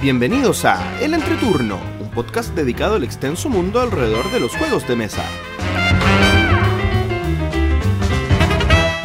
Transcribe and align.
Bienvenidos 0.00 0.64
a 0.64 0.98
El 1.02 1.12
Entreturno, 1.12 1.78
un 2.00 2.08
podcast 2.10 2.54
dedicado 2.54 2.94
al 2.94 3.04
extenso 3.04 3.50
mundo 3.50 3.82
alrededor 3.82 4.32
de 4.32 4.40
los 4.40 4.56
juegos 4.56 4.88
de 4.88 4.96
mesa. 4.96 5.22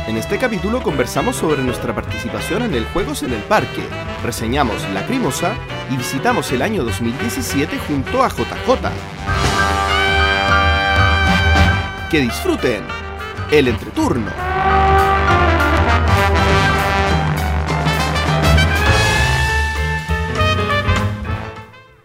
En 0.07 0.15
este 0.15 0.37
capítulo 0.37 0.81
conversamos 0.81 1.35
sobre 1.35 1.63
nuestra 1.63 1.93
participación 1.93 2.63
en 2.63 2.75
el 2.75 2.85
Juegos 2.85 3.23
en 3.23 3.33
el 3.33 3.41
Parque, 3.41 3.83
reseñamos 4.23 4.89
Lacrimosa 4.93 5.53
y 5.91 5.97
visitamos 5.97 6.49
el 6.53 6.61
año 6.61 6.85
2017 6.85 7.77
junto 7.89 8.23
a 8.23 8.29
JJ. 8.29 8.89
Que 12.09 12.21
disfruten 12.21 12.83
el 13.51 13.67
entreturno. 13.67 14.54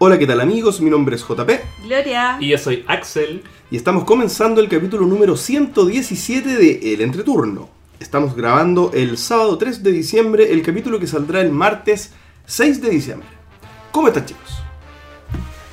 Hola, 0.02 0.18
¿qué 0.18 0.26
tal 0.26 0.40
amigos? 0.40 0.80
Mi 0.80 0.88
nombre 0.88 1.14
es 1.16 1.22
JP 1.22 1.50
Gloria. 1.84 2.36
Y 2.40 2.48
yo 2.48 2.58
soy 2.58 2.84
Axel. 2.88 3.42
y 3.70 3.76
estamos 3.76 4.04
comenzando 4.04 4.60
el 4.60 4.68
capítulo 4.68 5.04
número 5.06 5.36
117 5.36 6.48
de 6.56 6.94
El 6.94 7.02
Entreturno. 7.02 7.68
Estamos 7.98 8.34
grabando 8.34 8.92
el 8.94 9.18
sábado 9.18 9.58
3 9.58 9.82
de 9.82 9.92
diciembre, 9.92 10.52
el 10.52 10.62
capítulo 10.62 10.98
que 10.98 11.06
saldrá 11.06 11.40
el 11.42 11.50
martes 11.52 12.12
6 12.46 12.80
de 12.80 12.88
diciembre. 12.90 13.28
¿Cómo 13.92 14.08
están 14.08 14.24
chicos? 14.24 14.62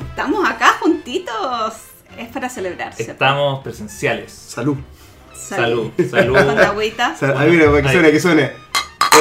Estamos 0.09 0.47
acá 0.47 0.73
juntitos. 0.81 1.73
Es 2.17 2.27
para 2.29 2.49
celebrar, 2.49 2.93
¿cierto? 2.93 3.13
Estamos 3.13 3.63
presenciales. 3.63 4.33
Salud. 4.33 4.75
Salud, 5.33 5.91
salud. 6.11 6.33
Con 6.35 6.59
agüita. 6.59 7.15
Sa- 7.15 7.39
Ahí 7.39 7.51
mira, 7.51 7.67
para 7.69 7.81
que 7.83 7.87
Ahí. 7.87 7.93
suene, 7.93 8.11
que 8.11 8.19
suene. 8.19 8.51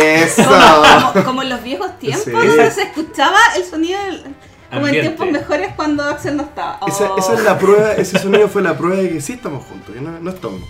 Eso. 0.02 0.42
Como, 0.42 1.12
como- 1.12 1.24
como 1.24 1.42
en 1.42 1.50
los 1.50 1.62
viejos 1.62 1.96
tiempos, 1.98 2.24
Sí. 2.24 2.70
se 2.74 2.82
escuchaba 2.82 3.38
el 3.56 3.64
sonido 3.64 4.02
del- 4.02 4.24
como 4.70 4.86
Ambiente. 4.86 5.08
en 5.10 5.16
tiempos 5.16 5.30
mejores 5.40 5.74
cuando 5.76 6.02
Axel 6.04 6.36
no 6.36 6.42
estaba. 6.44 6.78
Esa, 6.86 7.12
Oh. 7.12 7.18
esa 7.18 7.34
es 7.34 7.42
la 7.44 7.58
prueba, 7.58 7.92
ese 7.96 8.18
sonido 8.18 8.48
fue 8.48 8.62
la 8.62 8.76
prueba 8.76 8.96
de 8.96 9.08
que 9.10 9.20
sí 9.20 9.34
estamos 9.34 9.64
juntos, 9.64 9.94
que 9.94 10.00
no, 10.00 10.18
no 10.20 10.30
estamos. 10.30 10.60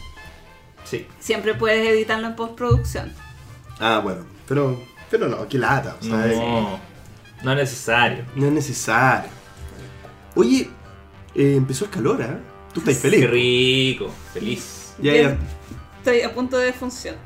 Sí. 0.84 1.06
Siempre 1.18 1.54
puedes 1.54 1.86
editarlo 1.88 2.26
en 2.28 2.36
postproducción. 2.36 3.12
Ah, 3.80 4.00
bueno, 4.02 4.20
pero, 4.48 4.80
pero 5.10 5.28
no, 5.28 5.46
qué 5.48 5.58
lata, 5.58 5.96
sea, 6.00 6.10
No, 6.10 6.78
no 7.42 7.52
es 7.52 7.56
necesario. 7.58 8.24
no 8.36 8.46
es 8.46 8.52
necesario. 8.52 9.30
Oye, 10.34 10.70
eh, 11.34 11.54
empezó 11.56 11.86
el 11.86 11.90
calor, 11.90 12.20
¿eh? 12.22 12.36
Tú 12.72 12.80
estás 12.80 12.98
feliz. 12.98 13.20
Qué 13.20 13.26
rico, 13.26 14.10
feliz. 14.34 14.94
Ya, 15.00 15.14
ya. 15.14 15.36
Estoy 15.98 16.20
a 16.22 16.32
punto 16.34 16.56
de 16.58 16.72
función. 16.72 17.16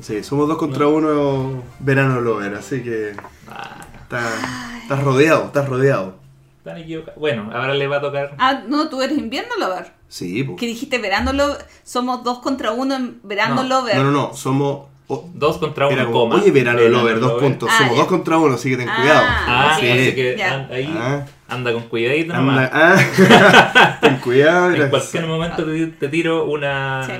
Sí, 0.00 0.22
somos 0.24 0.48
dos 0.48 0.58
contra 0.58 0.88
uno 0.88 1.62
verano 1.78 2.20
lover, 2.20 2.54
así 2.56 2.82
que 2.82 3.14
Ah, 3.48 3.81
está- 4.16 4.78
estás 4.82 5.02
rodeado, 5.02 5.46
estás 5.46 5.68
rodeado. 5.68 6.16
están 6.58 6.76
equivocados. 6.78 7.18
Bueno, 7.18 7.50
ahora 7.52 7.74
le 7.74 7.86
va 7.88 7.96
a 7.96 8.00
tocar. 8.00 8.34
Ah, 8.38 8.62
no, 8.68 8.88
tú 8.88 9.02
eres 9.02 9.18
invierno 9.18 9.56
lover. 9.58 9.92
Sí, 10.08 10.44
pues. 10.44 10.58
Que 10.60 10.66
dijiste 10.66 10.98
verano 10.98 11.32
lover. 11.32 11.66
Somos 11.82 12.22
dos 12.22 12.38
contra 12.40 12.70
uno 12.72 12.94
en 12.94 13.18
verano 13.24 13.56
No, 13.56 13.62
lover. 13.64 13.96
No, 13.96 14.04
no, 14.04 14.10
no, 14.12 14.34
somos... 14.34 14.86
o- 15.08 15.28
Dos 15.34 15.58
contra 15.58 15.88
uno, 15.88 16.04
como, 16.06 16.12
coma. 16.30 16.34
Oye, 16.36 16.50
verano, 16.52 16.80
lover, 16.80 17.18
dos 17.18 17.32
lover. 17.32 17.42
puntos. 17.50 17.68
Ah, 17.72 17.78
somos 17.78 17.92
ya. 17.94 17.98
dos 18.00 18.06
contra 18.08 18.38
uno, 18.38 18.54
así 18.54 18.70
que 18.70 18.76
ten 18.76 18.88
Ah, 18.88 18.96
cuidado. 18.96 19.24
Ah, 19.26 19.76
sí. 19.80 19.90
así 19.90 20.14
que 20.14 20.36
Ya. 20.38 20.68
ahí 20.70 20.94
Ah. 20.96 21.26
anda 21.48 21.72
con 21.72 21.82
cuidadito 21.84 22.32
Anda- 22.34 22.52
nomás. 22.52 22.70
ah, 22.72 23.98
ten 24.00 24.16
cuidado. 24.18 24.70
En 24.74 24.88
cualquier 24.90 25.26
momento 25.26 25.64
te, 25.64 25.86
te 25.88 26.08
tiro 26.08 26.44
una. 26.44 27.04
Sí. 27.06 27.12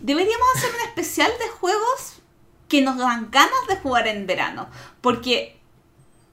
Deberíamos 0.00 0.46
hacer 0.56 0.70
un 0.70 0.88
especial 0.88 1.30
de 1.38 1.48
juegos 1.48 2.22
que 2.68 2.80
nos 2.82 2.96
dan 2.96 3.28
ganas 3.30 3.66
de 3.68 3.76
jugar 3.76 4.06
en 4.08 4.26
verano. 4.26 4.68
Porque 5.00 5.57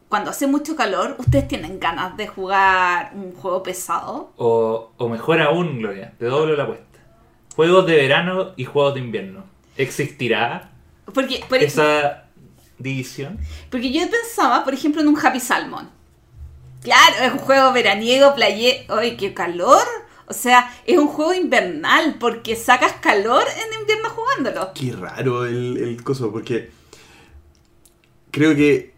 cuando 0.09 0.31
hace 0.31 0.47
mucho 0.47 0.75
calor, 0.75 1.15
ustedes 1.17 1.47
tienen 1.47 1.79
ganas 1.79 2.15
de 2.17 2.27
jugar 2.27 3.11
un 3.15 3.33
juego 3.33 3.63
pesado. 3.63 4.31
O, 4.37 4.91
o 4.97 5.09
mejor 5.09 5.41
aún, 5.41 5.79
Gloria, 5.79 6.13
te 6.17 6.25
doblo 6.25 6.55
la 6.55 6.63
apuesta. 6.63 6.85
Juegos 7.55 7.85
de 7.87 7.95
verano 7.95 8.51
y 8.55 8.65
juegos 8.65 8.93
de 8.95 8.99
invierno. 9.01 9.43
¿Existirá 9.77 10.71
Porque, 11.13 11.43
por, 11.49 11.57
esa 11.57 12.25
división? 12.77 13.39
porque 13.69 13.91
yo 13.91 14.01
pensaba, 14.09 14.63
por 14.63 14.73
ejemplo, 14.73 15.01
en 15.01 15.07
un 15.07 15.17
Happy 15.17 15.39
Salmon. 15.39 15.89
Claro, 16.81 17.15
es 17.23 17.31
un 17.33 17.39
juego 17.39 17.73
veraniego, 17.73 18.35
playe. 18.35 18.85
¡Ay, 18.89 19.17
qué 19.17 19.33
calor! 19.33 19.83
O 20.27 20.33
sea, 20.33 20.71
es 20.85 20.97
un 20.97 21.07
juego 21.07 21.33
invernal 21.33 22.15
porque 22.19 22.55
sacas 22.55 22.93
calor 22.93 23.43
en 23.43 23.79
invierno 23.79 24.09
jugándolo. 24.09 24.71
Qué 24.73 24.91
raro 24.91 25.45
el, 25.45 25.77
el 25.77 26.03
coso, 26.03 26.31
porque 26.31 26.71
creo 28.31 28.55
que 28.55 28.94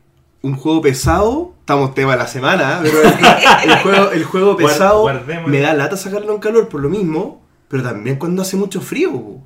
un 0.48 0.56
juego 0.58 0.82
pesado, 0.82 1.54
estamos 1.60 1.94
tema 1.94 2.12
de 2.14 2.18
la 2.20 2.28
semana, 2.28 2.82
¿eh? 2.84 2.90
pero 2.92 3.02
el, 3.02 3.70
el 3.72 3.78
juego, 3.84 4.12
el 4.12 4.24
juego 4.24 4.58
pesado 4.58 5.10
me 5.48 5.60
da 5.62 5.74
lata 5.74 5.98
sacarlo 5.98 6.34
en 6.34 6.40
calor 6.40 6.68
por 6.70 6.82
lo 6.82 6.90
mismo, 6.90 7.42
pero 7.68 7.84
también 7.84 8.16
cuando 8.18 8.42
hace 8.42 8.56
mucho 8.58 8.80
frío, 8.82 9.12
po, 9.12 9.44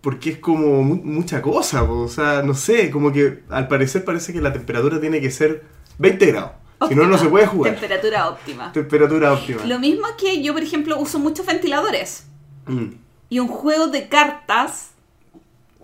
porque 0.00 0.30
es 0.30 0.38
como 0.38 0.82
mu- 0.82 1.00
mucha 1.02 1.40
cosa, 1.40 1.86
po, 1.86 2.00
o 2.02 2.08
sea, 2.08 2.42
no 2.42 2.54
sé, 2.54 2.90
como 2.90 3.12
que 3.12 3.42
al 3.48 3.68
parecer 3.68 4.04
parece 4.04 4.32
que 4.32 4.40
la 4.40 4.52
temperatura 4.52 5.00
tiene 5.00 5.20
que 5.20 5.30
ser 5.30 5.62
20 5.98 6.26
grados, 6.26 6.52
si 6.88 6.94
no, 6.94 7.04
no 7.06 7.16
se 7.18 7.28
puede 7.28 7.46
jugar. 7.46 7.72
Temperatura 7.74 8.28
óptima. 8.28 8.72
Temperatura 8.72 9.32
óptima. 9.34 9.64
Lo 9.66 9.78
mismo 9.78 10.06
que 10.18 10.42
yo, 10.42 10.52
por 10.54 10.62
ejemplo, 10.62 10.98
uso 10.98 11.18
muchos 11.18 11.44
ventiladores. 11.46 12.26
Mm. 12.66 12.86
Y 13.28 13.38
un 13.38 13.48
juego 13.48 13.86
de 13.88 14.08
cartas 14.08 14.90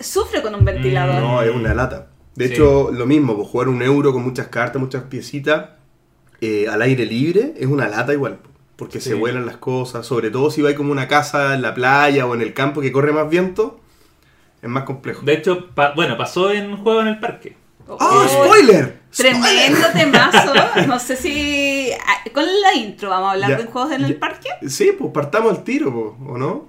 sufre 0.01 0.43
con 0.43 0.55
un 0.55 0.65
ventilador. 0.65 1.21
No, 1.23 1.43
es 1.43 1.55
una 1.55 1.75
lata. 1.75 2.09
De 2.37 2.47
Sí. 2.49 2.53
hecho, 2.55 2.91
lo 2.93 3.07
mismo, 3.07 3.35
pues, 3.37 3.49
jugar 3.49 3.69
un 3.69 3.83
euro 3.83 4.13
con 4.13 4.23
muchas 4.23 4.49
cartas, 4.49 4.81
muchas 4.81 5.05
piecitas, 5.05 5.71
eh, 6.41 6.69
al 6.69 6.83
aire 6.83 7.05
libre, 7.07 7.55
es 7.57 7.67
una 7.67 7.89
lata 7.89 8.13
igual. 8.13 8.37
po, 8.37 8.51
Porque 8.77 9.01
Sí. 9.01 9.09
se 9.09 9.15
vuelan 9.15 9.47
las 9.47 9.57
cosas, 9.57 10.07
sobre 10.07 10.31
todo 10.31 10.51
si 10.51 10.61
vais 10.61 10.77
como 10.77 10.93
una 10.93 11.09
casa 11.09 11.55
en 11.55 11.63
la 11.63 11.73
playa 11.73 12.27
o 12.27 12.35
en 12.35 12.43
el 12.43 12.53
campo 12.53 12.83
que 12.83 12.93
corre 12.93 13.11
más 13.11 13.29
viento, 13.31 13.81
es 14.61 14.69
más 14.69 14.85
complejo. 14.85 15.23
De 15.25 15.33
hecho, 15.33 15.71
pa- 15.75 15.95
bueno, 15.95 16.19
pasó 16.19 16.51
en 16.51 16.77
Juego 16.77 17.01
en 17.01 17.07
el 17.09 17.19
Parque. 17.19 17.57
¡Oh, 17.89 17.97
Oh, 17.99 18.29
spoiler! 18.29 19.01
Tremendo 19.17 19.87
temazo. 19.95 20.53
No 20.89 20.99
sé 20.99 21.17
si. 21.17 21.89
ah, 21.93 22.31
Con 22.35 22.45
la 22.45 22.75
intro 22.75 23.09
vamos 23.09 23.29
a 23.29 23.33
hablar 23.33 23.51
Ya, 23.53 23.57
de 23.57 23.65
juegos 23.65 23.93
en 23.93 24.05
el 24.05 24.17
parque. 24.17 24.51
Sí, 24.69 24.91
pues 24.99 25.11
partamos 25.13 25.53
al 25.57 25.65
tiro, 25.65 25.91
po, 25.91 26.17
¿o 26.29 26.37
no? 26.37 26.69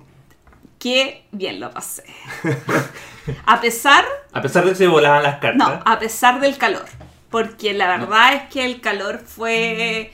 Qué 0.80 1.26
bien 1.34 1.60
lo 1.60 1.72
pasé. 1.72 2.04
A 3.46 3.62
pesar. 3.62 4.06
A 4.32 4.42
pesar 4.42 4.64
de 4.64 4.72
que 4.72 4.76
se 4.76 4.88
volaban 4.88 5.24
las 5.24 5.40
cartas. 5.40 5.56
No, 5.56 5.82
a 5.86 6.00
pesar 6.00 6.40
del 6.40 6.58
calor. 6.58 6.86
Porque 7.30 7.74
la 7.74 7.88
verdad 7.98 8.34
es 8.34 8.44
que 8.54 8.66
el 8.66 8.80
calor 8.82 9.20
fue 9.20 10.12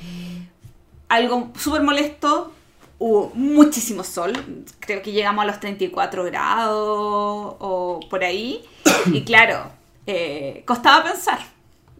algo 1.10 1.52
súper 1.58 1.84
molesto. 1.84 2.54
Hubo 3.00 3.32
muchísimo 3.36 4.04
sol. 4.04 4.34
Creo 4.80 5.02
que 5.02 5.12
llegamos 5.12 5.44
a 5.44 5.48
los 5.48 5.60
34 5.60 6.24
grados 6.24 7.56
o 7.60 8.00
por 8.10 8.24
ahí. 8.24 8.64
Y 9.08 9.22
claro, 9.26 9.72
eh, 10.08 10.64
costaba 10.66 11.04
pensar. 11.04 11.40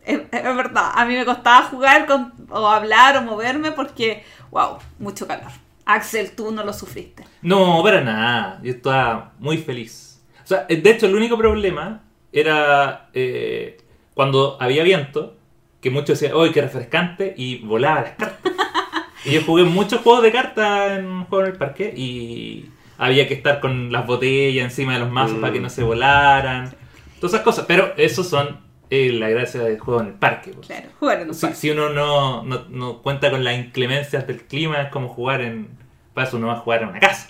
Es, 0.04 0.20
es 0.32 0.44
verdad. 0.44 0.92
A 0.96 1.06
mí 1.06 1.16
me 1.16 1.26
costaba 1.26 1.66
jugar 1.68 2.06
con, 2.06 2.34
o 2.50 2.68
hablar 2.68 3.18
o 3.18 3.22
moverme 3.22 3.72
porque, 3.72 4.24
wow, 4.52 4.78
mucho 5.00 5.28
calor. 5.28 5.52
Axel, 5.86 6.32
tú 6.32 6.52
no 6.52 6.64
lo 6.64 6.74
sufriste. 6.74 7.26
No, 7.42 7.84
para 7.84 8.02
nada. 8.02 8.60
Yo 8.64 8.72
estaba 8.72 9.34
muy 9.40 9.58
feliz. 9.58 10.13
Sea, 10.56 10.66
de 10.68 10.90
hecho, 10.90 11.06
el 11.08 11.16
único 11.16 11.38
problema 11.38 12.04
era 12.32 13.10
eh, 13.14 13.78
cuando 14.14 14.58
había 14.60 14.84
viento, 14.84 15.36
que 15.82 15.90
muchos 15.90 16.20
decían, 16.20 16.38
¡ay, 16.42 16.52
qué 16.52 16.62
refrescante! 16.62 17.34
Y 17.38 17.58
volaba 17.60 18.02
las 18.02 18.12
cartas. 18.12 18.54
y 19.26 19.32
yo 19.32 19.42
jugué 19.44 19.64
muchos 19.64 20.02
juegos 20.02 20.24
de 20.24 20.32
cartas 20.32 21.00
en 21.00 21.26
Juego 21.26 21.46
en 21.46 21.52
el 21.52 21.58
Parque 21.58 21.94
y 21.96 22.70
había 22.98 23.28
que 23.28 23.34
estar 23.34 23.60
con 23.60 23.92
las 23.92 24.06
botellas 24.08 24.66
encima 24.66 24.94
de 24.94 25.00
los 25.00 25.10
mazos 25.12 25.38
Mm. 25.38 25.42
para 25.42 25.54
que 25.54 25.60
no 25.60 25.70
se 25.70 25.84
volaran. 25.84 26.74
Todas 27.20 27.34
esas 27.34 27.44
cosas. 27.44 27.66
Pero 27.68 27.94
eso 27.98 28.24
son 28.24 28.60
eh, 28.90 29.12
la 29.12 29.30
gracia 29.30 29.62
del 29.62 29.80
juego 29.80 30.02
en 30.02 30.08
el 30.08 30.14
parque. 30.14 30.52
pues. 30.52 30.68
Claro, 30.68 30.88
jugar 31.00 31.22
en 31.22 31.30
un 31.30 31.34
Si, 31.34 31.42
parque. 31.42 31.56
si 31.58 31.70
uno 31.72 31.90
no, 31.90 32.44
no, 32.44 32.66
no 32.70 33.02
cuenta 33.02 33.32
con 33.32 33.44
las 33.44 33.58
inclemencias 33.58 34.28
del 34.28 34.44
clima, 34.44 34.82
es 34.84 34.90
como 34.90 35.08
jugar 35.10 35.42
en. 35.42 35.68
Para 36.14 36.28
eso 36.28 36.38
uno 36.38 36.48
va 36.48 36.54
a 36.54 36.58
jugar 36.58 36.84
en 36.84 36.90
una 36.90 37.00
casa. 37.00 37.30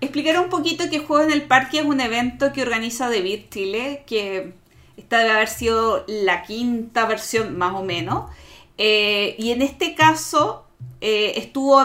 Explicar 0.00 0.38
un 0.38 0.50
poquito 0.50 0.90
que 0.90 0.98
Juegos 0.98 1.26
en 1.26 1.32
el 1.32 1.42
Parque 1.42 1.78
es 1.78 1.84
un 1.84 2.00
evento 2.00 2.52
que 2.52 2.62
organiza 2.62 3.08
Beat 3.08 3.50
Chile, 3.50 4.04
que 4.06 4.52
esta 4.96 5.18
debe 5.18 5.32
haber 5.32 5.48
sido 5.48 6.04
la 6.06 6.42
quinta 6.42 7.06
versión 7.06 7.56
más 7.56 7.74
o 7.74 7.82
menos. 7.82 8.30
Eh, 8.76 9.36
y 9.38 9.52
en 9.52 9.62
este 9.62 9.94
caso 9.94 10.66
eh, 11.00 11.34
estuvo 11.36 11.78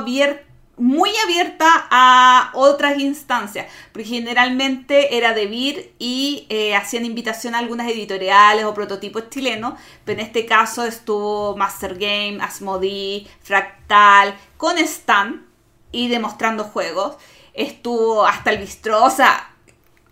muy 0.77 1.11
abierta 1.23 1.87
a 1.91 2.51
otras 2.53 2.99
instancias, 2.99 3.67
porque 3.91 4.07
generalmente 4.07 5.17
era 5.17 5.33
de 5.33 5.45
Beat 5.45 5.85
y 5.99 6.45
eh, 6.49 6.75
hacían 6.75 7.05
invitación 7.05 7.53
a 7.53 7.59
algunas 7.59 7.89
editoriales 7.89 8.65
o 8.65 8.73
prototipos 8.73 9.29
chilenos, 9.29 9.73
pero 10.05 10.19
en 10.19 10.25
este 10.25 10.45
caso 10.45 10.85
estuvo 10.85 11.55
Master 11.57 11.95
Game, 11.95 12.39
Asmodee, 12.41 13.27
Fractal, 13.41 14.35
con 14.57 14.77
Stan 14.77 15.45
y 15.91 16.07
demostrando 16.07 16.63
juegos. 16.63 17.17
Estuvo 17.59 18.25
hasta 18.25 18.51
el 18.51 18.57
bistro, 18.59 19.03
o 19.03 19.09
sea, 19.09 19.53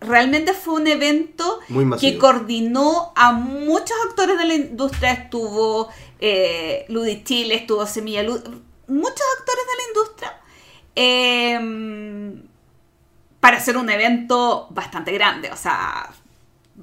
realmente 0.00 0.52
fue 0.52 0.74
un 0.74 0.86
evento 0.86 1.60
que 2.00 2.18
coordinó 2.18 3.12
a 3.16 3.32
muchos 3.32 3.96
actores 4.08 4.38
de 4.38 4.44
la 4.44 4.54
industria. 4.54 5.12
Estuvo 5.12 5.88
eh, 6.20 6.84
Ludi 6.88 7.24
Chile, 7.24 7.54
estuvo 7.54 7.86
Semilla 7.86 8.22
Lud, 8.22 8.40
muchos 8.86 9.26
actores 9.38 9.64
de 9.66 9.76
la 9.76 9.88
industria. 9.88 10.40
eh, 10.94 12.42
para 13.40 13.56
hacer 13.56 13.76
un 13.76 13.88
evento 13.88 14.66
bastante 14.70 15.12
grande. 15.12 15.50
O 15.50 15.56
sea, 15.56 16.10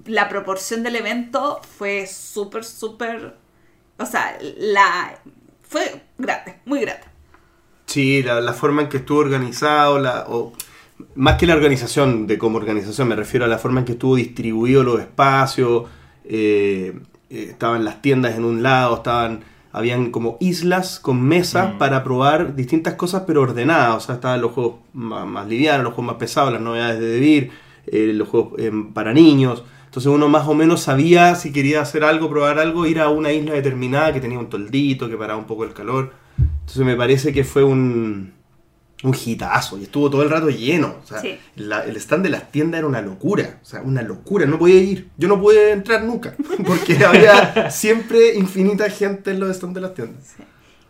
la 0.06 0.30
proporción 0.30 0.84
del 0.84 0.96
evento 0.96 1.62
fue 1.78 2.08
súper, 2.08 2.64
súper. 2.64 3.36
O 3.98 4.06
sea, 4.06 4.38
la. 4.58 5.20
Fue 5.62 6.04
grande, 6.18 6.60
muy 6.66 6.82
grande. 6.82 7.06
Sí, 7.86 8.24
la, 8.24 8.42
la 8.42 8.54
forma 8.54 8.84
en 8.84 8.90
que 8.90 8.98
estuvo 8.98 9.20
organizado, 9.20 10.00
la, 10.00 10.26
o, 10.28 10.54
más 11.16 11.38
que 11.38 11.46
la 11.48 11.56
organización 11.56 12.28
de 12.28 12.38
como 12.38 12.58
organización, 12.58 13.08
me 13.08 13.16
refiero 13.16 13.46
a 13.46 13.48
la 13.48 13.58
forma 13.58 13.82
en 13.82 13.86
que 13.86 13.94
estuvo 13.94 14.16
distribuido 14.16 14.84
los 14.84 15.00
espacios, 15.00 15.84
eh, 16.26 16.98
eh, 17.30 17.48
estaban 17.52 17.84
las 17.86 18.02
tiendas 18.02 18.36
en 18.36 18.44
un 18.46 18.64
lado, 18.64 18.96
estaban, 18.96 19.44
habían 19.72 20.12
como 20.12 20.38
islas 20.40 21.00
con 21.00 21.22
mesas 21.22 21.76
Mm. 21.76 21.78
para 21.78 22.04
probar 22.04 22.56
distintas 22.56 22.96
cosas 22.96 23.24
pero 23.28 23.42
ordenadas, 23.42 23.96
o 23.98 24.00
sea, 24.00 24.16
estaban 24.16 24.42
los 24.42 24.52
juegos 24.52 24.76
más, 24.94 25.26
más 25.28 25.48
livianos, 25.48 25.84
los 25.84 25.94
juegos 25.94 26.14
más 26.14 26.20
pesados, 26.20 26.54
las 26.54 26.62
novedades 26.62 27.00
de 27.00 27.08
Debir, 27.08 27.52
eh, 27.88 28.12
los 28.14 28.28
juegos 28.28 28.54
eh, 28.60 28.72
para 28.94 29.14
niños, 29.14 29.64
entonces 29.86 30.12
uno 30.12 30.28
más 30.28 30.48
o 30.48 30.54
menos 30.54 30.82
sabía 30.82 31.36
si 31.36 31.52
quería 31.54 31.82
hacer 31.82 32.04
algo, 32.04 32.30
probar 32.30 32.60
algo, 32.60 32.86
ir 32.86 33.00
a 33.00 33.10
una 33.10 33.32
isla 33.32 33.54
determinada 33.54 34.12
que 34.14 34.20
tenía 34.22 34.40
un 34.40 34.50
toldito, 34.50 35.10
que 35.10 35.16
paraba 35.18 35.40
un 35.40 35.46
poco 35.46 35.64
el 35.64 35.74
calor. 35.74 36.12
Entonces 36.38 36.86
me 36.86 36.96
parece 36.96 37.32
que 37.34 37.44
fue 37.44 37.64
un, 37.64 38.34
un 39.04 39.16
hitazo 39.26 39.78
y 39.78 39.84
estuvo 39.84 40.10
todo 40.10 40.24
el 40.24 40.30
rato 40.30 40.50
lleno. 40.50 40.96
O 41.04 41.08
sea, 41.08 41.22
Sí. 41.22 41.38
la- 41.56 41.84
el 41.86 41.96
stand 41.98 42.24
de 42.24 42.30
las 42.30 42.52
tiendas 42.52 42.80
era 42.80 42.88
una 42.88 43.02
locura. 43.02 43.60
O 43.62 43.66
sea, 43.66 43.82
una 43.82 44.02
locura. 44.02 44.46
No 44.46 44.58
podía 44.60 44.80
ir. 44.82 45.10
Yo 45.18 45.28
no 45.28 45.40
pude 45.40 45.72
entrar 45.72 46.04
nunca. 46.04 46.36
Porque 46.66 46.98
había 47.06 47.70
siempre 47.72 48.36
infinita 48.36 48.90
gente 48.90 49.32
en 49.32 49.40
los 49.40 49.56
stands 49.56 49.76
de 49.76 49.82
las 49.82 49.94
tiendas. 49.94 50.36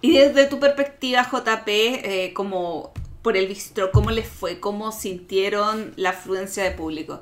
Y 0.02 0.18
desde 0.18 0.46
tu 0.46 0.60
perspectiva, 0.60 1.24
JP, 1.24 1.68
eh, 1.68 2.32
como 2.36 2.94
por 3.22 3.36
el 3.38 3.48
bistro, 3.48 3.92
¿cómo 3.92 4.12
les 4.12 4.28
fue? 4.28 4.60
¿Cómo 4.60 4.92
sintieron 4.92 5.94
la 5.96 6.12
afluencia 6.12 6.64
de 6.64 6.72
público? 6.72 7.22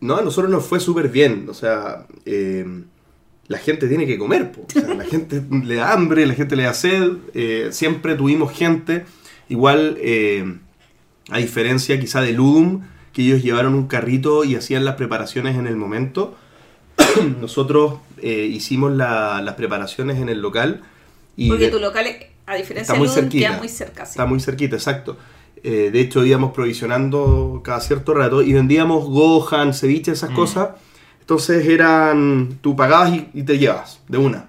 No, 0.00 0.16
a 0.16 0.22
nosotros 0.22 0.50
nos 0.50 0.66
fue 0.66 0.78
súper 0.78 1.08
bien. 1.08 1.46
O 1.48 1.54
sea, 1.54 2.06
eh, 2.26 2.66
la 3.52 3.58
gente 3.58 3.86
tiene 3.88 4.06
que 4.06 4.18
comer. 4.18 4.50
po. 4.52 4.62
O 4.68 4.70
sea, 4.70 4.92
la 4.94 5.04
gente 5.04 5.40
le 5.64 5.76
da 5.76 5.92
hambre, 5.92 6.26
la 6.26 6.34
gente 6.34 6.56
le 6.56 6.64
da 6.64 6.74
sed. 6.74 7.12
eh, 7.34 7.68
siempre 7.70 8.14
tuvimos 8.16 8.52
gente. 8.52 9.04
Igual, 9.48 9.96
eh, 10.00 10.56
a 11.30 11.38
diferencia 11.38 12.00
quizá 12.00 12.20
de 12.22 12.32
Ludum, 12.32 12.82
que 13.12 13.22
ellos 13.22 13.42
llevaron 13.42 13.74
un 13.74 13.86
carrito 13.86 14.42
y 14.44 14.56
hacían 14.56 14.84
las 14.84 14.96
preparaciones 14.96 15.56
en 15.56 15.66
el 15.66 15.76
momento. 15.76 16.34
Nosotros 17.40 17.94
eh, 18.18 18.46
hicimos 18.50 18.92
la- 18.92 19.40
las 19.42 19.54
preparaciones 19.54 20.18
en 20.18 20.28
el 20.28 20.40
local. 20.40 20.80
Y 21.36 21.48
Porque 21.48 21.68
tu 21.68 21.78
local, 21.78 22.06
a 22.46 22.54
diferencia 22.56 22.80
Está 22.82 22.94
de 22.94 22.98
Ludum, 23.00 23.14
cerquita. 23.14 23.48
queda 23.48 23.58
muy 23.58 23.68
cerca. 23.68 24.04
sí. 24.06 24.10
Está 24.12 24.26
muy 24.26 24.40
cerquita, 24.40 24.76
exacto. 24.76 25.16
Eh, 25.64 25.90
de 25.92 26.00
hecho, 26.00 26.24
íbamos 26.24 26.52
provisionando 26.52 27.60
cada 27.64 27.80
cierto 27.80 28.14
rato 28.14 28.42
y 28.42 28.52
vendíamos 28.52 29.04
Gohan, 29.08 29.74
ceviche, 29.74 30.12
esas 30.12 30.30
Mm. 30.30 30.34
cosas. 30.34 30.68
Entonces 31.22 31.66
eran, 31.66 32.58
tú 32.60 32.76
pagabas 32.76 33.14
y, 33.14 33.28
y 33.32 33.42
te 33.44 33.58
llevas, 33.58 34.02
de 34.08 34.18
una. 34.18 34.48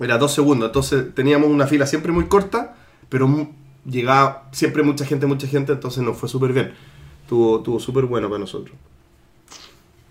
Era 0.00 0.18
dos 0.18 0.32
segundos. 0.32 0.68
Entonces 0.68 1.14
teníamos 1.14 1.48
una 1.48 1.66
fila 1.66 1.86
siempre 1.86 2.10
muy 2.10 2.26
corta, 2.26 2.74
pero 3.08 3.28
llegaba 3.88 4.48
siempre 4.50 4.82
mucha 4.82 5.04
gente, 5.04 5.26
mucha 5.26 5.46
gente, 5.46 5.72
entonces 5.72 6.02
nos 6.02 6.16
fue 6.16 6.28
súper 6.28 6.52
bien. 6.52 6.72
Tuvo, 7.28 7.60
tuvo 7.60 7.78
súper 7.78 8.04
bueno 8.06 8.28
para 8.28 8.40
nosotros. 8.40 8.76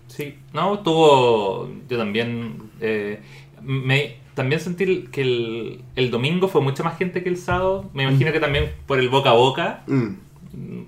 Sí, 0.08 0.38
no, 0.52 0.78
tuvo. 0.80 1.68
Yo 1.88 1.98
también. 1.98 2.70
eh, 2.80 3.20
me, 3.62 4.16
también 4.34 4.60
sentí 4.60 5.04
que 5.12 5.22
el, 5.22 5.80
el 5.96 6.10
domingo 6.10 6.48
fue 6.48 6.60
mucha 6.60 6.82
más 6.82 6.98
gente 6.98 7.22
que 7.22 7.28
el 7.28 7.36
sábado. 7.36 7.90
Me 7.94 8.04
imagino 8.04 8.32
que 8.32 8.40
también 8.40 8.72
por 8.86 8.98
el 8.98 9.08
boca 9.08 9.30
a 9.30 9.34
boca. 9.34 9.82
Mm. 9.86 10.23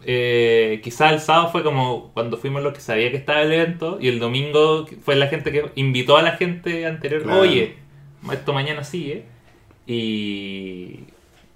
Eh, 0.04 0.80
quizá 0.82 1.10
el 1.10 1.20
sábado 1.20 1.50
fue 1.50 1.62
como 1.62 2.12
cuando 2.12 2.36
fuimos 2.36 2.62
los 2.62 2.72
que 2.72 2.80
sabía 2.80 3.10
que 3.10 3.16
estaba 3.16 3.42
el 3.42 3.52
evento. 3.52 3.98
Y 4.00 4.08
el 4.08 4.18
domingo 4.18 4.86
fue 5.04 5.16
la 5.16 5.28
gente 5.28 5.52
que 5.52 5.70
invitó 5.74 6.16
a 6.16 6.22
la 6.22 6.32
gente 6.32 6.86
anterior. 6.86 7.22
Claro. 7.22 7.40
Oye, 7.40 7.76
esto 8.32 8.52
mañana 8.52 8.84
sigue. 8.84 9.24
Y. 9.86 11.00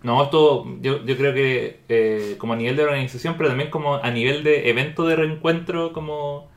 No, 0.03 0.23
esto 0.23 0.67
yo, 0.81 1.05
yo 1.05 1.17
creo 1.17 1.35
que 1.35 1.81
eh, 1.91 2.37
como 2.39 2.55
a 2.55 2.57
nivel 2.57 2.77
de 2.77 2.85
organización, 2.85 3.35
pero 3.37 3.51
también 3.51 3.69
como 3.69 3.97
a 3.97 4.11
nivel 4.11 4.43
de 4.45 4.71
evento 4.71 5.07
de 5.07 5.17
reencuentro, 5.17 5.93
como 5.93 6.49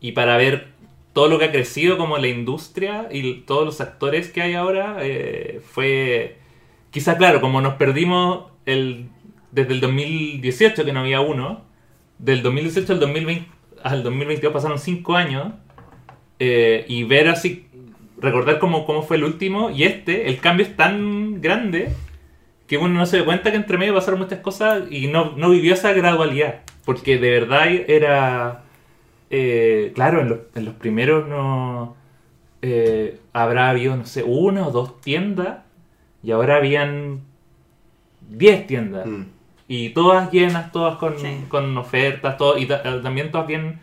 y 0.00 0.12
para 0.12 0.36
ver 0.36 0.68
todo 1.12 1.28
lo 1.28 1.38
que 1.38 1.46
ha 1.46 1.50
crecido 1.50 1.98
como 1.98 2.18
la 2.18 2.28
industria 2.28 3.08
y 3.10 3.40
todos 3.40 3.64
los 3.64 3.80
actores 3.80 4.30
que 4.30 4.42
hay 4.42 4.54
ahora, 4.54 4.98
eh, 5.00 5.60
fue 5.64 6.38
quizá 6.90 7.16
claro, 7.16 7.40
como 7.40 7.60
nos 7.60 7.74
perdimos 7.74 8.44
el, 8.66 9.08
desde 9.56 9.72
el 9.72 9.80
2018 9.80 10.84
que 10.84 10.92
no 10.92 11.00
había 11.00 11.22
uno, 11.22 11.62
del 12.18 12.42
2018 12.42 12.92
al 12.92 13.00
2020 13.00 13.56
al 13.82 14.02
2022 14.02 14.52
pasaron 14.52 14.78
5 14.78 15.16
años 15.16 15.52
eh, 16.38 16.84
y 16.88 17.04
ver 17.04 17.28
así, 17.28 17.66
recordar 18.18 18.58
cómo, 18.58 18.84
cómo 18.84 19.02
fue 19.02 19.16
el 19.16 19.24
último 19.24 19.70
y 19.70 19.84
este, 19.84 20.28
el 20.28 20.38
cambio 20.40 20.66
es 20.66 20.76
tan 20.76 21.40
grande 21.40 21.90
que 22.66 22.78
uno 22.78 22.94
no 22.94 23.06
se 23.06 23.18
da 23.18 23.24
cuenta 23.24 23.50
que 23.50 23.56
entre 23.56 23.78
medio 23.78 23.94
pasaron 23.94 24.20
muchas 24.20 24.40
cosas 24.40 24.84
y 24.90 25.06
no, 25.06 25.36
no 25.36 25.50
vivió 25.50 25.72
esa 25.72 25.92
gradualidad. 25.92 26.62
Porque 26.84 27.18
de 27.18 27.30
verdad 27.30 27.68
era. 27.68 28.64
eh, 29.30 29.92
claro, 29.94 30.20
en 30.20 30.64
los, 30.64 30.74
primeros 30.74 31.28
no. 31.28 31.96
eh, 32.62 33.20
habrá 33.32 33.70
habido, 33.70 33.96
no 33.96 34.04
sé, 34.04 34.24
una 34.24 34.66
o 34.66 34.72
dos 34.72 35.00
tiendas 35.00 35.58
y 36.22 36.32
ahora 36.32 36.56
habían 36.56 37.20
10 38.28 38.66
tiendas. 38.66 39.06
Mm. 39.06 39.35
Y 39.68 39.88
todas 39.90 40.30
llenas, 40.30 40.70
todas 40.72 40.96
con, 40.96 41.18
Sí. 41.18 41.28
con 41.48 41.76
ofertas, 41.76 42.36
todo, 42.36 42.56
y 42.58 42.66
ta- 42.66 42.82
eh, 42.84 43.00
también 43.02 43.30
todas 43.32 43.46
bien, 43.48 43.80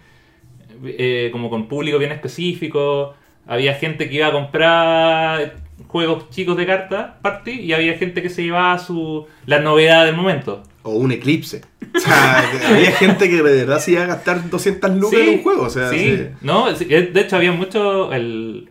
eh, 0.85 1.29
como 1.31 1.49
con 1.49 1.67
público 1.67 1.97
bien 1.97 2.11
específico. 2.11 3.13
Había 3.45 3.73
gente 3.75 4.07
que 4.09 4.15
iba 4.15 4.27
a 4.27 4.31
comprar 4.31 5.55
juegos 5.87 6.29
chicos 6.29 6.55
de 6.55 6.65
cartas, 6.65 7.11
party, 7.21 7.51
y 7.51 7.73
había 7.73 7.97
gente 7.97 8.21
que 8.21 8.29
se 8.29 8.43
llevaba 8.43 8.79
su, 8.79 9.27
la 9.45 9.59
novedad 9.59 10.05
del 10.05 10.15
momento. 10.15 10.63
O 10.83 10.91
un 10.91 11.11
eclipse. 11.11 11.61
O 11.95 11.99
sea, 11.99 12.39
había 12.69 12.91
gente 12.93 13.29
que 13.29 13.35
de 13.35 13.41
verdad 13.41 13.79
se 13.79 13.91
iba 13.91 14.03
a 14.03 14.07
gastar 14.07 14.49
200 14.49 14.91
lucas 14.95 15.19
en 15.19 15.29
un 15.29 15.43
juego. 15.43 15.63
O 15.63 15.69
sea, 15.69 15.89
sí. 15.89 15.97
sí. 16.17 16.27
No, 16.41 16.73
sí, 16.75 16.85
de 16.85 17.19
hecho 17.21 17.35
había 17.35 17.51
mucho, 17.51 18.11
el, 18.13 18.69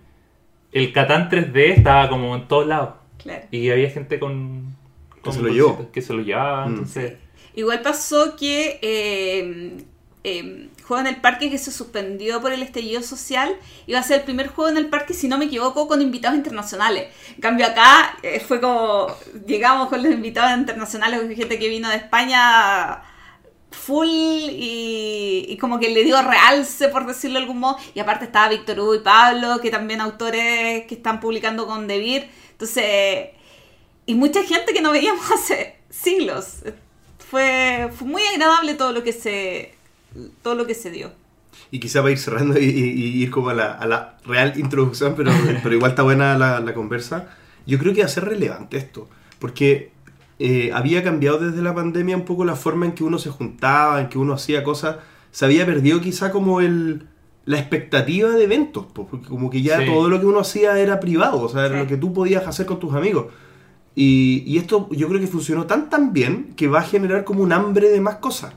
el 0.72 0.92
Catán 0.92 1.28
3D 1.30 1.74
estaba 1.76 2.08
como 2.08 2.34
en 2.34 2.48
todos 2.48 2.66
lados. 2.66 2.90
Claro. 3.22 3.44
Y 3.50 3.68
había 3.70 3.90
gente 3.90 4.18
con... 4.18 4.61
con 5.22 5.32
se 5.32 5.40
lo 5.40 5.48
llevó. 5.48 5.90
Que 5.92 6.02
se 6.02 6.12
lo 6.12 6.22
llevaba, 6.22 6.66
Mm. 6.66 6.68
entonces... 6.72 7.14
Igual 7.54 7.82
pasó 7.82 8.34
que 8.36 8.78
eh, 8.80 9.84
eh, 10.24 10.68
Juego 10.84 11.00
en 11.02 11.06
el 11.06 11.20
Parque 11.20 11.50
que 11.50 11.58
se 11.58 11.70
suspendió 11.70 12.40
por 12.40 12.52
el 12.52 12.62
estallido 12.62 13.02
social 13.02 13.54
iba 13.86 13.98
a 13.98 14.02
ser 14.02 14.20
el 14.20 14.24
primer 14.24 14.48
juego 14.48 14.70
en 14.70 14.76
el 14.76 14.86
parque, 14.88 15.14
si 15.14 15.28
no 15.28 15.36
me 15.38 15.44
equivoco, 15.46 15.86
con 15.88 16.00
invitados 16.02 16.36
internacionales. 16.36 17.08
En 17.34 17.40
cambio 17.40 17.66
acá 17.66 18.16
eh, 18.22 18.40
fue 18.40 18.60
como, 18.60 19.08
llegamos 19.46 19.88
con 19.88 20.02
los 20.02 20.12
invitados 20.12 20.58
internacionales, 20.58 21.20
gente 21.36 21.58
que 21.58 21.68
vino 21.68 21.88
de 21.88 21.96
España 21.96 23.02
full 23.70 24.06
y, 24.06 25.46
y 25.48 25.56
como 25.58 25.78
que 25.78 25.88
le 25.90 26.04
dio 26.04 26.20
realce, 26.22 26.88
por 26.88 27.06
decirlo 27.06 27.38
de 27.38 27.44
algún 27.44 27.58
modo. 27.60 27.76
Y 27.94 28.00
aparte 28.00 28.24
estaba 28.26 28.48
Víctor 28.48 28.80
Hugo 28.80 28.94
y 28.94 29.00
Pablo, 29.00 29.60
que 29.60 29.70
también 29.70 30.00
autores 30.00 30.86
que 30.86 30.94
están 30.94 31.20
publicando 31.20 31.66
con 31.66 31.86
Debir. 31.86 32.28
Entonces, 32.52 33.28
y 34.06 34.14
mucha 34.14 34.42
gente 34.44 34.72
que 34.72 34.80
no 34.82 34.92
veíamos 34.92 35.30
hace 35.34 35.76
siglos. 35.90 36.62
Fue, 37.30 37.88
fue 37.96 38.06
muy 38.06 38.22
agradable 38.34 38.74
todo 38.74 38.92
lo 38.92 39.02
que 39.02 39.12
se 39.12 39.74
todo 40.42 40.54
lo 40.54 40.66
que 40.66 40.74
se 40.74 40.90
dio. 40.90 41.10
Y 41.70 41.80
quizá 41.80 42.00
para 42.02 42.12
ir 42.12 42.18
cerrando 42.18 42.58
y, 42.58 42.64
y- 42.64 42.92
y 42.92 43.22
ir 43.22 43.30
como 43.30 43.48
a 43.48 43.54
la, 43.54 43.72
a 43.72 43.86
la 43.86 44.18
real 44.26 44.52
introducción, 44.58 45.14
pero, 45.16 45.32
pero 45.62 45.74
igual 45.74 45.92
está 45.92 46.02
buena 46.02 46.36
la, 46.36 46.60
la 46.60 46.74
conversa. 46.74 47.28
Yo 47.66 47.78
creo 47.78 47.94
que 47.94 48.00
va 48.00 48.06
a 48.06 48.10
ser 48.10 48.24
relevante 48.26 48.76
esto, 48.76 49.08
porque 49.38 49.90
eh, 50.38 50.70
había 50.74 51.02
cambiado 51.02 51.38
desde 51.38 51.62
la 51.62 51.74
pandemia 51.74 52.16
un 52.16 52.24
poco 52.26 52.44
la 52.44 52.56
forma 52.56 52.84
en 52.86 52.92
que 52.92 53.04
uno 53.04 53.18
se 53.18 53.30
juntaba, 53.30 54.00
en 54.02 54.08
que 54.08 54.18
uno 54.18 54.34
hacía 54.34 54.62
cosas. 54.64 54.96
Se 55.30 55.46
había 55.46 55.64
perdido 55.64 56.00
quizá 56.02 56.30
como 56.30 56.60
el, 56.60 57.06
la 57.46 57.58
expectativa 57.58 58.28
de 58.30 58.44
eventos, 58.44 58.84
po, 58.86 59.06
porque 59.06 59.28
como 59.28 59.48
que 59.48 59.62
ya 59.62 59.78
Sí. 59.78 59.86
todo 59.86 60.10
lo 60.10 60.20
que 60.20 60.26
uno 60.26 60.40
hacía 60.40 60.78
era 60.78 61.00
privado, 61.00 61.40
o 61.40 61.48
sea, 61.48 61.64
era 61.66 61.76
Sí. 61.76 61.80
lo 61.84 61.86
que 61.86 61.96
tú 61.96 62.12
podías 62.12 62.46
hacer 62.46 62.66
con 62.66 62.78
tus 62.80 62.92
amigos. 62.94 63.26
Y, 63.94 64.42
y 64.46 64.58
esto 64.58 64.88
yo 64.90 65.08
creo 65.08 65.20
que 65.20 65.26
funcionó 65.26 65.66
tan 65.66 65.90
tan 65.90 66.12
bien 66.12 66.54
que 66.56 66.66
va 66.68 66.80
a 66.80 66.82
generar 66.82 67.24
como 67.24 67.42
un 67.42 67.52
hambre 67.52 67.88
de 67.90 68.00
más 68.00 68.16
cosas. 68.16 68.54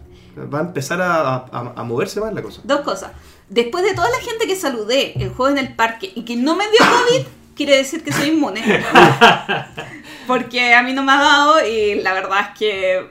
Va 0.53 0.59
a 0.59 0.61
empezar 0.61 1.01
a, 1.01 1.35
a- 1.35 1.73
a 1.75 1.83
moverse 1.83 2.19
más 2.21 2.33
la 2.33 2.41
cosa. 2.41 2.61
Dos 2.63 2.81
cosas. 2.81 3.11
Después 3.49 3.83
de 3.83 3.93
toda 3.93 4.09
la 4.09 4.19
gente 4.19 4.47
que 4.47 4.55
saludé 4.55 5.13
el 5.21 5.29
juego 5.29 5.49
en 5.57 5.57
el 5.65 5.75
parque 5.75 6.11
y 6.15 6.23
que 6.23 6.35
no 6.35 6.55
me 6.55 6.63
dio 6.69 6.79
COVID, 6.79 7.25
quiere 7.55 7.77
decir 7.77 8.03
que 8.03 8.11
soy 8.11 8.29
inmune. 8.29 8.61
Porque 10.27 10.73
a 10.73 10.81
mí 10.83 10.93
no 10.93 11.03
me 11.03 11.11
ha 11.11 11.21
dado 11.21 11.65
y 11.67 11.95
la 12.01 12.13
verdad 12.13 12.39
es 12.51 12.57
que 12.57 13.09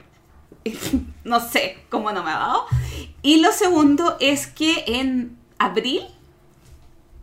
no 1.24 1.40
sé 1.40 1.78
cómo 1.88 2.10
no 2.12 2.22
me 2.24 2.30
ha 2.30 2.38
dado. 2.38 2.64
Y 3.22 3.40
lo 3.40 3.52
segundo 3.52 4.16
es 4.20 4.46
que 4.46 4.84
en 4.86 5.36
abril, 5.58 6.02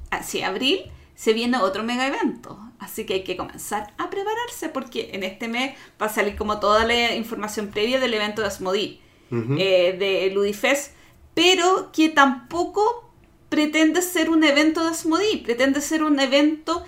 así 0.09 0.41
abril, 0.41 0.79
se 1.15 1.33
viene 1.33 1.57
otro 1.57 1.83
mega 1.83 2.07
evento. 2.07 2.57
Así 2.81 3.05
que 3.05 3.13
hay 3.13 3.23
que 3.23 3.37
comenzar 3.37 3.93
a 3.97 4.09
prepararse 4.09 4.67
porque 4.69 5.11
en 5.13 5.23
este 5.23 5.47
mes 5.47 5.75
va 6.01 6.07
a 6.07 6.09
salir 6.09 6.35
como 6.35 6.59
toda 6.59 6.83
la 6.83 7.15
información 7.15 7.67
previa 7.69 7.99
del 7.99 8.13
evento 8.13 8.41
de 8.41 8.47
Asmodee, 8.47 8.99
eh, 9.31 9.95
de 9.97 10.29
Ludifest, 10.33 10.93
pero 11.33 11.91
que 11.93 12.09
tampoco 12.09 13.13
pretende 13.49 14.01
ser 14.01 14.29
un 14.29 14.43
evento 14.43 14.83
de 14.83 14.89
Asmodee, 14.89 15.37
pretende 15.37 15.79
ser 15.79 16.03
un 16.03 16.19
evento 16.19 16.83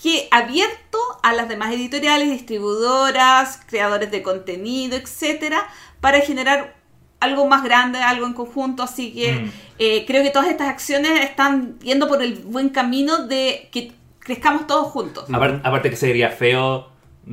que 0.00 0.28
abierto 0.30 0.98
a 1.22 1.32
las 1.32 1.48
demás 1.48 1.72
editoriales, 1.72 2.28
distribuidoras, 2.30 3.60
creadores 3.66 4.10
de 4.10 4.22
contenido, 4.22 4.96
etcétera, 4.96 5.66
para 6.00 6.20
generar 6.20 6.76
algo 7.20 7.46
más 7.46 7.62
grande, 7.62 8.00
algo 8.00 8.26
en 8.26 8.34
conjunto. 8.34 8.82
Así 8.82 9.12
que 9.14 9.32
Mm. 9.34 9.52
eh, 9.78 10.04
creo 10.06 10.22
que 10.24 10.30
todas 10.30 10.48
estas 10.48 10.68
acciones 10.68 11.20
están 11.20 11.78
yendo 11.80 12.06
por 12.08 12.22
el 12.22 12.34
buen 12.40 12.68
camino 12.68 13.26
de 13.26 13.68
que 13.72 13.92
crezcamos 14.24 14.66
todos 14.66 14.88
juntos. 14.92 15.28
Apar- 15.30 15.60
aparte 15.64 15.90
que 15.90 15.96
sería 15.96 16.30
feo 16.30 16.90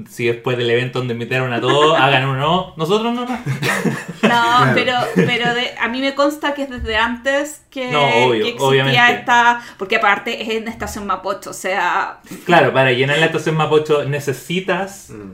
si 0.07 0.27
después 0.27 0.55
del 0.55 0.69
evento 0.69 0.99
donde 0.99 1.13
invitaron 1.15 1.51
a 1.51 1.59
todos 1.59 1.97
hagan 1.99 2.27
uno, 2.29 2.73
nosotros 2.77 3.13
no. 3.13 3.25
no. 3.25 3.39
Claro. 4.21 4.71
pero, 4.75 4.93
pero 5.15 5.53
de- 5.55 5.73
a 5.79 5.87
mí 5.87 6.01
me 6.01 6.13
consta 6.13 6.53
que 6.53 6.63
es 6.63 6.69
desde 6.69 6.97
antes 6.97 7.61
que, 7.71 7.91
No, 7.91 8.03
obvio, 8.07 8.43
que 8.43 8.49
existía 8.49 8.67
obviamente. 8.67 9.13
esta. 9.13 9.61
Porque 9.77 9.95
aparte 9.95 10.43
es 10.43 10.49
en 10.49 10.67
Estación 10.67 11.07
Mapocho, 11.07 11.49
o 11.49 11.53
sea. 11.53 12.19
Claro, 12.45 12.71
para 12.73 12.91
llenar 12.91 13.17
la 13.17 13.25
estación 13.27 13.55
Mapocho 13.55 14.03
necesitas 14.05 15.09
Mm. 15.09 15.31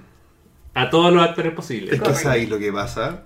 a 0.76 0.90
todos 0.90 1.12
los 1.14 1.22
actores 1.24 1.52
posibles. 1.54 1.94
Es 1.96 2.02
que 2.02 2.10
es 2.12 2.26
ahí 2.26 2.46
lo 2.46 2.58
que 2.60 2.72
pasa. 2.72 3.24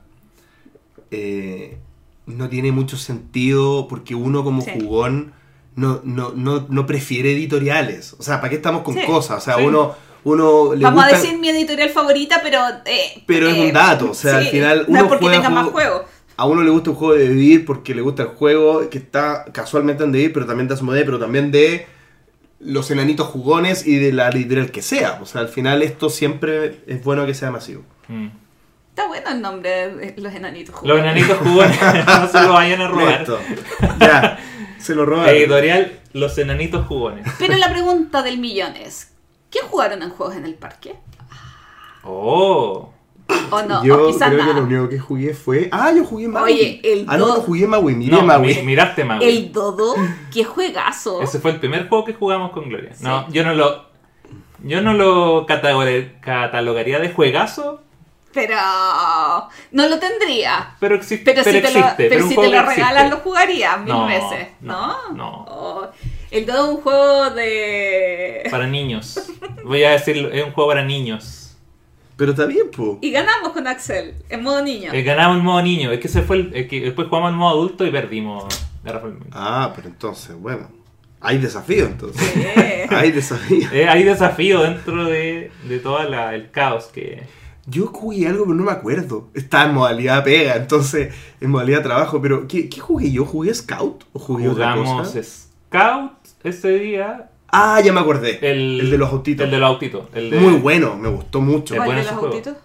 Eh, 1.12 1.77
no 2.25 2.50
tiene 2.50 2.71
mucho 2.71 2.98
sentido 2.98 3.88
porque 3.88 4.15
uno 4.15 4.43
como 4.43 4.62
Sí. 4.62 4.71
jugón 4.74 5.33
no, 5.79 6.01
no, 6.03 6.33
no, 6.36 6.65
no 6.69 6.86
prefiere 6.86 7.31
editoriales. 7.33 8.13
O 8.19 8.24
sea, 8.24 8.38
¿para 8.39 8.50
qué 8.50 8.55
estamos 8.57 8.83
con 8.83 8.93
Sí. 8.95 9.01
cosas? 9.05 9.38
O 9.38 9.41
sea, 9.45 9.55
Sí. 9.55 9.63
uno, 9.63 9.95
uno 10.24 10.74
le 10.75 10.83
Vamos 10.83 11.03
gusta- 11.05 11.17
a 11.17 11.21
decir 11.21 11.39
mi 11.39 11.50
editorial 11.50 11.89
favorita, 11.89 12.39
pero. 12.43 12.59
eh, 12.86 13.24
Pero 13.25 13.48
es 13.48 13.55
eh, 13.57 13.65
un 13.67 13.74
dato, 13.74 14.12
o 14.12 14.13
sea, 14.13 14.38
al 14.38 14.45
final 14.48 14.79
No 14.79 14.86
uno 14.89 15.00
es 15.00 15.07
porque 15.07 15.25
juega 15.25 15.38
tenga 15.38 15.50
más 15.50 15.63
juego- 15.69 15.89
juegos. 15.91 16.12
A 16.38 16.45
uno 16.45 16.62
le 16.63 16.69
gusta 16.69 16.89
un 16.91 16.95
juego 16.95 17.13
de 17.15 17.27
vivir 17.27 17.65
porque 17.65 17.93
le 17.93 18.01
gusta 18.01 18.24
el 18.24 18.29
juego 18.29 18.89
que 18.89 18.98
está 18.98 19.45
casualmente 19.51 20.03
en 20.05 20.12
vivir, 20.13 20.31
pero 20.31 20.45
también 20.45 20.67
de 20.69 20.74
Asmodee, 20.74 21.03
pero 21.03 21.19
también 21.19 21.51
de 21.51 21.86
los 22.62 22.89
enanitos 22.91 23.27
jugones 23.27 23.86
y 23.88 23.98
de 23.98 24.12
la 24.13 24.29
editorial 24.29 24.71
que 24.71 24.81
sea. 24.81 25.19
O 25.21 25.25
sea, 25.25 25.41
al 25.41 25.50
final 25.50 25.81
esto 25.81 26.09
siempre 26.09 26.81
es 26.88 27.03
bueno 27.03 27.25
que 27.25 27.33
sea 27.33 27.51
masivo. 27.51 27.83
Mm. 28.07 28.27
Está 28.89 29.07
bueno 29.07 29.29
el 29.31 29.41
nombre 29.41 29.69
de 29.69 30.13
los 30.17 30.33
enanitos. 30.33 30.75
Los 30.83 30.98
jugones. 31.00 31.03
enanitos 31.05 31.38
jugones 31.38 31.77
no 32.07 32.27
se 32.27 32.41
lo 32.41 32.53
vayan 32.53 32.81
a 32.81 32.88
robar. 32.89 33.19
Listo. 33.19 33.39
Ya, 34.00 34.39
se 34.79 34.95
lo 34.95 35.05
robaron. 35.05 35.36
Editorial 35.36 36.00
Los 36.13 36.38
enanitos 36.38 36.88
jugones. 36.88 37.27
Pero 37.38 37.55
la 37.57 37.69
pregunta 37.69 38.21
del 38.24 38.38
millón 38.39 38.75
es: 38.75 39.12
¿qué 39.51 39.59
jugaron 39.69 40.01
en 40.01 40.09
juegos 40.09 40.36
en 40.36 40.45
el 40.45 40.55
parque? 40.55 40.95
Oh. 42.03 42.91
¿O 43.51 43.62
no? 43.62 43.83
yo 43.83 44.09
o 44.09 44.17
creo 44.17 44.38
que 44.45 44.53
lo 44.53 44.63
único 44.63 44.89
que 44.89 44.98
jugué 44.98 45.33
fue. 45.36 45.69
Ah, 45.71 45.91
yo 45.95 46.03
jugué 46.03 46.27
Maui. 46.27 46.51
Oye, 46.51 46.81
el 46.83 47.05
Ah, 47.07 47.15
no, 47.17 47.27
no 47.27 47.33
jugué 47.36 47.67
Maui, 47.67 47.93
miré 47.93 48.12
No, 48.12 48.24
Maui. 48.24 48.55
mi- 48.55 48.62
miraste 48.63 49.03
Maui. 49.05 49.24
El 49.24 49.51
Dodo, 49.51 49.93
qué 50.33 50.43
juegazo. 50.43 51.21
Ese 51.21 51.39
fue 51.39 51.51
el 51.51 51.59
primer 51.59 51.88
juego 51.88 52.05
que 52.05 52.13
jugamos 52.13 52.51
con 52.51 52.69
Gloria. 52.69 52.91
No, 53.01 53.29
yo 53.31 53.43
no 53.43 53.53
lo. 53.53 53.88
Yo 54.63 54.81
no 54.81 54.93
lo 54.93 55.45
catalogar- 55.45 56.19
catalogaría 56.21 57.00
de 57.00 57.12
juegazo, 57.13 57.81
Pero 58.33 58.55
no 59.71 59.88
lo 59.88 60.00
tendría. 60.00 60.75
pero 60.79 60.95
existe. 60.95 61.33
Pero, 61.33 61.43
si 61.43 61.51
te 61.51 61.57
existe. 61.59 61.79
lo, 61.79 61.95
pero 61.98 62.09
pero 62.09 62.27
si 62.27 62.36
te 62.36 62.48
lo 62.50 62.62
regalan, 62.63 63.09
lo 63.09 63.17
jugaría 63.17 63.77
mil 63.77 63.88
No, 63.88 64.05
veces. 64.05 64.48
¿No? 64.62 64.88
no, 65.09 65.13
no. 65.13 65.45
Oh, 65.50 65.88
el 66.29 66.45
Dodo 66.45 66.65
es 66.69 66.75
un 66.75 66.81
juego 66.81 67.29
de. 67.31 68.48
Para 68.51 68.67
niños. 68.67 69.19
Voy 69.63 69.83
a 69.83 69.91
decirlo, 69.91 70.29
es 70.31 70.45
un 70.45 70.51
juego 70.51 70.69
para 70.69 70.83
niños. 70.83 71.55
Pero 72.17 72.31
está 72.31 72.45
bien, 72.45 72.69
po. 72.69 73.00
Y 73.01 73.12
ganamos 73.12 73.53
con 73.53 73.65
Axel, 73.65 74.13
en 74.29 74.43
modo 74.43 74.62
niño. 74.62 74.91
Eh, 74.93 75.03
ganamos 75.03 75.38
en 75.38 75.43
modo 75.45 75.62
niño. 75.62 75.91
Es 75.91 76.00
que 76.00 76.09
se 76.09 76.21
fue 76.21 76.36
el, 76.38 76.51
es 76.53 76.67
que 76.67 76.81
después 76.81 77.07
jugamos 77.07 77.31
en 77.31 77.38
modo 77.38 77.51
adulto 77.51 77.86
y 77.86 77.91
perdimos. 77.91 78.43
Ah, 79.31 79.71
pero 79.75 79.88
entonces, 79.88 80.36
bueno. 80.36 80.69
Hay 81.21 81.38
desafío 81.38 81.86
entonces. 81.86 82.21
Sí. 82.21 82.43
Hay 82.89 83.12
desafío. 83.12 83.69
Eh, 83.71 83.88
hay 83.88 84.03
desafío 84.03 84.62
dentro 84.63 85.05
de, 85.05 85.51
de 85.63 85.79
todo 85.79 86.00
el 86.01 86.50
caos 86.51 86.86
que. 86.86 87.21
Yo 87.69 87.88
jugué 87.88 88.27
algo, 88.27 88.43
pero 88.45 88.55
no 88.55 88.63
me 88.63 88.71
acuerdo. 88.71 89.29
Estaba 89.33 89.65
en 89.65 89.73
modalidad 89.75 90.23
pega, 90.23 90.55
entonces 90.55 91.13
en 91.39 91.49
modalidad 91.49 91.83
trabajo. 91.83 92.21
Pero, 92.21 92.47
¿qué, 92.47 92.69
qué 92.69 92.79
jugué 92.79 93.11
yo? 93.11 93.25
¿Jugué 93.25 93.53
Scout 93.53 94.03
o 94.13 94.19
jugué 94.19 94.47
otra 94.49 94.73
Jugamos 94.73 95.07
cosa? 95.07 95.23
Scout 95.23 96.11
ese 96.43 96.69
día. 96.79 97.29
Ah, 97.51 97.81
ya 97.83 97.91
me 97.93 97.99
acordé. 97.99 98.39
El, 98.41 98.89
de 98.91 98.97
los 98.97 99.11
autitos. 99.11 99.43
El 99.45 99.51
de 99.51 99.57
los 99.59 99.67
autitos. 99.69 100.05
el 100.13 100.29
de- 100.29 100.39
Muy 100.39 100.53
bueno, 100.53 100.95
me 100.97 101.09
gustó 101.09 101.41
mucho. 101.41 101.75
¿Cuál 101.75 101.88
bueno 101.88 102.01
de 102.01 102.05
los 102.07 102.13
juego. 102.19 102.35
autitos? 102.35 102.57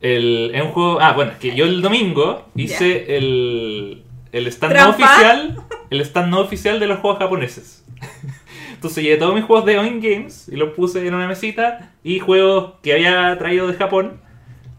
El, 0.00 0.50
es 0.54 0.62
un 0.62 0.70
juego. 0.72 0.98
Ah, 1.00 1.12
bueno, 1.12 1.32
es 1.32 1.38
que 1.38 1.54
yo 1.54 1.64
el 1.64 1.80
domingo 1.80 2.46
hice 2.54 3.16
el, 3.16 4.04
el 4.32 4.46
stand 4.48 4.74
no 4.76 4.90
oficial. 4.90 5.56
El 5.90 6.00
stand 6.00 6.28
no 6.30 6.40
oficial 6.40 6.80
de 6.80 6.86
los 6.88 6.98
juegos 7.00 7.18
japoneses. 7.20 7.84
Entonces 8.82 9.04
llevé 9.04 9.16
todos 9.16 9.32
mis 9.32 9.44
juegos 9.44 9.64
de 9.64 9.78
Oin 9.78 10.00
Games 10.00 10.48
y 10.48 10.56
los 10.56 10.70
puse 10.70 11.06
en 11.06 11.14
una 11.14 11.28
mesita 11.28 11.92
y 12.02 12.18
juegos 12.18 12.72
que 12.82 12.92
había 12.92 13.38
traído 13.38 13.68
de 13.68 13.74
Japón 13.74 14.20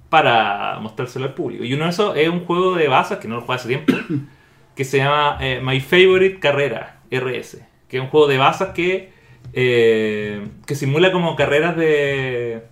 para 0.09 0.77
mostrárselo 0.81 1.23
al 1.23 1.33
público. 1.33 1.63
Y 1.63 1.73
uno 1.73 1.85
de 1.85 1.91
esos 1.91 2.17
es 2.17 2.27
un 2.27 2.43
juego 2.43 2.75
de 2.75 2.89
bazas 2.89 3.19
que 3.19 3.29
no 3.29 3.35
lo 3.35 3.41
juego 3.43 3.53
hace 3.53 3.69
tiempo, 3.69 3.93
que 4.75 4.83
se 4.83 4.97
llama 4.97 5.37
eh, 5.39 5.61
My 5.63 5.79
Favorite 5.79 6.41
Carrera, 6.41 6.99
RS. 7.11 7.59
Que 7.87 7.95
es 7.95 8.03
un 8.03 8.09
juego 8.09 8.27
de 8.27 8.37
bazas 8.37 8.73
que, 8.73 9.13
eh, 9.53 10.49
que 10.67 10.75
simula 10.75 11.13
como 11.13 11.37
carreras 11.37 11.77
de. 11.77 12.63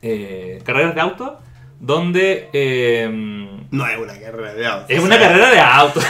eh, 0.00 0.62
carreras 0.64 0.94
de 0.94 1.00
auto, 1.02 1.38
donde. 1.80 2.48
No 3.70 3.86
es 3.86 3.98
una 3.98 4.18
carrera 4.18 4.54
de 4.54 4.66
autos. 4.66 4.90
es 4.90 5.00
una 5.00 5.16
sea, 5.16 5.28
carrera 5.28 5.50
de 5.50 5.60
auto. 5.60 6.00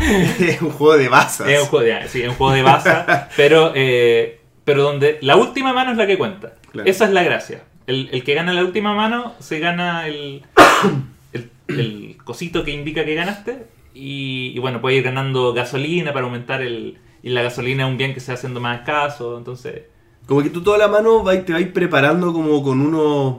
es 0.40 0.62
un 0.62 0.70
juego 0.70 0.96
de 0.96 1.08
bazas. 1.08 1.48
es 1.48 1.62
un 1.62 1.66
juego 1.68 1.84
de, 1.84 2.08
sí, 2.08 2.22
es 2.22 2.28
un 2.28 2.34
juego 2.34 2.52
de 2.52 2.62
baza, 2.62 3.28
pero, 3.36 3.72
eh, 3.74 4.40
pero 4.64 4.82
donde 4.82 5.18
la 5.22 5.36
última 5.36 5.72
mano 5.72 5.92
es 5.92 5.96
la 5.96 6.06
que 6.06 6.18
cuenta. 6.18 6.54
Claro. 6.72 6.88
Esa 6.88 7.04
es 7.04 7.12
la 7.12 7.22
gracia. 7.22 7.62
El, 7.86 8.08
el 8.12 8.24
que 8.24 8.34
gana 8.34 8.52
la 8.52 8.62
última 8.62 8.94
mano 8.94 9.34
se 9.38 9.60
gana 9.60 10.06
el, 10.08 10.42
el, 11.32 11.50
el 11.68 12.16
cosito 12.22 12.64
que 12.64 12.72
indica 12.72 13.04
que 13.04 13.14
ganaste. 13.14 13.66
Y, 13.94 14.52
y 14.54 14.58
bueno, 14.58 14.80
puede 14.80 14.96
ir 14.96 15.02
ganando 15.02 15.52
gasolina 15.52 16.12
para 16.12 16.26
aumentar 16.26 16.62
el. 16.62 16.98
Y 17.22 17.30
la 17.30 17.42
gasolina 17.42 17.84
es 17.84 17.90
un 17.90 17.96
bien 17.96 18.14
que 18.14 18.20
se 18.20 18.30
va 18.30 18.34
haciendo 18.34 18.60
más 18.60 18.80
escaso. 18.80 19.38
Entonces. 19.38 19.82
Como 20.26 20.42
que 20.42 20.50
tú 20.50 20.62
toda 20.62 20.76
la 20.76 20.88
mano 20.88 21.24
te 21.44 21.52
vas 21.52 21.62
preparando 21.72 22.32
como 22.32 22.62
con 22.62 22.80
unos. 22.80 23.38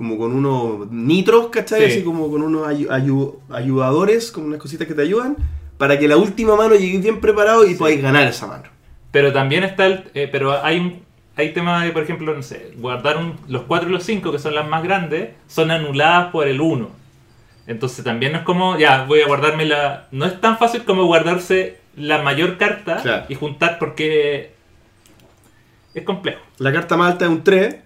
Como 0.00 0.16
con 0.16 0.32
unos 0.32 0.90
nitros, 0.90 1.48
¿cachai? 1.48 1.80
Sí. 1.80 1.86
Así 1.86 2.02
como 2.02 2.30
con 2.30 2.40
unos 2.40 2.66
ayu- 2.66 2.88
ayu- 2.88 3.34
ayudadores, 3.50 4.32
como 4.32 4.46
unas 4.46 4.58
cositas 4.58 4.88
que 4.88 4.94
te 4.94 5.02
ayudan. 5.02 5.36
Para 5.76 5.98
que 5.98 6.08
la 6.08 6.16
última 6.16 6.56
mano 6.56 6.74
llegues 6.74 7.02
bien 7.02 7.20
preparado 7.20 7.66
y 7.66 7.74
podáis 7.74 8.00
ganar 8.00 8.26
esa 8.26 8.46
mano. 8.46 8.62
Pero 9.10 9.30
también 9.30 9.62
está 9.62 9.84
el. 9.84 10.04
eh, 10.14 10.26
pero 10.32 10.64
hay 10.64 10.78
un. 10.80 11.02
Hay 11.36 11.52
temas 11.52 11.84
de, 11.84 11.90
por 11.92 12.02
ejemplo, 12.02 12.34
no 12.34 12.42
sé, 12.42 12.72
guardar 12.78 13.18
un- 13.18 13.34
los 13.46 13.64
4 13.64 13.90
y 13.90 13.92
los 13.92 14.02
5, 14.04 14.32
que 14.32 14.38
son 14.38 14.54
las 14.54 14.66
más 14.66 14.82
grandes, 14.82 15.32
son 15.48 15.70
anuladas 15.70 16.30
por 16.32 16.48
el 16.48 16.62
1. 16.62 16.88
Entonces 17.66 18.02
también 18.02 18.32
no 18.32 18.38
es 18.38 18.44
como, 18.44 18.78
ya, 18.78 19.04
voy 19.04 19.20
a 19.20 19.26
guardarme 19.26 19.66
la... 19.66 20.08
No 20.12 20.24
es 20.24 20.40
tan 20.40 20.56
fácil 20.56 20.84
como 20.84 21.04
guardarse 21.04 21.76
la 21.94 22.22
mayor 22.22 22.56
carta 22.56 22.96
Claro. 23.02 23.26
y 23.28 23.34
juntar 23.34 23.78
porque 23.78 24.52
es 25.94 26.04
complejo. 26.04 26.40
La 26.58 26.72
carta 26.72 26.96
más 26.96 27.12
alta 27.12 27.26
es 27.26 27.30
un 27.30 27.44
3, 27.44 27.76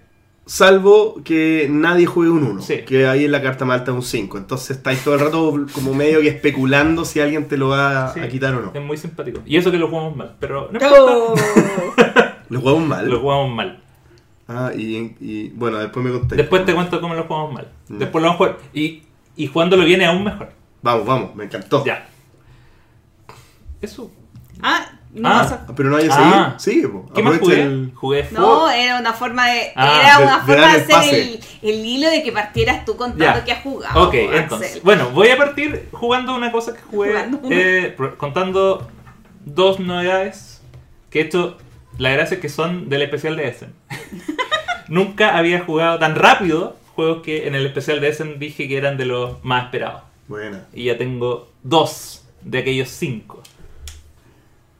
salvo 0.45 1.21
que 1.23 1.67
nadie 1.69 2.05
juegue 2.05 2.31
un 2.31 2.43
1. 2.43 2.61
Sí. 2.61 2.77
Que 2.85 3.07
ahí 3.07 3.25
en 3.25 3.31
la 3.31 3.41
carta 3.41 3.65
más 3.65 3.79
alta 3.79 3.91
es 3.91 3.95
un 3.97 4.03
5. 4.03 4.37
Entonces 4.37 4.77
estáis 4.77 5.03
todo 5.03 5.15
el 5.15 5.19
rato 5.21 5.65
como 5.73 5.93
medio 5.93 6.21
que 6.21 6.27
especulando 6.29 7.03
si 7.05 7.19
alguien 7.19 7.47
te 7.47 7.57
lo 7.57 7.69
va 7.69 8.13
Sí. 8.13 8.19
a 8.19 8.29
quitar 8.29 8.53
o 8.55 8.61
no. 8.61 8.71
Es 8.73 8.81
muy 8.81 8.97
simpático. 8.97 9.41
Y 9.45 9.57
eso 9.57 9.71
que 9.71 9.77
lo 9.77 9.87
jugamos 9.89 10.15
mal, 10.15 10.35
pero 10.39 10.69
no 10.71 10.79
Oh. 10.81 11.33
importa, 11.35 12.43
Lo 12.49 12.59
jugamos 12.61 12.87
mal. 12.87 13.09
lo 13.09 13.19
jugamos 13.19 13.55
mal. 13.55 13.81
Ah, 14.47 14.71
y, 14.77 15.15
y, 15.19 15.49
bueno, 15.55 15.79
después 15.79 16.05
me 16.05 16.11
contáis. 16.11 16.37
Después 16.37 16.63
te 16.65 16.75
cuento 16.75 17.01
cómo 17.01 17.15
lo 17.15 17.23
jugamos 17.23 17.53
mal. 17.53 17.67
Después 17.89 18.21
lo 18.21 18.29
vamos 18.29 18.35
a 18.35 18.37
jugar. 18.37 18.57
Y, 18.73 19.01
y 19.35 19.47
jugándolo 19.47 19.83
viene 19.83 20.05
aún 20.05 20.23
mejor. 20.23 20.51
Vamos, 20.83 21.05
vamos, 21.07 21.35
me 21.35 21.45
encantó. 21.45 21.83
Ya. 21.83 22.07
Eso. 23.81 24.11
Ah, 24.61 24.99
no, 25.15 25.29
Ah. 25.29 25.41
a- 25.67 25.75
Pero 25.75 25.89
no 25.89 25.97
hay 25.97 26.07
Ah. 26.11 26.55
seguir. 26.57 26.75
Sigue, 26.75 26.87
po. 26.89 27.05
¿Qué 27.13 27.23
más 27.23 27.39
jugué? 27.39 27.61
el- 27.61 27.91
Jugué 27.95 28.27
No, 28.31 28.69
era 28.69 28.99
una 28.99 29.13
forma 29.13 29.47
de. 29.47 29.71
Ah, 29.75 30.01
era 30.03 30.19
una 30.19 30.39
de 30.39 30.53
forma 30.53 30.73
de 30.77 30.93
hacer 30.93 31.13
el, 31.15 31.39
el 31.61 31.85
hilo 31.85 32.09
de 32.09 32.21
que 32.23 32.31
partieras 32.31 32.85
tú 32.85 32.95
contando 32.95 33.23
Ya. 33.39 33.43
que 33.43 33.51
has 33.51 33.63
jugado. 33.63 34.03
Ok, 34.07 34.13
Axel. 34.15 34.35
entonces. 34.35 34.83
Bueno, 34.83 35.09
voy 35.11 35.29
a 35.29 35.37
partir 35.37 35.87
jugando 35.91 36.35
una 36.35 36.51
cosa 36.51 36.73
que 36.73 36.81
jugué. 36.81 37.13
Eh, 37.49 37.95
contando 38.17 38.87
dos 39.45 39.79
novedades. 39.79 40.61
Que 41.09 41.21
esto, 41.21 41.57
la 41.97 42.11
gracia 42.11 42.35
es 42.35 42.41
que 42.41 42.49
son 42.49 42.89
del 42.89 43.01
especial 43.03 43.37
de 43.37 43.47
Essen. 43.47 43.73
Nunca 44.87 45.37
había 45.37 45.61
jugado 45.61 45.97
tan 45.97 46.15
rápido 46.15 46.75
juegos 46.95 47.23
que 47.23 47.47
en 47.47 47.55
el 47.55 47.65
especial 47.65 47.99
de 48.01 48.09
Essen 48.09 48.39
dije 48.39 48.67
que 48.67 48.77
eran 48.77 48.97
de 48.97 49.05
los 49.05 49.43
más 49.43 49.65
esperados. 49.65 50.01
Buena. 50.27 50.65
Y 50.73 50.85
ya 50.85 50.97
tengo 50.97 51.49
dos 51.63 52.23
de 52.41 52.59
aquellos 52.59 52.89
cinco. 52.89 53.41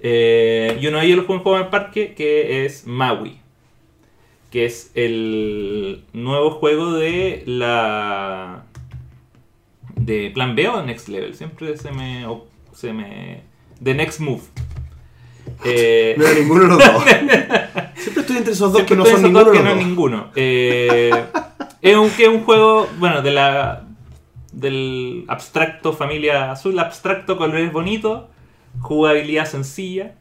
Eh, 0.07 0.77
y 0.79 0.85
uno 0.85 0.99
de 0.99 1.05
ellos 1.07 1.17
lo 1.17 1.33
en 1.33 1.39
juego 1.39 1.57
en 1.57 1.63
el 1.63 1.69
parque, 1.69 2.13
que 2.13 2.63
es 2.63 2.85
Maui. 2.85 3.39
Que 4.51 4.65
es 4.65 4.91
el 4.93 6.03
nuevo 6.13 6.51
juego 6.51 6.93
de 6.93 7.41
la. 7.47 8.65
de 9.95 10.29
Plan 10.29 10.55
B 10.55 10.67
o 10.67 10.83
Next 10.83 11.07
Level. 11.07 11.33
Siempre 11.33 11.75
se 11.77 11.91
me. 11.91 12.23
se 12.71 12.93
me. 12.93 13.41
de 13.79 13.95
Next 13.95 14.19
Move. 14.19 14.43
Eh, 15.63 16.13
No 16.19 16.27
era 16.27 16.39
ninguno 16.39 16.61
de 16.61 16.67
los 16.67 16.77
dos. 16.77 17.03
Siempre 17.95 18.21
estoy 18.21 18.37
entre 18.37 18.53
esos 18.53 18.73
dos 18.73 18.83
que 18.83 18.95
no 18.95 19.05
son 19.05 19.23
ninguno 19.23 19.45
de 19.45 19.57
que 19.57 19.63
no 19.63 19.71
es 19.71 19.77
ninguno. 19.77 20.31
Eh, 20.35 21.09
es, 21.81 21.95
un, 21.95 22.11
que 22.11 22.25
es 22.25 22.29
un 22.29 22.43
juego, 22.43 22.87
bueno, 22.99 23.23
de 23.23 23.31
la 23.31 23.87
del 24.51 25.25
abstracto 25.27 25.93
familia 25.93 26.51
azul, 26.51 26.77
abstracto, 26.77 27.37
colores 27.37 27.71
bonitos, 27.71 28.25
jugabilidad 28.79 29.45
sencilla 29.45 30.15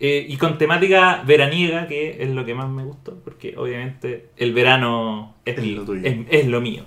eh, 0.00 0.26
y 0.28 0.36
con 0.36 0.58
temática 0.58 1.22
veraniega, 1.26 1.86
que 1.86 2.22
es 2.22 2.30
lo 2.30 2.44
que 2.44 2.54
más 2.54 2.68
me 2.68 2.84
gustó, 2.84 3.14
porque 3.24 3.54
obviamente 3.56 4.28
el 4.36 4.52
verano 4.52 5.34
es, 5.44 5.64
lo 5.64 5.84
tuyo. 5.84 6.00
es- 6.04 6.18
es 6.30 6.46
lo 6.48 6.60
mío. 6.60 6.84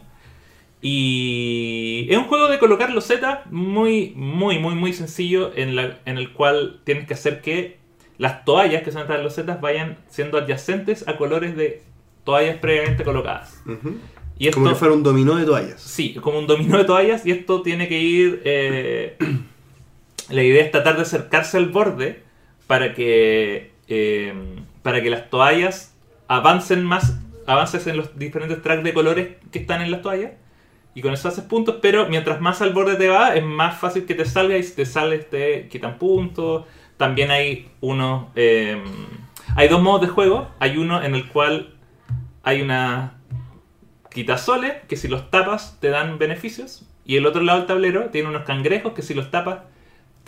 Y 0.82 2.08
es 2.10 2.18
un 2.18 2.25
juego 2.25 2.48
de 2.48 2.60
colocar 2.60 2.92
losetas 2.92 3.39
muy, 3.51 4.13
muy, 4.16 4.60
muy, 4.60 4.75
muy 4.75 4.94
sencillo 4.94 5.51
en, 5.56 5.75
la- 5.75 5.98
en 6.06 6.18
el 6.18 6.32
cual 6.34 6.82
tienes 6.84 7.08
que 7.08 7.13
hacer 7.13 7.42
que 7.42 7.77
las 8.18 8.46
toallas 8.46 8.84
que 8.84 8.92
son 8.92 9.01
estas 9.04 9.22
losetas 9.24 9.60
vayan 9.62 9.98
siendo 10.08 10.38
adyacentes 10.38 11.08
a 11.08 11.18
colores 11.18 11.56
de 11.56 11.82
toallas 12.24 12.58
previamente 12.58 13.04
colocadas. 13.04 13.63
Y 14.38 14.48
esto, 14.48 14.60
Como 14.60 14.70
que 14.72 14.75
fuera 14.75 14.94
un 14.94 15.04
dominó 15.04 15.36
de 15.36 15.46
toallas. 15.46 15.82
Sí, 15.82 16.13
como 16.22 16.39
un 16.39 16.48
dominó 16.48 16.77
de 16.77 16.84
toallas 16.84 17.25
y 17.25 17.32
esto 17.32 17.62
tiene 17.63 17.88
que 17.88 18.00
ir... 18.00 18.42
eh, 18.46 19.18
la 20.29 20.43
idea 20.43 20.63
es 20.63 20.72
tratar 20.72 20.96
de 20.96 21.03
acercarse 21.03 21.57
al 21.57 21.69
borde 21.69 22.24
para 22.67 22.93
que, 22.93 23.72
eh, 23.88 24.34
para 24.84 25.01
que 25.01 25.10
las 25.10 25.29
toallas 25.29 25.96
avancen 26.27 26.84
más, 26.84 27.17
avances 27.46 27.88
en 27.88 27.98
los 27.98 28.17
diferentes 28.17 28.62
tracks 28.62 28.84
de 28.84 28.93
colores 28.93 29.29
que 29.51 29.60
están 29.60 29.81
en 29.81 29.91
las 29.91 30.01
toallas. 30.01 30.34
Y 30.93 31.01
con 31.01 31.13
eso 31.13 31.27
haces 31.27 31.43
puntos, 31.43 31.77
pero 31.81 32.07
mientras 32.10 32.41
más 32.41 32.62
al 32.62 32.74
borde 32.74 32.96
te 32.96 33.07
va, 33.07 33.36
es 33.36 33.43
más 33.43 33.79
fácil 33.79 34.05
que 34.05 34.15
te 34.15 34.25
salga 34.25 34.57
y 34.57 34.63
si 34.63 34.75
te 34.75 34.86
sales 34.86 35.29
te 35.29 35.67
quitan 35.69 35.98
puntos. 36.00 36.65
También 36.98 37.29
hay 37.31 37.69
uno... 37.81 38.31
eh, 38.36 38.81
hay 39.55 39.69
dos 39.69 39.81
modos 39.81 40.01
de 40.01 40.07
juego. 40.07 40.50
Hay 40.60 40.77
uno 40.77 41.03
en 41.03 41.15
el 41.15 41.27
cual 41.29 41.75
hay 42.43 42.62
una 42.62 43.15
quitasoles 44.12 44.74
que 44.88 44.98
si 44.98 45.07
los 45.07 45.29
tapas 45.29 45.79
te 45.79 45.89
dan 45.89 46.17
beneficios. 46.17 46.86
Y 47.05 47.17
el 47.17 47.25
otro 47.25 47.41
lado 47.41 47.60
del 47.60 47.67
tablero 47.67 48.10
tiene 48.10 48.29
unos 48.29 48.43
cangrejos 48.43 48.93
que 48.93 49.01
si 49.01 49.13
los 49.13 49.31
tapas 49.31 49.60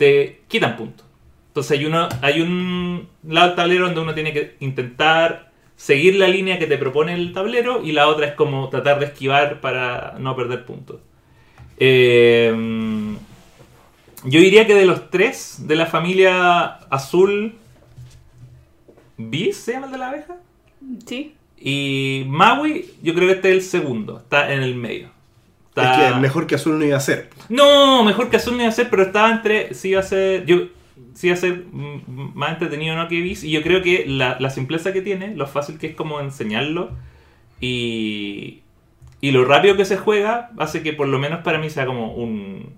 te 0.00 0.40
quitan 0.48 0.78
puntos. 0.78 1.04
Entonces 1.48 1.78
hay, 1.78 1.84
uno, 1.84 2.08
hay 2.22 2.40
un 2.40 3.06
lado 3.22 3.48
del 3.48 3.56
tablero 3.56 3.84
donde 3.84 4.00
uno 4.00 4.14
tiene 4.14 4.32
que 4.32 4.56
intentar 4.60 5.50
seguir 5.76 6.14
la 6.14 6.26
línea 6.26 6.58
que 6.58 6.66
te 6.66 6.78
propone 6.78 7.12
el 7.12 7.34
tablero 7.34 7.82
y 7.84 7.92
la 7.92 8.08
otra 8.08 8.28
es 8.28 8.32
como 8.32 8.70
tratar 8.70 8.98
de 8.98 9.04
esquivar 9.04 9.60
para 9.60 10.16
no 10.18 10.34
perder 10.34 10.64
puntos. 10.64 11.00
Eh, 11.76 12.50
yo 14.24 14.40
diría 14.40 14.66
que 14.66 14.74
de 14.74 14.86
los 14.86 15.10
tres, 15.10 15.66
de 15.66 15.76
la 15.76 15.84
familia 15.84 16.64
azul, 16.88 17.56
¿Bis 19.18 19.58
se 19.58 19.72
llama 19.72 19.86
el 19.86 19.92
de 19.92 19.98
la 19.98 20.08
abeja? 20.08 20.36
Sí. 21.04 21.34
Y 21.58 22.24
Maui, 22.26 22.94
yo 23.02 23.14
creo 23.14 23.28
que 23.28 23.34
este 23.34 23.50
es 23.50 23.54
el 23.56 23.62
segundo, 23.62 24.16
está 24.16 24.50
en 24.54 24.62
el 24.62 24.74
medio. 24.76 25.10
Está- 25.70 26.08
Es 26.08 26.14
que 26.14 26.20
mejor 26.20 26.46
que 26.46 26.56
azul 26.56 26.78
no 26.78 26.84
iba 26.84 26.96
a 26.96 27.00
ser. 27.00 27.30
No, 27.48 28.02
mejor 28.04 28.28
que 28.28 28.36
Azul 28.36 28.54
no 28.56 28.60
iba 28.62 28.68
a 28.68 28.72
ser, 28.72 28.90
pero 28.90 29.02
estaba 29.04 29.30
entre. 29.30 29.72
Sí 29.74 29.90
iba 29.90 30.00
a 30.00 30.02
ser. 30.04 30.44
Yo, 30.44 30.66
sí 31.14 31.28
iba 31.28 31.34
a 31.34 31.38
ser 31.38 31.64
más 31.72 32.52
entretenido 32.52 32.96
¿no? 32.96 33.06
que 33.08 33.20
Bis. 33.20 33.44
Y 33.44 33.50
yo 33.52 33.62
creo 33.62 33.80
que 33.82 34.04
la, 34.06 34.36
la 34.40 34.50
simpleza 34.50 34.92
que 34.92 35.00
tiene, 35.00 35.34
lo 35.36 35.46
fácil 35.46 35.78
que 35.78 35.86
es 35.88 35.94
como 35.94 36.20
enseñarlo. 36.20 36.90
Y. 37.60 38.62
Y 39.22 39.32
lo 39.32 39.44
rápido 39.44 39.76
que 39.76 39.84
se 39.84 39.98
juega, 39.98 40.50
hace 40.58 40.82
que 40.82 40.92
por 40.94 41.06
lo 41.06 41.18
menos 41.18 41.40
para 41.42 41.58
mí 41.58 41.68
sea 41.68 41.84
como 41.84 42.14
un 42.14 42.70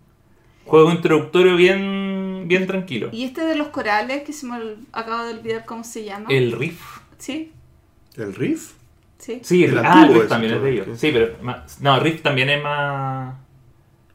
juego 0.64 0.90
introductorio 0.90 1.55
bien, 1.57 2.44
bien 2.48 2.66
tranquilo. 2.66 3.11
Y 3.12 3.24
este 3.24 3.42
de 3.44 3.55
los 3.55 3.68
corales, 3.68 4.22
que 4.24 4.33
se 4.33 4.46
me 4.46 4.57
acabo 4.92 5.24
de 5.24 5.35
olvidar 5.35 5.64
cómo 5.64 5.85
se 5.85 6.05
llama. 6.05 6.26
El 6.31 6.50
Riff. 6.52 6.81
Sí, 7.18 7.52
¿El 8.16 8.35
Riff? 8.35 8.72
Sí. 9.22 9.40
Sí, 9.42 9.64
El 9.64 9.70
el, 9.72 9.78
ah, 9.78 10.08
también 10.28 10.54
es 10.54 10.62
de 10.62 10.70
ellos. 10.72 10.87
sí. 10.98 11.11
Pero. 11.12 11.35
más- 11.42 11.80
no, 11.80 11.98
Riff 12.00 12.22
también 12.22 12.50
es 12.50 12.62
más. 12.62 13.35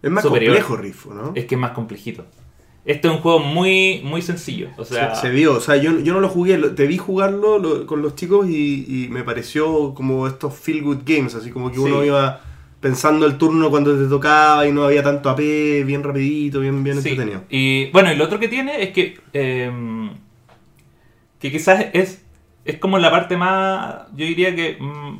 Es 0.01 0.11
más 0.11 0.23
Superior. 0.23 0.55
complejo 0.55 0.77
Riff, 0.77 1.05
¿no? 1.07 1.31
Es 1.33 1.45
que 1.45 1.55
es 1.55 1.61
más 1.61 1.71
complejito. 1.71 2.25
Este 2.85 3.07
es 3.09 3.13
un 3.13 3.19
juego 3.19 3.39
muy, 3.39 4.01
muy 4.03 4.21
sencillo. 4.21 4.69
O 4.77 4.85
sea, 4.85 5.13
se, 5.15 5.21
se 5.21 5.29
vio, 5.29 5.55
o 5.55 5.59
sea, 5.59 5.75
yo, 5.75 5.99
yo 5.99 6.13
no 6.13 6.19
lo 6.21 6.29
jugué, 6.29 6.57
lo- 6.57 6.73
te 6.75 6.87
vi 6.87 6.97
jugarlo 6.97 7.57
lo- 7.59 7.85
con 7.85 8.01
los 8.01 8.15
chicos 8.15 8.47
y, 8.47 8.85
y 9.05 9.07
me 9.09 9.23
pareció 9.23 9.93
como 9.93 10.25
estos 10.27 10.53
feel 10.57 10.81
good 10.83 10.99
games, 11.05 11.35
así 11.35 11.49
como 11.51 11.71
que 11.71 11.79
uno 11.79 12.03
iba 12.05 12.41
pensando 12.79 13.25
el 13.25 13.37
turno 13.37 13.69
cuando 13.69 13.97
te 13.97 14.07
tocaba 14.07 14.65
y 14.67 14.71
no 14.71 14.83
había 14.85 15.03
tanto 15.03 15.29
AP, 15.29 15.83
bien 15.83 16.03
rapidito, 16.03 16.59
bien, 16.61 16.81
bien 16.83 17.01
Sí, 17.01 17.09
entretenido. 17.09 17.43
Y 17.49 17.89
bueno, 17.91 18.13
y 18.13 18.15
lo 18.15 18.23
otro 18.23 18.39
que 18.39 18.47
tiene 18.47 18.81
es 18.83 18.91
que. 18.91 19.19
eh, 19.33 20.09
que 21.39 21.51
quizás 21.51 21.85
es. 21.93 22.23
Es 22.67 22.77
como 22.79 22.99
la 22.99 23.09
parte 23.11 23.37
más. 23.37 24.07
Yo 24.15 24.25
diría 24.25 24.55
que. 24.55 24.77
mm, 24.79 25.19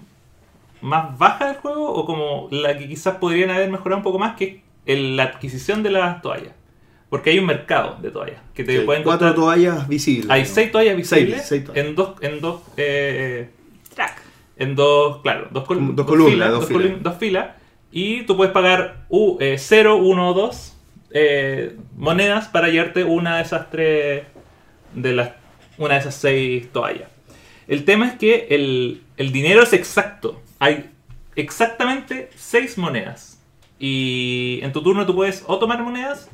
más 0.82 1.18
baja 1.18 1.48
del 1.48 1.56
juego. 1.58 1.92
O 1.94 2.06
como 2.06 2.48
la 2.52 2.78
que 2.78 2.88
quizás 2.88 3.16
podrían 3.18 3.50
haber 3.50 3.70
mejorado 3.72 3.98
un 3.98 4.04
poco 4.04 4.20
más. 4.20 4.36
Que 4.36 4.44
es 4.46 4.56
el- 4.86 5.16
la 5.18 5.24
adquisición 5.24 5.82
de 5.84 5.90
las 5.92 6.22
toallas. 6.22 6.54
Porque 7.10 7.30
hay 7.30 7.40
un 7.40 7.46
mercado 7.46 7.98
de 8.02 8.12
toallas. 8.12 8.42
Que 8.54 8.64
te 8.66 8.80
Sí, 8.80 8.86
pueden 8.86 9.04
cuatro 9.04 9.34
toallas 9.34 9.88
visibles. 9.88 10.30
Hay 10.30 10.46
seis 10.46 10.72
toallas 10.72 10.96
visibles. 10.98 11.48
seis 11.48 11.64
toallas. 11.64 11.86
En 11.86 11.96
dos. 11.96 12.10
En 12.22 12.42
dos 12.42 12.62
eh, 12.76 13.50
Track. 13.96 14.22
en 14.58 14.76
dos, 14.76 15.22
claro, 15.22 15.48
dos, 15.52 15.64
col- 15.64 15.96
Dos 15.96 16.06
columnas, 16.06 16.34
filas, 16.34 16.50
dos 16.52 16.60
dos, 16.60 16.68
filas. 16.68 16.84
colum- 16.84 17.00
dos 17.02 17.16
filas, 17.18 17.48
y 17.92 18.24
tú 18.24 18.36
puedes 18.36 18.52
pagar 18.54 19.06
0, 19.58 19.96
1 19.98 20.30
o 20.30 20.34
2 20.34 20.76
monedas 21.96 22.48
para 22.50 22.68
llevarte 22.70 23.04
una 23.04 23.38
de 23.38 23.44
esas 23.44 23.70
tres, 23.70 24.24
de 24.94 25.14
las, 25.14 25.32
una 25.78 25.94
de 25.96 26.00
esas 26.02 26.16
seis 26.16 26.72
toallas. 26.72 27.10
El 27.68 27.84
tema 27.86 28.08
es 28.08 28.14
que 28.18 28.48
el, 28.52 29.04
el 29.18 29.32
dinero 29.32 29.62
es 29.64 29.74
exacto. 29.74 30.42
Hay 30.60 30.90
exactamente 31.36 32.30
seis 32.36 32.78
monedas. 32.78 33.42
Y 33.80 34.60
en 34.64 34.72
tu 34.72 34.82
turno 34.82 35.06
tú 35.06 35.14
puedes 35.16 35.44
o 35.48 35.60
tomar 35.60 35.82
monedas 35.84 36.30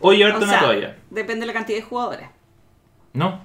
o 0.00 0.12
llevarte 0.12 0.40
O 0.40 0.42
una 0.44 0.52
sea, 0.58 0.60
toalla. 0.60 0.96
depende 1.10 1.40
de 1.40 1.46
la 1.46 1.52
cantidad 1.52 1.78
de 1.78 1.84
jugadores. 1.84 2.28
No. 3.12 3.44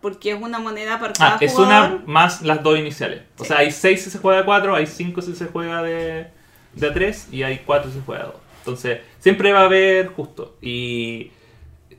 Porque 0.00 0.32
es 0.32 0.40
una 0.40 0.58
moneda 0.58 1.00
para 1.00 1.12
cada 1.14 1.34
Ah, 1.34 1.38
es 1.40 1.52
jugador. 1.52 1.94
una 1.94 2.02
más 2.06 2.42
las 2.42 2.62
dos 2.62 2.78
iniciales. 2.78 3.22
O 3.38 3.44
sea, 3.44 3.58
hay 3.58 3.70
6 3.70 4.02
si 4.04 4.10
se 4.10 4.18
juega 4.18 4.40
de 4.40 4.44
4, 4.44 4.74
hay 4.74 4.86
5 4.86 5.22
si 5.22 5.34
se 5.34 5.46
juega 5.46 5.82
de, 5.82 6.26
de 6.74 6.90
3 6.90 7.28
y 7.32 7.42
hay 7.42 7.62
4 7.64 7.90
si 7.90 7.98
se 7.98 8.04
juega 8.04 8.24
de 8.24 8.28
2. 8.32 8.40
Entonces, 8.58 9.00
siempre 9.20 9.52
va 9.52 9.60
a 9.60 9.64
haber 9.64 10.08
justo. 10.08 10.56
Y 10.60 11.30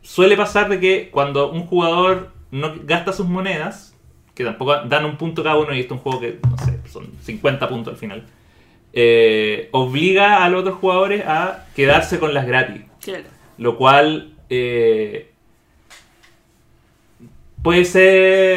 suele 0.03 0.37
pasar 0.37 0.69
de 0.69 0.79
que 0.79 1.09
cuando 1.09 1.51
un 1.51 1.65
jugador 1.65 2.31
no 2.51 2.73
gasta 2.83 3.13
sus 3.13 3.27
monedas, 3.27 3.93
que 4.35 4.43
tampoco 4.43 4.75
dan 4.85 5.05
un 5.05 5.17
punto 5.17 5.43
cada 5.43 5.57
uno 5.57 5.73
y 5.73 5.79
este 5.79 5.93
es 5.93 5.99
un 5.99 6.03
juego 6.03 6.19
que, 6.19 6.39
no 6.49 6.57
sé, 6.63 6.79
son 6.91 7.09
50 7.23 7.67
puntos 7.69 7.93
al 7.93 7.99
final, 7.99 8.23
eh, 8.93 9.69
obliga 9.71 10.43
a 10.43 10.49
los 10.49 10.61
otros 10.61 10.77
jugadores 10.79 11.23
a 11.25 11.65
quedarse 11.75 12.19
con 12.19 12.33
las 12.33 12.45
gratis. 12.47 12.83
Claro. 13.01 13.25
Lo 13.57 13.75
cual 13.77 14.33
eh, 14.49 15.31
puede 17.63 17.85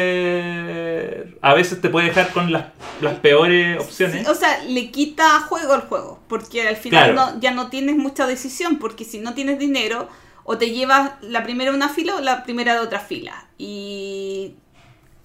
ser. 0.01 1.37
A 1.41 1.53
veces 1.55 1.81
te 1.81 1.89
puede 1.89 2.07
dejar 2.07 2.31
con 2.31 2.51
las, 2.51 2.65
las 3.01 3.15
peores 3.15 3.79
opciones. 3.79 4.23
Sí, 4.25 4.31
o 4.31 4.35
sea, 4.35 4.63
le 4.63 4.91
quita 4.91 5.39
juego 5.41 5.73
al 5.73 5.81
juego, 5.81 6.19
porque 6.27 6.67
al 6.67 6.75
final 6.75 7.13
Claro. 7.13 7.33
no, 7.33 7.39
ya 7.39 7.51
no 7.51 7.69
tienes 7.69 7.95
mucha 7.95 8.27
decisión, 8.27 8.77
porque 8.77 9.03
si 9.05 9.19
no 9.19 9.33
tienes 9.33 9.57
dinero, 9.57 10.07
o 10.43 10.57
te 10.57 10.71
llevas 10.71 11.11
la 11.21 11.43
primera 11.43 11.71
de 11.71 11.77
una 11.77 11.89
fila 11.89 12.15
o 12.15 12.21
la 12.21 12.43
primera 12.43 12.73
de 12.73 12.79
otra 12.81 12.99
fila. 12.99 13.47
Y 13.57 14.55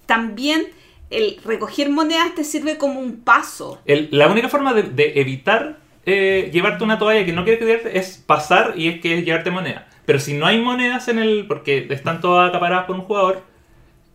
también 0.05 0.67
el 1.09 1.39
recoger 1.43 1.89
monedas 1.89 2.35
te 2.35 2.43
sirve 2.43 2.77
como 2.77 2.99
un 2.99 3.21
paso. 3.21 3.81
El- 3.85 4.09
la 4.11 4.27
única 4.27 4.49
forma 4.49 4.73
de, 4.73 4.83
de 4.83 5.19
evitar 5.21 5.79
eh, 6.05 6.49
llevarte 6.53 6.83
una 6.83 6.97
toalla 6.99 7.25
que 7.25 7.33
no 7.33 7.43
quieres 7.43 7.59
quedarte 7.59 7.97
es 7.97 8.17
pasar 8.25 8.73
y 8.77 8.87
es 8.87 9.01
que 9.01 9.17
es 9.19 9.25
llevarte 9.25 9.51
moneda. 9.51 9.87
Pero 10.05 10.19
si 10.19 10.33
no 10.33 10.45
hay 10.45 10.61
monedas 10.61 11.07
en 11.09 11.19
el. 11.19 11.45
porque 11.47 11.85
están 11.89 12.21
todas 12.21 12.49
acaparadas 12.49 12.85
por 12.85 12.95
un 12.95 13.01
jugador, 13.01 13.41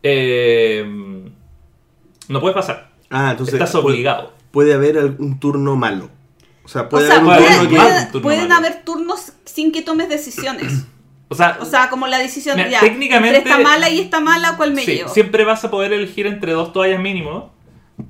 eh, 0.03 0.85
no 2.29 2.41
puedes 2.41 2.55
pasar. 2.55 2.91
Ah, 3.11 3.33
entonces 3.33 3.55
Estás 3.55 3.73
puede- 3.73 3.85
obligado. 3.87 4.33
Puede 4.51 4.75
haber 4.75 4.99
algún 4.99 5.38
turno 5.41 5.77
malo. 5.77 6.09
O 6.64 6.68
sea, 6.68 6.88
puede 6.88 7.05
o 7.05 7.09
sea, 7.09 7.16
haber 7.18 7.68
puede- 7.68 8.07
turno 8.07 8.22
pueden 8.22 8.48
malo. 8.48 8.55
haber 8.66 8.85
turnos 8.85 9.33
sin 9.44 9.72
que 9.72 9.83
tomes 9.83 10.09
decisiones. 10.09 10.85
O 11.29 11.35
sea, 11.35 11.57
O 11.62 11.64
sea, 11.64 11.88
como 11.88 12.07
la 12.09 12.18
decisión 12.18 12.57
Mira, 12.59 12.68
ya, 12.68 12.81
técnicamente- 12.81 13.38
entre 13.38 13.53
esta 13.53 13.62
mala 13.62 13.88
y 13.88 14.01
esta 14.01 14.20
mala, 14.20 14.55
¿cuál 14.59 14.75
me 14.75 14.85
Sí, 14.85 14.96
llevo? 14.96 15.09
siempre 15.09 15.44
vas 15.46 15.64
a 15.64 15.70
poder 15.70 15.94
elegir 15.94 16.27
entre 16.27 16.53
dos 16.53 16.75
toallas 16.75 17.01
mínimo, 17.01 17.51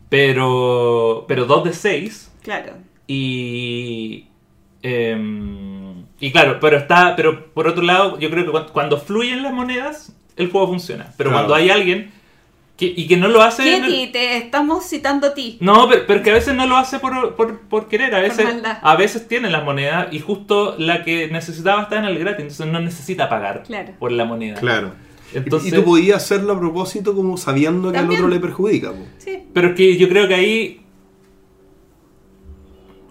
pero 0.09 1.25
pero 1.29 1.47
dos 1.47 1.62
de 1.65 1.73
seis 1.73 2.31
Claro. 2.43 2.73
y 3.07 4.27
Eh, 4.85 5.17
y 6.19 6.33
claro, 6.33 6.59
pero 6.61 6.77
está, 6.77 7.15
pero 7.15 7.53
por 7.55 7.69
otro 7.69 7.85
lado, 7.85 8.19
yo 8.19 8.29
creo 8.31 8.45
que 8.45 8.51
cu- 8.51 8.73
cuando 8.73 8.99
fluyen 8.99 9.45
las 9.45 9.53
monedas, 9.53 10.12
el 10.37 10.51
juego 10.51 10.67
funciona. 10.67 11.12
Pero 11.17 11.31
Claro. 11.31 11.45
cuando 11.47 11.55
hay 11.55 11.71
alguien 11.71 12.11
que, 12.95 13.01
y 13.01 13.07
que 13.07 13.16
no 13.16 13.29
lo 13.29 13.42
hace. 13.42 13.77
el- 13.77 13.83
Kitty, 13.85 14.12
te 14.12 14.37
estamos 14.37 14.85
citando 14.88 15.29
a 15.29 15.35
ti. 15.35 15.57
No, 15.61 15.88
pero, 15.88 16.03
pero 16.07 16.23
que 16.23 16.31
a 16.31 16.35
veces 16.35 16.55
no 16.55 16.66
lo 16.66 16.77
hace 16.77 16.99
por, 16.99 17.35
por, 17.37 17.61
por 17.61 17.88
querer, 17.88 18.14
a 18.14 18.21
veces, 18.21 18.47
a 18.83 18.97
veces 18.97 19.29
tiene 19.29 19.51
las 19.51 19.64
monedas 19.64 20.09
y 20.12 20.18
justo 20.21 20.75
la 20.79 21.05
que 21.05 21.29
necesitaba 21.29 21.83
está 21.83 21.99
en 21.99 22.05
el 22.07 22.18
gratis, 22.18 22.40
entonces 22.42 22.66
no 22.66 22.81
necesita 22.81 23.29
pagar 23.29 23.62
Claro. 23.62 23.92
por 23.99 24.11
la 24.12 24.25
moneda. 24.25 24.59
Claro. 24.61 24.92
Entonces, 25.35 25.73
y 25.73 25.75
tú 25.77 25.85
podías 25.85 26.16
hacerlo 26.23 26.53
a 26.53 26.59
propósito 26.61 27.14
como 27.14 27.37
sabiendo 27.38 27.90
que 27.90 27.99
También. 27.99 28.18
al 28.21 28.25
otro 28.27 28.35
le 28.35 28.40
perjudica. 28.40 28.90
po. 28.90 28.99
Sí. 29.18 29.45
Pero 29.55 29.68
es 29.68 29.75
que 29.75 29.97
yo 29.97 30.09
creo 30.09 30.29
que 30.29 30.35
ahí. 30.35 30.79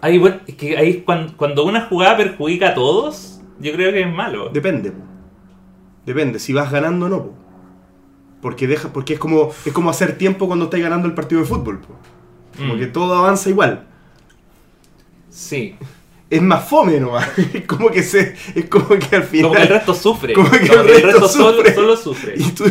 Ahí, 0.01 0.17
bueno, 0.17 0.37
es 0.47 0.55
que 0.55 0.77
ahí 0.77 1.01
cuando, 1.05 1.35
cuando 1.37 1.63
una 1.65 1.81
jugada 1.81 2.17
perjudica 2.17 2.69
a 2.69 2.73
todos, 2.73 3.41
yo 3.59 3.71
creo 3.73 3.91
que 3.91 4.01
es 4.01 4.11
malo. 4.11 4.49
Depende. 4.49 4.91
po. 4.91 5.03
Depende, 6.05 6.39
si 6.39 6.53
vas 6.53 6.71
ganando 6.71 7.05
o 7.05 7.09
no. 7.09 7.23
po. 7.23 7.33
Porque 8.41 8.67
deja, 8.67 8.91
porque 8.91 9.13
es 9.13 9.19
como 9.19 9.51
es 9.65 9.71
como 9.73 9.89
hacer 9.89 10.17
tiempo 10.17 10.47
cuando 10.47 10.65
estás 10.65 10.79
ganando 10.79 11.07
el 11.07 11.13
partido 11.13 11.41
de 11.41 11.47
fútbol. 11.47 11.81
Como 12.57 12.75
Mm. 12.75 12.79
que 12.79 12.87
todo 12.87 13.15
avanza 13.15 13.49
igual. 13.49 13.87
Sí. 15.29 15.75
Es 16.29 16.41
más 16.41 16.67
fome 16.67 16.99
nomás. 16.99 17.29
Es 17.53 17.65
como 17.65 17.89
que 17.89 18.03
se. 18.03 18.35
Es 18.55 18.65
como 18.65 18.87
que 18.89 19.15
al 19.15 19.23
final. 19.23 19.43
Como 19.49 19.55
que 19.55 19.61
el 19.63 19.67
resto 19.69 19.93
sufre. 19.93 20.33
Como 20.33 20.49
que 20.49 20.57
el 20.65 21.01
resto 21.03 21.27
solo, 21.27 21.57
sufre. 21.57 21.73
solo 21.73 21.97
sufre. 21.97 22.33
Y 22.37 22.51
tú- 22.51 22.65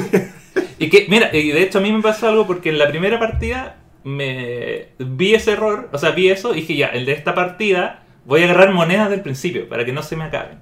Y 0.78 0.88
que, 0.90 1.06
mira, 1.08 1.34
y 1.34 1.50
de 1.52 1.62
hecho 1.62 1.78
a 1.78 1.80
mí 1.82 1.92
me 1.92 2.02
pasó 2.02 2.28
algo 2.28 2.46
porque 2.46 2.70
en 2.70 2.78
la 2.78 2.88
primera 2.88 3.18
partida 3.18 3.76
me 4.02 4.88
vi 4.98 5.34
ese 5.34 5.52
error, 5.52 5.90
o 5.92 5.98
sea, 5.98 6.10
vi 6.10 6.30
eso 6.30 6.52
y 6.54 6.62
dije 6.62 6.74
ya, 6.76 6.86
el 6.88 7.04
de 7.04 7.12
esta 7.12 7.34
partida 7.34 8.02
voy 8.24 8.40
a 8.42 8.44
agarrar 8.46 8.72
monedas 8.72 9.10
del 9.10 9.20
principio 9.20 9.68
para 9.68 9.84
que 9.84 9.92
no 9.92 10.02
se 10.02 10.16
me 10.16 10.24
acaben. 10.24 10.58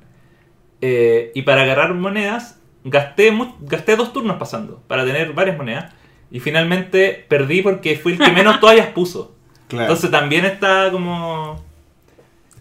Eh, 0.80 1.30
y 1.34 1.42
para 1.42 1.62
agarrar 1.62 1.94
monedas 1.94 2.57
gasté, 2.84 3.30
mu- 3.32 3.54
gasté 3.60 3.96
dos 3.96 4.12
turnos 4.12 4.36
pasando 4.38 4.82
para 4.86 5.04
tener 5.04 5.32
varias 5.32 5.56
monedas 5.56 5.92
y 6.30 6.40
finalmente 6.40 7.26
perdí 7.28 7.62
porque 7.62 7.96
fui 7.96 8.12
el 8.12 8.18
que 8.18 8.30
menos 8.32 8.60
toallas 8.60 8.88
puso. 8.88 9.34
Claro. 9.68 9.84
Entonces 9.84 10.10
también 10.10 10.44
está 10.44 10.90
como... 10.90 11.62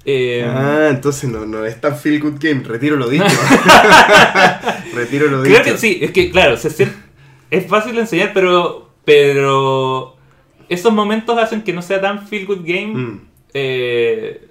eh, 0.06 0.46
ah, 0.48 0.88
entonces 0.90 1.30
no, 1.30 1.46
no 1.46 1.66
es 1.66 1.80
tan 1.80 1.96
feel 1.98 2.20
good 2.22 2.36
game. 2.40 2.64
Retiro 2.64 2.96
lo 2.98 3.08
dicho. 3.10 3.26
Retiro 4.94 5.28
lo 5.28 5.42
dicho. 5.42 5.54
Creo 5.62 5.74
que 5.74 5.78
sí, 5.80 6.00
es 6.02 6.12
que 6.12 6.30
claro, 6.32 6.58
se 6.58 6.70
sien- 6.70 6.94
es 7.50 7.68
fácil 7.68 7.96
de 7.96 8.02
enseñar, 8.02 8.32
pero 8.34 8.90
pero 9.06 10.18
esos 10.68 10.92
momentos 10.92 11.38
hacen 11.38 11.62
que 11.62 11.72
no 11.72 11.82
sea 11.82 12.02
tan 12.02 12.28
feel 12.28 12.46
good 12.46 12.60
game 12.64 12.88
Mm. 12.88 13.22
eh, 13.54 14.47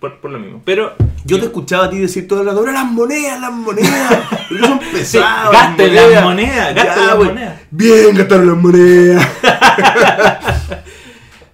por, 0.00 0.20
por 0.20 0.30
lo 0.30 0.38
mismo. 0.38 0.60
Pero 0.64 0.94
Yo 1.24 1.38
te 1.40 1.46
escuchaba 1.46 1.86
a 1.86 1.90
ti 1.90 1.98
decir 1.98 2.28
todo 2.28 2.40
el 2.40 2.46
rato, 2.46 2.58
"Ahora 2.60 2.72
las 2.72 2.84
monedas, 2.90 3.40
las 3.40 3.52
monedas. 3.52 4.14
Son 4.60 4.80
Sí, 4.80 4.86
pesadas. 4.92 5.50
gasten 5.52 5.94
las 5.94 6.22
monedas, 6.24 6.74
gasten 6.74 6.94
Ya, 7.02 7.06
las 7.06 7.16
monedas. 7.16 7.60
Bien, 7.70 8.14
gastaron 8.16 8.46
las 8.46 8.56
monedas. 8.56 9.28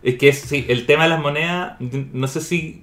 es 0.02 0.16
que 0.16 0.32
sí, 0.32 0.64
el 0.68 0.86
tema 0.86 1.04
de 1.04 1.08
las 1.10 1.20
monedas, 1.20 1.76
no 2.12 2.26
sé 2.28 2.40
si 2.40 2.82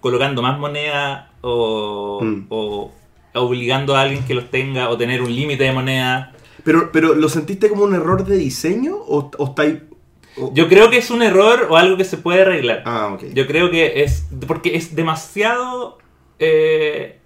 colocando 0.00 0.42
más 0.42 0.58
monedas 0.58 1.26
o, 1.40 2.20
Mm. 2.22 2.46
o 2.50 2.92
obligando 3.34 3.96
a 3.96 4.02
alguien 4.02 4.24
que 4.24 4.34
los 4.34 4.50
tenga 4.50 4.88
o 4.90 4.96
tener 4.96 5.22
un 5.22 5.34
límite 5.34 5.64
de 5.64 5.72
monedas. 5.72 6.28
Pero, 6.64 6.92
pero 6.92 7.14
¿lo 7.14 7.28
sentiste 7.28 7.68
como 7.68 7.84
un 7.84 7.94
error 7.94 8.24
de 8.24 8.36
diseño 8.36 8.94
o, 8.96 9.30
o 9.38 9.44
estáis... 9.46 9.78
o- 10.36 10.52
Yo 10.54 10.68
creo 10.68 10.90
que 10.90 10.98
es 10.98 11.10
un 11.10 11.22
error 11.22 11.66
o 11.70 11.76
algo 11.76 11.96
que 11.96 12.04
se 12.04 12.16
puede 12.18 12.42
arreglar. 12.42 12.82
Ah, 12.86 13.10
ok. 13.14 13.24
Yo 13.34 13.46
creo 13.46 13.70
que 13.70 14.02
es. 14.02 14.26
Porque 14.46 14.76
es 14.76 14.94
demasiado. 14.94 15.98
eh, 16.38 17.18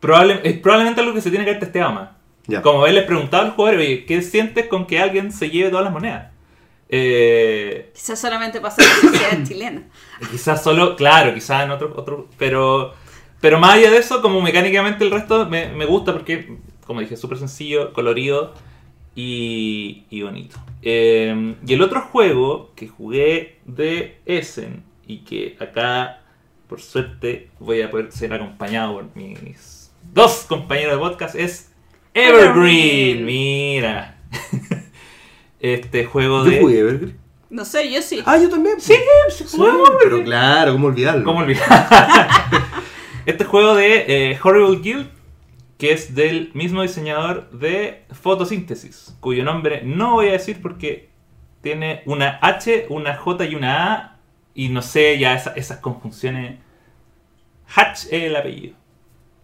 probable, 0.00 0.40
es 0.44 0.58
probablemente 0.58 1.00
algo 1.00 1.14
que 1.14 1.20
se 1.20 1.30
tiene 1.30 1.44
que 1.44 1.50
haber 1.52 1.60
testeado 1.60 1.92
más. 1.92 2.10
Ya. 2.46 2.60
Como 2.62 2.80
haberles 2.82 3.04
preguntado 3.04 3.42
al 3.44 3.52
jugador, 3.52 3.80
oye, 3.80 4.04
¿qué 4.04 4.20
sientes 4.20 4.66
con 4.66 4.86
que 4.86 5.00
alguien 5.00 5.32
se 5.32 5.48
lleve 5.48 5.70
todas 5.70 5.84
las 5.84 5.92
monedas? 5.92 6.30
Eh, 6.90 7.90
Quizás 7.94 8.20
solamente 8.20 8.60
pasa 8.60 8.82
en 8.82 8.88
la 8.88 8.94
sociedad 9.18 9.44
chilena. 9.48 9.82
quizás 10.30 10.62
solo, 10.62 10.94
claro, 10.96 11.32
quizás 11.32 11.64
en 11.64 11.70
otro, 11.70 11.92
otro 11.96 12.28
pero, 12.38 12.92
pero 13.40 13.58
más 13.58 13.74
allá 13.74 13.90
de 13.90 13.96
eso, 13.96 14.20
como 14.20 14.42
mecánicamente 14.42 15.04
el 15.04 15.10
resto 15.10 15.46
me, 15.48 15.68
me 15.72 15.86
gusta 15.86 16.12
porque, 16.12 16.58
como 16.86 17.00
dije, 17.00 17.16
súper 17.16 17.38
sencillo, 17.38 17.92
colorido 17.94 18.52
y, 19.14 20.04
y 20.10 20.22
bonito. 20.22 20.56
Eh, 20.82 21.56
y 21.66 21.74
el 21.74 21.82
otro 21.82 22.02
juego 22.02 22.72
que 22.74 22.88
jugué 22.88 23.58
de 23.64 24.18
Essen 24.26 24.82
y 25.06 25.18
que 25.18 25.56
acá, 25.60 26.20
por 26.68 26.80
suerte, 26.80 27.50
voy 27.58 27.82
a 27.82 27.90
poder 27.90 28.12
ser 28.12 28.32
acompañado 28.32 28.94
por 28.94 29.16
mis 29.16 29.92
dos 30.12 30.44
compañeros 30.48 30.94
de 30.94 30.98
podcast 30.98 31.34
es 31.34 31.72
Evergreen. 32.12 33.24
Mira. 33.24 34.18
Este 35.60 36.04
juego 36.04 36.44
Yo 36.44 36.50
de... 36.50 36.60
jugué 36.60 36.78
Evergreen. 36.80 37.18
No 37.48 37.64
sé, 37.64 37.90
yo 37.90 38.02
sí. 38.02 38.20
Ah, 38.26 38.36
yo 38.36 38.50
también. 38.50 38.80
Sí, 38.80 38.94
Sí, 39.30 39.44
sí, 39.46 39.58
pero 40.02 40.22
claro, 40.24 40.72
¿cómo 40.72 40.88
olvidarlo? 40.88 41.24
¿Cómo 41.24 41.38
olvidar? 41.38 42.28
este 43.26 43.44
juego 43.44 43.74
de 43.74 44.04
eh, 44.32 44.38
Horrible 44.42 44.80
Guild, 44.80 45.08
que 45.84 45.92
es 45.92 46.14
del 46.14 46.50
mismo 46.54 46.80
diseñador 46.80 47.50
de 47.50 48.04
Photosynthesis, 48.10 49.14
cuyo 49.20 49.44
nombre 49.44 49.82
no 49.84 50.12
voy 50.12 50.28
a 50.28 50.32
decir 50.32 50.62
porque 50.62 51.10
tiene 51.60 52.00
una 52.06 52.38
H, 52.40 52.86
una 52.88 53.14
J 53.18 53.44
y 53.44 53.54
una 53.54 53.92
A, 53.92 54.16
y 54.54 54.70
no 54.70 54.80
sé 54.80 55.18
ya 55.18 55.34
esa- 55.34 55.52
esas 55.52 55.80
conjunciones. 55.80 56.58
Hatch 57.76 58.04
es 58.04 58.12
el 58.12 58.34
apellido, 58.34 58.76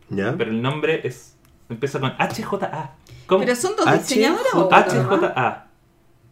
¿Ya? 0.09 0.35
pero 0.39 0.51
el 0.51 0.63
nombre 0.63 1.03
es 1.07 1.37
empieza 1.69 2.01
con 2.01 2.13
HJA. 2.19 2.97
¿Cómo? 3.27 3.41
Pero 3.45 3.55
son 3.55 3.77
dos 3.77 3.87
H, 3.87 3.99
diseñadores 3.99 4.55
o. 4.55 4.67
HJA. 4.71 5.67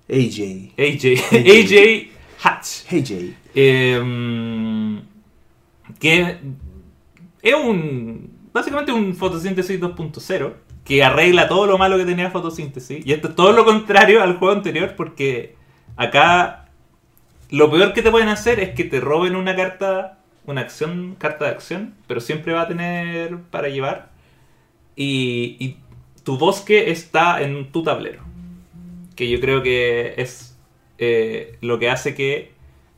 AJ. 0.08 0.72
AJ. 0.78 1.04
AJ 1.34 2.10
Hatch. 2.42 2.86
Jay. 2.88 3.36
Eh, 3.54 5.02
que 6.00 6.38
es 7.42 7.54
un. 7.54 8.27
Básicamente 8.58 8.90
un 8.90 9.14
fotosíntesis 9.14 9.80
2.0 9.80 10.52
que 10.84 11.04
arregla 11.04 11.46
todo 11.46 11.64
lo 11.64 11.78
malo 11.78 11.96
que 11.96 12.04
tenía 12.04 12.32
fotosíntesis. 12.32 13.06
Y 13.06 13.12
esto 13.12 13.28
es 13.28 13.36
todo 13.36 13.52
lo 13.52 13.64
contrario 13.64 14.20
al 14.20 14.36
juego 14.36 14.52
anterior 14.52 14.94
porque 14.96 15.54
acá 15.94 16.66
lo 17.50 17.70
peor 17.70 17.92
que 17.92 18.02
te 18.02 18.10
pueden 18.10 18.28
hacer 18.28 18.58
es 18.58 18.70
que 18.70 18.82
te 18.82 18.98
roben 18.98 19.36
una 19.36 19.54
carta, 19.54 20.18
una 20.44 20.62
acción, 20.62 21.14
carta 21.20 21.44
de 21.44 21.52
acción, 21.52 21.94
pero 22.08 22.20
siempre 22.20 22.52
va 22.52 22.62
a 22.62 22.66
tener 22.66 23.38
para 23.42 23.68
llevar. 23.68 24.10
Y, 24.96 25.56
y 25.60 25.76
tu 26.24 26.36
bosque 26.36 26.90
está 26.90 27.40
en 27.40 27.70
tu 27.70 27.84
tablero. 27.84 28.24
Que 29.14 29.30
yo 29.30 29.38
creo 29.38 29.62
que 29.62 30.14
es 30.16 30.58
eh, 30.98 31.58
lo 31.60 31.78
que 31.78 31.90
hace 31.90 32.12
que 32.16 32.54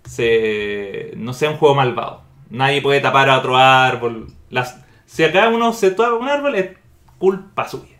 se, 0.07 1.12
no 1.18 1.35
sea 1.35 1.51
un 1.51 1.59
juego 1.59 1.75
malvado. 1.75 2.23
Nadie 2.49 2.81
puede 2.81 3.01
tapar 3.01 3.29
a 3.29 3.40
otro 3.40 3.59
árbol. 3.59 4.29
Las, 4.49 4.87
si 5.11 5.25
acá 5.25 5.49
uno 5.49 5.73
se 5.73 5.90
tapa 5.90 6.14
un 6.14 6.29
árbol 6.29 6.55
es 6.55 6.70
culpa 7.18 7.68
suya. 7.68 7.99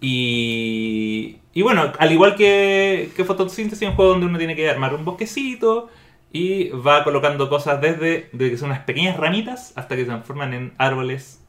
Y, 0.00 1.40
y 1.52 1.62
bueno, 1.62 1.92
al 1.98 2.12
igual 2.12 2.36
que, 2.36 3.10
que 3.16 3.24
fotosíntesis, 3.24 3.82
es 3.82 3.88
un 3.88 3.96
juego 3.96 4.12
donde 4.12 4.26
uno 4.26 4.38
tiene 4.38 4.54
que 4.54 4.70
armar 4.70 4.94
un 4.94 5.04
bosquecito 5.04 5.90
y 6.32 6.68
va 6.68 7.02
colocando 7.02 7.48
cosas 7.48 7.80
desde, 7.80 8.28
desde 8.32 8.52
que 8.52 8.58
son 8.58 8.70
unas 8.70 8.84
pequeñas 8.84 9.16
ramitas 9.16 9.72
hasta 9.74 9.96
que 9.96 10.02
se 10.02 10.06
transforman 10.06 10.54
en 10.54 10.72
árboles 10.78 11.44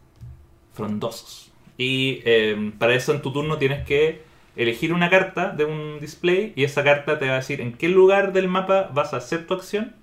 frondosos. 0.74 1.52
Y 1.78 2.22
eh, 2.26 2.74
para 2.80 2.96
eso 2.96 3.14
en 3.14 3.22
tu 3.22 3.32
turno 3.32 3.60
tienes 3.60 3.86
que 3.86 4.24
elegir 4.56 4.94
una 4.94 5.12
carta 5.12 5.50
de 5.50 5.66
un 5.66 6.00
display 6.00 6.54
y 6.56 6.64
esa 6.64 6.84
carta 6.84 7.20
te 7.20 7.28
va 7.28 7.34
a 7.34 7.38
decir 7.38 7.62
en 7.62 7.74
qué 7.74 7.88
lugar 7.88 8.34
del 8.34 8.48
mapa 8.48 8.90
vas 8.96 9.14
a 9.14 9.18
hacer 9.18 9.46
tu 9.46 9.54
acción 9.54 9.96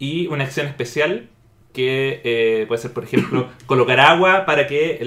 y 0.00 0.26
una 0.26 0.42
acción 0.42 0.66
especial 0.66 1.30
que 1.76 2.22
eh, 2.24 2.64
puede 2.68 2.80
ser, 2.80 2.94
por 2.94 3.04
ejemplo, 3.04 3.48
colocar 3.66 4.00
agua 4.00 4.46
para 4.46 4.66
que 4.66 4.98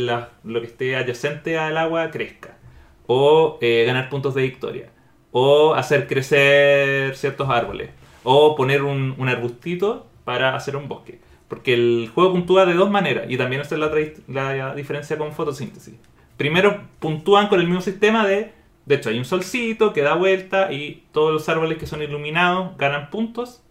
lo 0.43 0.61
que 0.61 0.67
esté 0.67 0.95
adyacente 0.95 1.57
al 1.57 1.75
agua 1.79 2.11
crezca. 2.11 2.59
O 3.07 3.57
eh, 3.59 3.85
ganar 3.87 4.07
puntos 4.09 4.35
de 4.35 4.43
victoria. 4.43 4.91
O 5.31 5.73
hacer 5.73 6.05
crecer 6.05 7.15
ciertos 7.15 7.49
árboles. 7.49 7.89
O 8.21 8.55
poner 8.55 8.83
un, 8.83 9.27
arbustito 9.27 10.05
para 10.25 10.55
hacer 10.55 10.75
un 10.75 10.87
bosque. 10.87 11.19
Porque 11.47 11.73
el 11.73 12.11
juego 12.13 12.33
puntúa 12.33 12.67
de 12.67 12.75
dos 12.75 12.91
maneras. 12.91 13.25
Y 13.29 13.37
también 13.37 13.63
esta 13.63 13.73
es 13.73 13.81
la, 13.81 14.53
la 14.53 14.75
diferencia 14.75 15.17
con 15.17 15.33
fotosíntesis. 15.33 15.95
Primero 16.37 16.83
puntúan 16.99 17.47
con 17.47 17.59
el 17.59 17.65
mismo 17.65 17.81
sistema 17.81 18.27
de... 18.27 18.51
De 18.85 18.95
hecho, 18.95 19.09
hay 19.09 19.17
un 19.17 19.25
solcito 19.25 19.91
que 19.91 20.01
da 20.01 20.13
vuelta 20.13 20.71
y 20.71 21.03
todos 21.13 21.33
los 21.33 21.49
árboles 21.49 21.79
que 21.79 21.87
son 21.87 22.03
iluminados 22.03 22.77
ganan 22.77 23.09
puntos 23.09 23.63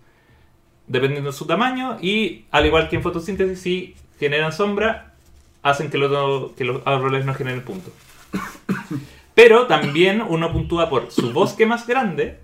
dependiendo 0.88 1.30
de 1.30 1.36
su 1.36 1.46
tamaño 1.46 1.98
y 2.00 2.44
al 2.50 2.66
igual 2.66 2.88
que 2.88 2.96
en 2.96 3.02
fotosíntesis 3.02 3.60
si 3.60 3.94
generan 4.18 4.52
sombra 4.52 5.14
hacen 5.62 5.90
que, 5.90 5.98
los- 5.98 6.52
que 6.52 6.64
los 6.64 6.82
árboles 6.86 7.24
no 7.24 7.34
generen 7.34 7.62
puntos. 7.62 7.92
Pero 9.34 9.66
también 9.66 10.22
uno 10.26 10.52
puntúa 10.52 10.88
por 10.90 11.10
su 11.10 11.32
bosque 11.32 11.66
más 11.66 11.86
grande 11.86 12.40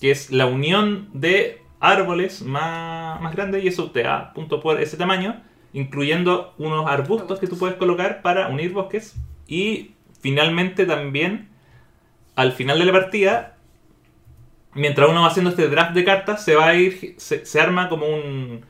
que 0.00 0.10
es 0.10 0.30
la 0.32 0.46
unión 0.46 1.08
de 1.12 1.62
árboles 1.78 2.42
más, 2.42 3.20
más 3.20 3.34
grandes 3.36 3.62
y 3.64 3.68
eso 3.68 3.90
te 3.92 4.02
da 4.02 4.32
puntos 4.32 4.60
por 4.60 4.80
ese 4.80 4.96
tamaño, 4.96 5.40
incluyendo 5.72 6.54
unos 6.58 6.88
arbustos 6.90 7.38
que 7.38 7.46
tú 7.46 7.56
puedes 7.56 7.76
colocar 7.76 8.20
para 8.22 8.48
unir 8.48 8.72
bosques. 8.72 9.14
Y 9.46 9.92
finalmente 10.20 10.86
también 10.86 11.48
al 12.34 12.52
final 12.52 12.80
de 12.80 12.84
la 12.86 12.92
partida 12.92 13.51
mientras 14.74 15.08
uno 15.08 15.22
va 15.22 15.28
haciendo 15.28 15.50
este 15.50 15.68
draft 15.68 15.92
de 15.92 16.04
cartas 16.04 16.44
se 16.44 16.54
va 16.54 16.66
a 16.68 16.74
ir 16.74 17.14
se, 17.18 17.44
se 17.46 17.60
arma 17.60 17.88
como 17.88 18.06
un 18.06 18.64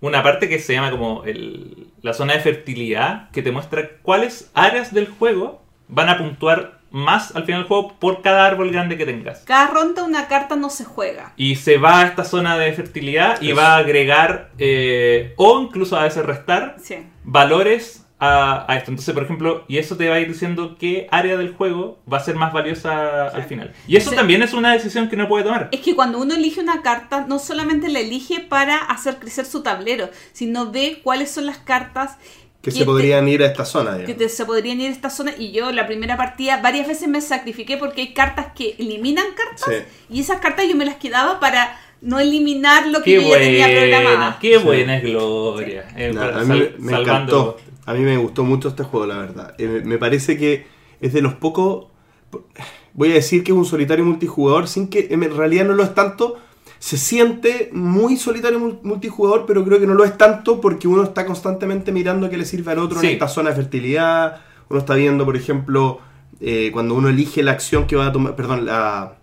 una 0.00 0.22
parte 0.22 0.48
que 0.48 0.58
se 0.60 0.74
llama 0.74 0.90
como 0.92 1.24
el- 1.24 1.88
la 2.02 2.12
zona 2.14 2.34
de 2.34 2.40
fertilidad 2.40 3.30
que 3.30 3.42
te 3.42 3.50
muestra 3.50 3.88
cuáles 4.02 4.50
áreas 4.54 4.94
del 4.94 5.08
juego 5.08 5.60
van 5.88 6.08
a 6.08 6.18
puntuar 6.18 6.78
más 6.90 7.34
al 7.36 7.44
final 7.44 7.62
del 7.62 7.68
juego 7.68 7.94
por 7.98 8.22
cada 8.22 8.46
árbol 8.46 8.70
grande 8.70 8.96
que 8.96 9.04
tengas. 9.04 9.40
Cada 9.40 9.66
ronda 9.66 10.04
una 10.04 10.26
carta 10.28 10.56
no 10.56 10.70
se 10.70 10.84
juega. 10.84 11.32
Y 11.36 11.56
se 11.56 11.76
va 11.76 12.00
a 12.00 12.06
esta 12.06 12.24
zona 12.24 12.56
de 12.56 12.72
fertilidad 12.72 13.42
y 13.42 13.48
Eso. 13.50 13.56
va 13.60 13.74
a 13.74 13.78
agregar 13.78 14.50
eh, 14.58 15.34
o 15.36 15.60
incluso 15.60 15.96
a 15.96 16.04
veces 16.04 16.24
restar 16.24 16.76
Sí. 16.80 16.96
valores 17.24 18.06
a, 18.20 18.64
a 18.70 18.76
esto. 18.76 18.90
Entonces, 18.90 19.14
por 19.14 19.22
ejemplo, 19.22 19.64
y 19.68 19.78
eso 19.78 19.96
te 19.96 20.08
va 20.08 20.16
a 20.16 20.20
ir 20.20 20.28
diciendo 20.28 20.76
qué 20.78 21.06
área 21.10 21.36
del 21.36 21.52
juego 21.54 21.98
va 22.12 22.16
a 22.16 22.20
ser 22.20 22.34
más 22.34 22.52
valiosa 22.52 23.28
al 23.28 23.44
final. 23.44 23.72
Y 23.86 23.96
eso 23.96 24.10
Sí. 24.10 24.16
también 24.16 24.42
es 24.42 24.52
una 24.54 24.72
decisión 24.72 25.08
que 25.08 25.14
uno 25.16 25.28
puede 25.28 25.44
tomar. 25.44 25.68
Es 25.72 25.80
que 25.80 25.94
cuando 25.94 26.18
uno 26.18 26.34
elige 26.34 26.60
una 26.60 26.82
carta, 26.82 27.26
no 27.28 27.38
solamente 27.38 27.88
la 27.88 28.00
elige 28.00 28.40
para 28.40 28.76
hacer 28.78 29.16
crecer 29.18 29.44
su 29.46 29.62
tablero, 29.62 30.10
sino 30.32 30.70
ve 30.72 31.00
cuáles 31.04 31.30
son 31.30 31.46
las 31.46 31.58
cartas 31.58 32.16
Que 32.60 32.70
que 32.70 32.70
se 32.72 32.78
te- 32.80 32.84
podrían 32.86 33.28
ir 33.28 33.40
a 33.42 33.46
esta 33.46 33.64
zona, 33.64 33.92
que 33.92 33.98
digamos. 33.98 34.18
te- 34.18 34.28
se 34.30 34.44
podrían 34.44 34.80
ir 34.80 34.88
a 34.88 34.92
esta 34.92 35.10
zona. 35.10 35.32
Y 35.38 35.52
yo, 35.52 35.70
la 35.70 35.86
primera 35.86 36.16
partida, 36.16 36.60
varias 36.60 36.88
veces 36.88 37.06
me 37.08 37.20
sacrifiqué 37.20 37.76
porque 37.76 38.00
hay 38.00 38.14
cartas 38.14 38.46
que 38.52 38.74
eliminan 38.80 39.26
cartas 39.36 39.64
Sí. 39.68 39.84
y 40.10 40.20
esas 40.20 40.40
cartas 40.40 40.66
yo 40.68 40.74
me 40.74 40.84
las 40.84 40.96
quedaba 40.96 41.38
para 41.38 41.78
no 42.00 42.18
eliminar 42.18 42.86
lo 42.88 42.98
que 42.98 43.16
Qué 43.16 43.22
yo 43.22 43.28
ya 43.30 43.38
tenía 43.38 43.66
programado. 43.68 44.36
qué 44.40 44.58
Sí. 44.58 44.64
buena 44.64 44.96
es 44.96 45.02
Gloria. 45.04 45.84
Eh, 45.96 46.10
No, 46.12 46.20
para 46.20 46.36
a 46.36 46.40
mí 46.40 46.46
sal- 46.58 46.74
me 46.78 46.90
salvando- 46.92 47.12
encantó. 47.12 47.56
A 47.88 47.94
mí 47.94 48.00
me 48.00 48.16
gustó 48.18 48.44
mucho 48.44 48.68
este 48.68 48.82
juego, 48.82 49.06
la 49.06 49.18
verdad. 49.18 49.54
Eh, 49.58 49.82
me 49.84 49.98
parece 49.98 50.36
que 50.36 50.66
es 51.00 51.12
de 51.12 51.22
los 51.22 51.34
pocos. 51.34 51.86
Voy 52.92 53.10
a 53.10 53.14
decir 53.14 53.42
que 53.44 53.52
es 53.52 53.56
un 53.56 53.64
solitario 53.64 54.04
multijugador, 54.04 54.68
sin 54.68 54.88
que 54.88 55.08
en 55.10 55.36
realidad 55.36 55.64
no 55.66 55.74
lo 55.74 55.82
es 55.84 55.94
tanto. 55.94 56.36
Se 56.78 56.96
siente 56.96 57.70
muy 57.72 58.16
solitario 58.16 58.60
mul- 58.60 58.78
multijugador, 58.82 59.44
pero 59.46 59.64
creo 59.64 59.80
que 59.80 59.86
no 59.86 59.94
lo 59.94 60.04
es 60.04 60.16
tanto 60.18 60.60
porque 60.60 60.86
uno 60.86 61.02
está 61.02 61.24
constantemente 61.26 61.90
mirando 61.92 62.28
qué 62.28 62.36
le 62.36 62.44
sirve 62.44 62.72
al 62.72 62.78
otro 62.78 63.00
Sí. 63.00 63.06
en 63.06 63.12
esta 63.14 63.26
zona 63.28 63.50
de 63.50 63.56
fertilidad. 63.56 64.40
Uno 64.68 64.80
está 64.80 64.94
viendo, 64.94 65.24
por 65.24 65.36
ejemplo, 65.36 66.00
eh, 66.40 66.70
cuando 66.72 66.94
uno 66.94 67.08
elige 67.08 67.42
la 67.42 67.52
acción 67.52 67.86
que 67.86 67.96
va 67.96 68.06
a 68.08 68.12
tomar, 68.12 68.36
perdón, 68.36 68.66
la, 68.66 69.16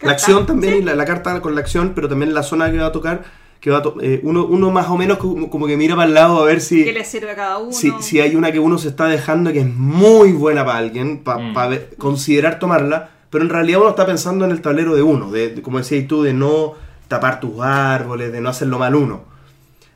la 0.00 0.10
acción 0.12 0.46
también, 0.46 0.72
sí. 0.74 0.78
y 0.80 0.82
la, 0.82 0.94
la 0.94 1.04
carta 1.04 1.40
con 1.40 1.54
la 1.54 1.60
acción, 1.60 1.92
pero 1.94 2.08
también 2.08 2.32
la 2.34 2.42
zona 2.42 2.70
que 2.70 2.78
va 2.78 2.86
a 2.86 2.92
tocar, 2.92 3.24
que 3.60 3.70
va 3.70 3.82
eh, 4.02 4.20
uno, 4.22 4.44
uno 4.46 4.70
más 4.70 4.88
o 4.88 4.96
menos 4.96 5.18
como, 5.18 5.50
como 5.50 5.66
que 5.66 5.76
mira 5.76 5.96
para 5.96 6.06
el 6.08 6.14
lado 6.14 6.40
a 6.40 6.44
ver 6.44 6.60
si, 6.60 6.84
¿Qué 6.84 6.92
le 6.92 7.04
sirve 7.04 7.32
a 7.32 7.34
cada 7.36 7.58
uno? 7.58 7.72
si, 7.72 7.92
si 8.00 8.20
hay 8.20 8.36
una 8.36 8.52
que 8.52 8.60
uno 8.60 8.78
se 8.78 8.88
está 8.88 9.06
dejando 9.06 9.52
que 9.52 9.60
es 9.60 9.74
muy 9.74 10.32
buena 10.32 10.64
para 10.64 10.78
alguien, 10.78 11.18
para 11.24 11.38
Mm. 11.40 11.78
considerar 11.98 12.58
tomarla, 12.58 13.10
pero 13.30 13.42
en 13.44 13.50
realidad 13.50 13.80
uno 13.80 13.90
está 13.90 14.06
pensando 14.06 14.44
en 14.44 14.52
el 14.52 14.60
tablero 14.62 14.94
de 14.94 15.02
uno, 15.02 15.30
de, 15.30 15.48
de- 15.54 15.62
como 15.62 15.78
decías 15.78 16.06
tú, 16.06 16.22
de 16.22 16.32
no 16.34 16.74
tapar 17.08 17.40
tus 17.40 17.60
árboles, 17.60 18.30
de 18.32 18.40
no 18.40 18.48
hacerlo 18.48 18.78
mal 18.78 18.94
uno. 18.94 19.22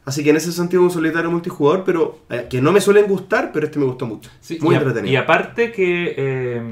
Así 0.04 0.24
que 0.24 0.30
en 0.30 0.36
ese 0.36 0.50
sentido 0.50 0.82
un 0.82 0.90
solitario 0.90 1.30
multijugador, 1.30 1.84
pero 1.84 2.18
eh, 2.30 2.46
que 2.50 2.60
no 2.60 2.72
me 2.72 2.80
suelen 2.80 3.06
gustar, 3.06 3.52
pero 3.52 3.66
este 3.66 3.78
me 3.78 3.84
gustó 3.84 4.04
mucho. 4.06 4.30
Sí, 4.40 4.58
muy 4.60 4.74
y, 4.74 4.76
a- 4.76 4.80
entretenido. 4.80 5.12
y 5.12 5.16
aparte 5.16 5.70
que... 5.70 6.14
eh, 6.16 6.62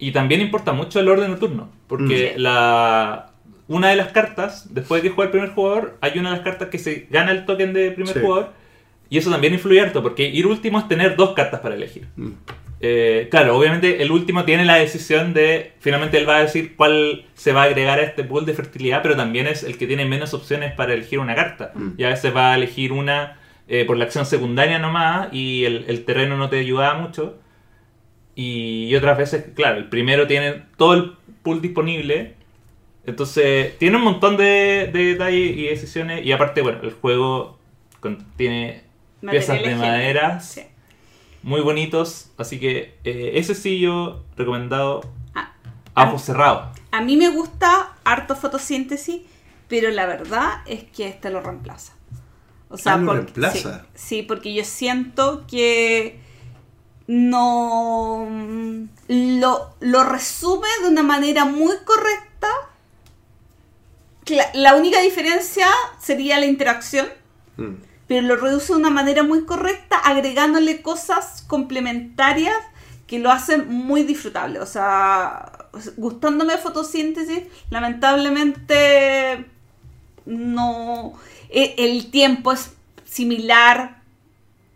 y 0.00 0.12
también 0.12 0.40
importa 0.40 0.72
mucho 0.72 0.98
el 1.00 1.08
orden 1.08 1.32
de 1.32 1.36
turno. 1.38 1.68
Porque 1.86 2.34
Mm. 2.36 2.40
la 2.40 3.27
una 3.68 3.90
de 3.90 3.96
las 3.96 4.12
cartas, 4.12 4.72
después 4.74 5.02
de 5.02 5.08
que 5.08 5.14
juega 5.14 5.26
el 5.28 5.32
primer 5.32 5.50
jugador, 5.50 5.96
hay 6.00 6.18
una 6.18 6.30
de 6.30 6.36
las 6.36 6.44
cartas 6.44 6.68
que 6.68 6.78
se 6.78 7.06
gana 7.10 7.30
el 7.32 7.44
token 7.46 7.72
de 7.72 7.90
primer 7.92 8.14
Sí. 8.14 8.20
jugador. 8.20 8.52
Y 9.10 9.16
eso 9.18 9.30
también 9.30 9.54
influye 9.54 9.80
harto, 9.80 10.02
porque 10.02 10.28
ir 10.28 10.46
último 10.46 10.78
es 10.78 10.88
tener 10.88 11.16
dos 11.16 11.32
cartas 11.34 11.60
para 11.60 11.74
elegir. 11.74 12.08
Mm. 12.16 12.28
Eh, 12.80 13.28
claro, 13.30 13.56
obviamente 13.56 14.02
el 14.02 14.10
último 14.12 14.44
tiene 14.44 14.64
la 14.64 14.76
decisión 14.76 15.34
de, 15.34 15.72
finalmente 15.80 16.16
él 16.18 16.28
va 16.28 16.36
a 16.36 16.42
decir 16.42 16.76
cuál 16.76 17.24
se 17.34 17.52
va 17.52 17.62
a 17.62 17.64
agregar 17.64 17.98
a 17.98 18.02
este 18.02 18.22
pool 18.22 18.46
de 18.46 18.54
fertilidad, 18.54 19.02
pero 19.02 19.16
también 19.16 19.46
es 19.46 19.64
el 19.64 19.76
que 19.78 19.86
tiene 19.86 20.04
menos 20.04 20.32
opciones 20.34 20.72
para 20.74 20.92
elegir 20.94 21.18
una 21.18 21.34
carta. 21.34 21.72
Mm. 21.74 21.88
Y 21.96 22.04
a 22.04 22.08
veces 22.10 22.34
va 22.34 22.52
a 22.52 22.56
elegir 22.56 22.92
una 22.92 23.38
eh, 23.66 23.84
por 23.84 23.96
la 23.96 24.04
acción 24.04 24.24
secundaria 24.26 24.78
nomás 24.78 25.28
y 25.32 25.64
el, 25.64 25.84
el 25.88 26.04
terreno 26.04 26.36
no 26.36 26.48
te 26.48 26.58
ayuda 26.58 26.94
mucho. 26.94 27.38
Y 28.34 28.94
otras 28.94 29.18
veces, 29.18 29.46
claro, 29.54 29.78
el 29.78 29.88
primero 29.88 30.26
tiene 30.26 30.62
todo 30.76 30.94
el 30.94 31.12
pool 31.42 31.60
disponible. 31.60 32.34
Entonces, 33.08 33.78
tiene 33.78 33.96
un 33.96 34.04
montón 34.04 34.36
de, 34.36 34.90
de 34.92 35.04
detalles 35.12 35.56
y 35.56 35.62
decisiones. 35.66 36.24
Y 36.26 36.32
aparte, 36.32 36.60
bueno, 36.62 36.80
el 36.82 36.92
juego 36.92 37.58
contiene 38.00 38.84
piezas 39.22 39.62
de 39.62 39.74
madera 39.74 40.40
Sí. 40.40 40.60
muy 41.42 41.62
bonitos. 41.62 42.30
Así 42.36 42.60
que 42.60 42.98
eh, 43.04 43.32
ese 43.34 43.54
sí 43.54 43.80
yo 43.80 44.22
recomendado 44.36 45.00
Ah, 45.34 45.54
a 45.94 46.04
ojos 46.08 46.22
cerrados. 46.22 46.78
A 46.90 47.00
mí 47.00 47.16
me 47.16 47.28
gusta 47.30 47.96
harto 48.04 48.36
fotosíntesis, 48.36 49.22
pero 49.68 49.90
la 49.90 50.04
verdad 50.06 50.62
es 50.66 50.84
que 50.84 51.08
este 51.08 51.30
lo 51.30 51.40
reemplaza. 51.40 51.94
O 52.68 52.76
sea, 52.76 52.92
Ah, 52.94 52.96
¿lo 52.98 53.06
porque- 53.06 53.22
reemplaza? 53.22 53.86
Sí, 53.94 54.16
sí, 54.18 54.22
porque 54.22 54.52
yo 54.52 54.64
siento 54.64 55.46
que 55.46 56.20
no 57.06 58.28
lo, 59.08 59.74
lo 59.80 60.04
resume 60.04 60.68
de 60.82 60.88
una 60.88 61.02
manera 61.02 61.44
muy 61.46 61.74
correcta. 61.86 62.48
La 64.54 64.74
única 64.74 65.00
diferencia 65.00 65.66
sería 66.00 66.38
la 66.38 66.46
interacción, 66.46 67.06
Mm. 67.56 67.74
pero 68.06 68.26
lo 68.26 68.36
reduce 68.36 68.72
de 68.72 68.78
una 68.78 68.90
manera 68.90 69.22
muy 69.22 69.44
correcta, 69.44 69.98
agregándole 69.98 70.80
cosas 70.82 71.42
complementarias 71.46 72.56
que 73.06 73.18
lo 73.18 73.30
hacen 73.30 73.68
muy 73.68 74.02
disfrutable. 74.02 74.60
O 74.60 74.66
sea, 74.66 75.52
gustándome 75.96 76.52
de 76.54 76.58
fotosíntesis, 76.58 77.42
lamentablemente 77.70 79.46
no. 80.26 81.14
e- 81.50 81.74
El 81.78 82.10
tiempo 82.10 82.52
es 82.52 82.70
similar, 83.04 84.02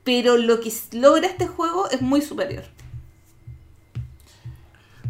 pero 0.04 0.36
lo 0.38 0.60
que 0.60 0.72
logra 0.92 1.26
este 1.26 1.46
juego 1.46 1.88
es 1.90 2.00
muy 2.00 2.22
superior. 2.22 2.64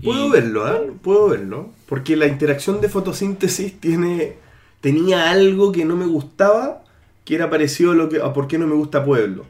Puedo 0.02 0.26
Y- 0.26 0.30
verlo, 0.30 0.68
¿eh? 0.68 0.92
Puedo 1.02 1.28
verlo. 1.28 1.70
Porque 1.92 2.16
la 2.16 2.26
interacción 2.26 2.80
de 2.80 2.88
fotosíntesis 2.88 3.78
tiene, 3.78 4.36
tenía 4.80 5.30
algo 5.30 5.72
que 5.72 5.84
no 5.84 5.94
me 5.94 6.06
gustaba, 6.06 6.84
que 7.22 7.34
era 7.34 7.50
parecido 7.50 7.92
a, 7.92 7.94
lo 7.94 8.08
que, 8.08 8.16
a 8.16 8.32
por 8.32 8.48
qué 8.48 8.56
no 8.56 8.66
me 8.66 8.74
gusta 8.74 9.04
Pueblo. 9.04 9.44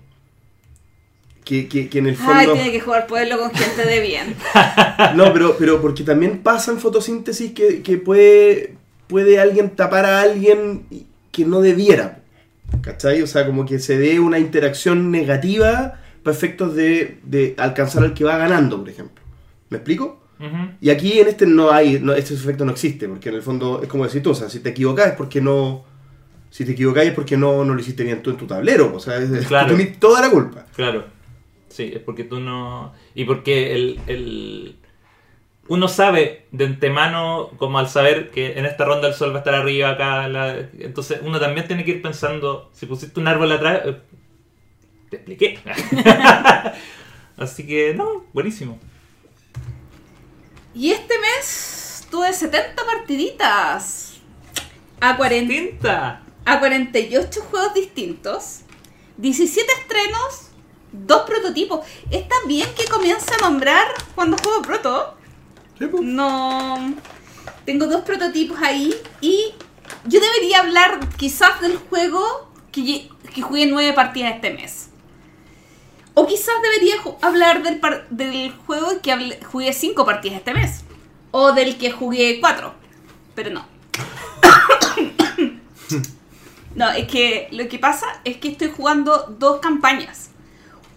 Que, 1.44 1.68
que, 1.68 1.88
que 1.88 2.00
en 2.00 2.08
el 2.08 2.16
Ay, 2.20 2.46
fondo... 2.46 2.54
tiene 2.54 2.72
que 2.72 2.80
jugar 2.80 3.06
pueblo 3.06 3.38
con 3.38 3.52
gente 3.52 3.86
de 3.86 4.00
bien. 4.00 4.34
No, 5.14 5.32
pero, 5.32 5.56
pero 5.56 5.80
porque 5.80 6.02
también 6.02 6.42
pasa 6.42 6.72
en 6.72 6.80
fotosíntesis 6.80 7.52
que, 7.52 7.80
que 7.80 7.98
puede, 7.98 8.74
puede 9.06 9.38
alguien 9.38 9.70
tapar 9.70 10.04
a 10.04 10.20
alguien 10.20 10.84
que 11.30 11.44
no 11.44 11.60
debiera. 11.60 12.22
¿Cachai? 12.80 13.22
O 13.22 13.28
sea, 13.28 13.46
como 13.46 13.64
que 13.66 13.78
se 13.78 13.98
dé 13.98 14.18
una 14.18 14.40
interacción 14.40 15.12
negativa 15.12 16.00
para 16.24 16.36
efectos 16.36 16.74
de, 16.74 17.20
de 17.22 17.54
alcanzar 17.56 18.02
al 18.02 18.14
que 18.14 18.24
va 18.24 18.36
ganando, 18.36 18.80
por 18.80 18.88
ejemplo. 18.88 19.22
¿Me 19.70 19.76
explico? 19.76 20.21
Y 20.80 20.90
aquí 20.90 21.20
en 21.20 21.28
este 21.28 21.46
no 21.46 21.70
hay, 21.70 22.00
no, 22.00 22.12
este 22.14 22.34
efecto 22.34 22.64
no 22.64 22.72
existe, 22.72 23.08
porque 23.08 23.28
en 23.28 23.36
el 23.36 23.42
fondo 23.42 23.80
es 23.82 23.88
como 23.88 24.04
decir 24.04 24.22
tú, 24.22 24.30
o 24.30 24.34
sea, 24.34 24.48
si 24.48 24.60
te 24.60 24.70
equivocas 24.70 25.06
es 25.08 25.12
porque 25.14 25.40
no, 25.40 25.84
si 26.50 26.64
te 26.64 26.72
equivocas 26.72 27.04
es 27.06 27.12
porque 27.14 27.36
no, 27.36 27.64
no 27.64 27.74
lo 27.74 27.80
hiciste 27.80 28.02
bien 28.04 28.22
tú 28.22 28.30
en 28.30 28.36
tu 28.36 28.46
tablero, 28.46 28.92
o 28.94 28.98
sea, 29.00 29.16
es, 29.18 29.46
Claro. 29.46 29.76
tú 29.76 29.82
toda 30.00 30.20
la 30.20 30.30
culpa. 30.30 30.66
Claro. 30.74 31.04
Sí, 31.68 31.90
es 31.94 32.00
porque 32.00 32.24
tú 32.24 32.38
no. 32.40 32.92
Y 33.14 33.24
porque 33.24 33.74
el, 33.74 34.00
el- 34.06 34.76
Uno 35.68 35.88
sabe 35.88 36.46
de 36.50 36.66
antemano, 36.66 37.50
como 37.56 37.78
al 37.78 37.88
saber 37.88 38.30
que 38.30 38.58
en 38.58 38.66
esta 38.66 38.84
ronda 38.84 39.08
el 39.08 39.14
sol 39.14 39.30
va 39.30 39.36
a 39.36 39.38
estar 39.38 39.54
arriba 39.54 39.90
acá. 39.90 40.28
la- 40.28 40.58
Entonces 40.78 41.20
uno 41.24 41.38
también 41.40 41.66
tiene 41.66 41.84
que 41.84 41.92
ir 41.92 42.02
pensando, 42.02 42.68
si 42.74 42.84
pusiste 42.86 43.18
un 43.20 43.28
árbol 43.28 43.52
atrás, 43.52 43.80
eh, 43.86 43.96
te 45.08 45.16
expliqué. 45.16 45.58
Así 47.36 47.66
que, 47.66 47.94
no, 47.94 48.24
buenísimo. 48.32 48.78
Y 50.74 50.92
este 50.92 51.14
mes 51.18 52.06
tuve 52.10 52.32
70 52.32 52.84
partiditas. 52.84 54.14
A 55.00 55.16
40. 55.16 55.52
¡Tinta! 55.52 56.22
a 56.44 56.58
48 56.58 57.40
juegos 57.50 57.74
distintos, 57.74 58.60
17 59.18 59.72
estrenos, 59.80 60.48
dos 60.92 61.22
prototipos. 61.22 61.80
Está 62.10 62.34
bien 62.46 62.68
que 62.76 62.86
comience 62.86 63.32
a 63.34 63.48
nombrar 63.48 63.86
cuando 64.14 64.36
juego 64.38 64.62
proto. 64.62 65.16
Sí, 65.78 65.86
pues. 65.86 66.02
No. 66.02 66.94
Tengo 67.64 67.86
dos 67.86 68.02
prototipos 68.02 68.58
ahí 68.60 68.94
y 69.20 69.54
yo 70.04 70.20
debería 70.20 70.60
hablar 70.60 71.00
quizás 71.16 71.60
del 71.60 71.76
juego 71.76 72.50
que, 72.72 73.08
que 73.34 73.42
jugué 73.42 73.66
nueve 73.66 73.92
partidas 73.92 74.34
este 74.34 74.50
mes. 74.50 74.88
O 76.14 76.26
quizás 76.26 76.54
debería 76.62 76.94
hablar 77.22 77.62
del, 77.62 77.80
del 78.10 78.52
juego 78.66 79.00
que 79.02 79.40
jugué 79.44 79.72
cinco 79.72 80.04
partidas 80.04 80.38
este 80.38 80.52
mes. 80.54 80.84
O 81.30 81.52
del 81.52 81.78
que 81.78 81.90
jugué 81.90 82.38
cuatro. 82.40 82.74
Pero 83.34 83.50
no. 83.50 83.66
No, 86.74 86.90
es 86.90 87.06
que 87.06 87.48
lo 87.52 87.68
que 87.68 87.78
pasa 87.78 88.06
es 88.24 88.38
que 88.38 88.48
estoy 88.48 88.70
jugando 88.74 89.26
dos 89.38 89.60
campañas. 89.60 90.30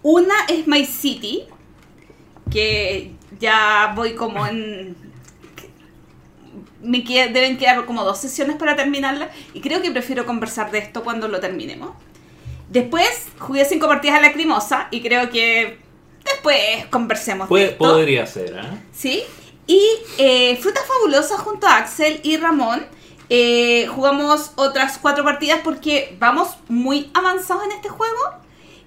Una 0.02 0.34
es 0.48 0.66
My 0.66 0.86
City, 0.86 1.44
que 2.50 3.12
ya 3.38 3.92
voy 3.94 4.14
como 4.14 4.46
en... 4.46 4.96
Me 6.82 7.04
qued- 7.04 7.32
deben 7.32 7.58
quedar 7.58 7.84
como 7.84 8.04
dos 8.04 8.18
sesiones 8.18 8.56
para 8.56 8.74
terminarla 8.74 9.30
y 9.52 9.60
creo 9.60 9.82
que 9.82 9.90
prefiero 9.90 10.24
conversar 10.24 10.70
de 10.70 10.78
esto 10.78 11.04
cuando 11.04 11.28
lo 11.28 11.40
terminemos. 11.40 11.90
Después 12.68 13.26
jugué 13.38 13.64
cinco 13.64 13.88
partidas 13.88 14.18
a 14.18 14.20
la 14.22 14.28
Lacrimosa 14.28 14.88
y 14.90 15.00
creo 15.02 15.30
que 15.30 15.78
después 16.24 16.86
conversemos 16.90 17.46
de 17.46 17.48
Puede- 17.48 17.64
esto. 17.66 17.78
podría 17.78 18.26
ser, 18.26 18.56
¿eh? 18.56 18.78
¿Sí? 18.92 19.22
Y 19.66 19.82
eh, 20.18 20.56
Fruta 20.60 20.80
Fabulosa 20.86 21.38
junto 21.38 21.66
a 21.66 21.76
Axel 21.78 22.20
y 22.22 22.36
Ramón 22.36 22.86
eh, 23.28 23.86
jugamos 23.88 24.52
otras 24.56 24.98
cuatro 24.98 25.24
partidas 25.24 25.60
porque 25.64 26.16
vamos 26.20 26.56
muy 26.68 27.10
avanzados 27.14 27.64
en 27.64 27.72
este 27.72 27.88
juego 27.88 28.20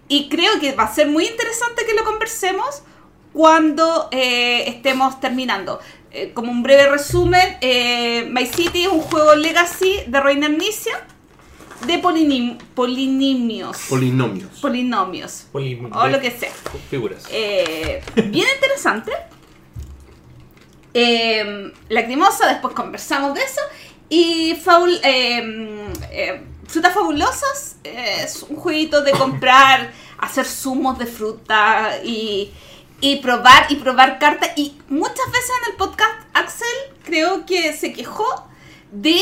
y 0.08 0.30
creo 0.30 0.60
que 0.60 0.72
va 0.74 0.84
a 0.84 0.94
ser 0.96 1.08
muy 1.08 1.26
interesante 1.28 1.86
que 1.86 1.94
lo 1.94 2.04
conversemos 2.04 2.84
cuando 3.34 4.08
eh, 4.12 4.64
estemos 4.70 5.20
terminando. 5.20 5.80
Eh, 6.12 6.32
como 6.34 6.52
un 6.52 6.64
breve 6.64 6.88
resumen, 6.90 7.58
eh, 7.62 8.28
My 8.32 8.46
City 8.46 8.84
es 8.84 8.88
un 8.88 9.02
juego 9.02 9.36
legacy 9.36 9.98
de 10.08 10.20
Reiner 10.20 10.50
Nicia 10.52 11.06
de 11.86 12.02
polinim- 12.02 12.58
polinimios. 12.76 13.78
Polinomios. 13.90 14.60
polinomios. 14.60 15.46
Poli- 15.52 15.80
O 15.94 16.08
lo 16.08 16.20
que 16.20 16.32
sea. 16.32 16.52
Figuras. 16.90 17.26
Eh, 17.32 18.02
bien 18.28 18.48
interesante. 18.56 19.12
Eh, 20.94 21.72
Lacrimosa, 21.90 22.48
después 22.48 22.74
conversamos 22.74 23.34
de 23.36 23.42
eso. 23.44 23.62
Y 24.10 24.56
Faul, 24.56 25.00
eh, 25.04 25.88
eh, 26.12 26.42
Frutas 26.68 26.94
Fabulosas 26.94 27.78
eh, 27.84 28.22
es 28.24 28.44
un 28.44 28.56
jueguito 28.56 29.02
de 29.04 29.12
comprar, 29.12 29.92
hacer 30.18 30.46
zumos 30.46 30.98
de 30.98 31.06
fruta 31.06 32.00
y, 32.04 32.52
y 33.02 33.18
probar 33.18 33.68
y 33.72 33.76
probar 33.76 34.18
cartas. 34.20 34.52
Y 34.56 34.74
muchas 34.90 35.26
veces 35.32 35.52
en 35.66 35.72
el 35.72 35.78
podcast 35.78 36.12
Axel 36.34 36.68
creo 37.04 37.46
que 37.46 37.74
se 37.74 37.94
quejó 37.94 38.26
de 38.92 39.20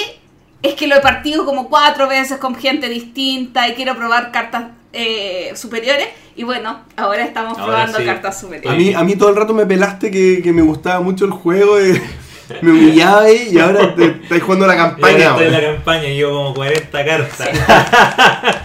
es 0.61 0.73
que 0.73 0.87
lo 0.87 0.95
he 0.95 1.01
partido 1.01 1.45
como 1.45 1.69
cuatro 1.69 2.07
veces 2.07 2.37
con 2.37 2.55
gente 2.55 2.89
distinta 2.89 3.67
y 3.67 3.73
quiero 3.73 3.95
probar 3.95 4.31
cartas 4.31 4.65
eh, 4.93 5.51
superiores. 5.55 6.07
Y 6.35 6.43
bueno, 6.43 6.81
ahora 6.95 7.23
estamos 7.23 7.57
Ahora 7.57 7.65
probando 7.65 7.97
sí. 7.99 8.05
cartas 8.05 8.37
A 8.37 8.39
superiores. 8.41 8.77
mí, 8.77 8.93
a 8.93 9.03
mí 9.03 9.15
todo 9.15 9.29
el 9.29 9.35
rato 9.35 9.53
me 9.53 9.65
pelaste 9.65 10.11
que, 10.11 10.41
que 10.43 10.53
me 10.53 10.61
gustaba 10.61 11.01
mucho 11.01 11.25
el 11.25 11.31
juego, 11.31 11.77
me 12.61 12.71
humillaba 12.71 13.29
y 13.31 13.57
ahora 13.59 13.95
te, 13.95 14.05
estáis 14.05 14.43
jugando 14.43 14.67
la 14.67 14.75
campaña. 14.75 15.29
estoy 15.31 15.45
en 15.47 15.51
la 15.51 15.61
campaña 15.61 16.07
y 16.09 16.17
yo 16.17 16.31
como 16.31 16.53
40 16.53 17.05
cartas. 17.05 17.49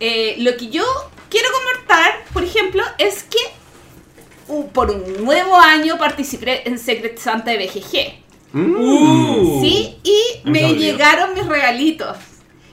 Eh, 0.00 0.34
lo 0.40 0.54
que 0.56 0.68
yo 0.68 0.82
quiero 1.30 1.48
comentar, 1.52 2.12
por 2.34 2.44
ejemplo, 2.44 2.82
es 2.98 3.22
que 3.22 3.38
uh, 4.48 4.68
por 4.68 4.90
un 4.90 5.24
nuevo 5.24 5.56
año 5.56 5.96
participé 5.96 6.68
en 6.68 6.78
Secret 6.78 7.16
Santa 7.18 7.52
de 7.52 7.58
BGG. 7.58 8.23
Mm. 8.54 8.74
Uh. 8.76 9.60
Sí, 9.62 9.96
y 10.04 10.48
Me 10.48 10.74
llegaron 10.74 11.34
mis 11.34 11.44
regalitos. 11.46 12.16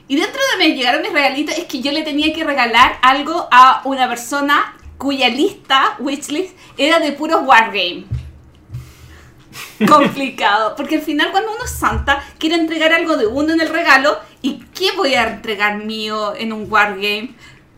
Y 0.07 0.15
dentro 0.15 0.39
de 0.51 0.57
me 0.67 0.75
llegaron 0.75 1.01
mis 1.01 1.11
regalitos 1.13 1.57
es 1.57 1.65
que 1.65 1.81
yo 1.81 1.91
le 1.91 2.03
tenía 2.03 2.33
que 2.33 2.43
regalar 2.43 2.99
algo 3.01 3.47
a 3.51 3.81
una 3.85 4.07
persona 4.07 4.75
cuya 4.97 5.29
lista, 5.29 5.95
wishlist, 5.99 6.55
era 6.77 6.99
de 6.99 7.11
puros 7.13 7.41
wargame. 7.45 8.05
Complicado, 9.87 10.75
porque 10.75 10.95
al 10.97 11.01
final 11.01 11.31
cuando 11.31 11.51
uno 11.53 11.63
es 11.65 11.71
santa, 11.71 12.23
quiere 12.37 12.55
entregar 12.55 12.93
algo 12.93 13.17
de 13.17 13.25
uno 13.25 13.53
en 13.53 13.61
el 13.61 13.69
regalo, 13.69 14.17
¿y 14.41 14.59
qué 14.75 14.91
voy 14.95 15.15
a 15.15 15.27
entregar 15.27 15.77
mío 15.83 16.35
en 16.35 16.53
un 16.53 16.71
wargame? 16.71 17.31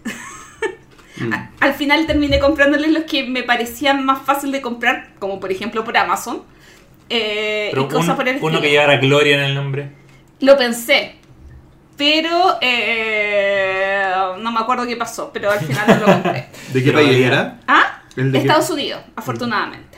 A- 1.31 1.49
Al 1.59 1.73
final 1.75 2.05
terminé 2.07 2.39
comprándoles 2.39 2.91
los 2.91 3.03
que 3.03 3.23
me 3.23 3.43
parecían 3.43 4.03
más 4.05 4.23
fácil 4.23 4.51
de 4.51 4.61
comprar, 4.61 5.13
como 5.19 5.39
por 5.39 5.51
ejemplo 5.51 5.83
por 5.85 5.95
Amazon. 5.97 6.43
Eh, 7.15 7.69
Pero 7.71 7.83
y 7.83 7.87
cosas 7.87 8.05
uno, 8.05 8.15
por 8.15 8.27
el 8.27 8.37
uno 8.41 8.61
que 8.61 8.69
llevara 8.69 8.97
Gloria 8.97 9.35
en 9.37 9.43
el 9.43 9.55
nombre. 9.55 9.89
Lo 10.39 10.57
pensé, 10.57 11.15
pero 11.95 12.57
eh, 12.61 14.03
no 14.39 14.51
me 14.51 14.59
acuerdo 14.59 14.85
qué 14.87 14.97
pasó, 14.97 15.31
pero 15.31 15.51
al 15.51 15.59
final 15.59 15.87
no 15.87 16.07
lo 16.07 16.13
compré. 16.13 16.47
¿De 16.73 16.83
qué 16.83 16.91
país 16.91 17.17
era? 17.17 17.59
¿Ah? 17.67 18.01
¿El 18.15 18.31
de 18.31 18.39
qué? 18.39 18.47
Estados 18.47 18.69
Unidos, 18.69 19.01
afortunadamente. 19.15 19.97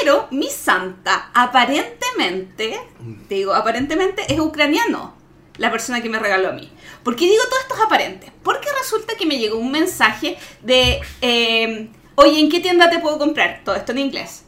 Pero 0.00 0.26
mi 0.30 0.48
santa, 0.48 1.30
aparentemente, 1.34 2.80
te 3.28 3.34
digo, 3.34 3.54
aparentemente 3.54 4.22
es 4.32 4.40
ucraniano, 4.40 5.14
la 5.58 5.70
persona 5.70 6.00
que 6.00 6.08
me 6.08 6.18
regaló 6.18 6.48
a 6.48 6.52
mí. 6.52 6.72
¿Por 7.02 7.14
qué 7.14 7.26
digo 7.26 7.42
todo 7.48 7.60
esto 7.60 7.74
es 7.74 7.80
aparente? 7.82 8.32
Porque 8.42 8.68
resulta 8.80 9.14
que 9.16 9.26
me 9.26 9.38
llegó 9.38 9.58
un 9.58 9.70
mensaje 9.70 10.38
de, 10.62 11.00
eh, 11.20 11.88
oye, 12.14 12.40
¿en 12.40 12.48
qué 12.48 12.60
tienda 12.60 12.88
te 12.88 13.00
puedo 13.00 13.18
comprar? 13.18 13.60
Todo 13.64 13.74
esto 13.76 13.92
en 13.92 13.98
inglés. 13.98 14.44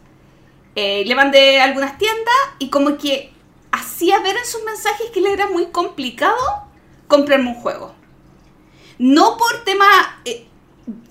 Eh, 0.76 1.04
le 1.06 1.14
mandé 1.14 1.60
a 1.60 1.64
algunas 1.64 1.98
tiendas 1.98 2.34
y 2.58 2.68
como 2.68 2.98
que 2.98 3.32
hacía 3.70 4.20
ver 4.20 4.36
en 4.36 4.44
sus 4.44 4.62
mensajes 4.64 5.10
que 5.10 5.20
le 5.20 5.32
era 5.32 5.48
muy 5.48 5.66
complicado 5.66 6.36
comprarme 7.08 7.50
un 7.50 7.54
juego. 7.56 7.94
No 8.98 9.36
por 9.36 9.64
tema... 9.64 9.86
eh, 10.24 10.46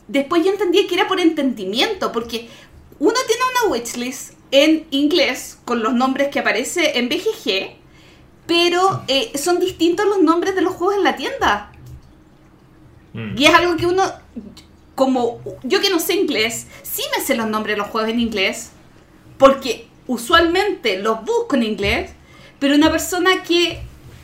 después 0.08 0.43
yo 0.43 0.52
entendí 0.52 0.86
que 0.88 0.95
era 0.95 1.08
por 1.08 1.19
entendimiento, 1.19 2.12
porque 2.12 2.49
uno 2.99 3.15
tiene 3.28 3.41
una 3.52 3.73
wishlist 3.73 4.34
en 4.52 4.86
inglés 4.91 5.58
con 5.65 5.82
los 5.82 5.93
nombres 5.93 6.30
que 6.30 6.39
aparece 6.39 6.99
en 6.99 7.10
BGG, 7.10 7.76
pero 8.45 9.04
eh, 9.08 9.32
son 9.38 9.60
distintos 9.60 10.06
los 10.06 10.21
nombres 10.21 10.56
de 10.56 10.62
los 10.62 10.73
juegos 10.73 10.97
en 10.97 11.04
la 11.04 11.15
tienda. 11.15 11.71
Mm. 13.13 13.38
Y 13.38 13.45
es 13.45 13.54
algo 13.54 13.78
que 13.78 13.88
uno, 13.88 14.04
como 14.95 15.41
yo 15.63 15.82
que 15.82 15.89
no 15.89 15.99
sé 15.99 16.15
inglés, 16.15 16.67
sí 16.84 17.02
me 17.17 17.23
sé 17.23 17.36
los 17.36 17.47
nombres 17.47 17.76
de 17.76 17.80
los 17.80 17.88
juegos 17.88 18.12
en 18.12 18.19
inglés, 18.19 18.72
porque 19.43 19.88
usualmente 20.08 20.99
los 20.99 21.23
busco 21.25 21.56
en 21.56 21.63
inglés, 21.63 22.12
pero 22.60 22.75
una 22.75 22.89
persona 22.91 23.43
que 23.43 23.79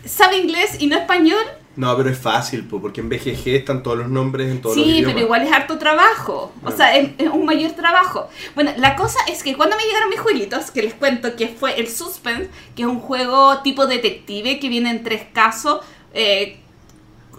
sabe 0.05 0.37
inglés 0.37 0.77
y 0.79 0.87
no 0.87 0.97
español, 0.97 1.43
No, 1.75 1.95
pero 1.97 2.09
es 2.09 2.17
fácil, 2.17 2.65
po, 2.67 2.81
porque 2.81 2.99
en 3.01 3.09
BGG 3.09 3.47
están 3.55 3.83
todos 3.83 3.97
los 3.97 4.09
nombres 4.09 4.49
en 4.49 4.61
todos 4.61 4.75
los 4.75 4.85
sí, 4.85 4.91
idiomas. 4.91 5.13
pero 5.13 5.25
igual 5.25 5.41
es 5.43 5.51
harto 5.51 5.77
trabajo, 5.77 6.51
o 6.63 6.71
sea, 6.71 6.95
es, 6.97 7.09
es 7.17 7.29
un 7.29 7.45
mayor 7.45 7.71
trabajo. 7.71 8.27
Bueno, 8.55 8.71
la 8.77 8.95
cosa 8.95 9.17
es 9.27 9.43
que 9.43 9.55
cuando 9.55 9.75
me 9.77 9.83
llegaron 9.83 10.09
mis 10.09 10.19
jueguitos, 10.19 10.71
que 10.71 10.81
les 10.83 10.93
cuento 10.93 11.35
que 11.37 11.47
fue 11.49 11.79
el 11.79 11.87
Suspense, 11.87 12.49
que 12.75 12.81
es 12.83 12.87
un 12.87 12.99
juego 12.99 13.59
tipo 13.61 13.87
detective 13.87 14.59
que 14.59 14.67
viene 14.69 14.89
en 14.89 15.03
tres 15.03 15.23
casos, 15.33 15.79
eh, 16.13 16.57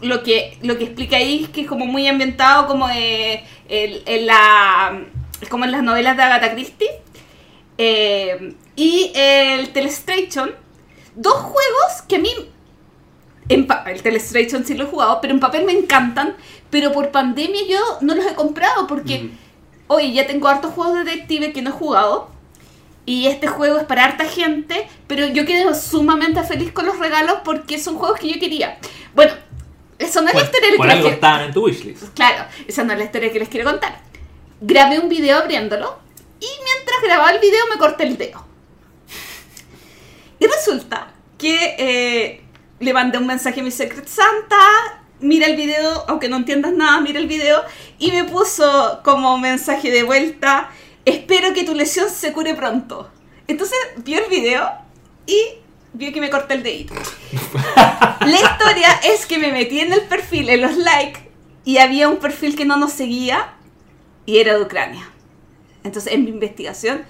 lo 0.02 0.22
que, 0.22 0.56
lo 0.62 0.78
que 0.78 0.84
explica 0.84 1.16
ahí 1.16 1.42
es 1.44 1.48
que 1.50 1.62
es 1.62 1.66
como 1.66 1.84
muy 1.86 2.06
ambientado 2.06 2.66
como 2.66 2.88
eh, 2.88 3.44
el- 3.68 4.26
la, 4.26 5.02
como 5.50 5.64
en 5.66 5.72
las 5.72 5.82
novelas 5.82 6.16
de 6.16 6.22
Agatha 6.22 6.52
Christie. 6.52 6.88
Eh, 7.82 8.54
y 8.76 9.10
el 9.14 9.70
Telestration, 9.72 10.54
dos 11.16 11.32
juegos 11.34 12.02
que 12.06 12.16
a 12.16 12.18
mí, 12.18 12.30
en 13.48 13.66
el 13.86 14.02
Telestration 14.02 14.66
sí 14.66 14.74
lo 14.74 14.84
he 14.84 14.86
jugado, 14.86 15.18
pero 15.22 15.32
en 15.32 15.40
papel 15.40 15.64
me 15.64 15.72
encantan, 15.72 16.36
pero 16.68 16.92
por 16.92 17.10
pandemia 17.10 17.62
yo 17.66 17.78
no 18.02 18.14
los 18.14 18.26
he 18.26 18.34
comprado 18.34 18.86
porque, 18.86 19.14
Ujú. 19.24 19.94
oye, 19.94 20.12
ya 20.12 20.26
tengo 20.26 20.46
hartos 20.48 20.74
juegos 20.74 20.92
de 20.98 21.04
detective 21.04 21.52
que 21.54 21.62
no 21.62 21.70
he 21.70 21.72
jugado. 21.72 22.28
Y 23.06 23.26
este 23.28 23.46
juego 23.46 23.78
es 23.78 23.84
para 23.84 24.04
harta 24.04 24.26
gente, 24.26 24.86
pero 25.06 25.26
yo 25.26 25.46
quedé 25.46 25.74
sumamente 25.74 26.42
feliz 26.44 26.70
con 26.70 26.84
los 26.84 26.98
regalos 26.98 27.38
porque 27.44 27.78
son 27.78 27.96
juegos 27.96 28.20
que 28.20 28.28
yo 28.34 28.38
quería. 28.38 28.78
Bueno, 29.14 29.32
eso 29.98 30.20
no 30.20 30.28
es 30.28 30.34
la 30.34 30.42
historia 30.42 30.70
que 30.70 30.76
les 30.86 30.94
quiero- 30.96 31.08
estaban 31.08 31.40
en 31.46 31.52
tu 31.54 31.64
wishlist. 31.64 32.14
Claro, 32.14 32.44
esa 32.68 32.84
no 32.84 32.92
es 32.92 32.98
la 32.98 33.04
historia 33.06 33.32
que 33.32 33.38
les 33.38 33.48
quiero 33.48 33.68
contar. 33.70 34.00
Grabé 34.60 34.98
un 35.00 35.08
video 35.08 35.38
abriéndolo 35.38 35.98
y 36.40 36.46
mientras 36.64 37.02
grababa 37.02 37.30
el 37.30 37.38
video 37.38 37.66
me 37.68 37.78
corté 37.78 38.04
el 38.04 38.16
dedo. 38.16 38.44
Y 40.38 40.46
resulta 40.46 41.12
que 41.38 41.76
eh, 41.78 42.42
le 42.80 42.92
mandé 42.92 43.18
un 43.18 43.26
mensaje 43.26 43.60
a 43.60 43.62
mi 43.62 43.70
Secret 43.70 44.08
Santa, 44.08 45.04
mira 45.20 45.46
el 45.46 45.56
video, 45.56 46.04
aunque 46.08 46.28
no 46.28 46.36
entiendas 46.36 46.72
nada, 46.72 47.00
mira 47.00 47.18
el 47.18 47.26
video, 47.26 47.62
y 47.98 48.10
me 48.10 48.24
puso 48.24 49.00
como 49.04 49.38
mensaje 49.38 49.90
de 49.90 50.02
vuelta, 50.02 50.70
espero 51.04 51.52
que 51.52 51.64
tu 51.64 51.74
lesión 51.74 52.08
se 52.08 52.32
cure 52.32 52.54
pronto. 52.54 53.10
Entonces 53.46 53.78
vio 53.98 54.24
el 54.24 54.30
video 54.30 54.70
y 55.26 55.38
vio 55.92 56.12
que 56.12 56.20
me 56.20 56.30
corté 56.30 56.54
el 56.54 56.62
dedito. 56.62 56.94
La 58.20 58.36
historia 58.36 59.00
es 59.04 59.26
que 59.26 59.38
me 59.38 59.52
metí 59.52 59.80
en 59.80 59.92
el 59.92 60.02
perfil, 60.02 60.48
en 60.48 60.62
los 60.62 60.76
likes, 60.76 61.20
y 61.64 61.78
había 61.78 62.08
un 62.08 62.18
perfil 62.18 62.56
que 62.56 62.64
no 62.64 62.76
nos 62.76 62.92
seguía 62.92 63.54
y 64.24 64.38
era 64.38 64.54
de 64.54 64.62
Ucrania. 64.62 65.09
Entonces, 65.84 66.12
en 66.12 66.24
mi 66.24 66.30
investigación, 66.30 67.02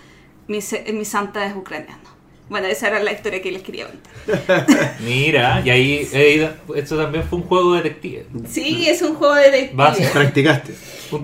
mi, 0.46 0.60
santa 0.60 1.46
es 1.46 1.54
ucraniano. 1.54 2.10
Bueno, 2.48 2.66
esa 2.66 2.88
era 2.88 3.00
la 3.00 3.12
historia 3.12 3.40
que 3.40 3.52
les 3.52 3.62
quería 3.62 3.86
contar. 3.86 4.96
Mira, 5.00 5.62
y 5.64 5.70
ahí, 5.70 6.08
eh, 6.12 6.50
esto 6.74 6.96
también 6.96 7.22
fue 7.24 7.38
un 7.38 7.44
juego 7.44 7.74
detective. 7.74 8.26
Sí, 8.48 8.88
es 8.88 9.02
un 9.02 9.14
juego 9.14 9.34
de 9.34 9.50
detective. 9.50 9.76
Vas- 9.76 9.98
Practicaste. 10.12 10.74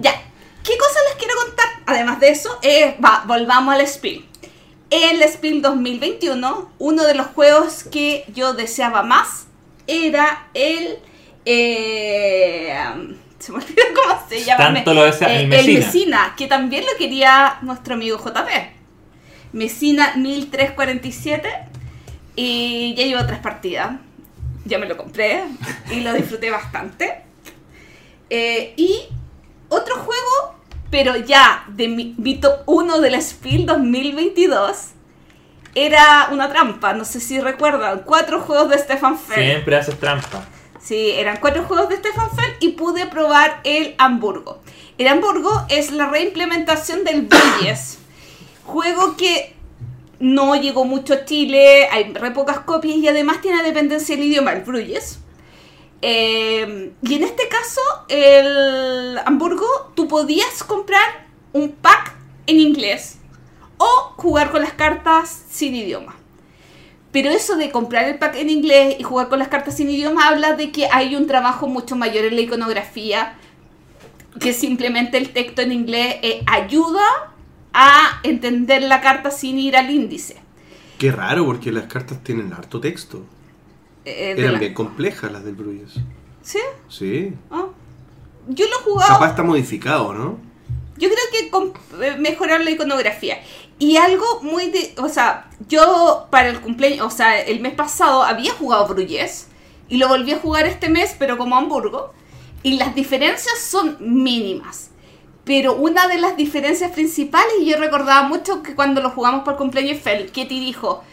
Ya, 0.00 0.12
¿qué 0.62 0.76
cosas 0.78 1.02
les 1.08 1.16
quiero 1.18 1.34
contar? 1.44 1.66
Además 1.86 2.20
de 2.20 2.28
eso, 2.30 2.58
eh, 2.62 2.96
va, 3.04 3.24
volvamos 3.26 3.74
al 3.74 3.86
Spiel. 3.88 4.24
El 4.90 5.20
Spiel 5.28 5.62
2021, 5.62 6.70
uno 6.78 7.02
de 7.04 7.14
los 7.14 7.26
juegos 7.28 7.82
que 7.82 8.24
yo 8.32 8.54
deseaba 8.54 9.02
más 9.02 9.46
era 9.88 10.48
el... 10.54 10.98
eh, 11.44 12.72
se 13.38 13.52
me 13.52 13.58
olvidó 13.58 13.82
cómo 13.94 14.20
se 14.28 14.44
llama. 14.44 14.64
Tanto 14.74 14.94
lo 14.94 15.04
desea- 15.06 15.28
el 15.30 15.44
Eh, 15.44 15.46
Messina. 15.46 15.78
Messina, 15.86 16.34
que 16.36 16.46
también 16.46 16.84
lo 16.84 16.96
quería 16.98 17.58
nuestro 17.62 17.94
amigo 17.94 18.18
JP. 18.18 18.48
Messina 19.52 20.14
1347 20.16 21.48
y 22.36 22.94
ya 22.96 23.04
llevo 23.04 23.24
tres 23.26 23.38
partidas. 23.38 23.92
Ya 24.64 24.78
me 24.78 24.86
lo 24.86 24.96
compré 24.96 25.44
y 25.90 26.00
lo 26.00 26.12
disfruté 26.12 26.50
bastante. 26.50 27.22
Eh, 28.30 28.74
y 28.76 29.02
otro 29.68 29.96
juego, 29.96 30.56
pero 30.90 31.16
ya 31.16 31.64
de 31.68 31.88
mi, 31.88 32.14
mi 32.18 32.36
top 32.38 32.60
1 32.66 33.00
del 33.00 33.20
Spiel 33.22 33.66
2022, 33.66 34.88
era 35.74 36.28
una 36.32 36.48
trampa. 36.48 36.92
No 36.94 37.04
sé 37.04 37.20
si 37.20 37.38
recuerdan. 37.40 38.00
Cuatro 38.04 38.40
juegos 38.40 38.70
de 38.70 38.78
Stefan 38.78 39.18
Feld. 39.18 39.46
Siempre 39.46 39.76
haces 39.76 39.98
trampa. 40.00 40.44
Sí, 40.86 41.10
eran 41.10 41.38
cuatro 41.40 41.64
juegos 41.64 41.88
de 41.88 41.96
Stefan 41.96 42.30
Feld 42.30 42.58
y 42.60 42.68
pude 42.68 43.06
probar 43.06 43.60
el 43.64 43.96
Hamburgo. 43.98 44.60
El 44.98 45.08
Hamburgo 45.08 45.50
es 45.68 45.90
la 45.90 46.06
reimplementación 46.06 47.02
del 47.02 47.22
Bruges. 47.26 47.98
juego 48.64 49.16
que 49.16 49.56
no 50.20 50.54
llegó 50.54 50.84
mucho 50.84 51.14
a 51.14 51.24
Chile, 51.24 51.88
hay 51.90 52.12
re 52.12 52.30
pocas 52.30 52.60
copias 52.60 52.98
y 52.98 53.08
además 53.08 53.40
tiene 53.40 53.64
dependencia 53.64 54.14
del 54.14 54.26
idioma, 54.26 54.52
el 54.52 54.62
Bruges. 54.62 55.18
Eh, 56.02 56.92
y 57.02 57.14
en 57.14 57.24
este 57.24 57.48
caso, 57.48 57.80
el 58.08 59.18
Hamburgo, 59.26 59.66
tú 59.96 60.06
podías 60.06 60.62
comprar 60.62 61.26
un 61.52 61.72
pack 61.72 62.14
en 62.46 62.60
inglés 62.60 63.18
o 63.78 64.14
jugar 64.16 64.52
con 64.52 64.62
las 64.62 64.74
cartas 64.74 65.46
sin 65.50 65.74
idioma. 65.74 66.15
Pero 67.16 67.30
eso 67.30 67.56
de 67.56 67.70
comprar 67.70 68.04
el 68.10 68.18
pack 68.18 68.36
en 68.36 68.50
inglés 68.50 68.96
y 68.98 69.02
jugar 69.02 69.30
con 69.30 69.38
las 69.38 69.48
cartas 69.48 69.74
sin 69.74 69.88
idioma 69.88 70.28
habla 70.28 70.52
de 70.52 70.70
que 70.70 70.86
hay 70.92 71.16
un 71.16 71.26
trabajo 71.26 71.66
mucho 71.66 71.96
mayor 71.96 72.26
en 72.26 72.34
la 72.36 72.42
iconografía, 72.42 73.38
que 74.38 74.52
simplemente 74.52 75.16
el 75.16 75.30
texto 75.30 75.62
en 75.62 75.72
inglés 75.72 76.16
eh, 76.20 76.42
ayuda 76.46 77.00
a 77.72 78.20
entender 78.22 78.82
la 78.82 79.00
carta 79.00 79.30
sin 79.30 79.58
ir 79.58 79.78
al 79.78 79.88
índice. 79.90 80.36
Qué 80.98 81.10
raro, 81.10 81.46
porque 81.46 81.72
las 81.72 81.84
cartas 81.86 82.22
tienen 82.22 82.52
harto 82.52 82.80
texto. 82.82 83.24
Eh, 84.04 84.34
de 84.34 84.42
Eran 84.42 84.52
la- 84.52 84.58
bien 84.58 84.74
complejas 84.74 85.32
las 85.32 85.42
del 85.42 85.54
Bruges. 85.54 85.94
¿Sí? 86.42 86.58
Sí. 86.90 87.32
Ah. 87.50 87.64
Yo 88.46 88.66
lo 88.66 88.72
he 88.78 88.82
jugado. 88.82 89.14
Capaz 89.14 89.30
está 89.30 89.42
modificado, 89.42 90.12
¿no? 90.12 90.38
Yo 90.98 91.08
creo 91.08 91.24
que 91.32 92.06
eh, 92.08 92.16
mejorar 92.18 92.60
la 92.62 92.72
iconografía. 92.72 93.38
Y 93.78 93.96
algo 93.96 94.40
muy 94.42 94.70
de. 94.70 94.94
O 94.98 95.08
sea, 95.08 95.50
yo 95.68 96.28
para 96.30 96.48
el 96.48 96.60
cumpleaños. 96.60 97.06
O 97.06 97.16
sea, 97.16 97.40
el 97.40 97.60
mes 97.60 97.74
pasado 97.74 98.22
había 98.22 98.52
jugado 98.52 98.88
Bruges. 98.88 99.48
Y 99.88 99.98
lo 99.98 100.08
volví 100.08 100.32
a 100.32 100.38
jugar 100.38 100.66
este 100.66 100.88
mes, 100.88 101.14
pero 101.18 101.38
como 101.38 101.56
Hamburgo. 101.56 102.12
Y 102.62 102.78
las 102.78 102.94
diferencias 102.94 103.58
son 103.60 103.96
mínimas. 104.00 104.90
Pero 105.44 105.74
una 105.74 106.08
de 106.08 106.18
las 106.18 106.36
diferencias 106.36 106.90
principales, 106.90 107.52
y 107.60 107.66
yo 107.66 107.76
recordaba 107.76 108.26
mucho 108.26 108.64
que 108.64 108.74
cuando 108.74 109.00
lo 109.00 109.10
jugamos 109.10 109.44
por 109.44 109.56
cumpleaños 109.56 110.00
Fel, 110.00 110.32
Ketty 110.32 110.58
dijo: 110.58 111.04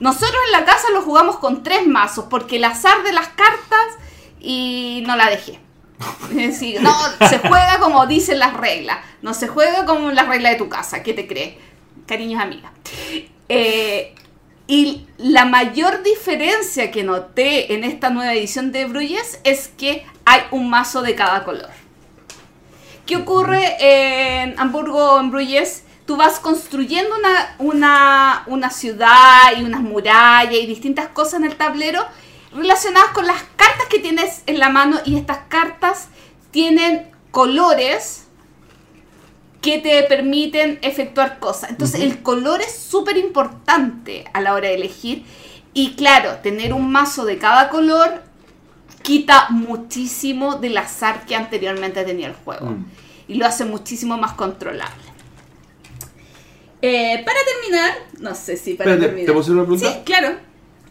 Nosotros 0.00 0.40
en 0.46 0.52
la 0.52 0.64
casa 0.64 0.88
lo 0.94 1.02
jugamos 1.02 1.38
con 1.38 1.62
tres 1.62 1.86
mazos, 1.86 2.26
porque 2.30 2.56
el 2.56 2.64
azar 2.64 3.02
de 3.02 3.12
las 3.12 3.28
cartas. 3.28 3.98
Y 4.40 5.04
no 5.06 5.16
la 5.16 5.28
dejé. 5.30 5.60
Es 6.36 6.60
no, 6.80 6.92
se 7.28 7.38
juega 7.38 7.78
como 7.78 8.06
dicen 8.06 8.38
las 8.38 8.56
reglas. 8.56 8.98
No 9.22 9.34
se 9.34 9.48
juega 9.48 9.84
como 9.84 10.10
las 10.10 10.26
reglas 10.26 10.52
de 10.52 10.58
tu 10.58 10.68
casa. 10.68 11.02
¿Qué 11.02 11.12
te 11.12 11.26
crees? 11.26 11.54
Cariños 12.06 12.40
amigas. 12.40 12.72
Eh, 13.48 14.14
y 14.66 15.06
la 15.18 15.44
mayor 15.44 16.02
diferencia 16.02 16.90
que 16.90 17.04
noté 17.04 17.74
en 17.74 17.84
esta 17.84 18.10
nueva 18.10 18.32
edición 18.32 18.72
de 18.72 18.86
Bruges 18.86 19.40
es 19.44 19.68
que 19.68 20.06
hay 20.24 20.40
un 20.50 20.70
mazo 20.70 21.02
de 21.02 21.14
cada 21.14 21.44
color. 21.44 21.68
¿Qué 23.06 23.16
ocurre 23.16 23.76
en 23.80 24.58
Hamburgo 24.58 25.14
o 25.14 25.20
en 25.20 25.30
Bruges? 25.30 25.84
Tú 26.06 26.16
vas 26.16 26.38
construyendo 26.40 27.14
una, 27.16 27.56
una, 27.58 28.44
una 28.46 28.70
ciudad 28.70 29.56
y 29.58 29.62
unas 29.64 29.80
murallas 29.80 30.54
y 30.54 30.66
distintas 30.66 31.08
cosas 31.08 31.40
en 31.40 31.44
el 31.44 31.56
tablero 31.56 32.04
relacionadas 32.54 33.10
con 33.10 33.26
las 33.26 33.42
cartas 33.56 33.86
que 33.90 33.98
tienes 33.98 34.42
en 34.46 34.58
la 34.58 34.68
mano 34.68 34.98
y 35.04 35.16
estas 35.16 35.38
cartas 35.48 36.08
tienen 36.50 37.10
colores 37.30 38.21
que 39.62 39.78
te 39.78 40.02
permiten 40.02 40.78
efectuar 40.82 41.38
cosas. 41.38 41.70
Entonces 41.70 42.00
el 42.02 42.20
color 42.22 42.60
es 42.60 42.74
súper 42.76 43.16
importante 43.16 44.24
a 44.34 44.40
la 44.42 44.52
hora 44.54 44.68
de 44.68 44.74
elegir 44.74 45.24
y 45.72 45.92
claro, 45.94 46.36
tener 46.42 46.74
un 46.74 46.90
mazo 46.92 47.24
de 47.24 47.38
cada 47.38 47.70
color 47.70 48.22
quita 49.02 49.46
muchísimo 49.50 50.56
del 50.56 50.76
azar 50.76 51.24
que 51.26 51.34
anteriormente 51.36 52.04
tenía 52.04 52.26
el 52.28 52.34
juego 52.34 52.66
Mm. 52.66 52.84
y 53.28 53.34
lo 53.34 53.46
hace 53.46 53.64
muchísimo 53.64 54.18
más 54.18 54.32
controlable. 54.34 55.02
Eh, 56.80 57.22
para 57.24 57.38
terminar, 57.44 57.92
no 58.20 58.34
sé 58.34 58.56
si 58.56 58.74
para 58.74 58.90
Espérate, 58.90 59.06
terminar. 59.06 59.26
¿te 59.26 59.32
puedo 59.32 59.40
hacer 59.42 59.54
una 59.54 59.62
pregunta? 59.62 59.92
Sí, 59.92 59.98
claro. 60.04 60.36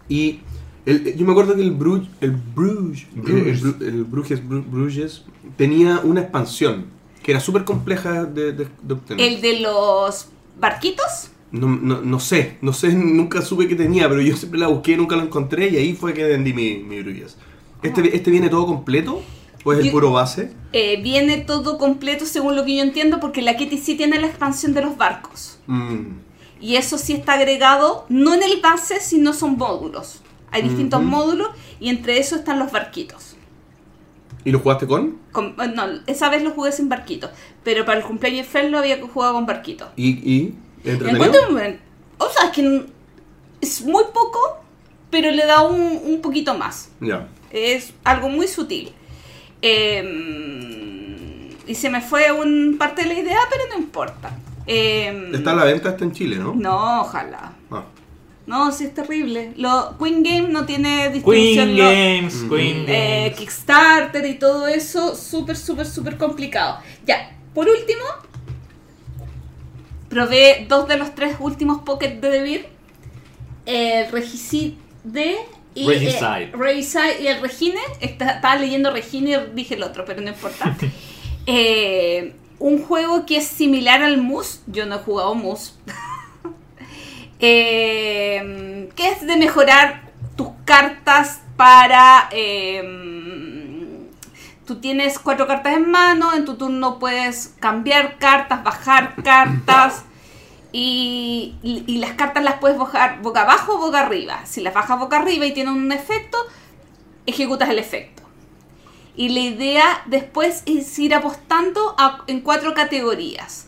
Y 0.07 0.39
el- 0.86 1.15
yo 1.17 1.26
me 1.26 1.32
acuerdo 1.34 1.55
que 1.55 1.61
el 1.61 1.72
Bruges, 1.72 2.07
el 2.22 2.32
Bruges, 2.32 3.05
el, 3.15 3.22
Bruges. 3.22 3.63
El 3.82 4.03
Bruges, 4.05 4.43
Bru- 4.43 4.65
Bruges 4.65 5.24
tenía 5.57 5.99
una 6.03 6.22
expansión 6.22 6.86
que 7.24 7.32
era 7.32 7.39
súper 7.39 7.63
compleja 7.63 8.26
de, 8.26 8.51
de- 8.53 8.67
de 8.82 8.93
obtener. 8.93 9.26
El 9.28 9.41
de 9.41 9.59
los 9.59 10.28
barquitos. 10.59 11.30
No, 11.51 11.67
no, 11.67 12.01
no 12.01 12.19
sé, 12.19 12.57
no 12.61 12.72
sé, 12.74 12.93
nunca 12.93 13.41
supe 13.41 13.67
que 13.67 13.76
tenía, 13.76 14.07
pero 14.09 14.22
yo 14.22 14.36
siempre 14.38 14.59
la 14.59 14.67
busqué, 14.67 14.95
nunca 14.97 15.15
la 15.15 15.24
encontré 15.24 15.69
y 15.69 15.78
ahí 15.78 15.93
fue 15.93 16.13
que 16.13 16.24
vendí 16.24 16.53
mi, 16.53 16.78
mi. 16.78 16.97
¿Este, 17.84 18.15
¿Este 18.15 18.32
viene 18.32 18.49
todo 18.49 18.65
completo 18.67 19.22
o 19.63 19.74
es 19.74 19.80
el 19.80 19.91
puro 19.91 20.11
base? 20.11 20.51
Eh, 20.72 21.01
viene 21.01 21.38
todo 21.38 21.78
completo 21.78 22.26
según 22.26 22.55
lo 22.55 22.63
que 22.63 22.76
yo 22.78 22.84
entiendo 22.84 23.19
porque 23.19 23.41
la 23.41 23.57
Kitty 23.57 23.78
sí 23.78 23.95
tiene 23.95 24.19
la 24.19 24.28
expansión 24.28 24.74
de 24.74 24.82
los 24.82 24.97
barcos. 24.97 25.57
Mm, 25.67 26.19
Y 26.59 26.76
eso 26.76 26.97
sí 26.99 27.13
está 27.13 27.34
agregado, 27.34 28.05
no 28.07 28.34
en 28.36 28.43
el 28.43 28.61
base, 28.61 28.99
sino 28.99 29.34
son 29.34 29.57
módulos. 29.57 30.22
Hay 30.51 30.61
distintos 30.63 31.01
módulos 31.01 31.49
y 31.80 31.89
entre 31.89 32.19
esos 32.19 32.39
están 32.39 32.59
los 32.59 32.72
barquitos. 32.72 33.30
¿Y 34.43 34.51
lo 34.51 34.59
jugaste 34.59 34.87
con? 34.87 35.17
Con- 35.31 35.55
no, 35.55 35.83
esa 36.07 36.29
vez 36.29 36.43
lo 36.43 36.51
jugué 36.51 36.71
sin 36.71 36.89
barquitos, 36.89 37.29
pero 37.63 37.85
para 37.85 37.99
el 37.99 38.03
cumpleaños 38.05 38.45
de 38.47 38.51
Fel 38.51 38.71
lo 38.71 38.79
había 38.79 38.99
jugado 39.01 39.33
con 39.33 39.45
barquitos. 39.45 39.89
¿Y, 39.95 40.09
y 40.29 40.55
entretenido? 40.83 41.31
O 42.17 42.29
sea, 42.29 42.45
es 42.45 42.51
que 42.51 42.85
es 43.61 43.81
muy 43.83 44.03
poco, 44.13 44.39
pero 45.11 45.29
le 45.31 45.45
da 45.45 45.61
un, 45.61 45.99
un 46.03 46.21
poquito 46.21 46.55
más. 46.57 46.89
Ya. 46.99 47.27
Es 47.51 47.93
algo 48.03 48.29
muy 48.29 48.47
sutil. 48.47 48.91
Eh, 49.61 51.49
y 51.67 51.75
se 51.75 51.89
me 51.89 52.01
fue 52.01 52.31
un 52.31 52.75
parte 52.77 53.03
de 53.03 53.07
la 53.13 53.19
idea, 53.19 53.39
pero 53.49 53.63
no 53.71 53.77
importa. 53.83 54.35
Eh, 54.67 55.31
Está 55.33 55.51
a 55.51 55.55
la 55.55 55.63
venta 55.65 55.89
hasta 55.89 56.03
en 56.03 56.11
Chile, 56.13 56.37
¿no? 56.37 56.53
No, 56.55 57.01
ojalá. 57.01 57.53
No, 58.47 58.71
sí 58.71 58.85
es 58.85 58.93
terrible. 58.93 59.53
Lo, 59.55 59.95
Queen 59.97 60.23
Game 60.23 60.49
no 60.49 60.65
tiene 60.65 61.09
distribución. 61.09 61.75
Queen 61.75 61.77
lo- 61.77 61.83
Games, 61.85 62.33
Mm. 62.35 62.49
Queen 62.49 62.85
eh, 62.87 63.19
Games. 63.25 63.39
Kickstarter 63.39 64.25
y 64.25 64.33
todo 64.39 64.67
eso, 64.67 65.15
súper, 65.15 65.55
súper, 65.55 65.85
súper 65.85 66.17
complicado. 66.17 66.79
Ya, 67.05 67.37
por 67.53 67.69
último, 67.69 68.03
probé 70.09 70.65
dos 70.67 70.87
de 70.87 70.97
los 70.97 71.13
tres 71.15 71.35
últimos 71.39 71.81
Pocket 71.83 72.19
de 72.19 72.29
Devir. 72.29 72.65
El 73.65 74.11
Regicide 74.11 74.75
y, 75.75 75.87
Regicide. 75.87 76.43
eh, 76.43 76.51
Regicide 76.53 77.21
y 77.21 77.27
el 77.27 77.41
Regine. 77.41 77.79
Está- 78.01 78.31
estaba 78.31 78.55
leyendo 78.57 78.91
Regine 78.91 79.31
y 79.31 79.55
dije 79.55 79.75
el 79.75 79.83
otro, 79.83 80.03
pero 80.05 80.21
no 80.21 80.29
importa. 80.29 80.75
Eh, 81.47 82.35
un 82.59 82.83
juego 82.83 83.25
que 83.25 83.37
es 83.37 83.47
similar 83.47 84.03
al 84.03 84.17
Mus. 84.21 84.59
Yo 84.67 84.85
no 84.85 84.95
he 84.95 84.99
jugado 84.99 85.33
Mus. 85.33 85.73
Eh, 87.41 88.89
que 88.95 89.09
es 89.09 89.25
de 89.25 89.35
mejorar 89.35 90.11
tus 90.35 90.49
cartas 90.65 91.41
para... 91.57 92.29
eh, 92.31 92.81
tú 94.65 94.79
tienes 94.79 95.19
cuatro 95.19 95.47
cartas 95.47 95.75
en 95.75 95.91
mano, 95.91 96.33
en 96.33 96.45
tu 96.45 96.55
turno 96.55 96.97
puedes 96.99 97.55
cambiar 97.59 98.17
cartas, 98.19 98.63
bajar 98.63 99.15
cartas 99.21 100.05
y, 100.71 101.55
las 101.87 102.11
cartas 102.11 102.43
las 102.43 102.59
puedes 102.59 102.77
bajar 102.77 103.21
boca 103.21 103.41
abajo 103.41 103.73
o 103.73 103.77
boca 103.79 103.99
arriba. 103.99 104.45
Si 104.45 104.61
las 104.61 104.73
bajas 104.73 104.97
boca 104.99 105.17
arriba 105.17 105.45
y 105.45 105.53
tienen 105.53 105.73
un 105.73 105.91
efecto, 105.91 106.37
ejecutas 107.25 107.69
el 107.69 107.79
efecto. 107.79 108.23
Y 109.15 109.29
la 109.29 109.41
idea 109.41 110.03
después 110.05 110.63
es 110.65 110.97
ir 110.99 111.13
apostando 111.13 111.95
en 112.27 112.39
cuatro 112.39 112.73
categorías 112.73 113.67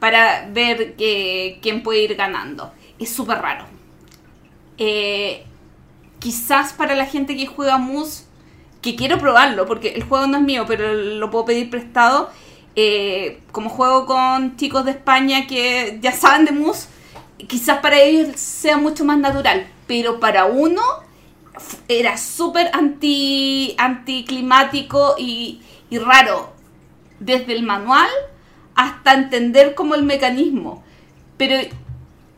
para 0.00 0.46
ver 0.50 0.96
que- 0.96 1.60
quién 1.62 1.82
puede 1.82 2.02
ir 2.02 2.14
ganando. 2.16 2.72
Es 3.02 3.10
súper 3.10 3.38
raro. 3.38 3.64
Eh, 4.78 5.44
quizás 6.18 6.72
para 6.72 6.94
la 6.94 7.06
gente 7.06 7.36
que 7.36 7.46
juega 7.46 7.78
Mus, 7.78 8.24
que 8.80 8.94
quiero 8.96 9.18
probarlo, 9.18 9.66
porque 9.66 9.90
el 9.94 10.04
juego 10.04 10.26
no 10.26 10.38
es 10.38 10.44
mío, 10.44 10.64
pero 10.66 10.94
lo 10.94 11.30
puedo 11.30 11.44
pedir 11.46 11.68
prestado. 11.70 12.30
eh, 12.74 13.40
como 13.52 13.68
juego 13.68 14.06
con 14.06 14.56
chicos 14.56 14.84
de 14.84 14.92
España 14.92 15.46
que 15.46 15.98
ya 16.00 16.12
saben 16.12 16.46
de 16.46 16.52
Mus, 16.52 16.86
quizás 17.48 17.78
para 17.80 18.00
ellos 18.00 18.28
sea 18.36 18.76
mucho 18.78 19.04
más 19.04 19.18
natural, 19.18 19.66
pero 19.86 20.20
para 20.20 20.46
uno 20.46 20.82
era 21.88 22.16
súper 22.16 22.70
anti, 22.72 23.74
anticlimático 23.78 25.16
y, 25.18 25.60
y 25.90 25.98
raro, 25.98 26.52
desde 27.20 27.52
el 27.52 27.62
manual 27.62 28.08
hasta 28.74 29.14
entender 29.14 29.74
como 29.74 29.94
el 29.94 30.02
mecanismo. 30.02 30.82
Pero, 31.36 31.56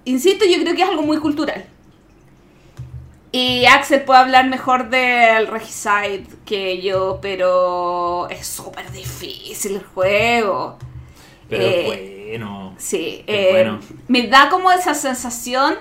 insisto, 0.04 0.44
yo 0.46 0.60
creo 0.62 0.74
que 0.74 0.82
es 0.82 0.88
algo 0.88 1.02
muy 1.02 1.18
cultural. 1.18 1.66
Y 3.32 3.66
Axel 3.66 4.02
puede 4.04 4.20
hablar 4.20 4.48
mejor 4.48 4.90
del 4.90 5.48
Regicide 5.48 6.24
que 6.44 6.80
yo, 6.82 7.18
pero 7.20 8.28
es 8.30 8.46
súper 8.46 8.90
difícil 8.92 9.76
el 9.76 9.84
juego. 9.84 10.78
Pero 11.48 11.62
Eh, 11.62 11.82
bueno. 11.82 12.74
Sí, 12.78 13.24
eh, 13.26 13.48
bueno. 13.50 13.80
me 14.08 14.26
da 14.28 14.48
como 14.50 14.70
esa 14.72 14.94
sensación 14.94 15.76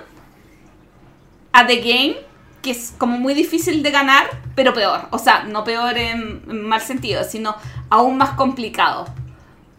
a 1.52 1.66
The 1.66 1.76
Game 1.76 2.16
que 2.62 2.70
es 2.70 2.94
como 2.96 3.18
muy 3.18 3.34
difícil 3.34 3.82
de 3.82 3.90
ganar, 3.90 4.24
pero 4.54 4.72
peor. 4.72 5.08
O 5.10 5.18
sea, 5.18 5.44
no 5.44 5.64
peor 5.64 5.98
en, 5.98 6.42
en 6.48 6.62
mal 6.62 6.80
sentido, 6.80 7.22
sino 7.22 7.54
aún 7.90 8.16
más 8.16 8.30
complicado. 8.30 9.06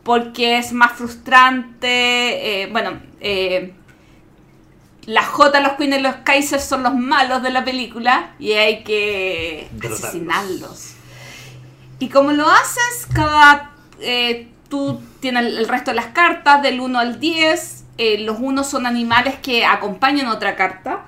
Porque 0.04 0.58
es 0.60 0.72
más 0.74 0.92
frustrante. 0.94 2.64
eh, 2.64 2.70
bueno, 2.72 3.00
las 5.06 5.26
J, 5.28 5.60
los 5.60 5.74
Queen 5.74 5.94
y 5.94 6.00
los 6.00 6.16
Kaiser 6.24 6.60
son 6.60 6.84
los 6.84 6.96
malos 6.96 7.44
de 7.44 7.52
la 7.52 7.64
película 7.64 8.34
y 8.40 8.54
hay 8.54 8.84
que 8.84 9.68
Derrotarlos. 9.72 10.04
asesinarlos. 10.04 10.92
Y 12.00 12.10
como 12.10 12.32
lo 12.32 12.50
haces, 12.50 13.08
cada. 13.14 13.72
eh, 14.00 14.50
tú 14.70 15.00
tienes 15.20 15.46
el 15.46 15.68
resto 15.68 15.92
de 15.92 15.96
las 15.96 16.08
cartas, 16.08 16.62
del 16.62 16.80
1 16.82 17.00
al 17.00 17.20
10. 17.20 17.84
eh, 17.98 18.18
los 18.20 18.38
unos 18.40 18.68
son 18.68 18.86
animales 18.86 19.36
que 19.42 19.64
acompañan 19.66 20.28
otra 20.28 20.56
carta. 20.56 21.06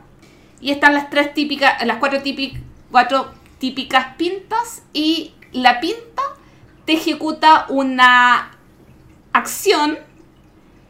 Y 0.62 0.72
están 0.72 0.93
las 0.93 1.10
tres 1.10 1.34
típicas, 1.34 1.86
las 1.86 1.98
cuatro, 1.98 2.20
típic- 2.24 2.62
cuatro 2.91 3.32
típicas 3.60 4.16
pintas. 4.18 4.84
Y 4.93 5.34
la 5.52 5.80
pinta 5.82 6.22
te 6.86 6.93
ejecuta 6.93 7.66
una 7.70 8.52
acción. 9.34 9.98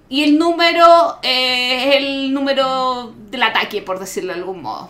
Y 0.09 0.23
el 0.23 0.37
número 0.37 1.19
eh, 1.21 1.89
es 1.89 1.95
el 1.97 2.33
número 2.33 3.13
del 3.29 3.43
ataque, 3.43 3.81
por 3.81 3.99
decirlo 3.99 4.33
de 4.33 4.39
algún 4.39 4.61
modo. 4.61 4.89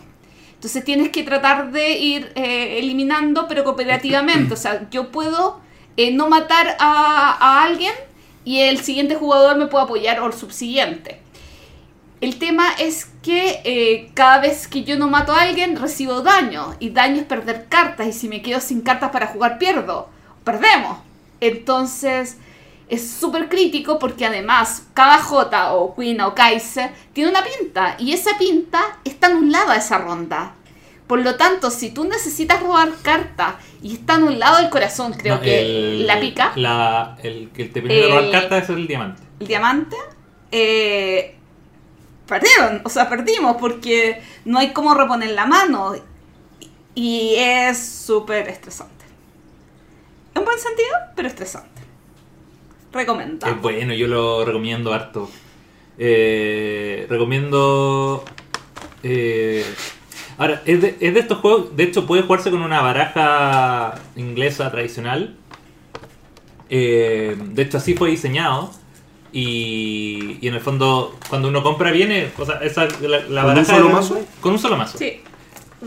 Entonces 0.54 0.84
tienes 0.84 1.10
que 1.10 1.24
tratar 1.24 1.72
de 1.72 1.92
ir 1.98 2.32
eh, 2.36 2.78
eliminando, 2.80 3.48
pero 3.48 3.64
cooperativamente. 3.64 4.54
O 4.54 4.58
sea, 4.58 4.88
yo 4.92 5.12
puedo 5.12 5.60
eh, 5.98 6.12
no 6.12 6.30
matar 6.30 6.78
a, 6.80 7.64
alguien 7.64 7.94
y 8.46 8.60
el 8.60 8.80
siguiente 8.80 9.16
jugador 9.16 9.58
me 9.58 9.68
puede 9.68 9.86
apoyar 9.86 10.20
o 10.20 10.28
el 10.28 10.34
subsiguiente. 10.34 11.20
El 12.22 12.40
tema 12.40 12.70
es 12.80 13.06
que 13.22 14.10
cada 14.16 14.40
vez 14.40 14.68
que 14.68 14.84
yo 14.84 14.98
no 14.98 15.08
mato 15.08 15.34
a 15.34 15.42
alguien 15.42 15.76
recibo 15.76 16.22
daño. 16.22 16.76
Y 16.80 16.90
daño 16.90 17.18
es 17.18 17.28
perder 17.28 17.68
cartas. 17.70 18.08
Y 18.08 18.14
si 18.14 18.28
me 18.28 18.42
quedo 18.42 18.60
sin 18.60 18.82
cartas 18.82 19.12
para 19.12 19.28
jugar 19.28 19.60
pierdo. 19.60 20.10
Perdemos. 20.44 20.98
Entonces 21.40 22.38
es 22.90 23.10
súper 23.12 23.50
crítico 23.50 24.00
porque 24.00 24.26
además 24.26 24.84
cada 24.94 25.18
J 25.20 25.74
o 25.74 25.94
Queen 25.96 26.22
o 26.22 26.34
Kaiser 26.34 26.92
tiene 27.14 27.30
una 27.32 27.44
pinta. 27.44 27.96
Y 28.00 28.14
esa 28.14 28.38
pinta 28.38 28.82
está 29.04 29.28
anulada 29.28 29.76
esa 29.76 29.98
ronda. 29.98 30.54
Por 31.08 31.20
lo 31.20 31.36
tanto, 31.36 31.72
si 31.72 31.92
tú 31.92 32.04
necesitas 32.04 32.62
robar 32.62 32.90
cartas 33.02 33.56
y 33.82 33.94
está 33.94 34.16
anulado 34.16 34.60
el 34.60 34.70
corazón, 34.70 35.14
creo 35.14 35.36
No, 35.36 35.42
que 35.42 35.60
el- 35.62 36.08
la 36.08 36.20
pica, 36.20 36.52
la- 36.56 37.18
el 37.24 37.50
que 37.52 37.66
te 37.66 37.82
permite 37.82 38.08
robar 38.10 38.32
cartas 38.32 38.64
es 38.64 38.70
el 38.70 38.88
diamante. 38.88 39.22
el 39.40 39.48
diamante, 39.48 39.96
eh, 40.52 41.36
perdieron, 42.26 42.82
o 42.84 42.90
sea, 42.90 43.08
perdimos 43.10 43.56
porque 43.58 44.22
no 44.46 44.60
hay 44.60 44.72
cómo 44.74 44.94
reponer 44.94 45.30
la 45.32 45.46
mano 45.46 45.94
y 46.96 47.36
es 47.38 47.78
súper 47.78 48.50
estresante. 48.50 49.06
En 50.36 50.44
buen 50.44 50.60
sentido, 50.60 50.90
pero 51.16 51.28
estresante. 51.28 51.77
Recomendado. 52.92 53.54
Es 53.54 53.62
bueno, 53.62 53.94
yo 53.94 54.08
lo 54.08 54.46
recomiendo 54.46 54.94
harto. 54.94 55.30
Eh, 55.98 57.06
recomiendo. 57.10 58.24
eh, 59.04 59.64
ahora, 60.38 60.62
es 60.66 60.82
de, 60.82 60.96
es 61.00 61.14
de 61.14 61.20
estos 61.20 61.40
juegos. 61.40 61.76
De 61.76 61.84
hecho, 61.84 62.06
puede 62.06 62.24
jugarse 62.24 62.50
con 62.52 62.62
una 62.62 62.82
baraja 62.82 63.96
inglesa 64.16 64.72
tradicional. 64.72 65.36
Eh, 66.70 67.36
de 67.40 67.62
hecho, 67.62 67.78
así 67.78 67.94
fue 67.96 68.10
diseñado. 68.10 68.72
Y, 69.34 70.38
y 70.42 70.48
en 70.48 70.56
el 70.56 70.62
fondo, 70.62 71.16
cuando 71.30 71.50
uno 71.50 71.62
compra, 71.64 71.92
viene. 71.92 72.30
O 72.38 72.46
sea, 72.46 72.56
esa, 72.64 72.88
la, 73.02 73.20
la 73.20 73.20
¿Con 73.20 73.30
un 73.30 73.34
baraja 73.44 73.76
solo 73.76 73.90
mazo? 73.90 74.22
Con 74.42 74.52
un 74.54 74.60
solo 74.60 74.78
mazo. 74.78 74.98
Sí. 74.98 75.22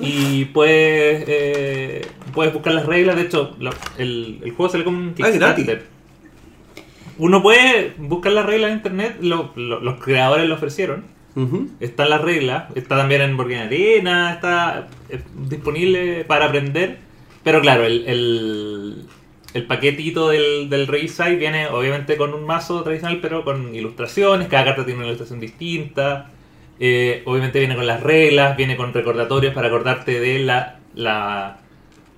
Y 0.00 0.44
puedes, 0.46 1.24
eh, 1.26 2.06
puedes 2.32 2.52
buscar 2.52 2.74
las 2.74 2.86
reglas. 2.86 3.16
De 3.16 3.22
hecho, 3.22 3.56
lo- 3.58 3.72
el, 3.98 4.38
el 4.44 4.52
juego 4.52 4.70
sale 4.70 4.84
como 4.84 4.98
un 4.98 5.14
Ah, 5.20 5.28
es 5.28 5.38
gratis. 5.38 5.64
Kickstarter. 5.66 5.99
Uno 7.20 7.42
puede 7.42 7.94
buscar 7.98 8.32
las 8.32 8.46
reglas 8.46 8.70
en 8.70 8.76
internet. 8.78 9.16
lo- 9.20 9.52
lo- 9.54 9.80
los 9.80 10.02
creadores 10.02 10.48
lo 10.48 10.54
ofrecieron. 10.54 11.04
Ujú. 11.36 11.68
Están 11.78 12.10
las 12.10 12.22
reglas. 12.22 12.64
Está 12.74 12.96
también 12.96 13.20
en 13.20 13.36
Game 13.36 13.58
Arena. 13.58 14.32
Está 14.32 14.88
eh, 15.10 15.20
disponible 15.48 16.24
para 16.24 16.46
aprender. 16.46 16.98
Pero 17.44 17.60
claro, 17.60 17.84
el, 17.84 18.04
el, 18.06 19.06
el 19.54 19.64
paquetito 19.66 20.30
del, 20.30 20.68
del 20.70 20.86
Regicide 20.86 21.36
viene 21.36 21.66
obviamente 21.68 22.16
con 22.16 22.32
un 22.34 22.44
mazo 22.46 22.82
tradicional, 22.82 23.18
pero 23.20 23.44
con 23.44 23.74
ilustraciones. 23.74 24.48
Cada 24.48 24.64
carta 24.64 24.84
tiene 24.84 24.98
una 24.98 25.06
ilustración 25.06 25.40
distinta. 25.40 26.30
Eh, 26.80 27.22
obviamente 27.26 27.58
viene 27.58 27.76
con 27.76 27.86
las 27.86 28.02
reglas, 28.02 28.56
viene 28.56 28.76
con 28.76 28.94
recordatorios 28.94 29.52
para 29.52 29.68
acordarte 29.68 30.18
de 30.20 30.38
la, 30.38 30.78
la... 30.94 31.58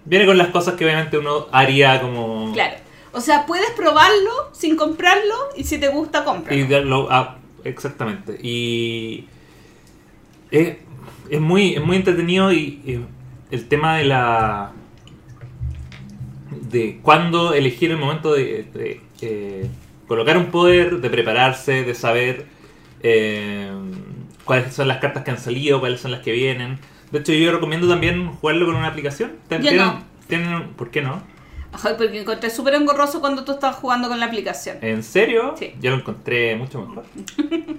Viene 0.05 0.27
con 0.27 0.39
las 0.39 0.49
cosas 0.49 0.75
que 0.75 0.85
obviamente 0.85 1.19
uno 1.19 1.49
haría 1.53 2.01
como... 2.01 2.53
Claro. 2.53 2.77
O 3.13 3.21
sea, 3.21 3.47
puedes 3.47 3.71
probarlo 3.73 4.31
sin 4.53 4.77
comprarlo 4.77 5.35
y 5.57 5.65
si 5.65 5.79
te 5.79 5.89
gusta, 5.89 6.23
Y 6.23 6.25
cómpralo. 6.25 6.67
darlo 6.69 7.13
a- 7.13 7.39
exactamente. 7.65 8.39
Y 8.43 9.27
es, 10.51 10.77
es 11.29 11.41
muy, 11.41 11.75
es 11.75 11.85
muy 11.85 11.97
entretenido 11.97 12.53
y, 12.53 12.81
y 12.87 13.05
el 13.51 13.69
tema 13.69 13.97
de 13.99 14.05
la 14.05 14.73
de 16.71 17.01
cuándo 17.03 17.55
elegir 17.55 17.91
el 17.91 17.97
momento 17.99 18.33
de, 18.35 18.65
de, 18.75 19.01
eh, 19.21 19.69
colocar 20.07 20.37
un 20.39 20.47
poder, 20.47 21.01
de 21.01 21.11
prepararse, 21.11 21.85
de 21.85 21.95
saber 21.95 22.47
eh, 23.03 23.71
cuáles 24.45 24.75
son 24.75 24.89
las 24.89 24.99
cartas 24.99 25.25
que 25.25 25.31
han 25.33 25.39
salido, 25.39 25.81
cuáles 25.81 26.01
son 26.01 26.11
las 26.13 26.21
que 26.21 26.33
vienen. 26.33 26.79
De 27.11 27.19
hecho, 27.19 27.33
yo 27.33 27.53
recomiendo 27.53 27.89
también 27.89 28.29
jugarlo 28.29 28.67
con 28.67 28.77
una 28.77 28.89
aplicación. 28.89 29.33
¿Tienen- 29.49 29.77
no. 29.77 30.03
tienen- 30.29 30.69
¿Por 30.75 30.91
qué 30.91 31.03
no? 31.03 31.23
Ay, 31.73 31.95
porque 31.97 32.21
encontré 32.21 32.51
súper 32.51 32.75
engorroso 32.75 33.21
cuando 33.21 33.45
tú 33.45 33.53
estabas 33.53 33.77
jugando 33.77 34.09
con 34.09 34.21
la 34.21 34.27
aplicación. 34.27 34.79
¿En 34.83 35.03
serio? 35.03 35.55
Sí. 35.59 35.73
Yo 35.81 35.91
lo 35.91 35.97
encontré 35.97 36.55
mucho 36.57 36.81
mejor. 36.83 37.05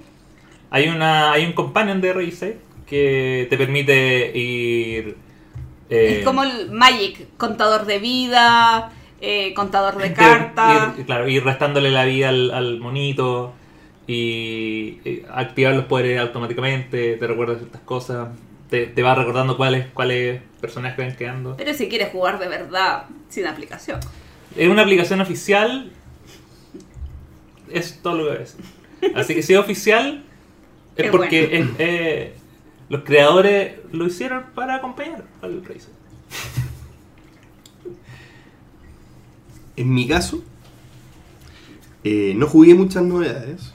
hay 0.70 0.88
una 0.88 1.32
hay 1.32 1.44
un 1.46 1.52
companion 1.52 2.00
de 2.00 2.12
Race 2.12 2.58
que 2.86 3.46
te 3.48 3.56
permite 3.56 4.36
ir 4.36 5.16
eh, 5.90 6.16
es 6.18 6.24
como 6.24 6.42
el 6.42 6.70
Magic, 6.70 7.28
contador 7.36 7.84
de 7.86 7.98
vida, 7.98 8.90
eh, 9.20 9.52
contador 9.54 9.96
de 9.98 10.12
cartas. 10.14 10.96
ir- 10.98 11.04
claro, 11.06 11.28
ir 11.28 11.44
restándole 11.44 11.90
la 11.90 12.04
vida 12.04 12.30
al, 12.30 12.50
al 12.50 12.80
monito 12.80 13.52
y, 14.06 14.98
y 15.04 15.22
activar 15.32 15.74
los 15.74 15.84
poderes 15.86 16.20
automáticamente, 16.20 17.16
te 17.16 17.26
recuerda 17.26 17.56
ciertas 17.56 17.80
cosas, 17.82 18.28
te, 18.70 18.86
te 18.86 19.02
va 19.02 19.14
recordando 19.14 19.56
cuáles 19.56 19.86
cuáles 19.88 20.40
personajes 20.60 20.96
van 20.98 21.16
quedando. 21.16 21.56
Pero 21.56 21.74
si 21.74 21.88
quieres 21.88 22.10
jugar 22.10 22.38
de 22.38 22.48
verdad 22.48 23.04
sin 23.28 23.46
aplicación. 23.46 24.00
Es 24.56 24.68
una 24.68 24.82
aplicación 24.82 25.20
oficial. 25.20 25.90
Es 27.70 28.00
todo 28.02 28.14
lo 28.16 28.22
que 28.24 28.28
voy 28.28 28.36
a 28.36 28.40
decir. 28.40 28.60
Así 29.14 29.34
que 29.34 29.42
si 29.42 29.52
es 29.54 29.58
oficial, 29.58 30.22
es 30.96 31.06
Es 31.06 31.10
porque 31.10 31.46
bueno. 31.48 31.70
es- 31.72 31.76
eh, 31.78 32.34
los 32.88 33.02
creadores 33.02 33.76
lo 33.92 34.06
hicieron 34.06 34.44
para 34.54 34.76
acompañar 34.76 35.24
al 35.42 35.64
Razer. 35.64 35.92
En 39.76 39.92
mi 39.92 40.06
caso, 40.06 40.42
eh, 42.04 42.34
no 42.36 42.46
jugué 42.46 42.74
muchas 42.74 43.02
novedades. 43.02 43.74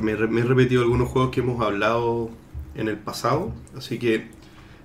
Me, 0.00 0.14
re- 0.14 0.28
me 0.28 0.42
he 0.42 0.44
repetido 0.44 0.82
algunos 0.82 1.08
juegos 1.08 1.30
que 1.30 1.40
hemos 1.40 1.60
hablado 1.64 2.30
en 2.74 2.88
el 2.88 2.96
pasado. 2.96 3.52
Así 3.76 3.98
que 3.98 4.28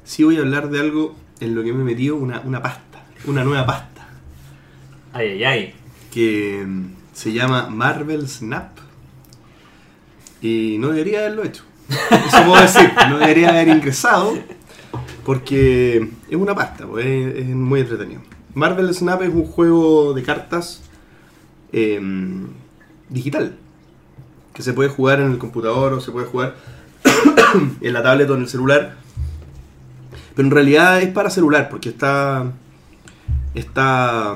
sí 0.04 0.24
voy 0.24 0.38
a 0.38 0.40
hablar 0.40 0.70
de 0.70 0.80
algo 0.80 1.16
en 1.40 1.56
lo 1.56 1.64
que 1.64 1.74
me 1.74 1.82
he 1.82 1.86
metido 1.86 2.16
una, 2.16 2.42
una 2.42 2.62
pasta. 2.62 3.06
Una 3.26 3.44
nueva 3.44 3.66
pasta. 3.66 4.08
Ay, 5.14 5.30
ay, 5.30 5.44
ay. 5.44 5.76
Que 6.12 6.64
mm, 6.66 6.86
se 7.14 7.34
llama 7.34 7.70
Marvel 7.70 8.28
Snap. 8.28 8.78
Y 10.42 10.78
no 10.80 10.90
debería 10.90 11.20
haberlo 11.20 11.44
hecho. 11.44 11.64
Eso 11.90 12.46
puedo 12.46 12.62
decir. 12.62 12.92
No 13.10 13.18
debería 13.18 13.50
haber 13.50 13.70
ingresado. 13.70 14.38
Porque 15.26 16.08
es 16.30 16.36
una 16.36 16.54
pasta, 16.54 16.86
pues, 16.86 17.06
es, 17.06 17.38
es 17.38 17.48
muy 17.48 17.82
entretenido. 17.82 18.22
Marvel 18.54 18.94
Snap 18.94 19.24
es 19.24 19.30
un 19.30 19.46
juego 19.46 20.14
de 20.14 20.24
cartas 20.24 20.82
em, 21.72 22.48
digital. 23.10 23.56
Que 24.54 24.62
se 24.62 24.74
puede 24.74 24.90
jugar 24.90 25.20
en 25.20 25.32
el 25.32 25.38
computador 25.38 25.94
o 25.94 26.00
se 26.00 26.12
puede 26.12 26.28
jugar 26.28 26.56
en 27.82 27.94
la 27.94 28.04
tablet 28.04 28.30
o 28.30 28.36
en 28.36 28.42
el 28.42 28.48
celular. 28.48 28.96
Pero 30.36 30.48
en 30.48 30.52
realidad 30.52 31.02
es 31.02 31.10
para 31.10 31.30
celular, 31.30 31.70
porque 31.70 31.90
está. 31.90 32.52
Está. 33.54 34.36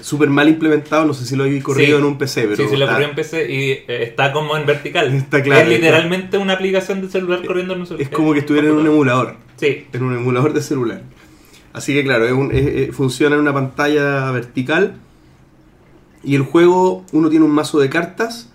Súper 0.00 0.30
mal 0.30 0.48
implementado, 0.48 1.04
no 1.04 1.12
sé 1.12 1.26
si 1.26 1.36
lo 1.36 1.44
he 1.44 1.62
corrido 1.62 1.98
Sí. 1.98 2.02
en 2.02 2.04
un 2.08 2.16
PC, 2.16 2.42
pero 2.44 2.56
sí, 2.56 2.62
sí, 2.70 2.76
lo 2.76 2.84
está- 2.86 2.94
corrió 2.94 3.08
en 3.10 3.14
PC 3.14 3.52
y 3.52 3.70
eh, 3.72 3.84
está 4.04 4.32
como 4.32 4.56
en 4.56 4.64
vertical. 4.64 5.12
Está 5.14 5.42
claro, 5.42 5.60
Es 5.60 5.68
literalmente 5.68 6.38
una 6.38 6.54
aplicación 6.54 7.02
de 7.02 7.10
celular 7.10 7.44
corriendo 7.46 7.74
en 7.74 7.80
un 7.80 7.86
celular. 7.86 8.08
es 8.10 8.16
como 8.16 8.32
que 8.32 8.38
estuviera 8.38 8.68
en 8.68 8.74
un 8.76 8.86
emulador. 8.86 9.36
Sí. 9.56 9.86
en 9.92 10.02
un 10.02 10.14
emulador 10.16 10.54
de 10.54 10.62
celular. 10.62 11.02
Así 11.74 11.92
que 11.92 12.02
claro, 12.02 12.24
es 12.24 12.32
un- 12.32 12.50
es- 12.50 12.66
es- 12.88 12.96
funciona 12.96 13.34
en 13.34 13.42
una 13.42 13.52
pantalla 13.52 14.30
vertical. 14.30 14.94
Y 16.24 16.34
el 16.34 16.42
juego, 16.42 17.04
uno 17.12 17.28
tiene 17.28 17.44
un 17.44 17.50
mazo 17.50 17.78
de 17.78 17.90
cartas 17.90 18.48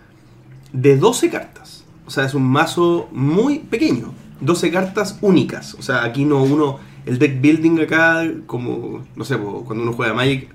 de 0.73 0.97
12 0.97 1.29
cartas. 1.29 1.64
O 2.05 2.09
sea, 2.11 2.25
es 2.25 2.33
un 2.33 2.43
mazo 2.43 3.09
muy 3.11 3.59
pequeño. 3.59 4.13
12 4.41 4.71
cartas 4.71 5.17
únicas. 5.21 5.73
O 5.75 5.81
sea, 5.81 6.03
aquí 6.03 6.25
no 6.25 6.43
uno, 6.43 6.79
el 7.05 7.17
deck 7.19 7.41
building 7.41 7.79
acá, 7.81 8.23
como, 8.45 9.03
no 9.15 9.23
sé, 9.23 9.37
cuando 9.37 9.83
uno 9.83 9.93
juega 9.93 10.13
Magic, 10.13 10.49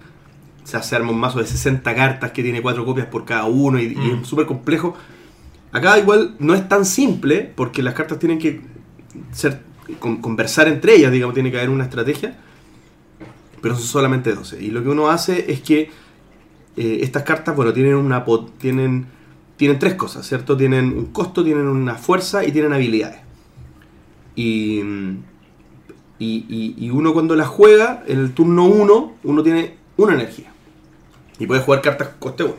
se 0.64 0.76
hace 0.76 0.94
arma 0.96 1.11
un 1.11 1.18
mazo 1.18 1.38
de 1.40 1.46
60 1.46 1.94
cartas 1.94 2.30
que 2.32 2.42
tiene 2.42 2.62
4 2.62 2.84
copias 2.84 3.07
por 3.07 3.24
cada 3.24 3.44
uno 3.46 3.80
y, 3.80 3.84
y 3.86 3.96
Mm. 3.96 4.20
es 4.22 4.28
súper 4.28 4.46
complejo. 4.46 4.94
Acá 5.72 5.98
igual 5.98 6.34
no 6.38 6.55
es 6.55 6.68
tan 6.68 6.84
simple 6.84 7.51
porque 7.55 7.82
las 7.82 7.94
cartas 7.94 8.18
tienen 8.18 8.38
que 8.38 8.61
ser 9.32 9.61
con- 9.98 10.18
conversar 10.20 10.68
entre 10.68 10.94
ellas, 10.96 11.11
digamos, 11.11 11.34
tiene 11.34 11.51
que 11.51 11.57
haber 11.59 11.70
una 11.70 11.84
estrategia. 11.84 12.36
Pero 13.62 13.74
son 13.74 13.84
solamente 13.84 14.32
12. 14.34 14.62
Y 14.62 14.70
lo 14.70 14.82
que 14.82 14.88
uno 14.88 15.09
hace 15.11 15.51
es 15.53 15.61
que 15.61 15.90
eh, 16.76 16.98
estas 17.03 17.24
cartas, 17.24 17.55
bueno, 17.57 17.72
tienen 17.72 17.94
una 17.94 18.24
tienen 18.59 19.07
tienen 19.61 19.78
tres 19.78 19.92
cosas, 19.94 20.26
¿cierto? 20.26 20.56
Tienen 20.56 20.86
un 20.96 21.06
costo, 21.12 21.44
tienen 21.44 21.66
una 21.66 21.96
fuerza 21.96 22.42
y 22.46 22.50
tienen 22.50 22.72
habilidades. 22.72 23.20
Y, 24.34 24.80
y, 26.18 26.74
y- 26.78 26.90
uno 26.90 27.12
cuando 27.12 27.36
las 27.36 27.48
juega, 27.48 28.02
en 28.06 28.20
el 28.20 28.32
turno 28.32 28.64
1, 28.64 29.12
uno 29.22 29.42
tiene 29.42 29.76
una 29.98 30.14
energía. 30.14 30.50
Y 31.38 31.46
puede 31.46 31.61
jugar 31.61 31.82
cartas 31.82 32.08
coste 32.18 32.44
1. 32.44 32.54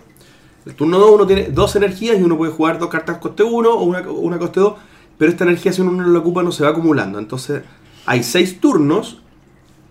El 0.67 0.75
turno 0.75 0.99
2 0.99 1.11
uno 1.15 1.25
tiene 1.25 1.49
dos 1.49 1.75
energías 1.75 2.19
y 2.19 2.23
uno 2.23 2.37
puede 2.37 2.51
jugar 2.51 2.77
dos 2.77 2.89
cartas 2.89 3.17
coste 3.17 3.41
1 3.41 3.69
o 3.71 3.83
una, 3.83 4.37
coste 4.37 4.59
2. 4.59 4.73
Pero 5.17 5.31
esta 5.31 5.43
energía 5.43 5.73
si 5.73 5.81
uno 5.81 5.91
no 5.91 6.07
la 6.07 6.19
ocupa 6.19 6.43
no 6.43 6.51
se 6.51 6.63
va 6.63 6.69
acumulando. 6.69 7.17
Entonces 7.17 7.63
hay 8.05 8.21
6 8.21 8.59
turnos. 8.59 9.21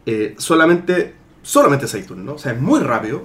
eh, 0.07 0.37
solamente 0.39 1.15
solamente 1.43 1.89
6 1.89 2.07
turnos. 2.07 2.25
¿no? 2.27 2.33
O 2.35 2.39
sea, 2.39 2.53
es 2.53 2.61
muy 2.61 2.79
rápido. 2.81 3.25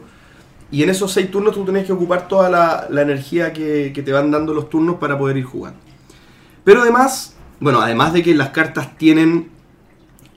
Y 0.71 0.83
en 0.83 0.89
esos 0.89 1.11
6 1.13 1.31
turnos 1.31 1.53
tú 1.53 1.63
tenés 1.63 1.85
que 1.85 1.93
ocupar 1.93 2.27
toda 2.27 2.49
la, 2.49 2.87
la 2.89 3.01
energía 3.01 3.53
que, 3.53 3.91
te 3.93 4.11
van 4.11 4.31
dando 4.31 4.53
los 4.53 4.69
turnos 4.69 4.95
para 4.95 5.17
poder 5.17 5.37
ir 5.37 5.45
jugando. 5.45 5.79
Pero 6.63 6.81
además, 6.81 7.35
bueno, 7.59 7.81
además 7.81 8.13
de 8.13 8.23
que 8.23 8.33
las 8.33 8.49
cartas 8.49 8.97
tienen 8.97 9.49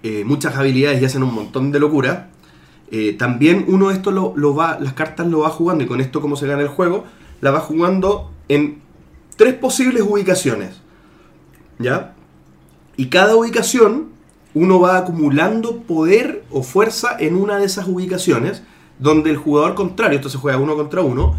eh, 0.03 0.25
muchas 0.25 0.57
habilidades 0.57 1.01
y 1.01 1.05
hacen 1.05 1.23
un 1.23 1.35
montón 1.35 1.73
de 1.73 1.81
locura, 1.81 2.31
eh, 2.91 3.15
también 3.15 3.65
uno 3.69 3.91
esto 3.91 4.11
lo, 4.11 4.35
lo 4.37 4.55
va, 4.55 4.79
las 4.81 4.93
cartas 4.93 5.27
lo 5.27 5.41
va 5.41 5.51
jugando 5.51 5.85
y 5.85 5.87
con 5.87 6.01
esto 6.01 6.21
como 6.21 6.37
se 6.37 6.47
gana 6.47 6.63
el 6.63 6.69
juego, 6.69 7.05
la 7.41 7.51
va 7.51 7.61
jugando 7.61 8.31
en 8.49 8.81
tres 9.37 9.55
posibles 9.55 10.03
ubicaciones. 10.07 10.81
¿Ya? 11.79 12.15
Y 12.97 13.07
cada 13.07 13.37
ubicación 13.37 14.09
uno 14.55 14.81
va 14.81 14.99
acumulando 14.99 15.83
poder 15.83 16.45
o 16.51 16.63
fuerza 16.63 17.17
en 17.19 17.37
una 17.37 17.59
de 17.59 17.67
esas 17.67 17.87
ubicaciones, 17.87 18.63
donde 18.99 19.31
el 19.31 19.37
jugador 19.37 19.75
contrario, 19.75 20.17
esto 20.17 20.29
se 20.29 20.39
juega 20.39 20.59
uno 20.59 20.75
contra 20.77 21.01
uno, 21.03 21.39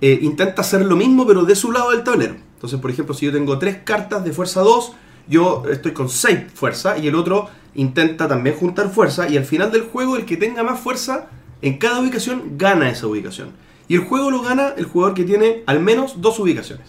eh, 0.00 0.18
intenta 0.22 0.62
hacer 0.62 0.84
lo 0.86 0.96
mismo 0.96 1.26
pero 1.26 1.44
de 1.44 1.54
su 1.54 1.72
lado 1.72 1.90
del 1.90 2.04
tablero. 2.04 2.36
Entonces, 2.54 2.78
por 2.80 2.90
ejemplo, 2.90 3.14
si 3.14 3.26
yo 3.26 3.32
tengo 3.32 3.58
tres 3.58 3.78
cartas 3.84 4.22
de 4.24 4.32
fuerza 4.32 4.60
2, 4.60 4.92
yo 5.28 5.62
estoy 5.70 5.92
con 5.92 6.08
6 6.08 6.40
fuerza 6.54 6.98
y 6.98 7.06
el 7.08 7.14
otro 7.14 7.48
intenta 7.74 8.26
también 8.28 8.56
juntar 8.56 8.90
fuerza 8.90 9.28
y 9.28 9.36
al 9.36 9.44
final 9.44 9.70
del 9.70 9.82
juego 9.82 10.16
el 10.16 10.24
que 10.24 10.36
tenga 10.36 10.62
más 10.62 10.80
fuerza 10.80 11.28
en 11.62 11.78
cada 11.78 12.00
ubicación 12.00 12.56
gana 12.58 12.90
esa 12.90 13.06
ubicación. 13.06 13.50
Y 13.88 13.94
el 13.94 14.00
juego 14.00 14.30
lo 14.30 14.42
gana 14.42 14.74
el 14.76 14.84
jugador 14.84 15.14
que 15.14 15.24
tiene 15.24 15.62
al 15.66 15.80
menos 15.80 16.20
dos 16.20 16.38
ubicaciones. 16.38 16.86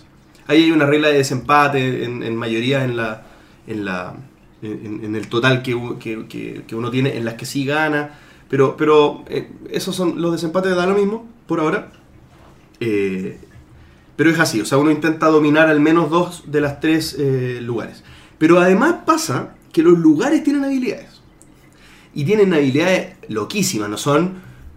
Ahí 0.48 0.64
hay 0.64 0.72
una 0.72 0.86
regla 0.86 1.08
de 1.10 1.18
desempate 1.18 2.04
en, 2.04 2.24
en 2.24 2.36
mayoría 2.36 2.84
en 2.84 2.98
la 2.98 3.24
en 3.68 3.86
la 3.86 4.16
en, 4.62 5.02
en 5.04 5.16
el 5.16 5.28
total 5.28 5.62
que, 5.64 5.78
que- 6.00 6.64
que 6.68 6.76
uno 6.76 6.92
tiene 6.92 7.18
en 7.18 7.26
las 7.26 7.36
que 7.36 7.46
sí 7.46 7.66
gana. 7.66 8.20
Pero, 8.52 8.78
pero 8.78 9.24
eh, 9.30 9.50
esos 9.72 9.96
son 9.96 10.22
los 10.22 10.32
desempates 10.34 10.76
da 10.76 10.86
lo 10.86 10.94
mismo 10.94 11.26
por 11.48 11.60
ahora. 11.62 11.92
Eh, 12.80 13.40
pero 14.16 14.30
es 14.30 14.40
así, 14.40 14.62
o 14.62 14.66
sea, 14.66 14.78
uno 14.78 14.92
intenta 14.92 15.28
dominar 15.28 15.68
al 15.70 15.80
menos 15.80 16.10
dos 16.12 16.44
de 16.52 16.62
las 16.62 16.80
tres 16.80 17.16
eh, 17.18 17.60
lugares. 17.62 18.04
Pero 18.38 18.60
además 18.60 18.96
pasa 19.06 19.56
que 19.72 19.82
los 19.82 19.98
lugares 19.98 20.44
tienen 20.44 20.64
habilidades. 20.66 21.22
Y 22.14 22.26
tienen 22.26 22.54
habilidades 22.54 23.16
loquísimas, 23.30 23.90
no 23.90 23.98
son 23.98 24.34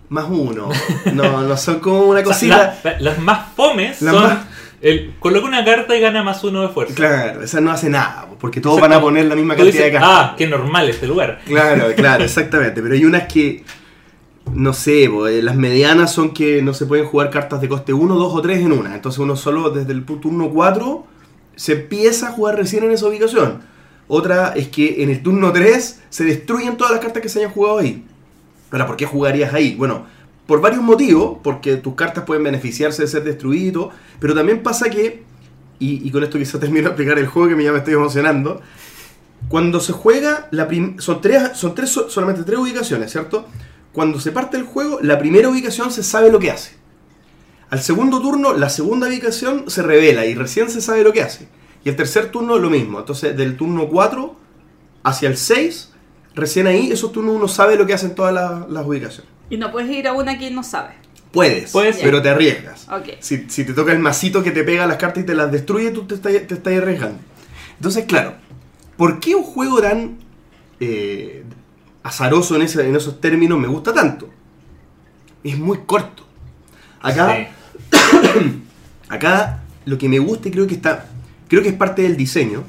más 0.08 0.26
uno. 0.30 0.68
No, 1.12 1.42
no 1.42 1.56
son 1.56 1.80
como 1.80 2.04
una 2.04 2.20
O 2.20 2.22
sea, 2.22 2.32
cosita. 2.32 2.78
la- 2.84 2.92
la- 2.92 3.00
las 3.00 3.18
más 3.18 3.52
fomes 3.54 4.00
Las 4.00 4.14
son. 4.14 4.22
más- 4.22 4.46
El, 4.80 5.14
coloca 5.18 5.46
una 5.48 5.64
carta 5.64 5.96
y 5.96 6.00
gana 6.00 6.22
más 6.22 6.44
uno 6.44 6.62
de 6.62 6.68
fuerza. 6.68 6.94
Claro, 6.94 7.42
esa 7.42 7.60
no 7.60 7.70
hace 7.72 7.88
nada, 7.90 8.26
porque 8.44 8.60
todos 8.60 8.78
van 8.78 8.92
a 8.92 9.00
poner 9.00 9.24
la 9.24 9.36
misma 9.36 9.56
cantidad 9.56 9.72
dices, 9.72 9.86
de 9.86 9.92
cartas. 9.92 10.10
Ah, 10.12 10.34
qué 10.36 10.46
normal 10.46 10.86
este 10.86 11.06
lugar. 11.06 11.40
Claro, 11.46 11.86
claro, 11.96 12.24
exactamente. 12.24 12.82
Pero 12.82 12.94
hay 12.94 13.06
unas 13.06 13.22
que, 13.22 13.64
no 14.52 14.74
sé, 14.74 15.04
eh, 15.04 15.40
las 15.42 15.56
medianas 15.56 16.12
son 16.12 16.34
que 16.34 16.60
no 16.60 16.74
se 16.74 16.84
pueden 16.84 17.06
jugar 17.06 17.30
cartas 17.30 17.62
de 17.62 17.70
coste 17.70 17.94
1, 17.94 18.14
2 18.14 18.34
o 18.34 18.42
3 18.42 18.58
en 18.58 18.72
una. 18.72 18.94
Entonces 18.94 19.18
uno 19.18 19.34
solo 19.34 19.70
desde 19.70 19.92
el 19.92 20.04
turno 20.04 20.50
4 20.50 21.06
se 21.56 21.72
empieza 21.72 22.28
a 22.28 22.32
jugar 22.32 22.56
recién 22.56 22.84
en 22.84 22.90
esa 22.90 23.06
ubicación. 23.06 23.62
Otra 24.08 24.52
es 24.54 24.68
que 24.68 25.02
en 25.02 25.08
el 25.08 25.22
turno 25.22 25.50
3 25.50 26.02
se 26.10 26.24
destruyen 26.24 26.76
todas 26.76 26.92
las 26.92 27.00
cartas 27.00 27.22
que 27.22 27.30
se 27.30 27.38
hayan 27.38 27.50
jugado 27.50 27.78
ahí. 27.78 28.04
Ahora, 28.70 28.86
¿por 28.86 28.98
qué 28.98 29.06
jugarías 29.06 29.54
ahí? 29.54 29.74
Bueno, 29.74 30.04
por 30.46 30.60
varios 30.60 30.82
motivos, 30.82 31.38
porque 31.42 31.78
tus 31.78 31.94
cartas 31.94 32.24
pueden 32.24 32.44
beneficiarse 32.44 33.00
de 33.00 33.08
ser 33.08 33.24
destruidas, 33.24 33.86
pero 34.20 34.34
también 34.34 34.62
pasa 34.62 34.90
que, 34.90 35.22
y, 35.92 36.08
y 36.08 36.10
con 36.10 36.22
esto 36.22 36.38
quizá 36.38 36.58
termino 36.60 36.82
de 36.84 36.88
explicar 36.88 37.18
el 37.18 37.26
juego 37.26 37.56
que 37.56 37.62
ya 37.64 37.72
me 37.72 37.78
estoy 37.78 37.94
emocionando, 37.94 38.60
cuando 39.48 39.80
se 39.80 39.92
juega, 39.92 40.48
la 40.50 40.68
son, 40.98 41.20
tres, 41.20 41.50
son 41.54 41.74
tres, 41.74 41.90
so- 41.90 42.08
solamente 42.08 42.42
tres 42.44 42.58
ubicaciones, 42.58 43.10
¿cierto? 43.12 43.46
Cuando 43.92 44.18
se 44.18 44.32
parte 44.32 44.56
el 44.56 44.64
juego, 44.64 44.98
la 45.02 45.18
primera 45.18 45.48
ubicación 45.48 45.90
se 45.90 46.02
sabe 46.02 46.30
lo 46.32 46.38
que 46.38 46.50
hace. 46.50 46.72
Al 47.70 47.80
segundo 47.80 48.20
turno, 48.20 48.54
la 48.54 48.68
segunda 48.68 49.08
ubicación 49.08 49.64
se 49.70 49.82
revela 49.82 50.26
y 50.26 50.34
recién 50.34 50.70
se 50.70 50.80
sabe 50.80 51.02
lo 51.04 51.12
que 51.12 51.22
hace. 51.22 51.48
Y 51.84 51.88
el 51.88 51.96
tercer 51.96 52.30
turno, 52.30 52.58
lo 52.58 52.70
mismo. 52.70 52.98
Entonces, 53.00 53.36
del 53.36 53.56
turno 53.56 53.88
4 53.88 54.36
hacia 55.02 55.28
el 55.28 55.36
6, 55.36 55.92
recién 56.34 56.66
ahí, 56.66 56.90
esos 56.90 57.12
turnos 57.12 57.36
uno 57.36 57.46
sabe 57.48 57.76
lo 57.76 57.86
que 57.86 57.94
hacen 57.94 58.14
todas 58.14 58.32
las, 58.32 58.68
las 58.70 58.86
ubicaciones. 58.86 59.30
Y 59.50 59.58
no 59.58 59.70
puedes 59.70 59.90
ir 59.90 60.08
a 60.08 60.12
una 60.14 60.38
que 60.38 60.50
no 60.50 60.62
sabe. 60.62 60.94
Puedes, 61.34 61.72
Puedes, 61.72 61.96
pero 61.98 62.22
te 62.22 62.30
arriesgas. 62.30 62.86
Ok. 62.88 63.16
Si, 63.20 63.44
si 63.50 63.64
te 63.64 63.74
toca 63.74 63.92
el 63.92 63.98
masito 63.98 64.42
que 64.42 64.52
te 64.52 64.64
pega 64.64 64.86
las 64.86 64.96
cartas 64.96 65.22
y 65.24 65.26
te 65.26 65.34
las 65.34 65.50
destruye, 65.52 65.90
tú 65.90 66.04
te 66.06 66.14
estás, 66.14 66.32
te 66.46 66.54
estás 66.54 66.74
arriesgando. 66.76 67.18
Entonces, 67.76 68.04
claro, 68.06 68.34
¿por 68.96 69.20
qué 69.20 69.34
un 69.34 69.42
juego 69.42 69.80
tan 69.82 70.16
eh, 70.80 71.42
azaroso 72.02 72.56
en, 72.56 72.62
ese- 72.62 72.88
en 72.88 72.94
esos 72.96 73.20
términos 73.20 73.58
me 73.58 73.66
gusta 73.68 73.92
tanto? 73.92 74.30
Es 75.42 75.58
muy 75.58 75.80
corto. 75.84 76.24
Acá, 77.02 77.36
Sí. 77.90 77.90
acá 79.08 79.62
lo 79.84 79.98
que 79.98 80.08
me 80.08 80.18
gusta 80.18 80.48
y 80.48 80.50
creo 80.52 80.66
que 80.66 80.74
está, 80.74 81.06
creo 81.48 81.62
que 81.62 81.68
es 81.68 81.74
parte 81.74 82.02
del 82.02 82.16
diseño 82.16 82.64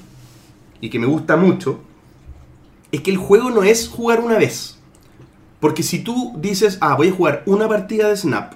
y 0.82 0.90
que 0.90 1.00
me 1.00 1.06
gusta 1.06 1.38
mucho, 1.38 1.82
es 2.92 3.02
que 3.02 3.12
el 3.12 3.18
juego 3.18 3.50
no 3.52 3.64
es 3.64 3.88
jugar 3.88 4.20
una 4.20 4.38
vez. 4.38 4.75
Porque 5.60 5.84
si 5.84 6.00
tú 6.00 6.34
dices, 6.38 6.78
ah, 6.82 6.96
voy 6.96 7.10
a 7.10 7.14
jugar 7.14 7.44
una 7.46 7.68
partida 7.68 8.10
de 8.10 8.18
Snap 8.18 8.54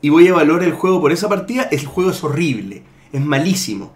y 0.00 0.08
voy 0.10 0.26
a 0.26 0.30
evaluar 0.30 0.62
el 0.62 0.72
juego 0.72 1.00
por 1.00 1.12
esa 1.12 1.28
partida, 1.28 1.64
el 1.70 1.84
juego 1.86 2.10
es 2.10 2.22
horrible, 2.22 2.82
es 3.12 3.20
malísimo. 3.20 3.92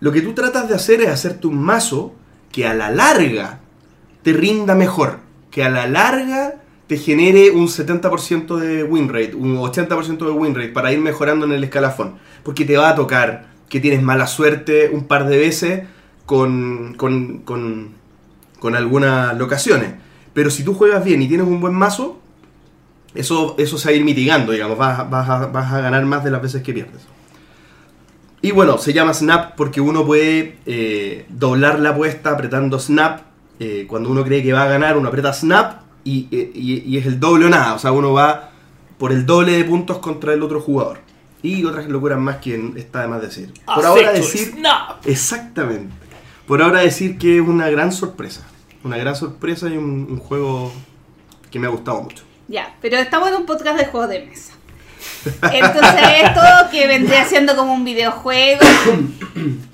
Lo 0.00 0.12
que 0.12 0.22
tú 0.22 0.34
tratas 0.34 0.68
de 0.68 0.74
hacer 0.74 1.00
es 1.00 1.08
hacerte 1.08 1.46
un 1.46 1.62
mazo 1.62 2.14
que 2.52 2.66
a 2.66 2.74
la 2.74 2.90
larga 2.90 3.60
te 4.22 4.32
rinda 4.32 4.74
mejor, 4.74 5.20
que 5.50 5.64
a 5.64 5.70
la 5.70 5.86
larga 5.86 6.60
te 6.86 6.98
genere 6.98 7.50
un 7.50 7.66
70% 7.68 8.56
de 8.56 8.84
win 8.84 9.08
rate, 9.08 9.34
un 9.34 9.56
80% 9.56 10.18
de 10.18 10.30
win 10.30 10.54
rate 10.54 10.68
para 10.68 10.92
ir 10.92 11.00
mejorando 11.00 11.46
en 11.46 11.52
el 11.52 11.64
escalafón. 11.64 12.16
Porque 12.42 12.64
te 12.64 12.76
va 12.76 12.90
a 12.90 12.94
tocar 12.94 13.46
que 13.68 13.80
tienes 13.80 14.02
mala 14.02 14.26
suerte 14.26 14.90
un 14.92 15.04
par 15.04 15.26
de 15.28 15.36
veces 15.36 15.82
con, 16.26 16.94
con, 16.94 17.38
con, 17.38 17.94
con 18.60 18.76
algunas 18.76 19.36
locaciones. 19.36 19.94
Pero 20.36 20.50
si 20.50 20.62
tú 20.64 20.74
juegas 20.74 21.02
bien 21.02 21.22
y 21.22 21.28
tienes 21.28 21.46
un 21.46 21.62
buen 21.62 21.72
mazo, 21.72 22.20
eso, 23.14 23.54
eso 23.56 23.78
se 23.78 23.88
va 23.88 23.92
a 23.92 23.96
ir 23.96 24.04
mitigando, 24.04 24.52
digamos, 24.52 24.76
vas, 24.76 24.98
a- 25.00 25.04
vas 25.04 25.30
a, 25.30 25.46
vas 25.46 25.72
a 25.72 25.80
ganar 25.80 26.04
más 26.04 26.22
de 26.24 26.30
las 26.30 26.42
veces 26.42 26.62
que 26.62 26.74
pierdes. 26.74 27.00
Y 28.42 28.50
bueno, 28.50 28.76
se 28.76 28.92
llama 28.92 29.14
Snap 29.14 29.54
porque 29.56 29.80
uno 29.80 30.04
puede 30.04 30.58
eh, 30.66 31.24
doblar 31.30 31.78
la 31.80 31.88
apuesta 31.90 32.32
apretando 32.32 32.78
Snap. 32.78 33.22
Eh, 33.58 33.86
cuando 33.88 34.10
uno 34.10 34.22
cree 34.24 34.42
que 34.42 34.52
va 34.52 34.64
a 34.64 34.68
ganar, 34.68 34.98
uno 34.98 35.08
aprieta 35.08 35.32
Snap 35.32 35.80
y, 36.04 36.28
eh, 36.30 36.50
y- 36.54 36.82
y 36.86 36.98
es 36.98 37.06
el 37.06 37.18
doble 37.18 37.46
o 37.46 37.48
nada. 37.48 37.72
O 37.72 37.78
sea, 37.78 37.92
uno 37.92 38.12
va 38.12 38.50
por 38.98 39.12
el 39.12 39.24
doble 39.24 39.52
de 39.52 39.64
puntos 39.64 40.00
contra 40.00 40.34
el 40.34 40.42
otro 40.42 40.60
jugador. 40.60 40.98
Y 41.42 41.64
otras 41.64 41.88
locuras 41.88 42.18
más 42.18 42.36
que 42.36 42.72
está 42.76 43.00
de 43.00 43.08
más 43.08 43.22
decir. 43.22 43.52
Por 43.64 43.86
ahora 43.86 44.12
decir... 44.12 44.52
snap. 44.52 45.06
Exactamente. 45.06 45.94
Por 46.46 46.60
ahora 46.60 46.80
decir 46.80 47.16
que 47.16 47.36
es 47.38 47.42
una 47.48 47.70
gran 47.70 47.90
sorpresa. 47.90 48.42
Una 48.86 48.98
gran 48.98 49.16
sorpresa 49.16 49.68
y 49.68 49.76
un, 49.76 50.06
un 50.08 50.18
juego 50.18 50.72
que 51.50 51.58
me 51.58 51.66
ha 51.66 51.70
gustado 51.70 52.02
mucho. 52.02 52.22
Ya, 52.46 52.76
pero 52.80 52.96
estamos 52.98 53.28
en 53.30 53.34
un 53.34 53.44
podcast 53.46 53.76
de 53.76 53.86
juegos 53.86 54.08
de 54.10 54.24
mesa. 54.24 54.52
Entonces 55.52 56.02
esto 56.22 56.40
que 56.70 56.86
vendría 56.86 57.24
siendo 57.24 57.56
como 57.56 57.74
un 57.74 57.84
videojuego, 57.84 58.60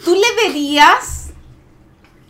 ¿tú 0.02 0.14
le 0.14 0.46
verías, 0.48 1.30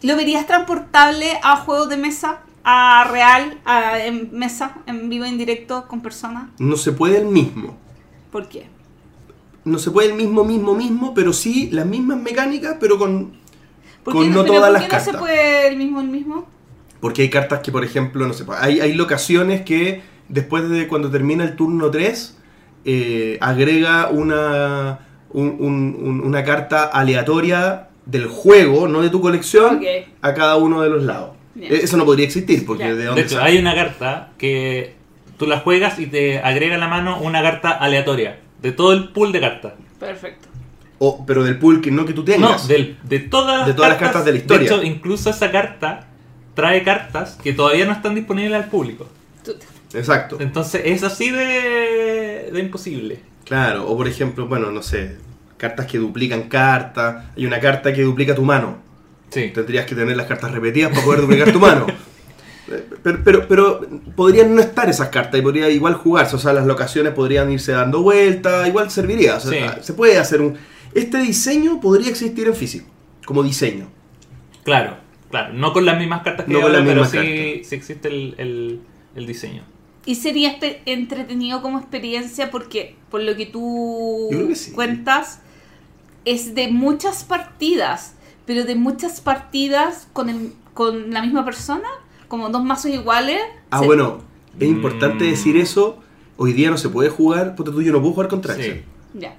lo 0.03 0.16
verías 0.16 0.45
transportable 0.49 1.39
a 1.45 1.57
juegos 1.59 1.89
de 1.89 1.99
mesa, 1.99 2.41
a 2.64 3.07
real, 3.09 3.61
a, 3.64 4.01
en 4.01 4.30
mesa, 4.33 4.78
en 4.87 5.09
vivo, 5.09 5.24
en 5.24 5.39
directo, 5.39 5.87
con 5.87 6.01
personas? 6.03 6.47
No 6.59 6.76
se 6.76 6.91
puede 6.91 7.18
el 7.18 7.26
mismo. 7.26 7.76
¿Por 8.33 8.49
qué? 8.49 8.66
No 9.64 9.78
se 9.78 9.93
puede 9.93 10.09
el 10.09 10.14
mismo, 10.14 10.43
mismo, 10.43 10.74
mismo, 10.74 11.14
pero 11.14 11.33
sí 11.33 11.70
las 11.70 11.87
mismas 11.87 12.18
mecánicas, 12.18 12.76
pero 12.80 12.99
con... 12.99 13.41
¿Por 14.03 14.14
Con 14.14 14.35
no 14.35 14.45
todas 14.45 14.62
¿por 14.62 14.72
las 14.72 14.83
qué 14.83 14.89
no 14.89 14.99
se 14.99 15.05
cartas. 15.12 15.20
puede 15.20 15.68
el 15.68 15.76
mismo, 15.76 16.01
el 16.01 16.09
mismo? 16.09 16.47
Porque 17.03 17.22
hay 17.22 17.28
cartas 17.30 17.61
que, 17.61 17.72
por 17.72 17.84
ejemplo, 17.84 18.26
no 18.28 18.32
sé, 18.32 18.44
hay, 18.59 18.78
hay 18.80 18.94
locaciones 18.94 19.62
que 19.62 20.03
después 20.28 20.68
de 20.70 20.86
cuando 20.86 21.11
termina 21.11 21.42
el 21.42 21.57
turno 21.57 21.90
3, 21.90 22.38
eh, 22.84 23.38
agrega 23.40 24.09
una, 24.09 25.00
un- 25.30 25.57
un- 25.59 25.96
un- 26.00 26.20
una 26.20 26.44
carta 26.44 26.84
aleatoria 26.84 27.88
del 28.07 28.28
juego, 28.28 28.86
no 28.86 29.03
de 29.03 29.11
tu 29.11 29.20
colección, 29.20 29.80
a 30.22 30.32
cada 30.32 30.57
uno 30.57 30.80
de 30.80 30.90
los 30.90 31.03
lados. 31.03 31.30
Eh, 31.61 31.80
Eso 31.82 31.96
no 31.96 32.05
podría 32.05 32.24
existir, 32.26 32.64
porque 32.64 32.94
de 32.94 33.05
dónde 33.05 33.20
De 33.22 33.26
hecho, 33.26 33.36
sale? 33.36 33.50
hay 33.50 33.59
una 33.59 33.74
carta 33.74 34.30
que 34.38 34.94
tú 35.38 35.46
la 35.48 35.59
juegas 35.59 35.98
y 35.98 36.07
te 36.07 36.38
agrega 36.38 36.76
a 36.76 36.78
la 36.78 36.86
mano 36.88 37.20
una 37.20 37.42
carta 37.42 37.70
aleatoria 37.72 38.38
de 38.62 38.70
todo 38.70 38.92
el 38.92 39.09
pool 39.09 39.32
de 39.32 39.40
cartas. 39.40 39.72
Perfecto. 39.98 40.48
O- 40.98 41.26
pero 41.26 41.42
del 41.42 41.59
pool 41.59 41.80
que 41.80 41.90
no 41.90 42.05
que 42.05 42.12
tú 42.12 42.20
No, 42.20 42.26
tengas. 42.26 42.68
del- 42.68 42.96
de 43.03 43.18
todas 43.18 43.66
De 43.66 43.74
todas 43.74 43.90
las 43.90 43.98
cartas 43.98 44.24
de 44.24 44.30
la 44.32 44.38
historia. 44.38 44.70
De 44.70 44.76
hecho, 44.76 44.82
incluso 44.84 45.30
esa 45.30 45.50
carta 45.50 46.09
trae 46.55 46.82
cartas 46.82 47.38
que 47.42 47.53
todavía 47.53 47.84
no 47.86 47.92
están 47.92 48.14
disponibles 48.14 48.62
al 48.62 48.68
público. 48.70 49.09
Exacto. 49.94 50.38
Entonces 50.40 50.82
es 50.84 51.03
así 51.03 51.30
de, 51.30 52.50
de 52.53 52.61
imposible. 52.61 53.20
Claro, 53.44 53.88
o 53.88 53.96
por 53.96 54.09
ejemplo, 54.09 54.46
bueno, 54.46 54.70
no 54.70 54.82
sé, 54.82 55.16
cartas 55.57 55.86
que 55.86 55.98
duplican 55.98 56.48
cartas. 56.48 57.26
Hay 57.36 57.46
una 57.46 57.61
carta 57.61 57.92
que 57.92 58.03
duplica 58.03 58.34
tu 58.34 58.42
mano. 58.42 58.78
Sí. 59.30 59.50
Tendrías 59.55 59.86
que 59.86 59.94
tener 59.94 60.16
las 60.16 60.26
cartas 60.26 60.50
repetidas 60.53 60.90
para 60.90 61.05
poder 61.05 61.20
duplicar 61.22 61.53
tu 61.53 61.61
mano. 61.61 61.86
Pero, 63.03 63.18
pero, 63.24 63.48
pero 63.48 63.80
podrían 64.14 64.55
no 64.55 64.61
estar 64.61 64.88
esas 64.88 65.09
cartas 65.09 65.38
y 65.38 65.42
podría 65.42 65.68
igual 65.68 65.94
jugarse. 65.94 66.36
O 66.36 66.38
sea, 66.38 66.53
las 66.53 66.64
locaciones 66.64 67.12
podrían 67.12 67.50
irse 67.50 67.72
dando 67.72 68.00
vuelta, 68.00 68.66
igual 68.66 68.90
serviría. 68.90 69.36
O 69.36 69.40
sea, 69.40 69.74
Sí. 69.74 69.80
Se 69.82 69.92
puede 69.92 70.16
hacer 70.16 70.40
un. 70.40 70.57
Este 70.94 71.18
diseño 71.18 71.80
podría 71.80 72.09
existir 72.09 72.46
en 72.46 72.55
físico, 72.55 72.86
como 73.26 73.42
diseño. 73.42 73.88
Claro, 74.64 74.96
claro. 75.33 75.53
No 75.55 75.72
con 75.72 75.85
las 75.85 75.99
mismas 75.99 76.22
cartas 76.22 76.47
que 76.47 76.53
No 76.53 76.61
yo 76.61 76.66
con 76.66 76.76
hablo, 76.76 76.85
las 76.85 76.89
pero 76.89 77.03
mismas 77.03 77.11
sí, 77.26 77.49
cartas. 77.53 77.68
sí 77.68 77.74
existe 77.74 78.09
el, 78.09 78.35
el- 78.39 78.80
el 79.16 79.26
diseño. 79.26 79.64
Y 80.07 80.14
sería 80.16 80.59
espe- 80.59 80.78
entretenido 80.87 81.61
como 81.62 81.78
experiencia 81.78 82.51
porque, 82.53 82.95
por 83.11 83.20
lo 83.22 83.35
que 83.37 83.47
tú 83.47 84.28
que 84.49 84.55
sí. 84.55 84.70
cuentas, 84.72 85.41
es 86.24 86.55
de 86.55 86.68
muchas 86.68 87.24
partidas, 87.24 88.14
pero 88.47 88.64
de 88.64 88.74
muchas 88.76 89.20
partidas 89.20 90.07
con, 90.12 90.28
el- 90.28 90.53
con 90.74 91.11
la 91.11 91.20
misma 91.22 91.45
persona, 91.45 91.89
como 92.28 92.49
dos 92.51 92.62
mazos 92.64 92.91
iguales. 92.93 93.41
Ah, 93.70 93.80
se- 93.80 93.87
bueno, 93.87 94.18
es 94.59 94.68
importante 94.68 95.24
Mm. 95.24 95.30
decir 95.30 95.57
eso. 95.57 95.99
Hoy 96.37 96.53
día 96.53 96.70
no 96.70 96.78
se 96.78 96.89
puede 96.89 97.09
jugar, 97.11 97.55
porque 97.57 97.70
tú 97.72 97.80
y 97.80 97.85
yo 97.85 97.93
no 97.93 98.01
puedo 98.01 98.12
jugar 98.14 98.28
contra 98.28 98.55
Sí. 98.55 98.83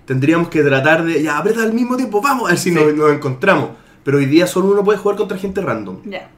Tendríamos 0.05 0.49
que 0.49 0.61
tratar 0.61 1.03
de. 1.03 1.23
Ya, 1.23 1.39
aprieta 1.39 1.63
al 1.63 1.73
mismo 1.73 1.97
tiempo, 1.97 2.21
vamos 2.21 2.45
a 2.45 2.49
ver 2.51 2.59
si 2.59 2.69
Sí. 2.69 2.75
nos, 2.75 2.93
nos 2.93 3.11
encontramos. 3.11 3.69
Pero 4.03 4.17
hoy 4.17 4.25
día 4.25 4.47
solo 4.47 4.67
uno 4.71 4.83
puede 4.83 4.97
jugar 4.99 5.17
contra 5.17 5.37
gente 5.37 5.61
random. 5.61 5.97
Ya. 6.05 6.29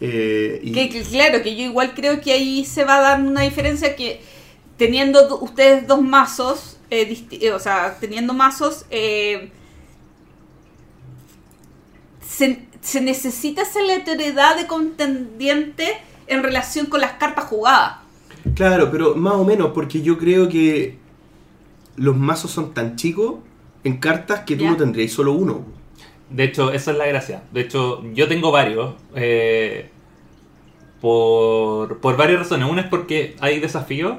Eh, 0.00 0.60
y- 0.62 0.72
Que, 0.72 0.88
que 0.88 1.02
claro, 1.02 1.42
que 1.42 1.56
yo 1.56 1.64
igual 1.64 1.92
creo 1.94 2.20
que 2.20 2.32
ahí 2.32 2.64
se 2.64 2.84
va 2.84 2.98
a 2.98 3.00
dar 3.00 3.20
una 3.20 3.42
diferencia 3.42 3.94
que 3.96 4.20
teniendo 4.76 5.28
do- 5.28 5.40
ustedes 5.40 5.86
dos 5.88 6.02
mazos, 6.02 6.76
eh, 6.90 7.24
eh, 7.32 7.52
o 7.52 7.58
sea, 7.58 7.96
teniendo 8.00 8.32
mazos, 8.32 8.86
eh, 8.90 9.50
se, 12.20 12.64
se 12.80 13.00
necesita 13.00 13.62
esa 13.62 13.80
aleatoriedad 13.80 14.56
de 14.56 14.66
contendiente 14.66 15.86
en 16.26 16.42
relación 16.42 16.86
con 16.86 17.00
las 17.00 17.12
cartas 17.12 17.44
jugadas. 17.46 17.96
Claro, 18.54 18.90
pero 18.90 19.14
más 19.14 19.34
o 19.34 19.44
menos, 19.44 19.70
porque 19.74 20.02
yo 20.02 20.18
creo 20.18 20.48
que 20.48 20.96
los 21.96 22.16
mazos 22.16 22.50
son 22.50 22.72
tan 22.74 22.96
chicos 22.96 23.36
en 23.84 23.96
cartas 23.98 24.40
que 24.40 24.56
tú 24.56 24.64
Ya. 24.64 24.70
no 24.70 24.76
tendrías 24.76 25.12
solo 25.12 25.32
uno. 25.32 25.64
De 26.30 26.44
hecho, 26.44 26.72
esa 26.72 26.90
es 26.92 26.96
la 26.98 27.06
gracia. 27.06 27.42
De 27.52 27.62
hecho, 27.62 28.02
yo 28.14 28.28
tengo 28.28 28.50
varios. 28.52 28.94
eh, 29.14 29.88
por, 31.00 32.00
por 32.00 32.16
varias 32.16 32.40
razones. 32.40 32.68
Una 32.68 32.82
es 32.82 32.86
porque 32.88 33.36
hay 33.40 33.60
desafíos. 33.60 34.16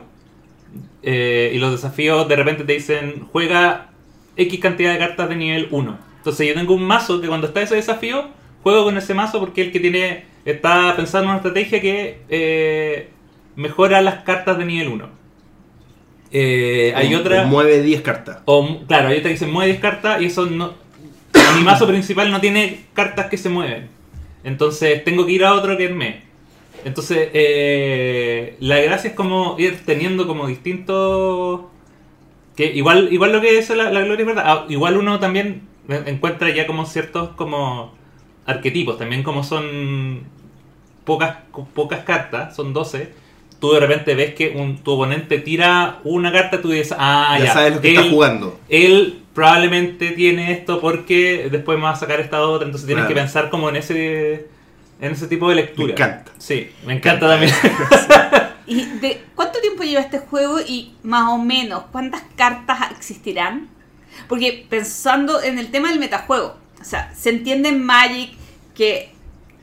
eh, 1.01 1.51
y 1.53 1.57
los 1.59 1.71
desafíos 1.71 2.27
de 2.27 2.35
repente 2.35 2.63
te 2.63 2.73
dicen, 2.73 3.27
juega 3.31 3.89
X 4.37 4.59
cantidad 4.59 4.91
de 4.93 4.99
cartas 4.99 5.29
de 5.29 5.35
nivel 5.35 5.67
1. 5.71 5.97
Entonces 6.17 6.47
yo 6.47 6.53
tengo 6.53 6.73
un 6.73 6.83
mazo 6.83 7.21
que 7.21 7.27
cuando 7.27 7.47
está 7.47 7.61
ese 7.61 7.75
desafío, 7.75 8.25
juego 8.63 8.83
con 8.83 8.97
ese 8.97 9.13
mazo 9.13 9.39
porque 9.39 9.61
el 9.63 9.71
que 9.71 9.79
tiene 9.79 10.25
está 10.45 10.93
pensando 10.95 11.23
en 11.25 11.29
una 11.29 11.37
estrategia 11.37 11.81
que 11.81 12.21
eh, 12.29 13.09
mejora 13.55 14.01
las 14.01 14.23
cartas 14.23 14.57
de 14.57 14.65
nivel 14.65 14.89
1. 14.89 15.09
Eh, 16.31 16.93
hay 16.95 17.15
O- 17.15 17.19
otra... 17.19 17.43
o 17.43 17.47
mueve 17.47 17.81
10 17.81 18.01
cartas. 18.01 18.39
O, 18.45 18.85
claro, 18.87 19.07
hay 19.09 19.19
otra 19.19 19.31
que 19.31 19.37
se 19.37 19.47
mueve 19.47 19.71
10 19.71 19.81
cartas 19.81 20.21
y 20.21 20.25
eso 20.25 20.45
no. 20.45 20.73
Mi 21.57 21.63
mazo 21.63 21.87
principal 21.87 22.31
no 22.31 22.39
tiene 22.41 22.81
cartas 22.93 23.27
que 23.27 23.37
se 23.37 23.49
mueven. 23.49 23.87
Entonces 24.43 25.03
tengo 25.03 25.25
que 25.25 25.33
ir 25.33 25.43
a 25.45 25.53
otro 25.53 25.77
que 25.77 25.85
es 25.85 25.91
me. 25.91 26.21
Entonces, 26.85 27.29
eh, 27.33 28.55
la 28.59 28.79
gracia 28.79 29.09
es 29.09 29.15
como 29.15 29.55
ir 29.59 29.79
teniendo 29.85 30.27
como 30.27 30.47
distintos. 30.47 31.61
Que 32.55 32.65
igual, 32.73 33.09
igual 33.11 33.31
lo 33.31 33.41
que 33.41 33.57
es 33.57 33.69
la, 33.69 33.91
la 33.91 34.01
gloria 34.01 34.21
es 34.21 34.27
verdad. 34.27 34.43
Ah, 34.45 34.65
igual 34.69 34.97
uno 34.97 35.19
también 35.19 35.63
encuentra 36.05 36.49
ya 36.49 36.67
como 36.67 36.85
ciertos 36.85 37.29
como 37.31 37.93
arquetipos. 38.45 38.97
También 38.97 39.23
como 39.23 39.43
son 39.43 40.23
pocas, 41.03 41.37
pocas 41.73 42.03
cartas, 42.03 42.55
son 42.55 42.73
12. 42.73 43.11
Tú 43.59 43.73
de 43.73 43.79
repente 43.81 44.15
ves 44.15 44.35
que 44.35 44.51
un, 44.55 44.77
tu 44.77 44.91
oponente 44.91 45.37
tira 45.39 45.99
una 46.05 46.31
carta, 46.31 46.61
tú 46.61 46.69
dices, 46.69 46.95
ah, 46.97 47.35
ya, 47.39 47.45
ya, 47.45 47.53
sabes 47.53 47.75
lo 47.75 47.81
que 47.81 47.89
él- 47.91 47.97
está 47.97 48.09
jugando. 48.09 48.59
él 48.69 49.18
probablemente 49.33 50.11
tiene 50.11 50.51
esto 50.51 50.79
porque 50.81 51.47
después 51.51 51.77
me 51.77 51.85
va 51.85 51.91
a 51.91 51.95
sacar 51.95 52.19
esta 52.19 52.41
otra, 52.41 52.65
entonces 52.65 52.87
tienes 52.87 53.03
Claro. 53.05 53.15
que 53.15 53.21
pensar 53.21 53.49
como 53.49 53.69
en 53.69 53.75
ese 53.77 54.47
en 55.01 55.13
ese 55.13 55.27
tipo 55.27 55.47
de 55.49 55.55
lectura. 55.55 55.87
Me 55.87 55.93
encanta. 55.93 56.31
Sí, 56.37 56.69
me 56.85 56.93
encanta 56.93 57.27
también. 57.27 57.53
¿Y 58.67 58.83
de 58.99 59.23
cuánto 59.33 59.59
tiempo 59.61 59.83
lleva 59.83 60.01
este 60.01 60.19
juego 60.19 60.59
y 60.59 60.93
más 61.03 61.29
o 61.29 61.37
menos 61.37 61.83
cuántas 61.91 62.21
cartas 62.35 62.91
existirán? 62.91 63.69
Porque 64.27 64.65
pensando 64.69 65.41
en 65.41 65.57
el 65.57 65.71
tema 65.71 65.89
del 65.89 65.99
metajuego, 65.99 66.57
o 66.79 66.83
sea, 66.83 67.13
se 67.15 67.29
entiende 67.29 67.69
en 67.69 67.83
Magic 67.83 68.31
que 68.75 69.11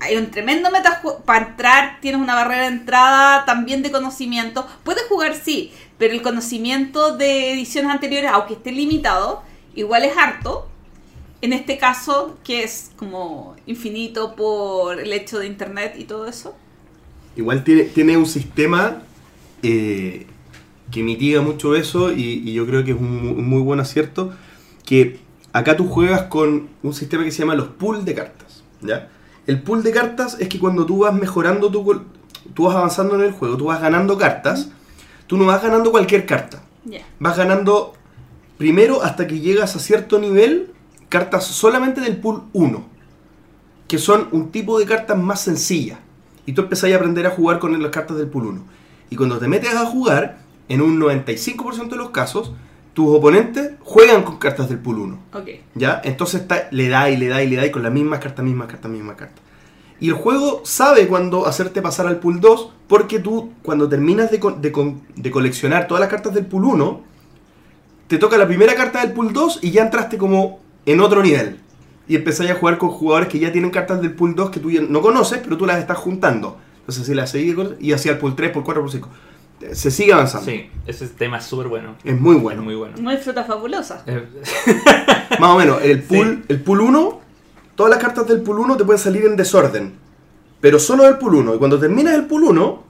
hay 0.00 0.16
un 0.16 0.30
tremendo 0.30 0.70
metajuego. 0.70 1.18
Para 1.20 1.48
entrar 1.48 1.98
tienes 2.00 2.20
una 2.20 2.34
barrera 2.34 2.62
de 2.62 2.68
entrada 2.68 3.44
también 3.44 3.82
de 3.82 3.90
conocimiento. 3.90 4.66
Puedes 4.84 5.04
jugar, 5.04 5.34
sí, 5.34 5.72
pero 5.98 6.14
el 6.14 6.22
conocimiento 6.22 7.16
de 7.16 7.52
ediciones 7.52 7.90
anteriores, 7.90 8.30
aunque 8.32 8.54
esté 8.54 8.72
limitado, 8.72 9.42
igual 9.76 10.04
es 10.04 10.16
harto. 10.16 10.68
En 11.42 11.52
este 11.52 11.78
caso, 11.78 12.38
que 12.42 12.64
es 12.64 12.90
como 12.96 13.54
infinito 13.66 14.34
por 14.34 14.98
el 14.98 15.12
hecho 15.12 15.38
de 15.38 15.46
internet 15.46 15.94
y 15.98 16.04
todo 16.04 16.26
eso. 16.26 16.56
Igual 17.36 17.62
tiene, 17.62 17.84
tiene 17.84 18.16
un 18.16 18.26
sistema 18.26 19.02
eh, 19.62 20.26
que 20.90 21.02
mitiga 21.02 21.42
mucho 21.42 21.76
eso 21.76 22.10
y, 22.10 22.42
y 22.44 22.54
yo 22.54 22.66
creo 22.66 22.82
que 22.84 22.92
es 22.92 22.96
un, 22.98 23.22
mu- 23.22 23.32
un 23.38 23.48
muy 23.48 23.60
buen 23.60 23.80
acierto. 23.80 24.32
Que 24.84 25.20
acá 25.52 25.76
tú 25.76 25.86
juegas 25.86 26.22
con 26.22 26.68
un 26.82 26.94
sistema 26.94 27.22
que 27.24 27.30
se 27.30 27.40
llama 27.40 27.54
los 27.54 27.68
pool 27.68 28.04
de 28.04 28.14
cartas. 28.14 28.62
¿ya? 28.80 29.10
El 29.46 29.60
pool 29.62 29.82
de 29.82 29.92
cartas 29.92 30.38
es 30.40 30.48
que 30.48 30.58
cuando 30.58 30.86
tú 30.86 30.98
vas 31.00 31.14
mejorando 31.14 31.70
tu... 31.70 32.02
Tú 32.54 32.64
vas 32.64 32.76
avanzando 32.76 33.16
en 33.16 33.22
el 33.22 33.32
juego, 33.32 33.56
tú 33.56 33.66
vas 33.66 33.80
ganando 33.82 34.16
cartas. 34.16 34.70
Tú 35.26 35.36
no 35.36 35.44
vas 35.44 35.62
ganando 35.62 35.90
cualquier 35.90 36.24
carta. 36.24 36.62
Ya. 36.84 37.04
Vas 37.18 37.36
ganando 37.36 37.95
primero 38.58 39.02
hasta 39.02 39.26
que 39.26 39.40
llegas 39.40 39.76
a 39.76 39.78
cierto 39.78 40.18
nivel 40.18 40.72
cartas 41.08 41.44
solamente 41.46 42.00
del 42.00 42.16
pool 42.16 42.42
1, 42.52 42.84
que 43.88 43.98
son 43.98 44.28
un 44.32 44.50
tipo 44.50 44.78
de 44.78 44.86
cartas 44.86 45.16
más 45.18 45.40
sencillas. 45.40 45.98
Y 46.46 46.52
tú 46.52 46.62
empezás 46.62 46.90
a 46.92 46.96
aprender 46.96 47.26
a 47.26 47.30
jugar 47.30 47.58
con 47.58 47.80
las 47.80 47.90
cartas 47.90 48.16
del 48.16 48.28
pool 48.28 48.46
1. 48.46 48.62
Y 49.10 49.16
cuando 49.16 49.38
te 49.38 49.48
metes 49.48 49.74
a 49.74 49.84
jugar, 49.86 50.38
en 50.68 50.80
un 50.80 50.98
95% 51.00 51.88
de 51.90 51.96
los 51.96 52.10
casos, 52.10 52.52
tus 52.94 53.08
oponentes 53.14 53.72
juegan 53.82 54.22
con 54.22 54.38
cartas 54.38 54.68
del 54.68 54.78
pool 54.78 54.98
1. 55.00 55.18
Ok. 55.34 55.48
¿Ya? 55.74 56.00
Entonces 56.04 56.42
está- 56.42 56.68
le 56.70 56.88
da 56.88 57.10
y 57.10 57.16
le 57.16 57.28
da 57.28 57.42
y 57.42 57.48
le 57.48 57.56
da 57.56 57.66
y 57.66 57.70
con 57.70 57.82
las 57.82 57.92
mismas 57.92 58.20
cartas, 58.20 58.44
mismas 58.44 58.68
cartas, 58.68 58.90
mismas 58.90 59.16
cartas. 59.16 59.40
Y 60.00 60.08
el 60.08 60.14
juego 60.14 60.60
sabe 60.64 61.06
cuándo 61.08 61.46
hacerte 61.46 61.80
pasar 61.82 62.06
al 62.06 62.18
pool 62.18 62.40
2 62.40 62.70
porque 62.86 63.18
tú 63.18 63.52
cuando 63.62 63.88
terminas 63.88 64.30
de, 64.30 64.40
co- 64.40 64.52
de 64.52 64.94
de 65.16 65.30
coleccionar 65.30 65.86
todas 65.88 66.00
las 66.00 66.10
cartas 66.10 66.34
del 66.34 66.46
pool 66.46 66.64
1, 66.66 67.00
te 68.08 68.18
toca 68.18 68.36
la 68.38 68.46
primera 68.46 68.74
carta 68.74 69.00
del 69.00 69.12
pool 69.12 69.32
2 69.32 69.60
y 69.62 69.70
ya 69.70 69.82
entraste 69.82 70.16
como 70.18 70.60
en 70.86 71.00
otro 71.00 71.22
nivel. 71.22 71.58
y 72.08 72.14
empezáis 72.14 72.50
a 72.52 72.54
jugar 72.54 72.78
con 72.78 72.90
jugadores 72.90 73.28
que 73.28 73.40
ya 73.40 73.50
tienen 73.50 73.70
cartas 73.72 74.00
del 74.00 74.12
pool 74.12 74.36
2 74.36 74.50
que 74.50 74.60
tú 74.60 74.70
ya 74.70 74.80
no 74.80 75.00
conoces, 75.00 75.40
pero 75.42 75.56
tú 75.56 75.66
las 75.66 75.78
estás 75.78 75.98
juntando. 75.98 76.56
Entonces, 76.78 77.04
si 77.04 77.14
las 77.14 77.30
seguís 77.32 77.56
y 77.80 77.92
hacia 77.92 78.12
el 78.12 78.18
pool 78.18 78.36
3, 78.36 78.52
pool 78.52 78.62
4, 78.62 78.80
pool 78.82 78.92
5. 78.92 79.08
Se 79.72 79.90
sigue 79.90 80.12
avanzando. 80.12 80.48
Sí, 80.48 80.68
ese 80.86 81.08
tema 81.08 81.38
es 81.38 81.44
súper 81.46 81.66
bueno. 81.66 81.96
Es 82.04 82.16
muy 82.20 82.36
bueno. 82.36 82.60
Es 82.60 82.64
muy 82.64 82.74
bueno. 82.76 82.94
Muy 83.00 83.16
fruta 83.16 83.42
fabulosa. 83.42 84.04
Eh, 84.06 84.24
Más 85.40 85.50
o 85.50 85.58
menos, 85.58 85.82
el 85.82 86.02
pool, 86.04 86.44
el 86.46 86.60
pool 86.60 86.82
1, 86.82 87.20
todas 87.74 87.90
las 87.90 87.98
cartas 88.00 88.26
del 88.28 88.42
pool 88.42 88.60
1 88.60 88.76
te 88.76 88.84
pueden 88.84 89.00
salir 89.02 89.24
en 89.24 89.34
desorden. 89.36 89.94
Pero 90.60 90.78
solo 90.78 91.02
del 91.04 91.18
pool 91.18 91.34
1. 91.36 91.56
Y 91.56 91.58
cuando 91.58 91.80
terminas 91.80 92.14
el 92.14 92.26
pool 92.26 92.44
1, 92.44 92.84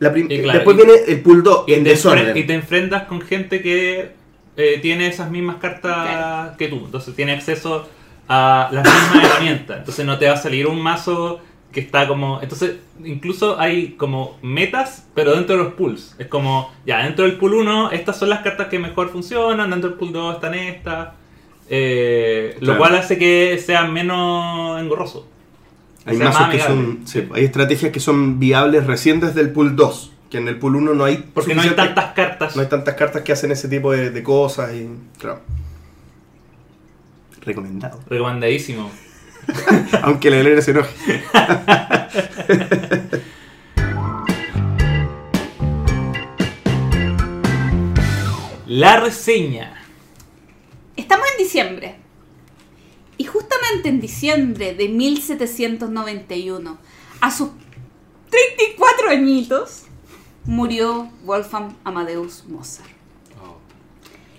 la 0.00 0.18
Y 0.18 0.26
claro, 0.42 0.58
después 0.58 0.76
y- 0.76 0.80
viene 0.84 0.92
el 1.08 1.20
pool 1.22 1.42
2 1.42 1.64
y, 1.68 1.72
en 1.74 1.84
desorden. 1.84 2.36
y 2.36 2.44
te 2.46 2.52
enfrentas 2.54 3.04
con 3.04 3.20
gente 3.22 3.62
que 3.62 4.12
eh, 4.56 4.78
tiene 4.82 5.06
esas 5.06 5.30
mismas 5.30 5.56
cartas 5.56 5.94
Claro. 6.08 6.56
que 6.58 6.68
tú. 6.68 6.76
Entonces 6.84 7.14
tiene 7.14 7.32
acceso 7.32 7.88
a 8.28 8.68
las 8.72 8.84
mismas 8.84 9.24
herramientas. 9.32 9.78
Entonces 9.78 10.04
no 10.06 10.18
te 10.18 10.26
va 10.26 10.34
a 10.34 10.36
salir 10.36 10.66
un 10.66 10.80
mazo 10.82 11.40
que 11.72 11.80
está 11.80 12.06
como... 12.06 12.40
Entonces 12.42 12.76
incluso 13.04 13.58
hay 13.58 13.92
como 13.92 14.36
metas, 14.42 15.08
pero 15.14 15.34
dentro 15.34 15.56
de 15.56 15.64
los 15.64 15.72
pools. 15.74 16.14
Es 16.18 16.26
como, 16.26 16.70
ya, 16.86 17.02
dentro 17.04 17.24
del 17.24 17.38
pool 17.38 17.54
1, 17.54 17.92
estas 17.92 18.18
son 18.18 18.28
las 18.28 18.40
cartas 18.40 18.68
que 18.68 18.78
mejor 18.78 19.08
funcionan, 19.10 19.70
dentro 19.70 19.90
del 19.90 19.98
pool 19.98 20.12
2 20.12 20.34
están 20.34 20.54
estas. 20.54 21.08
Eh, 21.70 22.56
Lo 22.60 22.76
cual 22.76 22.94
hace 22.96 23.16
que 23.16 23.58
sea 23.64 23.84
menos 23.84 24.80
engorroso. 24.80 25.26
Hay 26.04 26.16
mazos 26.16 26.48
que 26.48 26.58
son. 26.58 27.00
sí, 27.06 27.26
hay 27.32 27.44
estrategias 27.44 27.92
que 27.92 28.00
son 28.00 28.38
viables 28.40 28.86
recién 28.86 29.20
desde 29.20 29.40
el 29.40 29.50
pool 29.52 29.76
2. 29.76 30.11
Que 30.32 30.38
en 30.38 30.48
el 30.48 30.58
pool 30.58 30.76
1 30.76 30.94
no 30.94 31.04
hay. 31.04 31.18
Porque 31.18 31.54
no 31.54 31.60
hay 31.60 31.76
tantas 31.76 32.14
cartas. 32.14 32.56
no 32.56 32.62
hay 32.62 32.68
tantas 32.68 32.94
cartas 32.94 33.20
que 33.20 33.32
hacen 33.32 33.52
ese 33.52 33.68
tipo 33.68 33.92
de, 33.92 34.08
de 34.08 34.22
cosas. 34.22 34.72
Y, 34.72 34.88
claro. 35.18 35.42
Recomendado. 37.42 38.00
Recomendadísimo. 38.08 38.90
Aunque 40.02 40.30
la 40.30 40.38
Elena 40.38 40.62
se 40.62 40.70
enoje. 40.70 41.22
La 48.68 49.00
reseña. 49.00 49.84
Estamos 50.96 51.26
en 51.30 51.44
diciembre. 51.44 51.96
Y 53.18 53.24
justamente 53.24 53.90
en 53.90 54.00
diciembre 54.00 54.74
de 54.74 54.88
1791, 54.88 56.78
a 57.20 57.30
sus 57.30 57.50
34 58.30 59.10
añitos, 59.10 59.88
murió 60.44 61.08
Wolfgang 61.24 61.74
Amadeus 61.84 62.44
Mozart. 62.48 62.88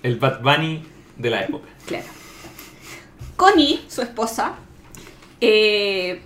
El 0.01 0.17
Bad 0.19 0.41
Bunny 0.41 0.83
de 1.17 1.29
la 1.29 1.41
época. 1.43 1.67
Claro. 1.85 2.05
Connie, 3.37 3.83
su 3.87 4.01
esposa, 4.01 4.55
eh, 5.41 6.21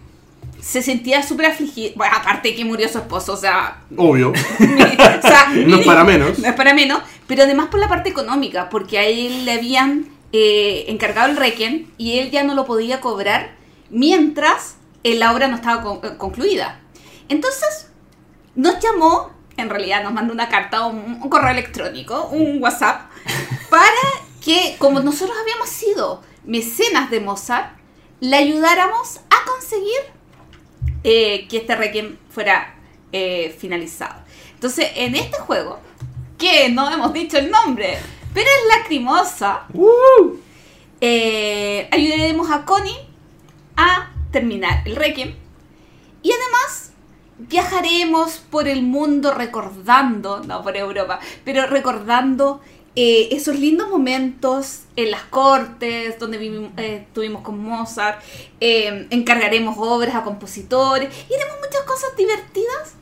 se 0.60 0.82
sentía 0.82 1.22
súper 1.24 1.46
afligida. 1.48 1.92
Bueno, 1.96 2.16
aparte 2.18 2.56
que 2.56 2.66
murió 2.66 2.90
su 2.90 2.98
esposo, 2.98 3.34
o 3.34 3.38
sea, 3.38 3.84
Obvio. 3.96 4.32
o 4.32 4.34
sea, 5.22 5.50
No 5.66 5.78
es 5.78 5.86
para 5.86 6.04
menos. 6.04 6.40
No 6.40 6.48
es 6.48 6.56
para 6.56 6.74
menos, 6.74 7.02
pero 7.28 7.44
además 7.44 7.68
por 7.70 7.80
la 7.80 7.88
parte 7.88 8.10
económica, 8.10 8.70
porque 8.70 8.98
a 8.98 9.06
él 9.06 9.46
le 9.46 9.52
habían 9.54 10.08
eh, 10.34 10.86
encargado 10.88 11.30
el 11.30 11.38
requiem 11.38 11.86
y 11.98 12.18
él 12.20 12.32
ya 12.32 12.44
no 12.44 12.56
lo 12.56 12.66
podía 12.66 13.00
cobrar 13.00 13.56
mientras 13.90 14.78
eh, 15.04 15.16
la 15.16 15.32
obra 15.34 15.48
no 15.48 15.56
estaba 15.56 15.84
con- 15.84 16.18
concluida. 16.18 16.82
Entonces, 17.30 17.90
nos 18.56 18.80
llamó, 18.80 19.32
en 19.58 19.70
realidad 19.70 20.04
nos 20.04 20.14
mandó 20.14 20.34
una 20.34 20.50
carta, 20.50 20.86
un, 20.86 21.20
un 21.22 21.30
correo 21.30 21.52
electrónico, 21.52 22.30
un 22.32 22.62
WhatsApp, 22.62 23.10
para 23.70 23.84
que, 24.44 24.76
como 24.78 25.00
nosotros 25.02 25.36
habíamos 25.42 25.70
sido 25.70 26.22
mecenas 26.46 27.12
de 27.12 27.20
Mozart, 27.20 27.78
le 28.20 28.36
ayudáramos 28.36 29.20
a 29.30 29.46
conseguir 29.46 30.18
eh, 31.04 31.48
que 31.50 31.58
este 31.58 31.76
requiem 31.76 32.18
fuera 32.30 32.76
eh, 33.12 33.56
finalizado. 33.58 34.22
Entonces, 34.54 34.90
en 34.96 35.16
este 35.16 35.38
juego, 35.38 35.80
que 36.38 36.70
no 36.70 36.92
hemos 36.92 37.14
dicho 37.14 37.38
el 37.38 37.52
nombre, 37.52 37.98
pero 38.34 38.48
es 38.48 38.78
lacrimosa, 38.78 39.68
eh, 41.02 41.88
ayudaremos 41.92 42.50
a 42.52 42.66
Connie 42.66 42.98
a 43.76 44.12
terminar 44.32 44.82
el 44.86 44.96
requiem 44.96 45.36
y 46.24 46.32
además 46.32 46.87
viajaremos 47.40 48.38
por 48.50 48.68
el 48.68 48.82
mundo 48.84 49.34
recordando, 49.34 50.42
no 50.44 50.64
por 50.64 50.76
Europa, 50.78 51.20
pero 51.46 51.66
recordando 51.68 52.62
eh, 52.96 53.30
esos 53.32 53.60
lindos 53.60 53.90
momentos 53.90 54.82
en 54.96 55.12
las 55.12 55.22
cortes 55.24 56.18
donde 56.18 56.40
vivim- 56.40 56.72
eh, 56.78 57.04
estuvimos 57.08 57.44
con 57.44 57.60
Mozart, 57.64 58.20
eh, 58.60 59.06
encargaremos 59.12 59.76
obras 59.78 60.16
a 60.16 60.24
compositores 60.24 61.10
y 61.30 61.34
haremos 61.36 61.58
muchas 61.64 61.82
cosas 61.86 62.16
divertidas 62.18 62.96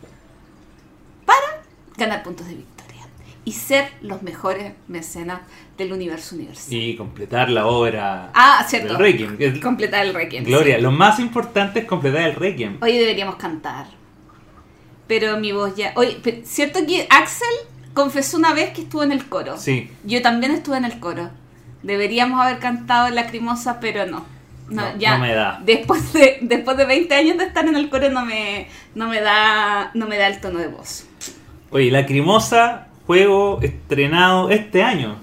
para 1.25 1.63
ganar 1.97 2.23
puntos 2.23 2.45
de 2.47 2.55
victoria 2.55 3.07
y 3.45 3.53
ser 3.53 3.89
los 4.01 4.21
mejores 4.21 4.73
mecenas 4.89 5.39
del 5.77 5.93
universo 5.93 6.35
universal. 6.35 6.73
Y 6.73 6.95
completar 6.97 7.49
la 7.49 7.65
obra 7.67 8.31
Ah, 8.33 8.65
cierto. 8.67 8.89
del 8.89 8.97
Requiem. 8.97 9.61
Completar 9.61 10.05
el 10.05 10.13
requiem. 10.13 10.43
Gloria, 10.43 10.75
sí. 10.77 10.81
lo 10.81 10.91
más 10.91 11.19
importante 11.19 11.79
es 11.79 11.85
completar 11.85 12.23
el 12.29 12.35
Requiem. 12.35 12.77
Hoy 12.81 12.97
deberíamos 12.97 13.35
cantar. 13.35 13.85
Pero 15.07 15.37
mi 15.37 15.51
voz 15.51 15.75
ya. 15.75 15.93
Oye, 15.95 16.19
¿cierto 16.45 16.79
que 16.85 17.07
Axel 17.09 17.47
confesó 17.93 18.37
una 18.37 18.53
vez 18.53 18.71
que 18.73 18.81
estuvo 18.81 19.03
en 19.03 19.11
el 19.11 19.27
coro? 19.29 19.57
Sí. 19.57 19.89
Yo 20.03 20.21
también 20.21 20.51
estuve 20.51 20.77
en 20.77 20.85
el 20.85 20.99
coro. 20.99 21.29
Deberíamos 21.83 22.41
haber 22.41 22.59
cantado 22.59 23.07
en 23.07 23.15
Lacrimosa, 23.15 23.79
pero 23.79 24.05
no. 24.07 24.25
No, 24.69 24.81
No, 24.93 24.97
ya. 24.97 25.17
no 25.17 25.23
me 25.23 25.33
da. 25.35 25.61
Después 25.63 26.11
de, 26.13 26.39
después 26.41 26.75
de 26.77 26.85
20 26.85 27.13
años 27.13 27.37
de 27.37 27.43
estar 27.45 27.67
en 27.67 27.75
el 27.75 27.89
coro 27.91 28.09
no 28.09 28.25
me, 28.25 28.67
no 28.95 29.07
me 29.07 29.21
da 29.21 29.91
no 29.93 30.07
me 30.07 30.17
da 30.17 30.25
el 30.27 30.41
tono 30.41 30.57
de 30.57 30.67
voz. 30.67 31.05
Oye, 31.69 31.91
Lacrimosa, 31.91 32.87
juego 33.05 33.59
estrenado 33.61 34.49
este 34.49 34.81
año. 34.81 35.17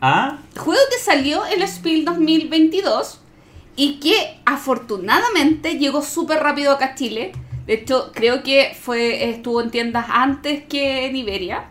¿Ah? 0.00 0.38
Juego 0.56 0.80
que 0.90 0.98
salió 0.98 1.46
en 1.46 1.62
el 1.62 1.68
Spiel 1.68 2.04
2022 2.04 3.20
y 3.76 4.00
que 4.00 4.40
afortunadamente 4.44 5.78
llegó 5.78 6.02
súper 6.02 6.40
rápido 6.40 6.72
acá 6.72 6.86
a 6.86 6.94
Chile. 6.96 7.32
De 7.66 7.74
hecho, 7.74 8.10
creo 8.14 8.42
que 8.42 8.76
fue 8.78 9.30
estuvo 9.30 9.60
en 9.60 9.70
tiendas 9.70 10.06
antes 10.08 10.64
que 10.64 11.06
en 11.06 11.16
Iberia. 11.16 11.64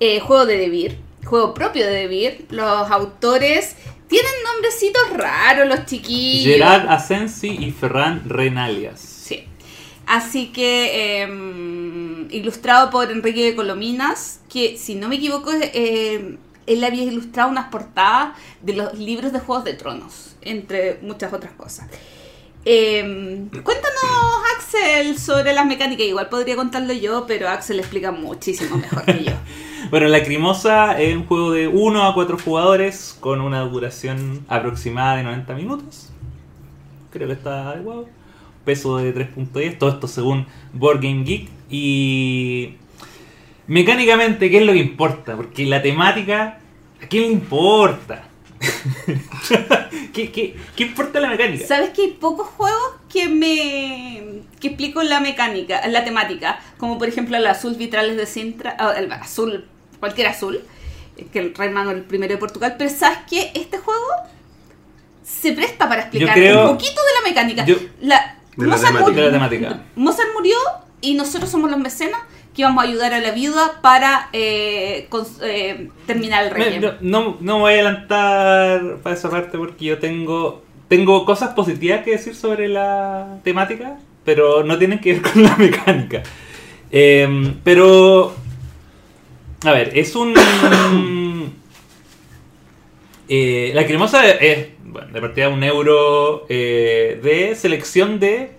Eh, 0.00 0.20
juego 0.20 0.44
de 0.44 0.58
Debir, 0.58 0.98
juego 1.24 1.54
propio 1.54 1.86
de 1.86 1.92
Debir. 1.92 2.46
Los 2.50 2.90
autores 2.90 3.76
tienen 4.08 4.32
nombrecitos 4.52 5.10
raros, 5.14 5.68
los 5.68 5.86
chiquillos. 5.86 6.54
Gerard 6.54 6.88
Asensi 6.88 7.48
y 7.48 7.70
Ferran 7.70 8.28
Renalias. 8.28 9.00
Sí. 9.00 9.44
Así 10.06 10.48
que 10.48 11.22
eh, 11.22 12.26
ilustrado 12.30 12.90
por 12.90 13.10
Enrique 13.10 13.44
de 13.44 13.54
Colominas, 13.54 14.40
que 14.52 14.76
si 14.76 14.94
no 14.94 15.08
me 15.08 15.16
equivoco, 15.16 15.50
eh, 15.52 16.36
él 16.66 16.84
había 16.84 17.04
ilustrado 17.04 17.50
unas 17.50 17.68
portadas 17.68 18.36
de 18.62 18.74
los 18.74 18.98
libros 18.98 19.32
de 19.32 19.40
Juegos 19.40 19.64
de 19.64 19.74
Tronos, 19.74 20.36
entre 20.42 20.98
muchas 21.02 21.32
otras 21.32 21.52
cosas. 21.52 21.88
Eh, 22.64 23.46
cuéntanos, 23.62 23.94
Axel, 24.56 25.18
sobre 25.18 25.52
las 25.52 25.66
mecánicas. 25.66 26.06
Igual 26.06 26.28
podría 26.28 26.56
contarlo 26.56 26.92
yo, 26.92 27.26
pero 27.26 27.48
Axel 27.48 27.78
explica 27.78 28.10
muchísimo 28.10 28.76
mejor 28.76 29.04
que 29.04 29.24
yo. 29.24 29.32
Bueno, 29.90 30.08
Lacrimosa 30.08 30.98
es 30.98 31.14
un 31.14 31.26
juego 31.26 31.52
de 31.52 31.68
1 31.68 32.04
a 32.04 32.14
4 32.14 32.38
jugadores 32.38 33.16
con 33.20 33.42
una 33.42 33.60
duración 33.60 34.44
aproximada 34.48 35.16
de 35.16 35.24
90 35.24 35.54
minutos. 35.54 36.10
Creo 37.12 37.28
que 37.28 37.34
está 37.34 37.68
adecuado. 37.70 38.08
Peso 38.64 38.96
de 38.96 39.14
3.10. 39.14 39.78
Todo 39.78 39.90
esto 39.90 40.08
según 40.08 40.46
Board 40.72 41.00
Game 41.02 41.22
Geek. 41.22 41.48
Y 41.70 42.76
mecánicamente, 43.66 44.50
¿qué 44.50 44.58
es 44.58 44.66
lo 44.66 44.72
que 44.72 44.78
importa? 44.78 45.36
Porque 45.36 45.66
la 45.66 45.82
temática, 45.82 46.58
¿a 47.00 47.06
quién 47.06 47.24
le 47.24 47.28
importa? 47.32 48.30
¿Qué, 50.12 50.30
qué, 50.32 50.56
qué 50.76 50.84
importa 50.84 51.20
la 51.20 51.28
mecánica? 51.28 51.66
¿Sabes 51.66 51.90
que 51.90 52.02
hay 52.02 52.10
pocos 52.12 52.46
juegos 52.48 52.92
que 53.12 53.28
me 53.28 54.42
que 54.60 54.68
explico 54.68 55.02
la 55.02 55.20
mecánica, 55.20 55.86
la 55.88 56.04
temática? 56.04 56.58
Como 56.78 56.98
por 56.98 57.08
ejemplo 57.08 57.36
el 57.36 57.46
azul 57.46 57.74
vitrales 57.74 58.16
de 58.16 58.26
Sintra, 58.26 58.76
ah, 58.78 58.94
el 58.96 59.10
azul, 59.12 59.66
cualquier 60.00 60.28
azul, 60.28 60.62
que 61.32 61.38
el 61.38 61.54
Rey 61.54 61.70
Manuel 61.70 62.04
I 62.10 62.18
de 62.18 62.36
Portugal, 62.36 62.74
pero 62.78 62.90
¿sabes 62.90 63.18
que 63.28 63.50
Este 63.54 63.78
juego 63.78 64.06
se 65.22 65.52
presta 65.52 65.88
para 65.88 66.02
explicar 66.02 66.34
creo- 66.34 66.70
un 66.70 66.76
poquito 66.76 67.00
de 67.00 67.22
la 67.22 67.28
mecánica. 67.28 67.64
yo- 67.64 67.76
La- 68.02 68.36
De 68.56 68.66
la 68.66 68.72
Mozart, 68.76 68.88
temática. 68.94 69.10
murió, 69.10 69.24
De 69.24 69.30
la 69.30 69.32
temática. 69.32 69.82
Mozart 69.96 70.28
murió 70.34 70.56
y 71.00 71.14
nosotros 71.14 71.50
somos 71.50 71.70
los 71.70 71.78
mecenas 71.80 72.20
que 72.54 72.64
vamos 72.64 72.84
a 72.84 72.88
ayudar 72.88 73.12
a 73.12 73.20
la 73.20 73.32
viuda 73.32 73.80
para 73.82 74.28
eh, 74.32 75.08
eh, 75.42 75.90
terminar 76.06 76.44
el 76.44 76.50
rey. 76.50 76.80
no, 77.00 77.36
no, 77.40 77.58
voy 77.58 77.72
a 77.72 77.74
adelantar 77.74 78.98
para 79.02 79.16
esa 79.16 79.28
parte 79.30 79.58
porque 79.58 79.84
yo 79.84 79.98
tengo 79.98 80.64
tengo 80.88 81.24
cosas 81.24 81.54
positivas 81.54 82.04
que 82.04 82.12
decir 82.12 82.34
sobre 82.34 82.68
la 82.68 83.38
temática, 83.42 83.98
pero 84.24 84.62
no 84.62 84.78
tienen 84.78 85.00
que 85.00 85.14
ver 85.14 85.22
con 85.22 85.42
la 85.42 85.56
mecánica. 85.58 86.22
Eh, 86.90 87.54
pero, 87.64 88.34
a 89.64 89.72
ver, 89.72 89.90
es 89.98 90.14
un... 90.14 90.34
eh, 93.28 93.72
la 93.74 93.86
cremosa 93.86 94.28
es 94.28 94.68
bueno, 94.84 95.12
de 95.12 95.20
partida 95.20 95.48
un 95.48 95.64
euro 95.64 96.46
eh, 96.48 97.18
de 97.22 97.56
selección 97.56 98.20
de 98.20 98.52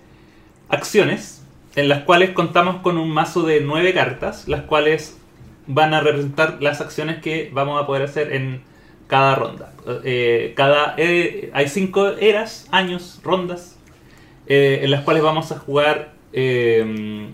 acciones 0.68 1.35
en 1.76 1.88
las 1.88 2.02
cuales 2.02 2.30
contamos 2.30 2.80
con 2.82 2.98
un 2.98 3.10
mazo 3.10 3.42
de 3.42 3.60
nueve 3.60 3.94
cartas, 3.94 4.48
las 4.48 4.62
cuales 4.62 5.16
van 5.66 5.94
a 5.94 6.00
representar 6.00 6.56
las 6.60 6.80
acciones 6.80 7.22
que 7.22 7.50
vamos 7.52 7.80
a 7.80 7.86
poder 7.86 8.02
hacer 8.02 8.32
en 8.32 8.62
cada 9.06 9.34
ronda. 9.34 9.72
Eh, 10.04 10.54
cada, 10.56 10.94
eh, 10.96 11.50
hay 11.52 11.68
cinco 11.68 12.08
eras, 12.08 12.66
años, 12.72 13.20
rondas, 13.22 13.78
eh, 14.46 14.80
en 14.82 14.90
las 14.90 15.02
cuales 15.02 15.22
vamos 15.22 15.52
a 15.52 15.58
jugar, 15.58 16.12
eh, 16.32 17.28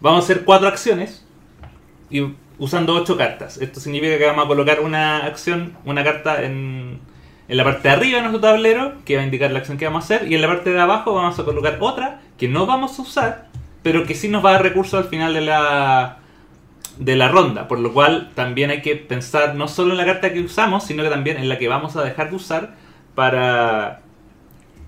vamos 0.00 0.20
a 0.20 0.24
hacer 0.24 0.44
cuatro 0.44 0.68
acciones 0.68 1.26
y 2.08 2.22
usando 2.58 2.94
ocho 2.94 3.16
cartas. 3.16 3.58
Esto 3.58 3.80
significa 3.80 4.16
que 4.16 4.26
vamos 4.26 4.44
a 4.44 4.48
colocar 4.48 4.80
una 4.80 5.26
acción, 5.26 5.76
una 5.84 6.04
carta 6.04 6.44
en, 6.44 7.00
en 7.48 7.56
la 7.56 7.64
parte 7.64 7.88
de 7.88 7.94
arriba 7.94 8.16
de 8.16 8.22
nuestro 8.22 8.40
tablero, 8.40 8.92
que 9.04 9.16
va 9.16 9.22
a 9.22 9.24
indicar 9.24 9.50
la 9.50 9.58
acción 9.58 9.76
que 9.76 9.86
vamos 9.86 10.04
a 10.04 10.14
hacer, 10.14 10.30
y 10.30 10.34
en 10.34 10.40
la 10.40 10.48
parte 10.48 10.70
de 10.70 10.80
abajo 10.80 11.14
vamos 11.14 11.38
a 11.38 11.44
colocar 11.44 11.78
otra 11.80 12.20
que 12.38 12.48
no 12.48 12.66
vamos 12.66 12.98
a 12.98 13.02
usar, 13.02 13.51
pero 13.82 14.06
que 14.06 14.14
sí 14.14 14.28
nos 14.28 14.44
va 14.44 14.50
a 14.50 14.52
dar 14.54 14.62
recursos 14.62 14.94
al 14.94 15.08
final 15.08 15.34
de 15.34 15.40
la, 15.42 16.18
de 16.98 17.16
la 17.16 17.28
ronda, 17.28 17.68
por 17.68 17.78
lo 17.80 17.92
cual 17.92 18.30
también 18.34 18.70
hay 18.70 18.82
que 18.82 18.96
pensar 18.96 19.54
no 19.54 19.68
solo 19.68 19.92
en 19.92 19.98
la 19.98 20.04
carta 20.06 20.32
que 20.32 20.40
usamos, 20.40 20.84
sino 20.84 21.02
que 21.02 21.08
también 21.10 21.36
en 21.38 21.48
la 21.48 21.58
que 21.58 21.68
vamos 21.68 21.96
a 21.96 22.04
dejar 22.04 22.30
de 22.30 22.36
usar 22.36 22.74
para, 23.14 24.02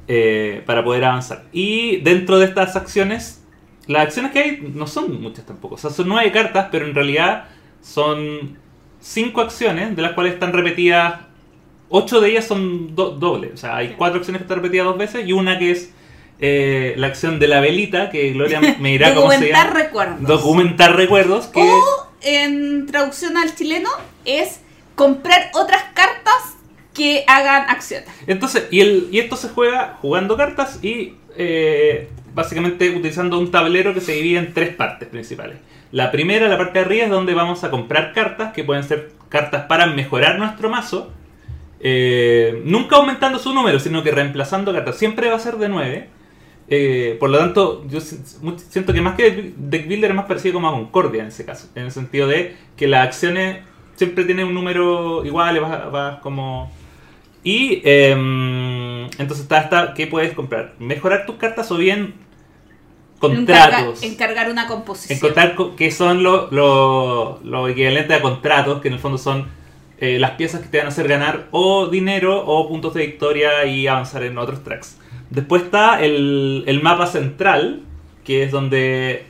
eh, 0.08 0.62
para 0.66 0.84
poder 0.84 1.04
avanzar. 1.04 1.44
Y 1.52 1.98
dentro 1.98 2.38
de 2.38 2.46
estas 2.46 2.76
acciones, 2.76 3.42
las 3.86 4.02
acciones 4.04 4.32
que 4.32 4.38
hay 4.38 4.72
no 4.74 4.86
son 4.86 5.20
muchas 5.20 5.44
tampoco, 5.46 5.74
o 5.76 5.78
sea, 5.78 5.90
son 5.90 6.08
nueve 6.08 6.30
cartas, 6.32 6.68
pero 6.70 6.86
en 6.86 6.94
realidad 6.94 7.44
son 7.82 8.58
cinco 9.00 9.40
acciones, 9.42 9.94
de 9.94 10.02
las 10.02 10.12
cuales 10.12 10.34
están 10.34 10.52
repetidas, 10.52 11.20
ocho 11.90 12.20
de 12.20 12.30
ellas 12.30 12.46
son 12.46 12.94
do- 12.94 13.10
dobles, 13.10 13.52
o 13.52 13.56
sea, 13.56 13.76
hay 13.76 13.94
cuatro 13.98 14.18
acciones 14.18 14.40
que 14.40 14.44
están 14.44 14.58
repetidas 14.58 14.86
dos 14.86 14.98
veces 14.98 15.28
y 15.28 15.32
una 15.32 15.58
que 15.58 15.70
es 15.72 15.92
eh, 16.40 16.94
la 16.96 17.06
acción 17.08 17.38
de 17.38 17.48
la 17.48 17.60
velita, 17.60 18.10
que 18.10 18.30
Gloria 18.32 18.60
me 18.80 18.90
dirá 18.90 19.14
cómo 19.14 19.30
se 19.30 19.36
Documentar 19.36 19.66
llama. 19.68 19.80
recuerdos. 19.80 20.22
Documentar 20.28 20.96
recuerdos, 20.96 21.46
que... 21.46 21.60
O 21.60 22.08
en 22.22 22.86
traducción 22.86 23.36
al 23.36 23.54
chileno 23.54 23.90
es 24.24 24.60
comprar 24.94 25.50
otras 25.54 25.82
cartas 25.94 26.34
que 26.94 27.24
hagan 27.26 27.68
acciones. 27.68 28.08
Entonces, 28.26 28.66
y, 28.70 28.80
el, 28.80 29.08
y 29.10 29.18
esto 29.18 29.36
se 29.36 29.48
juega 29.48 29.98
jugando 30.00 30.36
cartas 30.36 30.78
y 30.82 31.14
eh, 31.36 32.08
básicamente 32.34 32.88
utilizando 32.90 33.38
un 33.38 33.50
tablero 33.50 33.92
que 33.94 34.00
se 34.00 34.12
divide 34.12 34.38
en 34.38 34.54
tres 34.54 34.74
partes 34.74 35.08
principales. 35.08 35.56
La 35.90 36.10
primera, 36.12 36.48
la 36.48 36.56
parte 36.56 36.78
de 36.78 36.84
arriba, 36.84 37.04
es 37.04 37.10
donde 37.10 37.34
vamos 37.34 37.62
a 37.64 37.70
comprar 37.70 38.12
cartas, 38.12 38.52
que 38.52 38.64
pueden 38.64 38.84
ser 38.84 39.12
cartas 39.28 39.66
para 39.66 39.86
mejorar 39.86 40.38
nuestro 40.38 40.68
mazo. 40.70 41.12
eh, 41.80 42.62
nunca 42.64 42.96
aumentando 42.96 43.38
su 43.38 43.52
número, 43.52 43.78
sino 43.78 44.02
que 44.02 44.10
reemplazando 44.10 44.72
cartas. 44.72 44.96
Siempre 44.96 45.28
va 45.28 45.36
a 45.36 45.40
ser 45.40 45.56
de 45.56 45.68
9. 45.68 46.08
Eh, 46.68 47.16
por 47.20 47.28
lo 47.30 47.38
tanto, 47.38 47.84
yo 47.88 48.00
siento 48.00 48.92
que 48.94 49.00
más 49.02 49.16
que 49.16 49.52
Deck 49.56 49.86
Builder 49.86 50.10
es 50.10 50.16
más 50.16 50.26
parecido 50.26 50.54
como 50.54 50.68
a 50.68 50.72
Concordia 50.72 51.22
en 51.22 51.28
ese 51.28 51.44
caso. 51.44 51.68
En 51.74 51.84
el 51.84 51.90
sentido 51.92 52.26
de 52.26 52.56
que 52.76 52.86
las 52.88 53.06
acciones 53.06 53.58
siempre 53.96 54.24
tienen 54.24 54.46
un 54.46 54.54
número 54.54 55.24
igual, 55.24 55.60
vas, 55.60 55.92
vas 55.92 56.18
como... 56.20 56.72
Y 57.42 57.82
em, 57.84 59.04
entonces 59.18 59.40
está 59.40 59.58
esta 59.60 59.92
que 59.92 60.06
puedes 60.06 60.32
comprar. 60.32 60.72
Mejorar 60.78 61.26
tus 61.26 61.36
cartas 61.36 61.70
o 61.70 61.76
bien 61.76 62.14
contratos. 63.18 64.02
Encarga- 64.02 64.12
encargar 64.12 64.50
una 64.50 64.66
composición. 64.66 65.18
Encontrar 65.18 65.54
co- 65.54 65.76
que 65.76 65.90
son 65.90 66.22
lo, 66.22 66.50
lo, 66.50 67.40
lo 67.44 67.68
equivalente 67.68 68.14
a 68.14 68.22
contratos, 68.22 68.80
que 68.80 68.88
en 68.88 68.94
el 68.94 69.00
fondo 69.00 69.18
son 69.18 69.48
eh, 69.98 70.18
las 70.18 70.32
piezas 70.32 70.60
que 70.62 70.68
te 70.68 70.78
van 70.78 70.86
a 70.86 70.88
hacer 70.88 71.06
ganar 71.08 71.48
o 71.50 71.86
dinero 71.88 72.44
o 72.44 72.68
puntos 72.68 72.94
de 72.94 73.06
victoria 73.06 73.64
y 73.66 73.86
avanzar 73.86 74.22
en 74.24 74.38
otros 74.38 74.64
tracks. 74.64 74.98
Después 75.34 75.64
está 75.64 76.02
el, 76.02 76.64
el 76.66 76.82
mapa 76.82 77.06
central, 77.06 77.82
que 78.24 78.44
es 78.44 78.52
donde 78.52 79.26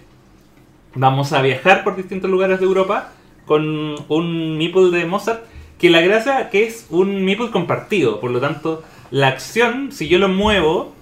vamos 0.94 1.32
a 1.32 1.42
viajar 1.42 1.82
por 1.84 1.96
distintos 1.96 2.30
lugares 2.30 2.60
de 2.60 2.66
Europa 2.66 3.12
con 3.46 3.96
un 4.08 4.58
meeple 4.58 4.90
de 4.90 5.06
Mozart, 5.06 5.44
que 5.78 5.90
la 5.90 6.00
gracia 6.00 6.50
que 6.50 6.64
es 6.64 6.86
un 6.90 7.24
meeple 7.24 7.50
compartido, 7.50 8.20
por 8.20 8.30
lo 8.30 8.40
tanto 8.40 8.82
la 9.10 9.28
acción, 9.28 9.92
si 9.92 10.08
yo 10.08 10.18
lo 10.18 10.28
muevo, 10.28 10.92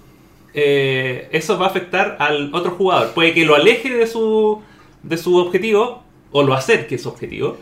eh, 0.53 1.29
eso 1.31 1.57
va 1.57 1.67
a 1.67 1.69
afectar 1.69 2.17
al 2.19 2.53
otro 2.53 2.71
jugador. 2.71 3.13
Puede 3.13 3.33
que 3.33 3.45
lo 3.45 3.55
aleje 3.55 3.93
de 3.93 4.07
su, 4.07 4.61
de 5.01 5.17
su 5.17 5.37
objetivo 5.37 6.03
o 6.31 6.43
lo 6.43 6.53
acerque 6.53 6.95
a 6.95 6.99
su 6.99 7.09
objetivo, 7.09 7.57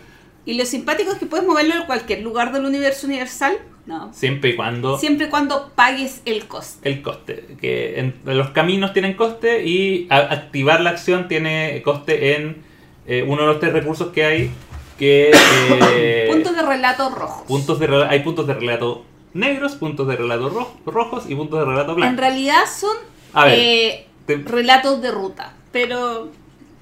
Y 0.45 0.55
lo 0.55 0.65
simpático 0.65 1.11
es 1.11 1.19
que 1.19 1.27
puedes 1.27 1.45
moverlo 1.45 1.75
en 1.75 1.85
cualquier 1.85 2.21
lugar 2.21 2.51
del 2.51 2.65
universo 2.65 3.05
universal. 3.05 3.57
No. 3.85 4.13
siempre 4.13 4.51
y 4.51 4.55
cuando 4.55 4.97
Siempre 4.99 5.25
y 5.25 5.29
cuando 5.29 5.71
pagues 5.75 6.21
el 6.25 6.45
coste. 6.47 6.87
el 6.89 7.01
coste. 7.01 7.57
Que 7.59 7.99
en, 7.99 8.15
los 8.25 8.49
caminos 8.51 8.93
tienen 8.93 9.15
coste 9.15 9.65
y 9.65 10.07
a- 10.09 10.17
activar 10.33 10.81
la 10.81 10.91
acción 10.91 11.27
tiene 11.27 11.81
coste 11.83 12.35
en 12.35 12.63
eh, 13.07 13.23
uno 13.27 13.41
de 13.41 13.47
los 13.47 13.59
tres 13.59 13.73
recursos 13.73 14.09
que 14.09 14.23
hay. 14.25 14.51
Que, 14.99 15.31
eh, 15.95 16.27
Puntos 16.31 16.55
de 16.55 16.61
relato 16.61 17.09
rojos. 17.09 17.47
puntos 17.47 17.79
de 17.79 18.05
hay 18.07 18.19
puntos 18.19 18.45
de 18.45 18.53
relato 18.53 19.03
negros, 19.33 19.73
puntos 19.75 20.07
de 20.07 20.15
relato 20.15 20.49
ro- 20.49 20.73
rojos 20.85 21.23
y 21.27 21.33
puntos 21.35 21.59
de 21.59 21.65
relato 21.65 21.91
En 21.91 21.95
blancos. 21.97 22.19
realidad 22.19 22.63
son 22.73 22.95
A 23.33 23.45
ver, 23.45 23.59
eh, 23.59 24.07
te- 24.27 24.37
relatos 24.37 25.01
de 25.01 25.09
ruta. 25.11 25.53
Pero 25.71 26.29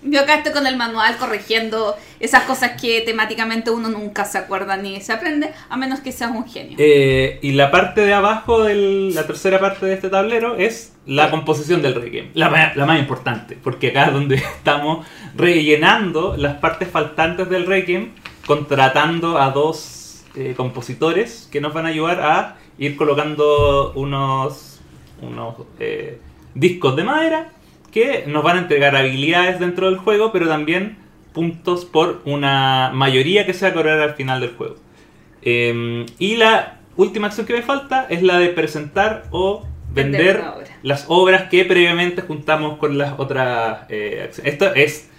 yo 0.04 0.22
acá 0.22 0.36
estoy 0.36 0.54
con 0.54 0.66
el 0.66 0.78
manual 0.78 1.18
corrigiendo 1.18 1.96
esas 2.20 2.44
cosas 2.44 2.80
que 2.82 3.02
temáticamente 3.02 3.72
uno 3.72 3.90
nunca 3.90 4.26
se 4.26 4.38
acuerda 4.38 4.78
ni 4.78 5.02
se 5.02 5.14
aprende, 5.14 5.52
a 5.70 5.78
menos 5.78 6.00
que 6.00 6.12
seas 6.12 6.32
un 6.32 6.48
genio. 6.48 6.78
Eh, 6.80 7.40
y 7.42 7.52
la 7.52 7.72
parte 7.72 8.02
de 8.02 8.14
abajo, 8.14 8.64
de 8.64 8.76
la 9.14 9.28
tercera 9.28 9.60
parte 9.60 9.86
de 9.86 9.94
este 9.94 10.10
tablero, 10.10 10.56
es 10.56 10.94
la 11.06 11.30
composición 11.30 11.82
del 11.82 11.96
reggae. 11.96 12.32
La, 12.34 12.74
la 12.76 12.86
más 12.86 13.00
importante, 13.00 13.58
porque 13.62 13.90
acá 13.90 14.06
es 14.06 14.14
donde 14.14 14.36
estamos 14.58 15.06
rellenando 15.36 16.36
las 16.38 16.58
partes 16.58 16.90
faltantes 16.90 17.50
del 17.50 17.66
reggae, 17.66 18.12
contratando 18.46 19.38
a 19.38 19.52
dos 19.52 20.24
eh, 20.36 20.54
compositores 20.56 21.48
que 21.52 21.60
nos 21.62 21.74
van 21.74 21.86
a 21.86 21.90
ayudar 21.90 22.22
a 22.22 22.56
ir 22.78 22.96
colocando 22.96 23.92
unos, 23.96 24.80
unos 25.22 25.56
eh, 25.80 26.20
discos 26.54 26.96
de 26.96 27.04
madera 27.04 27.52
que 27.90 28.24
nos 28.28 28.44
van 28.44 28.58
a 28.58 28.62
entregar 28.62 28.96
habilidades 28.96 29.60
dentro 29.60 29.90
del 29.90 29.98
juego, 29.98 30.32
pero 30.32 30.48
también 30.48 30.98
puntos 31.34 31.86
por 31.86 32.22
una 32.26 32.92
mayoría 32.94 33.46
que 33.46 33.54
se 33.54 33.66
va 33.66 33.72
a 33.72 33.74
cobrar 33.74 34.00
al 34.00 34.16
final 34.16 34.42
del 34.42 34.52
juego. 34.52 34.76
Eh, 35.42 36.06
y 36.18 36.36
la 36.36 36.80
última 36.96 37.28
acción 37.28 37.46
que 37.46 37.54
me 37.54 37.62
falta 37.62 38.08
es 38.10 38.22
la 38.24 38.40
de 38.40 38.50
presentar 38.50 39.26
o 39.32 39.66
Vender 39.92 40.38
obra. 40.38 40.66
las 40.84 41.06
obras 41.08 41.50
que 41.50 41.66
previamente 41.66 42.22
juntamos 42.22 42.78
con 42.78 42.98
las 42.98 43.14
otras 43.18 43.86
eh, 43.90 44.22
acciones. 44.24 44.54
Esto 44.54 44.74
es 44.76 45.10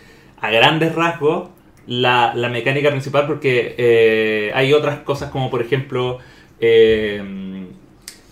a 0.41 0.51
grandes 0.51 0.95
rasgos 0.95 1.49
la, 1.87 2.35
la 2.35 2.49
mecánica 2.49 2.91
principal 2.91 3.27
porque 3.27 3.75
eh, 3.77 4.53
hay 4.55 4.73
otras 4.73 5.01
cosas 5.01 5.31
como 5.31 5.51
por 5.51 5.61
ejemplo 5.61 6.19
eh, 6.61 7.67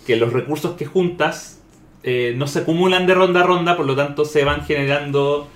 que 0.06 0.16
los 0.16 0.32
recursos 0.32 0.76
que 0.76 0.86
juntas 0.86 1.57
eh, 2.02 2.34
no 2.36 2.46
se 2.46 2.60
acumulan 2.60 3.06
de 3.06 3.14
ronda 3.14 3.40
a 3.40 3.44
ronda, 3.44 3.76
por 3.76 3.86
lo 3.86 3.96
tanto 3.96 4.24
se 4.24 4.44
van 4.44 4.64
generando... 4.64 5.48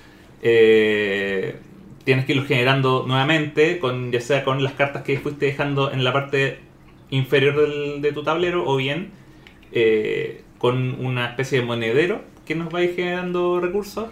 eh, 0.43 1.57
tienes 2.05 2.25
que 2.25 2.33
irlos 2.33 2.49
generando 2.49 3.05
nuevamente, 3.07 3.79
con, 3.79 4.11
ya 4.11 4.21
sea 4.21 4.43
con 4.43 4.65
las 4.65 4.73
cartas 4.73 5.03
que 5.03 5.21
fuiste 5.21 5.47
dejando 5.47 5.93
en 5.93 6.03
la 6.03 6.13
parte 6.13 6.59
inferior 7.11 7.55
del- 7.57 8.03
de 8.03 8.11
tu 8.11 8.25
tablero 8.25 8.65
o 8.67 8.77
bien 8.77 9.13
eh, 9.71 10.43
con 10.59 11.05
una 11.05 11.27
especie 11.27 11.61
de 11.61 11.65
monedero 11.65 12.23
que 12.45 12.57
nos 12.57 12.75
va 12.75 12.81
a 12.81 12.83
ir 12.83 12.97
generando 12.97 13.61
recursos. 13.61 14.07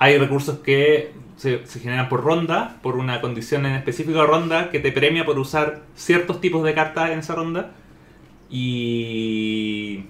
Hay 0.00 0.18
recursos 0.18 0.58
que 0.58 1.12
se, 1.36 1.64
se 1.66 1.78
generan 1.78 2.08
por 2.08 2.24
ronda, 2.24 2.78
por 2.82 2.96
una 2.96 3.20
condición 3.20 3.64
en 3.64 3.74
específico 3.74 4.18
de 4.18 4.26
ronda 4.26 4.70
que 4.70 4.80
te 4.80 4.90
premia 4.90 5.24
por 5.24 5.38
usar 5.38 5.82
ciertos 5.94 6.40
tipos 6.40 6.64
de 6.64 6.74
cartas 6.74 7.10
en 7.10 7.20
esa 7.20 7.36
ronda. 7.36 7.70
Y, 8.50 10.00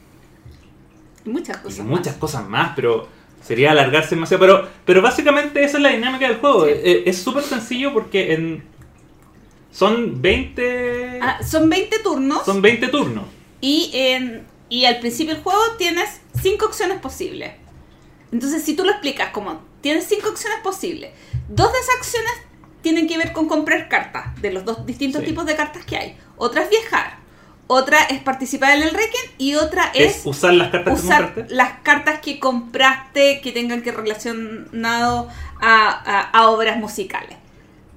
Y 1.25 1.29
muchas 1.31 1.59
y 1.59 1.62
cosas. 1.62 1.85
muchas 1.87 2.07
más. 2.14 2.21
cosas 2.21 2.49
más, 2.49 2.73
pero 2.77 3.09
sería 3.43 3.71
alargarse 3.73 4.14
demasiado. 4.14 4.41
Pero, 4.41 4.68
pero 4.85 5.03
básicamente 5.03 5.62
esa 5.64 5.77
es 5.79 5.83
la 5.83 5.91
dinámica 5.91 6.29
del 6.29 6.39
juego. 6.39 6.64
Sí. 6.66 6.73
Eh, 6.75 7.03
Es 7.07 7.23
súper 7.23 7.43
sencillo 7.43 7.93
porque 7.93 8.33
en, 8.35 8.64
son 9.73 10.21
20... 10.21 11.18
Ah, 11.23 11.39
son 11.45 11.68
20 11.68 11.99
turnos 12.01 12.45
Son 12.45 12.61
20 12.61 12.89
turnos. 12.89 13.25
y, 13.61 13.91
en, 13.95 14.47
y 14.68 14.85
al 14.85 14.99
principio 15.01 15.35
del 15.35 15.43
juego 15.43 15.61
tienes 15.79 16.21
5 16.43 16.66
opciones 16.66 16.99
posibles. 17.01 17.53
Entonces, 18.33 18.62
si 18.64 18.75
tú 18.75 18.85
lo 18.85 18.91
explicas 18.91 19.31
como 19.31 19.61
tienes 19.81 20.05
5 20.07 20.29
opciones 20.29 20.59
posibles, 20.62 21.12
dos 21.49 21.73
de 21.73 21.79
esas 21.79 21.97
acciones 21.97 22.33
tienen 22.83 23.07
que 23.07 23.18
ver 23.18 23.33
con 23.33 23.47
comprar 23.49 23.89
cartas, 23.89 24.41
de 24.41 24.53
los 24.53 24.64
dos 24.64 24.87
distintos 24.87 25.21
Sí. 25.23 25.29
tipos 25.29 25.45
de 25.47 25.55
cartas 25.57 25.85
que 25.85 25.97
hay. 25.97 26.18
Otra 26.37 26.62
es 26.62 26.71
viajar, 26.71 27.18
otra 27.73 28.03
es 28.05 28.21
participar 28.21 28.77
en 28.77 28.83
el 28.83 28.91
Requiem 28.91 29.25
y 29.39 29.55
otra 29.55 29.91
Es, 29.95 30.16
es, 30.18 30.23
usar 30.27 30.55
las 30.55 30.71
cartas 30.71 30.95
que 31.01 31.07
usar 31.07 31.25
compraste. 31.27 31.55
las 31.55 31.73
cartas 31.83 32.21
que 32.21 32.39
compraste 32.41 33.41
que 33.41 33.53
tengan 33.53 33.83
que 33.83 33.93
relacionado 33.93 35.29
a, 35.61 35.89
a- 35.89 36.31
a 36.33 36.49
obras 36.51 36.79
musicales. 36.79 37.37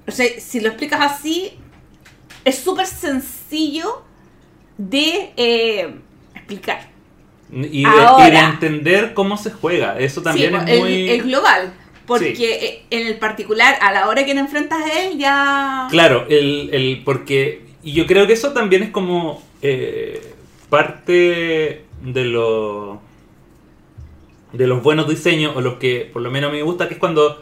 O 0.08 0.12
sea, 0.12 0.28
si 0.40 0.60
lo 0.60 0.68
explicas 0.70 1.00
así, 1.02 1.54
es 2.46 2.58
súper 2.60 2.86
sencillo 2.86 4.04
de 4.78 5.32
eh, 5.38 5.96
explicar. 6.36 6.90
Y 7.52 7.82
de, 7.84 7.88
Ahora. 7.90 8.28
y 8.28 8.32
de 8.32 8.38
entender 8.40 9.14
cómo 9.14 9.38
se 9.38 9.52
juega. 9.52 9.98
Eso 10.00 10.22
también 10.22 10.52
Sí, 10.66 10.72
es 10.72 10.80
muy... 10.80 11.10
el 11.10 11.24
global. 11.24 11.74
Porque 12.06 12.36
Sí. 12.36 12.44
eh, 12.46 12.86
en 12.90 13.08
el 13.08 13.18
particular, 13.18 13.78
a 13.82 13.92
la 13.92 14.08
hora 14.10 14.26
que 14.26 14.34
te 14.34 14.40
enfrentas 14.40 14.80
a 14.84 15.00
él, 15.02 15.18
ya. 15.18 15.88
Claro, 15.90 16.26
el, 16.30 16.70
el 16.74 17.02
porque... 17.06 17.66
Y 17.84 17.94
yo 17.94 18.06
creo 18.08 18.28
que 18.28 18.34
eso 18.34 18.52
también 18.54 18.84
es 18.84 18.90
como 18.90 19.42
eh, 19.64 20.36
parte 20.70 21.86
de 22.04 22.26
lo 22.26 23.02
de 24.52 24.68
los 24.68 24.84
buenos 24.84 25.08
diseños, 25.10 25.56
o 25.56 25.62
los 25.62 25.76
que 25.76 26.10
por 26.12 26.22
lo 26.22 26.30
menos 26.30 26.52
me 26.52 26.62
gusta, 26.62 26.88
que 26.88 26.96
es 26.96 27.00
cuando 27.00 27.42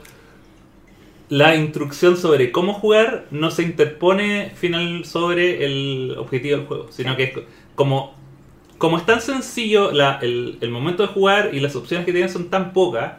la 1.30 1.56
instrucción 1.56 2.18
sobre 2.18 2.52
cómo 2.52 2.74
jugar 2.74 3.26
no 3.32 3.52
se 3.52 3.64
interpone 3.64 4.52
final 4.56 5.06
sobre 5.06 5.66
el 5.66 6.16
objetivo 6.18 6.58
del 6.58 6.66
juego, 6.68 6.88
sino 6.92 7.16
que 7.16 7.24
es 7.24 7.34
co- 7.34 7.44
como, 7.76 8.16
como 8.78 8.98
es 8.98 9.06
tan 9.06 9.22
sencillo 9.22 9.92
el, 10.22 10.58
el 10.60 10.70
momento 10.70 11.04
de 11.04 11.10
jugar 11.10 11.52
y 11.54 11.60
las 11.62 11.76
opciones 11.76 12.06
que 12.06 12.12
tienes 12.12 12.34
son 12.34 12.50
tan 12.50 12.74
pocas, 12.74 13.14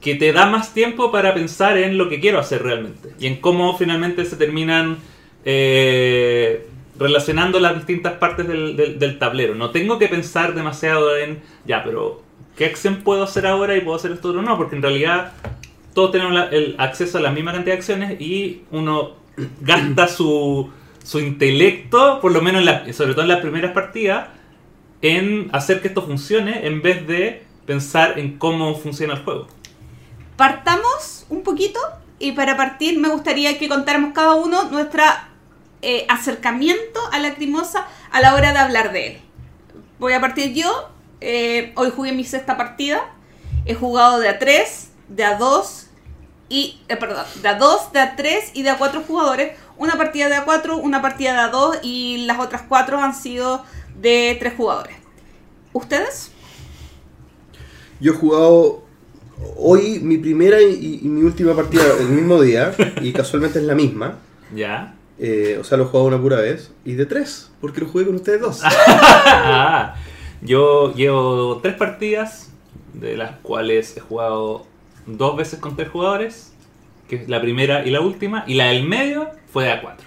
que 0.00 0.14
te 0.14 0.32
da 0.32 0.46
más 0.46 0.74
tiempo 0.74 1.10
para 1.10 1.34
pensar 1.34 1.76
en 1.78 1.98
lo 1.98 2.08
que 2.08 2.20
quiero 2.20 2.38
hacer 2.38 2.62
realmente 2.62 3.10
y 3.18 3.26
en 3.26 3.36
cómo 3.40 3.76
finalmente 3.76 4.24
se 4.24 4.36
terminan 4.36 4.98
eh, 5.44 6.66
relacionando 6.98 7.60
las 7.60 7.76
distintas 7.76 8.14
partes 8.14 8.48
del, 8.48 9.18
tablero. 9.18 9.54
No 9.54 9.70
tengo 9.70 9.98
que 9.98 10.08
pensar 10.08 10.54
demasiado 10.54 11.16
en, 11.16 11.40
ya, 11.64 11.84
pero 11.84 12.22
¿qué 12.56 12.66
acción 12.66 12.96
puedo 12.96 13.22
hacer 13.22 13.46
ahora 13.46 13.76
y 13.76 13.80
puedo 13.80 13.96
hacer 13.96 14.12
esto 14.12 14.30
otro? 14.30 14.42
No, 14.42 14.56
porque 14.56 14.76
en 14.76 14.82
realidad 14.82 15.32
todos 15.94 16.12
tenemos 16.12 16.52
el 16.52 16.74
acceso 16.78 17.18
a 17.18 17.20
la 17.20 17.30
misma 17.30 17.52
cantidad 17.52 17.74
de 17.74 17.78
acciones 17.78 18.20
y 18.20 18.62
uno 18.70 19.12
gasta 19.60 20.08
su, 20.08 20.70
intelecto, 21.14 22.20
por 22.20 22.32
lo 22.32 22.42
menos 22.42 22.60
en 22.60 22.66
la- 22.66 22.92
sobre 22.92 23.12
todo 23.12 23.22
en 23.22 23.28
las 23.28 23.40
primeras 23.40 23.72
partidas, 23.72 24.28
en 25.00 25.48
hacer 25.52 25.80
que 25.80 25.88
esto 25.88 26.02
funcione 26.02 26.66
en 26.66 26.82
vez 26.82 27.06
de 27.06 27.44
pensar 27.66 28.18
en 28.18 28.38
cómo 28.38 28.74
funciona 28.74 29.14
el 29.14 29.20
juego. 29.20 29.46
Partamos 30.36 31.26
un 31.28 31.42
poquito 31.42 31.78
y 32.18 32.32
para 32.32 32.56
partir 32.56 32.98
me 32.98 33.08
gustaría 33.08 33.58
que 33.58 33.68
contáramos 33.68 34.12
cada 34.12 34.34
uno 34.34 34.68
nuestro 35.82 36.14
acercamiento 36.14 37.00
a 37.12 37.18
la 37.18 37.30
Lacrimosa 37.30 37.86
a 38.10 38.20
la 38.20 38.34
hora 38.34 38.52
de 38.52 38.58
hablar 38.58 38.92
de 38.92 39.06
él. 39.06 39.20
Voy 39.98 40.12
a 40.12 40.20
partir 40.20 40.54
yo. 40.54 40.90
eh, 41.20 41.72
hoy 41.76 41.90
jugué 41.94 42.12
mi 42.12 42.24
sexta 42.24 42.56
partida. 42.56 43.00
He 43.64 43.74
jugado 43.74 44.20
de 44.20 44.28
a 44.28 44.38
3, 44.38 44.90
de 45.08 45.24
a 45.24 45.36
2 45.36 45.86
y, 46.48 46.80
eh, 46.88 46.96
perdón, 46.96 47.26
de 47.42 47.48
a 47.48 47.54
2, 47.54 47.92
de 47.92 48.00
a 48.00 48.16
3 48.16 48.52
y 48.54 48.62
de 48.62 48.70
a 48.70 48.78
4 48.78 49.02
jugadores. 49.02 49.58
Una 49.76 49.96
partida 49.96 50.28
de 50.28 50.36
a 50.36 50.44
4, 50.44 50.76
una 50.78 51.02
partida 51.02 51.32
de 51.32 51.38
a 51.38 51.48
2 51.48 51.78
y 51.82 52.24
las 52.26 52.38
otras 52.38 52.62
4 52.68 52.98
han 53.00 53.14
sido 53.14 53.64
de 54.00 54.36
3 54.38 54.54
jugadores. 54.56 54.96
¿Ustedes? 55.72 56.30
Yo 58.00 58.12
he 58.12 58.16
jugado 58.16 58.82
hoy 59.56 59.98
mi 60.00 60.18
primera 60.18 60.60
y, 60.60 61.00
y 61.02 61.08
mi 61.08 61.22
última 61.22 61.54
partida 61.54 61.82
el 62.00 62.08
mismo 62.08 62.40
día, 62.40 62.74
y 63.02 63.12
casualmente 63.12 63.58
es 63.58 63.64
la 63.64 63.74
misma. 63.74 64.18
¿Ya? 64.54 64.94
Eh, 65.20 65.58
o 65.60 65.64
sea, 65.64 65.76
lo 65.78 65.84
he 65.84 65.86
jugado 65.86 66.06
una 66.08 66.20
pura 66.20 66.36
vez. 66.40 66.72
Y 66.84 66.92
de 66.94 67.06
tres, 67.06 67.50
porque 67.60 67.80
lo 67.80 67.88
jugué 67.88 68.06
con 68.06 68.14
ustedes 68.14 68.40
dos. 68.40 68.62
Ah, 68.70 69.94
yo 70.40 70.94
llevo 70.94 71.58
tres 71.62 71.74
partidas, 71.74 72.52
de 72.94 73.16
las 73.16 73.32
cuales 73.42 73.96
he 73.96 74.00
jugado 74.00 74.66
dos 75.06 75.36
veces 75.36 75.58
con 75.58 75.74
tres 75.76 75.88
jugadores, 75.88 76.52
que 77.08 77.16
es 77.16 77.28
la 77.28 77.40
primera 77.40 77.84
y 77.86 77.90
la 77.90 78.00
última, 78.00 78.44
y 78.46 78.54
la 78.54 78.66
del 78.66 78.84
medio 78.84 79.28
fue 79.52 79.64
de 79.64 79.72
a 79.72 79.80
cuatro. 79.80 80.06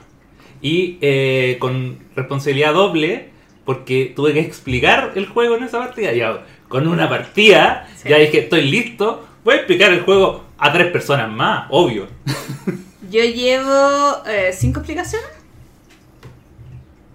Y 0.61 0.97
eh, 1.01 1.57
con 1.59 1.97
responsabilidad 2.15 2.73
doble, 2.73 3.29
porque 3.65 4.13
tuve 4.15 4.33
que 4.33 4.39
explicar 4.41 5.11
el 5.15 5.25
juego 5.27 5.55
en 5.57 5.63
esa 5.63 5.79
partida. 5.79 6.13
Ya, 6.13 6.45
con 6.67 6.87
una 6.87 7.09
partida, 7.09 7.87
Sí. 7.97 8.09
ya 8.09 8.17
dije, 8.17 8.39
estoy 8.39 8.61
listo, 8.69 9.25
voy 9.43 9.55
a 9.55 9.57
explicar 9.57 9.91
el 9.91 10.01
juego 10.01 10.43
a 10.57 10.71
tres 10.71 10.87
personas 10.91 11.29
más, 11.31 11.65
obvio. 11.69 12.07
Yo 13.11 13.23
llevo 13.25 14.23
eh, 14.25 14.51
cinco 14.53 14.79
explicaciones. 14.79 15.27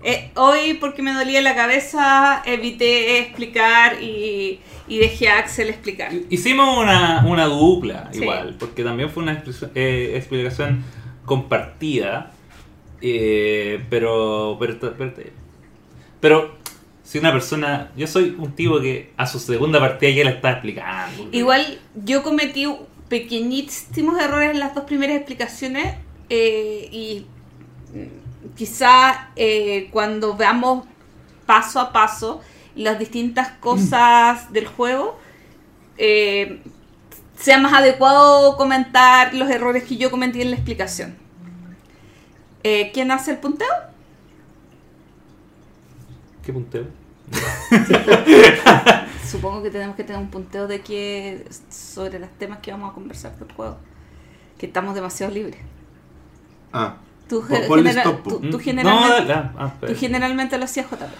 Eh, 0.05 0.31
hoy, 0.37 0.75
porque 0.75 1.03
me 1.03 1.13
dolía 1.13 1.41
la 1.41 1.55
cabeza, 1.57 2.43
evité 2.45 3.19
explicar 3.19 4.01
y, 4.03 4.61
y 4.87 4.99
dejé 4.99 5.29
a 5.31 5.39
Axel 5.39 5.69
explicar. 5.71 6.13
Hicimos 6.31 6.79
una, 6.79 7.25
una 7.27 7.47
dupla 7.47 8.11
Sí. 8.13 8.21
igual, 8.21 8.57
porque 8.59 8.85
también 8.85 9.11
fue 9.11 9.23
una 9.23 9.43
eh, 9.75 10.13
explicación 10.15 10.85
compartida, 11.25 12.31
eh, 13.01 13.83
pero, 13.91 14.59
pero, 14.61 14.79
pero, 14.79 15.13
pero 16.21 16.55
si 17.03 17.19
una 17.19 17.33
persona, 17.33 17.91
yo 17.97 18.07
soy 18.07 18.37
un 18.39 18.53
tipo 18.55 18.81
que 18.81 19.13
a 19.17 19.27
su 19.27 19.39
segunda 19.41 19.81
partida 19.81 20.11
ya 20.11 20.25
la 20.25 20.31
está 20.31 20.53
explicando. 20.53 21.29
Igual 21.33 21.81
yo 21.97 22.23
cometí 22.23 22.69
pequeñísimos 23.09 24.21
errores 24.21 24.51
en 24.51 24.59
las 24.59 24.75
dos 24.75 24.85
primeras 24.85 25.17
explicaciones 25.17 25.95
eh, 26.29 26.89
y 26.91 27.27
mm, 27.95 28.55
quizá 28.57 29.31
eh, 29.37 29.89
cuando 29.93 30.37
veamos 30.37 30.87
paso 31.47 31.81
a 31.81 31.93
paso 31.93 32.41
las 32.75 32.99
distintas 32.99 33.49
cosas 33.53 34.53
del 34.53 34.67
juego, 34.67 35.19
eh, 35.97 36.61
sea 37.39 37.59
más 37.59 37.73
adecuado 37.73 38.57
comentar 38.57 39.35
los 39.35 39.49
errores 39.49 39.85
que 39.85 39.97
yo 39.97 40.11
cometí 40.11 40.43
en 40.43 40.51
la 40.51 40.57
explicación. 40.57 41.17
Eh, 42.63 42.91
¿Quién 42.93 43.11
hace 43.11 43.31
el 43.31 43.39
punteo? 43.39 43.69
¿Qué 46.45 46.53
punteo? 46.53 46.87
Supongo 49.31 49.63
que 49.63 49.71
tenemos 49.71 49.97
que 49.97 50.05
tener 50.05 50.21
un 50.21 50.29
punteo 50.31 50.67
de 50.67 50.81
que 50.81 51.47
sobre 51.71 52.19
los 52.19 52.31
temas 52.39 52.59
que 52.61 52.71
vamos 52.71 52.91
a 52.91 52.95
conversar 52.95 53.37
del 53.39 53.51
juego. 53.53 53.77
Que 54.59 54.67
estamos 54.67 54.95
demasiado 54.95 55.33
libres. 55.33 55.59
Ah, 56.73 56.97
Tú, 57.29 57.43
genera- 57.43 58.03
stop, 58.03 58.23
po. 58.23 58.31
tú- 58.37 58.51
tú 58.51 58.59
Mm, 58.59 58.61
generalmente, 58.61 59.21
No, 59.21 59.25
la- 59.29 59.55
ah, 59.59 59.75
tú 59.85 59.95
generalmente 59.97 60.59
lo 60.59 60.65
hacías 60.65 60.87
JP. 60.89 61.13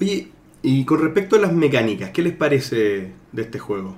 Oye, 0.00 0.28
y 0.62 0.84
con 0.84 1.00
respecto 1.02 1.36
a 1.36 1.40
las 1.40 1.52
mecánicas, 1.52 2.10
¿qué 2.10 2.22
les 2.22 2.34
parece 2.34 3.12
de 3.32 3.42
este 3.42 3.58
juego? 3.58 3.96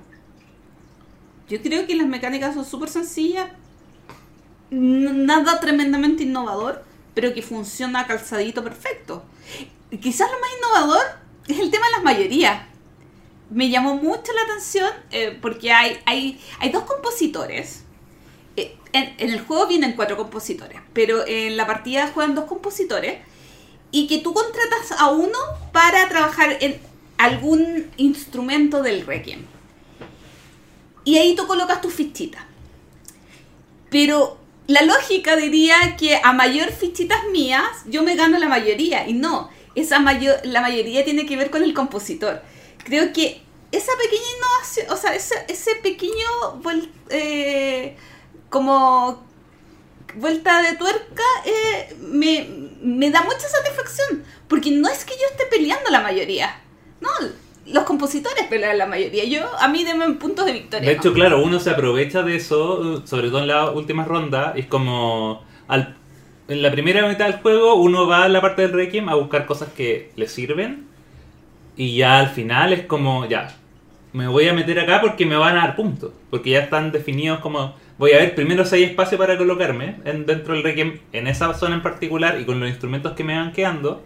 Yo 1.49 1.61
creo 1.61 1.87
que 1.87 1.95
las 1.95 2.07
mecánicas 2.07 2.55
son 2.55 2.65
súper 2.65 2.89
sencillas. 2.89 3.47
Nada 4.69 5.59
tremendamente 5.59 6.23
innovador, 6.23 6.83
pero 7.13 7.33
que 7.33 7.41
funciona 7.41 8.05
calzadito 8.07 8.63
perfecto. 8.63 9.23
Quizás 10.01 10.29
lo 10.31 10.39
más 10.39 10.49
innovador 10.57 11.05
es 11.47 11.59
el 11.59 11.69
tema 11.69 11.85
de 11.87 11.91
las 11.91 12.03
mayorías. 12.03 12.63
Me 13.49 13.69
llamó 13.69 13.95
mucho 13.95 14.31
la 14.33 14.41
atención 14.41 14.89
eh, 15.11 15.37
porque 15.41 15.71
hay, 15.71 15.99
hay, 16.05 16.41
hay 16.59 16.71
dos 16.71 16.83
compositores. 16.83 17.83
Eh, 18.55 18.75
en, 18.93 19.13
en 19.17 19.29
el 19.29 19.41
juego 19.41 19.67
vienen 19.67 19.93
cuatro 19.93 20.17
compositores, 20.17 20.79
pero 20.93 21.25
en 21.27 21.57
la 21.57 21.67
partida 21.67 22.09
juegan 22.13 22.35
dos 22.35 22.45
compositores. 22.45 23.19
Y 23.91 24.07
que 24.07 24.17
tú 24.17 24.33
contratas 24.33 24.99
a 24.99 25.11
uno 25.11 25.37
para 25.71 26.09
trabajar 26.09 26.57
en 26.61 26.81
algún 27.17 27.91
instrumento 27.97 28.81
del 28.81 29.05
Requiem. 29.05 29.45
Y 31.05 31.17
ahí 31.17 31.35
tú 31.35 31.45
colocas 31.45 31.81
tus 31.81 31.93
fichitas. 31.93 32.43
Pero 33.91 34.39
la 34.67 34.81
lógica 34.81 35.35
diría 35.35 35.95
que 35.97 36.19
a 36.23 36.33
mayor 36.33 36.71
fichitas 36.71 37.19
mías, 37.31 37.67
yo 37.85 38.01
me 38.01 38.15
gano 38.15 38.39
la 38.39 38.47
mayoría. 38.47 39.07
Y 39.07 39.13
no, 39.13 39.49
esa 39.75 39.99
mayor, 39.99 40.35
la 40.43 40.61
mayoría 40.61 41.03
tiene 41.03 41.25
que 41.25 41.37
ver 41.37 41.49
con 41.49 41.63
el 41.63 41.73
compositor. 41.73 42.41
Creo 42.83 43.13
que 43.13 43.41
esa 43.71 43.91
pequeña 44.01 44.27
innovación, 44.37 44.91
o 44.91 44.97
sea, 44.97 45.15
ese, 45.15 45.35
ese 45.47 45.75
pequeño 45.75 46.61
eh, 47.09 47.95
como 48.49 49.23
vuelta 50.15 50.61
de 50.61 50.77
tuerca 50.77 51.23
eh, 51.45 51.95
me, 51.99 52.47
me 52.81 53.09
da 53.09 53.23
mucha 53.23 53.47
satisfacción. 53.47 54.23
Porque 54.47 54.71
no 54.71 54.87
es 54.89 55.05
que 55.05 55.13
yo 55.13 55.25
esté 55.31 55.45
peleando 55.45 55.89
la 55.89 56.01
mayoría. 56.01 56.61
No, 57.01 57.09
los 57.65 57.83
compositores 57.83 58.45
pelean 58.47 58.77
la 58.77 58.85
mayoría. 58.85 59.23
Yo, 59.25 59.41
a 59.59 59.67
mí 59.67 59.83
denme 59.83 60.07
puntos 60.13 60.45
de 60.45 60.51
victoria. 60.51 60.89
De 60.89 60.95
¿no? 60.95 61.01
hecho, 61.01 61.13
claro, 61.13 61.41
uno 61.43 61.59
se 61.59 61.71
aprovecha 61.71 62.21
de 62.21 62.35
eso, 62.35 63.05
sobre 63.07 63.29
todo 63.29 63.39
en 63.39 63.47
la 63.47 63.71
última 63.71 64.05
ronda. 64.05 64.53
Es 64.55 64.67
como. 64.67 65.43
Al, 65.67 65.97
en 66.47 66.61
la 66.61 66.71
primera 66.71 67.07
mitad 67.07 67.27
del 67.27 67.41
juego, 67.41 67.75
uno 67.75 68.07
va 68.07 68.23
a 68.23 68.29
la 68.29 68.41
parte 68.41 68.63
del 68.63 68.73
Requiem 68.73 69.09
a 69.09 69.15
buscar 69.15 69.45
cosas 69.45 69.69
que 69.69 70.11
le 70.15 70.27
sirven. 70.27 70.87
Y 71.75 71.97
ya 71.97 72.19
al 72.19 72.29
final 72.29 72.73
es 72.73 72.85
como, 72.85 73.25
ya, 73.25 73.55
me 74.13 74.27
voy 74.27 74.47
a 74.47 74.53
meter 74.53 74.79
acá 74.79 75.01
porque 75.01 75.25
me 75.25 75.35
van 75.35 75.57
a 75.57 75.61
dar 75.61 75.75
puntos. 75.75 76.11
Porque 76.29 76.51
ya 76.51 76.59
están 76.59 76.91
definidos 76.91 77.39
como. 77.39 77.75
Voy 77.97 78.11
a 78.11 78.17
ver 78.17 78.35
primero 78.35 78.65
si 78.65 78.75
hay 78.75 78.83
espacio 78.83 79.17
para 79.17 79.37
colocarme 79.37 79.97
en, 80.05 80.25
dentro 80.25 80.53
del 80.53 80.63
Requiem, 80.63 80.99
en 81.11 81.27
esa 81.27 81.53
zona 81.53 81.75
en 81.75 81.81
particular 81.83 82.39
y 82.39 82.45
con 82.45 82.59
los 82.59 82.69
instrumentos 82.69 83.13
que 83.13 83.23
me 83.23 83.35
van 83.35 83.51
quedando. 83.51 84.03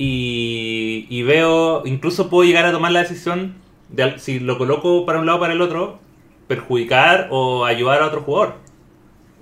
Y, 0.00 1.22
veo, 1.22 1.82
incluso 1.84 2.30
puedo 2.30 2.48
llegar 2.48 2.64
a 2.64 2.72
tomar 2.72 2.92
la 2.92 3.00
decisión 3.00 3.56
de 3.88 4.18
si 4.18 4.38
lo 4.38 4.56
coloco 4.56 5.04
para 5.04 5.18
un 5.18 5.26
lado 5.26 5.38
o 5.38 5.40
para 5.40 5.54
el 5.54 5.60
otro, 5.60 5.98
perjudicar 6.46 7.28
o 7.30 7.64
ayudar 7.64 8.02
a 8.02 8.06
otro 8.06 8.22
jugador. 8.22 8.54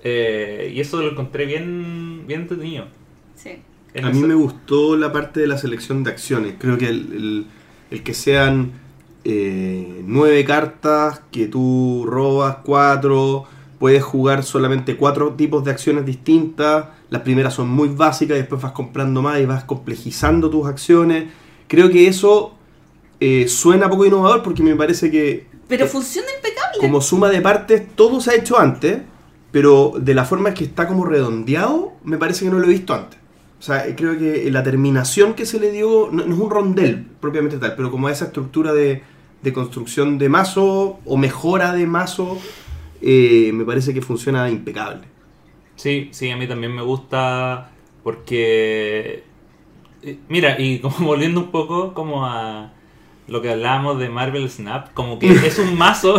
Eh, 0.03 0.71
y 0.75 0.79
eso 0.79 1.01
lo 1.01 1.11
encontré 1.11 1.45
bien, 1.45 2.23
bien 2.27 2.41
entretenido. 2.41 2.85
Sí. 3.35 3.61
En 3.93 4.05
A 4.05 4.09
mí 4.11 4.21
me 4.21 4.35
gustó 4.35 4.95
la 4.95 5.11
parte 5.11 5.39
de 5.39 5.47
la 5.47 5.57
selección 5.57 6.03
de 6.03 6.11
acciones. 6.11 6.55
Creo 6.59 6.77
que 6.77 6.87
el, 6.87 7.13
el- 7.13 7.45
el 7.89 8.03
que 8.03 8.13
sean 8.13 8.71
eh, 9.23 10.01
nueve 10.05 10.43
cartas, 10.45 11.21
que 11.31 11.47
tú 11.47 12.05
robas 12.07 12.57
cuatro, 12.63 13.45
puedes 13.79 14.03
jugar 14.03 14.43
solamente 14.43 14.97
cuatro 14.97 15.33
tipos 15.33 15.63
de 15.63 15.71
acciones 15.71 16.05
distintas. 16.05 16.85
Las 17.09 17.21
primeras 17.21 17.53
son 17.53 17.69
muy 17.69 17.87
básicas, 17.89 18.35
y 18.37 18.41
después 18.41 18.61
vas 18.61 18.73
comprando 18.73 19.21
más 19.21 19.39
y 19.39 19.45
vas 19.45 19.63
complejizando 19.63 20.49
tus 20.49 20.67
acciones. 20.67 21.25
Creo 21.67 21.89
que 21.89 22.07
eso 22.07 22.53
eh, 23.19 23.47
suena 23.47 23.89
poco 23.89 24.05
innovador 24.05 24.43
porque 24.43 24.61
me 24.63 24.75
parece 24.75 25.09
que 25.09 25.47
Pero 25.67 25.85
eh, 25.85 25.87
funciona 25.87 26.27
impecable. 26.35 26.79
como 26.79 27.01
suma 27.01 27.29
de 27.29 27.41
partes, 27.41 27.83
todo 27.95 28.19
se 28.21 28.31
ha 28.31 28.35
hecho 28.35 28.59
antes, 28.59 28.99
pero 29.51 29.93
de 29.99 30.13
la 30.13 30.25
forma 30.25 30.53
que 30.53 30.65
está 30.65 30.87
como 30.87 31.05
redondeado, 31.05 31.93
me 32.03 32.17
parece 32.17 32.45
que 32.45 32.51
no 32.51 32.59
lo 32.59 32.65
he 32.65 32.69
visto 32.69 32.93
antes. 32.93 33.19
O 33.59 33.61
sea, 33.61 33.87
eh, 33.87 33.95
creo 33.95 34.17
que 34.17 34.49
la 34.51 34.63
terminación 34.63 35.33
que 35.33 35.45
se 35.45 35.59
le 35.59 35.71
dio, 35.71 36.09
no, 36.11 36.25
no 36.25 36.35
es 36.35 36.39
un 36.41 36.49
rondel 36.49 37.05
propiamente 37.19 37.57
tal, 37.57 37.75
pero 37.75 37.91
como 37.91 38.09
esa 38.09 38.25
estructura 38.25 38.73
de, 38.73 39.03
de 39.41 39.53
construcción 39.53 40.17
de 40.19 40.29
mazo 40.29 41.01
o 41.05 41.17
mejora 41.17 41.73
de 41.73 41.87
mazo, 41.87 42.45
eh, 43.01 43.51
me 43.53 43.65
parece 43.65 43.93
que 43.93 44.01
funciona 44.01 44.49
impecable. 44.49 45.07
Sí, 45.75 46.09
sí, 46.11 46.29
a 46.31 46.37
mí 46.37 46.47
también 46.47 46.73
me 46.75 46.81
gusta 46.81 47.71
porque... 48.03 49.23
eh, 50.01 50.23
Mira, 50.29 50.59
y 50.59 50.79
como 50.79 50.95
volviendo 51.07 51.39
un 51.41 51.51
poco 51.51 51.93
como 51.93 52.25
a 52.25 52.76
lo 53.27 53.41
que 53.41 53.49
hablábamos 53.51 53.99
de 53.99 54.09
Marvel 54.09 54.49
Snap, 54.49 54.93
como 54.93 55.19
que 55.19 55.29
es 55.47 55.59
un 55.59 55.77
mazo, 55.77 56.17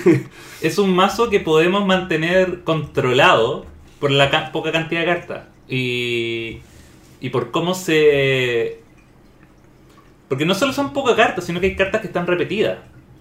es 0.62 0.78
un 0.78 0.94
mazo 0.94 1.30
que 1.30 1.40
podemos 1.40 1.86
mantener 1.86 2.62
controlado 2.64 3.66
por 4.00 4.10
la 4.10 4.30
ca- 4.30 4.50
poca 4.52 4.72
cantidad 4.72 5.00
de 5.00 5.06
cartas 5.06 5.44
y, 5.68 6.58
y 7.20 7.28
por 7.30 7.50
cómo 7.50 7.74
se... 7.74 8.80
Porque 10.28 10.44
no 10.46 10.54
solo 10.54 10.72
son 10.72 10.92
pocas 10.92 11.16
cartas, 11.16 11.44
sino 11.44 11.60
que 11.60 11.66
hay 11.68 11.76
cartas 11.76 12.00
que 12.00 12.06
están 12.06 12.26
repetidas. 12.26 12.78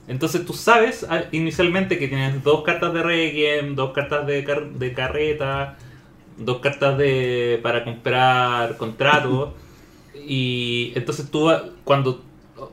Entonces 0.07 0.45
tú 0.45 0.53
sabes 0.53 1.05
ah, 1.09 1.23
inicialmente 1.31 1.97
que 1.99 2.07
tienes 2.07 2.43
dos 2.43 2.63
cartas 2.63 2.93
de 2.93 3.03
Requiem, 3.03 3.75
dos 3.75 3.91
cartas 3.93 4.25
de, 4.27 4.43
car- 4.43 4.69
de 4.69 4.93
carreta, 4.93 5.77
dos 6.37 6.59
cartas 6.59 6.97
de 6.97 7.59
para 7.63 7.83
comprar 7.83 8.77
contratos. 8.77 9.49
Y 10.31 10.91
entonces 10.95 11.31
tú 11.31 11.49
cuando 11.85 12.21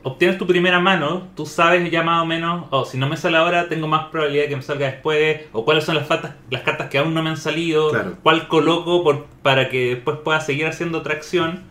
obtienes 0.03 0.37
tu 0.37 0.45
primera 0.47 0.79
mano, 0.79 1.27
tú 1.35 1.45
sabes 1.45 1.89
ya 1.91 2.03
más 2.03 2.23
o 2.23 2.25
menos, 2.25 2.65
oh, 2.71 2.85
si 2.85 2.97
no 2.97 3.07
me 3.07 3.17
sale 3.17 3.37
ahora, 3.37 3.67
tengo 3.69 3.87
más 3.87 4.07
probabilidad 4.09 4.43
de 4.43 4.49
que 4.49 4.55
me 4.55 4.61
salga 4.61 4.87
después, 4.87 5.41
o 5.53 5.63
cuáles 5.65 5.83
son 5.83 5.95
las, 5.95 6.07
faltas, 6.07 6.35
las 6.49 6.61
cartas 6.61 6.89
que 6.89 6.97
aún 6.97 7.13
no 7.13 7.23
me 7.23 7.29
han 7.29 7.37
salido, 7.37 7.89
Claro. 7.91 8.15
cuál 8.23 8.47
coloco 8.47 9.03
por, 9.03 9.25
para 9.41 9.69
que 9.69 9.95
después 9.95 10.17
pueda 10.23 10.39
seguir 10.41 10.65
haciendo 10.67 10.99
otra 10.99 11.13
acción. 11.13 11.63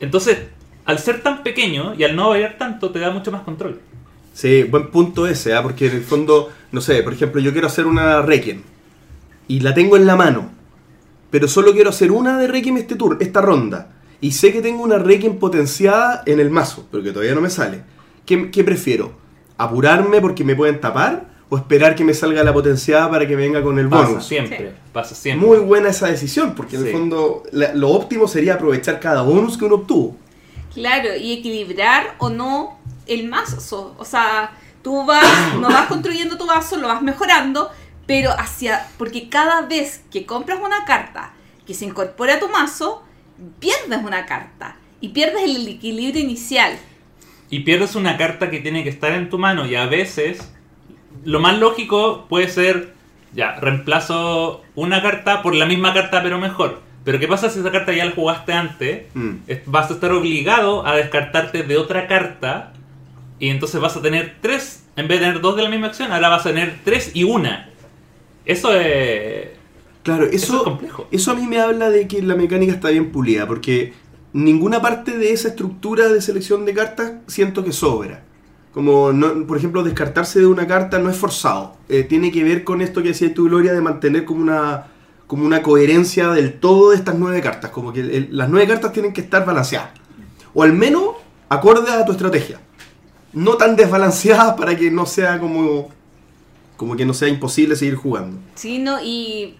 Entonces, 0.00 0.38
al 0.84 0.98
ser 0.98 1.22
tan 1.22 1.42
pequeño 1.42 1.94
y 1.96 2.04
al 2.04 2.16
no 2.16 2.30
variar 2.30 2.58
tanto, 2.58 2.90
te 2.90 2.98
da 2.98 3.10
mucho 3.10 3.30
más 3.30 3.42
control. 3.42 3.80
Sí, 4.34 4.62
buen 4.64 4.90
punto 4.90 5.26
ese, 5.26 5.54
¿ah? 5.54 5.62
porque 5.62 5.86
en 5.86 5.96
el 5.96 6.02
fondo, 6.02 6.50
no 6.72 6.80
sé, 6.80 7.02
por 7.02 7.12
ejemplo, 7.12 7.40
yo 7.40 7.52
quiero 7.52 7.66
hacer 7.66 7.86
una 7.86 8.22
Requiem 8.22 8.62
y 9.46 9.60
la 9.60 9.74
tengo 9.74 9.96
en 9.96 10.06
la 10.06 10.16
mano, 10.16 10.50
pero 11.30 11.46
solo 11.48 11.72
quiero 11.72 11.90
hacer 11.90 12.10
una 12.10 12.38
de 12.38 12.46
Requiem 12.46 12.78
este 12.78 12.96
tour, 12.96 13.18
esta 13.20 13.40
ronda, 13.42 13.88
y 14.22 14.32
sé 14.32 14.52
que 14.52 14.62
tengo 14.62 14.82
una 14.82 14.96
Requiem 14.98 15.38
potenciada 15.38 16.22
en 16.24 16.40
el 16.40 16.48
mazo, 16.48 16.86
pero 16.90 17.02
que 17.02 17.10
todavía 17.12 17.34
no 17.34 17.42
me 17.42 17.50
sale. 17.50 17.82
¿Qué, 18.24 18.50
qué 18.50 18.64
prefiero? 18.64 19.12
¿Apurarme 19.58 20.20
porque 20.22 20.44
me 20.44 20.56
pueden 20.56 20.80
tapar 20.80 21.26
o 21.50 21.58
esperar 21.58 21.94
que 21.94 22.04
me 22.04 22.14
salga 22.14 22.42
la 22.42 22.52
potenciada 22.54 23.10
para 23.10 23.26
que 23.28 23.36
venga 23.36 23.62
con 23.62 23.78
el 23.78 23.88
Pasa 23.90 24.08
bonus? 24.08 24.24
siempre, 24.24 24.56
Sí. 24.58 24.64
pasa 24.92 25.14
siempre. 25.14 25.46
Muy 25.46 25.58
buena 25.58 25.90
esa 25.90 26.06
decisión, 26.06 26.54
porque 26.54 26.76
en 26.76 26.82
el 26.82 26.88
Sí. 26.88 26.92
fondo 26.94 27.42
la- 27.52 27.74
lo 27.74 27.90
óptimo 27.90 28.26
sería 28.26 28.54
aprovechar 28.54 28.98
cada 29.00 29.20
bonus 29.22 29.58
que 29.58 29.66
uno 29.66 29.74
obtuvo. 29.76 30.16
Claro, 30.72 31.14
y 31.16 31.32
equilibrar 31.34 32.14
o 32.18 32.30
no 32.30 32.78
el 33.06 33.28
mazo. 33.28 33.94
O 33.98 34.04
sea, 34.06 34.52
tú 34.82 35.04
vas, 35.04 35.22
no 35.60 35.68
vas 35.68 35.86
construyendo 35.88 36.38
tu 36.38 36.46
mazo, 36.46 36.76
lo 36.78 36.88
vas 36.88 37.02
mejorando, 37.02 37.68
pero 38.06 38.30
hacia. 38.38 38.86
Porque 38.96 39.28
cada 39.28 39.62
vez 39.62 40.00
que 40.10 40.24
compras 40.24 40.58
una 40.64 40.84
carta 40.86 41.34
que 41.66 41.74
se 41.74 41.84
incorpora 41.84 42.36
a 42.36 42.40
tu 42.40 42.48
mazo, 42.48 43.02
pierdes 43.58 43.98
una 44.04 44.26
carta. 44.26 44.76
Y 45.00 45.08
pierdes 45.08 45.42
el 45.44 45.66
equilibrio 45.68 46.22
inicial. 46.22 46.76
y 47.50 47.60
pierdes 47.60 47.96
una 47.96 48.16
carta 48.16 48.50
que 48.50 48.60
tiene 48.60 48.82
que 48.82 48.88
estar 48.88 49.12
en 49.12 49.28
tu 49.28 49.38
mano 49.38 49.66
y 49.66 49.74
a 49.74 49.84
veces 49.86 50.52
lo 51.24 51.38
más 51.38 51.58
lógico 51.58 52.24
puede 52.28 52.48
ser 52.48 52.94
ya 53.34 53.56
reemplazo 53.60 54.62
una 54.74 55.02
carta 55.02 55.42
por 55.42 55.54
la 55.54 55.66
misma 55.66 55.92
carta 55.92 56.22
pero 56.22 56.38
mejor 56.38 56.80
pero 57.04 57.18
qué 57.18 57.28
pasa 57.28 57.50
si 57.50 57.58
esa 57.60 57.70
carta 57.70 57.92
ya 57.92 58.04
la 58.06 58.12
jugaste 58.12 58.52
antes 58.54 59.02
Mm. 59.14 59.30
Vas 59.66 59.90
a 59.90 59.94
estar 59.94 60.12
obligado 60.12 60.86
a 60.86 60.94
descartarte 60.96 61.62
de 61.64 61.76
otra 61.76 62.06
carta 62.06 62.72
y 63.38 63.50
entonces 63.50 63.80
vas 63.82 63.96
a 63.96 64.02
tener 64.02 64.36
tres 64.40 64.86
en 64.96 65.08
vez 65.08 65.20
de 65.20 65.26
tener 65.26 65.40
dos 65.42 65.54
de 65.56 65.62
la 65.64 65.68
misma 65.68 65.88
acción 65.88 66.10
ahora 66.12 66.28
vas 66.30 66.46
a 66.46 66.50
tener 66.50 66.78
tres 66.84 67.10
y 67.12 67.24
una 67.24 67.68
eso 68.46 68.74
es 68.74 69.48
Claro, 70.02 70.24
eso, 70.26 70.34
eso, 70.36 70.56
es 70.58 70.62
complejo 70.64 71.06
Eso 71.10 71.30
a 71.30 71.34
mí 71.34 71.46
me 71.46 71.60
habla 71.60 71.88
de 71.90 72.08
que 72.08 72.22
la 72.22 72.34
mecánica 72.34 72.72
está 72.72 72.90
bien 72.90 73.12
pulida, 73.12 73.46
porque 73.46 73.92
ninguna 74.32 74.80
parte 74.82 75.16
de 75.16 75.32
esa 75.32 75.48
estructura 75.48 76.08
de 76.08 76.20
selección 76.20 76.64
de 76.64 76.74
cartas 76.74 77.12
siento 77.26 77.62
que 77.64 77.72
sobra. 77.72 78.24
Como, 78.72 79.12
no- 79.12 79.46
por 79.46 79.58
ejemplo, 79.58 79.82
descartarse 79.82 80.40
de 80.40 80.46
una 80.46 80.66
carta 80.66 80.98
no 80.98 81.10
es 81.10 81.16
forzado. 81.16 81.76
Eh, 81.88 82.02
tiene 82.04 82.32
que 82.32 82.42
ver 82.42 82.64
con 82.64 82.80
esto 82.80 83.02
que 83.02 83.08
decía 83.08 83.32
tu 83.34 83.44
Gloria 83.44 83.72
de 83.74 83.80
mantener 83.82 84.24
como 84.24 84.40
una, 84.42 84.86
como 85.26 85.44
una 85.44 85.62
coherencia 85.62 86.30
del 86.30 86.54
todo 86.54 86.90
de 86.90 86.96
estas 86.96 87.16
nueve 87.18 87.40
cartas. 87.42 87.70
Como 87.70 87.92
que 87.92 88.00
el- 88.00 88.28
las 88.32 88.48
nueve 88.48 88.66
cartas 88.66 88.92
tienen 88.92 89.12
que 89.12 89.20
estar 89.20 89.44
balanceadas. 89.44 89.90
O 90.54 90.62
al 90.62 90.72
menos 90.72 91.04
acorde 91.50 91.90
a 91.92 92.04
tu 92.04 92.12
estrategia. 92.12 92.60
No 93.34 93.56
tan 93.58 93.76
desbalanceadas 93.76 94.54
para 94.56 94.74
que 94.76 94.90
no 94.90 95.04
sea 95.06 95.38
como, 95.38 95.90
como 96.78 96.96
que 96.96 97.04
no 97.04 97.12
sea 97.14 97.28
imposible 97.28 97.76
seguir 97.76 97.94
jugando. 97.96 98.38
¿sí? 98.54 98.78
¿no? 98.78 99.02
Y 99.02 99.56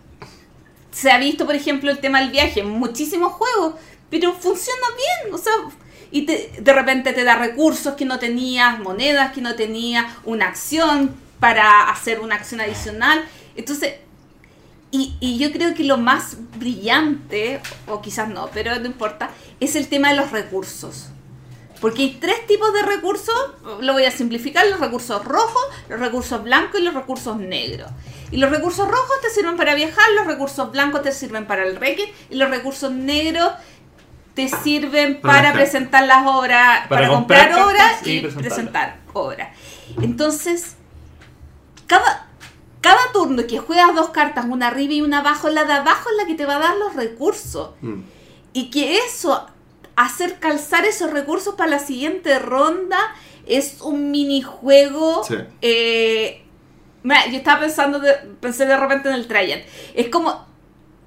se 0.92 1.10
ha 1.10 1.18
visto, 1.18 1.46
por 1.46 1.54
ejemplo, 1.56 1.90
el 1.90 1.98
tema 1.98 2.20
del 2.20 2.30
viaje 2.30 2.62
muchísimos 2.62 3.32
juegos, 3.32 3.74
pero 4.10 4.32
funciona 4.34 4.86
bien, 5.24 5.34
o 5.34 5.38
sea, 5.38 5.52
y 6.10 6.22
te- 6.26 6.52
de 6.60 6.72
repente 6.72 7.12
te 7.14 7.24
da 7.24 7.36
recursos 7.36 7.94
que 7.94 8.04
no 8.04 8.18
tenías, 8.18 8.78
monedas 8.78 9.32
que 9.32 9.40
no 9.40 9.54
tenías, 9.56 10.04
una 10.24 10.46
acción 10.48 11.14
para 11.40 11.88
hacer 11.90 12.20
una 12.20 12.34
acción 12.36 12.60
adicional. 12.60 13.24
Entonces, 13.56 13.94
y, 14.90 15.16
y 15.20 15.38
yo 15.38 15.50
creo 15.50 15.74
que 15.74 15.84
lo 15.84 15.96
más 15.96 16.36
brillante, 16.58 17.60
o 17.86 18.02
quizás 18.02 18.28
no, 18.28 18.50
pero 18.52 18.78
no 18.78 18.86
importa, 18.86 19.30
es 19.58 19.74
el 19.74 19.88
tema 19.88 20.10
de 20.10 20.16
los 20.16 20.30
recursos. 20.30 21.06
Porque 21.80 22.02
hay 22.02 22.18
tres 22.20 22.46
tipos 22.46 22.72
de 22.74 22.82
recursos, 22.82 23.34
lo 23.80 23.94
voy 23.94 24.04
a 24.04 24.10
simplificar, 24.12 24.66
los 24.68 24.78
recursos 24.78 25.24
rojos, 25.24 25.62
los 25.88 25.98
recursos 25.98 26.44
blancos 26.44 26.78
y 26.80 26.84
los 26.84 26.94
recursos 26.94 27.38
negros. 27.38 27.90
Y 28.32 28.38
los 28.38 28.50
recursos 28.50 28.88
rojos 28.88 29.20
te 29.20 29.30
sirven 29.30 29.56
para 29.56 29.74
viajar, 29.74 30.04
los 30.16 30.26
recursos 30.26 30.72
blancos 30.72 31.02
te 31.02 31.12
sirven 31.12 31.46
para 31.46 31.64
el 31.64 31.76
reiki 31.76 32.04
y 32.30 32.36
los 32.36 32.50
recursos 32.50 32.90
negros 32.90 33.52
te 34.34 34.48
sirven 34.48 35.20
Para 35.20 35.52
presentar 35.52 36.06
las 36.06 36.26
obras, 36.26 36.86
Para 36.88 37.02
para, 37.02 37.08
comprar 37.08 37.54
obras 37.54 38.06
y 38.06 38.20
presentar 38.20 38.96
obras. 39.12 39.50
Entonces, 40.00 40.76
cada, 41.86 42.26
cada 42.80 43.12
turno 43.12 43.46
que 43.46 43.58
juegas 43.58 43.94
dos 43.94 44.08
cartas, 44.10 44.46
una 44.48 44.68
arriba 44.68 44.94
y 44.94 45.02
una 45.02 45.18
abajo, 45.18 45.50
la 45.50 45.64
de 45.64 45.74
abajo 45.74 46.08
es 46.10 46.16
la 46.16 46.26
que 46.26 46.34
te 46.34 46.46
va 46.46 46.56
a 46.56 46.60
dar 46.60 46.76
los 46.76 46.96
recursos. 46.96 47.72
Mm. 47.82 48.00
Y 48.54 48.70
que 48.70 48.98
eso, 48.98 49.46
hacer 49.96 50.38
calzar 50.38 50.86
esos 50.86 51.10
recursos 51.10 51.54
para 51.54 51.70
la 51.70 51.78
siguiente 51.78 52.38
ronda, 52.38 52.98
es 53.46 53.82
un 53.82 54.10
minijuego. 54.10 55.24
Sí. 55.24 55.36
eh, 55.60 56.41
mira, 57.02 57.26
yo 57.28 57.36
estaba 57.38 57.60
pensando, 57.60 57.98
de, 58.00 58.12
pensé 58.40 58.66
de 58.66 58.76
repente 58.76 59.08
en 59.08 59.14
el 59.14 59.26
Traian. 59.26 59.60
Es 59.94 60.08
como. 60.08 60.50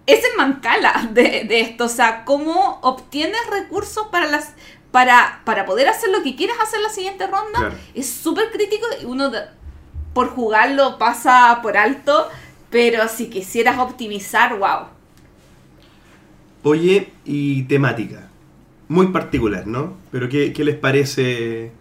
Es 0.07 0.19
el 0.23 0.37
mancala 0.37 1.09
de, 1.13 1.45
de 1.47 1.61
esto. 1.61 1.85
O 1.85 1.89
sea, 1.89 2.25
cómo 2.25 2.79
obtienes 2.83 3.39
recursos 3.49 4.07
para 4.11 4.27
las. 4.27 4.53
Para, 4.91 5.41
para 5.43 5.65
poder 5.65 5.89
hacer 5.89 6.09
lo 6.09 6.23
que 6.23 6.35
quieras 6.35 6.57
hacer 6.61 6.79
la 6.79 6.89
siguiente 6.89 7.27
ronda. 7.27 7.59
Claro. 7.59 7.75
Es 7.93 8.09
súper 8.09 8.51
crítico 8.51 8.85
y 9.01 9.05
uno 9.05 9.29
de- 9.29 9.43
por 10.13 10.29
jugarlo 10.29 10.97
pasa 10.97 11.59
por 11.61 11.75
alto. 11.77 12.29
Pero 12.69 13.07
si 13.07 13.29
quisieras 13.29 13.77
optimizar, 13.79 14.57
wow. 14.57 14.87
Oye, 16.63 17.11
y 17.25 17.63
temática. 17.63 18.27
Muy 18.87 19.07
particular, 19.07 19.65
¿no? 19.67 19.97
Pero 20.11 20.29
¿qué, 20.29 20.53
qué 20.53 20.63
les 20.63 20.75
parece? 20.75 21.71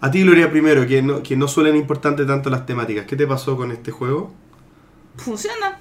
A 0.00 0.10
ti, 0.10 0.22
Gloria, 0.22 0.50
primero, 0.50 0.86
que 0.86 1.02
no, 1.02 1.22
que 1.22 1.36
no 1.36 1.48
suelen 1.48 1.76
importante 1.76 2.24
tanto 2.24 2.50
las 2.50 2.66
temáticas. 2.66 3.06
¿Qué 3.06 3.16
te 3.16 3.26
pasó 3.26 3.56
con 3.56 3.72
este 3.72 3.90
juego? 3.90 4.32
funciona. 5.16 5.80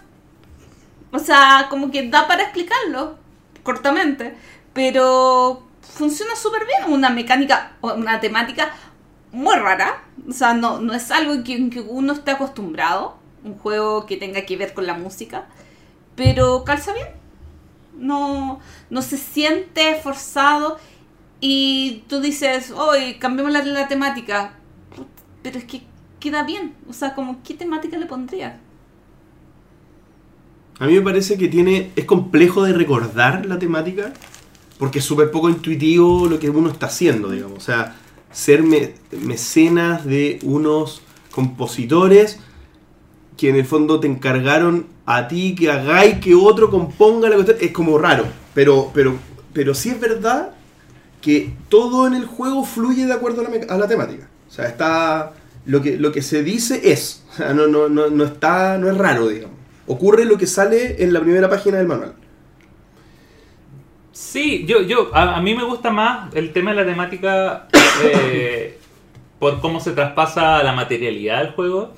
O 1.11 1.19
sea, 1.19 1.68
como 1.69 1.91
que 1.91 2.10
da 2.10 2.27
para 2.27 2.44
explicarlo 2.44 3.18
cortamente, 3.64 4.35
pero 4.73 5.64
funciona 5.81 6.35
súper 6.35 6.65
bien. 6.65 6.91
Una 6.94 7.10
mecánica, 7.10 7.73
una 7.81 8.19
temática 8.19 8.73
muy 9.31 9.56
rara. 9.56 10.03
O 10.27 10.31
sea, 10.31 10.53
no, 10.53 10.80
no 10.80 10.94
es 10.94 11.11
algo 11.11 11.44
que, 11.44 11.69
que 11.69 11.81
uno 11.81 12.14
esté 12.14 12.31
acostumbrado. 12.31 13.18
Un 13.44 13.57
juego 13.57 14.06
que 14.06 14.18
tenga 14.18 14.41
que 14.45 14.57
ver 14.57 14.73
con 14.73 14.88
la 14.88 14.95
música, 14.95 15.48
pero 16.15 16.64
calza 16.65 16.94
bien. 16.94 17.07
No, 17.98 18.60
no 18.89 19.02
se 19.02 19.18
siente 19.18 19.95
forzado 19.95 20.77
y 21.41 22.03
tú 22.09 22.19
dices, 22.22 22.72
hoy 22.72 23.15
cambiemos 23.19 23.51
la, 23.53 23.64
la 23.65 23.88
temática. 23.88 24.55
Pero 25.43 25.59
es 25.59 25.65
que 25.65 25.84
queda 26.19 26.43
bien. 26.43 26.76
O 26.89 26.93
sea, 26.93 27.15
como, 27.15 27.43
¿qué 27.43 27.53
temática 27.55 27.97
le 27.97 28.05
pondrías? 28.07 28.55
A 30.80 30.85
mí 30.85 30.93
me 30.93 31.01
parece 31.01 31.38
que 31.38 31.47
tiene 31.47 31.91
es 31.95 32.05
complejo 32.05 32.64
de 32.64 32.73
recordar 32.73 33.45
la 33.45 33.57
temática 33.57 34.14
porque 34.77 34.99
es 34.99 35.05
súper 35.05 35.31
poco 35.31 35.49
intuitivo 35.49 36.27
lo 36.27 36.39
que 36.39 36.49
uno 36.49 36.69
está 36.69 36.88
haciendo, 36.88 37.31
digamos. 37.31 37.57
O 37.59 37.61
sea, 37.61 37.95
ser 38.31 38.64
me- 38.64 38.95
mecenas 39.11 40.05
de 40.05 40.39
unos 40.43 41.01
compositores 41.31 42.39
que 43.38 43.49
en 43.49 43.57
el 43.57 43.65
fondo 43.65 43.99
te 43.99 44.07
encargaron 44.07 44.88
a 45.05 45.27
ti 45.27 45.55
que 45.55 45.72
hagáis 45.72 46.19
que 46.19 46.35
otro 46.35 46.72
componga 46.72 47.30
la 47.30 47.35
cuestión 47.35 47.59
es 47.61 47.72
como 47.72 47.97
raro. 47.99 48.26
Pero, 48.55 48.91
pero, 48.93 49.18
pero 49.53 49.76
sí 49.76 49.89
es 49.91 49.99
verdad 50.01 50.53
que 51.22 51.53
todo 51.69 52.07
en 52.07 52.14
el 52.14 52.26
juego 52.26 52.64
fluye 52.64 53.06
de 53.06 53.14
acuerdo 53.14 53.41
a 53.41 53.49
la, 53.49 53.73
a 53.73 53.77
la 53.77 53.88
temática. 53.88 54.30
O 54.48 54.52
sea, 54.52 54.65
está. 54.65 55.34
Lo 55.65 55.81
que, 55.81 55.98
lo 55.98 56.11
que 56.11 56.22
se 56.22 56.44
dice 56.44 56.91
es. 56.91 57.23
O 57.31 57.35
sea, 57.35 57.53
no, 57.53 57.68
no, 57.68 57.89
no, 57.89 58.10
no 58.10 58.23
está. 58.23 58.77
no 58.77 58.89
es 58.89 58.98
raro, 58.98 59.27
digamos. 59.27 59.57
Ocurre 59.88 60.26
lo 60.26 60.38
que 60.38 60.48
sale 60.48 61.03
en 61.03 61.14
la 61.14 61.22
primera 61.22 61.49
página 61.49 61.77
del 61.77 61.88
manual. 61.88 62.14
Sí, 64.11 64.65
yo, 64.65 64.81
yo, 64.81 65.11
a, 65.14 65.38
a 65.38 65.41
mí 65.41 65.53
me 65.53 65.64
gusta 65.64 65.91
más 65.91 66.34
el 66.35 66.52
tema 66.52 66.72
de 66.72 66.77
la 66.77 66.85
temática 66.85 67.68
eh, 68.03 68.80
por 69.39 69.61
cómo 69.61 69.80
se 69.80 69.91
traspasa 69.91 70.64
la 70.64 70.73
materialidad 70.73 71.44
del 71.44 71.52
juego 71.53 71.94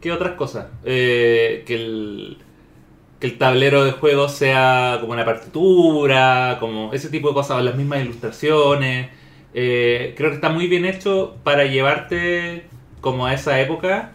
que 0.00 0.12
otras 0.12 0.32
cosas. 0.32 0.66
Eh, 0.84 1.62
que, 1.66 1.74
el, 1.74 2.38
que 3.20 3.26
el 3.26 3.38
tablero 3.38 3.84
de 3.84 3.92
juego 3.92 4.28
sea 4.28 4.98
como 5.00 5.12
una 5.12 5.24
partitura, 5.24 6.56
como 6.60 6.92
ese 6.92 7.10
tipo 7.10 7.28
de 7.28 7.34
cosas, 7.34 7.62
las 7.62 7.76
mismas 7.76 8.02
ilustraciones. 8.02 9.10
Eh, 9.54 10.14
creo 10.16 10.30
que 10.30 10.36
está 10.36 10.48
muy 10.48 10.66
bien 10.68 10.84
hecho 10.86 11.36
para 11.44 11.64
llevarte 11.66 12.64
como 13.00 13.26
a 13.26 13.34
esa 13.34 13.60
época. 13.60 14.12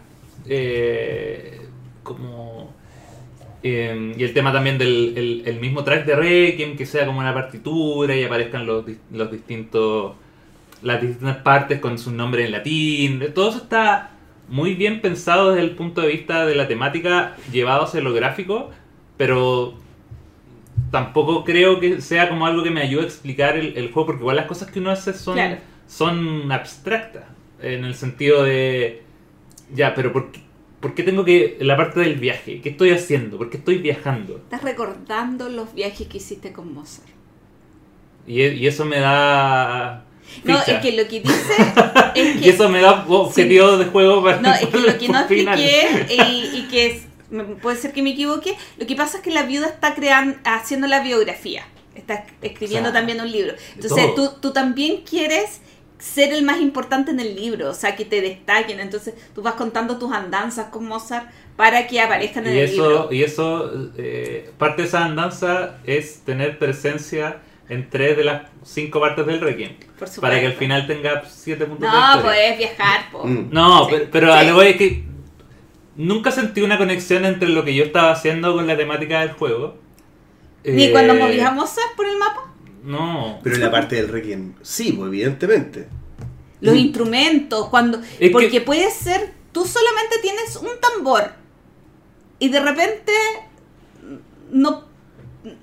eh, 0.48 1.60
como 2.02 2.74
eh, 3.62 4.14
y 4.16 4.22
el 4.22 4.32
tema 4.32 4.52
también 4.52 4.78
del 4.78 5.42
el, 5.44 5.60
mismo 5.60 5.82
track 5.84 6.06
de 6.06 6.14
Requiem, 6.14 6.76
que 6.76 6.86
sea 6.86 7.06
como 7.06 7.18
una 7.20 7.34
partitura 7.34 8.14
y 8.14 8.24
aparezcan 8.24 8.66
los, 8.66 8.84
los 9.12 9.30
distintos. 9.30 10.14
las 10.82 11.00
distintas 11.02 11.38
partes 11.38 11.80
con 11.80 11.98
sus 11.98 12.12
nombres 12.12 12.46
en 12.46 12.52
latín. 12.52 13.24
Todo 13.34 13.50
eso 13.50 13.58
está 13.58 14.10
muy 14.48 14.74
bien 14.74 15.00
pensado 15.00 15.50
desde 15.52 15.66
el 15.66 15.74
punto 15.74 16.00
de 16.02 16.08
vista 16.08 16.46
de 16.46 16.54
la 16.54 16.68
temática, 16.68 17.36
llevado 17.52 17.84
hacia 17.84 18.00
lo 18.00 18.12
gráfico, 18.14 18.70
pero 19.16 19.74
tampoco 20.90 21.44
creo 21.44 21.80
que 21.80 22.00
sea 22.00 22.28
como 22.28 22.46
algo 22.46 22.62
que 22.62 22.70
me 22.70 22.82
ayude 22.82 23.02
a 23.02 23.06
explicar 23.06 23.56
el, 23.56 23.76
el 23.76 23.92
juego, 23.92 24.06
porque 24.06 24.20
igual 24.22 24.36
las 24.36 24.46
cosas 24.46 24.70
que 24.70 24.78
uno 24.80 24.90
hace 24.90 25.12
son, 25.12 25.34
Claro. 25.34 25.56
son 25.86 26.50
abstractas, 26.52 27.24
en 27.60 27.84
el 27.84 27.94
sentido 27.94 28.44
de. 28.44 29.02
Ya, 29.74 29.94
pero 29.94 30.12
¿por 30.12 30.30
qué, 30.30 30.40
por 30.80 30.94
qué 30.94 31.02
tengo 31.02 31.24
que. 31.24 31.56
la 31.60 31.76
parte 31.76 32.00
del 32.00 32.16
viaje? 32.16 32.60
¿Qué 32.60 32.68
estoy 32.70 32.90
haciendo? 32.90 33.38
¿Por 33.38 33.50
qué 33.50 33.56
estoy 33.56 33.78
viajando? 33.78 34.36
Estás 34.36 34.62
recordando 34.62 35.48
los 35.48 35.74
viajes 35.74 36.06
que 36.06 36.18
hiciste 36.18 36.52
con 36.52 36.72
Mozart. 36.72 37.08
Y, 38.26 38.42
e- 38.42 38.54
y 38.54 38.66
eso 38.66 38.84
me 38.84 38.98
da. 39.00 40.04
No, 40.44 40.58
es 40.58 40.78
que 40.80 40.92
lo 40.92 41.06
que 41.08 41.20
dice 41.20 41.54
es 42.16 42.44
Y 42.44 42.48
eso 42.48 42.68
me 42.68 42.80
da 42.80 43.04
objetivos 43.08 43.78
de 43.78 43.84
juego 43.86 44.22
para 44.24 44.40
No, 44.40 44.52
es 44.52 44.66
que 44.66 44.80
lo 44.80 44.98
que 44.98 45.08
no 45.08 45.18
expliqué 45.20 46.06
y, 46.10 46.58
y 46.58 46.68
que 46.68 46.86
es- 46.86 47.05
puede 47.62 47.76
ser 47.76 47.92
que 47.92 48.02
me 48.02 48.10
equivoque, 48.10 48.56
lo 48.78 48.86
que 48.86 48.94
pasa 48.96 49.18
es 49.18 49.22
que 49.22 49.30
la 49.30 49.42
viuda 49.44 49.66
está 49.66 49.94
creando, 49.94 50.36
haciendo 50.44 50.86
la 50.86 51.00
biografía, 51.00 51.66
está 51.94 52.24
escribiendo 52.42 52.90
O 52.90 52.92
sea, 52.92 53.00
también 53.00 53.20
un 53.20 53.30
libro. 53.30 53.54
Entonces 53.74 54.14
tú, 54.14 54.30
tú 54.40 54.52
también 54.52 55.02
quieres 55.02 55.60
ser 55.98 56.32
el 56.32 56.42
más 56.44 56.60
importante 56.60 57.10
en 57.10 57.20
el 57.20 57.34
libro, 57.34 57.70
o 57.70 57.74
sea, 57.74 57.96
que 57.96 58.04
te 58.04 58.20
destaquen. 58.20 58.80
Entonces 58.80 59.14
tú 59.34 59.42
vas 59.42 59.54
contando 59.54 59.98
tus 59.98 60.12
andanzas 60.12 60.66
con 60.68 60.86
Mozart 60.86 61.28
para 61.56 61.86
que 61.86 62.00
aparezcan 62.00 62.46
en 62.46 62.54
Y 62.54 62.58
el 62.58 62.64
eso, 62.64 62.82
libro. 62.88 63.08
y 63.12 63.22
eso 63.22 63.70
eh, 63.96 64.50
parte 64.58 64.82
de 64.82 64.88
esa 64.88 65.04
andanza 65.06 65.78
es 65.84 66.20
tener 66.20 66.58
presencia 66.58 67.38
en 67.68 67.88
tres 67.90 68.16
de 68.16 68.24
las 68.24 68.42
cinco 68.62 69.00
partes 69.00 69.26
del 69.26 69.40
Requiem. 69.40 69.74
Por 69.76 70.06
supuesto. 70.06 70.20
Para 70.20 70.38
que 70.38 70.46
al 70.46 70.52
final 70.52 70.86
tenga 70.86 71.24
siete 71.26 71.64
puntos 71.64 71.90
de 71.90 71.96
No, 71.96 72.02
victoria. 72.14 72.22
puedes 72.22 72.58
viajar, 72.58 73.10
po. 73.10 73.24
Mm. 73.24 73.48
No, 73.50 73.86
Sí, 73.86 73.90
pero, 73.94 74.08
pero 74.12 74.34
a 74.34 74.42
sí. 74.42 74.46
lo 74.48 74.54
voy 74.54 74.66
es 74.68 74.76
que 74.76 75.04
nunca 75.96 76.30
sentí 76.30 76.62
una 76.62 76.78
conexión 76.78 77.24
entre 77.24 77.48
lo 77.48 77.64
que 77.64 77.74
yo 77.74 77.84
estaba 77.84 78.10
haciendo 78.12 78.54
con 78.54 78.66
la 78.66 78.76
temática 78.76 79.20
del 79.20 79.32
juego. 79.32 79.76
Ni 80.64 80.84
Eh, 80.84 80.92
cuando 80.92 81.14
movías 81.14 81.48
a 81.48 81.52
Mozart 81.52 81.94
por 81.96 82.06
el 82.06 82.16
mapa. 82.16 82.52
No. 82.82 83.40
Pero 83.42 83.56
en 83.56 83.62
la 83.62 83.70
parte 83.70 83.96
del 83.96 84.08
Requiem, 84.08 84.54
sí, 84.62 84.92
pues, 84.92 85.08
evidentemente. 85.08 85.88
Los 86.60 86.74
Mm. 86.74 86.78
instrumentos, 86.78 87.68
cuando... 87.68 88.00
Es 88.18 88.30
porque 88.30 88.50
que- 88.50 88.60
puede 88.62 88.90
ser, 88.90 89.32
tú 89.52 89.64
solamente 89.64 90.16
tienes 90.22 90.56
un 90.56 90.68
tambor 90.80 91.32
y 92.38 92.48
de 92.48 92.60
repente 92.60 93.12
no, 94.50 94.84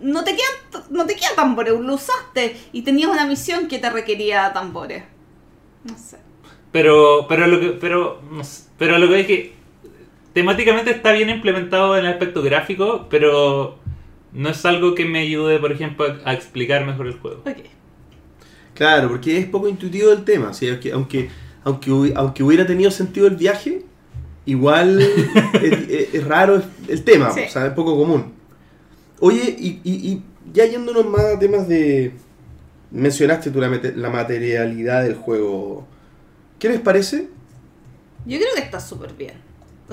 no, 0.01 0.23
te 0.23 0.31
quedan, 0.35 0.84
no 0.89 1.05
te 1.05 1.15
quedan 1.15 1.35
tambores, 1.35 1.73
lo 1.80 1.93
usaste 1.95 2.57
y 2.72 2.81
tenías 2.84 3.10
una 3.10 3.26
misión 3.26 3.68
que 3.68 3.80
te 3.80 3.89
requería 3.89 4.51
tambores. 4.53 5.03
No 5.84 5.97
sé. 5.97 6.18
Pero, 6.72 7.26
pero 7.27 7.47
lo 7.47 7.60
que, 7.60 7.69
pero, 7.69 8.22
no 8.31 8.43
sé, 8.43 8.64
pero 8.77 8.97
lo 8.97 9.07
que 9.07 9.19
es 9.22 9.27
que 9.27 9.55
temáticamente 10.34 10.91
está 10.91 11.11
bien 11.11 11.30
implementado 11.30 11.97
en 11.97 12.05
el 12.05 12.11
aspecto 12.11 12.41
gráfico, 12.41 13.07
pero 13.10 13.80
no 14.34 14.49
es 14.49 14.65
algo 14.65 14.95
que 14.95 15.05
me 15.05 15.19
ayude, 15.19 15.60
por 15.60 15.72
ejemplo, 15.72 16.05
a, 16.26 16.34
explicar 16.34 16.85
mejor 16.85 17.07
el 17.07 17.14
juego. 17.19 17.41
Ok. 17.45 17.57
Claro, 18.73 19.10
porque 19.10 19.38
es 19.38 19.45
poco 19.45 19.68
intuitivo 19.69 20.11
el 20.11 20.23
tema. 20.23 20.53
¿sí? 20.53 20.68
Aunque, 20.69 20.91
aunque, 20.91 21.30
aunque, 21.64 21.91
hubi- 21.91 22.14
aunque 22.15 22.43
hubiera 22.43 22.65
tenido 22.65 22.89
sentido 22.91 23.27
el 23.27 23.35
viaje, 23.35 23.85
igual 24.45 24.99
es, 25.61 25.89
es- 25.89 26.14
es 26.15 26.23
raro 26.27 26.61
el 26.88 27.03
tema, 27.03 27.31
Sí. 27.31 27.41
o 27.47 27.49
sea, 27.49 27.68
es 27.68 27.73
poco 27.73 27.95
común. 27.95 28.34
Oye, 29.19 29.55
y, 29.57 29.80
y- 29.84 30.10
y 30.11 30.23
ya 30.51 30.65
yéndonos 30.65 31.05
más 31.05 31.23
a 31.35 31.39
temas 31.39 31.68
de... 31.68 32.14
Mencionaste 32.91 33.49
tú 33.51 33.60
la, 33.60 33.69
la 33.95 34.10
materialidad 34.10 35.03
del 35.03 35.15
juego. 35.15 35.88
¿Qué 36.60 36.69
les 36.69 36.80
parece? 36.80 37.27
Yo 38.26 38.38
creo 38.38 38.53
que 38.55 38.61
está 38.61 38.80
súper 38.80 39.14
bien. 39.14 39.34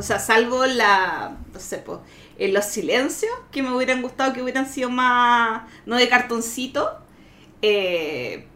O 0.00 0.02
sea, 0.02 0.18
salvo 0.18 0.66
la, 0.66 1.36
no 1.52 1.60
sé, 1.60 1.78
po, 1.78 2.02
eh, 2.38 2.50
los 2.50 2.64
silencios 2.64 3.30
que 3.52 3.62
me 3.62 3.72
hubieran 3.74 4.02
gustado 4.02 4.32
que 4.32 4.42
hubieran 4.42 4.66
sido 4.68 4.90
más, 4.90 5.62
no 5.86 5.96
de 5.96 6.08
cartoncito. 6.08 6.98
Eh, 7.62 8.46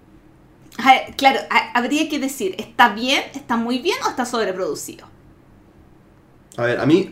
claro, 1.16 1.40
habría 1.74 2.08
que 2.08 2.18
decir, 2.18 2.54
¿está 2.58 2.94
bien, 2.94 3.22
está 3.34 3.56
muy 3.56 3.78
bien 3.78 3.96
o 4.06 4.10
está 4.10 4.24
sobreproducido? 4.24 5.06
A 6.56 6.62
ver, 6.64 6.80
a 6.80 6.86
mí... 6.86 7.10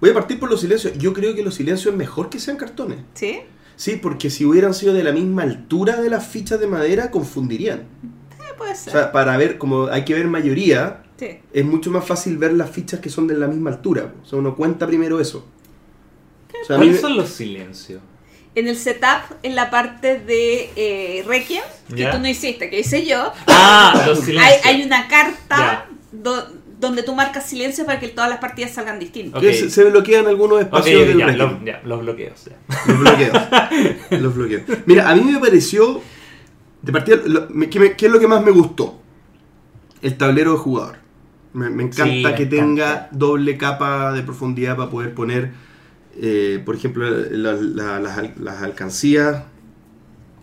Voy 0.00 0.10
a 0.10 0.14
partir 0.14 0.38
por 0.38 0.50
los 0.50 0.60
silencios. 0.60 0.98
Yo 0.98 1.14
creo 1.14 1.34
que 1.34 1.42
los 1.42 1.54
silencios 1.54 1.92
es 1.94 1.96
mejor 1.98 2.28
que 2.28 2.38
sean 2.38 2.58
cartones. 2.58 2.98
¿Sí? 3.14 3.40
Sí, 3.76 3.96
porque 3.96 4.28
si 4.28 4.44
hubieran 4.44 4.74
sido 4.74 4.92
de 4.92 5.02
la 5.02 5.12
misma 5.12 5.42
altura 5.44 5.98
de 6.02 6.10
las 6.10 6.26
fichas 6.26 6.60
de 6.60 6.66
madera, 6.66 7.10
confundirían. 7.10 7.78
Eh, 7.80 8.52
puede 8.58 8.72
O 8.72 8.76
ser. 8.76 8.92
sea, 8.92 9.12
para 9.12 9.34
ver, 9.38 9.56
como 9.56 9.86
hay 9.86 10.04
que 10.04 10.12
ver 10.12 10.26
mayoría, 10.26 11.03
sí. 11.18 11.38
es 11.52 11.64
mucho 11.64 11.90
más 11.90 12.04
fácil 12.06 12.36
ver 12.38 12.52
las 12.54 12.70
fichas 12.70 13.00
que 13.00 13.08
son 13.10 13.26
de 13.26 13.36
la 13.36 13.46
misma 13.46 13.70
altura. 13.70 14.12
O 14.22 14.26
sea, 14.26 14.38
uno 14.38 14.54
cuenta 14.56 14.86
primero 14.86 15.20
eso. 15.20 15.46
O 16.62 16.66
sea, 16.66 16.76
a 16.76 16.78
mí 16.78 16.86
¿Cuáles 16.86 16.94
me- 17.02 17.08
son 17.08 17.16
los 17.16 17.28
silencios? 17.30 18.00
En 18.56 18.68
el 18.68 18.76
setup, 18.76 19.34
en 19.42 19.56
la 19.56 19.68
parte 19.68 20.20
de 20.20 20.70
eh, 20.76 21.24
Requiem, 21.26 21.64
que 21.94 22.06
tú 22.06 22.18
no 22.20 22.28
hiciste, 22.28 22.70
que 22.70 22.78
hice 22.80 23.04
yo, 23.04 23.32
Ah, 23.48 24.04
los 24.06 24.20
hay, 24.20 24.24
silencios. 24.26 24.60
hay 24.64 24.82
una 24.84 25.08
carta 25.08 25.86
do- 26.12 26.46
donde 26.78 27.02
tú 27.02 27.14
marcas 27.16 27.46
silencio 27.48 27.84
para 27.84 27.98
que 27.98 28.08
todas 28.08 28.30
las 28.30 28.38
partidas 28.38 28.70
salgan 28.72 29.00
distintas. 29.00 29.42
se, 29.42 29.70
se 29.70 29.84
bloquean 29.84 30.26
algunos 30.28 30.60
espacios 30.60 31.00
del 31.08 31.18
ya, 31.18 31.26
Requiem. 31.26 31.58
lo- 31.60 31.64
ya, 31.64 31.80
los 31.84 32.00
bloqueos. 32.00 32.44
ya. 32.44 32.56
Los 32.86 32.98
bloqueos. 33.00 33.38
los 34.10 34.34
bloqueos. 34.36 34.62
Mira, 34.86 35.08
a 35.10 35.14
mí 35.16 35.22
me 35.22 35.40
pareció. 35.40 36.00
De 36.82 36.92
partida, 36.92 37.16
lo- 37.24 37.48
me- 37.50 37.68
¿qué, 37.68 37.80
me- 37.80 37.96
qué 37.96 38.06
es 38.06 38.12
lo 38.12 38.20
que 38.20 38.28
más 38.28 38.44
me 38.44 38.50
gustó? 38.52 39.00
El 40.02 40.16
tablero 40.16 40.52
de 40.52 40.58
jugador. 40.58 40.98
Me, 41.54 41.70
me 41.70 41.84
encanta 41.84 42.04
Sí, 42.04 42.22
me 42.22 42.34
que 42.34 42.42
encanta. 42.42 42.56
tenga 42.56 43.08
doble 43.12 43.56
capa 43.56 44.12
de 44.12 44.22
profundidad 44.22 44.76
para 44.76 44.90
poder 44.90 45.14
poner, 45.14 45.52
eh, 46.20 46.60
por 46.64 46.74
ejemplo, 46.76 47.08
la- 47.08 48.00
las 48.00 48.62
alcancías. 48.62 49.44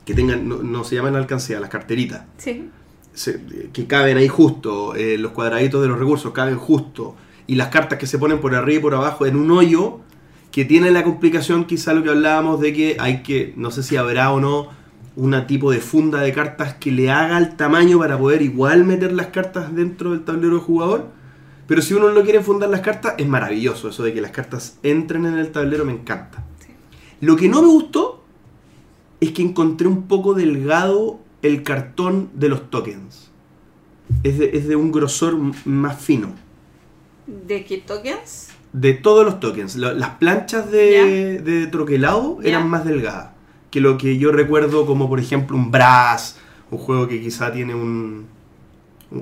Que 0.06 0.14
tengan, 0.16 0.50
no, 0.50 0.58
no 0.64 0.84
se 0.84 0.96
llaman 0.96 1.16
alcancías, 1.16 1.62
las 1.62 1.70
carteritas. 1.70 2.24
Sí. 2.38 2.70
se- 3.14 3.42
que 3.74 3.88
caben 3.88 4.16
ahí 4.18 4.30
justo, 4.30 4.96
eh, 4.96 5.18
los 5.18 5.34
cuadraditos 5.34 5.82
de 5.82 5.90
los 5.90 6.00
recursos 6.00 6.32
caben 6.32 6.56
justo, 6.56 7.16
y 7.46 7.56
las 7.56 7.68
cartas 7.68 8.00
que 8.00 8.08
se 8.08 8.18
ponen 8.18 8.40
por 8.40 8.56
arriba 8.56 8.80
y 8.80 8.82
por 8.82 8.96
abajo 8.96 9.26
en 9.26 9.36
un 9.36 9.52
hoyo, 9.52 10.00
que 10.50 10.64
tiene 10.64 10.92
la 10.92 11.04
complicación 11.04 11.66
quizá 11.66 11.94
lo 11.94 12.04
que 12.04 12.10
hablábamos 12.10 12.62
de 12.62 12.72
que 12.72 12.96
hay 13.02 13.22
que, 13.22 13.54
no 13.58 13.70
sé 13.70 13.84
si 13.84 13.98
habrá 13.98 14.32
o 14.32 14.40
no, 14.40 14.70
una 15.16 15.46
tipo 15.48 15.72
de 15.72 15.80
funda 15.80 16.22
de 16.22 16.32
cartas 16.32 16.76
que 16.76 16.92
le 16.92 17.12
haga 17.12 17.38
el 17.38 17.56
tamaño 17.58 18.00
para 18.00 18.18
poder 18.18 18.42
igual 18.42 18.86
meter 18.86 19.12
las 19.12 19.28
cartas 19.28 19.76
dentro 19.76 20.12
del 20.12 20.24
tablero 20.24 20.56
de 20.56 20.62
jugador. 20.62 21.08
Pero 21.68 21.82
si 21.82 21.94
uno 21.94 22.12
no 22.12 22.24
quiere 22.24 22.42
fundar 22.42 22.70
las 22.70 22.82
cartas, 22.82 23.16
es 23.18 23.28
maravilloso 23.28 23.90
eso 23.90 24.04
de 24.04 24.14
que 24.14 24.22
las 24.22 24.32
cartas 24.32 24.78
entren 24.84 25.26
en 25.26 25.38
el 25.38 25.52
tablero, 25.52 25.86
me 25.86 25.94
encanta. 25.94 26.46
Sí. 26.60 26.74
Lo 27.22 27.36
que 27.36 27.48
no 27.50 27.62
me 27.62 27.68
gustó 27.68 28.24
es 29.20 29.32
que 29.32 29.42
encontré 29.42 29.88
un 29.88 30.04
poco 30.08 30.34
delgado 30.34 31.20
el 31.42 31.64
cartón 31.64 32.30
de 32.34 32.50
los 32.50 32.70
tokens. 32.70 33.32
Es 34.24 34.38
de, 34.40 34.52
es 34.58 34.68
de 34.68 34.76
un 34.76 34.92
grosor 34.92 35.38
más 35.66 36.02
fino. 36.02 36.34
¿De 37.28 37.64
qué 37.64 37.78
tokens? 37.78 38.50
De 38.74 38.94
todos 38.94 39.26
los 39.26 39.40
tokens. 39.40 39.76
La- 39.76 39.94
las 39.94 40.12
planchas 40.12 40.72
de, 40.72 41.40
de 41.44 41.68
troquelado 41.68 42.40
eran 42.44 42.70
más 42.70 42.84
delgadas 42.86 43.30
que 43.72 43.80
lo 43.82 43.98
que 43.98 44.18
yo 44.18 44.32
recuerdo 44.32 44.86
como 44.86 45.10
por 45.10 45.20
ejemplo 45.20 45.56
un 45.58 45.72
Brass, 45.72 46.38
un 46.70 46.78
juego 46.78 47.08
que 47.08 47.20
quizá 47.22 47.52
tiene 47.52 47.74
un, 47.74 48.28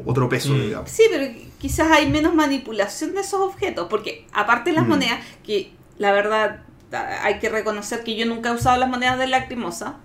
otro 0.05 0.27
peso, 0.27 0.53
Mm. 0.53 0.61
digamos. 0.61 0.89
Sí, 0.91 1.03
pero 1.09 1.25
quizás 1.59 1.91
hay 1.91 2.09
menos 2.09 2.33
manipulación 2.35 3.13
de 3.15 3.21
esos 3.21 3.39
objetos, 3.41 3.87
porque 3.89 4.25
aparte 4.33 4.71
de 4.71 4.75
las 4.75 4.85
Mm. 4.85 4.89
monedas, 4.89 5.19
que 5.43 5.71
la 5.97 6.11
verdad 6.11 6.61
a- 6.91 7.23
hay 7.25 7.39
que 7.39 7.49
reconocer 7.49 8.03
que 8.03 8.15
yo 8.15 8.25
nunca 8.25 8.49
he 8.49 8.53
usado 8.53 8.77
las 8.77 8.89
monedas 8.89 9.17
de 9.19 9.27
lacrimosa, 9.27 9.97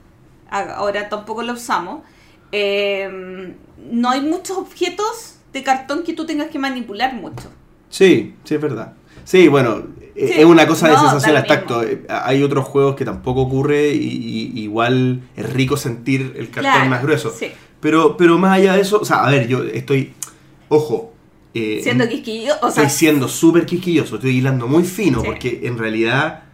ahora 0.51 1.09
tampoco 1.09 1.43
las 1.43 1.61
usamos, 1.63 2.03
eh, 2.53 3.55
no 3.91 4.11
hay 4.11 4.21
muchos 4.21 4.57
objetos 4.59 5.37
de 5.53 5.63
cartón 5.63 6.03
que 6.05 6.13
tú 6.13 6.27
tengas 6.27 6.49
que 6.51 6.59
manipular 6.59 7.15
mucho. 7.15 7.51
Sí, 7.89 8.35
sí, 8.45 8.55
es 8.57 8.61
verdad. 8.61 8.93
Sí, 9.25 9.49
bueno, 9.49 9.83
Sí, 10.17 10.21
es 10.37 10.45
una 10.45 10.65
cosa 10.69 10.87
de 10.87 10.95
no, 10.95 11.01
sensación 11.01 11.37
al 11.37 11.45
tacto. 11.45 11.83
Eh, 11.83 12.03
Hay 12.09 12.41
otros 12.45 12.65
juegos 12.67 12.95
que 12.95 13.05
tampoco 13.05 13.41
ocurre 13.43 13.89
y, 13.89 14.53
y- 14.55 14.61
igual 14.63 15.23
es 15.37 15.53
rico 15.53 15.77
sentir 15.77 16.35
el 16.37 16.51
cartón 16.51 16.73
Claro, 16.73 16.89
más 16.91 17.03
grueso. 17.03 17.35
Sí. 17.37 17.49
Pero, 17.81 18.17
pero 18.17 18.39
más 18.39 18.53
allá 18.59 18.75
de 18.77 18.83
eso, 18.83 19.01
o 19.01 19.05
sea, 19.05 19.25
a 19.25 19.31
ver, 19.31 19.49
yo 19.49 19.65
estoy, 19.65 20.13
ojo, 20.69 21.13
eh, 21.53 21.81
Siendo 21.83 22.09
quisquillo, 22.09 22.53
o 22.63 22.71
sea, 22.71 22.85
estoy 22.85 22.97
siendo 22.97 23.27
súper 23.29 23.67
quisquilloso, 23.67 24.15
estoy 24.17 24.37
hilando 24.39 24.69
muy 24.69 24.85
fino 24.85 25.21
Sí. 25.21 25.27
porque 25.27 25.61
en 25.65 25.79
realidad 25.79 26.45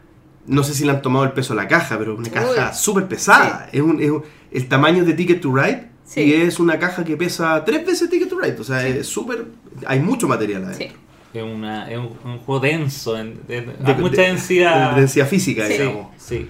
no 0.46 0.62
sé 0.64 0.72
si 0.74 0.84
le 0.86 0.92
han 0.92 1.02
tomado 1.02 1.26
el 1.26 1.32
peso 1.32 1.52
a 1.52 1.56
la 1.56 1.68
caja, 1.68 1.98
pero 1.98 2.14
es 2.14 2.18
una 2.18 2.30
caja 2.30 2.72
súper 2.72 3.06
pesada. 3.08 3.68
Es 3.72 3.82
un, 3.82 4.00
es 4.02 4.10
un- 4.10 4.22
el 4.52 4.68
tamaño 4.68 5.04
de 5.04 5.12
Ticket 5.12 5.40
to 5.42 5.54
Ride 5.54 5.88
Sí. 6.06 6.22
y 6.22 6.32
es 6.32 6.58
una 6.58 6.78
caja 6.78 7.04
que 7.04 7.16
pesa 7.16 7.62
tres 7.64 7.84
veces 7.86 8.08
Ticket 8.08 8.28
to 8.30 8.38
Ride. 8.40 8.56
O 8.58 8.64
sea, 8.64 8.80
Sí. 8.80 8.88
es 9.00 9.06
súper... 9.06 9.44
Hay 9.86 10.00
mucho 10.00 10.26
material 10.26 10.64
adentro. 10.64 10.96
Es, 11.32 11.42
una, 11.42 11.90
es 11.90 11.96
un, 11.98 12.10
un 12.24 12.38
juego 12.38 12.60
denso, 12.60 13.16
en- 13.18 13.46
de- 13.46 13.60
De- 13.62 13.94
mucha 13.94 14.22
de- 14.22 14.28
densidad. 14.28 14.94
de 14.94 15.00
densidad 15.00 15.28
física, 15.28 15.66
Sí. 15.66 15.72
digamos. 15.74 16.06
Sí. 16.16 16.48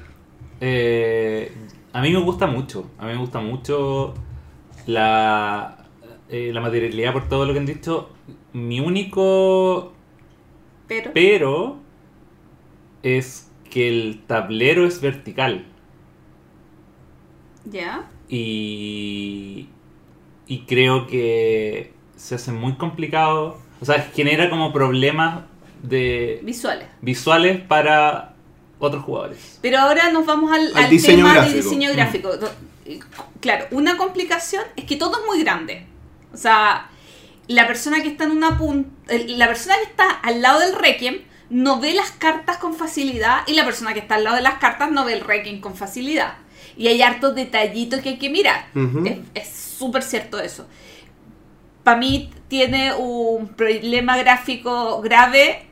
Eh, 0.61 1.53
a 1.93 2.01
mí 2.01 2.11
me 2.13 2.21
gusta 2.21 2.47
mucho. 2.47 2.91
A 2.99 3.07
mí 3.07 3.13
me 3.13 3.19
gusta 3.19 3.41
mucho 3.41 4.15
la, 4.87 5.87
eh, 6.31 6.51
la 6.55 6.61
materialidad 6.61 7.13
por 7.13 7.29
todo 7.29 7.45
lo 7.47 7.53
que 7.53 7.59
han 7.59 7.67
dicho. 7.67 8.09
Mi 8.53 8.81
único 8.81 9.93
Pero, 10.89 11.11
pero 11.13 11.77
es 13.03 13.51
que 13.71 13.87
el 13.89 14.23
tablero 14.27 14.87
es 14.87 15.01
vertical. 15.01 15.67
ya. 17.65 18.09
Y, 18.29 19.69
y 20.47 20.61
creo 20.61 21.07
que 21.07 21.93
se 22.17 22.37
hace 22.37 22.53
muy 22.53 22.75
complicado. 22.75 23.59
O 23.81 23.85
sea, 23.85 24.11
genera 24.15 24.51
como 24.51 24.73
problemas 24.73 25.45
de 25.83 26.41
Visuales. 26.43 26.87
visuales 27.01 27.61
para 27.63 28.35
otros 28.79 29.03
jugadores. 29.05 29.59
Pero 29.63 29.79
ahora 29.79 30.11
nos 30.11 30.27
vamos 30.27 30.53
al, 30.53 30.67
Al 30.77 30.85
al 30.85 30.91
diseño 30.91 31.17
tema 31.19 31.35
gráfico. 31.35 31.57
de 31.57 31.63
diseño 31.63 31.93
gráfico. 31.93 32.31
Eh, 32.87 33.01
Claro, 33.41 33.67
una 33.71 33.97
complicación 33.97 34.63
es 34.77 34.85
que 34.85 34.97
todo 34.97 35.19
es 35.21 35.27
muy 35.27 35.43
grande. 35.43 35.87
O 36.35 36.37
sea, 36.37 36.91
la 37.47 37.67
persona 37.67 38.03
que 38.03 38.09
está 38.09 38.25
en 38.25 38.33
una 38.33 38.59
punta, 38.59 38.91
la 39.29 39.47
persona 39.47 39.77
que 39.77 39.85
está 39.85 40.11
al 40.11 40.43
lado 40.43 40.61
del 40.61 40.75
Requiem 40.75 41.21
no 41.49 41.81
ve 41.81 41.95
las 41.95 42.11
cartas 42.11 42.59
con 42.59 42.75
facilidad 42.75 43.39
y 43.47 43.55
la 43.55 43.65
persona 43.65 43.95
que 43.95 44.01
está 44.01 44.17
al 44.17 44.25
lado 44.25 44.37
de 44.37 44.43
las 44.43 44.55
cartas 44.59 44.91
no 44.93 45.05
ve 45.07 45.15
el 45.15 45.21
Requiem 45.23 45.61
con 45.61 45.75
facilidad. 45.75 46.35
Y 46.77 46.89
hay 46.89 47.01
hartos 47.03 47.35
detallitos 47.35 48.01
que 48.01 48.11
hay 48.11 48.19
que 48.19 48.29
mirar. 48.31 48.67
Es 49.35 49.49
súper 49.49 50.03
cierto 50.03 50.39
eso. 50.39 50.67
Para 51.83 51.97
mí 51.97 52.31
tiene 52.51 52.93
un 52.93 53.49
problema 53.49 54.19
gráfico 54.19 55.01
grave, 55.01 55.63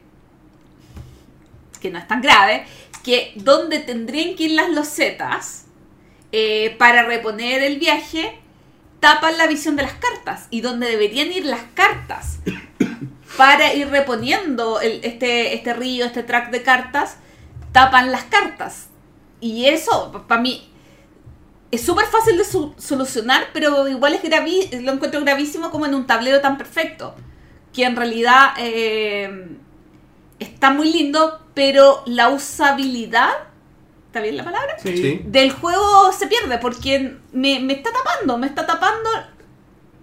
que 1.81 1.91
no 1.91 1.99
es 1.99 2.07
tan 2.09 2.23
grave, 2.23 2.65
que 3.03 3.33
donde 3.35 3.81
tendrían 3.81 4.37
que 4.37 4.45
ir 4.45 4.51
las 4.53 4.71
losetas 4.71 5.67
eh, 6.33 6.75
para 6.79 7.03
reponer 7.03 7.63
el 7.65 7.79
viaje, 7.81 8.39
tapan 9.01 9.37
la 9.39 9.49
visión 9.49 9.75
de 9.75 9.83
las 9.83 9.95
cartas. 9.95 10.47
Y 10.51 10.61
donde 10.61 10.87
deberían 10.89 11.33
ir 11.33 11.47
las 11.47 11.63
cartas 11.75 12.39
para 13.37 13.75
ir 13.75 13.89
reponiendo 13.89 14.81
el- 14.81 15.01
este, 15.05 15.55
este 15.55 15.75
río, 15.75 16.05
este 16.07 16.23
track 16.23 16.51
de 16.51 16.63
cartas, 16.63 17.17
tapan 17.73 18.13
las 18.13 18.23
cartas. 18.25 18.87
Y 19.41 19.67
eso, 19.67 20.25
para 20.29 20.41
mí, 20.41 20.69
es 21.71 21.83
súper 21.85 22.07
fácil 22.07 22.39
de 22.39 22.45
su- 22.45 22.75
solucionar, 22.79 23.49
pero 23.53 23.87
igual 23.89 24.15
es 24.15 24.23
gravi 24.23 24.69
lo 24.83 24.93
encuentro 24.93 25.21
gravísimo 25.21 25.71
como 25.71 25.87
en 25.87 25.95
un 25.95 26.07
tablero 26.07 26.41
tan 26.41 26.57
perfecto. 26.57 27.15
Que 27.73 27.85
en 27.85 27.95
realidad 27.97 28.53
eh, 28.59 29.49
está 30.39 30.71
muy 30.71 30.91
lindo, 30.93 31.41
pero 31.55 32.03
la 32.07 32.31
usabilidad, 32.31 33.31
¿está 34.07 34.21
bien 34.23 34.37
la 34.39 34.45
palabra? 34.45 34.77
Sí. 34.83 35.21
Del 35.27 35.53
juego 35.53 36.11
se 36.13 36.27
pierde 36.27 36.59
porque 36.59 37.17
me, 37.33 37.61
me 37.61 37.75
está 37.75 37.91
tapando, 37.93 38.39
me 38.39 38.47
está 38.47 38.67
tapando 38.67 39.11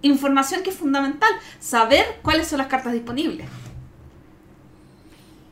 información 0.02 0.62
que 0.62 0.70
es 0.70 0.76
fundamental. 0.76 1.30
Saber 1.58 2.04
cuáles 2.22 2.46
son 2.46 2.58
las 2.58 2.68
cartas 2.68 2.92
disponibles. 2.92 3.48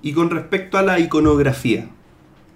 Y 0.03 0.13
con 0.13 0.31
respecto 0.31 0.79
a 0.79 0.83
la 0.83 0.99
iconografía, 1.01 1.89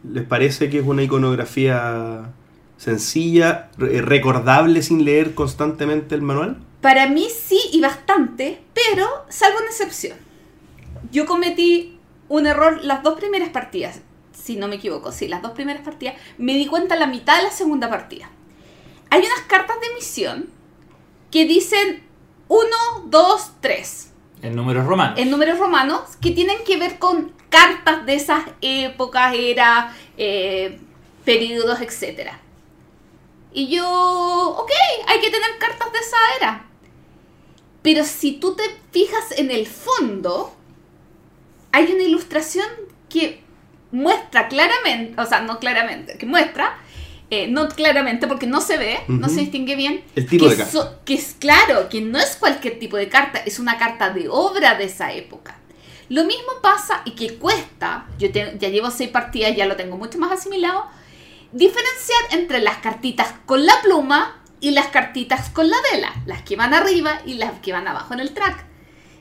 ¿les 0.04 0.24
parece 0.24 0.68
que 0.70 0.78
es 0.78 0.86
una 0.86 1.02
iconografía 1.02 2.30
sencilla, 2.78 3.68
re- 3.76 4.00
recordable 4.00 4.82
sin 4.82 5.04
leer 5.04 5.34
constantemente 5.34 6.14
el 6.14 6.22
manual? 6.22 6.56
Para 6.80 7.06
mí 7.08 7.26
sí 7.28 7.60
y 7.72 7.80
bastante, 7.80 8.62
pero 8.72 9.06
salvo 9.28 9.58
una 9.58 9.66
excepción. 9.66 10.16
Yo 11.10 11.26
cometí 11.26 11.98
un 12.28 12.46
error 12.46 12.80
las 12.84 13.02
dos 13.02 13.18
primeras 13.18 13.50
partidas, 13.50 14.00
si 14.32 14.56
no 14.56 14.68
me 14.68 14.76
equivoco, 14.76 15.12
sí, 15.12 15.28
las 15.28 15.42
dos 15.42 15.52
primeras 15.52 15.82
partidas. 15.82 16.14
Me 16.38 16.54
di 16.54 16.66
cuenta 16.66 16.96
la 16.96 17.06
mitad 17.06 17.36
de 17.38 17.42
la 17.44 17.50
segunda 17.50 17.90
partida. 17.90 18.30
Hay 19.10 19.20
unas 19.20 19.40
cartas 19.48 19.76
de 19.80 19.94
misión 19.94 20.46
que 21.30 21.44
dicen 21.46 22.02
1, 22.48 22.66
2, 23.06 23.52
3 23.60 24.12
En 24.42 24.54
números 24.56 24.86
romanos. 24.86 25.18
en 25.18 25.30
números 25.30 25.58
romanos 25.58 26.00
que 26.20 26.30
tienen 26.30 26.58
que 26.66 26.76
ver 26.78 26.98
con 26.98 27.32
cartas 27.50 28.06
de 28.06 28.14
esas 28.14 28.44
épocas, 28.60 29.34
eras, 29.34 29.94
eh, 30.16 30.78
periodos, 31.24 31.80
etc. 31.80 32.30
Y 33.58 33.66
yo, 33.66 33.84
ok, 34.56 34.70
hay 35.08 35.20
que 35.20 35.30
tener 35.30 35.58
cartas 35.58 35.90
de 35.92 35.98
esa 35.98 36.16
era. 36.38 36.64
Pero 37.82 38.04
si 38.04 38.34
tú 38.34 38.54
te 38.54 38.62
fijas 38.92 39.32
en 39.36 39.50
el 39.50 39.66
fondo, 39.66 40.54
hay 41.72 41.90
una 41.92 42.04
ilustración 42.04 42.68
que 43.08 43.40
muestra 43.90 44.46
claramente, 44.46 45.20
o 45.20 45.26
sea, 45.26 45.40
no 45.40 45.58
claramente, 45.58 46.16
que 46.18 46.24
muestra, 46.24 46.78
eh, 47.30 47.48
no 47.48 47.66
claramente 47.68 48.28
porque 48.28 48.46
no 48.46 48.60
se 48.60 48.76
ve, 48.78 49.00
no 49.08 49.26
Ujú. 49.26 49.34
se 49.34 49.40
distingue 49.40 49.74
bien, 49.74 50.04
El 50.14 50.28
tipo 50.28 50.44
que 50.44 50.50
de 50.52 50.56
carta. 50.58 50.70
so- 50.72 51.00
que 51.04 51.14
es 51.14 51.34
claro, 51.36 51.88
que 51.88 52.00
no 52.00 52.16
es 52.20 52.36
cualquier 52.36 52.78
tipo 52.78 52.96
de 52.96 53.08
carta, 53.08 53.40
es 53.44 53.58
una 53.58 53.76
carta 53.76 54.10
de 54.10 54.28
obra 54.28 54.76
de 54.76 54.84
esa 54.84 55.12
época. 55.12 55.56
Lo 56.10 56.22
mismo 56.24 56.52
pasa 56.62 57.02
y 57.04 57.10
que 57.16 57.34
cuesta, 57.38 58.06
yo 58.20 58.30
te- 58.30 58.56
ya 58.60 58.68
llevo 58.68 58.92
seis 58.92 59.10
partidas, 59.10 59.56
ya 59.56 59.66
lo 59.66 59.74
tengo 59.74 59.96
mucho 59.96 60.16
más 60.18 60.30
asimilado, 60.30 60.86
diferenciar 61.52 62.20
entre 62.32 62.60
las 62.60 62.78
cartitas 62.78 63.34
con 63.46 63.64
la 63.66 63.80
pluma 63.82 64.42
y 64.60 64.72
las 64.72 64.88
cartitas 64.88 65.50
con 65.50 65.68
la 65.70 65.76
vela, 65.92 66.12
las 66.26 66.42
que 66.42 66.56
van 66.56 66.74
arriba 66.74 67.20
y 67.24 67.34
las 67.34 67.52
que 67.60 67.72
van 67.72 67.86
abajo 67.88 68.14
en 68.14 68.20
el 68.20 68.32
track. 68.34 68.64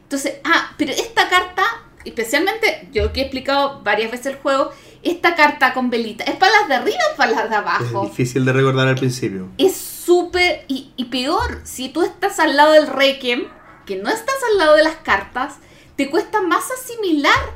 Entonces, 0.04 0.36
ah, 0.44 0.72
pero 0.78 0.92
esta 0.92 1.30
carta, 1.30 1.64
especialmente, 2.06 2.90
yo 2.92 3.14
que 3.14 3.20
he 3.22 3.24
explicado 3.24 3.82
varias 3.84 4.12
veces 4.12 4.28
el 4.28 4.36
juego, 4.38 4.72
esta 5.04 5.36
carta 5.36 5.74
con 5.74 5.90
velita, 5.90 6.24
¿es 6.24 6.36
para 6.36 6.52
las 6.60 6.68
de 6.70 6.76
arriba 6.76 7.00
o 7.14 7.18
para 7.18 7.32
las 7.32 7.44
de 7.50 7.56
Es 7.56 7.62
abajo? 7.62 8.06
difícil 8.06 8.46
de 8.46 8.54
recordar 8.54 8.88
al 8.88 8.96
principio. 8.96 9.50
es 9.58 9.76
súper 9.78 10.66
y, 10.68 10.92
y 10.96 11.06
peor 11.06 11.62
si 11.66 11.90
tú 11.90 12.02
estás 12.02 12.40
al 12.40 12.56
lado 12.56 12.72
del 12.74 12.88
Requiem 12.88 13.48
que 13.86 13.98
no 13.98 14.10
estás 14.10 14.36
al 14.52 14.58
lado 14.58 14.76
de 14.78 14.84
las 14.84 14.96
cartas 14.96 15.56
te 15.98 16.10
cuesta 16.10 16.42
más 16.42 16.64
asimilar 16.72 17.54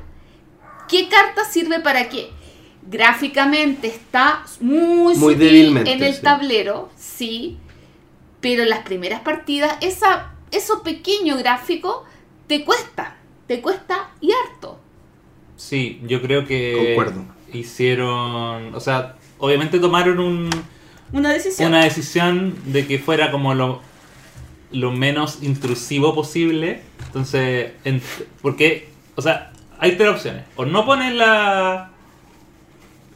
qué 0.89 1.07
carta 1.07 1.45
sirve 1.45 1.79
para 1.79 2.09
qué 2.09 2.31
gráficamente 2.91 3.87
está 3.87 4.43
muy, 4.59 5.15
Muy 5.15 5.35
débilmente, 5.35 5.93
en 5.93 6.03
el 6.03 6.13
sí. 6.13 6.21
tablero 6.21 6.89
sí 6.97 7.57
pero 8.41 8.63
en 8.63 8.69
las 8.69 8.79
primeras 8.83 9.21
partidas 9.21 9.77
esa 9.81 10.33
eso 10.51 10.83
pequeño 10.83 11.37
gráfico 11.37 12.03
te 12.47 12.63
cuesta 12.65 13.15
te 13.47 13.61
cuesta 13.61 14.09
y 14.21 14.29
harto 14.31 14.77
Sí, 15.55 16.01
yo 16.07 16.21
creo 16.23 16.45
que 16.47 16.95
Concuerdo. 16.95 17.23
hicieron, 17.53 18.73
o 18.73 18.79
sea, 18.79 19.15
obviamente 19.37 19.77
tomaron 19.79 20.19
un, 20.19 20.49
una 21.13 21.31
decisión 21.31 21.69
una 21.69 21.83
decisión 21.83 22.55
de 22.65 22.87
que 22.87 22.97
fuera 22.97 23.29
como 23.31 23.53
lo, 23.53 23.79
lo 24.71 24.91
menos 24.91 25.43
intrusivo 25.43 26.15
posible. 26.15 26.81
Entonces, 27.05 27.73
en- 27.83 28.01
porque, 28.41 28.89
o 29.15 29.21
sea, 29.21 29.51
hay 29.77 29.97
tres 29.97 30.09
opciones. 30.09 30.45
O 30.55 30.65
no 30.65 30.83
pones 30.83 31.13
la... 31.13 31.90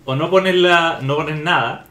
O 0.05 0.15
no 0.15 0.29
pones 0.29 0.55
la... 0.55 0.99
No 1.01 1.15
pones 1.15 1.41
nada. 1.41 1.87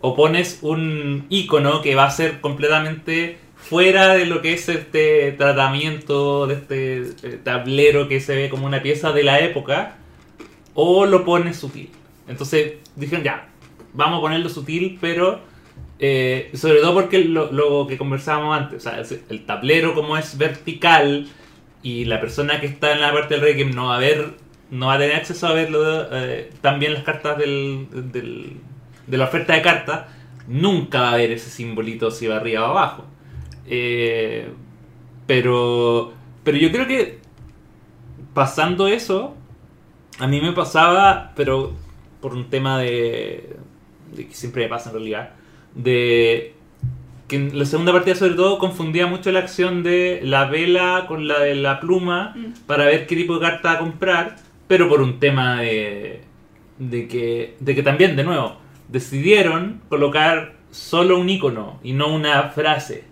o 0.00 0.14
pones 0.14 0.58
un 0.62 1.26
icono 1.30 1.82
que 1.82 1.94
va 1.94 2.04
a 2.04 2.10
ser 2.10 2.40
completamente 2.40 3.38
fuera 3.68 4.14
de 4.14 4.26
lo 4.26 4.42
que 4.42 4.52
es 4.52 4.68
este 4.68 5.32
tratamiento 5.32 6.46
de 6.46 6.54
este 6.54 6.98
eh, 7.26 7.40
tablero 7.42 8.06
que 8.06 8.20
se 8.20 8.36
ve 8.36 8.48
como 8.48 8.66
una 8.66 8.82
pieza 8.82 9.12
de 9.12 9.24
la 9.24 9.40
época, 9.40 9.96
o 10.74 11.06
lo 11.06 11.24
pones 11.24 11.56
sutil. 11.56 11.90
Entonces 12.28 12.74
dijeron, 12.94 13.24
ya, 13.24 13.48
vamos 13.92 14.18
a 14.18 14.20
ponerlo 14.20 14.48
sutil, 14.48 14.98
pero 15.00 15.40
eh, 15.98 16.50
sobre 16.54 16.80
todo 16.80 16.94
porque 16.94 17.18
lo, 17.20 17.86
que 17.88 17.98
conversábamos 17.98 18.56
antes, 18.56 18.86
o 18.86 18.90
sea, 18.90 19.02
el 19.30 19.46
tablero 19.46 19.94
como 19.94 20.16
es 20.16 20.38
vertical 20.38 21.26
y 21.82 22.04
la 22.04 22.20
persona 22.20 22.60
que 22.60 22.66
está 22.66 22.92
en 22.92 23.00
la 23.00 23.12
parte 23.12 23.34
del 23.34 23.42
Requiem 23.42 23.74
no 23.74 23.86
va 23.86 23.96
a 23.96 24.00
ver, 24.00 24.34
no 24.70 24.86
va 24.88 24.94
a 24.94 24.98
tener 24.98 25.16
acceso 25.16 25.46
a 25.46 25.52
verlo 25.52 25.82
eh, 26.12 26.50
también 26.60 26.94
las 26.94 27.02
cartas 27.04 27.38
del, 27.38 27.86
del- 28.12 28.56
de 29.06 29.16
la 29.16 29.24
oferta 29.24 29.54
de 29.54 29.62
cartas, 29.62 30.06
nunca 30.48 31.00
va 31.02 31.12
a 31.12 31.16
ver 31.16 31.30
ese 31.30 31.50
simbolito 31.50 32.10
si 32.10 32.26
va 32.26 32.36
arriba 32.36 32.62
o 32.68 32.70
abajo. 32.70 33.04
Eh, 33.68 34.48
pero, 35.26 36.12
pero 36.44 36.56
yo 36.58 36.70
creo 36.72 36.86
que 36.86 37.18
pasando 38.34 38.86
eso, 38.88 39.34
a 40.18 40.26
mí 40.26 40.40
me 40.40 40.52
pasaba, 40.52 41.32
pero 41.36 41.72
por 42.20 42.34
un 42.34 42.48
tema 42.50 42.78
de, 42.80 43.56
de 44.14 44.26
que 44.28 44.34
siempre 44.34 44.64
me 44.64 44.68
pasa 44.68 44.90
en 44.90 44.96
realidad, 44.96 45.30
de 45.74 46.54
que 47.28 47.36
en 47.36 47.58
la 47.58 47.64
segunda 47.64 47.92
partida 47.92 48.14
sobre 48.14 48.34
todo 48.34 48.58
confundía 48.58 49.06
mucho 49.08 49.32
la 49.32 49.40
acción 49.40 49.82
de 49.82 50.20
la 50.22 50.44
vela 50.46 51.06
con 51.08 51.26
la 51.26 51.40
de 51.40 51.56
la 51.56 51.80
pluma 51.80 52.34
Mm. 52.36 52.66
para 52.66 52.84
ver 52.86 53.06
qué 53.06 53.16
tipo 53.16 53.34
de 53.34 53.40
carta 53.40 53.78
comprar, 53.78 54.36
pero 54.68 54.88
por 54.88 55.00
un 55.00 55.18
tema 55.20 55.60
de, 55.60 56.22
de, 56.78 57.08
que, 57.08 57.56
de 57.60 57.74
que 57.74 57.82
también, 57.82 58.16
de 58.16 58.24
nuevo, 58.24 58.56
decidieron 58.88 59.80
colocar 59.88 60.54
solo 60.70 61.18
un 61.18 61.28
icono 61.28 61.80
y 61.82 61.92
no 61.92 62.08
una 62.14 62.44
frase. 62.50 63.04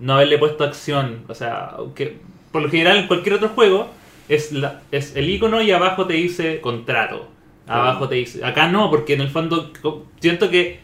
No 0.00 0.14
haberle 0.14 0.38
puesto 0.38 0.64
acción. 0.64 1.24
O 1.28 1.34
sea, 1.34 1.66
aunque 1.76 2.18
por 2.52 2.62
lo 2.62 2.68
general 2.70 2.96
en 2.98 3.06
cualquier 3.06 3.36
otro 3.36 3.48
juego 3.50 3.88
es, 4.28 4.52
la, 4.52 4.82
es 4.90 5.14
el 5.16 5.28
icono 5.30 5.62
y 5.62 5.70
abajo 5.70 6.06
te 6.06 6.14
dice 6.14 6.60
contrato. 6.60 7.28
Abajo 7.66 8.08
te 8.08 8.16
dice. 8.16 8.44
Acá 8.44 8.68
no, 8.68 8.90
porque 8.90 9.14
en 9.14 9.20
el 9.22 9.28
fondo 9.30 9.72
siento 10.20 10.50
que 10.50 10.80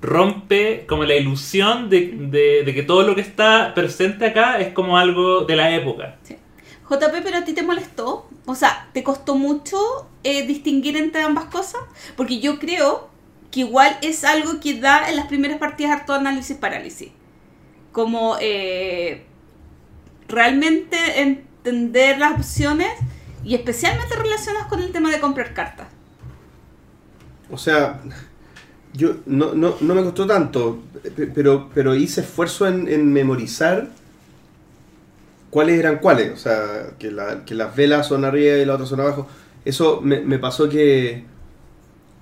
rompe 0.00 0.84
como 0.86 1.04
la 1.04 1.16
ilusión 1.16 1.88
de, 1.90 2.12
de- 2.16 2.62
de 2.64 2.74
que 2.74 2.82
todo 2.82 3.02
lo 3.02 3.14
que 3.14 3.20
está 3.22 3.74
presente 3.74 4.26
acá 4.26 4.58
es 4.60 4.68
como 4.72 4.96
algo 4.98 5.42
de 5.44 5.56
la 5.56 5.74
época. 5.74 6.16
Sí. 6.22 6.36
JP, 6.88 7.22
pero 7.24 7.38
a 7.38 7.44
ti 7.44 7.52
te 7.52 7.62
molestó, 7.62 8.28
o 8.46 8.54
sea, 8.54 8.88
¿te 8.92 9.02
costó 9.02 9.34
mucho 9.34 9.78
eh, 10.22 10.46
distinguir 10.46 10.96
entre 10.96 11.22
ambas 11.22 11.46
cosas? 11.46 11.80
Porque 12.16 12.38
yo 12.40 12.58
creo 12.58 13.08
que 13.50 13.60
igual 13.60 13.96
es 14.02 14.22
algo 14.24 14.60
que 14.60 14.78
da 14.80 15.08
en 15.08 15.16
las 15.16 15.26
primeras 15.26 15.58
partidas 15.58 15.92
harto 16.00 16.12
análisis 16.12 16.56
parálisis. 16.56 17.10
Como 17.92 18.36
eh, 18.40 19.24
realmente 20.28 20.96
entender 21.22 22.18
las 22.18 22.34
opciones 22.38 22.88
y 23.44 23.54
especialmente 23.54 24.14
relacionadas 24.16 24.66
con 24.68 24.80
el 24.80 24.92
tema 24.92 25.10
de 25.10 25.20
comprar 25.20 25.54
cartas. 25.54 25.88
O 27.50 27.56
sea, 27.58 28.00
yo 28.92 29.16
no, 29.26 29.54
no, 29.54 29.76
no 29.80 29.94
me 29.94 30.02
costó 30.02 30.26
tanto, 30.26 30.82
pe- 31.16 31.26
pero, 31.28 31.70
pero 31.74 31.94
hice 31.94 32.22
esfuerzo 32.22 32.66
en 32.66 33.12
memorizar 33.12 33.88
cuáles 35.50 35.78
eran 35.78 35.98
cuáles. 35.98 36.32
O 36.32 36.36
sea, 36.36 36.90
que, 36.98 37.10
la- 37.10 37.44
que 37.44 37.54
las 37.54 37.74
velas 37.76 38.06
son 38.08 38.24
arriba 38.24 38.56
y 38.56 38.64
las 38.64 38.74
otras 38.74 38.88
son 38.88 39.00
abajo. 39.00 39.26
Eso 39.64 40.00
me, 40.02 40.20
me 40.20 40.38
pasó 40.38 40.68
que, 40.68 41.24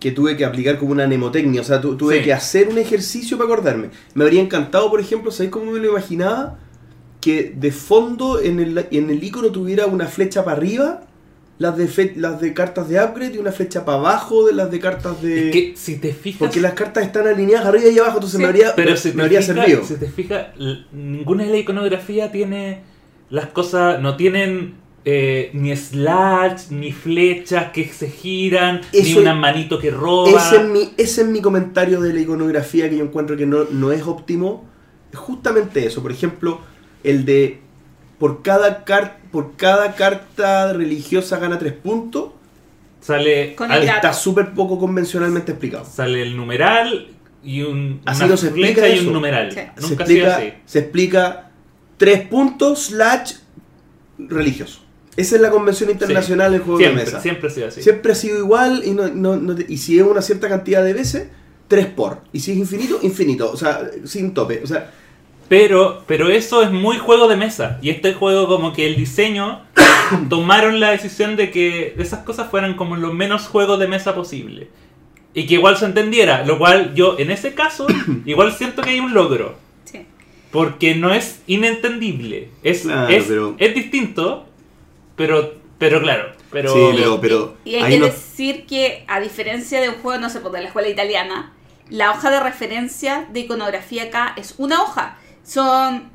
que 0.01 0.11
tuve 0.13 0.37
que 0.37 0.45
aplicar 0.45 0.79
como 0.79 0.93
una 0.93 1.07
mnemotecnia. 1.07 1.61
O 1.61 1.65
sea, 1.65 1.81
tu- 1.81 1.97
tuve 1.97 2.19
Sí. 2.19 2.25
que 2.25 2.33
hacer 2.33 2.69
un 2.69 2.79
ejercicio 2.79 3.37
para 3.39 3.53
acordarme. 3.53 3.91
Me 4.15 4.25
habría 4.25 4.41
encantado, 4.41 4.91
por 4.91 5.01
ejemplo, 5.01 5.31
¿sabéis 5.31 5.51
cómo 5.53 5.73
me 5.73 5.79
lo 5.79 5.91
imaginaba? 5.91 6.59
Que 7.21 7.55
de 7.57 7.73
fondo 7.73 8.41
en 8.41 8.61
el, 8.61 8.87
en 8.91 9.11
el 9.11 9.23
icono 9.25 9.49
tuviera 9.51 9.87
una 9.87 10.07
flecha 10.07 10.45
para 10.45 10.57
arriba. 10.59 11.03
Las 11.57 11.77
de, 11.77 11.87
fe- 11.87 12.15
las 12.17 12.41
de 12.41 12.53
cartas 12.53 12.89
de 12.89 12.97
upgrade 13.03 13.37
y 13.37 13.39
una 13.39 13.53
flecha 13.53 13.85
para 13.85 13.99
abajo 13.99 14.45
de 14.45 14.53
las 14.55 14.73
de 14.73 14.81
cartas 14.81 15.23
de... 15.23 15.47
Es 15.47 15.53
que 15.53 15.73
si 15.77 15.99
te 15.99 16.13
fijas. 16.13 16.41
Porque 16.41 16.61
las 16.61 16.73
cartas 16.73 17.05
están 17.05 17.29
alineadas 17.29 17.67
arriba 17.67 17.89
y 17.91 17.97
abajo, 17.99 18.17
entonces 18.17 18.39
Sí. 18.39 18.43
me 18.43 18.49
habría, 18.49 18.75
Pero 18.75 18.97
si 18.97 19.13
me 19.13 19.23
habría 19.23 19.41
servido. 19.41 19.85
si 19.85 19.95
te 19.95 20.09
fijas, 20.09 20.49
ninguna 20.93 21.45
de 21.45 21.51
la 21.51 21.57
iconografía 21.59 22.33
tiene 22.33 22.81
las 23.35 23.47
cosas, 23.47 24.01
no 24.01 24.17
tienen 24.17 24.75
eh, 25.05 25.51
ni 25.55 25.75
slash, 25.77 26.71
ni 26.71 26.93
flechas 26.93 27.73
que 27.73 27.85
se 27.89 28.09
giran, 28.09 28.81
ni 28.93 29.15
una 29.15 29.35
manito 29.35 29.79
que 29.79 29.91
roba. 29.91 30.31
Ese 30.31 30.57
es, 30.57 30.65
mi, 30.65 30.91
ese 30.97 31.23
es 31.23 31.27
mi 31.27 31.41
comentario 31.43 32.01
de 32.01 32.13
la 32.13 32.21
iconografía 32.21 32.89
que 32.89 32.97
yo 32.99 33.05
encuentro 33.05 33.37
que 33.37 33.45
no, 33.47 33.65
no 33.71 33.93
es 33.93 34.03
óptimo. 34.05 34.65
Es 35.13 35.19
justamente 35.19 35.85
eso. 35.87 36.03
Por 36.03 36.13
ejemplo, 36.13 36.61
el 37.03 37.25
de 37.25 37.61
por 38.19 38.43
cada, 38.43 38.85
car- 38.85 39.19
por 39.31 39.57
cada 39.57 39.95
carta 39.95 40.73
religiosa 40.73 41.39
gana 41.39 41.59
3 41.59 41.73
puntos. 41.75 42.31
Sale, 43.01 43.55
Con 43.57 43.71
al-. 43.71 43.83
Está 43.85 44.13
súper 44.13 44.55
poco 44.55 44.79
convencionalmente 44.79 45.53
explicado. 45.53 45.85
sale 45.85 46.23
el 46.23 46.37
numeral 46.37 47.09
y 47.43 47.61
un, 47.63 48.01
Así 48.07 48.23
una 48.23 48.31
no 48.31 48.37
se 48.39 48.47
explica 48.47 48.89
y 48.89 49.01
un 49.01 49.13
numeral. 49.13 49.53
Sí. 49.53 49.59
Se 49.59 49.89
Nunca 49.89 50.07
sido 50.07 50.27
explica, 50.27 50.37
así. 50.37 50.53
se 50.65 50.79
explica 50.79 51.51
3 51.97 52.29
puntos 52.29 52.85
slash 52.87 53.35
religioso. 54.19 54.81
Esa 55.17 55.37
es 55.37 55.43
la 55.43 55.51
convención 55.51 55.91
internacional 55.91 56.51
del 56.53 56.63
juego 56.63 56.79
Siempre, 56.79 57.01
de 57.01 57.07
mesa. 57.07 57.21
siempre 57.21 57.49
ha 57.49 57.51
sido 57.51 57.69
así. 57.69 57.83
Siempre 57.83 58.13
ha 58.13 58.15
sido 58.17 58.39
igual 58.39 58.83
y, 58.85 58.91
no, 58.91 59.09
no- 59.09 59.37
no 59.37 59.55
y 59.69 59.77
si 59.79 59.99
es 59.99 60.05
una 60.05 60.23
cierta 60.23 60.49
cantidad 60.49 60.83
de 60.85 60.93
veces, 60.93 61.29
3 61.69 61.87
por. 61.87 62.21
Y 62.33 62.41
si 62.41 62.51
es 62.53 62.57
infinito, 62.59 62.99
infinito. 63.03 63.51
O 63.51 63.57
sea, 63.57 63.89
sin 64.05 64.35
tope. 64.35 64.61
O 64.65 64.67
sea, 64.67 64.91
Pero, 65.49 66.03
pero 66.09 66.31
eso 66.31 66.63
es 66.63 66.71
muy 66.73 66.99
juego 66.99 67.29
de 67.29 67.37
mesa. 67.37 67.79
Y 67.81 67.91
este 67.91 68.15
juego 68.15 68.49
como 68.49 68.73
que 68.73 68.87
el 68.89 68.97
diseño 68.97 69.63
tomaron 70.29 70.81
la 70.81 70.91
decisión 70.91 71.37
de 71.37 71.51
que 71.51 71.95
esas 71.99 72.21
cosas 72.25 72.51
fueran 72.51 72.75
como 72.77 72.97
lo 72.97 73.13
menos 73.13 73.47
juego 73.47 73.77
de 73.77 73.87
mesa 73.87 74.15
posible. 74.17 74.69
Y 75.33 75.47
que 75.47 75.55
igual 75.55 75.77
se 75.77 75.85
entendiera. 75.85 76.45
Lo 76.45 76.59
cual 76.59 76.95
yo 76.95 77.17
en 77.19 77.31
ese 77.31 77.55
caso 77.55 77.87
igual 78.25 78.53
siento 78.53 78.83
que 78.83 78.91
hay 78.91 79.01
un 79.01 79.15
logro. 79.15 79.57
Porque 80.55 80.95
no 80.95 81.13
es 81.13 81.41
inentendible. 81.49 82.49
Es, 82.63 82.83
Claro, 82.83 83.09
es, 83.09 83.25
pero- 83.25 83.57
es 83.59 83.75
distinto. 83.75 84.47
Pero, 85.17 85.55
pero 85.79 86.01
claro. 86.01 86.33
Pero, 86.51 86.73
Sí, 86.73 86.91
pero- 86.97 87.21
pero 87.21 87.57
Y 87.65 87.75
hay 87.75 87.91
que 87.95 87.99
no- 87.99 88.07
decir 88.07 88.65
que, 88.67 89.05
a 89.09 89.19
diferencia 89.21 89.81
de 89.81 89.89
un 89.89 89.97
juego, 89.97 90.21
no 90.21 90.31
sé, 90.31 90.39
pues, 90.41 90.53
de 90.55 90.61
la 90.63 90.67
escuela 90.69 90.89
italiana, 90.89 91.53
la 91.91 92.13
hoja 92.13 92.31
de 92.31 92.39
referencia 92.41 93.27
de 93.33 93.41
iconografía 93.41 94.05
acá 94.05 94.33
es 94.37 94.55
una 94.57 94.81
hoja. 94.83 95.19
Son 95.43 96.11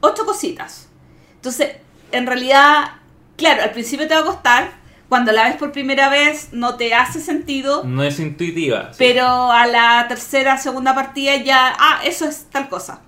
ocho 0.00 0.24
cositas. 0.24 0.88
Entonces, 1.34 1.72
en 2.12 2.26
realidad, 2.26 2.92
claro, 3.36 3.62
al 3.64 3.72
principio 3.72 4.06
te 4.08 4.14
va 4.14 4.20
a 4.20 4.24
costar. 4.24 4.78
Cuando 5.08 5.32
la 5.32 5.44
ves 5.48 5.56
por 5.56 5.72
primera 5.72 6.08
vez, 6.10 6.50
no 6.52 6.76
te 6.76 6.92
hace 6.94 7.20
sentido. 7.20 7.82
no 7.84 8.02
es 8.04 8.20
intuitiva. 8.20 8.90
sí. 8.92 8.96
Pero 8.98 9.26
a 9.50 9.66
la 9.66 10.06
tercera, 10.06 10.58
segunda 10.58 10.94
partida 10.94 11.34
ya, 11.36 11.74
ah, 11.78 12.00
eso 12.04 12.26
es 12.26 12.44
tal 12.50 12.68
cosa. 12.68 13.00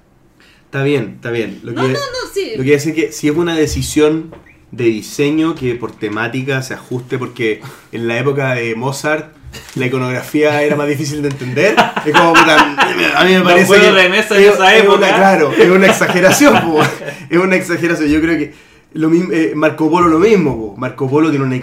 Está 0.71 0.83
bien, 0.85 1.15
está 1.17 1.31
bien. 1.31 1.61
Lo 1.65 1.73
No, 1.73 1.83
que, 1.83 1.89
no, 1.89 1.99
no, 1.99 2.33
sí. 2.33 2.53
Lo 2.57 2.63
que 2.65 2.71
decir 2.71 2.95
que 2.95 3.11
si 3.13 3.29
es 3.29 3.37
una 3.37 3.55
decisión 3.57 4.33
de 4.71 4.85
diseño 4.85 5.57
que 5.57 5.75
por 5.75 5.91
temática 5.93 6.63
se 6.63 6.75
ajuste, 6.75 7.19
porque 7.19 7.61
en 7.91 8.07
la 8.07 8.19
época 8.19 8.55
de 8.55 8.75
Mozart 8.77 9.35
la 9.75 9.87
iconografía 9.87 10.63
era 10.63 10.77
más 10.77 10.87
difícil 10.87 11.23
de 11.23 11.29
entender. 11.29 11.75
Es 12.07 12.13
como, 12.15 12.35
a 12.37 13.25
mí 13.25 13.35
me 13.35 13.41
parece 13.43 13.67
juegos 13.67 13.87
que 13.89 13.93
de 14.03 14.09
mesa 14.09 14.37
en 14.37 14.43
es- 14.45 14.55
esa 14.55 14.77
es 14.77 14.89
una- 14.89 15.09
claro, 15.09 15.53
es 15.53 15.69
una 15.69 15.87
exageración, 15.89 16.55
po. 16.63 16.81
es 17.29 17.39
una 17.39 17.57
exageración. 17.57 18.09
Yo 18.09 18.21
creo 18.21 18.39
que 18.39 18.55
lo 18.93 19.09
mismo, 19.09 19.33
eh, 19.33 19.53
Marco 19.57 19.91
Polo 19.91 20.07
lo 20.07 20.21
mismo, 20.21 20.57
po. 20.57 20.77
Marco 20.77 21.11
Polo 21.11 21.31
tiene 21.31 21.45
una 21.47 21.57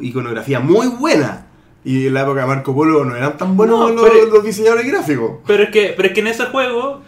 iconografía 0.00 0.60
muy 0.60 0.86
buena. 0.88 1.46
Y 1.84 2.08
en 2.08 2.14
la 2.14 2.22
época 2.22 2.42
de 2.42 2.46
Marco 2.46 2.74
Polo 2.74 3.04
no 3.04 3.16
eran 3.16 3.38
tan 3.38 3.56
buenos 3.56 3.78
No, 3.94 4.02
los, 4.02 4.10
pero- 4.10 4.26
los 4.26 4.44
diseñadores 4.44 4.86
gráficos. 4.86 5.38
Pero 5.46 5.62
es 5.62 5.70
que, 5.70 5.94
pero 5.96 6.08
es 6.08 6.14
que 6.14 6.20
en 6.20 6.26
ese 6.26 6.44
juego 6.46 7.02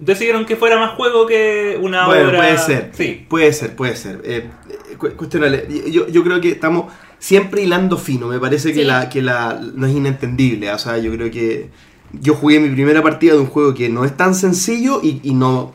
decidieron 0.00 0.44
que 0.46 0.56
fuera 0.56 0.78
más 0.78 0.92
juego 0.96 1.26
que 1.26 1.78
una 1.80 2.06
Bueno, 2.06 2.28
obra. 2.30 2.38
puede 2.38 2.58
ser. 2.58 2.90
Sí. 2.94 3.26
Puede 3.28 3.52
ser, 3.52 3.76
puede 3.76 3.94
ser. 3.96 4.20
Eh, 4.24 4.48
eh, 4.68 4.96
cu- 4.96 5.10
cuestionable. 5.16 5.66
Yo, 5.90 6.08
yo 6.08 6.24
creo 6.24 6.40
que 6.40 6.50
estamos 6.50 6.92
siempre 7.18 7.62
hilando 7.62 7.96
fino. 7.98 8.26
Me 8.28 8.38
parece 8.38 8.72
que, 8.72 8.80
Sí. 8.80 8.84
la, 8.86 9.08
que 9.08 9.22
la 9.22 9.60
no 9.74 9.86
es 9.86 9.94
inentendible. 9.94 10.72
O 10.72 10.78
sea, 10.78 10.98
yo 10.98 11.12
creo 11.12 11.30
que 11.30 11.68
yo 12.12 12.34
jugué 12.34 12.58
mi 12.60 12.70
primera 12.70 13.02
partida 13.02 13.34
de 13.34 13.38
un 13.40 13.46
juego 13.46 13.74
que 13.74 13.88
no 13.88 14.04
es 14.04 14.16
tan 14.16 14.34
sencillo 14.34 15.00
y, 15.02 15.20
y 15.22 15.34
no, 15.34 15.74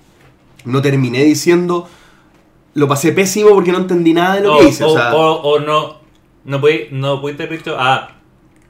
no 0.65 0.81
terminé 0.81 1.23
diciendo 1.23 1.87
lo 2.73 2.89
pasé 2.89 3.13
pésimo 3.13 3.51
porque 3.51 3.71
no 3.71 3.77
entendí 3.77 4.13
nada 4.13 4.35
de 4.35 4.41
lo 4.41 4.55
o, 4.55 4.59
que 4.59 4.67
hice. 4.67 4.83
O, 4.83 4.87
o- 4.89 4.95
sea, 4.97 5.15
o- 5.15 5.41
o 5.41 5.59
no. 5.59 6.03
No 6.43 6.59
puede, 6.61 6.89
no 6.91 7.21
pudiste 7.21 7.43
haber 7.43 7.57
dicho, 7.59 7.75
ah, 7.79 8.09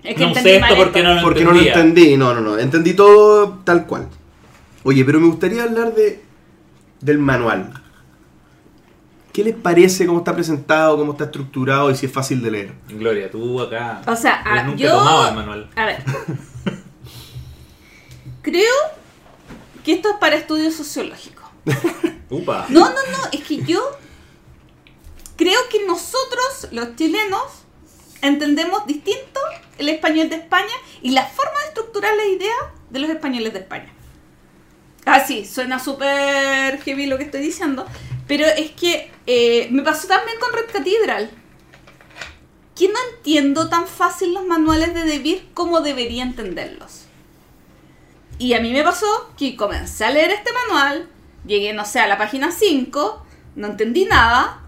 Es 0.03 0.13
que 0.15 0.21
no 0.21 0.27
entendí 0.27 0.49
sé 0.49 0.55
esto 0.57 0.67
mal 0.67 0.77
porque 0.77 1.01
no 1.03 1.13
lo 1.15 1.21
porque 1.23 1.43
no 1.43 1.51
lo 1.51 1.59
entendí. 1.61 2.15
No, 2.17 2.33
no, 2.33 2.41
no. 2.41 2.57
Entendí 2.59 2.93
todo 2.93 3.59
tal 3.63 3.85
cual. 3.87 4.07
Oye, 4.87 5.03
pero 5.03 5.19
me 5.19 5.25
gustaría 5.25 5.63
hablar 5.63 5.95
de 5.95 6.23
del 7.01 7.17
manual. 7.17 7.73
¿Qué 9.33 9.43
les 9.43 9.55
parece 9.55 10.05
cómo 10.05 10.19
está 10.19 10.33
presentado, 10.35 10.95
cómo 10.95 11.13
está 11.13 11.23
estructurado 11.25 11.89
y 11.89 11.95
si 11.95 12.05
es 12.05 12.11
fácil 12.11 12.41
de 12.43 12.51
leer? 12.51 12.73
Gloria, 12.89 13.29
tú 13.31 13.59
acá. 13.59 14.03
O 14.05 14.15
sea, 14.15 14.43
Yo 14.45 14.51
ah, 14.51 14.63
nunca 14.63 14.79
he 14.79 14.83
yo. 14.83 14.91
tomado 14.91 15.29
el 15.29 15.35
manual. 15.35 15.69
A 15.75 15.85
ver. 15.87 16.03
creo 18.43 18.73
que 19.83 19.93
esto 19.93 20.09
es 20.11 20.15
para 20.17 20.35
estudios 20.35 20.75
sociológicos. 20.75 21.45
Upa. 22.29 22.67
No, 22.69 22.81
no, 22.81 22.89
no, 22.95 23.29
es 23.31 23.43
que 23.43 23.63
yo 23.63 23.81
creo 25.35 25.59
que 25.71 25.83
nosotros, 25.87 26.67
los 26.71 26.95
chilenos, 26.95 27.41
entendemos 28.21 28.85
distinto 28.85 29.39
el 29.79 29.89
español 29.89 30.29
de 30.29 30.35
España 30.35 30.73
y 31.01 31.09
la 31.09 31.25
forma 31.25 31.59
de 31.61 31.67
estructurar 31.69 32.15
la 32.15 32.25
idea 32.25 32.55
de 32.91 32.99
los 32.99 33.09
españoles 33.09 33.51
de 33.51 33.59
España. 33.59 33.91
Ah, 35.05 35.23
sí, 35.25 35.45
suena 35.45 35.79
súper 35.79 36.81
heavy 36.81 37.05
lo 37.05 37.17
que 37.17 37.25
estoy 37.25 37.41
diciendo, 37.41 37.85
pero 38.27 38.45
es 38.45 38.71
que 38.71 39.11
eh, 39.27 39.67
me 39.71 39.83
pasó 39.83 40.07
también 40.07 40.37
con 40.39 40.51
Red 40.51 40.71
Cathedral. 40.71 41.29
Que 42.75 42.89
no 42.89 42.99
entiendo 43.15 43.69
tan 43.69 43.87
fácil 43.87 44.33
los 44.33 44.45
manuales 44.45 44.93
de 44.93 45.03
Debir 45.03 45.47
como 45.53 45.81
debería 45.81 46.23
entenderlos. 46.23 47.05
Y 48.37 48.53
a 48.53 48.59
mí 48.59 48.73
me 48.73 48.83
pasó 48.83 49.31
que 49.37 49.55
comencé 49.55 50.03
a 50.03 50.11
leer 50.11 50.31
este 50.31 50.51
manual, 50.51 51.07
llegué, 51.45 51.71
no 51.71 51.85
sé, 51.85 51.99
a 51.99 52.07
la 52.07 52.17
página 52.17 52.51
5, 52.51 53.25
no 53.55 53.67
entendí 53.67 54.05
nada, 54.05 54.61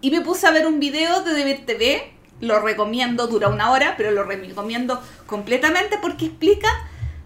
y 0.00 0.10
me 0.10 0.22
puse 0.22 0.46
a 0.46 0.50
ver 0.50 0.66
un 0.66 0.80
video 0.80 1.22
de 1.22 1.34
Debir 1.34 1.64
TV, 1.64 2.12
lo 2.40 2.60
recomiendo, 2.60 3.28
dura 3.28 3.48
una 3.48 3.70
hora, 3.70 3.94
pero 3.96 4.10
lo 4.10 4.24
recomiendo 4.24 5.00
completamente 5.26 5.98
porque 6.02 6.26
explica 6.26 6.68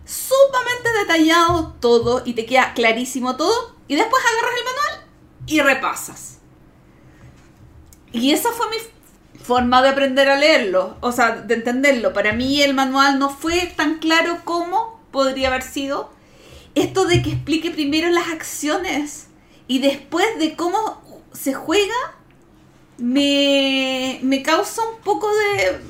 sumamente 0.06 0.88
detallado 1.00 1.74
todo 1.80 2.22
y 2.24 2.32
te 2.32 2.46
queda 2.46 2.72
clarísimo 2.72 3.36
todo, 3.36 3.74
y 3.88 3.96
después 3.96 4.22
agarras 4.22 4.58
el 4.58 4.64
manual 4.64 5.10
y 5.46 5.60
repasas. 5.60 6.38
Y 8.12 8.32
esa 8.32 8.50
fue 8.52 8.66
mi 8.70 8.76
forma 9.42 9.82
de 9.82 9.90
aprender 9.90 10.28
a 10.28 10.38
leerlo, 10.38 10.96
o 11.00 11.12
sea, 11.12 11.32
de 11.32 11.54
entenderlo. 11.54 12.12
Para 12.12 12.32
mí 12.32 12.62
el 12.62 12.72
manual 12.72 13.18
no 13.18 13.30
fue 13.30 13.72
tan 13.76 13.98
claro 13.98 14.38
como 14.44 15.00
podría 15.10 15.48
haber 15.48 15.62
sido. 15.62 16.10
Esto 16.74 17.04
de 17.06 17.22
que 17.22 17.32
explique 17.32 17.70
primero 17.70 18.08
las 18.10 18.28
acciones 18.28 19.26
y 19.66 19.80
después 19.80 20.26
de 20.38 20.56
cómo 20.56 21.02
se 21.32 21.54
juega, 21.54 22.16
me, 22.98 24.20
me 24.22 24.42
causa 24.42 24.82
un 24.82 25.00
poco 25.02 25.28
de, 25.28 25.80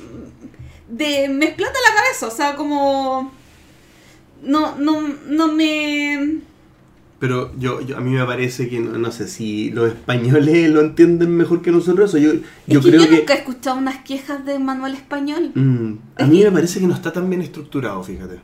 de... 0.89 1.29
me 1.29 1.47
explota 1.47 1.79
la 1.89 1.95
cabeza, 1.95 2.27
o 2.27 2.31
sea, 2.31 2.57
como... 2.57 3.33
No, 4.43 4.77
no, 4.79 5.03
no 5.29 5.53
me... 5.53 6.39
Pero 7.19 7.51
yo, 7.59 7.81
yo- 7.81 7.97
a 7.97 8.01
mí 8.01 8.11
me 8.11 8.25
parece 8.27 8.69
que, 8.69 8.79
no, 8.79 8.99
no 8.99 9.11
sé, 9.11 9.27
si 9.27 9.71
los 9.71 9.89
españoles 9.89 10.71
lo 10.71 10.81
entienden 10.83 11.35
mejor 11.35 11.63
que 11.63 11.71
nosotros, 11.73 12.13
yo, 12.13 12.19
yo 12.21 12.31
es 12.33 12.85
que 12.85 12.91
creo 12.91 13.01
yo 13.03 13.09
que... 13.09 13.17
nunca 13.19 13.35
he 13.35 13.39
escuchado 13.39 13.79
unas 13.79 14.05
quejas 14.05 14.45
de 14.45 14.59
manual 14.59 14.93
español. 14.95 15.51
Mm, 15.55 15.93
a 16.17 16.23
Es 16.25 16.29
mí 16.29 16.39
que- 16.41 16.45
me 16.45 16.53
parece 16.53 16.79
que 16.81 16.87
no 16.87 16.95
está 16.95 17.13
tan 17.13 17.29
bien 17.31 17.41
estructurado, 17.41 18.03
fíjate. 18.05 18.39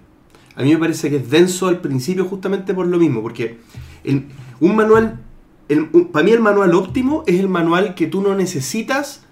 A 0.57 0.63
mí 0.63 0.73
me 0.73 0.79
parece 0.79 1.11
que 1.11 1.17
es 1.17 1.31
denso 1.31 1.69
al 1.69 1.81
principio 1.81 2.25
justamente 2.25 2.73
por 2.73 2.87
lo 2.87 2.99
mismo, 2.99 3.21
porque 3.23 3.59
el- 4.05 4.27
un 4.61 4.75
manual, 4.75 5.19
el- 5.69 5.89
un- 5.93 6.07
para 6.07 6.25
mí 6.25 6.31
el 6.33 6.41
manual 6.41 6.75
óptimo 6.75 7.25
es 7.27 7.39
el 7.41 7.49
manual 7.49 7.95
que 7.95 8.07
tú 8.07 8.23
no 8.23 8.35
necesitas 8.35 9.23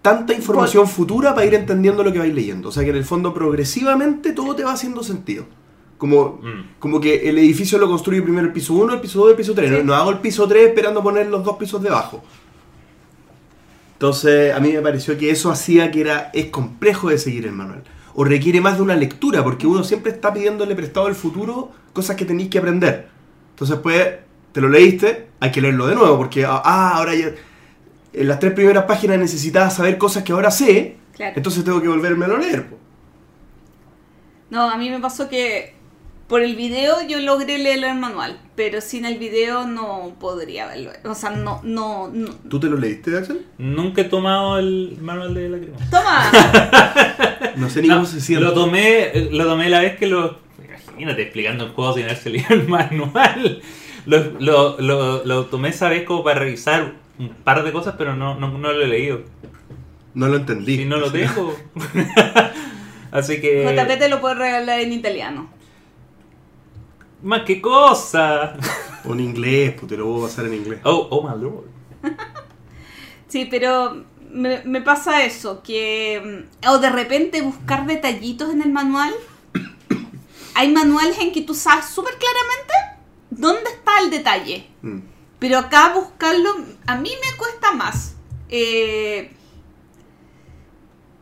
tanta 0.00 0.32
información 0.32 0.88
futura 0.88 1.34
para 1.34 1.46
ir 1.46 1.54
entendiendo 1.54 2.02
lo 2.02 2.12
que 2.14 2.18
vais 2.20 2.34
leyendo. 2.34 2.70
O 2.70 2.72
sea 2.72 2.82
que 2.84 2.90
en 2.90 2.96
el 2.96 3.04
fondo 3.04 3.34
progresivamente 3.34 4.32
todo 4.32 4.54
te 4.56 4.64
va 4.64 4.72
haciendo 4.72 5.02
sentido. 5.02 5.44
Como, 5.98 6.40
Mm. 6.42 6.78
como 6.78 7.00
que 7.00 7.28
el 7.28 7.38
edificio 7.38 7.78
lo 7.78 7.88
construye 7.88 8.20
primero 8.22 8.46
el 8.46 8.52
piso 8.52 8.74
1, 8.74 8.94
el 8.94 9.00
piso 9.00 9.20
2, 9.20 9.30
el 9.30 9.36
piso 9.36 9.54
3. 9.54 9.82
No, 9.84 9.94
hago 9.94 10.10
el 10.10 10.18
piso 10.18 10.46
3 10.46 10.68
esperando 10.68 11.02
poner 11.02 11.26
los 11.28 11.42
dos 11.42 11.56
pisos 11.56 11.82
debajo. 11.82 12.22
Entonces, 13.94 14.54
a 14.54 14.60
mí 14.60 14.72
me 14.72 14.82
pareció 14.82 15.16
que 15.16 15.30
eso 15.30 15.50
hacía 15.50 15.90
que 15.90 16.02
era 16.02 16.30
es 16.34 16.46
complejo 16.46 17.08
de 17.08 17.18
seguir 17.18 17.46
el 17.46 17.52
manual. 17.52 17.82
O 18.14 18.24
requiere 18.24 18.60
más 18.60 18.76
de 18.76 18.82
una 18.82 18.94
lectura, 18.96 19.42
porque 19.42 19.66
uno 19.66 19.84
siempre 19.84 20.12
está 20.12 20.32
pidiéndole 20.34 20.74
prestado 20.74 21.06
al 21.06 21.14
futuro 21.14 21.70
cosas 21.92 22.16
que 22.16 22.24
tenéis 22.26 22.50
que 22.50 22.58
aprender. 22.58 23.08
Entonces, 23.50 23.78
pues, 23.82 24.06
te 24.52 24.60
lo 24.60 24.68
leíste, 24.68 25.28
hay 25.40 25.50
que 25.50 25.60
leerlo 25.62 25.86
de 25.86 25.94
nuevo, 25.94 26.16
porque, 26.18 26.44
ah, 26.44 26.92
ahora 26.94 27.14
ya. 27.14 27.30
En 28.12 28.28
las 28.28 28.38
tres 28.38 28.52
primeras 28.52 28.84
páginas 28.84 29.18
necesitaba 29.18 29.68
saber 29.70 29.96
cosas 29.98 30.22
que 30.22 30.32
ahora 30.32 30.50
sé, 30.50 30.96
Claro. 31.14 31.32
entonces 31.36 31.64
tengo 31.64 31.80
que 31.80 31.88
volverme 31.88 32.24
a 32.26 32.28
leer. 32.28 32.68
po. 32.68 32.76
No, 34.50 34.70
a 34.70 34.76
mí 34.78 34.88
me 34.90 35.00
pasó 35.00 35.28
que 35.28 35.74
por 36.28 36.42
el 36.42 36.56
video 36.56 36.96
yo 37.06 37.20
logré 37.20 37.58
leerlo 37.58 37.86
en 37.86 38.00
manual, 38.00 38.38
pero 38.56 38.80
sin 38.80 39.04
el 39.04 39.18
video 39.18 39.66
no 39.66 40.14
podría 40.18 40.66
verlo. 40.66 40.90
O 41.04 41.14
sea, 41.14 41.30
no, 41.30 41.60
no, 41.62 42.08
no. 42.12 42.28
¿Tú 42.48 42.58
te 42.58 42.66
lo 42.68 42.76
leíste, 42.76 43.16
Axel? 43.16 43.46
Nunca 43.58 44.00
he 44.02 44.04
tomado 44.04 44.58
el 44.58 44.98
manual 45.00 45.34
de 45.34 45.48
la 45.48 45.58
crema. 45.58 45.76
Toma. 45.90 46.30
No 47.56 47.70
sé 47.70 47.80
ni 47.80 47.88
No, 47.88 47.94
cómo 47.94 48.06
se 48.06 48.20
siente. 48.20 48.44
lo 48.44 48.52
tomé, 48.52 49.28
lo 49.30 49.44
tomé 49.46 49.70
la 49.70 49.80
vez 49.80 49.96
que 49.96 50.06
lo. 50.06 50.38
Imagínate 50.90 51.22
explicando 51.22 51.64
el 51.64 51.70
juego 51.70 51.94
sin 51.94 52.04
haberse 52.04 52.28
leído 52.30 52.48
el 52.50 52.68
manual. 52.68 53.62
Lo, 54.04 54.18
lo, 54.40 54.78
lo, 54.80 55.24
lo 55.24 55.46
tomé 55.46 55.70
esa 55.70 55.88
vez 55.88 56.02
como 56.04 56.22
para 56.22 56.40
revisar 56.40 56.92
un 57.18 57.30
par 57.30 57.64
de 57.64 57.72
cosas, 57.72 57.94
pero 57.96 58.14
no, 58.14 58.34
no, 58.38 58.48
no 58.58 58.72
lo 58.72 58.82
he 58.82 58.86
leído. 58.88 59.22
No 60.14 60.28
lo 60.28 60.36
entendí. 60.36 60.76
Si 60.76 60.84
no 60.84 60.96
lo 60.98 61.10
tengo. 61.10 61.56
Así 63.10 63.40
que. 63.40 63.64
JP 63.64 63.98
te 63.98 64.08
lo 64.08 64.20
puede 64.20 64.34
regalar 64.34 64.80
en 64.80 64.92
italiano. 64.92 65.48
Más 67.22 67.42
que 67.42 67.60
cosa. 67.60 68.56
O 69.04 69.12
en 69.12 69.20
inglés, 69.20 69.74
pues 69.78 69.88
te 69.88 69.96
lo 69.96 70.06
voy 70.06 70.20
a 70.24 70.26
pasar 70.28 70.46
en 70.46 70.54
inglés. 70.54 70.80
Oh, 70.84 71.08
oh 71.10 71.22
my 71.28 71.40
lord. 71.40 71.64
Sí, 73.28 73.46
pero 73.50 74.04
me, 74.30 74.62
me 74.64 74.80
pasa 74.80 75.24
eso, 75.24 75.60
que... 75.62 76.46
mm, 76.64 76.68
O 76.68 76.78
de 76.78 76.90
repente 76.90 77.42
buscar 77.42 77.84
detallitos 77.84 78.52
en 78.52 78.62
el 78.62 78.70
manual. 78.70 79.12
Hay 80.54 80.72
manuales 80.72 81.18
en 81.18 81.32
que 81.32 81.42
tú 81.42 81.52
sabes 81.52 81.86
súper 81.86 82.14
claramente 82.14 82.72
dónde 83.30 83.68
está 83.70 84.00
el 84.00 84.10
detalle. 84.10 84.68
Mm. 84.82 85.00
Pero 85.40 85.58
acá 85.58 85.92
buscarlo, 85.94 86.50
a 86.86 86.96
mí 86.96 87.10
me 87.10 87.36
cuesta 87.36 87.72
más. 87.72 88.14
Eh, 88.48 89.32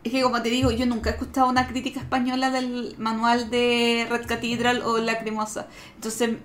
es 0.05 0.11
que 0.11 0.21
como 0.21 0.39
te 0.43 0.49
digo, 0.49 0.69
yo 0.69 0.85
nunca 0.85 1.09
he 1.09 1.13
escuchado 1.13 1.49
una 1.49 1.67
crítica 1.67 1.99
española 1.99 2.51
del 2.51 2.93
manual 2.99 3.49
de 3.49 4.05
Red 4.07 4.27
Cathedral 4.27 4.83
o 4.85 4.99
Lacrimosa. 4.99 5.67
Entonces 5.95 6.37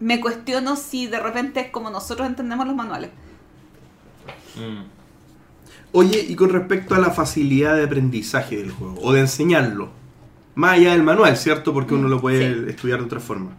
me 0.00 0.20
cuestiono 0.20 0.74
si 0.74 1.06
de 1.06 1.20
repente 1.20 1.60
es 1.60 1.70
como 1.70 1.90
nosotros 1.90 2.26
entendemos 2.26 2.66
los 2.66 2.74
manuales. 2.74 3.10
Mm. 4.56 4.84
Oye, 5.92 6.24
y 6.26 6.34
con 6.34 6.48
respecto 6.48 6.94
a 6.94 6.98
la 6.98 7.10
facilidad 7.10 7.76
de 7.76 7.84
aprendizaje 7.84 8.56
del 8.56 8.70
juego, 8.70 8.96
o 9.02 9.12
de 9.12 9.20
enseñarlo, 9.20 9.90
más 10.54 10.78
allá 10.78 10.92
del 10.92 11.02
manual, 11.02 11.36
¿cierto? 11.36 11.74
Porque 11.74 11.92
uno 11.92 12.08
lo 12.08 12.22
puede 12.22 12.54
Sí. 12.54 12.70
estudiar 12.70 13.00
de 13.00 13.04
otra 13.04 13.20
forma. 13.20 13.50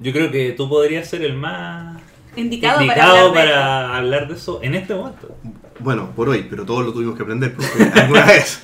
Yo 0.00 0.12
creo 0.12 0.30
que 0.30 0.52
tú 0.52 0.68
podrías 0.68 1.08
ser 1.08 1.22
el 1.22 1.34
más 1.36 2.00
Indicado, 2.36 2.82
indicado 2.82 2.86
para 2.86 3.10
hablar 3.10 3.24
de 3.26 3.50
para 3.50 3.96
hablar 3.96 4.28
de 4.28 4.34
eso 4.34 4.60
en 4.62 4.74
este 4.74 4.94
momento. 4.94 5.36
Bueno, 5.80 6.10
por 6.14 6.28
hoy, 6.28 6.46
pero 6.48 6.64
todos 6.64 6.84
lo 6.84 6.92
tuvimos 6.92 7.16
que 7.16 7.22
aprender 7.22 7.54
porque 7.54 7.82
alguna 8.00 8.24
vez, 8.26 8.60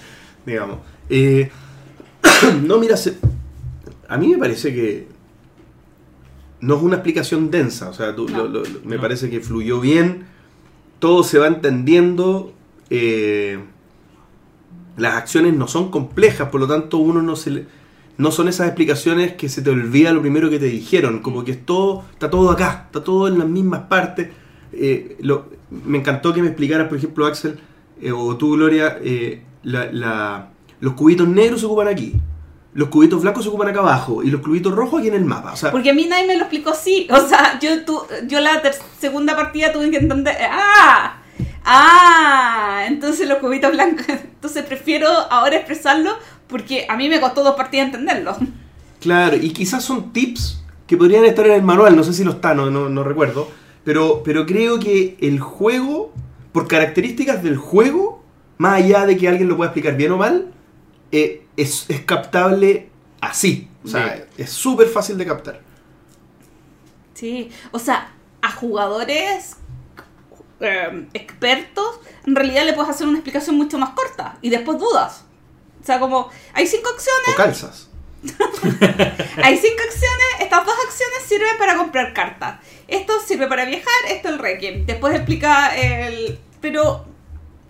digamos. 0.47 0.79
Eh, 1.09 1.51
no, 2.63 2.79
mira, 2.79 2.97
se- 2.97 3.19
a 4.09 4.17
mí 4.17 4.29
me 4.29 4.39
parece 4.39 4.73
que 4.75 5.09
no 6.61 6.77
es 6.77 6.83
una 6.83 6.97
explicación 6.97 7.51
densa, 7.51 7.89
o 7.89 7.95
sea, 7.95 8.15
tú- 8.15 8.29
No. 8.29 8.39
lo- 8.45 8.49
lo- 8.49 8.61
lo- 8.65 8.81
me 8.85 8.97
No. 8.97 9.03
parece 9.03 9.31
que 9.31 9.41
fluyó 9.41 9.81
bien, 9.81 10.25
todo 10.99 11.25
se 11.25 11.39
va 11.39 11.47
entendiendo, 11.47 12.53
eh, 12.91 13.59
las 14.97 15.15
acciones 15.15 15.55
no 15.55 15.67
son 15.67 15.91
complejas, 15.91 16.49
por 16.51 16.61
lo 16.61 16.69
tanto 16.69 16.99
uno 16.99 17.23
no 17.23 17.35
se 17.37 17.51
le- 17.51 17.67
no 18.19 18.31
son 18.31 18.49
esas 18.49 18.67
explicaciones 18.67 19.33
que 19.33 19.49
se 19.49 19.63
te 19.63 19.71
olvida 19.71 20.13
lo 20.13 20.21
primero 20.21 20.51
que 20.51 20.59
te 20.59 20.67
dijeron, 20.67 21.21
como 21.21 21.43
que 21.43 21.53
es 21.53 21.65
todo, 21.65 22.05
está 22.13 22.29
todo 22.29 22.51
acá, 22.51 22.85
está 22.87 23.03
todo 23.03 23.27
en 23.29 23.39
las 23.39 23.49
mismas 23.49 23.83
partes. 23.85 24.29
Eh, 24.73 25.17
lo- 25.21 25.47
me 25.71 25.99
encantó 25.99 26.33
que 26.35 26.41
me 26.43 26.49
explicaras, 26.49 26.89
por 26.89 26.99
ejemplo, 26.99 27.27
Axel, 27.27 27.59
eh, 28.01 28.13
o 28.13 28.37
tú, 28.37 28.53
Gloria, 28.53 28.99
eh, 29.03 29.43
la- 29.63 29.91
la- 29.93 30.49
los 30.81 30.95
cubitos 30.95 31.29
negros 31.29 31.61
se 31.61 31.67
ocupan 31.67 31.89
aquí, 31.89 32.15
los 32.75 32.89
cubitos 32.89 33.21
blancos 33.23 33.43
se 33.45 33.49
ocupan 33.51 33.69
acá 33.69 33.81
abajo, 33.81 34.23
y 34.23 34.31
los 34.31 34.41
cubitos 34.41 34.75
rojos 34.75 35.01
aquí 35.01 35.09
en 35.09 35.15
el 35.15 35.25
mapa. 35.25 35.53
O 35.53 35.57
sea, 35.57 35.71
Porque 35.71 35.91
a 35.91 35.95
mí 35.95 36.07
nadie 36.07 36.27
me 36.27 36.35
lo 36.37 36.43
explicó 36.43 36.71
así. 36.71 37.07
O 37.13 37.27
sea, 37.29 37.59
yo, 37.61 37.85
tu, 37.85 38.01
yo 38.27 38.41
la 38.41 38.63
segunda 38.99 39.37
partida 39.37 39.73
tuve 39.73 39.91
que 39.91 39.99
entender. 39.99 40.37
¡Ah! 40.51 41.17
¡Ah! 41.65 42.85
Entonces 42.87 43.29
los 43.29 43.39
cubitos 43.39 43.73
blancos. 43.73 44.07
Entonces 44.09 44.65
prefiero 44.65 45.09
ahora 45.31 45.57
expresarlo 45.57 46.13
porque 46.49 46.87
a 46.89 46.97
mí 46.97 47.09
me 47.09 47.21
costó 47.21 47.43
dos 47.45 47.55
partidas 47.55 47.87
entenderlo. 47.87 48.37
Claro, 49.01 49.37
y 49.37 49.51
quizás 49.51 49.85
son 49.85 50.13
tips 50.13 50.63
que 50.87 50.97
podrían 50.97 51.25
estar 51.25 51.47
en 51.47 51.53
el 51.53 51.63
manual, 51.63 51.95
no 51.97 52.03
sé 52.03 52.13
si 52.13 52.25
lo 52.25 52.33
está, 52.33 52.55
no, 52.55 52.71
no, 52.71 52.89
no 52.89 53.05
recuerdo, 53.05 53.49
pero, 53.85 54.23
pero 54.23 54.47
creo 54.47 54.79
que 54.79 55.17
el 55.21 55.41
juego, 55.41 56.13
por 56.53 56.69
características 56.69 57.43
del 57.43 57.57
juego, 57.57 58.23
más 58.59 58.75
allá 58.83 59.07
de 59.07 59.17
que 59.17 59.29
alguien 59.29 59.49
lo 59.49 59.57
pueda 59.57 59.69
explicar 59.71 59.97
bien 59.97 60.13
o 60.13 60.17
mal, 60.17 60.53
eh, 61.13 61.47
es, 61.57 61.87
es 61.89 62.01
captable 62.03 62.91
así. 63.21 63.69
O 63.85 63.89
sea, 63.89 64.17
Sí. 64.37 64.43
es 64.43 64.51
súper 64.51 64.89
fácil 64.89 65.17
de 65.19 65.27
captar. 65.27 65.61
Sí, 67.15 67.51
o 67.73 67.79
sea, 67.79 68.13
a 68.43 68.51
jugadores 68.53 69.57
eh, 70.61 71.07
expertos, 71.15 72.01
en 72.27 72.35
realidad 72.37 72.65
le 72.65 72.73
puedes 72.73 72.91
hacer 72.91 73.07
una 73.07 73.19
explicación 73.19 73.57
mucho 73.57 73.79
más 73.79 73.91
corta 73.91 74.39
y 74.43 74.51
después 74.51 74.79
dudas. 74.79 75.25
O 75.83 75.87
sea, 75.87 75.99
como, 75.99 76.29
hay 76.53 76.67
cinco 76.67 76.91
acciones, 76.91 77.29
O 77.33 77.37
calzas. 77.37 77.90
hay 79.43 79.57
cinco 79.57 79.83
acciones, 79.83 80.41
estas 80.41 80.67
dos 80.67 80.75
acciones 80.85 81.23
sirven 81.27 81.57
para 81.59 81.77
comprar 81.77 82.13
cartas. 82.13 82.61
Esto 82.87 83.15
sirve 83.21 83.47
para 83.47 83.65
viajar, 83.65 83.95
esto 84.09 84.29
el 84.29 84.39
Requiem. 84.39 84.87
Después 84.87 85.15
explica 85.15 85.75
el... 85.77 86.39
Pero 86.61 87.07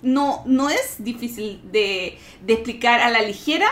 no, 0.02 0.42
no 0.46 0.70
es 0.70 0.96
difícil 0.98 1.60
de, 1.70 2.18
de 2.42 2.52
explicar 2.52 3.00
a 3.00 3.10
la 3.10 3.22
ligera. 3.22 3.68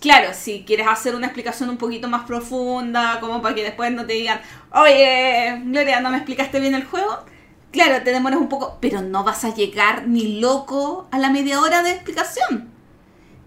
Claro, 0.00 0.32
si 0.34 0.64
quieres 0.64 0.86
hacer 0.86 1.14
una 1.14 1.26
explicación 1.26 1.68
un 1.68 1.78
poquito 1.78 2.08
más 2.08 2.24
profunda, 2.24 3.18
como 3.20 3.42
para 3.42 3.54
que 3.54 3.64
después 3.64 3.90
no 3.92 4.06
te 4.06 4.14
digan, 4.14 4.40
oye, 4.72 5.60
Gloria, 5.64 6.00
no 6.00 6.10
me 6.10 6.18
explicaste 6.18 6.60
bien 6.60 6.74
el 6.74 6.84
juego. 6.84 7.24
Claro, 7.72 8.02
te 8.02 8.12
demoras 8.12 8.38
un 8.38 8.48
poco, 8.48 8.78
pero 8.80 9.02
no 9.02 9.24
vas 9.24 9.44
a 9.44 9.54
llegar 9.54 10.06
ni 10.06 10.40
loco 10.40 11.08
a 11.10 11.18
la 11.18 11.30
media 11.30 11.60
hora 11.60 11.82
de 11.82 11.90
explicación. 11.90 12.75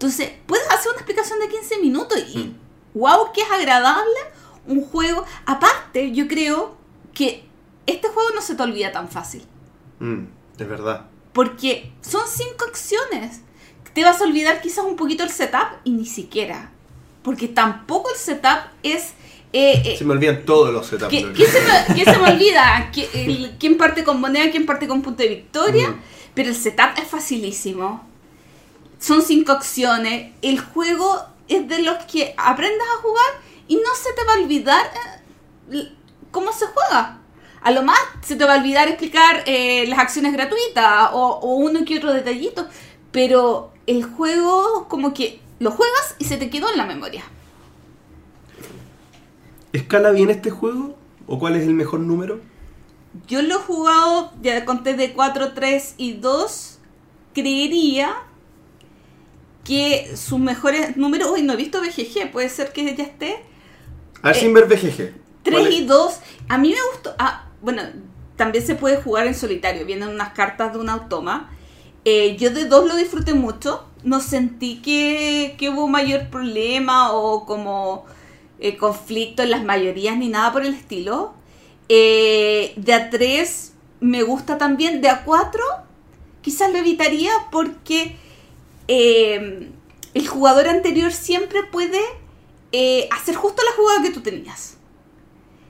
Entonces, 0.00 0.30
puedes 0.46 0.66
hacer 0.70 0.88
una 0.92 0.96
explicación 1.02 1.38
de 1.40 1.48
15 1.48 1.78
minutos 1.80 2.18
y, 2.34 2.56
wow, 2.94 3.32
que 3.34 3.42
es 3.42 3.50
agradable 3.50 4.16
un 4.66 4.82
juego. 4.82 5.26
Aparte, 5.44 6.10
yo 6.12 6.26
creo 6.26 6.74
que 7.12 7.44
este 7.86 8.08
juego 8.08 8.30
no 8.34 8.40
se 8.40 8.54
te 8.54 8.62
olvida 8.62 8.92
tan 8.92 9.10
fácil. 9.10 9.44
Mm, 9.98 10.22
es 10.58 10.66
verdad. 10.66 11.04
Porque 11.34 11.92
son 12.00 12.22
cinco 12.26 12.64
acciones. 12.66 13.42
Te 13.92 14.02
vas 14.02 14.22
a 14.22 14.24
olvidar 14.24 14.62
quizás 14.62 14.86
un 14.86 14.96
poquito 14.96 15.22
el 15.22 15.28
setup 15.28 15.68
y 15.84 15.90
ni 15.90 16.06
siquiera. 16.06 16.70
Porque 17.22 17.46
tampoco 17.48 18.08
el 18.10 18.16
setup 18.16 18.70
es... 18.82 19.10
eh, 19.52 19.82
eh, 19.84 19.96
Se 19.98 20.06
me 20.06 20.14
olvidan 20.14 20.46
todos 20.46 20.72
los 20.72 20.86
setups. 20.86 21.10
¿Qué, 21.10 21.44
se 21.46 21.60
me, 21.60 21.94
qué 21.94 22.04
se 22.10 22.18
me 22.18 22.30
olvida? 22.32 22.90
¿Qui- 22.90 23.08
el- 23.12 23.56
¿Quién 23.60 23.76
parte 23.76 24.02
con 24.02 24.18
moneda? 24.18 24.50
¿Quién 24.50 24.64
parte 24.64 24.88
con 24.88 25.02
punto 25.02 25.22
de 25.22 25.28
victoria? 25.28 25.94
Pero 26.32 26.48
el 26.48 26.54
setup 26.56 26.96
es 26.96 27.06
facilísimo. 27.06 28.08
Son 29.00 29.22
cinco 29.22 29.52
acciones. 29.52 30.32
El 30.42 30.60
juego 30.60 31.24
es 31.48 31.66
de 31.66 31.82
los 31.82 32.04
que 32.04 32.34
aprendas 32.36 32.86
a 32.96 33.02
jugar 33.02 33.32
y 33.66 33.76
no 33.76 33.94
se 34.00 34.12
te 34.12 34.24
va 34.24 34.34
a 34.34 34.42
olvidar 34.42 34.86
eh, 35.72 35.92
cómo 36.30 36.52
se 36.52 36.66
juega. 36.66 37.18
A 37.62 37.70
lo 37.72 37.82
más 37.82 37.98
se 38.22 38.36
te 38.36 38.44
va 38.44 38.54
a 38.54 38.58
olvidar 38.58 38.88
explicar 38.88 39.42
eh, 39.46 39.86
las 39.88 39.98
acciones 39.98 40.32
gratuitas 40.32 41.10
o, 41.12 41.40
o 41.42 41.54
uno 41.54 41.84
que 41.84 41.96
otro 41.96 42.12
detallito. 42.12 42.68
Pero 43.10 43.72
el 43.86 44.04
juego 44.04 44.86
como 44.88 45.12
que 45.14 45.40
lo 45.58 45.70
juegas 45.70 46.14
y 46.18 46.26
se 46.26 46.36
te 46.36 46.50
quedó 46.50 46.70
en 46.70 46.78
la 46.78 46.86
memoria. 46.86 47.24
¿Escala 49.72 50.10
bien 50.10 50.30
este 50.30 50.50
juego? 50.50 50.96
¿O 51.26 51.38
cuál 51.38 51.56
es 51.56 51.62
el 51.62 51.74
mejor 51.74 52.00
número? 52.00 52.40
Yo 53.26 53.40
lo 53.42 53.56
he 53.56 53.58
jugado, 53.58 54.32
ya 54.42 54.64
conté 54.64 54.94
de 54.94 55.12
4, 55.12 55.52
3 55.54 55.94
y 55.96 56.12
2. 56.14 56.78
Creería 57.34 58.14
que 59.64 60.16
sus 60.16 60.38
mejores 60.38 60.96
números. 60.96 61.30
Uy, 61.30 61.42
no 61.42 61.52
he 61.54 61.56
visto 61.56 61.80
BGG, 61.80 62.30
puede 62.32 62.48
ser 62.48 62.72
que 62.72 62.94
ya 62.96 63.04
esté. 63.04 63.46
A 64.22 64.28
ver, 64.28 64.36
Eh, 64.36 64.40
sin 64.40 64.52
ver 64.54 64.66
BGG. 64.68 65.14
3 65.42 65.56
¿Cuál 65.56 65.66
es? 65.66 65.74
y 65.74 65.84
2. 65.86 66.20
A 66.48 66.58
mí 66.58 66.70
me 66.70 66.78
gustó. 66.92 67.14
Ah, 67.18 67.46
bueno, 67.62 67.82
también 68.36 68.66
se 68.66 68.74
puede 68.74 68.96
jugar 69.02 69.26
en 69.26 69.34
solitario. 69.34 69.86
Vienen 69.86 70.08
unas 70.08 70.32
cartas 70.32 70.72
de 70.72 70.78
un 70.78 70.88
automa. 70.88 71.50
Eh, 72.04 72.36
yo 72.38 72.50
de 72.50 72.66
2 72.66 72.88
lo 72.88 72.96
disfruté 72.96 73.34
mucho. 73.34 73.84
No 74.04 74.20
sentí 74.20 74.80
que, 74.82 75.56
que 75.58 75.70
hubo 75.70 75.88
mayor 75.88 76.28
problema 76.30 77.12
o 77.12 77.44
como 77.46 78.06
eh, 78.58 78.76
conflicto 78.76 79.42
en 79.42 79.50
las 79.50 79.64
mayorías 79.64 80.16
ni 80.16 80.28
nada 80.28 80.52
por 80.52 80.64
el 80.64 80.74
estilo. 80.74 81.34
Eh, 81.88 82.72
de 82.76 82.92
a 82.94 83.10
3 83.10 83.74
me 84.00 84.22
gusta 84.22 84.58
también. 84.58 85.00
De 85.00 85.08
a 85.08 85.24
4 85.24 85.62
quizás 86.42 86.70
lo 86.72 86.78
evitaría 86.78 87.30
porque 87.52 88.16
eh, 88.92 89.68
el 90.14 90.26
jugador 90.26 90.66
anterior 90.66 91.12
siempre 91.12 91.62
puede 91.62 92.00
eh, 92.72 93.08
hacer 93.12 93.36
justo 93.36 93.62
la 93.62 93.76
jugada 93.76 94.02
que 94.02 94.10
tú 94.10 94.20
tenías. 94.20 94.78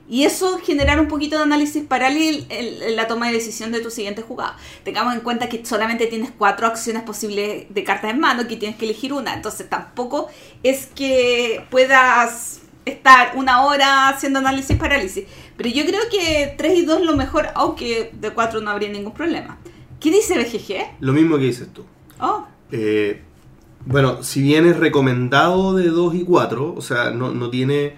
Y 0.09 0.25
eso 0.25 0.59
generar 0.59 0.99
un 0.99 1.07
poquito 1.07 1.37
de 1.37 1.43
análisis 1.43 1.85
parálisis 1.85 2.47
en, 2.49 2.83
en 2.83 2.97
la 2.97 3.07
toma 3.07 3.27
de 3.27 3.35
decisión 3.35 3.73
de 3.73 3.81
tu 3.81 3.91
siguiente 3.91 4.23
jugada. 4.23 4.57
Tengamos 4.85 5.15
en 5.15 5.21
cuenta 5.21 5.51
que 5.51 5.65
solamente 5.67 6.07
tienes 6.07 6.31
cuatro 6.37 6.67
acciones 6.67 7.03
posibles 7.03 7.67
de 7.69 7.85
cartas 7.85 8.11
en 8.11 8.21
mano, 8.21 8.49
que 8.49 8.57
tienes 8.57 8.79
que 8.79 8.87
elegir 8.87 9.13
una. 9.13 9.35
Entonces 9.35 9.69
tampoco 9.69 10.29
es 10.63 10.87
que 10.87 11.63
puedas 11.71 12.63
estar 12.87 13.37
una 13.37 13.67
hora 13.67 14.09
haciendo 14.09 14.39
análisis 14.39 14.79
parálisis. 14.79 15.27
Pero 15.59 15.69
yo 15.69 15.85
creo 15.85 16.01
que 16.11 16.55
3 16.57 16.79
y 16.79 16.85
2 16.87 17.03
lo 17.03 17.17
mejor, 17.17 17.49
aunque 17.55 18.13
de 18.15 18.31
4 18.31 18.63
no 18.63 18.71
habría 18.71 18.89
ningún 18.89 19.13
problema. 19.13 19.59
¿Qué 20.01 20.11
dice 20.11 20.39
BGG? 20.39 20.97
Lo 21.01 21.13
mismo 21.13 21.37
que 21.37 21.45
dices 21.45 21.69
tú. 21.71 21.85
Oh, 22.19 22.47
Eh, 22.73 23.23
bueno, 23.87 24.23
si 24.23 24.43
bien 24.43 24.67
es 24.67 24.77
recomendado 24.79 25.75
de 25.75 25.89
2 25.89 26.15
y 26.15 26.25
4, 26.25 26.75
o 26.77 26.81
sea, 26.83 27.11
no, 27.11 27.33
no 27.33 27.51
tiene. 27.51 27.95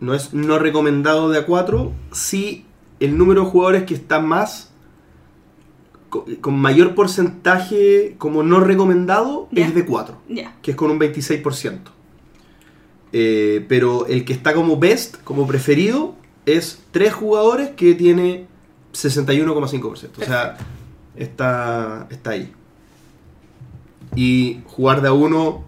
No 0.00 0.14
es 0.14 0.34
no 0.34 0.58
recomendado 0.58 1.28
de 1.30 1.38
a 1.38 1.46
4, 1.46 1.92
sí 2.10 2.64
el 3.00 3.16
número 3.18 3.44
de 3.44 3.50
jugadores 3.50 3.82
que 3.84 3.94
está 3.94 4.18
más. 4.20 4.70
co- 6.08 6.26
con 6.40 6.58
mayor 6.58 6.94
porcentaje 6.94 8.16
como 8.18 8.42
no 8.42 8.60
recomendado 8.60 9.48
Ya. 9.52 9.66
es 9.66 9.74
de 9.74 9.84
4, 9.86 10.16
ya. 10.28 10.56
que 10.60 10.72
es 10.72 10.76
con 10.76 10.90
un 10.90 10.98
26%. 10.98 11.78
Eh, 13.14 13.64
pero 13.68 14.06
el 14.06 14.24
que 14.24 14.32
está 14.32 14.54
como 14.54 14.78
best, 14.78 15.16
como 15.22 15.46
preferido, 15.46 16.14
es 16.46 16.82
3 16.90 17.12
jugadores 17.14 17.70
que 17.70 17.94
tiene 17.94 18.46
61,5%. 18.92 20.18
O 20.20 20.24
sea, 20.24 20.56
está, 21.16 22.06
está 22.10 22.30
ahí. 22.30 22.52
Y 24.14 24.60
jugar 24.66 25.00
de 25.02 25.08
a 25.08 25.12
uno 25.12 25.64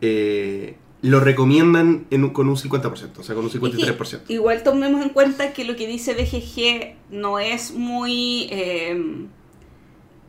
eh, 0.00 0.76
lo 1.02 1.20
recomiendan 1.20 2.06
en 2.10 2.24
un- 2.24 2.30
con 2.30 2.48
un 2.48 2.56
50%, 2.56 3.18
o 3.20 3.22
sea, 3.24 3.34
con 3.34 3.44
un 3.44 3.50
Y 3.50 3.52
que 3.54 3.58
53%. 3.58 4.20
Igual 4.28 4.62
tomemos 4.62 5.02
en 5.02 5.10
cuenta 5.10 5.52
que 5.52 5.64
lo 5.64 5.76
que 5.76 5.86
dice 5.86 6.14
BGG 6.14 6.96
no 7.14 7.38
es 7.38 7.72
muy... 7.72 8.46
eh, 8.50 9.26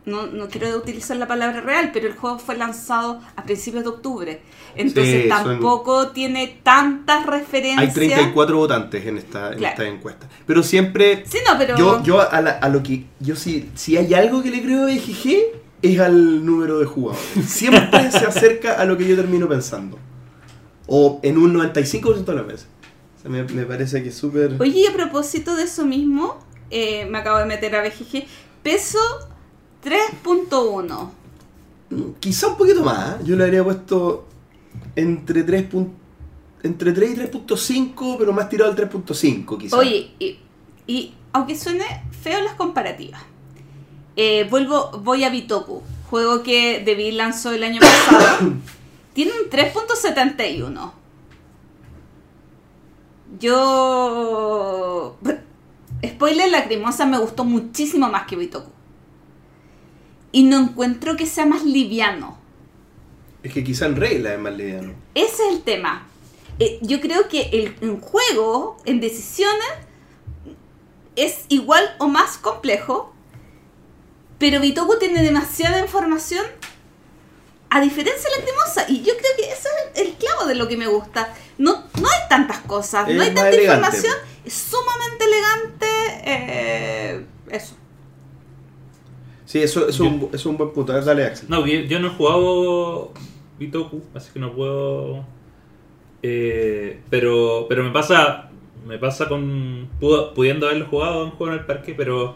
no, 0.06 0.28
no 0.28 0.50
quiero 0.50 0.76
utilizar 0.76 1.16
la 1.16 1.28
palabra 1.30 1.62
real, 1.62 1.92
pero 1.94 2.08
el 2.08 2.14
juego 2.14 2.38
fue 2.38 2.58
lanzado 2.58 3.22
a 3.38 3.44
principios 3.46 3.84
de 3.86 3.90
octubre. 3.90 4.42
Entonces 4.76 5.24
Sí, 5.24 5.30
son- 5.30 5.44
tampoco 5.44 6.10
tiene 6.10 6.60
tantas 6.62 7.20
Hay 7.26 7.40
referencias. 7.40 7.94
34 7.94 8.58
votantes 8.58 9.06
en 9.06 9.18
esta, 9.18 9.54
en 9.54 9.64
esta 9.64 9.88
encuesta. 9.88 10.28
Pero 10.46 10.62
siempre 10.62 11.24
Sí, 11.26 11.38
no, 11.50 11.58
pero... 11.58 11.78
Yo, 11.78 12.04
yo 12.04 12.20
a, 12.20 12.42
la- 12.42 12.52
a 12.58 12.68
lo 12.68 12.84
que. 12.84 13.06
Yo 13.22 13.38
sí, 13.38 13.70
si 13.76 13.96
hay 13.96 14.14
algo 14.14 14.44
que 14.44 14.52
le 14.52 14.62
creo 14.62 14.84
a 14.84 14.86
BGG, 14.88 15.63
es 15.84 16.00
al 16.00 16.44
número 16.46 16.80
de 16.80 16.86
jugadores. 16.86 17.24
Siempre 17.46 18.12
se 18.12 18.26
acerca 18.26 18.74
a 18.82 18.86
lo 18.86 18.98
que 18.98 19.08
yo 19.08 19.16
termino 19.16 19.48
pensando. 19.48 20.00
O 20.88 21.20
en 21.24 21.38
un 21.38 21.54
95% 21.54 22.26
de 22.26 22.34
las 22.36 22.48
veces. 22.48 22.68
O 23.18 23.22
sea, 23.22 23.30
me, 23.32 23.44
me 23.44 23.66
parece 23.66 24.02
que 24.02 24.10
es 24.10 24.16
súper. 24.16 24.58
Oye, 24.60 24.80
y 24.80 24.86
a 24.88 24.94
propósito 24.94 25.56
de 25.56 25.64
eso 25.64 25.86
mismo, 25.86 26.40
eh, 26.72 27.06
me 27.06 27.20
acabo 27.20 27.38
de 27.38 27.46
meter 27.46 27.76
a 27.76 27.82
BGG. 27.84 28.26
Peso 28.64 29.00
3.1. 29.84 31.10
Quizá 32.20 32.48
un 32.48 32.58
poquito 32.58 32.84
más. 32.84 33.16
¿eh? 33.16 33.24
Yo 33.26 33.36
le 33.36 33.44
habría 33.44 33.64
puesto 33.64 34.28
entre 34.96 35.44
3. 35.44 35.70
pun- 35.72 35.92
Entre 36.64 36.92
3 36.94 37.12
y 37.12 37.16
3.5, 37.16 38.16
pero 38.18 38.34
más 38.34 38.50
tirado 38.50 38.72
al 38.72 38.78
3.5, 38.78 39.58
quizá. 39.58 39.78
Oye, 39.78 40.12
y, 40.20 40.40
y 40.88 41.14
aunque 41.34 41.56
suene 41.58 41.84
feo 42.22 42.42
las 42.42 42.56
comparativas, 42.56 43.22
eh, 44.16 44.48
vuelvo, 44.50 44.92
voy 45.04 45.24
a 45.24 45.30
Bitoku, 45.30 45.82
juego 46.10 46.44
que 46.44 46.82
Debbie 46.84 47.12
lanzó 47.12 47.52
el 47.52 47.64
año 47.64 47.80
pasado. 48.10 48.54
Tiene 49.14 49.32
un 49.32 49.50
3.71. 49.50 50.92
Yo... 53.40 55.18
Spoiler, 56.06 56.52
Lacrimosa 56.52 57.06
me 57.06 57.18
gustó 57.18 57.46
muchísimo 57.46 58.10
más 58.10 58.28
que 58.28 58.36
Bitoku. 58.36 58.70
Y 60.32 60.44
no 60.44 60.60
encuentro 60.60 61.16
que 61.16 61.26
sea 61.26 61.46
más 61.46 61.64
liviano. 61.64 62.38
Es 63.44 63.54
que 63.54 63.64
quizá 63.64 63.86
en 63.86 63.96
regla 63.96 64.34
es 64.34 64.40
más 64.40 64.56
liviano. 64.56 64.94
Ese 65.14 65.48
es 65.48 65.54
el 65.54 65.62
tema. 65.62 66.08
Eh, 66.60 66.80
yo 66.82 67.00
creo 67.02 67.28
que 67.28 67.50
el, 67.52 67.76
en 67.82 68.00
juego, 68.00 68.78
en 68.86 69.00
decisiones, 69.00 69.68
es 71.16 71.46
igual 71.50 71.84
o 72.00 72.08
más 72.08 72.38
complejo, 72.38 73.13
pero 74.44 74.60
Bitoku 74.60 75.00
tiene 75.00 75.22
demasiada 75.24 75.80
información 75.80 76.44
a 77.70 77.80
diferencia 77.80 78.30
de 78.30 78.40
Lacrimosa. 78.42 78.86
Y 78.90 78.98
yo 79.02 79.14
creo 79.18 79.32
que 79.38 79.44
ese 79.50 79.70
es 79.96 80.02
el 80.06 80.14
clavo 80.16 80.46
de 80.46 80.56
lo 80.56 80.68
que 80.68 80.76
me 80.76 80.86
gusta. 80.88 81.34
No, 81.58 81.86
no 82.02 82.08
hay 82.10 82.20
tantas 82.28 82.60
cosas, 82.60 83.08
Es 83.08 83.16
no 83.16 83.22
hay 83.22 83.30
tanta 83.34 83.48
elegante. 83.50 83.86
información, 83.86 84.14
es 84.44 84.54
sumamente 84.54 85.24
elegante. 85.24 85.86
eh, 86.26 87.26
eso. 87.52 87.76
Sí, 89.46 89.62
eso, 89.64 89.88
es 89.88 89.98
un, 90.02 90.30
es 90.34 90.46
un 90.46 90.58
buen 90.58 90.74
punto. 90.74 90.92
A 90.92 90.96
ver, 90.96 91.06
dale, 91.06 91.26
Axel. 91.26 91.50
No, 91.50 91.66
yo, 91.66 91.80
yo 91.80 92.00
no 92.02 92.08
he 92.08 92.12
jugado 92.12 93.14
Bitoku, 93.60 94.02
así 94.14 94.30
que 94.34 94.40
no 94.40 94.54
puedo. 94.54 95.26
eh, 96.22 97.00
pero, 97.10 97.66
pero 97.70 97.82
me 97.84 97.92
pasa. 97.92 98.50
Me 98.86 98.98
pasa 98.98 99.30
con. 99.30 99.90
pudo- 100.02 100.34
pudiendo 100.34 100.66
haberlo 100.66 100.88
jugado 100.88 101.24
en 101.24 101.32
juego 101.32 101.54
en 101.54 101.60
el 101.60 101.66
parque, 101.66 101.94
pero. 101.96 102.36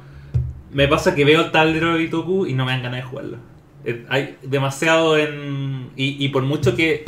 Me 0.72 0.88
pasa 0.88 1.15
que 1.15 1.26
veo 1.26 1.41
el 1.45 1.52
tablero 1.52 1.94
de 1.94 1.99
Bitoku 1.99 2.45
y 2.45 2.53
no 2.53 2.65
me 2.65 2.72
dan 2.72 2.84
ganas 2.84 3.02
de 3.02 3.07
jugarlo. 3.07 3.38
Eh, 3.85 4.06
hay 4.10 4.38
demasiado 4.44 5.18
en. 5.18 5.91
Y, 5.95 6.23
y 6.23 6.30
por 6.30 6.44
mucho 6.44 6.76
que. 6.76 7.06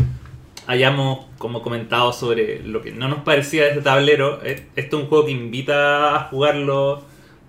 hayamos 0.68 1.26
como 1.40 1.64
comentado 1.64 2.14
sobre 2.14 2.62
lo 2.62 2.82
que 2.82 2.92
no 2.92 3.08
nos 3.08 3.24
parecía 3.24 3.64
de 3.64 3.70
este 3.70 3.82
tablero, 3.82 4.40
eh, 4.44 4.68
este 4.76 4.96
es 4.96 5.02
un 5.02 5.08
juego 5.08 5.26
que 5.26 5.32
invita 5.32 6.16
a 6.16 6.20
jugarlo 6.26 7.04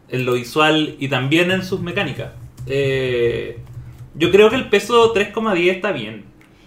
en 0.08 0.24
lo 0.24 0.32
visual 0.34 0.96
y 0.98 1.08
también 1.08 1.50
en 1.50 1.62
sus 1.62 1.80
mecánicas. 1.80 2.32
Eh, 2.66 3.58
yo 4.14 4.30
creo 4.30 4.48
que 4.50 4.56
el 4.56 4.68
peso 4.68 5.12
3,10 5.14 5.70
está 5.70 5.92
bien. 5.92 6.24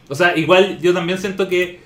O 0.10 0.16
sea, 0.16 0.38
igual 0.38 0.80
yo 0.80 0.94
también 0.94 1.18
siento 1.18 1.48
que 1.48 1.80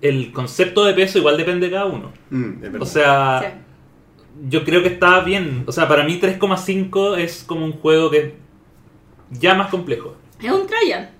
el 0.00 0.32
concepto 0.32 0.84
de 0.84 0.94
peso 0.94 1.18
igual 1.18 1.36
depende 1.36 1.66
de 1.66 1.72
cada 1.72 1.86
uno. 1.86 2.12
Mm, 2.30 2.64
es. 2.64 2.80
O 2.80 2.86
sea, 2.86 3.63
yo 4.48 4.64
creo 4.64 4.82
que 4.82 4.88
está 4.88 5.20
bien. 5.20 5.64
O 5.66 5.72
sea, 5.72 5.88
para 5.88 6.04
mí 6.04 6.18
3,5 6.20 7.18
es 7.18 7.44
como 7.44 7.64
un 7.64 7.72
juego 7.72 8.10
que 8.10 8.18
es 8.18 8.32
ya 9.30 9.54
más 9.54 9.68
complejo. 9.70 10.16
Es 10.40 10.50
un 10.52 10.66
trial. 10.66 11.10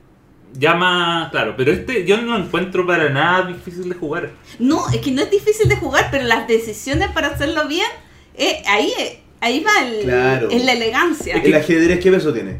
Ya 0.56 0.74
más, 0.74 1.30
claro, 1.30 1.54
pero 1.56 1.72
este 1.72 2.04
yo 2.06 2.16
no 2.20 2.38
lo 2.38 2.44
encuentro 2.44 2.86
para 2.86 3.08
nada 3.10 3.46
difícil 3.48 3.88
de 3.88 3.94
jugar. 3.96 4.30
No, 4.60 4.88
es 4.88 4.98
que 4.98 5.10
no 5.10 5.22
es 5.22 5.30
difícil 5.30 5.68
de 5.68 5.76
jugar, 5.76 6.08
pero 6.12 6.24
las 6.24 6.46
decisiones 6.46 7.10
para 7.10 7.28
hacerlo 7.28 7.66
bien, 7.66 7.88
eh, 8.36 8.62
ahí, 8.68 8.92
eh, 9.00 9.20
ahí 9.40 9.64
va 9.64 9.84
el, 9.84 10.04
Claro. 10.04 10.48
es 10.50 10.64
la 10.64 10.72
elegancia. 10.72 11.34
¿El 11.42 11.54
ajedrez 11.54 11.98
qué 11.98 12.10
peso 12.12 12.32
tiene? 12.32 12.58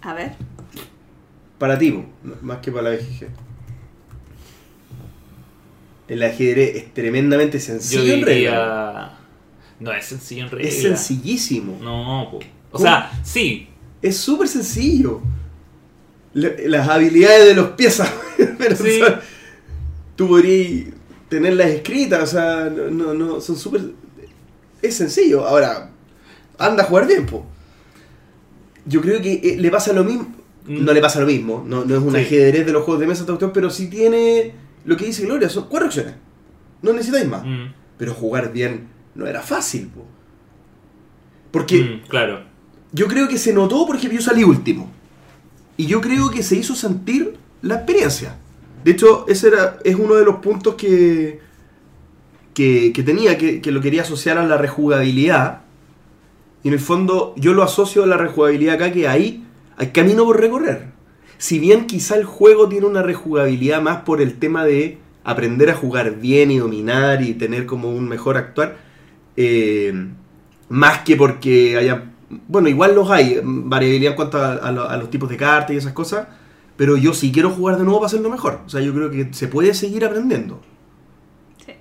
A 0.00 0.14
ver. 0.14 0.32
Para 1.58 1.78
ti, 1.78 2.02
más 2.40 2.58
que 2.58 2.72
para 2.72 2.90
la 2.90 2.96
BGG. 2.96 3.28
El 6.08 6.22
ajedrez 6.22 6.76
es 6.76 6.94
tremendamente 6.94 7.58
Yo 7.58 7.64
sencillo 7.64 8.14
en 8.14 8.22
regla. 8.26 9.18
No 9.80 9.92
es 9.92 10.04
sencillo 10.04 10.44
en 10.44 10.50
regla. 10.50 10.68
Es 10.68 10.82
sencillísimo. 10.82 11.78
No, 11.82 12.28
po. 12.30 12.36
o 12.38 12.40
¿Cómo? 12.72 12.84
sea, 12.84 13.10
sí. 13.24 13.68
Es 14.02 14.16
súper 14.16 14.48
sencillo. 14.48 15.20
Le- 16.34 16.68
las 16.68 16.88
habilidades 16.88 17.46
de 17.46 17.54
los 17.54 17.68
piezas. 17.70 18.12
pero 18.58 18.76
Sí. 18.76 18.98
son- 19.00 19.20
tú 20.16 20.28
podrías 20.28 20.92
tenerlas 21.28 21.68
escritas, 21.68 22.22
o 22.22 22.26
sea, 22.26 22.70
no, 22.70 22.90
no, 22.90 23.14
no, 23.14 23.40
son 23.40 23.56
súper... 23.56 23.80
Es 24.82 24.96
sencillo. 24.96 25.46
Ahora, 25.46 25.90
anda 26.58 26.82
a 26.82 26.86
jugar 26.86 27.06
bien, 27.06 27.24
po. 27.26 27.46
Yo 28.86 29.00
creo 29.00 29.20
que 29.22 29.32
eh, 29.42 29.56
le 29.58 29.70
pasa 29.70 29.92
lo 29.94 30.04
mismo. 30.04 30.24
Mm. 30.66 30.84
No 30.84 30.92
le 30.92 31.00
pasa 31.00 31.20
lo 31.20 31.26
mismo. 31.26 31.64
No, 31.66 31.84
no 31.84 31.96
es 31.96 32.02
un 32.02 32.12
Sí. 32.12 32.18
ajedrez 32.20 32.66
de 32.66 32.72
los 32.72 32.84
juegos 32.84 33.00
de 33.00 33.06
mesa, 33.06 33.24
pero 33.52 33.70
sí 33.70 33.88
tiene 33.88 34.52
lo 34.84 34.96
que 34.96 35.06
dice 35.06 35.24
Gloria. 35.24 35.48
Son 35.48 35.66
cuatro 35.68 35.88
opciones. 35.88 36.14
No 36.82 36.92
necesitáis 36.92 37.26
más. 37.26 37.44
Mm, 37.44 37.72
Pero 37.96 38.14
jugar 38.14 38.52
bien 38.52 38.88
no 39.14 39.26
era 39.26 39.40
fácil, 39.40 39.88
po. 39.88 40.06
Porque 41.50 41.80
mm, 42.04 42.08
claro. 42.08 42.42
yo 42.92 43.06
creo 43.06 43.28
que 43.28 43.38
se 43.38 43.52
notó 43.52 43.86
porque 43.86 44.08
yo 44.08 44.20
salí 44.20 44.44
último. 44.44 44.90
Y 45.76 45.86
yo 45.86 46.00
creo 46.00 46.30
que 46.30 46.42
se 46.42 46.56
hizo 46.56 46.74
sentir 46.74 47.36
la 47.62 47.76
experiencia. 47.76 48.36
De 48.84 48.90
hecho, 48.92 49.24
ese 49.28 49.48
era, 49.48 49.78
es 49.82 49.96
uno 49.96 50.14
de 50.14 50.24
los 50.24 50.36
puntos 50.36 50.74
que, 50.74 51.40
que, 52.52 52.92
que 52.92 53.02
tenía, 53.02 53.38
que, 53.38 53.60
que 53.60 53.72
lo 53.72 53.80
quería 53.80 54.02
asociar 54.02 54.38
a 54.38 54.46
la 54.46 54.56
rejugabilidad. 54.58 55.62
Y 56.62 56.68
en 56.68 56.74
el 56.74 56.80
fondo 56.80 57.34
yo 57.36 57.54
lo 57.54 57.62
asocio 57.62 58.04
a 58.04 58.06
la 58.06 58.16
rejugabilidad 58.16 58.76
acá, 58.76 58.92
que 58.92 59.08
ahí 59.08 59.44
hay 59.76 59.88
camino 59.88 60.24
por 60.24 60.40
recorrer. 60.40 60.93
Si 61.38 61.58
bien 61.58 61.86
quizá 61.86 62.16
el 62.16 62.24
juego 62.24 62.68
tiene 62.68 62.86
una 62.86 63.02
rejugabilidad 63.02 63.82
más 63.82 63.98
por 64.02 64.20
el 64.20 64.38
tema 64.38 64.64
de 64.64 64.98
aprender 65.24 65.70
a 65.70 65.74
jugar 65.74 66.16
bien 66.16 66.50
y 66.50 66.58
dominar 66.58 67.22
y 67.22 67.34
tener 67.34 67.66
como 67.66 67.90
un 67.90 68.08
mejor 68.08 68.36
actuar, 68.36 68.76
eh, 69.36 70.08
más 70.68 71.00
que 71.00 71.16
porque 71.16 71.76
haya... 71.76 72.10
Bueno, 72.48 72.68
igual 72.68 72.94
los 72.94 73.10
hay, 73.10 73.40
variabilidad 73.44 74.12
en 74.12 74.16
cuanto 74.16 74.38
a, 74.38 74.54
a 74.54 74.72
lo- 74.72 74.88
a 74.88 74.96
los 74.96 75.10
tipos 75.10 75.28
de 75.28 75.36
cartas 75.36 75.74
y 75.74 75.78
esas 75.78 75.92
cosas, 75.92 76.28
pero 76.76 76.96
yo 76.96 77.14
sí 77.14 77.30
quiero 77.32 77.50
jugar 77.50 77.76
de 77.78 77.84
nuevo 77.84 78.00
para 78.00 78.06
hacerlo 78.08 78.30
mejor. 78.30 78.62
O 78.66 78.68
sea, 78.68 78.80
yo 78.80 78.92
creo 78.94 79.10
que 79.10 79.32
se 79.32 79.48
puede 79.48 79.74
seguir 79.74 80.04
aprendiendo. 80.04 80.60
Sí. 81.58 81.74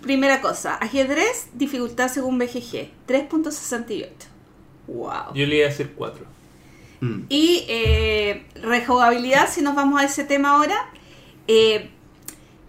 Primera 0.00 0.40
cosa, 0.40 0.76
ajedrez, 0.76 1.48
dificultad 1.54 2.08
según 2.08 2.38
BGG, 2.38 2.92
3.68. 3.06 4.28
Wow. 4.86 5.34
Yo 5.34 5.46
le 5.46 5.56
iba 5.56 5.66
a 5.66 5.70
decir 5.70 5.94
4. 5.96 6.26
Mm. 7.00 7.22
Y 7.28 7.64
eh, 7.68 8.46
rejugabilidad, 8.62 9.48
si 9.50 9.62
nos 9.62 9.74
vamos 9.74 10.00
a 10.00 10.04
ese 10.04 10.24
tema 10.24 10.50
ahora, 10.56 10.76
eh, 11.48 11.90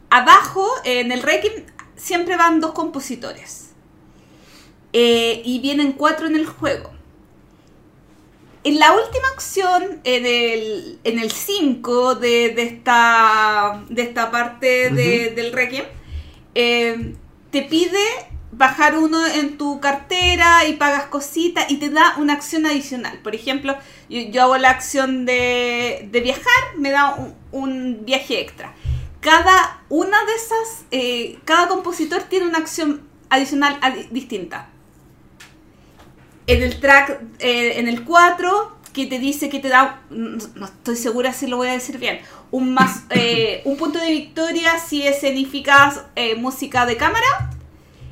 abajo 0.10 0.68
en 0.84 1.12
el 1.12 1.22
ranking 1.24 1.64
siempre 1.96 2.36
van 2.38 2.60
dos 2.60 2.72
compositores. 2.74 3.72
Eh, 4.94 5.42
y 5.44 5.60
vienen 5.60 5.92
cuatro 5.94 6.28
en 6.28 6.36
el 6.36 6.46
juego. 6.46 6.92
En 8.64 8.80
la 8.80 8.94
última 8.94 9.30
opción, 9.34 10.02
en 10.06 10.26
el, 10.26 11.00
en 11.04 11.20
el 11.20 11.30
5 11.32 12.16
de, 12.16 12.50
de 12.50 12.64
esta, 12.64 13.84
de 13.90 14.02
esta 14.02 14.32
parte 14.32 14.90
de- 14.90 15.32
del 15.36 15.52
Requiem, 15.52 15.86
te 16.56 17.62
pide 17.70 18.00
bajar 18.58 18.98
uno 18.98 19.26
en 19.28 19.58
tu 19.58 19.80
cartera 19.80 20.66
y 20.68 20.74
pagas 20.74 21.06
cositas 21.06 21.70
y 21.70 21.78
te 21.78 21.90
da 21.90 22.16
una 22.18 22.34
acción 22.34 22.66
adicional. 22.66 23.20
Por 23.20 23.36
ejemplo, 23.36 23.76
yo, 24.10 24.22
yo 24.22 24.44
hago 24.44 24.58
la 24.58 24.70
acción 24.70 25.26
de, 25.26 26.08
de 26.12 26.20
viajar, 26.22 26.64
me 26.78 26.92
da 26.92 27.16
un, 27.16 27.34
un 27.52 28.06
viaje 28.06 28.40
extra. 28.40 28.74
Cada 29.20 29.82
una 29.90 30.18
de 30.26 30.34
esas, 30.34 30.86
eh, 30.92 31.40
cada 31.46 31.68
compositor 31.68 32.24
tiene 32.24 32.46
una 32.48 32.60
acción 32.60 33.02
adicional 33.30 33.80
adi- 33.82 34.08
distinta. 34.12 34.70
En 36.48 36.62
el 36.62 36.80
track, 36.80 37.22
eh, 37.40 37.80
en 37.80 37.88
el 37.88 38.04
4, 38.04 38.78
que 38.94 39.08
te 39.08 39.18
dice 39.20 39.50
que 39.50 39.60
te 39.60 39.68
da, 39.68 40.02
no 40.12 40.38
no 40.56 40.66
estoy 40.66 40.96
segura 40.96 41.34
si 41.34 41.48
lo 41.48 41.58
voy 41.58 41.68
a 41.70 41.72
decir 41.74 41.98
bien, 41.98 42.20
un, 42.52 42.74
más, 42.74 43.04
eh, 43.10 43.62
un 43.66 43.78
punto 43.78 44.00
de 44.00 44.12
victoria 44.12 44.78
si 44.80 45.02
escenificas 45.08 46.02
eh, 46.16 46.36
música 46.36 46.86
de 46.86 46.96
cámara. 46.98 47.50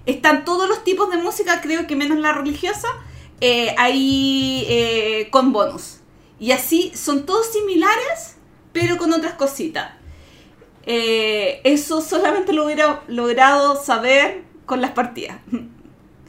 Están 0.06 0.46
todos 0.46 0.68
los 0.68 0.84
tipos 0.84 1.10
de 1.10 1.18
música, 1.18 1.62
creo 1.62 1.88
que 1.88 1.96
menos 1.96 2.18
la 2.18 2.34
religiosa, 2.34 2.88
eh, 3.42 3.74
ahí 3.78 4.66
eh, 4.68 5.30
con 5.32 5.54
bonus. 5.54 6.00
Y 6.40 6.52
así 6.52 6.92
son 6.96 7.26
todos 7.26 7.52
similares, 7.54 8.38
pero 8.72 8.98
con 8.98 9.14
otras 9.14 9.34
cositas. 9.34 9.94
Eh, 10.86 11.62
eso 11.64 12.02
solamente 12.02 12.52
lo 12.52 12.66
hubiera 12.66 13.04
logrado 13.08 13.82
saber 13.82 14.44
con 14.66 14.82
las 14.82 14.92
partidas. 14.92 15.40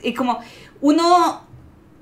Es 0.02 0.14
como, 0.14 0.38
uno 0.82 1.46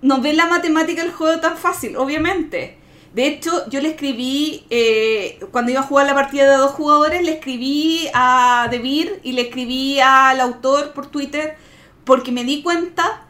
no 0.03 0.20
ve 0.20 0.32
la 0.32 0.47
matemática 0.47 1.03
del 1.03 1.12
juego 1.12 1.40
tan 1.40 1.57
fácil, 1.57 1.97
obviamente. 1.97 2.81
De 3.14 3.26
hecho, 3.26 3.68
yo 3.68 3.80
le 3.80 3.90
escribí, 3.90 4.64
eh, 4.70 5.39
cuando 5.51 5.70
iba 5.70 5.80
a 5.80 5.84
jugar 5.84 6.06
la 6.06 6.14
partida 6.14 6.51
de 6.51 6.56
dos 6.56 6.72
jugadores, 6.72 7.22
le 7.22 7.32
escribí 7.32 8.09
a 8.14 8.68
Debir 8.70 9.20
y 9.22 9.32
le 9.32 9.43
escribí 9.43 10.01
al 10.01 10.40
autor 10.40 10.94
por 10.94 11.09
Twitter 11.09 11.56
porque 12.05 12.32
me 12.32 12.44
di 12.44 12.62
cuenta 12.62 13.26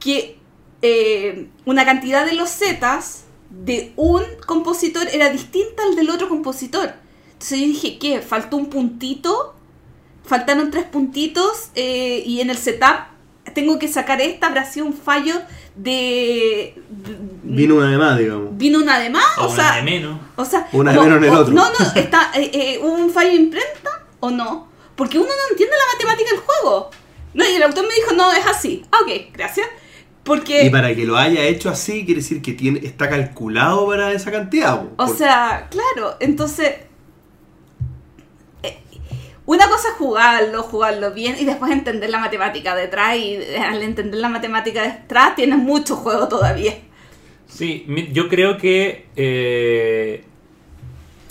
que 0.00 0.38
eh, 0.80 1.48
una 1.66 1.84
cantidad 1.84 2.24
de 2.24 2.32
los 2.32 2.48
zetas 2.48 3.24
de 3.50 3.92
un 3.96 4.22
compositor 4.46 5.06
era 5.12 5.28
distinta 5.28 5.82
al 5.82 5.94
del 5.94 6.08
otro 6.08 6.28
compositor. 6.28 6.94
Entonces 7.32 7.60
yo 7.60 7.66
dije, 7.66 7.98
¿qué? 7.98 8.22
¿Faltó 8.22 8.56
un 8.56 8.70
puntito? 8.70 9.54
Faltaron 10.24 10.70
tres 10.70 10.84
puntitos 10.84 11.70
eh, 11.74 12.22
y 12.24 12.40
en 12.40 12.48
el 12.48 12.56
setup 12.56 13.18
tengo 13.54 13.78
que 13.78 13.88
sacar 13.88 14.20
esta, 14.20 14.46
habrá 14.46 14.64
sido 14.64 14.86
un 14.86 14.94
fallo 14.94 15.34
de... 15.78 16.74
Vino 17.44 17.76
una 17.76 17.90
de 17.90 17.98
más, 17.98 18.18
digamos. 18.18 18.48
¿Vino 18.58 18.78
una 18.80 18.98
de 18.98 19.10
más? 19.10 19.24
O, 19.38 19.42
O, 19.44 19.46
una 19.52 19.56
sea, 19.56 19.76
de 19.76 19.82
menos. 19.82 20.18
o 20.36 20.44
sea, 20.44 20.68
Una 20.72 20.94
como- 20.94 21.04
de 21.04 21.10
menos 21.10 21.18
en 21.18 21.32
el 21.32 21.38
o- 21.38 21.40
otro. 21.42 21.54
No, 21.54 21.64
no, 21.70 21.92
está, 21.94 22.30
eh, 22.34 22.50
eh, 22.52 22.80
¿hubo 22.82 22.92
un 22.94 23.10
fallo 23.10 23.30
de 23.30 23.36
imprenta 23.36 23.90
o 24.20 24.30
no? 24.30 24.68
Porque 24.96 25.18
uno 25.18 25.28
no 25.28 25.50
entiende 25.50 25.74
la 25.76 25.92
matemática 25.96 26.30
del 26.30 26.40
juego. 26.40 26.90
No, 27.34 27.44
y 27.48 27.54
el 27.54 27.62
autor 27.62 27.86
me 27.86 27.94
dijo, 27.94 28.12
no, 28.14 28.32
es 28.32 28.44
así. 28.46 28.84
Ah, 28.90 28.98
ok, 29.02 29.32
gracias. 29.32 29.68
Porque, 30.24 30.64
Y 30.66 30.70
para 30.70 30.94
que 30.94 31.04
lo 31.06 31.16
haya 31.16 31.42
hecho 31.44 31.70
así, 31.70 32.04
quiere 32.04 32.20
decir 32.20 32.42
que 32.42 32.52
tiene, 32.52 32.80
está 32.84 33.08
calculado 33.08 33.86
para 33.86 34.12
esa 34.12 34.30
cantidad. 34.30 34.82
o 34.96 35.08
sea, 35.08 35.68
claro, 35.70 36.16
entonces... 36.20 36.74
Una 39.48 39.66
cosa 39.66 39.88
es 39.88 39.94
jugarlo, 39.94 40.62
jugarlo 40.62 41.14
bien 41.14 41.36
y 41.38 41.46
después 41.46 41.72
entender 41.72 42.10
la 42.10 42.18
matemática 42.18 42.76
detrás. 42.76 43.16
Y 43.16 43.38
al 43.56 43.80
entender 43.80 44.20
la 44.20 44.28
matemática 44.28 44.82
detrás 44.82 45.36
tienes 45.36 45.56
mucho 45.56 45.96
juego 45.96 46.28
todavía. 46.28 46.74
Sí, 47.46 47.86
yo 48.12 48.28
creo 48.28 48.58
que 48.58 49.06
eh, 49.16 50.22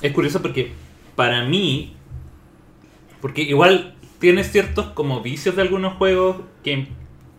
es 0.02 0.12
curioso 0.14 0.42
porque 0.42 0.72
para 1.16 1.46
mí, 1.46 1.96
porque 3.22 3.44
igual 3.44 3.94
tienes 4.18 4.52
ciertos 4.52 4.88
como 4.88 5.22
vicios 5.22 5.56
de 5.56 5.62
algunos 5.62 5.94
juegos 5.98 6.38
que, 6.64 6.88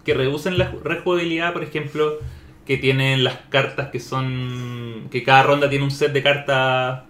que 0.04 0.14
reducen 0.14 0.58
la 0.58 0.72
rejugabilidad, 0.84 1.54
por 1.54 1.64
ejemplo, 1.64 2.20
que 2.66 2.76
tienen 2.76 3.24
las 3.24 3.38
cartas 3.48 3.88
que 3.88 3.98
son, 3.98 5.08
que 5.10 5.24
cada 5.24 5.42
ronda 5.42 5.68
tiene 5.68 5.84
un 5.84 5.90
set 5.90 6.12
de 6.12 6.22
cartas 6.22 7.02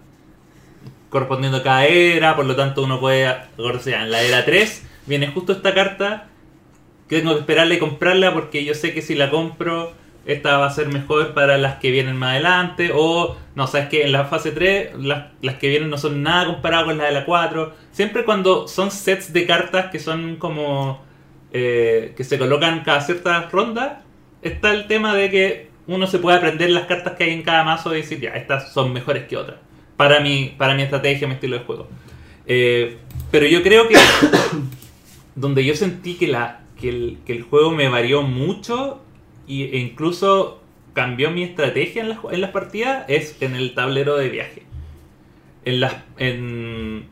correspondiendo 1.09 1.59
a 1.59 1.63
cada 1.63 1.85
era, 1.85 2.35
por 2.35 2.45
lo 2.45 2.55
tanto 2.55 2.83
uno 2.83 2.99
puede, 2.99 3.27
o 3.57 3.79
sea, 3.79 4.03
en 4.03 4.11
la 4.11 4.21
era 4.21 4.45
3 4.45 4.85
viene 5.05 5.27
justo 5.27 5.53
esta 5.53 5.73
carta 5.73 6.27
que 7.07 7.19
tengo 7.19 7.33
que 7.33 7.39
esperarla 7.41 7.73
y 7.73 7.79
comprarla 7.79 8.33
porque 8.33 8.63
yo 8.63 8.73
sé 8.75 8.93
que 8.93 9.01
si 9.01 9.15
la 9.15 9.31
compro 9.31 9.93
esta 10.25 10.57
va 10.57 10.67
a 10.67 10.69
ser 10.69 10.89
mejor 10.89 11.33
para 11.33 11.57
las 11.57 11.75
que 11.75 11.89
vienen 11.89 12.15
más 12.15 12.31
adelante, 12.31 12.91
o 12.93 13.35
no, 13.55 13.67
sabes 13.67 13.89
que 13.89 14.03
en 14.03 14.11
la 14.11 14.25
fase 14.25 14.51
3 14.51 14.95
las, 14.99 15.31
las 15.41 15.55
que 15.55 15.69
vienen 15.69 15.89
no 15.89 15.97
son 15.97 16.21
nada 16.21 16.45
comparadas 16.45 16.85
con 16.85 16.97
las 16.97 17.07
de 17.07 17.13
la 17.13 17.25
4. 17.25 17.73
Siempre 17.91 18.25
cuando 18.25 18.67
son 18.67 18.91
sets 18.91 19.33
de 19.33 19.47
cartas 19.47 19.87
que 19.87 19.97
son 19.97 20.35
como 20.35 21.01
eh, 21.51 22.13
que 22.15 22.23
se 22.23 22.37
colocan 22.37 22.83
cada 22.83 23.01
cierta 23.01 23.49
ronda, 23.51 24.03
está 24.43 24.71
el 24.71 24.85
tema 24.87 25.15
de 25.15 25.31
que 25.31 25.69
uno 25.87 26.05
se 26.05 26.19
puede 26.19 26.37
aprender 26.37 26.69
las 26.69 26.85
cartas 26.85 27.13
que 27.13 27.23
hay 27.23 27.31
en 27.31 27.41
cada 27.41 27.63
mazo 27.63 27.93
y 27.93 28.01
decir, 28.01 28.19
ya, 28.19 28.31
estas 28.31 28.71
son 28.71 28.93
mejores 28.93 29.25
que 29.25 29.35
otras. 29.35 29.57
Para 29.99 30.21
mi, 30.21 30.55
para 30.57 30.75
mi 30.75 30.83
estrategia, 30.83 31.27
mi 31.27 31.33
estilo 31.33 31.57
de 31.57 31.65
juego. 31.65 31.89
Eh, 32.47 32.99
pero 33.31 33.45
yo 33.47 33.61
creo 33.61 33.89
que 33.89 33.97
donde 35.35 35.65
yo 35.65 35.75
sentí 35.75 36.13
que, 36.13 36.29
la, 36.29 36.61
que, 36.79 36.87
el, 36.87 37.17
que 37.25 37.33
el 37.33 37.41
juego 37.41 37.71
me 37.71 37.89
varió 37.89 38.21
mucho 38.21 39.01
e 39.49 39.77
incluso 39.77 40.61
cambió 40.93 41.31
mi 41.31 41.43
estrategia 41.43 42.01
en 42.01 42.07
las, 42.07 42.19
en 42.31 42.39
las 42.39 42.51
partidas 42.51 43.03
es 43.09 43.35
en 43.41 43.55
el 43.55 43.73
tablero 43.73 44.15
de 44.15 44.29
viaje. 44.29 44.63
En, 45.65 45.81
las, 45.81 45.97
en, 46.17 47.07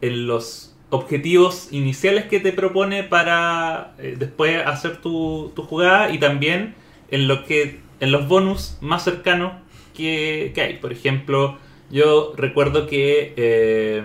en 0.00 0.26
los 0.28 0.76
objetivos 0.90 1.72
iniciales 1.72 2.26
que 2.26 2.38
te 2.38 2.52
propone 2.52 3.02
para 3.02 3.96
eh, 3.98 4.14
después 4.16 4.64
hacer 4.64 4.98
tu, 4.98 5.50
tu 5.56 5.64
jugada 5.64 6.12
y 6.12 6.18
también 6.18 6.76
en 7.10 7.26
lo 7.26 7.44
que 7.44 7.80
en 7.98 8.12
los 8.12 8.28
bonus 8.28 8.78
más 8.80 9.02
cercanos 9.02 9.54
que, 9.96 10.52
que 10.54 10.60
hay. 10.60 10.74
Por 10.74 10.92
ejemplo, 10.92 11.58
yo 11.90 12.32
recuerdo 12.36 12.86
que 12.86 13.34
eh, 13.36 14.02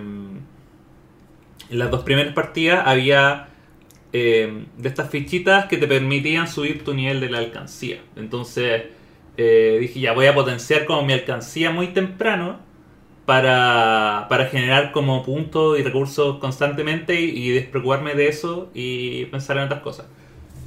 en 1.70 1.80
las 1.80 1.92
dos 1.92 2.04
primeras 2.04 2.34
partidas 2.34 2.84
había 2.86 3.50
eh, 4.14 4.66
de 4.78 4.90
estas 4.90 5.10
fichitas 5.10 5.66
que 5.68 5.78
te 5.78 5.88
permitían 5.88 6.48
subir 6.48 6.84
tu 6.84 6.94
nivel 6.94 7.20
de 7.20 7.30
la 7.30 7.40
alcancía. 7.40 8.00
Entonces 8.16 8.84
eh, 9.38 9.78
dije, 9.82 10.00
ya 10.02 10.14
voy 10.14 10.28
a 10.28 10.36
potenciar 10.36 10.86
como 10.86 11.04
mi 11.04 11.14
alcancía 11.14 11.72
muy 11.72 11.88
temprano 11.90 12.60
para, 13.26 14.28
para 14.30 14.48
generar 14.48 14.92
como 14.92 15.24
puntos 15.24 15.80
y 15.80 15.84
recursos 15.84 16.40
constantemente 16.40 17.20
y, 17.22 17.26
y 17.32 17.52
despreocuparme 17.52 18.16
de 18.16 18.30
eso 18.30 18.72
y 18.74 19.26
pensar 19.28 19.58
en 19.58 19.64
otras 19.66 19.82
cosas. 19.82 20.08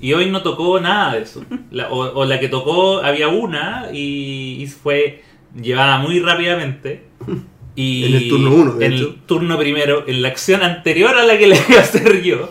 Y 0.00 0.12
hoy 0.14 0.30
no 0.30 0.42
tocó 0.42 0.80
nada 0.80 1.14
de 1.14 1.22
eso. 1.22 1.44
La- 1.70 1.90
o, 1.90 1.98
o 2.20 2.24
la 2.26 2.40
que 2.40 2.48
tocó, 2.48 3.00
había 3.02 3.28
una 3.28 3.88
y, 3.92 4.58
y 4.62 4.66
fue 4.68 5.22
llevada 5.60 5.98
muy 5.98 6.20
rápidamente. 6.20 7.05
Y 7.78 8.06
En 8.06 8.14
el 8.14 8.28
turno 8.30 8.54
uno, 8.54 8.72
de 8.72 8.86
En 8.86 8.92
hecho. 8.94 9.08
el 9.08 9.14
turno 9.26 9.58
primero, 9.58 10.04
en 10.08 10.22
la 10.22 10.28
acción 10.28 10.62
anterior 10.62 11.14
a 11.18 11.24
la 11.24 11.36
que 11.36 11.46
le 11.48 11.56
iba 11.68 11.78
a 11.78 11.82
hacer 11.82 12.22
yo. 12.22 12.48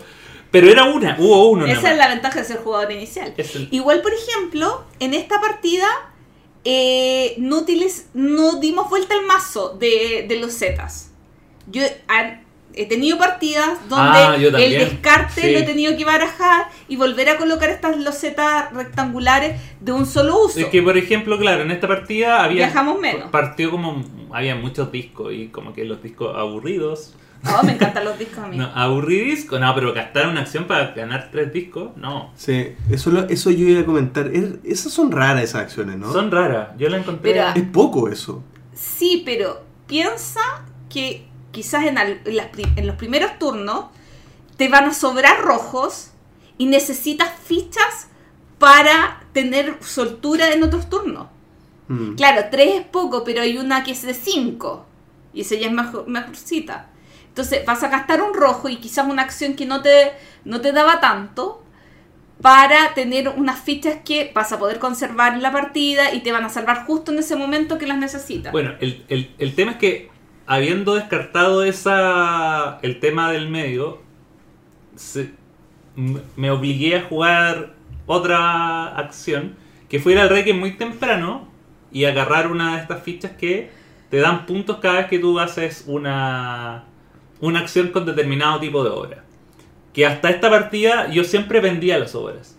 Pero 0.51 0.69
era 0.69 0.83
una, 0.83 1.15
hubo 1.19 1.49
uno. 1.49 1.65
Esa 1.65 1.91
es 1.91 1.97
la 1.97 2.07
ventaja 2.09 2.39
de 2.41 2.45
ser 2.45 2.57
jugador 2.57 2.91
inicial. 2.91 3.33
El- 3.35 3.67
Igual, 3.71 4.01
por 4.03 4.11
ejemplo, 4.13 4.85
en 4.99 5.13
esta 5.15 5.41
partida 5.41 5.87
eh, 6.63 7.33
no, 7.39 7.65
utiliz- 7.65 8.05
no 8.13 8.59
dimos 8.59 8.87
vuelta 8.89 9.15
al 9.15 9.25
mazo 9.25 9.75
de, 9.79 10.25
de 10.29 10.39
los 10.39 10.53
Zetas. 10.57 11.11
Yo 11.67 11.81
he 12.75 12.85
tenido 12.85 13.17
partidas 13.17 13.79
donde 13.89 14.17
Ah, 14.19 14.37
yo 14.37 14.49
el 14.49 14.71
descarte 14.71 15.41
Sí. 15.41 15.51
lo 15.53 15.59
he 15.59 15.63
tenido 15.63 15.95
que 15.97 16.05
barajar 16.05 16.67
y 16.87 16.95
volver 16.97 17.29
a 17.29 17.37
colocar 17.37 17.69
estas 17.69 17.97
losetas 17.97 18.71
rectangulares 18.73 19.59
de 19.79 19.91
un 19.91 20.05
solo 20.05 20.45
uso. 20.45 20.59
Es 20.59 20.67
que, 20.67 20.81
por 20.81 20.97
ejemplo, 20.97 21.37
claro, 21.37 21.63
en 21.63 21.71
esta 21.71 21.87
partida 21.87 22.43
había. 22.43 22.65
Viajamos 22.65 22.99
menos. 22.99 23.29
Partió 23.31 23.71
como. 23.71 24.03
Había 24.31 24.55
muchos 24.55 24.91
discos 24.91 25.33
y 25.33 25.47
como 25.47 25.73
que 25.73 25.85
los 25.85 26.01
discos 26.03 26.35
aburridos. 26.37 27.13
Oh, 27.47 27.63
me 27.63 27.73
encantan 27.73 28.03
los 28.05 28.17
discos 28.17 28.39
a 28.39 28.47
mí. 28.47 28.57
No, 28.57 28.65
aburridisco, 28.73 29.59
no, 29.59 29.73
pero 29.75 29.93
gastar 29.93 30.27
una 30.27 30.41
acción 30.41 30.65
para 30.65 30.91
ganar 30.93 31.29
tres 31.31 31.53
discos, 31.53 31.91
no. 31.95 32.31
Sí, 32.35 32.69
eso, 32.89 33.11
lo- 33.11 33.29
eso 33.29 33.51
yo 33.51 33.67
iba 33.67 33.81
a 33.81 33.85
comentar. 33.85 34.27
Es- 34.33 34.55
esas 34.63 34.91
son 34.91 35.11
raras 35.11 35.43
esas 35.43 35.61
acciones, 35.61 35.97
¿no? 35.97 36.11
Son 36.11 36.31
raras. 36.31 36.69
Yo 36.77 36.89
la 36.89 36.97
encontré. 36.97 37.33
Pero- 37.33 37.47
Es 37.55 37.63
poco 37.71 38.09
eso. 38.09 38.43
Sí, 38.73 39.21
pero 39.25 39.63
piensa 39.85 40.41
que 40.89 41.25
quizás 41.55 41.85
en, 41.85 41.97
al- 41.97 42.21
en 42.25 42.35
las 42.35 42.47
pri- 42.47 42.67
en 42.75 42.85
los 42.85 42.97
primeros 42.97 43.39
turnos 43.39 43.85
te 44.57 44.67
van 44.69 44.83
a 44.85 44.93
sobrar 44.93 45.41
rojos 45.41 46.11
y 46.57 46.65
necesitas 46.65 47.29
fichas 47.45 48.07
para 48.59 49.23
tener 49.33 49.77
soltura 49.81 50.51
en 50.53 50.63
otros 50.63 50.89
turnos. 50.89 51.27
Mm. 51.87 52.15
Claro, 52.15 52.47
tres 52.51 52.75
es 52.81 52.85
poco, 52.85 53.23
pero 53.23 53.41
hay 53.41 53.57
una 53.57 53.83
que 53.83 53.91
es 53.91 54.01
de 54.03 54.13
cinco 54.13 54.85
y 55.33 55.41
esa 55.41 55.55
ya 55.55 55.67
es 55.67 55.73
mejor, 55.73 56.07
mejorcita. 56.07 56.89
Entonces 57.29 57.65
vas 57.65 57.83
a 57.83 57.89
gastar 57.89 58.21
un 58.21 58.33
rojo 58.33 58.69
y 58.69 58.77
quizás 58.77 59.07
una 59.07 59.21
acción 59.23 59.55
que 59.55 59.65
no 59.65 59.81
te, 59.81 60.11
no 60.45 60.61
te 60.61 60.71
daba 60.73 60.99
tanto 60.99 61.61
para 62.41 62.93
tener 62.93 63.29
unas 63.29 63.59
fichas 63.59 63.97
que 64.03 64.31
vas 64.35 64.51
a 64.51 64.59
poder 64.59 64.79
conservar 64.79 65.33
en 65.33 65.41
la 65.41 65.51
partida 65.53 66.13
y 66.13 66.19
te 66.21 66.31
van 66.33 66.43
a 66.45 66.49
salvar 66.49 66.85
justo 66.85 67.11
en 67.13 67.19
ese 67.19 67.35
momento 67.35 67.77
que 67.77 67.87
las 67.87 67.97
necesitas. 67.97 68.51
Bueno, 68.51 68.73
el, 68.81 69.05
el- 69.09 69.33
el 69.37 69.55
tema 69.55 69.71
es 69.73 69.77
que 69.77 70.09
habiendo 70.47 70.95
descartado 70.95 71.63
esa 71.63 72.79
el 72.81 72.99
tema 72.99 73.31
del 73.31 73.49
medio, 73.49 74.01
se- 74.95 75.31
me 76.35 76.51
obligué 76.51 76.97
a 76.97 77.03
jugar 77.03 77.73
otra 78.05 78.87
acción 78.97 79.55
que 79.89 79.99
fuera 79.99 80.23
al 80.23 80.29
reque 80.29 80.53
muy 80.53 80.71
temprano 80.77 81.47
y 81.91 82.05
agarrar 82.05 82.47
una 82.51 82.75
de 82.75 82.81
estas 82.81 83.01
fichas 83.03 83.31
que 83.33 83.71
te 84.09 84.17
dan 84.17 84.45
puntos 84.45 84.77
cada 84.77 84.95
vez 84.97 85.05
que 85.07 85.19
tú 85.19 85.39
haces 85.39 85.85
una, 85.87 86.83
una 87.39 87.59
acción 87.59 87.89
con 87.89 88.05
determinado 88.05 88.59
tipo 88.59 88.83
de 88.83 88.89
obra. 88.89 89.23
Que 89.93 90.05
hasta 90.05 90.29
esta 90.29 90.49
partida 90.49 91.09
yo 91.09 91.23
siempre 91.23 91.61
vendía 91.61 91.97
las 91.97 92.13
obras. 92.15 92.57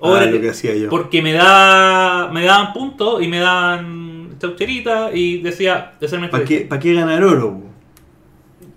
Ah, 0.00 0.08
Obras 0.08 0.26
lo 0.26 0.32
que- 0.32 0.40
que 0.40 0.50
hacía 0.50 0.74
yo. 0.74 0.90
porque 0.90 1.22
me 1.22 1.32
da 1.32 2.28
me 2.32 2.44
daban 2.44 2.72
puntos 2.72 3.22
y 3.22 3.28
me 3.28 3.38
daban 3.38 4.13
chaucherita 4.48 5.10
y 5.14 5.38
decía 5.42 5.94
¿Para 6.30 6.44
qué, 6.44 6.60
pa' 6.60 6.78
qué 6.78 6.94
ganar 6.94 7.22
oro? 7.24 7.62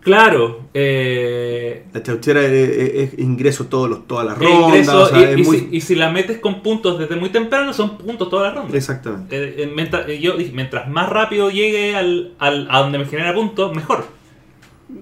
Claro, 0.01 0.61
eh, 0.73 1.83
La 1.91 2.01
chauchera 2.01 2.41
es, 2.45 2.51
es- 2.51 3.13
es 3.13 3.19
ingreso 3.19 3.65
todos 3.65 3.89
los, 3.89 4.07
todas 4.07 4.25
las 4.25 4.37
rondas. 4.37 4.61
ingreso, 4.69 5.01
o 5.01 5.05
sea, 5.07 5.19
y, 5.19 5.23
es 5.33 5.39
y 5.39 5.43
muy- 5.43 5.59
si, 5.59 5.67
y 5.71 5.81
si 5.81 5.95
la 5.95 6.09
metes 6.09 6.37
con 6.39 6.61
puntos 6.61 6.97
desde 6.97 7.17
muy 7.17 7.29
temprano, 7.29 7.73
son 7.73 7.97
puntos 7.97 8.29
todas 8.29 8.47
las 8.47 8.55
rondas. 8.55 8.75
Exactamente. 8.75 9.35
Eh, 9.35 9.55
eh, 9.63 9.71
mientras, 9.75 10.07
eh, 10.07 10.19
yo 10.19 10.37
dije, 10.37 10.51
mientras 10.53 10.87
más 10.87 11.09
rápido 11.09 11.49
llegue 11.49 11.93
al, 11.95 12.35
al- 12.39 12.67
a 12.71 12.79
donde 12.79 12.99
me 12.99 13.05
genera 13.05 13.33
puntos, 13.33 13.75
mejor. 13.75 14.05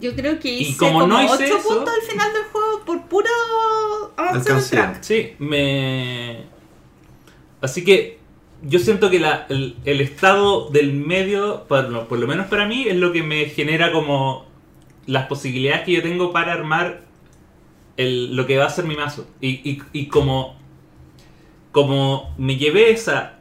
Yo 0.02 0.16
creo 0.16 0.40
que 0.40 0.50
Y 0.52 0.62
hice 0.62 0.78
como 0.80 1.02
como, 1.02 1.08
no 1.08 1.24
hice 1.24 1.34
8 1.46 1.58
eso- 1.60 1.68
puntos 1.70 1.94
al 1.94 2.12
final 2.12 2.34
del 2.34 2.44
juego 2.46 2.82
por 2.86 3.02
puro 3.08 3.30
avance. 4.18 4.98
Sí, 5.02 5.34
me... 5.38 6.46
Así 7.62 7.84
que 7.84 8.18
yo 8.68 8.80
siento 8.80 9.10
que 9.10 9.20
la- 9.20 9.46
el, 9.50 9.76
el 9.86 10.02
estado 10.02 10.70
del 10.70 10.94
medio, 10.94 11.66
por 11.68 11.90
lo, 11.90 12.08
por 12.08 12.20
lo 12.20 12.28
menos 12.28 12.48
para 12.48 12.66
mí, 12.68 12.86
es 12.88 12.96
lo 12.96 13.12
que 13.12 13.22
me 13.24 13.46
genera 13.46 13.92
como 13.92 14.46
las 15.06 15.28
posibilidades 15.28 15.84
que 15.86 15.92
yo 15.94 16.02
tengo 16.02 16.32
para 16.34 16.54
armar 16.54 17.02
el- 17.98 18.36
lo 18.36 18.46
que 18.48 18.58
va 18.58 18.66
a 18.66 18.70
ser 18.70 18.86
mi 18.86 18.96
mazo. 18.96 19.28
Y, 19.42 19.50
y- 19.70 19.82
y 19.94 20.08
como, 20.08 20.58
como 21.72 22.34
me 22.38 22.58
llevé 22.58 22.92
esa 22.92 23.34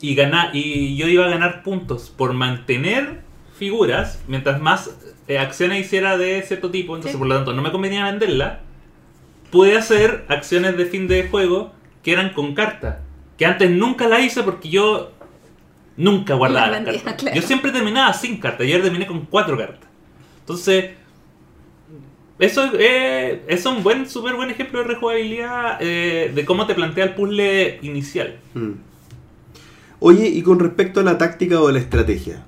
y, 0.00 0.14
ganar, 0.14 0.54
y 0.54 0.96
yo 0.96 1.08
iba 1.08 1.26
a 1.26 1.30
ganar 1.30 1.62
puntos 1.62 2.10
por 2.16 2.32
mantener 2.32 3.20
figuras, 3.58 4.22
mientras 4.28 4.60
más 4.60 4.96
eh, 5.28 5.38
acciones 5.38 5.84
hiciera 5.84 6.16
de 6.16 6.42
cierto 6.42 6.70
tipo, 6.70 6.94
entonces 6.94 7.12
Sí. 7.12 7.18
por 7.18 7.26
lo 7.28 7.34
tanto 7.36 7.52
no 7.52 7.62
me 7.62 7.70
convenía 7.70 8.04
venderla, 8.06 8.60
pude 9.50 9.76
hacer 9.76 10.24
acciones 10.28 10.76
de 10.76 10.86
fin 10.86 11.06
de 11.08 11.28
juego 11.28 11.72
que 12.02 12.12
eran 12.12 12.30
con 12.32 12.54
cartas. 12.54 12.96
Que 13.40 13.46
antes 13.46 13.70
nunca 13.70 14.06
la 14.06 14.20
hice 14.20 14.42
porque 14.42 14.68
yo 14.68 15.12
nunca 15.96 16.34
guardaba 16.34 16.66
Las 16.66 16.82
las 16.82 16.84
vendía, 16.84 17.02
cartas. 17.04 17.22
claro. 17.22 17.36
Yo 17.40 17.42
siempre 17.46 17.72
terminaba 17.72 18.12
sin 18.12 18.36
cartas 18.36 18.66
y 18.66 18.72
ahora 18.72 18.84
terminé 18.84 19.06
con 19.06 19.24
cuatro 19.24 19.56
cartas. 19.56 19.88
Entonces, 20.40 20.90
eso 22.38 22.68
eh, 22.78 23.42
es 23.48 23.64
un 23.64 23.82
buen, 23.82 24.06
súper 24.10 24.34
buen 24.36 24.50
ejemplo 24.50 24.80
de 24.80 24.88
rejugabilidad 24.88 25.78
eh, 25.80 26.30
de 26.34 26.44
cómo 26.44 26.66
te 26.66 26.74
plantea 26.74 27.04
el 27.04 27.14
puzzle 27.14 27.78
inicial. 27.80 28.36
Mm. 28.52 28.72
Oye, 30.00 30.28
y 30.28 30.42
con 30.42 30.58
respecto 30.58 31.00
a 31.00 31.02
la 31.02 31.16
táctica 31.16 31.62
o 31.62 31.68
a 31.68 31.72
la 31.72 31.78
estrategia. 31.78 32.44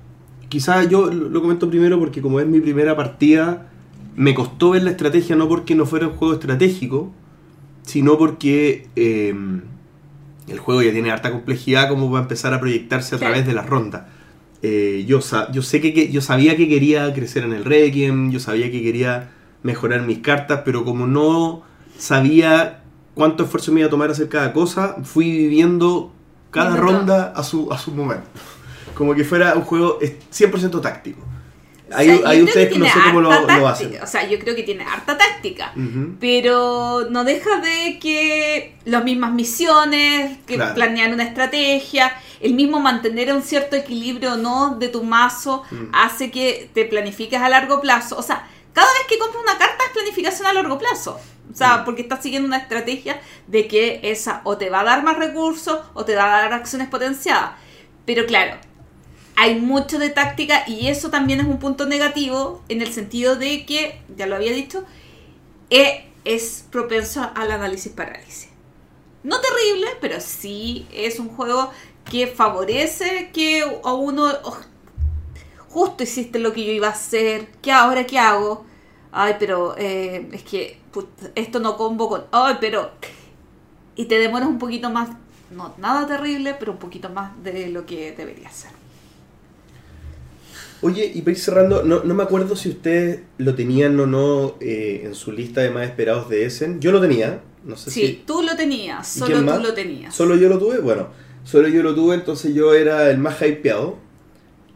Quizás 0.47 0.89
yo 0.89 1.07
lo 1.07 1.27
lo 1.27 1.41
comento 1.41 1.71
primero 1.71 1.97
porque 1.97 2.21
como 2.21 2.39
es 2.39 2.45
mi 2.45 2.59
primera 2.59 2.95
partida, 2.95 3.67
me 4.15 4.35
costó 4.35 4.69
ver 4.69 4.83
la 4.83 4.91
estrategia 4.91 5.35
no 5.35 5.47
porque 5.49 5.73
no 5.73 5.87
fuera 5.87 6.05
un 6.05 6.13
juego 6.13 6.35
estratégico, 6.35 7.11
sino 7.81 8.15
porque 8.19 8.89
eh, 8.95 9.33
el 10.47 10.59
juego 10.59 10.81
ya 10.81 10.91
tiene 10.91 11.11
harta 11.11 11.31
complejidad 11.31 11.87
como 11.89 12.09
va 12.11 12.19
a 12.19 12.21
empezar 12.23 12.53
a 12.53 12.59
proyectarse 12.59 13.15
a 13.15 13.17
Claro. 13.17 13.33
través 13.33 13.47
de 13.47 13.53
las 13.53 13.65
rondas. 13.67 14.03
Eh, 14.61 15.03
yo, 15.07 15.21
sé 15.21 15.81
que, 15.81 15.93
que- 15.93 16.11
yo 16.11 16.21
sabía 16.21 16.55
que 16.55 16.67
quería 16.69 17.13
crecer 17.13 17.43
en 17.43 17.53
el 17.53 17.65
Requiem, 17.65 18.31
yo 18.31 18.39
sabía 18.39 18.71
que 18.71 18.81
quería 18.81 19.29
mejorar 19.61 20.01
mis 20.03 20.19
cartas, 20.19 20.61
pero 20.65 20.83
como 20.85 21.05
no 21.07 21.63
sabía 21.97 22.81
cuánto 23.13 23.43
esfuerzo 23.43 23.71
me 23.71 23.79
iba 23.81 23.87
a 23.87 23.89
tomar 23.89 24.09
hacer 24.11 24.29
cada 24.29 24.53
cosa, 24.53 24.95
fui 25.03 25.29
viviendo 25.31 26.11
cada 26.51 26.75
ronda 26.77 27.33
a 27.35 27.43
su, 27.43 27.71
a 27.71 27.77
su 27.77 27.91
momento. 27.91 28.27
Como 28.93 29.15
que 29.15 29.23
fuera 29.23 29.53
un 29.55 29.61
juego 29.63 29.97
es 30.01 30.13
100% 30.31 30.81
táctico. 30.81 31.21
O 31.89 31.91
sea, 31.91 31.99
ahí 31.99 32.19
creo 32.19 32.43
ustedes 32.45 32.73
que 32.73 32.79
no 32.79 32.85
sé 32.85 32.99
cómo 33.05 33.21
lo, 33.21 33.31
hacen. 33.67 33.99
O 34.01 34.07
sea, 34.07 34.27
yo 34.27 34.39
creo 34.39 34.55
que 34.55 34.63
tiene 34.63 34.83
harta 34.85 35.17
táctica. 35.17 35.73
Pero 36.19 37.07
no 37.09 37.23
deja 37.23 37.59
de 37.59 37.99
que 37.99 38.75
las 38.85 39.03
mismas 39.03 39.31
misiones, 39.33 40.37
que 40.45 40.55
Claro. 40.55 40.73
planear 40.75 41.13
una 41.13 41.23
estrategia, 41.23 42.13
el 42.39 42.53
mismo 42.53 42.79
mantener 42.79 43.33
un 43.33 43.41
cierto 43.41 43.75
equilibrio 43.75 44.33
o 44.33 44.37
no 44.37 44.75
de 44.77 44.87
tu 44.89 45.03
mazo, 45.03 45.63
Mm. 45.71 45.85
hace 45.93 46.31
que 46.31 46.69
te 46.73 46.85
planifiques 46.85 47.39
a 47.39 47.49
largo 47.49 47.81
plazo. 47.81 48.17
O 48.17 48.21
sea, 48.23 48.47
cada 48.73 48.87
vez 48.87 49.03
que 49.07 49.17
compras 49.19 49.43
una 49.43 49.57
carta 49.57 49.83
es 49.85 49.91
planificación 49.93 50.47
a 50.47 50.53
largo 50.53 50.77
plazo. 50.77 51.19
O 51.51 51.55
sea, 51.55 51.77
Mm. 51.77 51.85
porque 51.85 52.01
estás 52.03 52.23
siguiendo 52.23 52.47
una 52.47 52.57
estrategia 52.57 53.19
de 53.47 53.67
que 53.67 53.99
esa 54.03 54.41
o 54.45 54.57
te 54.57 54.69
va 54.69 54.79
a 54.81 54.83
dar 54.85 55.03
más 55.03 55.17
recursos 55.17 55.79
o 55.93 56.05
te 56.05 56.15
va 56.15 56.23
a 56.25 56.41
dar 56.43 56.53
acciones 56.53 56.87
potenciadas. 56.87 57.51
Pero 58.05 58.25
claro, 58.25 58.55
hay 59.35 59.59
mucho 59.59 59.99
de 59.99 60.09
táctica 60.09 60.63
y 60.67 60.87
eso 60.87 61.09
también 61.09 61.39
es 61.39 61.47
un 61.47 61.59
punto 61.59 61.85
negativo 61.85 62.61
en 62.69 62.81
el 62.81 62.93
sentido 62.93 63.35
de 63.35 63.65
que, 63.65 64.01
ya 64.15 64.27
lo 64.27 64.35
había 64.35 64.51
dicho, 64.51 64.83
e- 65.69 66.09
es 66.25 66.65
propenso 66.71 67.29
al 67.35 67.51
análisis 67.51 67.91
parálisis. 67.91 68.49
No 69.23 69.37
terrible, 69.39 69.87
pero 70.01 70.19
sí 70.19 70.87
es 70.91 71.19
un 71.19 71.29
juego 71.29 71.71
que 72.09 72.27
favorece 72.27 73.31
que 73.33 73.61
a 73.83 73.93
uno 73.93 74.25
oh, 74.43 74.57
justo 75.69 76.03
hiciste 76.03 76.39
lo 76.39 76.53
que 76.53 76.65
yo 76.65 76.71
iba 76.71 76.87
a 76.87 76.91
hacer, 76.91 77.47
¿qué 77.61 77.71
ahora 77.71 78.05
qué 78.05 78.19
hago? 78.19 78.65
Ay, 79.11 79.35
pero 79.39 79.75
eh, 79.77 80.27
es 80.31 80.43
que 80.43 80.79
esto 81.35 81.59
no 81.59 81.77
combo 81.77 82.09
con... 82.09 82.25
Ay, 82.31 82.57
pero... 82.59 82.91
Y 83.95 84.05
te 84.05 84.17
demoras 84.19 84.49
un 84.49 84.57
poquito 84.57 84.89
más, 84.89 85.09
no 85.51 85.73
nada 85.77 86.07
terrible, 86.07 86.55
pero 86.59 86.71
un 86.71 86.79
poquito 86.79 87.09
más 87.09 87.31
de 87.43 87.69
lo 87.69 87.85
que 87.85 88.11
debería 88.11 88.49
ser. 88.49 88.71
Oye, 90.83 91.11
y 91.13 91.21
para 91.21 91.31
ir 91.31 91.39
cerrando, 91.39 91.83
no, 91.83 92.03
no 92.03 92.13
me 92.13 92.23
acuerdo 92.23 92.55
si 92.55 92.69
ustedes 92.69 93.21
lo 93.37 93.55
tenían 93.55 93.99
o 93.99 94.05
no 94.05 94.57
eh, 94.59 95.01
en 95.05 95.15
su 95.15 95.31
lista 95.31 95.61
de 95.61 95.71
más 95.71 95.85
esperados 95.85 96.29
de 96.29 96.45
Essen. 96.45 96.79
Yo 96.81 96.91
lo 96.91 96.99
tenía, 97.01 97.41
no 97.63 97.77
sé 97.77 97.89
Sí, 97.89 98.01
si... 98.07 98.13
tú 98.25 98.41
lo 98.43 98.55
tenías, 98.55 99.15
¿Y 99.17 99.19
solo 99.19 99.37
tú 99.39 99.43
más? 99.45 99.61
lo 99.61 99.73
tenías. 99.73 100.13
¿Solo 100.13 100.35
yo 100.35 100.49
lo 100.49 100.59
tuve? 100.59 100.79
Bueno, 100.79 101.07
solo 101.43 101.67
yo 101.69 101.81
lo 101.83 101.95
tuve, 101.95 102.15
entonces 102.15 102.53
yo 102.53 102.73
era 102.73 103.09
el 103.09 103.17
más 103.17 103.41
hypeado. 103.41 103.97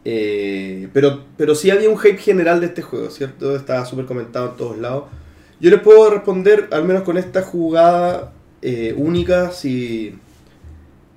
Eh, 0.04 0.88
pero, 0.94 1.24
pero 1.36 1.54
sí 1.54 1.70
había 1.70 1.90
un 1.90 1.98
hype 1.98 2.18
general 2.18 2.60
de 2.60 2.66
este 2.66 2.82
juego, 2.82 3.10
¿cierto? 3.10 3.54
Estaba 3.56 3.84
súper 3.84 4.06
comentado 4.06 4.50
en 4.50 4.56
todos 4.56 4.78
lados. 4.78 5.04
Yo 5.60 5.70
les 5.70 5.80
puedo 5.80 6.08
responder, 6.10 6.68
al 6.70 6.84
menos 6.84 7.02
con 7.02 7.18
esta 7.18 7.42
jugada 7.42 8.32
eh, 8.62 8.94
única, 8.96 9.50
si, 9.50 10.14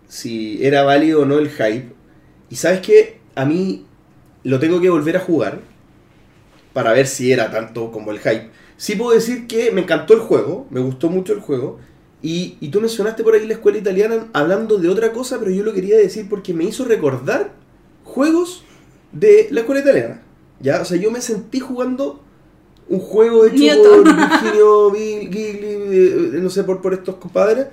si 0.07 0.65
era 0.65 0.83
válido 0.83 1.21
o 1.21 1.25
no 1.25 1.37
el 1.39 1.49
hype. 1.49 1.93
Y 2.49 2.55
sabes 2.55 2.81
que 2.81 3.19
a 3.35 3.45
mí 3.45 3.85
lo 4.43 4.59
tengo 4.59 4.81
que 4.81 4.89
volver 4.89 5.17
a 5.17 5.19
jugar 5.19 5.59
para 6.73 6.93
ver 6.93 7.07
si 7.07 7.31
era 7.31 7.51
tanto 7.51 7.91
como 7.91 8.11
el 8.11 8.19
hype. 8.19 8.49
Sí 8.77 8.95
puedo 8.95 9.11
decir 9.11 9.47
que 9.47 9.71
me 9.71 9.81
encantó 9.81 10.13
el 10.13 10.21
juego, 10.21 10.67
me 10.69 10.79
gustó 10.79 11.09
mucho 11.09 11.33
el 11.33 11.39
juego. 11.39 11.79
Y, 12.23 12.57
y 12.59 12.69
tú 12.69 12.81
mencionaste 12.81 13.23
por 13.23 13.33
ahí 13.33 13.47
la 13.47 13.53
escuela 13.53 13.77
italiana 13.77 14.27
hablando 14.33 14.77
de 14.77 14.89
otra 14.89 15.11
cosa, 15.11 15.39
pero 15.39 15.51
yo 15.51 15.63
lo 15.63 15.73
quería 15.73 15.97
decir 15.97 16.27
porque 16.29 16.53
me 16.53 16.63
hizo 16.63 16.85
recordar 16.85 17.53
juegos 18.03 18.63
de 19.11 19.47
la 19.51 19.61
escuela 19.61 19.81
italiana. 19.81 20.21
¿Ya? 20.59 20.81
O 20.81 20.85
sea, 20.85 20.97
yo 20.97 21.09
me 21.11 21.21
sentí 21.21 21.59
jugando 21.59 22.21
un 22.87 22.99
juego 22.99 23.45
hecho 23.45 23.55
Newton. 23.55 24.03
por 24.03 24.15
Virginio 24.29 24.91
Gigli, 24.91 25.67
eh, 25.67 26.29
no 26.33 26.49
sé, 26.49 26.63
por, 26.63 26.81
por 26.81 26.93
estos 26.93 27.15
compadres, 27.15 27.67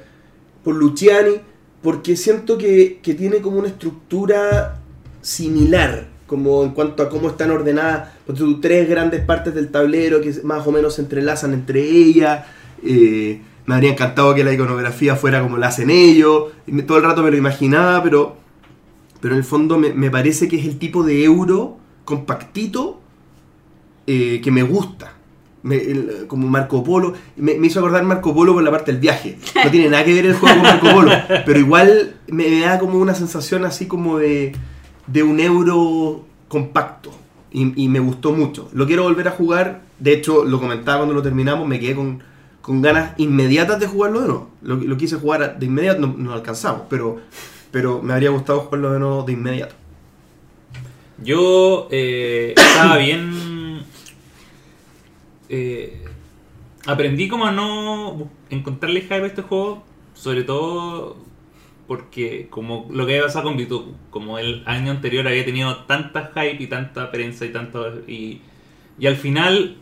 por 0.63 0.75
Luciani, 0.75 1.41
porque 1.83 2.17
siento 2.17 2.57
que, 2.57 3.01
que 3.03 3.15
tiene 3.15 3.41
como 3.41 3.59
una 3.59 3.69
estructura 3.69 4.81
similar, 5.21 6.09
como 6.29 6.63
en 6.63 6.71
cuanto 6.71 7.03
a 7.03 7.09
cómo 7.09 7.29
están 7.29 7.51
ordenadas 7.51 8.11
tú, 8.37 8.61
tres 8.61 8.89
grandes 8.89 9.23
partes 9.25 9.53
del 9.55 9.69
tablero 9.71 10.21
que 10.21 10.33
más 10.45 10.65
o 10.67 10.71
menos 10.71 10.95
se 10.95 11.03
entrelazan 11.03 11.53
entre 11.55 11.81
ellas. 11.83 12.45
eh, 12.85 13.41
me 13.67 13.75
habría 13.75 13.91
encantado 13.91 14.35
que 14.35 14.45
la 14.45 14.53
iconografía 14.53 15.17
fuera 15.17 15.43
como 15.43 15.57
la 15.59 15.67
hacen 15.69 15.91
ellos. 15.91 16.45
todo 16.87 16.99
el 16.99 17.05
rato 17.05 17.23
me 17.23 17.31
lo 17.31 17.37
imaginaba, 17.37 18.03
pero, 18.03 18.37
pero 19.21 19.35
en 19.35 19.39
el 19.39 19.45
fondo 19.45 19.77
me, 19.79 19.93
me 19.93 20.11
parece 20.11 20.47
que 20.49 20.57
es 20.59 20.65
el 20.65 20.79
tipo 20.79 21.03
de 21.03 21.25
euro 21.25 21.77
compactito 22.05 23.01
eh, 24.07 24.41
que 24.43 24.51
me 24.51 24.63
gusta. 24.63 25.13
Me- 25.63 25.77
el- 25.77 26.27
como 26.29 26.49
Marco 26.49 26.83
Polo. 26.85 27.13
Me, 27.37 27.55
me 27.57 27.67
hizo 27.67 27.81
acordar 27.81 28.05
Marco 28.05 28.35
Polo 28.35 28.55
por 28.55 28.63
la 28.63 28.71
parte 28.71 28.93
del 28.93 29.01
viaje. 29.01 29.37
No 29.65 29.71
tiene 29.71 29.89
nada 29.91 30.05
que 30.05 30.15
ver 30.15 30.27
el 30.27 30.35
juego 30.35 30.55
con 30.57 30.63
Marco 30.65 30.91
Polo. 30.91 31.11
Pero 31.47 31.59
igual 31.59 32.15
me 32.29 32.61
da 32.61 32.79
como 32.79 32.99
una 32.99 33.15
sensación 33.15 33.65
así 33.65 33.87
como 33.87 34.19
de, 34.19 34.53
de 35.09 35.23
un 35.23 35.41
euro 35.41 36.25
compacto. 36.49 37.11
Y, 37.51 37.89
me 37.89 37.99
gustó 37.99 38.33
mucho. 38.33 38.69
Lo 38.73 38.87
quiero 38.87 39.05
volver 39.05 39.27
a 39.29 39.33
jugar. 39.33 39.81
De 39.99 40.13
hecho, 40.13 40.45
lo 40.45 40.61
comentaba 40.61 40.99
cuando 40.99 41.15
lo 41.15 41.23
terminamos. 41.23 41.67
Me 41.67 41.81
quedé 41.81 41.95
con, 41.95 42.23
con 42.61 42.83
ganas 42.83 43.19
inmediatas 43.19 43.81
de 43.81 43.87
jugarlo 43.87 44.21
de 44.21 44.29
nuevo. 44.29 44.51
Lo, 44.63 44.97
quise 44.97 45.17
jugar 45.17 45.59
de 45.59 45.67
inmediato. 45.67 46.07
No, 46.07 46.33
alcanzamos. 46.33 46.83
Pero, 46.91 47.21
pero 47.71 48.03
me 48.03 48.13
habría 48.13 48.31
gustado 48.31 48.61
jugarlo 48.61 48.93
de 48.93 48.99
nuevo 48.99 49.23
de 49.23 49.33
inmediato. 49.33 49.75
Yo 51.23 51.89
eh, 51.91 52.55
estaba 52.57 52.99
bien. 52.99 53.83
eh, 55.49 56.05
aprendí 56.87 57.29
como 57.29 57.51
no 57.51 58.29
encontrarle 58.51 59.01
hype 59.01 59.15
a 59.15 59.27
este 59.27 59.43
juego, 59.43 59.83
sobre 60.15 60.45
todo 60.45 61.17
porque, 61.89 62.47
como 62.51 62.87
lo 62.93 63.05
que 63.07 63.15
había 63.15 63.25
pasado 63.25 63.47
con 63.47 63.57
Bituku, 63.57 63.95
como 64.11 64.39
el 64.39 64.63
año 64.67 64.93
anterior 64.93 65.27
había 65.27 65.45
tenido 65.45 65.75
tanta 65.87 66.31
hype 66.35 66.63
y 66.63 66.67
tanta 66.69 67.11
prensa 67.11 67.47
y 67.47 67.49
tanto. 67.49 68.03
Y, 68.07 68.41
y 69.01 69.07
al 69.07 69.17
final, 69.17 69.79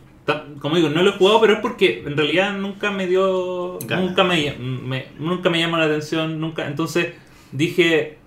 como 0.59 0.77
digo, 0.77 0.89
no 0.89 1.03
lo 1.03 1.11
he 1.11 1.13
jugado, 1.13 1.41
pero 1.41 1.53
es 1.53 1.59
porque 1.59 2.03
en 2.07 2.17
realidad 2.17 2.57
nunca 2.57 2.89
me 2.91 3.07
dio. 3.07 3.77
Nunca 3.97 4.23
me, 4.23 4.53
me- 4.57 5.05
nunca 5.19 5.49
me 5.49 5.59
llamó 5.59 5.77
la 5.77 5.85
atención, 5.85 6.39
nunca. 6.39 6.65
Entonces 6.67 7.13
dije 7.51 8.17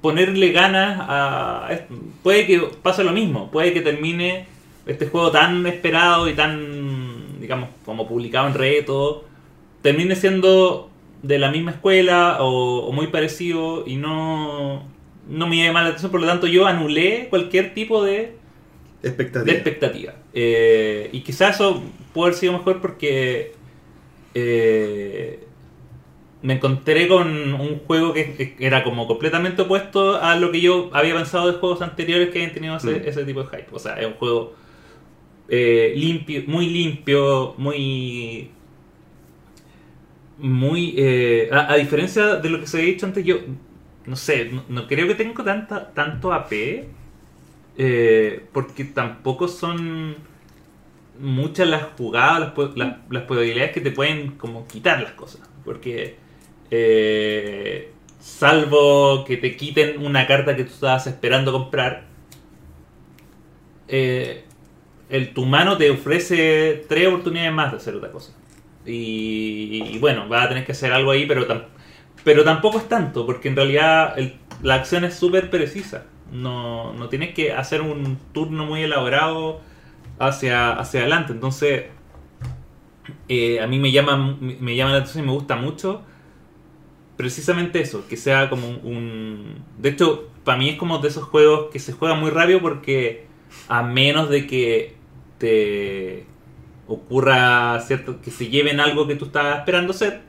ponerle 0.00 0.52
ganas 0.52 0.98
a... 1.00 1.68
Puede 2.22 2.46
que 2.46 2.58
pase 2.82 3.04
lo 3.04 3.12
mismo, 3.12 3.50
puede 3.50 3.72
que 3.72 3.80
termine 3.82 4.46
este 4.86 5.06
juego 5.06 5.30
tan 5.30 5.66
esperado 5.66 6.28
y 6.28 6.32
tan, 6.34 7.38
digamos, 7.40 7.68
como 7.84 8.08
publicado 8.08 8.48
en 8.48 8.54
red 8.54 8.80
y 8.80 8.84
todo, 8.86 9.24
termine 9.82 10.16
siendo 10.16 10.90
de 11.22 11.38
la 11.38 11.50
misma 11.50 11.72
escuela 11.72 12.38
o, 12.40 12.86
o 12.86 12.92
muy 12.92 13.08
parecido 13.08 13.84
y 13.86 13.96
no, 13.96 14.84
no 15.28 15.46
me 15.46 15.56
llama 15.64 15.82
la 15.82 15.88
atención, 15.88 16.10
por 16.10 16.20
lo 16.20 16.26
tanto 16.26 16.46
yo 16.46 16.66
anulé 16.66 17.28
cualquier 17.30 17.74
tipo 17.74 18.02
de, 18.04 18.38
de 19.02 19.08
Expectativa. 19.08 19.52
expectativa. 19.52 20.14
Eh, 20.34 21.10
y 21.12 21.20
quizás 21.22 21.56
eso 21.56 21.82
puede 22.12 22.28
haber 22.30 22.38
sido 22.38 22.52
mejor 22.54 22.80
porque 22.80 23.52
eh, 24.34 25.46
me 26.42 26.54
encontré 26.54 27.08
con 27.08 27.54
un 27.54 27.80
juego 27.80 28.12
que, 28.14 28.34
que 28.56 28.66
era 28.66 28.82
como 28.84 29.06
completamente 29.06 29.62
opuesto 29.62 30.16
a 30.22 30.36
lo 30.36 30.50
que 30.52 30.60
yo 30.60 30.90
había 30.92 31.14
pensado 31.14 31.52
de 31.52 31.58
juegos 31.58 31.82
anteriores 31.82 32.30
que 32.30 32.38
habían 32.40 32.54
tenido 32.54 32.76
ese, 32.76 33.00
Mm. 33.00 33.08
ese 33.08 33.24
tipo 33.24 33.42
de 33.44 33.48
hype. 33.58 33.68
O 33.72 33.78
sea, 33.78 33.94
es 34.00 34.06
un 34.06 34.14
juego 34.14 34.54
eh, 35.48 35.92
limpio, 35.96 36.42
muy 36.46 36.66
limpio, 36.70 37.54
muy... 37.58 38.50
Muy... 40.40 40.94
eh, 40.96 41.50
a, 41.52 41.76
diferencia 41.76 42.36
de 42.36 42.48
lo 42.50 42.60
que 42.60 42.66
se 42.66 42.78
había 42.78 42.92
dicho 42.92 43.06
antes, 43.06 43.24
yo 43.24 43.38
no 44.06 44.16
sé, 44.16 44.50
no, 44.68 44.86
creo 44.86 45.06
que 45.06 45.14
tenga 45.14 45.44
tanta, 45.44 45.92
tanto 45.92 46.32
AP. 46.32 46.52
eh, 47.78 48.46
porque 48.52 48.84
tampoco 48.84 49.48
son 49.48 50.16
muchas 51.20 51.68
las 51.68 51.84
jugadas, 51.96 52.52
las, 52.56 52.76
las, 52.76 52.96
las 53.10 53.22
probabilidades 53.24 53.72
que 53.72 53.80
te 53.80 53.90
pueden 53.92 54.32
como 54.32 54.66
quitar 54.66 55.02
las 55.02 55.12
cosas. 55.12 55.42
Porque 55.64 56.16
eh, 56.70 57.92
salvo 58.20 59.24
que 59.24 59.36
te 59.36 59.56
quiten 59.56 60.04
una 60.04 60.26
carta 60.26 60.56
que 60.56 60.64
tú 60.64 60.72
estabas 60.72 61.06
esperando 61.06 61.52
comprar, 61.52 62.06
eh, 63.88 64.44
el, 65.08 65.34
tu 65.34 65.44
mano 65.46 65.76
te 65.76 65.90
ofrece 65.90 66.84
tres 66.88 67.08
oportunidades 67.08 67.52
más 67.52 67.72
de 67.72 67.78
hacer 67.78 67.94
otra 67.96 68.12
cosa. 68.12 68.32
Y, 68.86 69.82
y 69.94 69.98
bueno, 69.98 70.28
vas 70.28 70.46
a 70.46 70.48
tener 70.48 70.64
que 70.64 70.72
hacer 70.72 70.92
algo 70.92 71.10
ahí, 71.10 71.26
pero, 71.26 71.46
pero 72.24 72.44
tampoco 72.44 72.78
es 72.78 72.88
tanto, 72.88 73.26
porque 73.26 73.48
en 73.48 73.56
realidad 73.56 74.16
la 74.62 74.74
acción 74.76 75.04
es 75.04 75.14
súper 75.14 75.50
precisa. 75.50 76.06
No, 76.32 76.92
no 76.94 77.08
tienes 77.08 77.34
que 77.34 77.52
hacer 77.52 77.82
un 77.82 78.18
turno 78.32 78.64
muy 78.66 78.82
elaborado 78.82 79.60
hacia, 80.18 80.72
hacia 80.72 81.00
adelante. 81.00 81.32
Entonces, 81.32 81.84
eh, 83.28 83.60
a 83.60 83.66
mí 83.66 83.78
me 83.78 83.92
llama, 83.92 84.36
me 84.40 84.76
llama 84.76 84.92
la 84.92 84.98
atención 84.98 85.24
y 85.24 85.26
me 85.26 85.32
gusta 85.32 85.56
mucho 85.56 86.02
precisamente 87.16 87.80
eso, 87.80 88.06
que 88.08 88.16
sea 88.16 88.48
como 88.48 88.66
un, 88.68 88.80
un- 88.84 89.64
De 89.78 89.90
hecho, 89.90 90.28
para 90.44 90.58
mí 90.58 90.70
es 90.70 90.76
como 90.78 90.98
de 90.98 91.08
esos 91.08 91.24
juegos 91.24 91.70
que 91.72 91.78
se 91.78 91.92
juegan 91.92 92.20
muy 92.20 92.30
rápido 92.30 92.60
porque 92.60 93.26
a 93.68 93.82
menos 93.82 94.30
de 94.30 94.46
que 94.46 94.96
te 95.38 96.26
ocurra 96.94 97.80
cierto 97.80 98.20
que 98.20 98.30
se 98.30 98.48
lleven 98.48 98.80
algo 98.80 99.06
que 99.06 99.16
tú 99.16 99.26
estabas 99.26 99.58
esperando 99.58 99.92
hacer, 99.92 100.22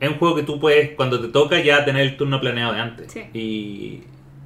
es 0.00 0.08
un 0.08 0.18
juego 0.18 0.36
que 0.36 0.42
tú 0.42 0.60
puedes, 0.60 0.90
cuando 0.96 1.20
te 1.20 1.28
toca, 1.28 1.60
ya 1.60 1.84
tener 1.84 2.02
el 2.02 2.16
turno 2.16 2.40
planeado 2.40 2.72
de 2.72 2.80
antes. 2.80 3.12
Sí. 3.12 3.20
Y, 3.32 4.02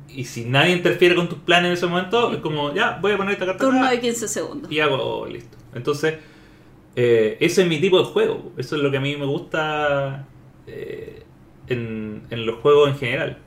y 0.09 0.24
si 0.24 0.44
nadie 0.44 0.72
interfiere 0.72 1.14
con 1.14 1.28
tus 1.28 1.38
planes 1.38 1.68
en 1.68 1.72
ese 1.74 1.86
momento, 1.86 2.32
es 2.32 2.38
como, 2.38 2.74
ya, 2.74 2.98
voy 3.00 3.12
a 3.12 3.16
poner 3.16 3.34
esta 3.34 3.46
carta 3.46 3.64
Turno 3.64 3.80
acá 3.80 3.90
de 3.90 4.00
15 4.00 4.28
segundos. 4.28 4.72
y 4.72 4.80
hago 4.80 5.26
listo. 5.26 5.56
Entonces, 5.74 6.14
eh, 6.96 7.36
ese 7.40 7.62
es 7.62 7.68
mi 7.68 7.80
tipo 7.80 7.98
de 7.98 8.05
juego. 8.05 8.52
Eso 8.56 8.76
es 8.76 8.82
lo 8.82 8.90
que 8.90 8.96
a 8.96 9.00
mí 9.00 9.16
me 9.16 9.26
gusta 9.26 10.26
eh, 10.66 11.22
en, 11.68 12.22
en 12.30 12.46
los 12.46 12.60
juegos 12.60 12.90
en 12.90 12.98
general. 12.98 13.38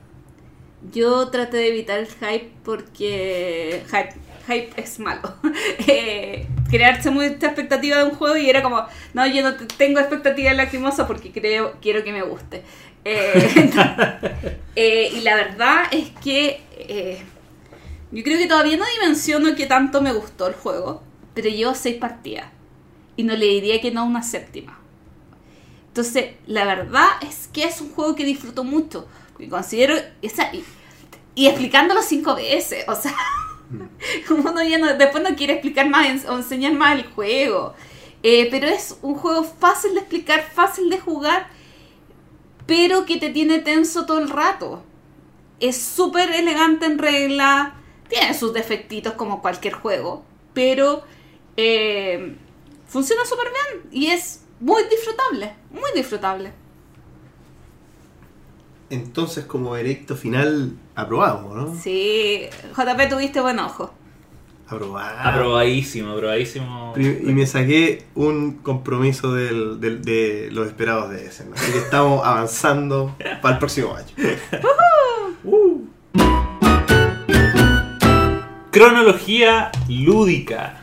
Yo 0.92 1.28
traté 1.28 1.58
de 1.58 1.68
evitar 1.68 2.00
el 2.00 2.08
hype 2.08 2.50
porque 2.64 3.82
hype, 3.86 4.14
hype 4.46 4.72
es 4.80 4.98
malo. 4.98 5.34
Eh, 5.86 6.46
crearse 6.70 7.10
mucha 7.10 7.46
expectativa 7.46 7.98
de 7.98 8.04
un 8.04 8.10
juego 8.12 8.36
y 8.36 8.48
era 8.48 8.62
como, 8.62 8.84
no, 9.14 9.26
yo 9.26 9.42
no 9.42 9.54
te- 9.56 9.66
tengo 9.66 9.98
expectativa 10.00 10.52
lacrimosa 10.52 11.06
porque 11.06 11.32
creo, 11.32 11.74
quiero 11.82 12.02
que 12.04 12.12
me 12.12 12.22
guste. 12.22 12.62
Eh, 13.04 13.70
eh, 14.76 15.10
y 15.14 15.20
la 15.22 15.34
verdad 15.36 15.84
es 15.90 16.10
que 16.22 16.60
eh, 16.78 17.22
yo 18.12 18.22
creo 18.22 18.38
que 18.38 18.46
todavía 18.46 18.76
no 18.76 18.84
dimensiono 19.00 19.54
qué 19.56 19.66
tanto 19.66 20.00
me 20.02 20.12
gustó 20.12 20.46
el 20.46 20.54
juego, 20.54 21.02
pero 21.34 21.48
llevo 21.48 21.74
seis 21.74 21.96
partidas 21.96 22.46
y 23.16 23.24
no 23.24 23.34
le 23.34 23.46
diría 23.46 23.80
que 23.80 23.90
no 23.90 24.04
una 24.04 24.22
séptima. 24.22 24.78
Entonces, 25.88 26.36
la 26.46 26.64
verdad 26.64 27.08
es 27.22 27.48
que 27.52 27.64
es 27.64 27.80
un 27.80 27.90
juego 27.92 28.14
que 28.14 28.24
disfruto 28.24 28.64
mucho. 28.64 29.06
Porque 29.32 29.48
considero. 29.48 29.94
Esa, 30.22 30.54
y, 30.54 30.64
y 31.34 31.48
explicándolo 31.48 32.00
cinco 32.02 32.34
veces. 32.34 32.84
O 32.88 32.94
sea, 32.94 33.14
ya 34.68 34.78
no- 34.78 34.94
después 34.96 35.22
no 35.22 35.36
quiere 35.36 35.54
explicar 35.54 35.88
más 35.88 36.24
o 36.26 36.36
enseñar 36.36 36.72
más 36.74 36.98
el 36.98 37.06
juego. 37.06 37.74
Eh, 38.22 38.48
pero 38.50 38.66
es 38.68 38.98
un 39.02 39.14
juego 39.16 39.42
fácil 39.42 39.94
de 39.94 40.00
explicar, 40.00 40.42
fácil 40.54 40.88
de 40.90 41.00
jugar, 41.00 41.48
pero 42.66 43.04
que 43.04 43.16
te 43.18 43.30
tiene 43.30 43.58
tenso 43.58 44.06
todo 44.06 44.18
el 44.20 44.30
rato. 44.30 44.82
Es 45.60 45.80
súper 45.80 46.30
elegante 46.32 46.86
en 46.86 46.98
regla, 46.98 47.74
tiene 48.08 48.34
sus 48.34 48.52
defectitos 48.52 49.14
como 49.14 49.42
cualquier 49.42 49.74
juego, 49.74 50.24
pero 50.54 51.02
eh, 51.56 52.36
funciona 52.86 53.24
súper 53.24 53.48
bien 53.48 53.88
y 53.92 54.06
es 54.08 54.44
muy 54.60 54.82
disfrutable, 54.90 55.54
muy 55.70 55.90
disfrutable. 55.94 56.52
Entonces, 58.90 59.44
como 59.46 59.70
veredicto 59.72 60.16
final, 60.16 60.72
aprobamos, 60.94 61.54
¿no? 61.56 61.74
Sí, 61.76 62.42
JP 62.76 63.08
tuviste 63.08 63.40
buen 63.40 63.58
ojo. 63.58 63.92
Aprobado. 64.68 65.18
Aprobadísimo, 65.20 66.12
aprobadísimo. 66.12 66.94
Y 66.96 67.06
y 67.06 67.34
me 67.34 67.46
saqué 67.46 68.04
un 68.14 68.52
compromiso 68.58 69.34
del- 69.34 69.80
del- 69.80 70.02
de 70.02 70.48
los 70.50 70.66
esperados 70.66 71.10
de 71.10 71.26
ese. 71.26 71.44
¿no? 71.44 71.54
Así 71.54 71.72
que 71.72 71.78
estamos 71.78 72.22
avanzando 72.24 73.14
para 73.42 73.54
el 73.54 73.58
próximo 73.58 73.94
año. 73.94 74.08
Cronología 78.70 79.70
lúdica. 79.88 80.80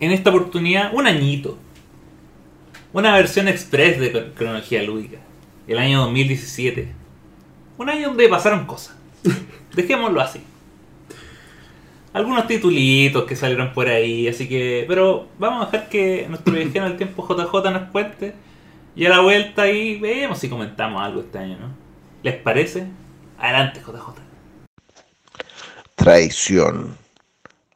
En 0.00 0.10
esta 0.10 0.30
oportunidad, 0.30 0.92
un 0.92 1.06
añito. 1.06 1.56
Una 2.92 3.14
versión 3.14 3.48
express 3.48 3.98
de 3.98 4.12
cro- 4.12 4.34
cronología 4.34 4.82
lúdica. 4.82 5.18
El 5.66 5.78
año 5.78 6.00
2017. 6.02 6.92
Un 7.78 7.88
año 7.88 8.08
donde 8.08 8.28
pasaron 8.28 8.66
cosas. 8.66 8.96
Dejémoslo 9.74 10.20
así. 10.20 10.42
Algunos 12.12 12.46
titulitos 12.46 13.24
que 13.24 13.36
salieron 13.36 13.72
por 13.72 13.88
ahí, 13.88 14.28
así 14.28 14.46
que... 14.46 14.84
Pero 14.86 15.28
vamos 15.38 15.62
a 15.62 15.70
dejar 15.70 15.88
que 15.88 16.26
nuestro 16.28 16.52
viajero 16.52 16.84
del 16.84 16.98
tiempo 16.98 17.26
JJ 17.26 17.70
nos 17.70 17.90
cuente. 17.90 18.34
Y 18.94 19.06
a 19.06 19.08
la 19.08 19.20
vuelta 19.20 19.62
ahí 19.62 19.98
vemos 19.98 20.38
si 20.38 20.50
comentamos 20.50 21.00
algo 21.02 21.20
este 21.20 21.38
año, 21.38 21.56
¿no? 21.58 21.68
¿Les 22.22 22.36
parece? 22.36 22.86
Adelante, 23.38 23.80
JJ. 23.80 24.20
traición, 25.94 26.96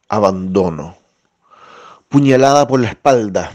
abandono, 0.08 0.96
puñalada 2.08 2.68
por 2.68 2.80
la 2.80 2.88
espalda. 2.88 3.52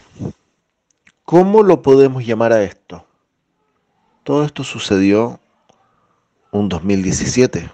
¿Cómo 1.24 1.62
lo 1.62 1.82
podemos 1.82 2.26
llamar 2.26 2.52
a 2.54 2.64
esto? 2.64 3.06
Todo 4.24 4.44
esto 4.44 4.64
sucedió 4.64 5.40
un 6.52 6.70
2017. 6.70 7.72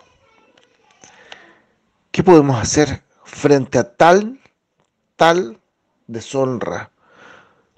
¿Qué 2.12 2.24
podemos 2.24 2.60
hacer 2.60 3.04
frente 3.24 3.78
a 3.78 3.96
tal, 3.96 4.40
tal 5.16 5.60
deshonra 6.08 6.92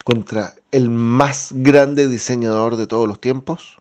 contra 0.03 0.53
el 0.71 0.89
más 0.89 1.49
grande 1.51 2.07
diseñador 2.07 2.75
de 2.75 2.87
todos 2.87 3.07
los 3.07 3.19
tiempos? 3.19 3.77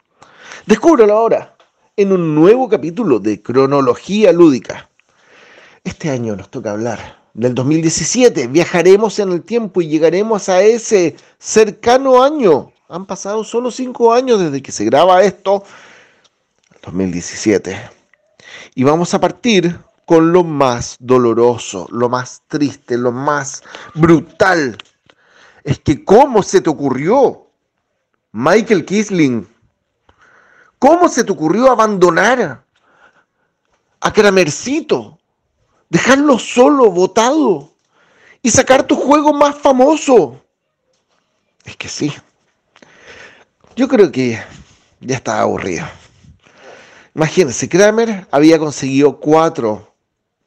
Descúbrelo 0.66 1.16
ahora 1.16 1.56
en 1.96 2.12
un 2.12 2.34
nuevo 2.34 2.68
capítulo 2.68 3.18
de 3.18 3.42
Cronología 3.42 4.32
Lúdica. 4.32 4.88
Este 5.84 6.10
año 6.10 6.36
nos 6.36 6.50
toca 6.50 6.70
hablar 6.70 7.18
del 7.34 7.54
2017. 7.54 8.46
Viajaremos 8.48 9.18
en 9.18 9.32
el 9.32 9.42
tiempo 9.42 9.80
y 9.80 9.88
llegaremos 9.88 10.48
a 10.48 10.62
ese 10.62 11.16
cercano 11.38 12.22
año. 12.22 12.72
Han 12.88 13.06
pasado 13.06 13.44
solo 13.44 13.70
cinco 13.70 14.12
años 14.12 14.40
desde 14.40 14.62
que 14.62 14.72
se 14.72 14.84
graba 14.84 15.22
esto, 15.22 15.64
2017. 16.90 17.90
Y 18.74 18.84
vamos 18.84 19.14
a 19.14 19.20
partir 19.20 19.78
con 20.04 20.32
lo 20.32 20.44
más 20.44 20.96
doloroso, 21.00 21.86
lo 21.90 22.08
más 22.08 22.42
triste, 22.48 22.96
lo 22.96 23.12
más 23.12 23.62
brutal. 23.94 24.76
Es 25.64 25.78
que 25.78 26.04
¿cómo 26.04 26.42
se 26.42 26.60
te 26.60 26.70
ocurrió, 26.70 27.46
Michael 28.32 28.84
Kisling? 28.84 29.46
¿Cómo 30.78 31.08
se 31.08 31.24
te 31.24 31.32
ocurrió 31.32 31.70
abandonar 31.70 32.64
a 34.00 34.12
Kramercito? 34.12 35.18
dejarlo 35.88 36.38
solo, 36.38 36.90
botado, 36.90 37.72
y 38.42 38.50
sacar 38.50 38.84
tu 38.84 38.94
juego 38.96 39.32
más 39.32 39.56
famoso. 39.56 40.40
Es 41.64 41.76
que 41.76 41.88
sí. 41.88 42.12
Yo 43.76 43.88
creo 43.88 44.10
que 44.10 44.42
ya 45.00 45.16
estaba 45.16 45.40
aburrido. 45.40 45.86
Imagínense, 47.18 47.68
Kramer 47.68 48.28
había 48.30 48.60
conseguido 48.60 49.18
cuatro 49.18 49.92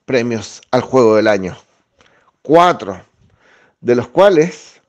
premios 0.05 0.61
al 0.71 0.79
juego 0.79 1.17
del 1.17 1.27
año. 1.27 1.57
Cuatro. 2.41 3.03
De 3.81 3.93
los 3.93 4.07
cuales 4.07 4.79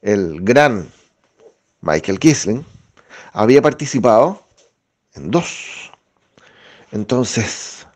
el 0.00 0.40
gran 0.40 0.90
Michael 1.82 2.18
Kisling 2.18 2.64
había 3.34 3.60
participado 3.60 4.42
en 5.12 5.30
dos. 5.30 5.90
Entonces, 6.90 7.86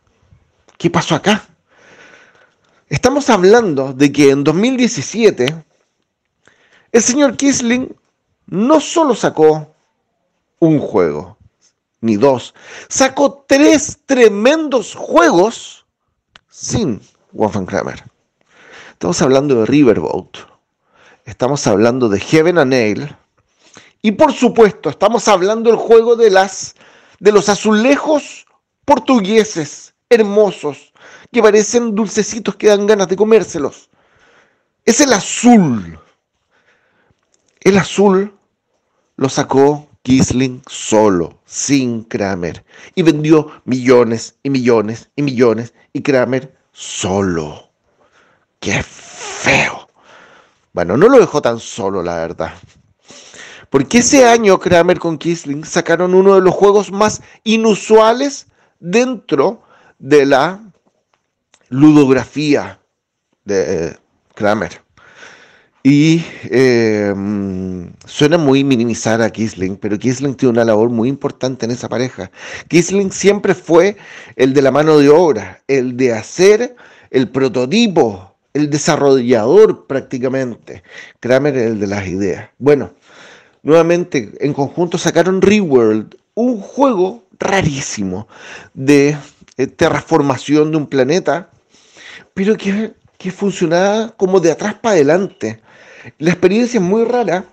¿qué 0.77 0.91
pasó 0.91 1.15
acá? 1.15 1.47
Estamos 2.91 3.31
hablando 3.31 3.95
de 3.95 4.13
que 4.13 4.33
en 4.33 4.45
2017 4.45 5.65
el 6.93 7.03
señor 7.03 7.39
Kisling 7.39 7.97
no 8.49 8.83
solo 8.83 9.15
sacó 9.15 9.75
un 10.59 10.79
juego, 10.79 11.39
ni 12.05 12.17
dos, 12.17 12.55
sacó 12.89 13.45
tres 13.49 13.99
tremendos 14.05 14.95
juegos 14.95 15.87
sin 16.51 17.01
Wolfgang 17.33 17.67
Kramer. 17.67 18.05
Estamos 18.93 19.23
hablando 19.23 19.55
de 19.55 19.67
Riverboat, 19.67 20.37
estamos 21.25 21.67
hablando 21.67 22.11
de 22.11 22.21
Heaven 22.21 22.59
and 22.59 22.71
Nail 22.73 23.17
y 24.03 24.13
por 24.13 24.35
supuesto 24.35 24.91
estamos 24.91 25.27
hablando 25.29 25.71
del 25.71 25.79
juego 25.79 26.15
de 26.15 26.31
las 26.31 26.75
de 27.21 27.33
los 27.33 27.49
azulejos 27.49 28.45
portugueses 28.85 29.95
hermosos 30.11 30.93
que 31.33 31.43
parecen 31.43 31.95
dulcecitos 31.95 32.57
que 32.57 32.69
dan 32.69 32.87
ganas 32.87 33.09
de 33.09 33.17
comérselos. 33.17 33.89
Es 34.85 35.01
el 35.01 35.13
azul. 35.15 35.99
El 37.61 37.79
azul 37.79 38.37
lo 39.17 39.29
sacó 39.31 39.89
Kisling 40.05 40.63
solo, 40.69 41.41
sin 41.47 42.05
Kramer. 42.05 42.63
Y 42.95 43.03
vendió 43.03 43.51
millones 43.65 44.37
y 44.43 44.51
millones 44.51 45.09
y 45.17 45.23
millones. 45.23 45.73
Y 45.95 46.03
Kramer 46.03 46.55
solo. 46.73 47.71
¡Qué 48.61 48.83
feo! 48.83 49.89
Bueno, 50.75 50.99
no 50.99 51.09
lo 51.09 51.19
dejó 51.19 51.41
tan 51.41 51.59
solo, 51.59 52.03
la 52.03 52.17
verdad. 52.17 52.53
Porque 53.71 53.99
ese 53.99 54.29
año 54.29 54.61
Kramer 54.61 54.99
con 54.99 55.17
Kisling 55.17 55.65
sacaron 55.65 56.15
uno 56.15 56.35
de 56.35 56.43
los 56.43 56.55
juegos 56.55 56.93
más 56.93 57.23
inusuales 57.43 58.47
dentro 58.81 59.63
de 59.99 60.27
la 60.27 60.61
ludografía 61.71 62.79
de 63.47 63.87
eh, 63.87 63.97
Kramer. 64.35 64.84
Y 65.87 66.25
mm, 66.51 67.89
suena 68.07 68.39
muy 68.39 68.65
minimizar 68.65 69.21
a 69.21 69.29
Kisling, 69.29 69.77
pero 69.77 69.99
Kisling 69.99 70.35
tiene 70.35 70.53
una 70.53 70.65
labor 70.65 70.89
muy 70.89 71.11
importante 71.11 71.67
en 71.67 71.73
esa 71.73 71.91
pareja. 71.91 72.31
Kisling 72.69 73.13
siempre 73.13 73.55
fue 73.55 73.99
el 74.37 74.55
de 74.55 74.63
la 74.63 74.71
mano 74.71 74.99
de 74.99 75.11
obra, 75.11 75.61
el 75.69 75.95
de 75.99 76.15
hacer 76.15 76.75
el 77.11 77.29
prototipo, 77.29 78.35
el 78.55 78.71
desarrollador 78.71 79.87
prácticamente. 79.87 80.83
Kramer 81.21 81.55
el 81.59 81.79
de 81.79 81.87
las 81.87 82.07
ideas. 82.07 82.49
Bueno, 82.57 82.95
nuevamente 83.63 84.33
en 84.41 84.55
conjunto 84.55 84.97
sacaron 84.97 85.43
Reworld, 85.43 86.17
un 86.33 86.61
juego 86.61 87.25
rarísimo 87.39 88.27
de 88.73 89.19
eh, 89.59 89.67
terraformación 89.67 90.71
de 90.71 90.79
un 90.79 90.87
planeta, 90.87 91.51
pero 92.33 92.57
que, 92.57 92.95
que 93.19 93.31
funcionaba 93.31 94.15
como 94.17 94.41
de 94.41 94.53
atrás 94.53 94.77
para 94.77 94.95
adelante. 94.95 95.61
La 96.19 96.31
experiencia 96.31 96.79
es 96.79 96.85
muy 96.85 97.05
rara 97.05 97.45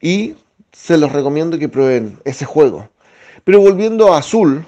y 0.00 0.34
se 0.72 0.96
los 0.96 1.12
recomiendo 1.12 1.58
que 1.58 1.68
prueben 1.68 2.18
ese 2.24 2.44
juego. 2.44 2.88
Pero 3.44 3.60
volviendo 3.60 4.12
a 4.12 4.18
Azul, 4.18 4.64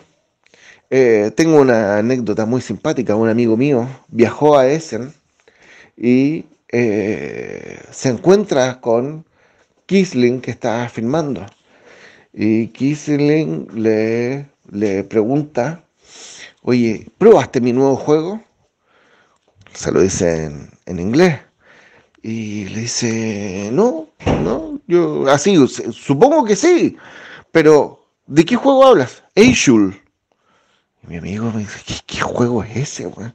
eh, 0.90 1.30
tengo 1.34 1.60
una 1.60 1.98
anécdota 1.98 2.46
muy 2.46 2.60
simpática. 2.60 3.16
Un 3.16 3.28
amigo 3.28 3.56
mío 3.56 3.88
viajó 4.08 4.58
a 4.58 4.68
Essen 4.68 5.12
y 5.96 6.44
eh, 6.68 7.80
se 7.90 8.10
encuentra 8.10 8.80
con 8.80 9.24
Kisling 9.86 10.40
que 10.40 10.50
está 10.50 10.88
filmando. 10.88 11.46
Y 12.32 12.68
Kisling 12.68 13.68
le, 13.74 14.46
le 14.70 15.04
pregunta, 15.04 15.84
oye, 16.62 17.06
¿probaste 17.18 17.60
mi 17.60 17.72
nuevo 17.72 17.96
juego? 17.96 18.42
Se 19.74 19.90
lo 19.92 20.00
dice 20.00 20.44
en, 20.44 20.70
en 20.86 20.98
inglés. 20.98 21.40
Y 22.22 22.66
le 22.66 22.82
dice, 22.82 23.70
no, 23.72 24.08
no, 24.42 24.78
yo 24.86 25.28
así, 25.28 25.56
supongo 25.66 26.44
que 26.44 26.54
sí, 26.54 26.96
pero 27.50 28.06
¿de 28.26 28.44
qué 28.44 28.54
juego 28.54 28.86
hablas? 28.86 29.24
Ashul. 29.36 30.00
Y 31.02 31.06
mi 31.08 31.16
amigo 31.16 31.50
me 31.50 31.60
dice, 31.60 32.00
¿qué, 32.06 32.20
juego 32.20 32.62
es 32.62 32.76
ese? 32.76 33.06
güey? 33.06 33.32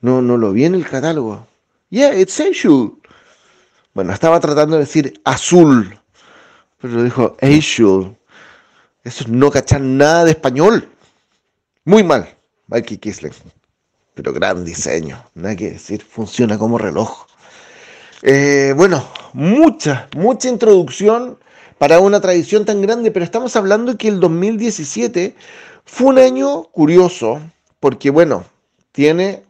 No, 0.00 0.20
no 0.20 0.36
lo 0.36 0.52
vi 0.52 0.64
en 0.64 0.74
el 0.74 0.86
catálogo. 0.86 1.46
Yeah, 1.90 2.18
it's 2.18 2.40
Ashul. 2.40 3.00
Bueno, 3.94 4.12
estaba 4.12 4.40
tratando 4.40 4.76
de 4.76 4.80
decir 4.80 5.20
azul, 5.24 5.98
pero 6.80 7.04
dijo 7.04 7.36
Ashul. 7.40 8.16
Eso 9.04 9.22
es 9.22 9.28
no 9.28 9.52
cachar 9.52 9.80
nada 9.80 10.24
de 10.24 10.32
español. 10.32 10.88
Muy 11.84 12.02
mal, 12.02 12.28
Mikey 12.66 12.98
Kisling. 12.98 13.32
Pero 14.14 14.32
gran 14.32 14.64
diseño, 14.64 15.22
nada 15.34 15.54
que 15.54 15.70
decir, 15.70 16.02
funciona 16.02 16.58
como 16.58 16.76
reloj. 16.76 17.25
Eh, 18.28 18.74
bueno, 18.76 19.08
mucha, 19.34 20.08
mucha 20.16 20.48
introducción 20.48 21.38
para 21.78 22.00
una 22.00 22.20
tradición 22.20 22.64
tan 22.64 22.82
grande, 22.82 23.12
pero 23.12 23.24
estamos 23.24 23.54
hablando 23.54 23.96
que 23.96 24.08
el 24.08 24.18
2017 24.18 25.36
fue 25.84 26.08
un 26.08 26.18
año 26.18 26.64
curioso, 26.64 27.40
porque 27.78 28.10
bueno, 28.10 28.44
tiene 28.90 29.44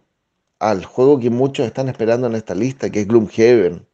al 0.58 0.84
juego 0.84 1.18
que 1.18 1.30
muchos 1.30 1.66
están 1.66 1.88
esperando 1.88 2.26
en 2.26 2.34
esta 2.34 2.54
lista, 2.54 2.90
que 2.90 3.00
es 3.00 3.08
Gloomhaven. 3.08 3.86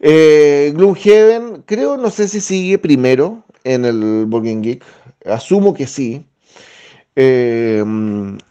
Eh, 0.00 0.72
Gloomhaven, 0.74 1.62
creo, 1.66 1.98
no 1.98 2.08
sé 2.08 2.28
si 2.28 2.40
sigue 2.40 2.78
primero 2.78 3.44
en 3.62 3.84
el 3.84 4.26
Game 4.26 4.62
Geek, 4.62 4.82
asumo 5.26 5.74
que 5.74 5.86
sí. 5.86 6.24
Eh, 7.14 7.84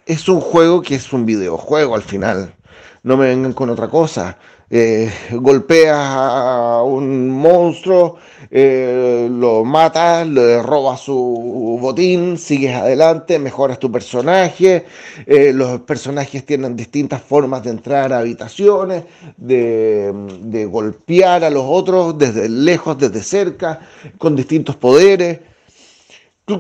es 0.06 0.30
un 0.30 0.40
juego 0.40 0.84
que 0.84 0.94
es 0.94 1.12
un 1.12 1.26
videojuego 1.26 1.96
al 1.96 2.04
final, 2.04 2.54
no 3.02 3.18
me 3.18 3.26
vengan 3.26 3.54
con 3.54 3.72
otra 3.72 3.90
cosa 3.90 4.38
eh, 4.74 5.12
golpeas 5.34 5.98
a 6.00 6.82
un 6.86 7.30
monstruo, 7.30 8.20
eh, 8.50 9.28
lo 9.30 9.66
matas, 9.66 10.26
le 10.26 10.64
robas 10.64 11.02
su 11.02 11.78
botín, 11.82 12.38
sigues 12.38 12.74
adelante, 12.74 13.38
mejoras 13.38 13.80
tu 13.80 13.92
personaje. 13.92 14.86
eh, 15.26 15.52
los 15.54 15.82
personajes 15.82 16.46
tienen 16.46 16.78
distintas 16.78 17.22
formas 17.22 17.64
de 17.64 17.72
entrar 17.72 18.14
a 18.14 18.20
habitaciones, 18.20 19.04
de, 19.36 20.68
golpear 20.72 21.44
a 21.44 21.50
los 21.50 21.66
otros 21.68 22.18
desde 22.18 22.48
lejos, 22.48 22.98
desde 22.98 23.22
cerca, 23.24 23.82
con 24.18 24.38
distintos 24.38 24.78
poderes. 24.78 25.42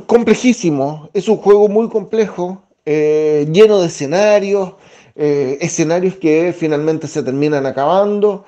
Complejísimo, 0.05 1.09
es 1.13 1.29
un 1.29 1.38
juego 1.38 1.69
muy 1.69 1.88
complejo, 1.88 2.63
lleno 2.85 3.79
de 3.79 3.88
escenarios 3.88 4.73
eh, 5.15 5.57
escenarios 5.61 6.15
que 6.15 6.53
finalmente 6.57 7.07
se 7.07 7.23
terminan 7.23 7.65
acabando. 7.65 8.45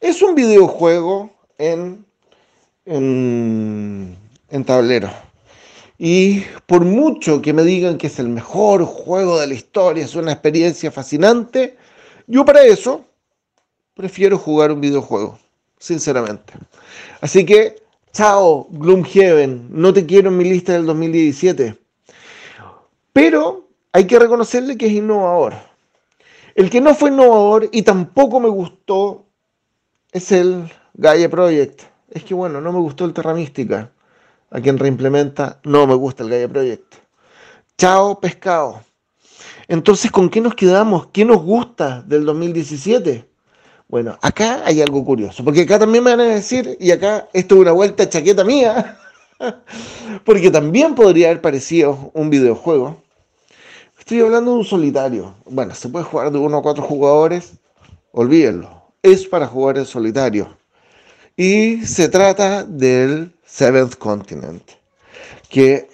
Es 0.00 0.22
un 0.22 0.34
videojuego 0.34 1.30
en, 1.58 2.04
en, 2.84 4.16
en 4.48 4.64
tablero. 4.64 5.10
Y 5.98 6.44
por 6.66 6.84
mucho 6.84 7.42
que 7.42 7.52
me 7.52 7.62
digan 7.62 7.98
que 7.98 8.06
es 8.06 8.18
el 8.18 8.28
mejor 8.28 8.84
juego 8.84 9.38
de 9.38 9.46
la 9.46 9.54
historia, 9.54 10.02
es 10.04 10.14
una 10.14 10.32
experiencia 10.32 10.90
fascinante, 10.90 11.76
yo 12.26 12.44
para 12.44 12.62
eso 12.62 13.04
prefiero 13.92 14.38
jugar 14.38 14.72
un 14.72 14.80
videojuego, 14.80 15.38
sinceramente. 15.78 16.54
Así 17.20 17.44
que, 17.44 17.82
chao, 18.12 18.66
Gloomhaven, 18.70 19.68
no 19.70 19.92
te 19.92 20.06
quiero 20.06 20.30
en 20.30 20.38
mi 20.38 20.44
lista 20.44 20.72
del 20.72 20.86
2017. 20.86 21.76
Pero 23.12 23.68
hay 23.92 24.06
que 24.06 24.18
reconocerle 24.18 24.78
que 24.78 24.86
es 24.86 24.92
innovador. 24.92 25.54
El 26.60 26.68
que 26.68 26.82
no 26.82 26.94
fue 26.94 27.08
innovador 27.08 27.70
y 27.72 27.80
tampoco 27.80 28.38
me 28.38 28.50
gustó 28.50 29.24
es 30.12 30.30
el 30.30 30.70
Gaia 30.92 31.30
Project. 31.30 31.84
Es 32.10 32.22
que 32.22 32.34
bueno, 32.34 32.60
no 32.60 32.70
me 32.70 32.80
gustó 32.80 33.06
el 33.06 33.14
Terra 33.14 33.32
Mística. 33.32 33.90
A 34.50 34.60
quien 34.60 34.78
reimplementa, 34.78 35.58
no 35.64 35.86
me 35.86 35.94
gusta 35.94 36.22
el 36.22 36.28
Gaia 36.28 36.46
Project. 36.48 36.96
Chao, 37.78 38.20
pescado. 38.20 38.82
Entonces, 39.68 40.10
¿con 40.10 40.28
qué 40.28 40.42
nos 40.42 40.54
quedamos? 40.54 41.06
¿Qué 41.06 41.24
nos 41.24 41.42
gusta 41.42 42.02
del 42.02 42.26
2017? 42.26 43.26
Bueno, 43.88 44.18
acá 44.20 44.60
hay 44.66 44.82
algo 44.82 45.02
curioso, 45.02 45.42
porque 45.42 45.62
acá 45.62 45.78
también 45.78 46.04
me 46.04 46.10
van 46.10 46.20
a 46.20 46.24
decir, 46.24 46.76
y 46.78 46.90
acá 46.90 47.26
esto 47.32 47.54
es 47.54 47.60
una 47.62 47.72
vuelta 47.72 48.06
chaqueta 48.06 48.44
mía, 48.44 48.98
porque 50.26 50.50
también 50.50 50.94
podría 50.94 51.28
haber 51.28 51.40
parecido 51.40 52.10
un 52.12 52.28
videojuego. 52.28 53.02
Estoy 54.00 54.20
hablando 54.22 54.52
de 54.52 54.56
un 54.56 54.64
solitario. 54.64 55.34
Bueno, 55.44 55.74
se 55.74 55.88
puede 55.90 56.06
jugar 56.06 56.32
de 56.32 56.38
uno 56.38 56.56
a 56.56 56.62
cuatro 56.62 56.82
jugadores, 56.82 57.52
olvídenlo. 58.12 58.82
Es 59.02 59.26
para 59.26 59.46
jugar 59.46 59.76
en 59.76 59.84
solitario. 59.84 60.56
Y 61.36 61.84
se 61.84 62.08
trata 62.08 62.64
del 62.64 63.32
Seventh 63.44 63.96
Continent, 63.96 64.62
que, 65.50 65.88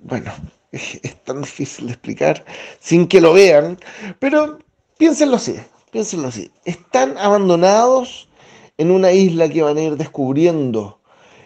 bueno, 0.00 0.32
es, 0.72 0.98
es 1.02 1.22
tan 1.24 1.42
difícil 1.42 1.86
de 1.86 1.92
explicar 1.92 2.44
sin 2.80 3.06
que 3.06 3.20
lo 3.20 3.34
vean, 3.34 3.78
pero 4.18 4.58
piénsenlo 4.96 5.36
así, 5.36 5.56
piénsenlo 5.92 6.28
así. 6.28 6.50
Están 6.64 7.18
abandonados 7.18 8.28
en 8.78 8.90
una 8.90 9.12
isla 9.12 9.48
que 9.48 9.62
van 9.62 9.76
a 9.76 9.82
ir 9.82 9.96
descubriendo 9.96 10.98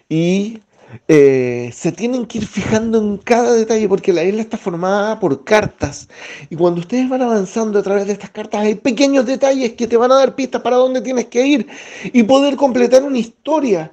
y 0.07 0.61
eh, 1.07 1.71
se 1.73 1.91
tienen 1.91 2.25
que 2.25 2.39
ir 2.39 2.47
fijando 2.47 2.97
en 2.97 3.17
cada 3.17 3.53
detalle 3.53 3.87
porque 3.87 4.13
la 4.13 4.23
isla 4.23 4.41
está 4.41 4.57
formada 4.57 5.19
por 5.19 5.43
cartas 5.43 6.07
y 6.49 6.55
cuando 6.55 6.81
ustedes 6.81 7.09
van 7.09 7.21
avanzando 7.21 7.79
a 7.79 7.83
través 7.83 8.07
de 8.07 8.13
estas 8.13 8.29
cartas 8.29 8.61
hay 8.61 8.75
pequeños 8.75 9.25
detalles 9.25 9.73
que 9.73 9.87
te 9.87 9.97
van 9.97 10.11
a 10.11 10.15
dar 10.15 10.35
pistas 10.35 10.61
para 10.61 10.77
dónde 10.77 11.01
tienes 11.01 11.25
que 11.25 11.45
ir 11.45 11.67
y 12.05 12.23
poder 12.23 12.55
completar 12.55 13.03
una 13.03 13.17
historia. 13.17 13.91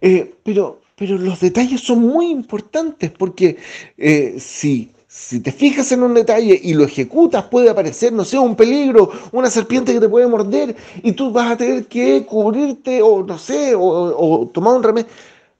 Eh, 0.00 0.34
pero, 0.42 0.80
pero 0.94 1.16
los 1.18 1.40
detalles 1.40 1.80
son 1.80 2.00
muy 2.00 2.30
importantes 2.30 3.10
porque 3.10 3.56
eh, 3.96 4.36
si, 4.38 4.90
si 5.08 5.40
te 5.40 5.50
fijas 5.50 5.90
en 5.92 6.02
un 6.02 6.14
detalle 6.14 6.60
y 6.62 6.74
lo 6.74 6.84
ejecutas, 6.84 7.44
puede 7.44 7.70
aparecer, 7.70 8.12
no 8.12 8.24
sé, 8.24 8.38
un 8.38 8.54
peligro, 8.54 9.10
una 9.32 9.50
serpiente 9.50 9.94
que 9.94 10.00
te 10.00 10.08
puede 10.08 10.26
morder 10.26 10.76
y 11.02 11.12
tú 11.12 11.32
vas 11.32 11.52
a 11.52 11.56
tener 11.56 11.86
que 11.86 12.24
cubrirte 12.26 13.00
o 13.02 13.22
no 13.24 13.38
sé, 13.38 13.74
o, 13.74 14.50
tomar 14.52 14.74
un 14.74 14.82
remedio. 14.82 15.08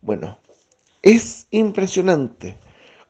Bueno, 0.03 0.39
es 1.07 1.47
impresionante 1.53 2.59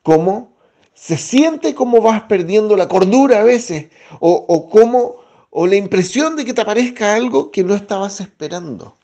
cómo 0.02 0.52
se 0.92 1.16
siente 1.16 1.74
como 1.74 2.02
vas 2.02 2.22
perdiendo 2.24 2.76
la 2.76 2.88
cordura 2.88 3.40
a 3.40 3.44
veces 3.44 3.86
o, 4.20 4.44
o 4.48 4.68
cómo 4.68 5.16
o 5.48 5.66
la 5.66 5.76
impresión 5.76 6.36
de 6.36 6.44
que 6.44 6.52
te 6.52 6.60
aparezca 6.60 7.14
algo 7.14 7.50
que 7.50 7.64
no 7.64 7.74
estabas 7.74 8.20
esperando. 8.20 8.94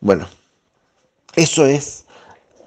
Bueno, 0.00 0.26
eso 1.36 1.66
es 1.66 2.06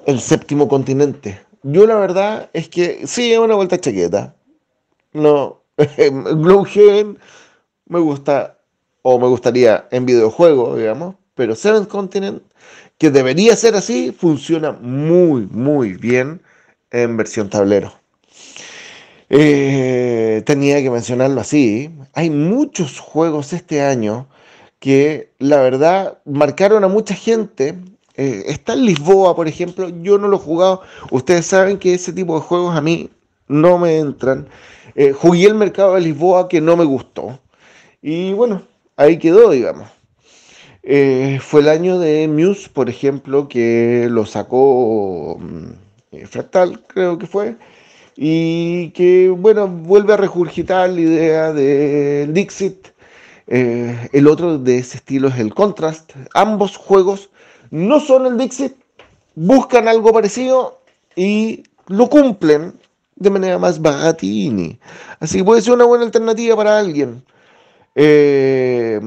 el 0.05 0.21
séptimo 0.21 0.67
continente. 0.67 1.41
Yo 1.63 1.88
la 1.88 1.95
verdad 1.95 2.51
es 2.53 2.69
que 2.69 3.07
sí, 3.07 3.34
es 3.34 3.39
una 3.39 3.55
vuelta 3.55 3.79
chaqueta. 3.79 4.35
No, 5.13 5.63
Gloomhaven 5.97 7.17
me 7.88 7.99
gusta 7.99 8.59
o 9.01 9.17
me 9.17 9.27
gustaría 9.27 9.88
en 9.89 10.05
videojuego, 10.05 10.75
digamos, 10.75 11.15
pero 11.34 11.55
Seventh 11.55 11.88
Continent, 11.88 12.43
que 12.97 13.11
debería 13.11 13.55
ser 13.55 13.75
así, 13.75 14.11
funciona 14.17 14.71
muy, 14.71 15.47
muy 15.51 15.93
bien 15.93 16.41
en 16.91 17.17
versión 17.17 17.49
tablero. 17.49 17.93
Eh, 19.29 20.41
tenía 20.45 20.81
que 20.81 20.89
mencionarlo 20.89 21.41
así. 21.41 21.91
Hay 22.13 22.29
muchos 22.29 22.99
juegos 22.99 23.53
este 23.53 23.81
año 23.81 24.27
que 24.79 25.31
la 25.39 25.57
verdad 25.61 26.19
marcaron 26.25 26.83
a 26.83 26.87
mucha 26.87 27.13
gente. 27.15 27.77
Eh, 28.15 28.43
está 28.47 28.73
en 28.73 28.85
Lisboa, 28.85 29.35
por 29.35 29.47
ejemplo. 29.47 29.89
Yo 30.01 30.17
no 30.17 30.27
lo 30.27 30.37
he 30.37 30.39
jugado. 30.39 30.81
Ustedes 31.11 31.45
saben 31.45 31.77
que 31.77 31.93
ese 31.93 32.13
tipo 32.13 32.35
de 32.35 32.41
juegos 32.41 32.75
a 32.75 32.81
mí 32.81 33.09
no 33.47 33.77
me 33.77 33.97
entran. 33.99 34.47
Eh, 34.95 35.11
jugué 35.11 35.45
el 35.45 35.55
mercado 35.55 35.95
de 35.95 36.01
Lisboa 36.01 36.47
que 36.47 36.61
no 36.61 36.75
me 36.77 36.85
gustó. 36.85 37.39
Y 38.01 38.33
bueno, 38.33 38.63
ahí 38.95 39.17
quedó, 39.19 39.51
digamos. 39.51 39.89
Eh, 40.89 41.39
fue 41.41 41.59
el 41.61 41.68
año 41.68 41.99
de 41.99 42.30
Muse, 42.30 42.69
por 42.69 42.89
ejemplo, 42.89 43.49
que 43.49 44.07
lo 44.09 44.26
sacó 44.26 45.38
mm, 45.38 45.65
eh, 46.14 46.26
Fractal, 46.26 46.81
creo 46.88 47.18
que 47.18 47.27
fue. 47.27 47.57
y 48.15 48.91
que, 48.91 49.30
bueno, 49.30 49.68
vuelve 49.68 50.14
a 50.14 50.18
regurgitar 50.18 50.89
la 50.89 51.01
idea 51.01 51.53
del 51.53 52.34
Dixit. 52.34 52.88
Eh, 53.47 54.09
el 54.14 54.27
otro 54.27 54.59
de 54.59 54.77
ese 54.80 54.97
estilo 54.97 55.27
es 55.30 55.39
el 55.39 55.53
Contrast. 55.53 56.14
Ambos 56.34 56.77
juegos 56.77 57.30
no 57.72 57.99
son 57.99 58.26
el 58.26 58.38
Dixit, 58.38 58.76
buscan 59.35 59.88
algo 59.89 60.14
parecido 60.14 60.81
y 61.15 61.64
lo 61.88 62.09
cumplen 62.09 62.73
de 63.18 63.30
manera 63.30 63.59
más 63.59 63.81
bagatini. 63.81 64.80
Así 65.19 65.39
que 65.39 65.43
puede 65.43 65.61
ser 65.61 65.73
una 65.73 65.85
buena 65.85 66.05
alternativa 66.05 66.55
para 66.55 66.80
alguien. 66.80 67.23
Eh, 67.99 68.99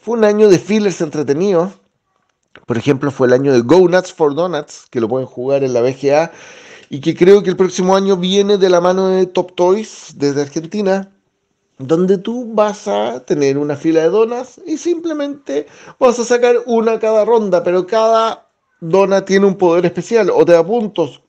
fue 0.00 0.16
un 0.16 0.24
año 0.24 0.48
de 0.48 0.58
fillers 0.58 1.02
entretenidos. 1.02 1.74
Por 2.66 2.78
ejemplo, 2.78 3.10
fue 3.10 3.26
el 3.26 3.34
año 3.34 3.52
de 3.52 3.60
Go 3.60 3.86
Nuts 3.86 4.14
for 4.14 4.34
Donuts, 4.34 4.86
que 4.90 5.00
lo 5.00 5.08
pueden 5.08 5.26
jugar 5.26 5.62
en 5.62 5.74
la 5.74 5.82
BGA 5.82 6.32
y 6.88 7.00
que 7.00 7.14
creo 7.14 7.42
que 7.42 7.50
el 7.50 7.56
próximo 7.56 7.94
año 7.94 8.16
viene 8.16 8.56
de 8.56 8.70
la 8.70 8.80
mano 8.80 9.08
de 9.08 9.26
Top 9.26 9.54
Toys 9.54 10.14
desde 10.16 10.40
Argentina, 10.40 11.12
donde 11.76 12.16
tú 12.16 12.50
vas 12.54 12.88
a 12.88 13.20
tener 13.26 13.58
una 13.58 13.76
fila 13.76 14.00
de 14.00 14.08
donas 14.08 14.58
y 14.66 14.78
simplemente 14.78 15.66
vas 15.98 16.18
a 16.18 16.24
sacar 16.24 16.56
una 16.64 16.98
cada 16.98 17.26
ronda, 17.26 17.62
pero 17.62 17.86
cada 17.86 18.48
dona 18.80 19.26
tiene 19.26 19.44
un 19.44 19.56
poder 19.56 19.84
especial 19.84 20.30
o 20.30 20.46
te 20.46 20.52
da 20.52 20.66
puntos 20.66 21.20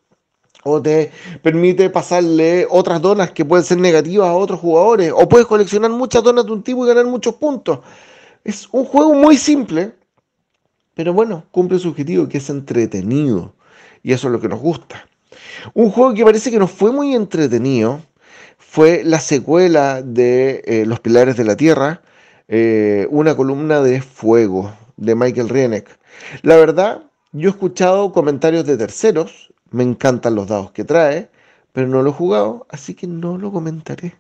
o 0.64 0.82
te 0.82 1.12
permite 1.42 1.90
pasarle 1.90 2.68
otras 2.70 3.02
donas 3.02 3.32
que 3.32 3.46
pueden 3.46 3.66
ser 3.66 3.78
negativas 3.78 4.28
a 4.28 4.34
otros 4.34 4.60
jugadores 4.60 5.14
o 5.16 5.30
puedes 5.30 5.48
coleccionar 5.48 5.92
muchas 5.92 6.24
donas 6.24 6.46
de 6.46 6.52
un 6.52 6.64
tipo 6.64 6.86
y 6.86 6.88
ganar 6.88 7.06
muchos 7.06 7.36
puntos. 7.36 7.80
Es 8.44 8.68
un 8.72 8.86
juego 8.86 9.14
muy 9.14 9.38
simple, 9.38 9.94
pero 10.94 11.14
bueno, 11.14 11.46
cumple 11.52 11.80
su 11.80 11.90
objetivo 11.90 12.28
que 12.28 12.40
es 12.40 12.50
entretenido 12.50 13.54
y 14.04 14.14
eso 14.14 14.28
es 14.28 14.34
lo 14.34 14.42
que 14.42 14.50
nos 14.50 14.60
gusta. 14.60 15.08
Un 15.74 15.92
juego 15.92 16.14
que 16.14 16.24
parece 16.24 16.52
que 16.52 16.60
no 16.60 16.68
fue 16.68 16.92
muy 16.92 17.16
entretenido 17.16 18.02
fue 18.58 19.04
la 19.04 19.20
secuela 19.20 20.02
de 20.02 20.62
eh, 20.66 20.86
Los 20.86 21.00
Pilares 21.00 21.38
de 21.38 21.44
la 21.44 21.58
Tierra, 21.58 22.02
eh, 22.48 23.08
una 23.10 23.36
columna 23.36 23.82
de 23.82 24.02
fuego 24.02 24.74
de 24.98 25.16
Michael 25.16 25.50
Rieneck. 25.50 25.98
La 26.44 26.56
verdad, 26.56 27.04
yo 27.32 27.50
he 27.50 27.52
escuchado 27.52 28.12
comentarios 28.12 28.66
de 28.66 28.78
terceros, 28.78 29.54
me 29.72 29.84
encantan 29.84 30.36
los 30.36 30.48
dados 30.48 30.72
que 30.72 30.84
trae, 30.84 31.30
pero 31.72 31.88
no 31.88 32.02
lo 32.02 32.10
he 32.10 32.14
jugado, 32.14 32.66
así 32.70 32.94
que 32.94 33.08
no 33.08 33.38
lo 33.38 33.52
comentaré. 33.52 34.16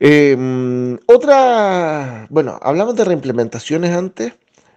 Em, 0.00 0.98
otra, 1.06 2.26
bueno, 2.30 2.58
hablamos 2.62 2.96
de 2.96 3.04
reimplementaciones 3.04 3.92
antes. 3.96 4.34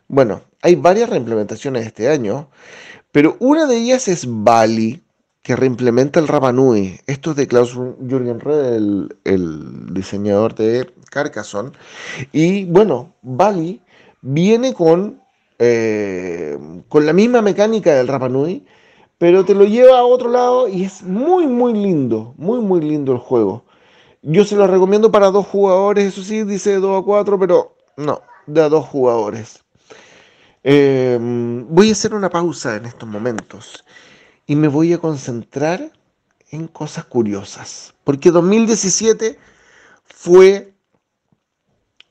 Bueno, 0.08 0.44
hay 0.62 0.76
varias 0.76 1.10
reimplementaciones 1.10 1.86
este 1.86 2.10
año, 2.10 2.50
pero 3.12 3.36
una 3.40 3.66
de 3.66 3.78
ellas 3.78 4.08
es 4.08 4.26
Bali, 4.28 5.04
que 5.46 5.56
reimplementa 5.56 6.20
el 6.20 6.28
Rapa 6.28 6.52
Nui. 6.52 7.00
Esto 7.06 7.32
es 7.32 7.38
de 7.38 7.48
Klaus 7.48 7.74
Jürgen 7.74 8.40
Red, 8.40 9.12
el, 9.24 9.94
diseñador 9.94 10.56
de 10.56 10.92
Carcassonne. 11.12 11.72
Y 12.32 12.66
bueno, 12.66 13.14
Bali 13.22 13.80
viene 14.22 14.74
con, 14.74 15.22
eh, 15.60 16.58
con 16.90 17.06
la 17.06 17.14
misma 17.14 17.44
mecánica 17.44 17.94
del 17.94 18.08
Rapa 18.08 18.28
Nui, 18.28 18.66
pero 19.18 19.46
te 19.46 19.54
lo 19.54 19.66
lleva 19.66 20.00
a 20.00 20.06
otro 20.06 20.30
lado 20.30 20.68
y 20.68 20.84
es 20.84 21.04
muy, 21.04 21.48
muy 21.48 21.74
lindo, 21.74 22.34
muy, 22.38 22.60
muy 22.60 22.82
lindo 22.82 23.12
el 23.14 23.20
juego. 23.20 23.64
Yo 24.22 24.44
se 24.44 24.56
lo 24.56 24.68
recomiendo 24.68 25.12
para 25.12 25.32
dos 25.32 25.46
jugadores, 25.46 26.06
eso 26.06 26.24
sí, 26.24 26.44
dice 26.44 26.76
2 26.76 27.02
a 27.02 27.06
4, 27.06 27.40
pero 27.40 27.76
no, 27.98 28.22
de 28.48 28.62
a 28.62 28.70
dos 28.70 28.86
jugadores. 28.86 29.64
Eh, 30.64 31.18
voy 31.22 31.90
a 31.90 31.92
hacer 31.92 32.14
una 32.14 32.30
pausa 32.30 32.76
en 32.76 32.86
estos 32.86 33.08
momentos 33.08 33.86
y 34.48 34.56
me 34.56 34.68
voy 34.68 34.94
a 34.94 34.98
concentrar 34.98 35.92
en 36.50 36.68
cosas 36.68 37.06
curiosas. 37.06 37.94
Porque 38.04 38.32
2017 38.32 39.38
fue 40.06 40.74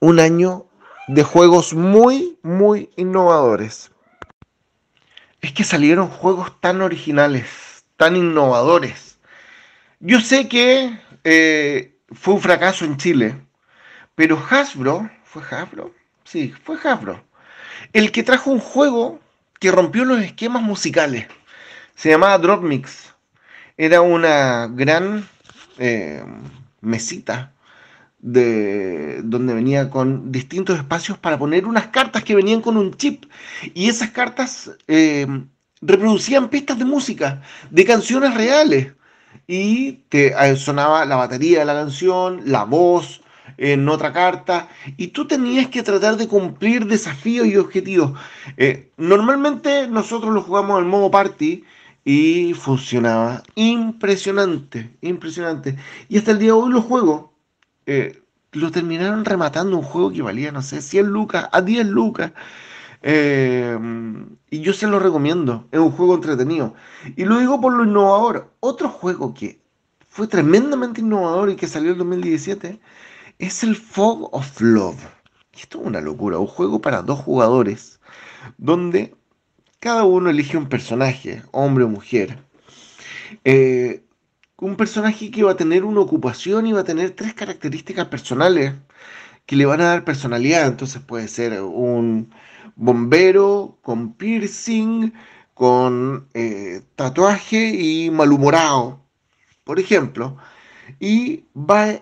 un 0.00 0.20
año 0.20 0.66
de 1.08 1.22
juegos 1.22 1.74
muy, 1.74 2.38
muy 2.42 2.90
innovadores. 2.96 3.90
Es 5.44 5.52
que 5.52 5.62
salieron 5.62 6.08
juegos 6.08 6.58
tan 6.58 6.80
originales, 6.80 7.84
tan 7.98 8.16
innovadores. 8.16 9.18
Yo 10.00 10.18
sé 10.22 10.48
que 10.48 10.98
eh, 11.22 11.98
fue 12.12 12.32
un 12.32 12.40
fracaso 12.40 12.86
en 12.86 12.96
Chile, 12.96 13.36
pero 14.14 14.42
Hasbro, 14.48 15.10
¿fue 15.22 15.42
Hasbro? 15.42 15.94
Sí, 16.24 16.54
fue 16.64 16.78
Hasbro. 16.82 17.22
El 17.92 18.10
que 18.10 18.22
trajo 18.22 18.52
un 18.52 18.58
juego 18.58 19.20
que 19.60 19.70
rompió 19.70 20.06
los 20.06 20.22
esquemas 20.22 20.62
musicales. 20.62 21.26
Se 21.94 22.08
llamaba 22.08 22.38
Drop 22.38 22.62
Mix. 22.62 23.14
Era 23.76 24.00
una 24.00 24.66
gran 24.68 25.28
eh, 25.76 26.24
mesita 26.80 27.52
de, 28.24 29.20
donde 29.22 29.52
venía 29.52 29.90
con 29.90 30.32
distintos 30.32 30.78
espacios 30.78 31.18
para 31.18 31.38
poner 31.38 31.66
unas 31.66 31.88
cartas 31.88 32.24
que 32.24 32.34
venían 32.34 32.62
con 32.62 32.78
un 32.78 32.94
chip. 32.94 33.26
Y 33.74 33.88
esas 33.90 34.10
cartas 34.12 34.70
eh, 34.88 35.26
reproducían 35.82 36.48
pistas 36.48 36.78
de 36.78 36.86
música, 36.86 37.42
de 37.70 37.84
canciones 37.84 38.34
reales. 38.34 38.92
Y 39.46 40.04
te 40.08 40.28
eh, 40.28 40.56
sonaba 40.56 41.04
la 41.04 41.16
batería 41.16 41.58
de 41.60 41.64
la 41.66 41.74
canción, 41.74 42.40
la 42.46 42.64
voz 42.64 43.20
en 43.58 43.86
otra 43.90 44.10
carta. 44.14 44.68
Y 44.96 45.08
tú 45.08 45.26
tenías 45.26 45.68
que 45.68 45.82
tratar 45.82 46.16
de 46.16 46.26
cumplir 46.26 46.86
desafíos 46.86 47.46
y 47.46 47.58
objetivos. 47.58 48.18
normalmente 48.96 49.86
nosotros 49.86 50.32
lo 50.32 50.40
jugamos 50.40 50.80
en 50.80 50.88
modo 50.88 51.10
party 51.10 51.62
y 52.06 52.54
funcionaba 52.54 53.42
impresionante, 53.54 54.96
impresionante. 55.02 55.76
Y 56.08 56.16
hasta 56.16 56.30
el 56.30 56.38
día 56.38 56.48
de 56.48 56.52
hoy 56.52 56.72
los 56.72 56.84
juegos 56.84 57.33
eh, 57.86 58.22
lo 58.52 58.70
terminaron 58.70 59.24
rematando 59.24 59.76
un 59.76 59.82
juego 59.82 60.12
que 60.12 60.22
valía, 60.22 60.52
no 60.52 60.62
sé, 60.62 60.80
100 60.80 61.06
lucas 61.06 61.48
a 61.52 61.60
10 61.60 61.86
lucas. 61.86 62.32
Eh, 63.02 63.78
y 64.50 64.60
yo 64.60 64.72
se 64.72 64.86
lo 64.86 64.98
recomiendo, 64.98 65.66
es 65.72 65.80
un 65.80 65.90
juego 65.90 66.14
entretenido. 66.14 66.74
Y 67.16 67.24
lo 67.24 67.38
digo 67.38 67.60
por 67.60 67.72
lo 67.74 67.84
innovador. 67.84 68.50
Otro 68.60 68.88
juego 68.88 69.34
que 69.34 69.60
fue 70.08 70.28
tremendamente 70.28 71.00
innovador 71.00 71.50
y 71.50 71.56
que 71.56 71.66
salió 71.66 71.92
en 71.92 71.98
2017 71.98 72.80
es 73.38 73.62
el 73.64 73.76
Fog 73.76 74.28
of 74.32 74.60
Love. 74.60 75.04
Esto 75.52 75.80
es 75.80 75.86
una 75.86 76.00
locura, 76.00 76.38
un 76.38 76.46
juego 76.46 76.80
para 76.80 77.02
dos 77.02 77.18
jugadores, 77.18 78.00
donde 78.58 79.14
cada 79.80 80.04
uno 80.04 80.30
elige 80.30 80.56
un 80.56 80.68
personaje, 80.68 81.42
hombre 81.52 81.84
o 81.84 81.88
mujer. 81.88 82.38
Eh, 83.44 84.03
un 84.58 84.76
personaje 84.76 85.30
que 85.30 85.42
va 85.42 85.52
a 85.52 85.56
tener 85.56 85.84
una 85.84 86.00
ocupación 86.00 86.66
y 86.66 86.72
va 86.72 86.80
a 86.80 86.84
tener 86.84 87.10
tres 87.12 87.34
características 87.34 88.06
personales 88.08 88.74
que 89.46 89.56
le 89.56 89.66
van 89.66 89.80
a 89.80 89.86
dar 89.86 90.04
personalidad. 90.04 90.66
Entonces 90.66 91.02
puede 91.02 91.28
ser 91.28 91.60
un 91.62 92.32
bombero 92.76 93.78
con 93.82 94.14
piercing, 94.14 95.12
con 95.54 96.28
eh, 96.34 96.82
tatuaje 96.96 97.68
y 97.70 98.10
malhumorado, 98.10 99.00
por 99.64 99.78
ejemplo. 99.80 100.36
Y 101.00 101.46
va 101.56 102.00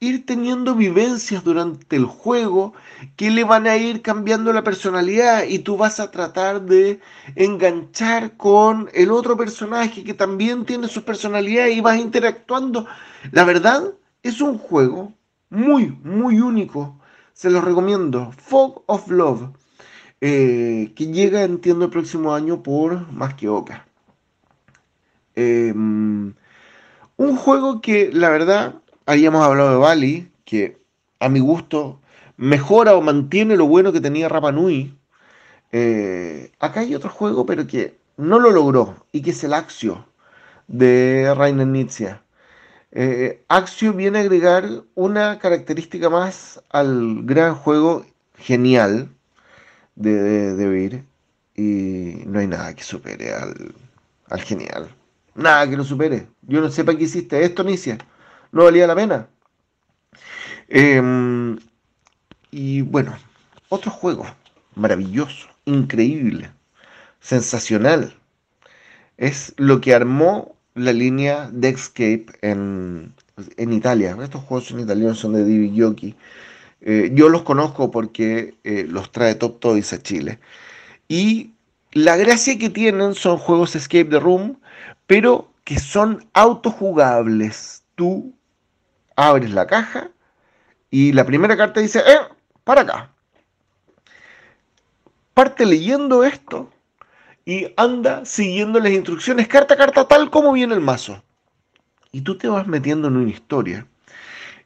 ir 0.00 0.24
teniendo 0.26 0.74
vivencias 0.76 1.42
durante 1.42 1.96
el 1.96 2.04
juego 2.04 2.72
que 3.16 3.30
le 3.30 3.42
van 3.44 3.66
a 3.66 3.76
ir 3.76 4.00
cambiando 4.02 4.52
la 4.52 4.62
personalidad 4.62 5.44
y 5.44 5.58
tú 5.60 5.76
vas 5.76 5.98
a 5.98 6.10
tratar 6.10 6.62
de 6.62 7.00
enganchar 7.34 8.36
con 8.36 8.88
el 8.94 9.10
otro 9.10 9.36
personaje 9.36 10.04
que 10.04 10.14
también 10.14 10.64
tiene 10.64 10.86
su 10.88 11.04
personalidad 11.04 11.66
y 11.66 11.80
vas 11.80 11.98
interactuando. 11.98 12.86
La 13.32 13.44
verdad 13.44 13.94
es 14.22 14.40
un 14.40 14.58
juego 14.58 15.12
muy, 15.50 15.98
muy 16.04 16.40
único. 16.40 17.00
Se 17.32 17.50
lo 17.50 17.60
recomiendo. 17.60 18.32
Fog 18.32 18.84
of 18.86 19.08
Love. 19.08 19.50
Eh, 20.20 20.92
que 20.96 21.06
llega, 21.06 21.42
entiendo, 21.42 21.84
el 21.86 21.90
próximo 21.90 22.34
año 22.34 22.62
por 22.62 23.10
Más 23.12 23.34
que 23.34 23.48
Oca. 23.48 23.86
Em, 25.36 26.34
un 27.16 27.36
juego 27.36 27.80
que 27.80 28.10
la 28.12 28.28
verdad 28.28 28.82
habíamos 29.08 29.42
hablado 29.42 29.70
de 29.70 29.76
Bali, 29.78 30.30
que 30.44 30.76
a 31.18 31.30
mi 31.30 31.40
gusto 31.40 31.98
mejora 32.36 32.94
o 32.94 33.00
mantiene 33.00 33.56
lo 33.56 33.66
bueno 33.66 33.90
que 33.90 34.02
tenía 34.02 34.28
Rapa 34.28 34.52
Nui. 34.52 34.94
Eh, 35.72 36.52
acá 36.60 36.80
hay 36.80 36.94
otro 36.94 37.08
juego, 37.08 37.46
pero 37.46 37.66
que 37.66 37.96
no 38.18 38.38
lo 38.38 38.50
logró, 38.50 39.06
y 39.10 39.22
que 39.22 39.30
es 39.30 39.42
el 39.44 39.54
Axio 39.54 40.06
de 40.66 41.32
Rainer 41.34 41.66
Nietzsche. 41.66 42.16
Eh, 42.92 43.42
Axio 43.48 43.94
viene 43.94 44.18
a 44.18 44.20
agregar 44.20 44.68
una 44.94 45.38
característica 45.38 46.10
más 46.10 46.62
al 46.68 47.22
gran 47.24 47.54
juego 47.54 48.04
genial 48.36 49.08
de, 49.96 50.54
de, 50.54 51.02
y 51.56 52.24
no 52.26 52.40
hay 52.40 52.46
nada 52.46 52.74
que 52.74 52.84
supere 52.84 53.32
al, 53.32 53.74
al 54.28 54.42
genial. 54.42 54.90
Nada 55.34 55.68
que 55.68 55.78
lo 55.78 55.84
supere. 55.84 56.26
Yo 56.42 56.60
no 56.60 56.70
sé 56.70 56.84
para 56.84 56.98
qué 56.98 57.04
hiciste 57.04 57.42
esto, 57.42 57.64
Nietzsche 57.64 57.96
no 58.52 58.64
valía 58.64 58.86
la 58.86 58.94
pena. 58.94 59.28
Em, 60.68 61.58
y 62.50 62.82
bueno, 62.82 63.16
otro 63.68 63.90
juego 63.90 64.26
maravilloso, 64.74 65.48
increíble, 65.64 66.50
sensacional. 67.20 68.14
Es 69.16 69.52
lo 69.56 69.80
que 69.80 69.94
armó 69.94 70.54
la 70.74 70.92
línea 70.92 71.50
de 71.52 71.70
Escape 71.70 72.26
en, 72.42 73.12
en 73.56 73.72
Italia. 73.72 74.16
Estos 74.22 74.44
juegos 74.44 74.70
en 74.70 74.80
italiano 74.80 75.14
son 75.14 75.34
de 75.34 75.44
Divi. 75.44 76.16
Eh, 76.80 77.10
yo 77.12 77.28
los 77.28 77.42
conozco 77.42 77.90
porque 77.90 78.54
eh, 78.64 78.86
los 78.88 79.10
trae 79.10 79.34
Top 79.34 79.58
Toys 79.60 79.92
a 79.92 80.02
Chile. 80.02 80.38
Y 81.08 81.52
la 81.92 82.16
gracia 82.16 82.58
que 82.58 82.70
tienen 82.70 83.14
son 83.14 83.38
juegos 83.38 83.74
Escape 83.74 84.04
the 84.04 84.20
Room, 84.20 84.60
pero 85.06 85.50
que 85.64 85.78
son 85.78 86.24
autojugables. 86.34 87.82
Tú 87.94 88.37
abres 89.18 89.50
la 89.50 89.66
caja 89.66 90.10
y 90.90 91.12
la 91.12 91.26
primera 91.26 91.56
carta 91.56 91.80
dice, 91.80 91.98
eh, 91.98 92.20
para 92.62 92.82
acá. 92.82 93.12
Parte 95.34 95.66
leyendo 95.66 96.24
esto 96.24 96.70
y 97.44 97.66
anda 97.76 98.24
siguiendo 98.24 98.78
las 98.78 98.92
instrucciones 98.92 99.48
carta 99.48 99.74
a 99.74 99.76
carta 99.76 100.06
tal 100.06 100.30
como 100.30 100.52
viene 100.52 100.74
el 100.74 100.80
mazo. 100.80 101.22
Y 102.12 102.20
tú 102.20 102.38
te 102.38 102.48
vas 102.48 102.66
metiendo 102.68 103.08
en 103.08 103.16
una 103.16 103.30
historia 103.30 103.86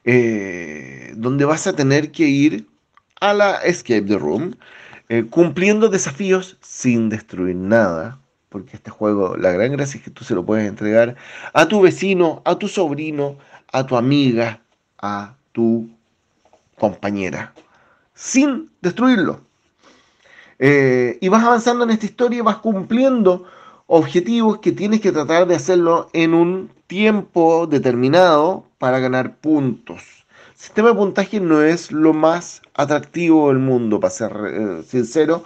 eh, 0.05 1.13
donde 1.17 1.45
vas 1.47 1.67
a 1.67 1.73
tener 1.73 2.13
que 2.13 2.25
ir 2.25 2.69
a 3.21 3.33
la 3.33 3.57
Escape 3.57 4.03
the 4.03 4.19
Room, 4.19 4.57
eh, 5.09 5.25
cumpliendo 5.31 5.89
desafíos 5.89 6.59
sin 6.61 7.09
destruir 7.09 7.57
nada. 7.57 8.19
Porque 8.51 8.77
este 8.77 8.91
juego, 8.91 9.35
la 9.39 9.51
gran 9.53 9.73
gracia 9.73 9.97
es 9.97 10.05
que 10.05 10.11
tú 10.11 10.25
se 10.25 10.35
lo 10.35 10.45
puedes 10.45 10.69
entregar 10.69 11.17
a 11.55 11.67
tu 11.69 11.81
vecino, 11.81 12.43
a 12.45 12.59
tu 12.59 12.69
sobrino, 12.69 13.39
a 13.73 13.87
tu 13.87 13.97
amiga, 13.97 14.61
a 14.99 15.35
tu 15.53 15.89
compañera, 16.79 17.53
sin 18.15 18.71
destruirlo. 18.81 19.41
Eh, 20.59 21.19
y 21.21 21.29
vas 21.29 21.43
avanzando 21.43 21.85
en 21.85 21.91
esta 21.91 22.07
historia 22.07 22.39
y 22.39 22.43
vas 22.43 22.59
cumpliendo 22.59 23.45
objetivos 23.87 24.59
que 24.59 24.73
tienes 24.73 25.01
que 25.01 25.13
tratar 25.13 25.47
de 25.47 25.57
hacerlo 25.57 26.09
en 26.13 26.35
un 26.35 26.71
tiempo 26.87 27.67
determinado 27.67 28.65
para 28.79 29.01
ganar 29.01 29.37
puntos. 29.37 30.03
El 30.53 30.57
sistema 30.57 30.91
de 30.91 30.95
puntaje 30.95 31.41
no 31.41 31.63
es 31.63 31.91
lo 31.91 32.13
más 32.13 32.63
atractivo 32.75 33.49
del 33.49 33.59
mundo, 33.59 33.99
para 33.99 34.11
ser 34.11 34.33
eh, 34.47 34.83
sincero. 34.87 35.43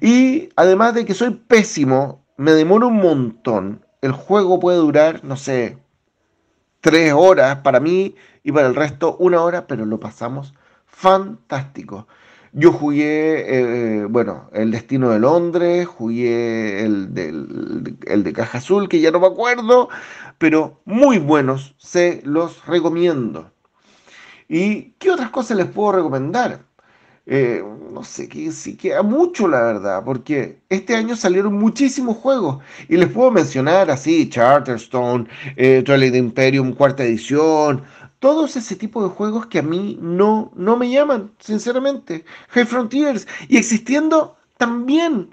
Y 0.00 0.50
además 0.56 0.94
de 0.94 1.04
que 1.04 1.14
soy 1.14 1.30
pésimo, 1.30 2.22
me 2.36 2.52
demoro 2.52 2.88
un 2.88 2.98
montón. 2.98 3.84
El 4.02 4.12
juego 4.12 4.60
puede 4.60 4.78
durar, 4.78 5.24
no 5.24 5.36
sé, 5.36 5.78
tres 6.80 7.12
horas 7.12 7.58
para 7.58 7.80
mí 7.80 8.14
y 8.42 8.52
para 8.52 8.68
el 8.68 8.74
resto 8.74 9.16
una 9.18 9.42
hora, 9.42 9.66
pero 9.66 9.84
lo 9.86 10.00
pasamos 10.00 10.54
fantástico. 10.86 12.06
Yo 12.52 12.72
jugué, 12.72 13.44
eh, 13.46 14.04
bueno, 14.06 14.50
El 14.52 14.72
Destino 14.72 15.10
de 15.10 15.20
Londres, 15.20 15.86
jugué 15.86 16.84
el, 16.84 17.96
el 18.06 18.24
de 18.24 18.32
Caja 18.32 18.58
Azul, 18.58 18.88
que 18.88 19.00
ya 19.00 19.12
no 19.12 19.20
me 19.20 19.28
acuerdo, 19.28 19.88
pero 20.38 20.80
muy 20.84 21.18
buenos, 21.18 21.74
se 21.78 22.22
los 22.24 22.66
recomiendo. 22.66 23.52
¿Y 24.48 24.94
qué 24.98 25.12
otras 25.12 25.30
cosas 25.30 25.58
les 25.58 25.66
puedo 25.66 25.92
recomendar? 25.92 26.64
Eh, 27.32 27.62
no 27.92 28.02
sé, 28.02 28.28
que 28.28 28.50
sí 28.50 28.76
queda 28.76 29.04
mucho 29.04 29.46
la 29.46 29.62
verdad, 29.62 30.02
porque 30.04 30.58
este 30.68 30.96
año 30.96 31.14
salieron 31.14 31.54
muchísimos 31.54 32.16
juegos 32.16 32.58
y 32.88 32.96
les 32.96 33.08
puedo 33.08 33.30
mencionar 33.30 33.88
así, 33.88 34.28
Charterstone, 34.28 35.28
eh, 35.54 35.80
Twilight 35.86 36.16
Imperium, 36.16 36.72
cuarta 36.72 37.04
edición, 37.04 37.84
todos 38.18 38.56
ese 38.56 38.74
tipo 38.74 39.00
de 39.04 39.10
juegos 39.10 39.46
que 39.46 39.60
a 39.60 39.62
mí 39.62 39.96
no, 40.02 40.50
no 40.56 40.76
me 40.76 40.90
llaman, 40.90 41.30
sinceramente. 41.38 42.24
High 42.48 42.66
Frontiers. 42.66 43.28
Y 43.46 43.58
existiendo 43.58 44.36
también 44.56 45.32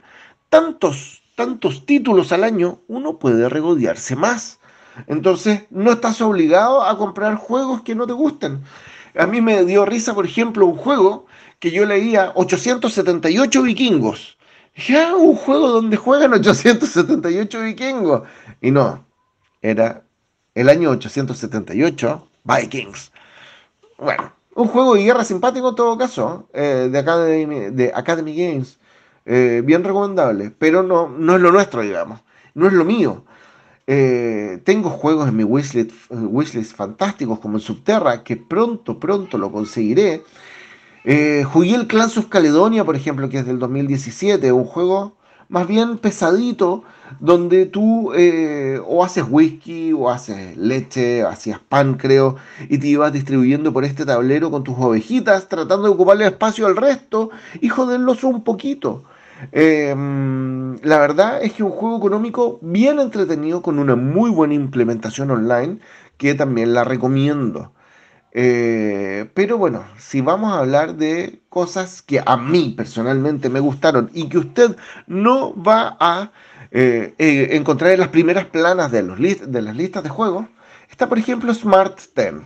tantos, 0.50 1.24
tantos 1.36 1.84
títulos 1.88 2.32
al 2.32 2.44
año, 2.44 2.80
uno 2.88 3.18
puede 3.18 3.50
regodearse 3.50 4.16
más. 4.16 4.60
Entonces, 5.08 5.64
no 5.72 5.94
estás 5.94 6.22
obligado 6.22 6.84
a 6.84 6.96
comprar 6.96 7.38
juegos 7.38 7.82
que 7.82 7.96
no 7.96 8.06
te 8.06 8.14
gusten. 8.14 8.62
A 9.18 9.26
mí 9.26 9.42
me 9.42 9.66
dio 9.66 9.84
risa, 9.84 10.14
por 10.14 10.28
ejemplo, 10.28 10.68
un 10.68 10.78
juego 10.78 11.26
que 11.60 11.72
yo 11.72 11.86
leía 11.86 12.32
878 12.36 13.62
vikingos. 13.64 14.38
Ya, 14.76 15.16
un 15.16 15.36
juego 15.36 15.70
donde 15.70 15.98
juegan 15.98 16.34
878 16.34 17.62
vikingos. 17.62 18.24
Y 18.62 18.72
no, 18.72 19.06
era 19.62 20.04
el 20.54 20.70
año 20.70 20.92
878 20.92 22.28
Vikings. 22.44 23.12
Bueno, 23.98 24.32
un 24.56 24.68
juego 24.68 24.96
de 24.96 25.04
guerra 25.04 25.24
simpático 25.24 25.70
en 25.70 25.76
todo 25.76 25.98
caso, 25.98 26.48
eh, 26.54 26.90
de, 26.92 27.00
Academy, 27.00 27.60
de 27.72 27.92
Academy 27.94 28.36
Games. 28.36 28.80
Eh, 29.26 29.62
bien 29.66 29.84
recomendable, 29.84 30.52
pero 30.58 30.84
no, 30.84 31.10
no 31.10 31.36
es 31.36 31.42
lo 31.42 31.52
nuestro, 31.52 31.82
digamos. 31.82 32.22
No 32.54 32.68
es 32.68 32.74
lo 32.74 32.86
mío. 32.86 33.26
Eh, 33.86 34.62
tengo 34.64 34.90
juegos 34.90 35.28
en 35.28 35.36
mi 35.36 35.44
wishlist, 35.44 35.92
wishlist, 36.10 36.76
fantásticos 36.76 37.40
como 37.40 37.58
el 37.58 37.64
Subterra, 37.64 38.24
que 38.24 38.38
pronto, 38.38 39.00
pronto 39.00 39.38
lo 39.38 39.52
conseguiré. 39.52 40.24
Jugué 41.46 41.76
el 41.76 41.88
Clan 41.88 42.10
Caledonia, 42.30 42.84
por 42.84 42.96
ejemplo, 42.96 43.30
que 43.30 43.40
es 43.40 43.46
del 43.46 43.60
2017, 43.60 44.52
un 44.52 44.66
juego 44.66 45.18
más 45.50 45.68
bien 45.68 45.98
pesadito, 45.98 46.84
donde 47.20 47.66
tú 47.66 48.12
eh, 48.14 48.82
o 48.86 49.04
haces 49.04 49.24
whisky 49.30 49.94
o 49.94 50.10
haces 50.10 50.58
leche, 50.58 51.24
hacías 51.24 51.60
pan 51.60 51.96
creo, 51.96 52.36
y 52.70 52.78
te 52.78 52.88
ibas 52.88 53.14
distribuyendo 53.14 53.72
por 53.72 53.86
este 53.86 54.06
tablero 54.06 54.52
con 54.52 54.64
tus 54.64 54.76
ovejitas, 54.78 55.48
tratando 55.48 55.88
de 55.88 55.94
ocuparle 55.94 56.26
espacio 56.26 56.68
al 56.68 56.76
resto 56.76 57.30
y 57.62 57.70
joderlos 57.70 58.24
un 58.24 58.44
poquito. 58.44 59.04
Em, 59.52 60.78
la 60.82 60.98
verdad 61.00 61.44
es 61.44 61.54
que 61.54 61.64
un 61.64 61.72
juego 61.72 61.98
económico 61.98 62.60
bien 62.62 63.00
entretenido 63.00 63.62
con 63.62 63.80
una 63.80 63.96
muy 63.96 64.32
buena 64.32 64.56
implementación 64.56 65.32
online 65.32 65.80
que 66.18 66.34
también 66.34 66.74
la 66.74 66.84
recomiendo. 66.84 67.72
Eh, 68.40 69.28
pero 69.34 69.58
bueno, 69.58 69.88
si 69.98 70.22
vamos 70.22 70.54
a 70.54 70.60
hablar 70.60 70.94
de 70.96 71.42
cosas 71.50 72.04
que 72.04 72.22
a 72.24 72.38
mí 72.38 72.76
personalmente 72.78 73.50
me 73.50 73.60
gustaron 73.60 74.12
y 74.14 74.30
que 74.30 74.38
usted 74.38 74.78
no 75.08 75.60
va 75.60 75.98
a 76.00 76.32
eh, 76.70 77.16
eh, 77.18 77.48
encontrar 77.54 77.94
en 77.94 78.02
las 78.02 78.10
primeras 78.10 78.46
planas 78.46 78.92
de, 78.92 79.02
los 79.02 79.18
de 79.18 79.62
las 79.64 79.76
listas 79.76 80.04
de 80.04 80.10
juegos, 80.10 80.46
está 80.88 81.10
por 81.10 81.18
ejemplo 81.18 81.52
Smart 81.52 82.00
10. 82.16 82.44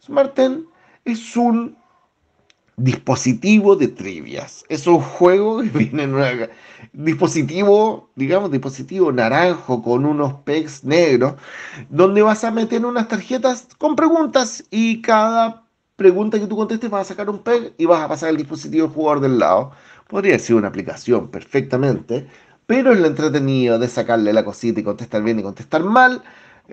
Smart 0.00 0.34
10 0.34 0.60
es 1.04 1.36
un 1.36 1.76
dispositivo 2.76 3.76
de 3.76 3.88
trivias. 3.88 4.64
Es 4.68 4.86
un 4.86 5.00
juego 5.00 5.62
que 5.62 5.68
viene 5.78 6.04
en 6.04 6.14
un 6.14 6.24
dispositivo, 6.92 8.10
digamos, 8.16 8.50
dispositivo 8.50 9.12
naranjo 9.12 9.82
con 9.82 10.04
unos 10.04 10.34
pegs 10.44 10.84
negros, 10.84 11.34
donde 11.88 12.22
vas 12.22 12.44
a 12.44 12.50
meter 12.50 12.84
unas 12.84 13.08
tarjetas 13.08 13.68
con 13.78 13.96
preguntas 13.96 14.64
y 14.70 15.02
cada 15.02 15.64
pregunta 15.96 16.38
que 16.38 16.46
tú 16.46 16.56
contestes 16.56 16.90
vas 16.90 17.02
a 17.02 17.10
sacar 17.10 17.30
un 17.30 17.38
peg 17.38 17.72
y 17.78 17.86
vas 17.86 18.02
a 18.02 18.08
pasar 18.08 18.30
el 18.30 18.36
dispositivo 18.36 18.86
al 18.86 18.92
jugador 18.92 19.20
del 19.20 19.38
lado. 19.38 19.72
Podría 20.08 20.38
ser 20.38 20.56
una 20.56 20.68
aplicación 20.68 21.28
perfectamente, 21.28 22.26
pero 22.66 22.92
es 22.92 22.98
lo 22.98 23.06
entretenido 23.06 23.78
de 23.78 23.88
sacarle 23.88 24.32
la 24.32 24.44
cosita 24.44 24.80
y 24.80 24.84
contestar 24.84 25.22
bien 25.22 25.38
y 25.38 25.42
contestar 25.42 25.82
mal. 25.84 26.22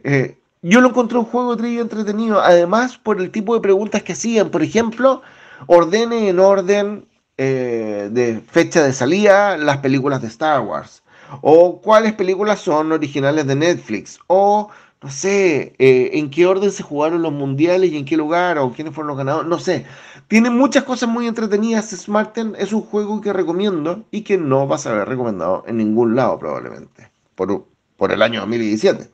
Eh, 0.03 0.38
yo 0.64 0.82
lo 0.82 0.90
encontré 0.90 1.18
un 1.18 1.26
juego 1.26 1.56
de 1.56 1.61
trivia 1.61 1.82
entretenido, 1.82 2.40
además 2.40 2.98
por 2.98 3.19
el 3.19 3.32
tipo 3.32 3.56
de 3.56 3.61
preguntas 3.61 4.03
que 4.03 4.14
hacían. 4.14 4.52
Por 4.52 4.61
ejemplo, 4.61 5.22
ordene 5.68 6.30
en 6.30 6.40
orden 6.40 7.08
eh, 7.38 8.10
de 8.12 8.40
fecha 8.42 8.84
de 8.84 8.94
salida 8.94 9.58
las 9.58 9.78
películas 9.78 10.22
de 10.22 10.28
Star 10.28 10.62
Wars. 10.62 11.04
O 11.42 11.82
cuáles 11.82 12.14
películas 12.14 12.60
son 12.60 12.92
originales 12.92 13.48
de 13.48 13.56
Netflix. 13.56 14.20
O, 14.28 14.70
no 15.02 15.10
sé, 15.10 15.74
eh, 15.80 16.12
en 16.14 16.30
qué 16.30 16.46
orden 16.46 16.72
se 16.72 16.84
jugaron 16.84 17.22
los 17.22 17.32
mundiales 17.32 17.92
y 17.92 17.98
en 17.98 18.06
qué 18.06 18.18
lugar. 18.18 18.58
O 18.60 18.72
quiénes 18.74 18.94
fueron 18.94 19.08
los 19.08 19.18
ganadores. 19.18 19.50
No 19.50 19.58
sé. 19.60 19.86
Tiene 20.28 20.50
muchas 20.50 20.84
cosas 20.84 21.10
muy 21.10 21.28
entretenidas. 21.28 21.90
Smarten 21.90 22.56
es 22.60 22.74
un 22.74 22.82
juego 22.82 23.22
que 23.22 23.34
recomiendo 23.34 24.06
y 24.12 24.22
que 24.22 24.38
no 24.38 24.68
vas 24.68 24.86
a 24.86 24.92
haber 24.92 25.08
recomendado 25.08 25.64
en 25.68 25.78
ningún 25.78 26.16
lado 26.16 26.38
probablemente. 26.38 27.10
Por, 27.36 27.66
por 27.98 28.12
el 28.12 28.22
año 28.22 28.42
2017. 28.42 29.10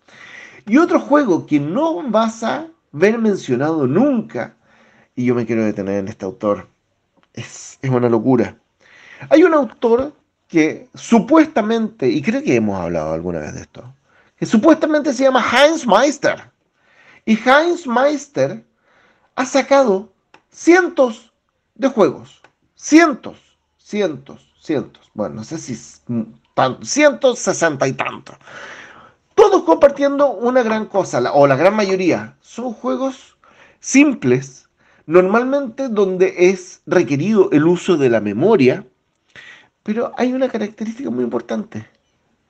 Y 0.65 0.77
otro 0.79 0.99
juego 0.99 1.45
que 1.45 1.61
no 1.61 2.03
vas 2.09 2.43
a 2.43 2.67
ver 2.91 3.19
mencionado 3.19 3.87
nunca 3.87 4.56
y 5.17 5.25
yo 5.25 5.35
me 5.35 5.45
quiero 5.47 5.65
detener 5.65 5.95
en 5.95 6.07
este 6.07 6.25
autor. 6.25 6.67
Es, 7.33 7.79
una 7.83 8.07
locura. 8.07 8.55
Hay 9.29 9.43
un 9.43 9.53
autor 9.53 10.13
que 10.47 10.87
supuestamente, 10.93 12.07
y 12.07 12.21
creo 12.21 12.41
que 12.43 12.55
hemos 12.55 12.79
hablado 12.79 13.13
alguna 13.13 13.39
vez 13.39 13.55
de 13.55 13.61
esto, 13.61 13.83
que 14.37 14.45
supuestamente 14.45 15.11
se 15.11 15.23
llama 15.23 15.43
Heinz 15.43 15.87
Meister. 15.87 16.51
Y 17.25 17.33
Heinz 17.33 17.87
Meister 17.87 18.63
ha 19.35 19.45
sacado 19.45 20.13
cientos 20.51 21.33
de 21.73 21.87
juegos. 21.89 22.39
Cientos, 22.75 23.57
cientos, 23.79 24.53
cientos. 24.61 25.09
Bueno, 25.15 25.35
no 25.35 25.43
sé 25.43 25.57
si 25.57 25.75
cientos, 26.83 27.39
sesenta 27.39 27.87
y 27.87 27.93
tantos. 27.93 28.35
Todos 29.33 29.63
compartiendo 29.63 30.31
una 30.31 30.61
gran 30.61 30.85
cosa, 30.85 31.19
o 31.33 31.47
la 31.47 31.55
gran 31.55 31.75
mayoría. 31.75 32.35
Son 32.41 32.71
juegos 32.71 33.35
simples, 33.79 34.66
normalmente 35.07 35.87
donde 35.87 36.35
es 36.37 36.81
requerido 36.85 37.49
el 37.51 37.65
uso 37.65 37.97
de 37.97 38.09
la 38.09 38.21
memoria, 38.21 38.85
pero 39.81 40.11
hay 40.17 40.33
una 40.33 40.49
característica 40.49 41.09
muy 41.09 41.23
importante. 41.23 41.87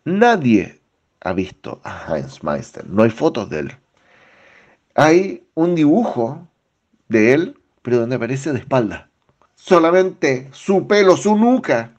Nadie 0.03 0.81
ha 1.21 1.33
visto 1.33 1.79
a 1.83 2.07
Heinz 2.07 2.43
Meister. 2.43 2.85
No 2.89 3.03
hay 3.03 3.11
fotos 3.11 3.49
de 3.49 3.59
él. 3.59 3.71
Hay 4.95 5.43
un 5.53 5.75
dibujo 5.75 6.47
de 7.07 7.33
él, 7.33 7.59
pero 7.83 7.99
donde 7.99 8.15
aparece 8.15 8.51
de 8.51 8.59
espalda. 8.59 9.09
Solamente 9.55 10.49
su 10.51 10.87
pelo, 10.87 11.15
su 11.15 11.35
nuca. 11.35 11.93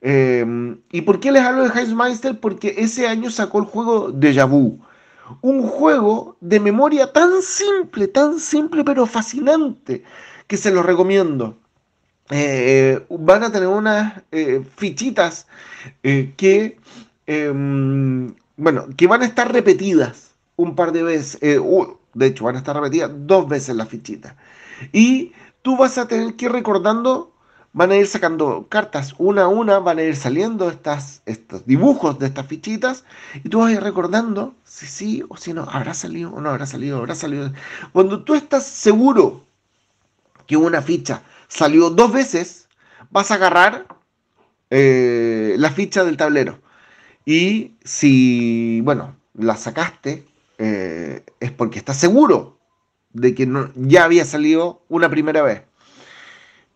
Eh, 0.00 0.74
¿Y 0.90 1.02
por 1.02 1.20
qué 1.20 1.30
les 1.30 1.42
hablo 1.42 1.68
de 1.68 1.78
Heinz 1.78 1.94
Meister? 1.94 2.40
Porque 2.40 2.74
ese 2.78 3.06
año 3.06 3.30
sacó 3.30 3.58
el 3.58 3.66
juego 3.66 4.10
Deja 4.10 4.46
Vu. 4.46 4.80
Un 5.40 5.62
juego 5.62 6.36
de 6.40 6.60
memoria 6.60 7.12
tan 7.12 7.42
simple, 7.42 8.08
tan 8.08 8.38
simple, 8.38 8.84
pero 8.84 9.06
fascinante, 9.06 10.04
que 10.46 10.56
se 10.56 10.70
los 10.70 10.84
recomiendo. 10.84 11.58
Eh, 12.30 13.04
van 13.10 13.42
a 13.44 13.52
tener 13.52 13.68
unas 13.68 14.22
eh, 14.30 14.62
fichitas 14.76 15.46
eh, 16.02 16.32
que, 16.36 16.78
em, 17.26 18.34
bueno, 18.56 18.86
que 18.96 19.06
van 19.06 19.22
a 19.22 19.26
estar 19.26 19.52
repetidas 19.52 20.34
un 20.56 20.74
par 20.74 20.92
de 20.92 21.02
veces. 21.02 21.38
eh, 21.42 21.58
de 22.14 22.26
hecho, 22.26 22.44
van 22.44 22.56
a 22.56 22.58
estar 22.58 22.76
repetidas 22.76 23.10
dos 23.14 23.48
veces 23.48 23.74
las 23.76 23.88
fichitas. 23.88 24.34
Y 24.92 25.32
tú 25.62 25.76
vas 25.76 25.98
a 25.98 26.06
tener 26.08 26.34
que 26.36 26.46
ir 26.46 26.52
recordando, 26.52 27.31
van 27.72 27.90
a 27.90 27.96
ir 27.96 28.06
sacando 28.06 28.66
cartas 28.68 29.14
una 29.18 29.42
a 29.42 29.48
una, 29.48 29.78
van 29.78 29.98
a 29.98 30.02
ir 30.02 30.16
saliendo 30.16 30.68
estas, 30.70 31.22
estos 31.26 31.64
dibujos 31.66 32.18
de 32.18 32.26
estas 32.26 32.46
fichitas 32.46 33.04
y 33.42 33.48
tú 33.48 33.60
vas 33.60 33.70
a 33.70 33.72
ir 33.72 33.82
recordando 33.82 34.54
si 34.64 34.86
sí 34.86 35.24
o 35.28 35.36
si 35.36 35.52
no, 35.52 35.62
habrá 35.70 35.94
salido 35.94 36.32
o 36.32 36.40
no 36.40 36.50
habrá 36.50 36.66
salido, 36.66 36.98
habrá 36.98 37.14
salido. 37.14 37.52
Cuando 37.92 38.24
tú 38.24 38.34
estás 38.34 38.64
seguro 38.66 39.44
que 40.46 40.56
una 40.56 40.82
ficha 40.82 41.22
salió 41.48 41.90
dos 41.90 42.12
veces, 42.12 42.68
vas 43.10 43.30
a 43.30 43.34
agarrar 43.34 43.86
eh, 44.70 45.54
la 45.58 45.70
ficha 45.70 46.04
del 46.04 46.16
tablero. 46.16 46.60
Y 47.24 47.76
si, 47.84 48.80
bueno, 48.82 49.16
la 49.34 49.56
sacaste, 49.56 50.26
eh, 50.58 51.24
es 51.40 51.52
porque 51.52 51.78
estás 51.78 51.96
seguro 51.96 52.58
de 53.12 53.34
que 53.34 53.46
no, 53.46 53.70
ya 53.76 54.04
había 54.04 54.24
salido 54.24 54.82
una 54.88 55.08
primera 55.08 55.42
vez. 55.42 55.62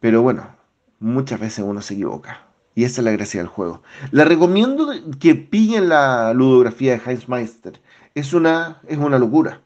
Pero 0.01 0.23
bueno, 0.23 0.56
muchas 1.01 1.41
veces 1.41 1.65
uno 1.67 1.83
se 1.83 1.95
equivoca. 1.95 2.47
Y 2.75 2.85
esa 2.85 3.01
es 3.01 3.05
la 3.07 3.13
gracia 3.13 3.41
del 3.41 3.49
juego. 3.49 3.83
Le 4.11 4.25
recomiendo 4.25 4.93
que 5.19 5.35
pillen 5.35 5.89
la 5.89 6.35
ludografía 6.35 6.93
de 6.93 7.03
Heinz 7.11 7.29
Meister. 7.29 7.81
Es 8.15 8.35
una, 8.35 8.81
es 8.87 8.99
una 8.99 9.19
locura. 9.19 9.63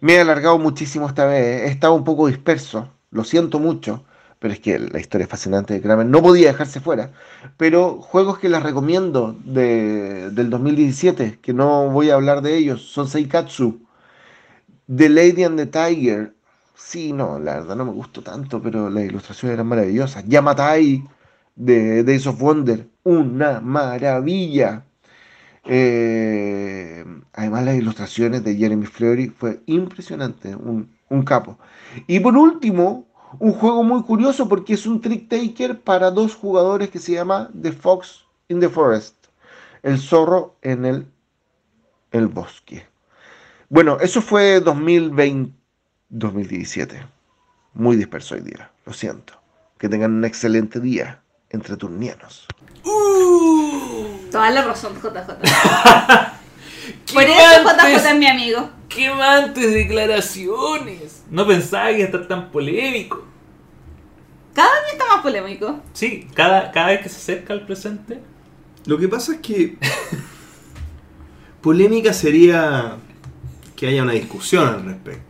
Me 0.00 0.14
he 0.14 0.20
alargado 0.20 0.58
muchísimo 0.58 1.08
esta 1.08 1.24
vez. 1.24 1.62
He 1.62 1.68
estado 1.68 1.94
un 1.94 2.04
poco 2.04 2.26
disperso. 2.26 2.90
Lo 3.10 3.24
siento 3.24 3.58
mucho. 3.58 4.04
Pero 4.38 4.54
es 4.54 4.60
que 4.60 4.78
la 4.78 5.00
historia 5.00 5.24
es 5.24 5.30
fascinante 5.30 5.74
de 5.74 5.82
Kramer. 5.82 6.06
No 6.06 6.22
podía 6.22 6.48
dejarse 6.48 6.80
fuera. 6.80 7.12
Pero 7.56 8.00
juegos 8.00 8.38
que 8.38 8.48
les 8.48 8.62
recomiendo 8.62 9.36
de, 9.44 10.30
del 10.30 10.50
2017, 10.50 11.38
que 11.40 11.52
no 11.52 11.90
voy 11.90 12.10
a 12.10 12.14
hablar 12.14 12.40
de 12.42 12.56
ellos, 12.56 12.82
son 12.90 13.06
Seikatsu, 13.06 13.86
The 14.94 15.08
Lady 15.08 15.44
and 15.44 15.56
the 15.58 15.66
Tiger. 15.66 16.34
Sí, 16.82 17.12
no, 17.12 17.38
la 17.38 17.54
verdad 17.60 17.76
no 17.76 17.84
me 17.84 17.92
gustó 17.92 18.22
tanto, 18.22 18.60
pero 18.62 18.88
las 18.90 19.04
ilustraciones 19.04 19.54
eran 19.54 19.66
maravillosas. 19.68 20.24
Yamatai 20.26 21.06
de 21.54 22.02
Days 22.04 22.26
of 22.26 22.40
Wonder, 22.40 22.88
una 23.04 23.60
maravilla. 23.60 24.84
Eh, 25.64 27.04
además, 27.34 27.64
las 27.64 27.76
ilustraciones 27.76 28.44
de 28.44 28.56
Jeremy 28.56 28.86
Fleury 28.86 29.28
fue 29.28 29.62
impresionante, 29.66 30.54
un, 30.56 30.90
un 31.10 31.22
capo. 31.24 31.58
Y 32.06 32.20
por 32.20 32.36
último, 32.36 33.08
un 33.38 33.52
juego 33.52 33.82
muy 33.84 34.02
curioso 34.04 34.48
porque 34.48 34.74
es 34.74 34.86
un 34.86 35.00
trick 35.00 35.28
taker 35.28 35.80
para 35.82 36.10
dos 36.10 36.34
jugadores 36.36 36.90
que 36.90 36.98
se 37.00 37.12
llama 37.12 37.50
The 37.60 37.72
Fox 37.72 38.24
in 38.48 38.60
the 38.60 38.68
Forest, 38.70 39.16
el 39.82 39.98
zorro 39.98 40.56
en 40.62 40.84
el, 40.86 41.06
el 42.12 42.26
bosque. 42.28 42.86
Bueno, 43.68 43.98
eso 44.00 44.22
fue 44.22 44.60
2020, 44.60 45.54
2017. 46.10 47.06
Muy 47.74 47.96
disperso 47.96 48.34
hoy 48.34 48.42
día, 48.42 48.70
lo 48.84 48.92
siento. 48.92 49.34
Que 49.78 49.88
tengan 49.88 50.12
un 50.12 50.24
excelente 50.24 50.80
día 50.80 51.22
entre 51.48 51.76
turnianos. 51.76 52.46
Toda 54.30 54.50
la 54.50 54.62
razón, 54.62 54.94
JJ. 54.94 55.10
¡Qué 57.06 57.14
Por 57.14 57.22
eso 57.22 57.62
JJ 57.62 58.10
es 58.10 58.16
mi 58.16 58.26
amigo. 58.26 58.70
¡Qué 58.88 59.08
mantes 59.08 59.72
declaraciones! 59.72 61.22
No 61.30 61.46
pensaba 61.46 61.88
que 61.88 61.98
iba 61.98 62.02
a 62.02 62.06
estar 62.06 62.26
tan 62.26 62.50
polémico. 62.50 63.24
Cada 64.52 64.68
vez 64.82 64.92
está 64.92 65.06
más 65.06 65.22
polémico. 65.22 65.80
Sí, 65.92 66.28
cada, 66.34 66.72
cada 66.72 66.88
vez 66.88 67.02
que 67.02 67.08
se 67.08 67.16
acerca 67.16 67.52
al 67.52 67.64
presente. 67.66 68.20
Lo 68.84 68.98
que 68.98 69.08
pasa 69.08 69.34
es 69.34 69.40
que 69.40 69.78
polémica 71.60 72.12
sería 72.12 72.96
que 73.76 73.86
haya 73.86 74.02
una 74.02 74.12
discusión 74.12 74.66
al 74.66 74.84
respecto. 74.84 75.29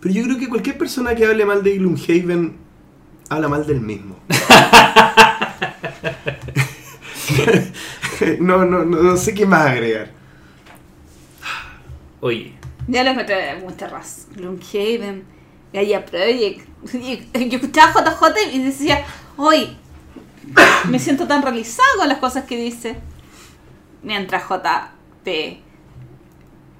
Pero 0.00 0.14
yo 0.14 0.24
creo 0.24 0.38
que 0.38 0.48
cualquier 0.48 0.78
persona 0.78 1.14
que 1.14 1.26
hable 1.26 1.44
mal 1.44 1.62
de 1.62 1.78
Gloomhaven 1.78 2.56
habla 3.28 3.48
mal 3.48 3.66
del 3.66 3.80
mismo. 3.80 4.18
no, 8.40 8.64
no, 8.64 8.84
no, 8.84 9.02
no 9.02 9.16
sé 9.16 9.34
qué 9.34 9.46
más 9.46 9.66
agregar. 9.66 10.10
Oye, 12.20 12.54
Ya 12.86 13.04
lo 13.04 13.10
encontré 13.10 13.36
de 13.36 13.54
mucha 13.60 13.88
razón. 13.88 14.26
Gloomhaven, 14.34 15.24
Gaia 15.72 16.04
Project. 16.04 16.66
Yo 16.92 17.58
escuchaba 17.58 17.92
JJ 17.92 18.54
y 18.54 18.62
decía, 18.62 19.04
hoy 19.36 19.76
me 20.88 20.98
siento 20.98 21.26
tan 21.26 21.42
realizado 21.42 21.88
con 21.98 22.08
las 22.08 22.18
cosas 22.18 22.44
que 22.44 22.56
dice. 22.56 22.96
Mientras 24.02 24.44
JP, 24.48 25.28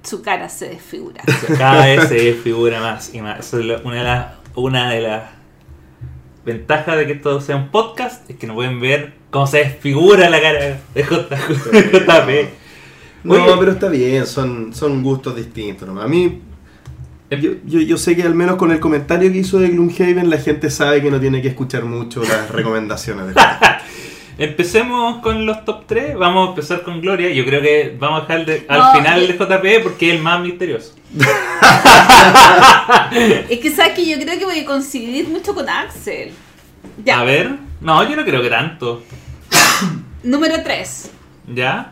su 0.09 0.21
cara 0.21 0.49
se 0.49 0.69
desfigura. 0.69 1.23
cada 1.57 1.85
vez 1.85 2.07
se 2.09 2.15
desfigura 2.15 2.79
más 2.81 3.13
y 3.13 3.21
más. 3.21 3.39
Eso 3.39 3.59
es 3.59 3.65
lo- 3.65 3.81
una 3.83 3.97
de 3.97 4.03
las 4.03 4.27
una 4.55 4.89
de 4.89 5.01
las 5.01 5.23
ventajas 6.45 6.97
de 6.97 7.05
que 7.05 7.13
esto 7.13 7.39
sea 7.41 7.55
un 7.55 7.69
podcast 7.69 8.29
es 8.29 8.35
que 8.37 8.47
no 8.47 8.55
pueden 8.55 8.79
ver 8.79 9.13
cómo 9.29 9.45
se 9.47 9.59
desfigura 9.59 10.29
la 10.29 10.41
cara 10.41 10.79
de 10.93 11.03
JP. 11.03 12.49
No, 13.23 13.33
Oye. 13.33 13.53
pero 13.59 13.71
está 13.73 13.89
bien, 13.89 14.25
son, 14.25 14.73
son 14.73 15.03
gustos 15.03 15.35
distintos. 15.35 15.85
nomás. 15.85 16.05
A 16.05 16.07
mí, 16.07 16.39
yo, 17.29 17.51
yo, 17.65 17.81
yo 17.81 17.97
sé 17.97 18.15
que 18.15 18.23
al 18.23 18.33
menos 18.33 18.55
con 18.55 18.71
el 18.71 18.79
comentario 18.79 19.29
que 19.29 19.39
hizo 19.39 19.59
de 19.59 19.67
Gloomhaven, 19.71 20.29
la 20.29 20.37
gente 20.37 20.69
sabe 20.69 21.01
que 21.01 21.11
no 21.11 21.19
tiene 21.19 21.41
que 21.41 21.49
escuchar 21.49 21.83
mucho 21.83 22.23
las 22.23 22.49
recomendaciones 22.49 23.27
de 23.27 23.33
Empecemos 24.39 25.21
con 25.21 25.45
los 25.45 25.65
top 25.65 25.83
3. 25.85 26.15
Vamos 26.17 26.47
a 26.47 26.49
empezar 26.51 26.81
con 26.83 27.01
Gloria. 27.01 27.29
Yo 27.29 27.45
creo 27.45 27.61
que 27.61 27.95
vamos 27.99 28.19
a 28.19 28.25
dejar 28.25 28.45
de- 28.45 28.65
al 28.69 28.79
No, 28.79 28.93
final 28.93 29.27
de 29.27 29.33
JP 29.37 29.83
porque 29.83 30.09
es 30.09 30.15
el 30.15 30.21
más 30.21 30.39
misterioso. 30.41 30.95
es 33.49 33.59
que 33.59 33.71
sabes 33.75 33.93
que 33.93 34.05
yo 34.07 34.17
creo 34.19 34.39
que 34.39 34.45
voy 34.45 34.59
a 34.59 34.65
coincidir 34.65 35.27
mucho 35.27 35.53
con 35.53 35.67
Axel. 35.69 36.31
Ya, 37.03 37.19
A 37.19 37.23
ver. 37.25 37.51
No, 37.81 38.01
yo 38.09 38.15
no 38.15 38.23
creo 38.23 38.41
que 38.41 38.49
tanto. 38.49 39.03
número 40.23 40.63
3. 40.63 41.11
¿Ya? 41.53 41.91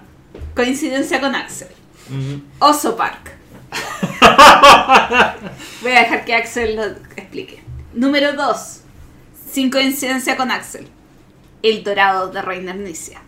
Coincidencia 0.55 1.19
con 1.19 1.35
Axel. 1.35 1.67
Mm. 2.09 2.35
Oso 2.59 2.95
Park. 2.95 3.33
Voy 5.81 5.91
a 5.91 5.99
dejar 5.99 6.23
que 6.25 6.33
Axel 6.35 6.75
lo 6.77 6.83
explique. 7.15 7.61
Número 7.93 8.33
2. 8.33 8.81
Sin 9.51 9.69
coincidencia 9.69 10.35
con 10.37 10.49
Axel. 10.51 10.87
El 11.63 11.83
dorado 11.83 12.29
de 12.29 12.41
Reina 12.41 12.73
Nicia. 12.73 13.21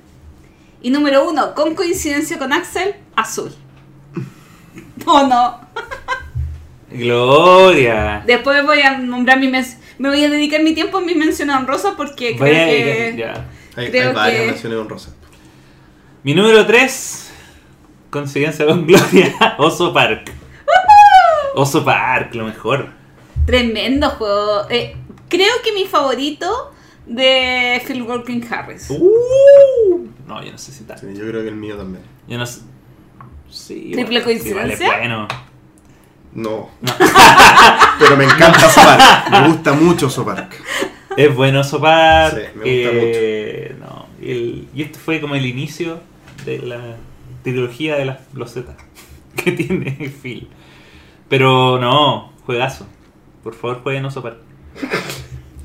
Y 0.82 0.90
número 0.92 1.28
1. 1.30 1.56
Con 1.56 1.76
coincidencia 1.76 2.38
con 2.40 2.54
Axel. 2.54 2.96
Azul. 3.16 3.54
No, 5.06 5.26
no. 5.28 5.60
Gloria. 6.92 8.24
Después 8.26 8.64
voy 8.66 8.82
a 8.82 8.98
nombrar 8.98 9.40
mi 9.40 9.48
mes 9.48 9.78
Me 9.98 10.10
voy 10.10 10.24
a 10.24 10.30
dedicar 10.30 10.62
mi 10.64 10.74
tiempo 10.74 11.00
en 11.00 11.06
mi 11.06 11.16
mención 11.16 11.50
honrosa 11.50 11.94
porque 11.96 12.36
creo 12.36 12.40
Vaya, 12.54 12.66
que. 12.66 13.16
ya. 13.18 13.46
Hay, 13.76 13.90
Creo 13.90 14.10
hay 14.10 14.16
varias 14.16 14.42
que- 14.42 14.48
menciones 14.48 14.80
honrosas. 14.80 15.16
Mi 16.24 16.34
número 16.34 16.66
3, 16.66 17.32
coincidencia 18.10 18.66
con 18.66 18.86
Gloria, 18.86 19.34
Oso 19.58 19.94
Park. 19.94 20.32
Oso 21.56 21.84
Park, 21.86 22.34
lo 22.36 22.46
mejor. 22.46 22.90
Tremendo 23.46 24.10
juego. 24.12 24.68
Eh, 24.70 24.96
creo 25.30 25.54
que 25.64 25.72
mi 25.72 25.86
favorito 25.86 26.74
de 27.10 27.82
Phil 27.86 28.02
Walking 28.04 28.42
Harris. 28.50 28.90
Uh, 28.90 30.08
no, 30.28 30.44
yo 30.44 30.52
no 30.52 30.58
sé 30.58 30.72
si 30.72 30.84
tal. 30.84 30.98
Sí, 31.00 31.08
yo 31.16 31.28
creo 31.28 31.42
que 31.42 31.50
el 31.50 31.56
mío 31.56 31.76
también. 31.76 32.04
Yo 32.28 32.38
no 32.38 32.46
sé. 32.46 32.62
Sí, 33.50 33.92
¿Triple 33.94 34.20
igual- 34.20 34.24
coincidencia? 34.24 34.86
igual 34.86 35.00
bueno. 35.00 35.28
No. 36.34 36.70
Pero 38.00 38.16
me 38.16 38.26
encanta 38.26 38.70
Sopark. 38.70 39.32
Me 39.32 39.48
gusta 39.48 39.74
mucho 39.74 40.10
Sopark. 40.10 40.54
Es 41.18 41.36
bueno 41.36 41.62
Oso 41.62 41.82
Park. 41.82 42.36
Sí, 42.36 42.42
me 42.56 42.64
gusta 42.64 42.64
eh, 42.66 43.76
No, 43.80 44.06
el- 44.22 44.68
y 44.76 44.84
este 44.84 45.00
fue 45.00 45.20
como 45.20 45.34
el 45.36 45.46
inicio 45.48 46.00
de 46.46 46.60
la 46.60 46.96
trilogía 47.44 47.96
de 47.96 48.06
las 48.06 48.20
losetas 48.34 48.76
que 49.36 49.52
tiene 49.54 49.92
Phil. 50.22 50.48
Pero 51.28 51.80
no, 51.80 52.32
juegazo. 52.46 52.86
Por 53.44 53.56
favor, 53.56 53.82
jueguen 53.82 54.06
Oso 54.06 54.22
Park. 54.22 54.38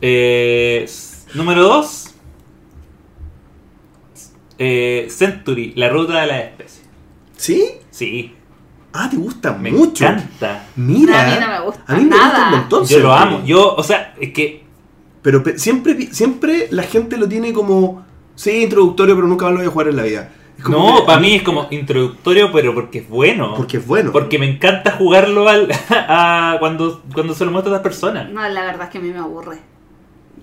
Eh, 0.01 0.87
número 1.35 1.63
2. 1.63 2.11
Century, 5.11 5.73
la 5.77 5.89
ruta 5.89 6.21
de 6.21 6.27
la 6.27 6.41
especie. 6.41 6.85
¿Sí? 7.37 7.65
Sí, 7.91 8.35
Ah, 8.97 9.09
te 9.11 9.17
gusta 9.17 9.53
me 9.53 9.73
mucho. 9.73 10.05
encanta. 10.05 10.67
Mira. 10.77 11.21
A 11.23 11.27
mí 11.35 11.41
no 11.41 11.49
me 11.49 11.61
gusta 11.63 11.83
A 11.89 11.97
mí 11.97 12.05
me 12.05 12.17
gusta 12.17 12.45
un 12.45 12.51
montón. 12.61 12.85
Yo 12.87 12.99
lo 13.01 13.13
amo. 13.13 13.43
Yo, 13.45 13.75
o 13.75 13.83
sea, 13.83 14.15
es 14.21 14.33
que 14.33 14.63
Pero 15.21 15.43
pe- 15.43 15.59
siempre, 15.59 16.13
siempre 16.13 16.69
la 16.71 16.85
gente 16.85 17.17
lo 17.17 17.29
tiene 17.29 17.53
como. 17.53 18.05
Sí, 18.37 18.63
introductorio, 18.63 19.15
pero 19.17 19.27
nunca 19.27 19.49
lo 19.51 19.57
voy 19.57 19.67
a 19.67 19.71
jugar 19.71 19.89
en 19.89 19.97
la 19.97 20.03
vida. 20.05 20.33
No, 20.69 20.99
que- 20.99 21.03
para 21.07 21.19
mí 21.19 21.35
es 21.35 21.43
como 21.43 21.67
introductorio, 21.73 22.53
pero 22.53 22.73
porque 22.75 22.99
es 22.99 23.09
bueno. 23.09 23.55
Porque 23.57 23.79
es 23.79 23.87
bueno. 23.87 24.13
Porque 24.13 24.39
me 24.39 24.49
encanta 24.49 24.93
jugarlo 24.93 25.49
al, 25.49 25.69
a- 25.91 26.57
cuando, 26.61 27.03
cuando 27.13 27.35
se 27.35 27.45
lo 27.45 27.51
muestro 27.51 27.73
a 27.75 27.79
otras 27.79 27.83
personas. 27.83 28.31
No, 28.31 28.49
la 28.49 28.65
verdad 28.65 28.85
es 28.85 28.91
que 28.91 28.99
a 28.99 29.01
mí 29.01 29.09
me 29.11 29.19
aburre. 29.19 29.59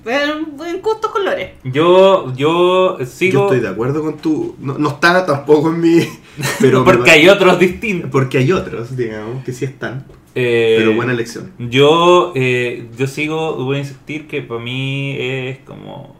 Pero 0.03 0.33
en 0.65 0.81
gustos 0.81 1.11
colores. 1.11 1.51
Yo, 1.63 2.33
yo 2.35 2.97
sigo. 3.05 3.33
Yo 3.33 3.43
estoy 3.45 3.59
de 3.59 3.67
acuerdo 3.69 4.01
con 4.01 4.17
tu. 4.17 4.55
No, 4.59 4.77
no 4.77 4.89
está 4.89 5.25
tampoco 5.25 5.69
en 5.69 5.79
mi. 5.79 5.99
Pero 6.59 6.83
porque 6.83 7.11
hay 7.11 7.29
otros 7.29 7.59
distintos. 7.59 8.09
Porque 8.09 8.39
hay 8.39 8.51
otros, 8.51 8.95
digamos, 8.95 9.43
que 9.43 9.53
sí 9.53 9.65
están. 9.65 10.05
Eh, 10.33 10.75
Pero 10.79 10.95
buena 10.95 11.11
elección. 11.11 11.51
Yo, 11.59 12.31
eh, 12.35 12.89
yo 12.97 13.05
sigo, 13.05 13.55
voy 13.63 13.77
a 13.77 13.79
insistir 13.79 14.27
que 14.27 14.41
para 14.41 14.59
mí 14.59 15.15
es 15.19 15.59
como. 15.59 16.15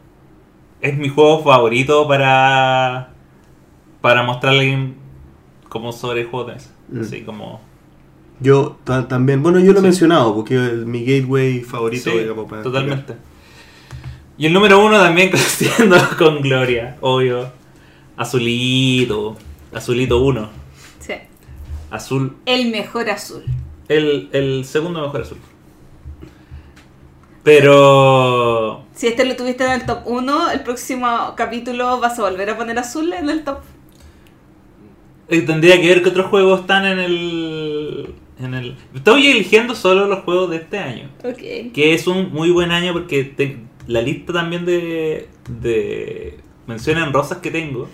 Es 0.80 0.96
mi 0.96 1.08
juego 1.08 1.42
favorito 1.42 2.06
para. 2.06 3.10
Para 4.00 4.22
mostrarle 4.22 4.92
como 5.68 5.92
sobre 5.92 6.24
juegos 6.24 6.48
de 6.48 6.54
mesa. 6.54 6.70
Mm. 6.88 7.00
Así 7.00 7.20
como. 7.22 7.60
Yo 8.40 8.76
ta- 8.84 9.08
también. 9.08 9.42
Bueno, 9.42 9.60
yo 9.60 9.72
lo 9.72 9.78
he 9.78 9.82
mencionado, 9.82 10.34
porque 10.34 10.54
es 10.56 10.72
mi 10.86 11.04
gateway 11.04 11.60
favorito, 11.60 12.10
Sí, 12.10 12.18
digamos, 12.18 12.48
para 12.50 12.62
totalmente. 12.62 13.14
Y 14.38 14.46
el 14.46 14.52
número 14.52 14.84
uno 14.84 14.98
también 14.98 15.30
siendo 15.36 15.96
con 16.18 16.40
Gloria, 16.40 16.96
obvio. 17.00 17.50
Azulito. 18.16 19.36
Azulito 19.72 20.22
1. 20.22 20.48
Sí. 21.00 21.14
Azul. 21.90 22.36
El 22.46 22.70
mejor 22.70 23.10
azul. 23.10 23.42
El, 23.88 24.28
el 24.32 24.64
segundo 24.64 25.00
mejor 25.02 25.22
azul. 25.22 25.38
Pero. 27.42 28.84
Si 28.94 29.06
este 29.08 29.24
lo 29.24 29.34
tuviste 29.36 29.64
en 29.64 29.72
el 29.72 29.86
top 29.86 30.00
1, 30.06 30.50
el 30.52 30.60
próximo 30.60 31.34
capítulo 31.36 31.98
vas 31.98 32.18
a 32.18 32.22
volver 32.22 32.50
a 32.50 32.56
poner 32.56 32.78
azul 32.78 33.12
en 33.12 33.28
el 33.28 33.42
top. 33.44 33.58
eh, 35.28 35.42
Tendría 35.42 35.80
que 35.80 35.88
ver 35.88 36.02
qué 36.02 36.10
otros 36.10 36.26
juegos 36.26 36.60
están 36.60 36.86
en 36.86 36.98
el. 36.98 38.14
En 38.38 38.54
el. 38.54 38.76
Estoy 38.94 39.26
eligiendo 39.28 39.74
solo 39.74 40.06
los 40.06 40.20
juegos 40.24 40.50
de 40.50 40.56
este 40.56 40.78
año. 40.78 41.08
Ok. 41.24 41.72
Que 41.72 41.94
es 41.94 42.06
un 42.06 42.32
muy 42.32 42.50
buen 42.50 42.70
año 42.70 42.92
porque 42.92 43.24
te- 43.24 43.58
la 43.86 44.00
lista 44.02 44.32
también 44.32 44.64
de. 44.64 45.28
de 45.48 46.38
menciones 46.66 47.04
en 47.06 47.12
rosas 47.12 47.38
que 47.38 47.50
tengo 47.50 47.88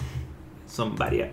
son 0.71 0.95
varias. 0.97 1.31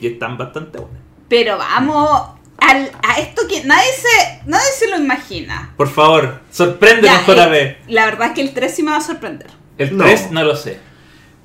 Y 0.00 0.06
están 0.08 0.36
bastante 0.36 0.78
buenas. 0.78 1.00
Pero 1.28 1.56
vamos 1.58 2.10
al- 2.58 2.90
a 3.02 3.20
esto 3.20 3.42
que 3.48 3.62
nadie 3.64 3.88
se, 3.96 4.40
nadie 4.46 4.66
se 4.78 4.88
lo 4.90 4.96
imagina. 4.98 5.72
Por 5.76 5.88
favor, 5.88 6.40
sorpréndenos, 6.50 7.24
Ya, 7.26 7.34
JP. 7.34 7.54
eh, 7.54 7.78
la 7.88 8.04
verdad 8.06 8.28
es 8.28 8.32
que 8.34 8.40
el 8.42 8.52
3 8.52 8.74
sí 8.74 8.82
me 8.82 8.90
va 8.90 8.96
a 8.98 9.00
sorprender. 9.00 9.46
El 9.78 9.96
No. 9.96 10.04
3 10.04 10.30
no 10.32 10.42
lo 10.44 10.56
sé. 10.56 10.78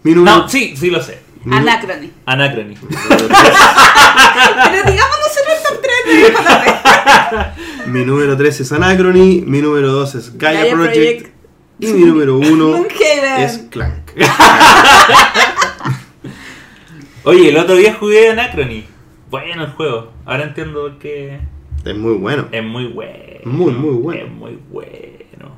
Mi 0.03 0.13
número, 0.13 0.37
No, 0.37 0.49
sí, 0.49 0.75
sí 0.75 0.89
lo 0.89 1.01
sé. 1.01 1.19
Anacrony. 1.49 2.09
Anacrony. 2.25 2.73
Pero 4.71 4.91
digamos 4.91 5.17
nosotros 5.21 5.55
el 5.55 5.63
top 5.63 5.81
3 5.81 6.05
de 7.85 7.91
mi 7.91 8.03
número 8.05 8.35
3 8.35 8.59
es 8.61 8.71
Anacrony, 8.71 9.41
mi 9.45 9.61
número 9.61 9.91
2 9.91 10.15
es 10.15 10.37
Gaia, 10.37 10.59
Gaia 10.61 10.73
Project, 10.73 10.93
Project. 10.95 11.36
Y 11.79 11.87
mi 11.87 12.05
número 12.05 12.37
1 12.37 12.55
Moonhaven. 12.55 13.41
es 13.41 13.57
Clank. 13.69 14.11
Oye, 17.23 17.49
el 17.49 17.57
otro 17.57 17.75
día 17.75 17.93
jugué 17.93 18.31
Anacrony. 18.31 18.83
Bueno 19.29 19.65
el 19.65 19.71
juego. 19.71 20.11
Ahora 20.25 20.45
entiendo 20.45 20.81
por 20.81 20.97
qué. 20.97 21.39
Es 21.85 21.95
muy 21.95 22.13
bueno. 22.13 22.47
Es 22.51 22.63
muy 22.63 22.87
bueno. 22.87 23.13
Muy, 23.43 23.73
muy 23.73 23.95
bueno. 23.95 24.25
Es 24.25 24.31
muy 24.31 24.59
bueno. 24.71 25.51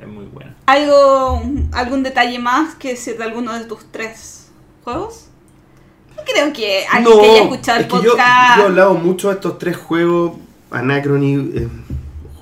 Es 0.00 0.08
muy 0.08 0.24
bueno. 0.26 0.54
¿Algo, 0.66 1.42
¿Algún 1.72 2.02
detalle 2.02 2.38
más 2.38 2.74
que 2.76 2.90
decir 2.90 3.18
de 3.18 3.24
alguno 3.24 3.52
de 3.52 3.64
tus 3.64 3.84
tres 3.90 4.50
juegos? 4.84 5.28
No 6.16 6.22
creo 6.24 6.52
que 6.52 6.84
alguien 6.90 7.20
que 7.20 7.30
haya 7.30 7.42
escuchado 7.42 7.78
el 7.78 7.84
es 7.84 7.92
que 7.92 8.02
yo, 8.02 8.10
podcast. 8.12 8.56
yo 8.56 8.62
he 8.62 8.66
hablado 8.66 8.94
mucho 8.94 9.28
de 9.28 9.34
estos 9.34 9.58
tres 9.58 9.76
juegos. 9.76 10.32
Anacrony, 10.70 11.50
eh, 11.54 11.68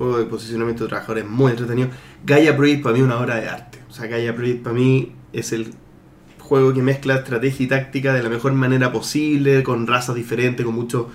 juego 0.00 0.16
de 0.16 0.24
posicionamiento 0.24 0.84
de 0.84 0.88
trabajadores 0.88 1.28
muy 1.28 1.50
entretenido. 1.50 1.90
Gaia 2.24 2.56
Project 2.56 2.82
para 2.82 2.94
mí 2.94 3.00
es 3.00 3.04
una 3.04 3.20
obra 3.20 3.36
de 3.36 3.48
arte. 3.50 3.78
O 3.90 3.92
sea, 3.92 4.06
Gaia 4.06 4.34
Project 4.34 4.62
para 4.62 4.74
mí 4.74 5.12
es 5.34 5.52
el 5.52 5.74
juego 6.38 6.72
que 6.72 6.80
mezcla 6.80 7.16
estrategia 7.16 7.66
y 7.66 7.68
táctica 7.68 8.14
de 8.14 8.22
la 8.22 8.30
mejor 8.30 8.54
manera 8.54 8.92
posible, 8.92 9.62
con 9.62 9.86
razas 9.86 10.14
diferentes, 10.14 10.64
con 10.64 10.74
mucho 10.74 11.10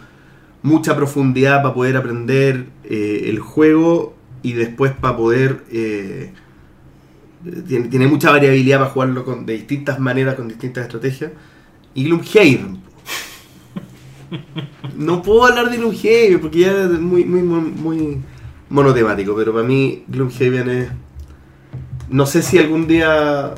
mucha 0.61 0.95
profundidad 0.95 1.63
para 1.63 1.73
poder 1.73 1.97
aprender 1.97 2.67
eh, 2.83 3.23
el 3.25 3.39
juego 3.39 4.15
y 4.43 4.53
después 4.53 4.91
para 4.93 5.17
poder... 5.17 5.63
eh, 5.71 6.31
tiene, 7.67 7.87
tiene 7.87 8.07
mucha 8.07 8.29
variabilidad 8.29 8.79
para 8.79 8.91
jugarlo 8.91 9.25
con, 9.25 9.47
de 9.47 9.53
distintas 9.53 9.99
maneras, 9.99 10.35
con 10.35 10.47
distintas 10.47 10.85
estrategias. 10.85 11.31
Y 11.95 12.03
Gloomhaven. 12.03 12.83
No 14.95 15.21
puedo 15.21 15.45
hablar 15.45 15.69
de 15.69 15.77
Gloomhaven 15.77 16.39
porque 16.39 16.59
ya 16.59 16.83
es 16.83 16.99
muy, 16.99 17.25
muy, 17.25 17.41
muy, 17.41 17.61
muy 17.61 18.17
monotemático, 18.69 19.35
pero 19.35 19.53
para 19.53 19.65
mí 19.65 20.03
Gloomhaven 20.07 20.69
es... 20.69 20.89
No 22.09 22.25
sé 22.25 22.41
si 22.41 22.57
algún 22.57 22.87
día 22.87 23.55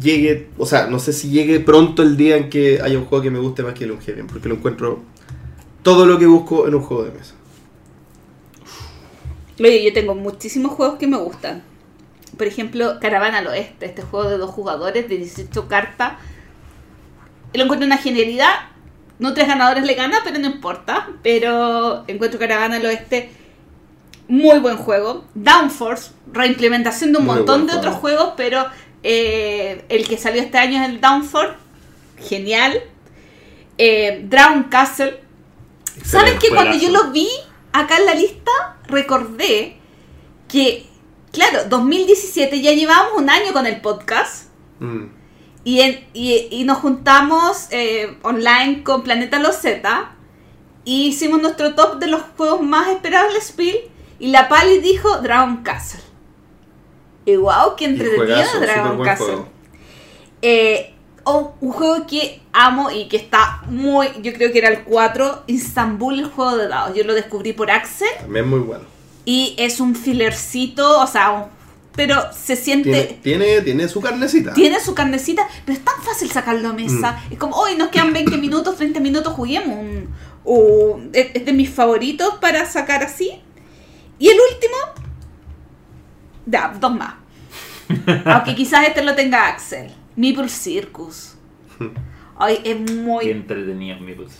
llegue, 0.00 0.48
o 0.58 0.66
sea, 0.66 0.86
no 0.88 0.98
sé 0.98 1.12
si 1.12 1.30
llegue 1.30 1.60
pronto 1.60 2.02
el 2.02 2.16
día 2.16 2.36
en 2.36 2.50
que 2.50 2.80
haya 2.82 2.98
un 2.98 3.04
juego 3.04 3.22
que 3.22 3.30
me 3.30 3.38
guste 3.38 3.62
más 3.62 3.74
que 3.74 3.86
Gloomhaven, 3.86 4.26
porque 4.26 4.48
lo 4.48 4.56
encuentro 4.56 5.00
todo 5.82 6.04
lo 6.06 6.18
que 6.18 6.26
busco 6.26 6.66
en 6.66 6.74
un 6.74 6.82
juego 6.82 7.04
de 7.04 7.12
mesa. 7.12 7.34
Oye, 9.58 9.84
yo 9.84 9.92
tengo 9.92 10.14
muchísimos 10.14 10.72
juegos 10.72 10.98
que 10.98 11.06
me 11.06 11.16
gustan. 11.16 11.62
Por 12.36 12.46
ejemplo, 12.46 12.98
Caravana 13.00 13.38
al 13.38 13.46
Oeste, 13.46 13.86
este 13.86 14.02
juego 14.02 14.28
de 14.28 14.36
dos 14.36 14.50
jugadores 14.50 15.08
de 15.08 15.16
18 15.16 15.68
cartas. 15.68 16.14
Lo 17.54 17.62
encuentro 17.62 17.86
una 17.86 17.96
genialidad. 17.96 18.52
No 19.18 19.32
tres 19.32 19.48
ganadores 19.48 19.84
le 19.84 19.94
gana, 19.94 20.18
pero 20.24 20.38
no 20.38 20.46
importa. 20.46 21.08
Pero 21.22 22.04
encuentro 22.06 22.38
Caravana 22.38 22.76
al 22.76 22.84
Oeste 22.84 23.30
muy 24.28 24.58
buen 24.58 24.76
juego. 24.76 25.24
Downforce, 25.34 26.10
reimplementación 26.32 27.12
de 27.12 27.18
un 27.18 27.26
Muy 27.26 27.36
montón 27.36 27.66
de 27.66 27.72
juego. 27.72 27.78
otros 27.80 27.94
juegos, 28.00 28.32
pero 28.36 28.66
eh, 29.02 29.84
el 29.88 30.08
que 30.08 30.18
salió 30.18 30.42
este 30.42 30.58
año 30.58 30.82
es 30.82 30.88
el 30.88 31.00
Downforce. 31.00 31.54
Genial. 32.18 32.80
Eh, 33.78 34.24
Drown 34.28 34.64
Castle. 34.64 35.20
¿Saben 36.04 36.34
Excelente 36.34 36.38
que 36.48 36.54
cuando 36.54 36.76
yo 36.76 36.90
lo 36.90 37.10
vi 37.12 37.28
acá 37.72 37.96
en 37.98 38.06
la 38.06 38.14
lista, 38.14 38.50
recordé 38.86 39.76
que, 40.48 40.86
claro, 41.32 41.64
2017 41.68 42.60
ya 42.62 42.72
llevábamos 42.72 43.12
un 43.18 43.30
año 43.30 43.52
con 43.52 43.66
el 43.66 43.80
podcast 43.80 44.48
Mm. 44.78 45.06
y, 45.64 45.80
en- 45.80 46.04
y, 46.12 46.48
y 46.50 46.64
nos 46.64 46.78
juntamos 46.78 47.68
eh, 47.70 48.18
online 48.22 48.82
con 48.82 49.02
Planeta 49.02 49.38
Los 49.38 49.56
Z 49.56 50.10
y 50.84 51.06
hicimos 51.06 51.40
nuestro 51.40 51.74
top 51.74 51.98
de 51.98 52.08
los 52.08 52.20
juegos 52.36 52.60
más 52.60 52.88
esperados 52.88 53.32
del 53.32 53.42
Spiel 53.42 53.78
y 54.18 54.28
la 54.28 54.48
Pali 54.48 54.78
dijo 54.78 55.18
Dragon 55.18 55.58
Castle. 55.62 56.00
Y 57.24 57.36
wow, 57.36 57.74
qué 57.76 57.86
entretenido 57.86 58.60
Dragon 58.60 59.02
Castle. 59.02 59.36
Eh, 60.42 60.94
oh, 61.24 61.54
un 61.60 61.72
juego 61.72 62.06
que 62.06 62.40
amo 62.52 62.90
y 62.90 63.08
que 63.08 63.16
está 63.16 63.62
muy, 63.68 64.06
yo 64.22 64.32
creo 64.32 64.52
que 64.52 64.58
era 64.58 64.68
el 64.68 64.84
4, 64.84 65.44
Istanbul, 65.48 66.18
el 66.20 66.26
juego 66.26 66.56
de 66.56 66.68
dados. 66.68 66.96
Yo 66.96 67.04
lo 67.04 67.14
descubrí 67.14 67.52
por 67.52 67.70
Axel 67.70 68.08
También 68.20 68.48
muy 68.48 68.60
bueno. 68.60 68.84
y 69.24 69.54
es 69.58 69.80
un 69.80 69.94
filercito, 69.96 71.00
o 71.00 71.06
sea, 71.06 71.30
un- 71.32 71.56
pero 71.96 72.14
se 72.30 72.56
siente... 72.56 73.18
Tiene, 73.22 73.38
tiene, 73.46 73.62
tiene 73.62 73.88
su 73.88 74.00
carnecita. 74.02 74.52
Tiene 74.52 74.78
su 74.80 74.94
carnecita, 74.94 75.48
pero 75.64 75.78
es 75.78 75.84
tan 75.84 76.00
fácil 76.02 76.30
sacarlo 76.30 76.68
a 76.68 76.72
mesa. 76.74 77.18
Es 77.30 77.38
como, 77.38 77.56
hoy 77.56 77.74
nos 77.74 77.88
quedan 77.88 78.12
20 78.12 78.36
minutos, 78.36 78.76
30 78.76 79.00
minutos, 79.00 79.32
juguemos. 79.32 79.78
Un, 80.44 81.10
es 81.14 81.44
de 81.44 81.52
mis 81.54 81.70
favoritos 81.70 82.34
para 82.38 82.66
sacar 82.66 83.02
así. 83.02 83.40
Y 84.18 84.28
el 84.28 84.38
último, 84.52 84.76
ya, 86.46 86.74
dos 86.80 86.94
más. 86.94 87.14
Aunque 88.24 88.54
quizás 88.54 88.86
este 88.86 89.02
lo 89.02 89.14
tenga 89.14 89.48
Axel. 89.48 89.92
Meeple 90.16 90.48
Circus. 90.48 91.34
Ay, 92.38 92.60
es 92.64 92.92
muy 92.92 93.24
Qué 93.24 93.30
entretenido 93.30 93.98
mi 93.98 94.12
pues 94.12 94.32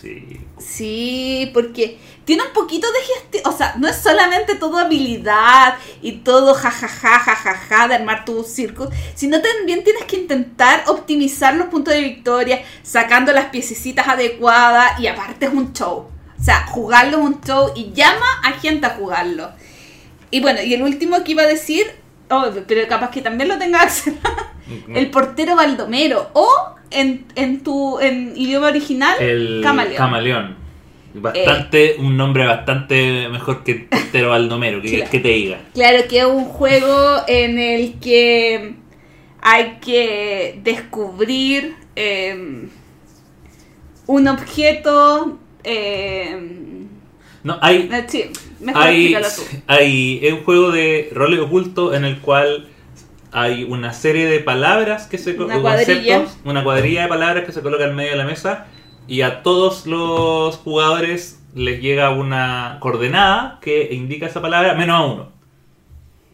sí. 0.59 1.51
Porque 1.55 1.99
tiene 2.27 2.43
un 2.43 2.53
poquito 2.53 2.87
de 2.93 2.99
gestión, 3.01 3.43
o 3.47 3.57
sea, 3.57 3.75
no 3.79 3.89
es 3.89 3.97
solamente 3.97 4.55
todo 4.57 4.77
habilidad 4.77 5.77
y 6.03 6.19
todo 6.19 6.53
jajaja, 6.53 7.19
jajaja 7.19 7.89
de 7.89 7.95
armar 7.95 8.27
tu 8.27 8.43
circo, 8.45 8.91
sino 9.15 9.41
también 9.41 9.83
tienes 9.83 10.05
que 10.05 10.17
intentar 10.17 10.85
optimizar 10.89 11.57
los 11.57 11.69
puntos 11.69 11.95
de 11.95 12.03
victoria, 12.03 12.63
sacando 12.83 13.33
las 13.33 13.47
piececitas 13.47 14.07
adecuadas 14.07 15.01
y 15.01 15.07
aparte 15.07 15.47
es 15.47 15.53
un 15.55 15.73
show. 15.73 16.11
O 16.39 16.43
sea, 16.43 16.67
jugarlo 16.67 17.19
es 17.19 17.25
un 17.25 17.41
show 17.41 17.73
y 17.75 17.93
llama 17.95 18.27
a 18.45 18.53
gente 18.53 18.87
a 18.87 18.91
jugarlo. 18.91 19.53
Y 20.37 20.41
bueno, 20.41 20.61
y 20.63 20.75
el 20.75 20.83
último 20.83 21.23
que 21.25 21.33
iba 21.33 21.43
a 21.43 21.47
decir, 21.47 21.85
oh, 22.31 22.45
pero 22.69 22.87
capaz 22.89 23.11
que 23.11 23.23
también 23.23 23.49
lo 23.49 23.59
tenga 23.59 23.81
Axel, 23.83 24.15
el 24.95 25.11
portero 25.11 25.57
Baldomero 25.57 26.31
o 26.35 26.49
en, 26.91 27.25
en 27.37 27.63
tu 27.63 27.99
en 28.01 28.33
idioma 28.37 28.69
original, 28.69 29.17
El 29.21 29.61
Camaleón. 29.63 29.97
camaleón. 29.97 30.57
Bastante, 31.15 31.97
un 31.99 32.15
nombre 32.19 32.45
bastante 32.45 33.27
mejor 33.31 33.65
que 33.65 33.75
Portero 33.91 34.29
Baldomero, 34.31 34.83
que, 34.83 34.91
Claro. 34.97 35.11
que 35.11 35.21
te 35.21 35.29
diga. 35.29 35.59
Claro 35.73 36.07
que 36.09 36.19
es 36.19 36.25
un 36.27 36.45
juego 36.45 37.23
en 37.27 37.59
el 37.59 37.95
que 38.01 38.75
hay 39.41 39.79
que 39.81 40.61
descubrir 40.63 41.75
eh, 41.97 42.67
un 44.07 44.29
objeto. 44.29 45.39
eh, 45.65 46.76
No, 47.47 47.59
hay, 47.63 47.89
eh, 47.93 48.05
sí, 48.09 48.25
mejor 48.59 48.83
hay, 48.83 49.15
tú. 49.15 49.43
hay 49.69 50.19
es 50.21 50.33
un 50.33 50.43
juego 50.43 50.73
de 50.73 51.11
rol 51.13 51.39
oculto 51.39 51.95
en 51.95 52.05
el 52.05 52.19
cual 52.19 52.67
hay 53.31 53.63
una 53.63 53.93
serie 53.93 54.27
de 54.27 54.41
palabras 54.41 55.07
que 55.07 55.17
se 55.17 55.39
Una 55.39 55.61
cuadrilla. 55.61 56.25
una 56.45 56.65
cuadrilla 56.65 57.03
de 57.03 57.09
palabras 57.09 57.45
que 57.45 57.53
se 57.53 57.63
coloca 57.63 57.85
en 57.85 57.95
medio 57.95 58.11
de 58.11 58.17
la 58.17 58.25
mesa 58.25 58.67
y 59.07 59.21
a 59.21 59.45
todos 59.45 59.87
los 59.87 60.57
jugadores 60.57 61.41
les 61.55 61.81
llega 61.81 62.11
una 62.11 62.79
coordenada 62.81 63.61
que 63.63 63.95
indica 63.95 64.27
esa 64.27 64.43
palabra 64.43 64.75
menos 64.75 64.97
a 64.97 65.05
uno. 65.05 65.29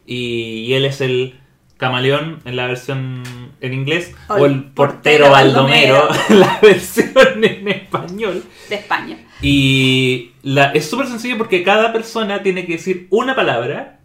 Y, 0.07 0.65
y 0.67 0.73
él 0.73 0.87
es 0.87 1.03
el 1.03 1.39
camaleón 1.83 2.39
en 2.45 2.55
la 2.55 2.69
versión 2.69 3.25
en 3.61 3.75
inglés 3.75 4.15
O 4.29 4.35
o, 4.35 4.47
el 4.47 4.63
portero 4.67 5.25
portero 5.25 5.31
baldomero 5.31 6.09
en 6.29 6.39
la 6.39 6.61
versión 6.63 7.43
en 7.43 7.67
español. 7.67 8.45
De 8.69 8.77
España. 8.77 9.19
Y 9.41 10.31
la, 10.45 10.71
es 10.71 10.89
súper 10.89 11.09
sencillo 11.09 11.37
porque 11.39 11.65
cada 11.65 11.93
persona 11.93 12.45
tiene 12.45 12.67
que 12.67 12.75
decir 12.75 13.09
una 13.11 13.35
palabra 13.35 13.99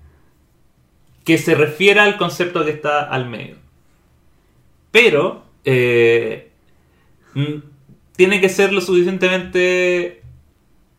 que 1.23 1.37
se 1.37 1.53
refiera 1.53 2.03
al 2.03 2.17
concepto 2.17 2.65
que 2.65 2.71
está 2.71 3.03
al 3.03 3.29
medio. 3.29 3.57
Pero 4.89 5.43
eh, 5.63 6.49
tiene 8.15 8.41
que 8.41 8.49
ser 8.49 8.73
lo 8.73 8.81
suficientemente, 8.81 10.23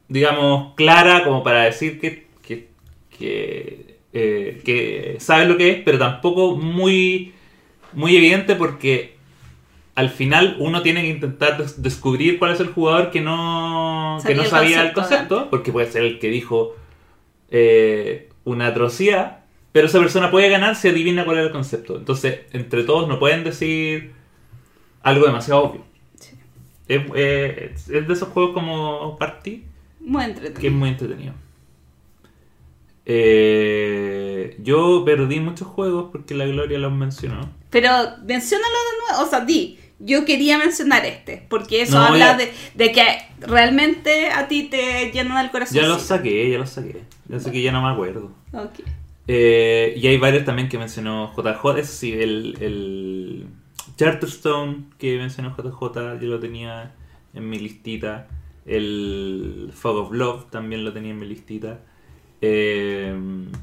digamos, 0.07 0.75
clara 0.77 1.25
como 1.25 1.43
para 1.43 1.65
decir 1.65 1.99
que, 1.99 2.29
que, 2.47 2.69
que, 3.19 3.88
eh, 4.13 4.61
que 4.65 5.17
sabes 5.21 5.49
lo 5.49 5.57
que 5.57 5.71
es, 5.71 5.83
pero 5.85 5.99
tampoco 5.99 6.57
muy, 6.57 7.35
muy 7.93 8.17
evidente 8.17 8.55
porque 8.57 9.17
al 9.95 10.11
final 10.11 10.57
uno 10.61 10.83
tiene 10.83 11.03
que 11.03 11.09
intentar 11.09 11.59
des- 11.59 11.83
descubrir 11.83 12.39
cuál 12.39 12.53
es 12.53 12.61
el 12.61 12.69
jugador 12.69 13.11
que 13.11 13.21
no, 13.21 14.17
que 14.19 14.23
Sabía 14.23 14.37
no 14.37 14.43
el 14.45 14.49
sabía 14.49 14.83
el 14.83 14.93
concepto, 14.93 15.51
porque 15.51 15.73
puede 15.73 15.91
ser 15.91 16.05
el 16.05 16.19
que 16.21 16.29
dijo 16.31 16.77
eh, 17.51 18.29
una 18.45 18.69
atrocidad, 18.69 19.41
pero 19.73 19.87
esa 19.87 19.99
persona 19.99 20.31
puede 20.31 20.49
ganar 20.49 20.77
si 20.77 20.89
adivina 20.89 21.25
cuál 21.25 21.39
es 21.39 21.47
el 21.47 21.53
concepto. 21.53 21.97
Entonces, 21.97 22.41
entre 22.53 22.85
todos 22.85 23.09
no 23.09 23.19
pueden 23.19 23.45
decir 23.45 24.13
algo 25.03 25.27
demasiado 25.27 25.63
obvio. 25.65 25.85
Es, 26.89 27.03
eh, 27.15 27.73
es- 27.75 27.89
es 27.91 28.07
de 28.09 28.13
esos 28.15 28.29
juegos 28.29 28.55
como 28.55 29.17
Party 29.19 29.65
Muy 30.01 30.25
entretenido. 30.25 30.61
que 30.61 30.67
es 30.69 30.73
muy 30.73 30.89
entretenido. 30.91 31.35
Eh, 33.11 34.57
yo 34.61 35.03
perdí 35.05 35.41
muchos 35.41 35.67
juegos 35.67 36.11
porque 36.13 36.35
la 36.35 36.45
Gloria 36.47 36.79
los 36.79 36.93
mencionó. 36.93 37.51
Pero 37.71 37.91
menciónalo 38.25 38.75
de 38.75 39.13
nuevo. 39.13 39.27
O 39.27 39.31
sea, 39.31 39.41
di. 39.45 39.79
Yo 39.99 40.25
quería 40.25 40.59
mencionar 40.59 41.05
este. 41.07 41.45
Porque 41.49 41.83
eso 41.83 41.99
No, 41.99 42.05
habla 42.05 42.19
ya. 42.33 42.37
de, 42.37 42.53
de 42.75 42.93
que 42.93 43.03
realmente 43.41 44.31
a 44.31 44.47
ti 44.47 44.65
te 44.65 45.11
llenan 45.11 45.45
el 45.45 45.51
corazón. 45.51 45.77
Ya 45.77 45.89
los 45.89 46.03
saqué, 46.03 46.51
ya 46.51 46.59
los 46.59 46.71
saqué. 46.71 47.03
Ya 47.29 47.41
sé 47.41 47.51
que 47.51 47.63
ya 47.63 47.73
no 47.73 47.83
me 47.83 47.89
acuerdo. 47.89 48.31
Ok. 48.53 48.81
Eh, 49.27 49.95
y 49.97 50.07
hay 50.07 50.17
varios 50.19 50.45
también 50.45 50.69
que 50.69 50.79
mencionó 50.79 51.33
JJ. 51.35 51.79
Eso 51.79 51.93
sí, 51.93 52.13
el, 52.13 52.57
el 52.61 53.47
Charterstone 53.97 54.85
que 54.99 55.17
mencionó 55.19 55.57
JJ, 55.57 56.21
yo 56.21 56.29
lo 56.29 56.39
tenía 56.39 56.95
en 57.35 57.49
mi 57.51 57.59
listita. 57.59 58.29
El 58.67 59.71
Fog 59.75 59.97
of 59.97 60.13
Love 60.13 60.51
también 60.51 60.85
lo 60.85 60.93
tenía 60.93 61.11
en 61.11 61.19
mi 61.19 61.27
listita. 61.27 61.81
Eh, 62.41 63.15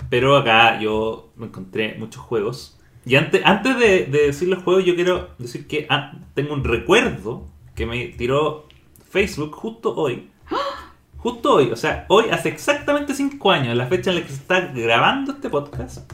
pero 0.09 0.35
acá 0.37 0.79
yo 0.79 1.29
me 1.35 1.45
encontré 1.47 1.95
muchos 1.97 2.21
juegos. 2.21 2.77
Y 3.05 3.15
antes, 3.15 3.41
antes 3.45 3.77
de, 3.77 4.05
de 4.05 4.27
decir 4.27 4.47
los 4.47 4.63
juegos, 4.63 4.83
yo 4.85 4.95
quiero 4.95 5.29
decir 5.37 5.67
que 5.67 5.85
ah, 5.89 6.13
tengo 6.33 6.53
un 6.53 6.63
recuerdo 6.63 7.45
que 7.75 7.85
me 7.85 8.07
tiró 8.07 8.67
Facebook 9.09 9.53
justo 9.55 9.93
hoy. 9.95 10.29
Justo 11.17 11.53
hoy, 11.55 11.71
o 11.71 11.75
sea, 11.75 12.05
hoy 12.09 12.25
hace 12.31 12.49
exactamente 12.49 13.15
5 13.15 13.51
años, 13.51 13.75
la 13.75 13.87
fecha 13.87 14.11
en 14.11 14.17
la 14.17 14.21
que 14.21 14.27
se 14.29 14.35
está 14.35 14.59
grabando 14.61 15.31
este 15.31 15.49
podcast. 15.49 16.11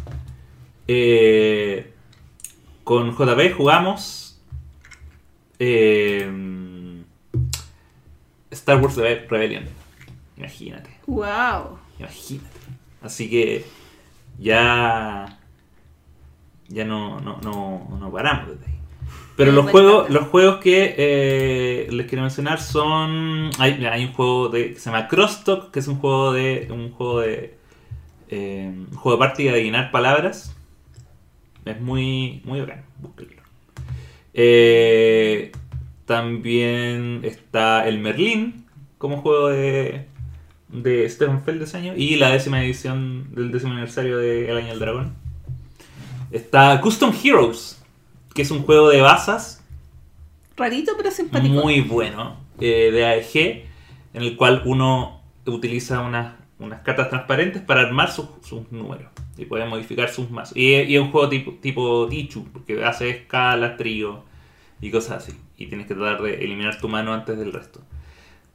eh, 0.88 1.94
con 2.86 3.12
JP 3.12 3.54
jugamos 3.58 4.42
eh, 5.60 7.04
Star 8.52 8.82
Wars 8.82 8.98
Rebe- 8.98 9.28
Rebellion. 9.30 9.66
Imagínate. 10.38 10.90
Wow. 11.08 11.78
Imagínate. 12.00 12.51
Así 13.02 13.30
que 13.30 13.66
ya. 14.40 15.38
Ya 16.68 16.86
no, 16.86 17.20
no, 17.20 17.38
no, 17.44 17.98
no 18.00 18.12
paramos 18.12 18.50
desde 18.50 18.72
ahí. 18.72 18.80
Pero 19.36 19.52
Sí, 19.52 19.56
los 19.56 19.66
me 19.66 19.72
juegos, 19.72 20.10
los 20.10 20.28
juegos 20.28 20.58
que 20.60 20.96
eh, 20.98 21.88
les 21.92 22.08
quiero 22.08 22.22
mencionar 22.22 22.62
son. 22.62 23.50
Hay, 23.58 24.06
un 24.06 24.14
juego 24.14 24.50
de, 24.50 24.74
que 24.74 24.80
se 24.80 24.90
llama 24.90 25.08
Crosstalk, 25.08 25.72
que 25.72 25.80
es 25.80 25.88
un 25.88 25.98
juego 25.98 26.32
de. 26.34 26.68
un 26.72 26.92
juego 26.92 27.22
de. 27.22 27.58
eh, 28.30 28.72
un 28.74 28.96
juego 28.96 29.18
de 29.18 29.20
partida 29.20 29.52
de 29.52 29.58
adivinar 29.58 29.92
palabras. 29.92 30.56
Es 31.66 31.82
muy. 31.82 32.42
muy 32.46 32.62
bacán, 32.62 32.86
búsquenlo. 33.00 33.42
Eh, 34.34 35.52
también 36.06 37.22
está 37.24 37.88
el 37.88 38.00
Merlin 38.00 38.66
como 38.98 39.18
juego 39.18 39.50
de, 39.50 40.06
de 40.72 41.08
Stefan 41.10 41.44
Feld 41.44 41.60
de 41.60 41.66
ese 41.66 41.78
año 41.78 41.94
y 41.96 42.16
la 42.16 42.32
décima 42.32 42.64
edición 42.64 43.34
del 43.36 43.52
décimo 43.52 43.74
aniversario 43.74 44.18
de 44.18 44.50
El 44.50 44.58
Año 44.58 44.70
del 44.70 44.80
Dragón. 44.80 45.16
Está 46.32 46.80
Custom 46.82 47.14
Heroes, 47.24 47.82
que 48.34 48.42
es 48.42 48.52
un 48.52 48.64
juego 48.64 48.90
de 48.90 49.02
bazas 49.02 49.64
Rarito 50.56 50.94
pero 50.98 51.12
simpático. 51.12 51.54
muy 51.54 51.82
bueno 51.82 52.38
eh, 52.60 52.92
de 52.92 53.06
AEG, 53.06 53.66
en 54.14 54.22
el 54.22 54.38
cual 54.38 54.62
uno 54.66 55.22
utiliza 55.46 56.02
unas, 56.02 56.36
unas 56.60 56.82
cartas 56.82 57.10
transparentes 57.10 57.62
para 57.62 57.82
armar 57.82 58.12
sus, 58.12 58.28
sus 58.44 58.72
números 58.72 59.12
y 59.38 59.46
puede 59.46 59.66
modificar 59.66 60.10
sus 60.10 60.30
mazos. 60.30 60.56
Y, 60.56 60.74
y 60.74 60.96
es 60.96 61.02
un 61.02 61.12
juego 61.12 61.30
tipo, 61.30 61.54
tipo 61.54 62.08
Tichu, 62.08 62.46
porque 62.52 62.84
hace 62.84 63.10
escala, 63.10 63.76
trío 63.76 64.24
y 64.80 64.92
cosas 64.92 65.24
así. 65.24 65.38
Y 65.58 65.68
tienes 65.68 65.88
que 65.88 65.96
tratar 65.96 66.22
de 66.22 66.44
eliminar 66.44 66.80
tu 66.80 66.88
mano 66.88 67.14
antes 67.14 67.38
del 67.38 67.52
resto. 67.52 67.82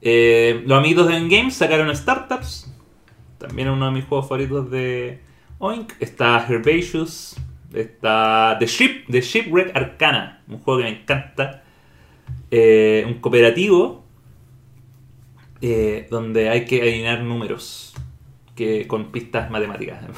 Eh, 0.02 0.62
los 0.66 0.78
amigos 0.78 1.08
de 1.08 1.16
Endgame 1.16 1.50
sacaron 1.50 1.94
Startups, 1.94 2.72
también 3.38 3.68
uno 3.68 3.86
de 3.86 3.92
mis 3.92 4.04
juegos 4.04 4.28
favoritos 4.28 4.70
de 4.70 5.20
Oink. 5.58 5.92
Está 6.00 6.44
Herbaceous, 6.48 7.36
está 7.72 8.56
The 8.58 8.66
Ship, 8.66 9.06
The 9.10 9.20
Shipwreck 9.20 9.76
Arcana, 9.76 10.42
un 10.48 10.58
juego 10.58 10.80
que 10.80 10.84
me 10.84 11.00
encanta. 11.00 11.62
Eh, 12.50 13.04
un 13.06 13.14
cooperativo 13.14 14.04
eh, 15.60 16.06
donde 16.10 16.48
hay 16.48 16.64
que 16.64 16.80
adivinar 16.80 17.22
números 17.22 17.94
que 18.54 18.86
con 18.86 19.10
pistas 19.12 19.50
matemáticas. 19.50 20.00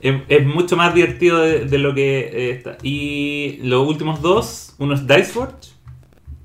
Es 0.00 0.46
mucho 0.46 0.76
más 0.76 0.94
divertido 0.94 1.40
de, 1.40 1.78
lo 1.78 1.94
que 1.94 2.50
está. 2.50 2.76
Y 2.82 3.58
los 3.62 3.88
últimos 3.88 4.20
dos, 4.22 4.76
uno 4.78 4.94
es 4.94 5.06
Diceforge, 5.06 5.70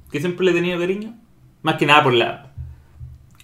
que 0.09 0.19
siempre 0.19 0.45
le 0.45 0.51
he 0.51 0.55
tenido 0.55 0.79
cariño. 0.79 1.20
Más 1.61 1.75
que 1.75 1.85
nada 1.85 2.03
por 2.03 2.13
la... 2.13 2.51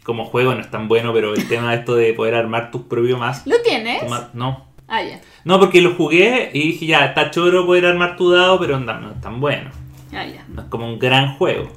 Como 0.03 0.25
juego 0.25 0.53
no 0.53 0.61
es 0.61 0.71
tan 0.71 0.87
bueno, 0.87 1.11
pero 1.13 1.33
el 1.33 1.47
tema 1.47 1.71
de 1.71 1.79
esto 1.79 1.95
de 1.95 2.13
poder 2.13 2.35
armar 2.35 2.71
tus 2.71 2.83
propios 2.83 3.19
más... 3.19 3.45
¿Lo 3.45 3.61
tienes? 3.61 4.03
No. 4.33 4.65
Ah, 4.87 5.03
ya. 5.03 5.19
No, 5.43 5.59
porque 5.59 5.81
lo 5.81 5.95
jugué 5.95 6.49
y 6.53 6.71
dije, 6.71 6.85
ya, 6.85 7.05
está 7.05 7.29
choro 7.29 7.65
poder 7.65 7.85
armar 7.85 8.15
tu 8.15 8.31
dado, 8.31 8.57
pero 8.57 8.79
no, 8.79 8.99
no 8.99 9.11
es 9.11 9.21
tan 9.21 9.41
bueno. 9.41 9.69
Ah, 10.13 10.25
ya. 10.25 10.45
No 10.47 10.61
es 10.61 10.67
como 10.69 10.87
un 10.87 10.97
gran 10.97 11.35
juego. 11.35 11.69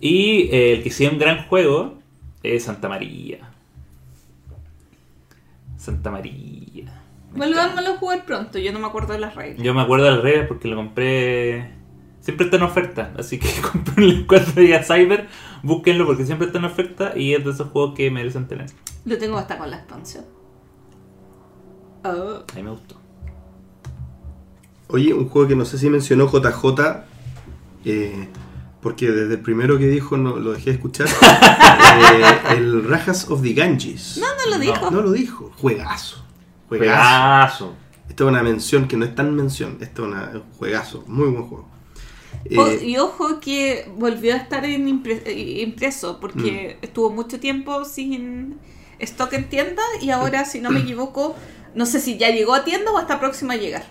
Y 0.00 0.48
eh, 0.52 0.74
el 0.74 0.82
que 0.82 0.90
sí 0.90 1.06
es 1.06 1.12
un 1.12 1.18
gran 1.18 1.46
juego 1.46 1.98
es 2.42 2.64
Santa 2.64 2.88
María. 2.88 3.38
Santa 5.78 6.10
María. 6.10 6.92
Me 7.32 7.46
Volvámoslo 7.46 7.94
a 7.94 7.96
jugar 7.96 8.24
pronto. 8.24 8.58
Yo 8.58 8.72
no 8.72 8.78
me 8.78 8.86
acuerdo 8.86 9.14
de 9.14 9.20
las 9.20 9.34
reglas. 9.34 9.62
Yo 9.62 9.74
me 9.74 9.80
acuerdo 9.80 10.04
de 10.04 10.10
las 10.12 10.22
reglas 10.22 10.46
porque 10.48 10.68
lo 10.68 10.76
compré. 10.76 11.77
Siempre 12.28 12.44
está 12.44 12.58
en 12.58 12.62
oferta. 12.64 13.14
Así 13.18 13.38
que 13.38 13.48
compré 13.72 14.04
el 14.04 14.18
encuentro 14.20 14.52
de 14.62 14.82
Cyber. 14.84 15.28
Búsquenlo 15.62 16.04
porque 16.04 16.26
siempre 16.26 16.48
está 16.48 16.58
en 16.58 16.66
oferta 16.66 17.16
y 17.16 17.32
es 17.32 17.42
de 17.42 17.52
esos 17.52 17.70
juegos 17.70 17.94
que 17.94 18.10
merecen 18.10 18.46
tener. 18.46 18.66
Lo 19.06 19.16
tengo 19.16 19.38
hasta 19.38 19.56
con 19.56 19.70
la 19.70 19.78
expansión. 19.78 20.26
Oh. 22.04 22.42
A 22.52 22.54
mí 22.54 22.62
me 22.62 22.68
gustó. 22.70 22.96
Oye, 24.88 25.14
un 25.14 25.26
juego 25.30 25.48
que 25.48 25.56
no 25.56 25.64
sé 25.64 25.78
si 25.78 25.88
mencionó 25.88 26.30
JJ, 26.30 27.06
eh, 27.86 28.28
porque 28.82 29.10
desde 29.10 29.36
el 29.36 29.40
primero 29.40 29.78
que 29.78 29.88
dijo 29.88 30.18
no 30.18 30.36
lo 30.36 30.52
dejé 30.52 30.66
de 30.72 30.76
escuchar. 30.76 31.06
eh, 32.12 32.56
el 32.58 32.86
Rajas 32.86 33.30
of 33.30 33.40
the 33.40 33.54
Ganges. 33.54 34.18
No, 34.20 34.26
no 34.44 34.50
lo 34.50 34.58
dijo. 34.58 34.90
No 34.90 35.00
lo 35.00 35.12
dijo. 35.12 35.50
Juegazo. 35.56 36.22
Juegazo. 36.68 36.92
Juegazo. 36.94 37.74
Esta 38.06 38.24
es 38.24 38.28
una 38.28 38.42
mención 38.42 38.86
que 38.86 38.98
no 38.98 39.06
es 39.06 39.14
tan 39.14 39.34
mención. 39.34 39.78
Esta 39.80 40.02
es 40.02 40.08
una- 40.08 40.30
un 40.34 40.42
juegazo. 40.58 41.04
Muy 41.06 41.30
buen 41.30 41.44
juego. 41.44 41.77
Eh, 42.50 42.80
y 42.84 42.96
ojo 42.98 43.40
que 43.40 43.90
volvió 43.96 44.34
a 44.34 44.36
estar 44.38 44.64
en 44.64 44.88
eh, 45.06 45.62
impreso 45.62 46.18
porque 46.20 46.78
Mm. 46.80 46.84
estuvo 46.84 47.10
mucho 47.10 47.38
tiempo 47.40 47.84
sin 47.84 48.58
stock 49.00 49.32
en 49.34 49.48
tienda 49.48 49.82
y 50.00 50.10
ahora, 50.10 50.44
si 50.44 50.60
no 50.60 50.70
me 50.70 50.80
equivoco, 50.80 51.36
no 51.74 51.84
sé 51.86 52.00
si 52.00 52.16
ya 52.18 52.30
llegó 52.30 52.54
a 52.54 52.64
tienda 52.64 52.90
o 52.92 52.98
está 52.98 53.20
próximo 53.20 53.52
a 53.52 53.56
llegar. 53.56 53.84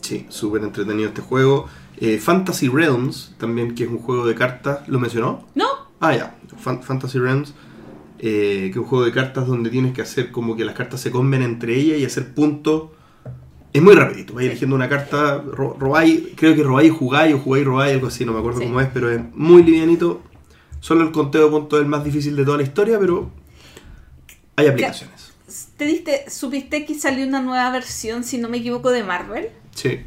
Sí, 0.00 0.26
súper 0.28 0.62
entretenido 0.62 1.08
este 1.08 1.20
juego. 1.22 1.66
Eh, 1.96 2.18
Fantasy 2.18 2.68
Realms, 2.68 3.34
también 3.38 3.74
que 3.74 3.84
es 3.84 3.90
un 3.90 3.98
juego 3.98 4.26
de 4.26 4.34
cartas, 4.34 4.88
¿lo 4.88 4.98
mencionó? 4.98 5.44
¿No? 5.54 5.66
Ah, 6.00 6.14
ya, 6.16 6.38
Fan- 6.56 6.82
Fantasy 6.82 7.18
Realms, 7.18 7.52
eh, 8.18 8.62
que 8.64 8.70
es 8.70 8.76
un 8.76 8.84
juego 8.84 9.04
de 9.04 9.12
cartas 9.12 9.46
donde 9.46 9.70
tienes 9.70 9.92
que 9.92 10.02
hacer 10.02 10.30
como 10.30 10.56
que 10.56 10.64
las 10.64 10.74
cartas 10.74 11.00
se 11.00 11.10
comen 11.10 11.42
entre 11.42 11.74
ellas 11.76 11.98
y 11.98 12.04
hacer 12.04 12.34
puntos. 12.34 12.90
Es 13.72 13.80
muy 13.82 13.94
rapidito, 13.94 14.34
vais 14.34 14.46
Sí. 14.46 14.50
eligiendo 14.50 14.74
una 14.76 14.88
carta, 14.88 15.38
ro- 15.38 15.76
robáis, 15.78 16.22
creo 16.36 16.54
que 16.56 16.62
robáis 16.64 16.88
y 16.88 16.94
jugáis 16.94 17.34
o 17.34 17.38
jugáis 17.38 17.62
y 17.62 17.64
robáis, 17.64 17.94
algo 17.94 18.06
así, 18.08 18.24
no 18.24 18.32
me 18.32 18.38
acuerdo 18.40 18.58
Sí. 18.60 18.66
cómo 18.66 18.80
es, 18.80 18.88
pero 18.92 19.10
es 19.10 19.20
muy 19.34 19.62
livianito. 19.62 20.22
Solo 20.80 21.02
el 21.04 21.12
conteo 21.12 21.44
de 21.44 21.50
puntos 21.50 21.78
es 21.78 21.82
el 21.84 21.88
más 21.88 22.02
difícil 22.04 22.34
de 22.36 22.44
toda 22.44 22.56
la 22.56 22.62
historia, 22.64 22.98
pero 22.98 23.30
hay 24.56 24.66
aplicaciones. 24.66 25.32
¿Te 25.76 25.84
diste, 25.84 26.28
supiste 26.30 26.84
que 26.84 26.94
salió 26.94 27.26
una 27.26 27.40
nueva 27.40 27.70
versión, 27.70 28.24
si 28.24 28.38
no 28.38 28.48
me 28.48 28.58
equivoco, 28.58 28.90
de 28.90 29.02
Marvel? 29.04 29.48
Sí. 29.74 30.00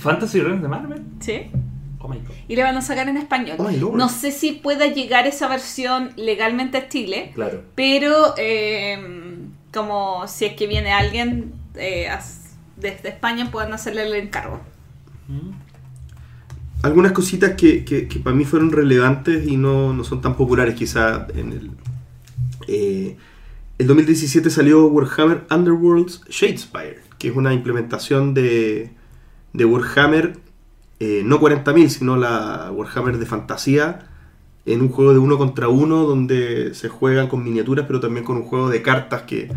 Fantasy 0.00 0.40
Realms 0.40 0.62
de 0.62 0.68
Marvel. 0.68 1.02
Sí. 1.20 1.50
Oh 1.98 2.08
my 2.08 2.16
god. 2.18 2.34
Y 2.48 2.56
le 2.56 2.62
van 2.62 2.76
a 2.76 2.82
sacar 2.82 3.08
en 3.08 3.16
español. 3.16 3.56
Oh 3.58 3.96
no 3.96 4.08
sé 4.08 4.30
si 4.30 4.52
pueda 4.52 4.86
llegar 4.86 5.26
esa 5.26 5.48
versión 5.48 6.10
legalmente 6.16 6.78
a 6.78 6.88
Chile, 6.88 7.32
Claro. 7.34 7.62
pero 7.74 8.34
eh, 8.38 8.98
como 9.74 10.26
si 10.28 10.44
es 10.46 10.52
que 10.54 10.66
viene 10.66 10.92
alguien 10.92 11.52
eh, 11.74 12.08
desde 12.76 13.08
España, 13.10 13.50
puedan 13.50 13.72
hacerle 13.72 14.06
el 14.06 14.14
encargo. 14.14 14.60
Mm. 15.28 15.50
algunas 16.82 17.12
cositas 17.12 17.54
que, 17.56 17.84
que- 17.84 18.06
para 18.20 18.36
mí 18.36 18.44
fueron 18.44 18.70
relevantes 18.72 19.46
y 19.46 19.56
no, 19.56 19.92
no 19.92 20.04
son 20.04 20.20
tan 20.20 20.36
populares 20.36 20.74
quizá 20.74 21.26
en 21.34 21.52
el... 21.52 21.70
eh, 22.68 23.16
el 23.78 23.86
2017 23.86 24.50
salió 24.50 24.86
Warhammer 24.86 25.46
Underworlds 25.50 26.22
Shadespire, 26.30 27.00
que 27.18 27.28
es 27.28 27.36
una 27.36 27.52
implementación 27.54 28.34
de, 28.34 28.92
de 29.52 29.64
Warhammer, 29.66 30.38
eh, 31.00 31.22
no 31.24 31.40
40.000, 31.40 31.88
sino 31.90 32.16
la 32.16 32.70
Warhammer 32.72 33.18
de 33.18 33.26
fantasía, 33.26 34.08
en 34.66 34.82
un 34.82 34.88
juego 34.90 35.12
de 35.14 35.18
uno 35.20 35.38
contra 35.38 35.68
uno 35.68 36.04
donde 36.04 36.74
se 36.74 36.88
juegan 36.88 37.28
con 37.28 37.44
miniaturas, 37.44 37.86
pero 37.86 38.00
también 38.00 38.24
con 38.24 38.36
un 38.38 38.44
juego 38.44 38.70
de 38.70 38.82
cartas 38.82 39.22
que, 39.22 39.52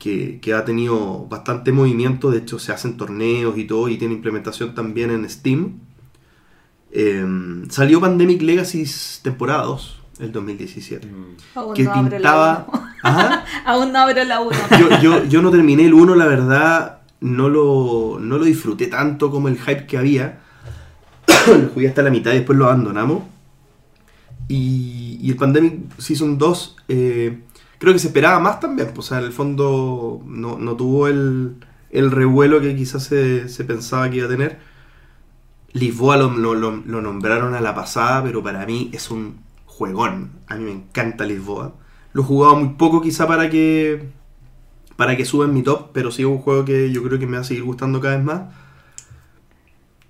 que, 0.00 0.40
que 0.40 0.54
ha 0.54 0.64
tenido 0.64 1.26
bastante 1.26 1.72
movimiento, 1.72 2.30
de 2.30 2.38
hecho 2.38 2.58
se 2.58 2.72
hacen 2.72 2.96
torneos 2.96 3.56
y 3.58 3.64
todo, 3.64 3.88
y 3.88 3.98
tiene 3.98 4.14
implementación 4.14 4.74
también 4.74 5.10
en 5.10 5.28
Steam. 5.28 5.78
Eh, 6.90 7.24
salió 7.68 8.00
Pandemic 8.00 8.40
Legacy 8.40 8.84
temporada 9.22 9.64
2, 9.64 10.00
el 10.20 10.32
2017. 10.32 11.06
Mm. 11.06 11.36
Aún 11.54 11.74
Que 11.74 11.84
no 11.84 11.92
abro 11.92 12.10
pintaba... 12.10 12.66
la 12.72 12.78
1. 12.80 12.90
Ajá. 13.02 13.44
Aún 13.66 13.92
no 13.92 13.98
abro 13.98 14.24
la 14.24 14.40
1. 14.40 14.58
Yo, 14.80 15.00
yo, 15.02 15.24
yo 15.26 15.42
no 15.42 15.50
terminé 15.50 15.84
el 15.84 15.92
1, 15.92 16.14
la 16.14 16.26
verdad, 16.26 17.00
no 17.20 17.50
lo, 17.50 18.18
no 18.18 18.38
lo 18.38 18.44
disfruté 18.44 18.86
tanto 18.86 19.30
como 19.30 19.48
el 19.48 19.58
hype 19.58 19.86
que 19.86 19.98
había. 19.98 20.40
lo 21.46 21.68
jugué 21.74 21.88
hasta 21.88 22.00
la 22.00 22.10
mitad 22.10 22.32
y 22.32 22.36
después 22.36 22.58
lo 22.58 22.64
abandonamos. 22.64 23.24
Y, 24.48 25.18
y 25.20 25.30
el 25.30 25.36
Pandemic 25.36 25.74
Season 25.98 26.38
2 26.38 26.76
eh, 26.88 27.38
creo 27.80 27.94
que 27.94 28.00
se 28.00 28.08
esperaba 28.08 28.40
más 28.40 28.60
también. 28.60 28.90
pues, 28.94 29.08
O 29.08 29.10
sea, 29.10 29.18
en 29.20 29.24
el 29.26 29.32
fondo 29.34 30.22
no, 30.26 30.58
no 30.58 30.76
tuvo 30.76 31.08
el, 31.08 31.56
el 31.90 32.12
revuelo 32.12 32.60
que 32.62 32.76
quizás 32.76 33.04
se, 33.04 33.48
se 33.50 33.64
pensaba 33.64 34.10
que 34.10 34.18
iba 34.18 34.26
a 34.26 34.30
tener. 34.30 34.60
Lisboa 35.72 36.16
lo, 36.16 36.30
lo- 36.30 36.54
lo- 36.54 36.76
lo 36.84 37.00
nombraron 37.02 37.54
a 37.54 37.60
la 37.60 37.74
pasada, 37.74 38.22
pero 38.24 38.42
para 38.42 38.66
mí 38.66 38.90
es 38.92 39.10
un 39.10 39.40
juegón. 39.66 40.32
A 40.48 40.56
mí 40.56 40.64
me 40.64 40.72
encanta 40.72 41.24
Lisboa. 41.24 41.74
Lo 42.12 42.22
he 42.22 42.24
jugado 42.24 42.56
muy 42.56 42.70
poco 42.74 43.00
quizá 43.00 43.26
para 43.28 43.50
que 43.50 44.08
para 44.96 45.16
que 45.16 45.24
suba 45.24 45.46
en 45.46 45.54
mi 45.54 45.62
top, 45.62 45.90
pero 45.92 46.10
sí 46.12 46.22
es 46.22 46.28
un 46.28 46.38
juego 46.38 46.64
que 46.64 46.92
yo 46.92 47.02
creo 47.02 47.18
que 47.18 47.26
me 47.26 47.36
va 47.38 47.42
a 47.42 47.44
seguir 47.44 47.64
gustando 47.64 48.00
cada 48.00 48.16
vez 48.16 48.24
más. 48.24 48.42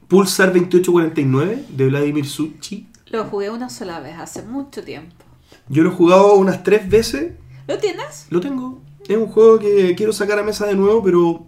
Pulsar 0.09 0.53
2849 0.53 1.65
de 1.71 1.87
Vladimir 1.89 2.27
Suchi. 2.27 2.89
Lo 3.11 3.25
jugué 3.25 3.51
una 3.51 3.69
sola 3.71 4.01
vez, 4.01 4.17
hace 4.19 4.43
mucho 4.43 4.83
tiempo. 4.83 5.25
Yo 5.69 5.83
lo 5.85 5.91
he 5.91 5.93
jugado 5.93 6.35
unas 6.35 6.63
tres 6.63 6.89
veces. 6.89 7.33
¿Lo 7.71 7.79
tienes? 7.79 8.27
Lo 8.31 8.41
tengo. 8.41 8.81
Es 9.09 9.17
un 9.17 9.29
juego 9.29 9.59
que 9.59 9.95
quiero 9.97 10.13
sacar 10.13 10.39
a 10.39 10.43
mesa 10.43 10.67
de 10.67 10.75
nuevo, 10.75 11.03
pero 11.05 11.47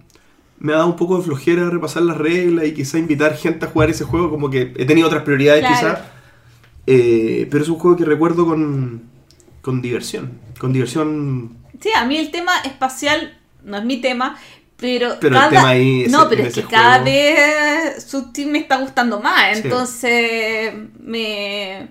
me 0.58 0.72
ha 0.72 0.76
dado 0.76 0.88
un 0.88 0.96
poco 0.96 1.16
de 1.18 1.24
flojera 1.24 1.68
repasar 1.68 2.02
las 2.02 2.16
reglas 2.16 2.64
y 2.66 2.74
quizá 2.74 2.98
invitar 2.98 3.36
gente 3.36 3.66
a 3.66 3.68
jugar 3.68 3.90
ese 3.90 4.04
juego. 4.04 4.30
Como 4.30 4.48
que 4.48 4.72
he 4.76 4.84
tenido 4.84 5.08
otras 5.08 5.22
prioridades 5.24 5.62
Claro. 5.66 5.76
quizá. 5.76 6.04
Eh, 6.86 7.48
pero 7.50 7.62
es 7.64 7.68
un 7.68 7.78
juego 7.78 7.96
que 7.96 8.04
recuerdo 8.04 8.46
con, 8.46 9.02
con 9.60 9.82
diversión. 9.82 10.38
Con 10.60 10.72
diversión 10.72 11.56
Sí, 11.80 11.90
a 11.96 12.04
mí 12.04 12.16
el 12.16 12.30
tema 12.30 12.52
espacial 12.64 13.36
no 13.64 13.76
es 13.78 13.84
mi 13.84 14.00
tema, 14.00 14.38
pero, 14.76 15.16
Pero 15.20 15.36
el 15.40 15.48
tema 15.48 15.68
ahí, 15.68 16.06
no, 16.08 16.28
pero 16.28 16.44
es 16.44 16.54
que 16.54 16.62
cada 16.62 16.98
vez 16.98 18.04
su 18.04 18.32
team 18.32 18.50
me 18.50 18.58
está 18.60 18.76
gustando 18.78 19.20
más, 19.20 19.58
Sí. 19.58 19.62
entonces 19.64 20.72
me 21.00 21.88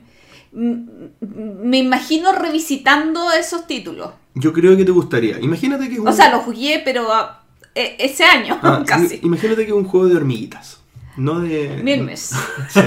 me 0.54 1.78
imagino 1.78 2.34
revisitando 2.34 3.32
esos 3.32 3.68
títulos. 3.68 4.12
Yo 4.36 4.54
creo 4.54 4.78
que 4.78 4.86
te 4.86 4.92
gustaría. 4.92 5.40
Imagínate 5.40 5.88
que 5.88 5.94
es 5.96 6.00
un... 6.00 6.08
O 6.08 6.14
sea, 6.14 6.32
lo 6.32 6.40
jugué, 6.40 6.82
pero 6.86 7.12
ah, 7.12 7.44
e- 7.76 7.96
ese 8.00 8.24
año 8.24 8.58
Ah, 8.62 8.84
casi. 8.88 9.20
Imagínate 9.24 9.64
que 9.66 9.72
es 9.72 9.78
un 9.78 9.86
juego 9.86 10.08
de 10.08 10.16
hormiguitas. 10.16 10.80
No 11.18 11.40
de. 11.42 11.82
Milmes. 11.84 12.32
Sí. 12.70 12.80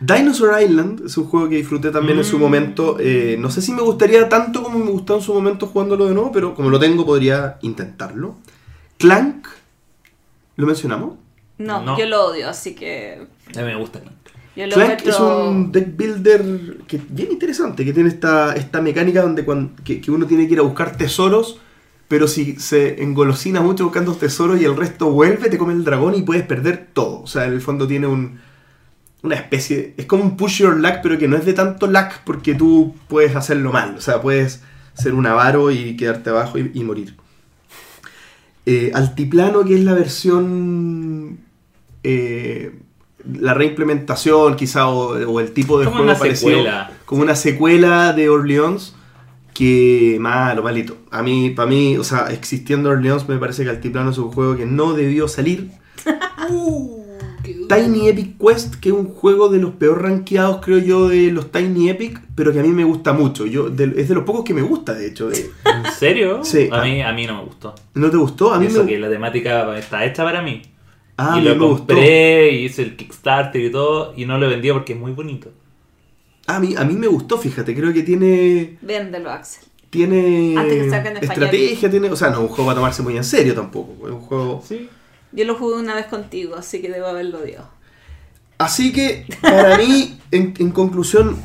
Dinosaur 0.00 0.60
Island 0.60 1.06
es 1.06 1.16
un 1.16 1.24
juego 1.26 1.48
que 1.48 1.56
disfruté 1.56 1.90
también 1.90 2.18
en 2.18 2.24
su 2.24 2.36
Mm. 2.36 2.40
momento. 2.40 2.96
Eh, 2.98 3.36
no 3.38 3.50
sé 3.50 3.62
si 3.62 3.72
me 3.72 3.82
gustaría 3.82 4.28
tanto 4.28 4.62
como 4.62 4.78
me 4.78 4.90
gustó 4.90 5.14
en 5.16 5.22
su 5.22 5.32
momento 5.32 5.66
jugándolo 5.68 6.06
de 6.06 6.14
nuevo, 6.14 6.32
pero 6.32 6.54
como 6.54 6.70
lo 6.70 6.78
tengo 6.80 7.06
podría 7.06 7.58
intentarlo. 7.62 8.34
Clank, 8.98 9.46
¿lo 10.56 10.66
mencionamos? 10.66 11.14
No, 11.58 11.82
No. 11.82 11.96
yo 11.98 12.06
lo 12.06 12.26
odio, 12.26 12.48
así 12.48 12.74
que 12.74 13.26
A 13.56 13.58
mí 13.60 13.64
me 13.64 13.76
gusta. 13.76 14.00
lo 14.00 14.10
Clank 14.54 15.06
es 15.06 15.18
un 15.20 15.72
deck 15.72 15.96
builder 15.96 16.78
que 16.86 17.00
bien 17.08 17.32
interesante, 17.32 17.84
que 17.84 17.92
tiene 17.92 18.10
esta, 18.10 18.54
esta 18.54 18.82
mecánica 18.82 19.22
donde 19.22 19.44
cuan- 19.44 19.76
que, 19.82 20.00
que 20.00 20.10
uno 20.10 20.26
tiene 20.26 20.46
que 20.46 20.54
ir 20.54 20.58
a 20.58 20.62
buscar 20.62 20.96
tesoros, 20.96 21.58
pero 22.08 22.28
si 22.28 22.56
se 22.56 23.02
engolosina 23.02 23.62
mucho 23.62 23.84
buscando 23.84 24.14
tesoros 24.14 24.60
y 24.60 24.64
el 24.66 24.76
resto 24.76 25.10
vuelve, 25.10 25.48
te 25.48 25.56
come 25.56 25.72
el 25.72 25.84
dragón 25.84 26.14
y 26.14 26.22
puedes 26.22 26.44
perder 26.44 26.88
todo. 26.92 27.22
O 27.22 27.26
sea, 27.26 27.46
en 27.46 27.54
el 27.54 27.62
fondo 27.62 27.86
tiene 27.86 28.06
un, 28.06 28.40
una 29.22 29.36
especie... 29.36 29.94
Es 29.96 30.04
como 30.04 30.22
un 30.24 30.36
push 30.36 30.58
your 30.58 30.76
luck, 30.78 30.96
pero 31.02 31.16
que 31.16 31.28
no 31.28 31.36
es 31.38 31.46
de 31.46 31.54
tanto 31.54 31.86
luck 31.86 32.20
porque 32.26 32.54
tú 32.54 32.94
puedes 33.08 33.34
hacerlo 33.34 33.72
mal. 33.72 33.94
O 33.96 34.00
sea, 34.02 34.20
puedes 34.20 34.62
ser 34.92 35.14
un 35.14 35.26
avaro 35.26 35.70
y 35.70 35.96
quedarte 35.96 36.28
abajo 36.28 36.58
y, 36.58 36.70
y 36.74 36.84
morir. 36.84 37.16
Eh, 38.66 38.90
Altiplano, 38.94 39.64
que 39.64 39.76
es 39.76 39.84
la 39.84 39.94
versión... 39.94 41.38
eh, 42.04 42.78
la 43.40 43.54
reimplementación 43.54 44.56
quizá 44.56 44.88
o, 44.88 45.12
o 45.30 45.40
el 45.40 45.52
tipo 45.52 45.78
de 45.78 45.84
Como 45.86 45.98
juego 45.98 46.10
una 46.12 46.18
parecido 46.18 46.50
secuela. 46.50 46.90
como 47.04 47.22
una 47.22 47.34
secuela 47.36 48.12
de 48.12 48.28
Orleans 48.28 48.94
que 49.54 50.16
malo 50.20 50.62
malito 50.62 50.96
a 51.10 51.22
mí 51.22 51.50
para 51.50 51.68
mí 51.68 51.96
o 51.98 52.04
sea 52.04 52.26
existiendo 52.32 52.88
Orleans 52.90 53.28
me 53.28 53.36
parece 53.36 53.64
que 53.64 53.70
Altiplano 53.70 54.10
es 54.10 54.18
un 54.18 54.30
juego 54.32 54.56
que 54.56 54.64
no 54.66 54.94
debió 54.94 55.28
salir 55.28 55.70
Tiny 57.68 58.08
Epic 58.08 58.36
Quest 58.38 58.76
que 58.76 58.90
es 58.90 58.94
un 58.94 59.06
juego 59.14 59.48
de 59.48 59.58
los 59.58 59.72
peor 59.72 60.02
rankeados 60.02 60.58
creo 60.64 60.78
yo 60.78 61.08
de 61.08 61.30
los 61.32 61.50
Tiny 61.50 61.90
Epic 61.90 62.20
pero 62.34 62.52
que 62.52 62.60
a 62.60 62.62
mí 62.62 62.68
me 62.68 62.84
gusta 62.84 63.12
mucho 63.12 63.46
yo 63.46 63.68
de- 63.70 63.92
es 64.00 64.08
de 64.08 64.14
los 64.14 64.24
pocos 64.24 64.44
que 64.44 64.54
me 64.54 64.62
gusta 64.62 64.94
de 64.94 65.06
hecho 65.08 65.28
de- 65.28 65.50
¿En 65.64 65.92
serio? 65.92 66.40
Sí. 66.44 66.68
A 66.70 66.82
mí, 66.82 67.02
a 67.02 67.12
mí 67.12 67.26
no 67.26 67.36
me 67.38 67.44
gustó. 67.44 67.74
¿no 67.94 68.10
te 68.10 68.16
gustó? 68.16 68.52
a 68.52 68.58
mí 68.58 68.66
Eso 68.66 68.84
me, 68.84 68.90
que 68.90 68.98
la 68.98 69.08
temática 69.08 69.76
está 69.78 70.04
hecha 70.04 70.22
para 70.24 70.42
mí. 70.42 70.62
Ah, 71.16 71.34
a 71.34 71.38
y 71.38 71.42
mí 71.42 71.48
lo 71.48 71.56
me 71.56 71.66
gustó 71.66 71.86
compré 71.88 72.50
y 72.52 72.64
hice 72.66 72.82
el 72.82 72.96
Kickstarter 72.96 73.62
y 73.62 73.70
todo. 73.70 74.14
Y 74.16 74.26
no 74.26 74.38
lo 74.38 74.48
vendí 74.48 74.70
porque 74.72 74.92
es 74.94 74.98
muy 74.98 75.12
bonito. 75.12 75.50
a 76.46 76.58
mí, 76.60 76.74
a 76.76 76.84
mí 76.84 76.94
me 76.94 77.06
gustó 77.06 77.38
fíjate 77.38 77.74
creo 77.74 77.92
que 77.92 78.02
tiene 78.02 78.78
Véndelo, 78.82 79.30
Axel. 79.30 79.64
tiene 79.90 80.54
Antes 80.58 80.82
que 80.84 80.90
salga 80.90 81.10
en 81.10 81.16
español. 81.18 81.44
estrategia 81.44 81.90
tiene 81.90 82.10
o 82.10 82.16
sea 82.16 82.30
no 82.30 82.36
es 82.36 82.40
un 82.42 82.48
juego 82.48 82.64
para 82.66 82.76
tomarse 82.76 83.02
muy 83.02 83.16
en 83.16 83.24
serio 83.24 83.54
tampoco 83.54 84.06
es 84.08 84.12
un 84.12 84.20
juego 84.20 84.62
Sí. 84.66 84.88
Yo 85.34 85.44
lo 85.46 85.54
jugué 85.54 85.76
una 85.76 85.94
vez 85.94 86.06
contigo, 86.06 86.56
así 86.56 86.82
que 86.82 86.90
debo 86.90 87.06
haberlo 87.06 87.38
odiado. 87.38 87.66
Así 88.58 88.92
que, 88.92 89.24
para 89.40 89.78
mí, 89.78 90.18
en, 90.30 90.52
en 90.58 90.70
conclusión, 90.72 91.36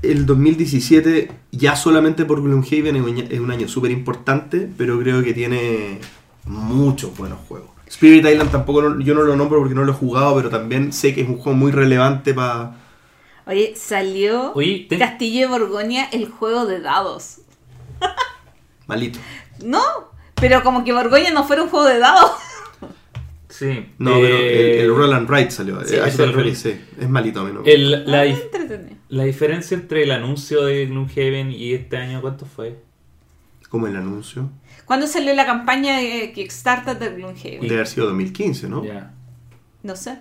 el 0.00 0.24
2017, 0.24 1.30
ya 1.52 1.76
solamente 1.76 2.24
por 2.24 2.42
Gloomhaven, 2.42 2.96
es 2.96 3.02
un 3.02 3.08
año- 3.08 3.24
es 3.30 3.40
un 3.40 3.50
año 3.50 3.68
súper 3.68 3.90
importante, 3.90 4.66
pero 4.78 4.98
creo 4.98 5.22
que 5.22 5.34
tiene 5.34 5.98
muchos 6.46 7.14
buenos 7.18 7.38
juegos. 7.46 7.68
Spirit 7.88 8.24
Island 8.26 8.50
tampoco 8.50 8.80
lo- 8.82 9.00
yo 9.00 9.14
no 9.14 9.22
lo 9.22 9.36
nombro 9.36 9.58
porque 9.60 9.74
no 9.74 9.84
lo 9.84 9.92
he 9.92 9.94
jugado, 9.94 10.34
pero 10.36 10.50
también 10.50 10.92
sé 10.92 11.14
que 11.14 11.20
es 11.22 11.28
un 11.28 11.36
juego 11.38 11.56
muy 11.56 11.70
relevante 11.72 12.34
para... 12.34 12.76
Oye, 13.46 13.74
salió 13.76 14.52
Oye, 14.54 14.86
te- 14.88 14.98
Castillo 14.98 15.40
de 15.42 15.46
Borgoña, 15.58 16.08
el 16.12 16.28
juego 16.28 16.66
de 16.66 16.80
dados. 16.80 17.38
Malito. 18.86 19.18
No, 19.64 19.82
pero 20.34 20.62
como 20.62 20.84
que 20.84 20.92
Borgoña 20.92 21.30
no 21.30 21.44
fuera 21.44 21.62
un 21.62 21.68
juego 21.68 21.86
de 21.86 21.98
dados. 21.98 22.30
Sí. 23.48 23.86
No, 23.98 24.14
pero 24.14 24.36
el, 24.36 24.42
Eh, 24.42 24.80
el 24.82 24.88
Roll 24.92 25.12
and 25.12 25.30
Ride 25.30 25.50
salió. 25.52 25.80
sí, 25.84 25.94
Eh, 25.94 26.12
lo 26.18 26.26
vi. 26.26 26.32
revisé. 26.32 26.80
Es 27.00 27.08
malito 27.08 27.38
a 27.38 27.44
mí, 27.44 27.52
¿no? 27.52 27.62
el- 27.64 28.04
la, 28.10 28.22
Ah, 28.22 28.26
dif- 28.26 28.96
la 29.10 29.22
diferencia 29.22 29.76
entre 29.76 30.02
el 30.02 30.10
anuncio 30.10 30.64
de 30.64 30.86
Gloomhaven 30.86 31.52
y 31.52 31.72
este 31.72 31.96
año, 31.96 32.20
¿cuánto 32.20 32.46
fue? 32.46 32.74
Como 33.74 33.88
el 33.88 33.96
anuncio. 33.96 34.50
¿Cuándo 34.84 35.08
salió 35.08 35.34
la 35.34 35.44
campaña 35.44 35.98
de 35.98 36.30
Kickstarter 36.32 36.96
de 36.96 37.08
Gloomhaven? 37.16 37.62
Debe 37.62 37.74
haber 37.74 37.88
sido 37.88 38.06
2015, 38.06 38.68
¿no? 38.68 38.84
Ya. 38.84 39.12
No 39.82 39.96
sé. 39.96 40.20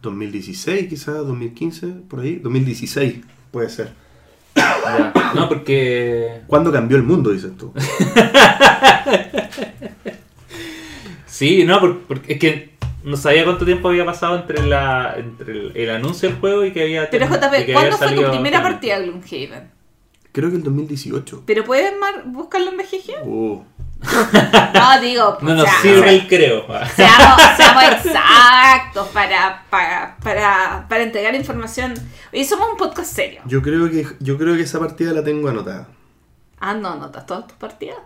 2016 0.00 0.88
quizás, 0.88 1.16
2015, 1.16 1.86
por 2.08 2.20
ahí. 2.20 2.36
2016 2.36 3.16
puede 3.50 3.68
ser. 3.68 3.92
No, 5.34 5.50
porque. 5.50 6.40
¿Cuándo 6.46 6.72
cambió 6.72 6.96
el 6.96 7.02
mundo, 7.02 7.30
dices 7.30 7.54
tú? 7.58 7.74
Sí, 11.26 11.64
no, 11.64 11.78
por- 11.80 11.98
porque 12.06 12.32
es 12.34 12.38
que 12.38 12.74
no 13.02 13.18
sabía 13.18 13.44
cuánto 13.44 13.66
tiempo 13.66 13.88
había 13.88 14.06
pasado 14.06 14.36
entre 14.36 14.66
la 14.66 15.14
entre 15.18 15.52
el, 15.52 15.76
el 15.76 15.90
anuncio 15.90 16.30
del 16.30 16.38
juego 16.38 16.64
y 16.64 16.72
que 16.72 16.84
había. 16.84 17.10
Pero 17.10 17.26
JP, 17.26 17.72
¿cuándo 17.72 17.98
fue 17.98 18.12
tu 18.14 18.30
primera 18.30 18.62
partida 18.62 18.98
de 18.98 19.06
Gloomhaven? 19.08 19.73
Creo 20.34 20.50
que 20.50 20.56
el 20.56 20.62
2018. 20.64 21.44
¿Pero 21.46 21.64
puedes 21.64 21.98
mar- 21.98 22.24
buscarlo 22.26 22.70
en 22.72 22.76
BGG? 22.76 23.14
Oh. 23.26 23.64
No, 24.74 25.00
digo. 25.00 25.38
No 25.42 25.52
o 25.52 25.54
nos 25.54 25.64
sea, 25.64 25.80
sirve 25.80 26.10
el 26.10 26.26
creo. 26.28 26.66
Seamos, 26.96 27.40
seamos 27.56 27.82
exactos 27.84 29.08
para, 29.14 29.64
para, 29.70 30.16
para, 30.22 30.86
para 30.88 31.02
entregar 31.02 31.34
información. 31.34 31.94
Oye, 32.32 32.44
somos 32.44 32.68
un 32.72 32.76
podcast 32.76 33.10
serio. 33.14 33.40
Yo 33.46 33.62
creo 33.62 33.88
que 33.90 34.06
yo 34.20 34.36
creo 34.36 34.56
que 34.56 34.62
esa 34.62 34.78
partida 34.78 35.12
la 35.12 35.24
tengo 35.24 35.48
anotada. 35.48 35.88
Ah, 36.60 36.74
no, 36.74 36.88
anotas 36.90 37.24
todas 37.24 37.46
tus 37.46 37.56
partidas. 37.56 37.96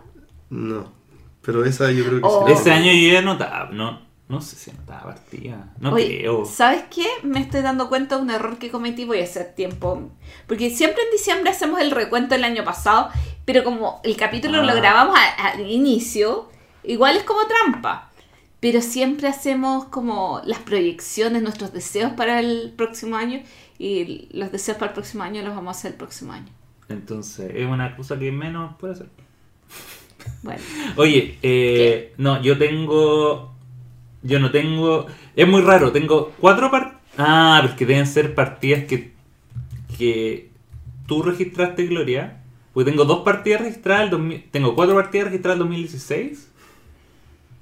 No. 0.49 0.93
Pero 1.41 1.65
esa 1.65 1.91
yo 1.91 2.05
creo 2.05 2.19
que 2.21 2.25
Oh. 2.27 2.45
sí. 2.47 2.53
Ese 2.53 2.71
año 2.71 2.91
yo 2.93 3.11
ya 3.13 3.19
anotaba, 3.19 3.69
no, 3.71 3.99
no 4.29 4.39
sé 4.41 4.55
si 4.55 4.69
anotaba 4.71 5.03
partida. 5.03 5.73
No 5.79 5.91
Oye, 5.93 6.19
creo. 6.19 6.45
¿sabes 6.45 6.83
qué? 6.93 7.05
Me 7.23 7.41
estoy 7.41 7.61
dando 7.61 7.89
cuenta 7.89 8.15
de 8.15 8.21
un 8.21 8.29
error 8.29 8.57
que 8.57 8.69
cometí. 8.71 9.03
Voy 9.03 9.19
a 9.19 9.23
hacer 9.23 9.53
tiempo. 9.55 10.09
Porque 10.47 10.69
siempre 10.69 11.01
en 11.03 11.11
diciembre 11.11 11.49
hacemos 11.49 11.81
el 11.81 11.91
recuento 11.91 12.35
del 12.35 12.43
año 12.45 12.63
pasado. 12.63 13.09
Pero 13.45 13.63
como 13.63 13.99
el 14.03 14.15
capítulo 14.15 14.59
Ah. 14.59 14.63
lo 14.63 14.75
grabamos 14.75 15.17
a- 15.17 15.47
al 15.49 15.69
inicio, 15.69 16.47
igual 16.83 17.17
es 17.17 17.23
como 17.23 17.41
trampa. 17.47 18.11
Pero 18.59 18.81
siempre 18.81 19.27
hacemos 19.29 19.85
como 19.85 20.41
las 20.45 20.59
proyecciones, 20.59 21.41
nuestros 21.41 21.73
deseos 21.73 22.11
para 22.13 22.39
el 22.39 22.73
próximo 22.77 23.15
año. 23.15 23.41
Y 23.79 24.27
los 24.37 24.51
deseos 24.51 24.77
para 24.77 24.89
el 24.91 24.93
próximo 24.93 25.23
año 25.23 25.41
los 25.41 25.55
vamos 25.55 25.75
a 25.75 25.79
hacer 25.79 25.91
el 25.93 25.97
próximo 25.97 26.33
año. 26.33 26.49
Entonces, 26.89 27.51
es 27.55 27.65
una 27.65 27.95
cosa 27.95 28.19
que 28.19 28.31
menos 28.31 28.75
puede 28.77 28.93
hacer. 28.93 29.07
Bueno. 30.43 30.61
Oye, 30.97 31.37
eh, 31.41 32.13
no, 32.17 32.41
yo 32.41 32.57
tengo. 32.57 33.55
Yo 34.23 34.39
no 34.39 34.51
tengo. 34.51 35.05
Es 35.35 35.47
muy 35.47 35.61
raro, 35.61 35.91
tengo 35.91 36.33
cuatro 36.39 36.69
partidas. 36.71 36.99
Ah, 37.17 37.63
porque 37.65 37.85
deben 37.85 38.07
ser 38.07 38.35
partidas 38.35 38.83
que. 38.85 39.11
que 39.97 40.49
tú 41.07 41.21
registraste, 41.23 41.85
Gloria. 41.87 42.41
Porque 42.73 42.91
tengo 42.91 43.05
dos 43.05 43.19
partidas 43.23 43.61
registradas. 43.61 44.03
el 44.05 44.09
2000 44.11 44.43
tengo 44.51 44.75
cuatro 44.75 44.95
partidas 44.95 45.27
registradas 45.27 45.55
en 45.57 45.59
2016. 45.59 46.47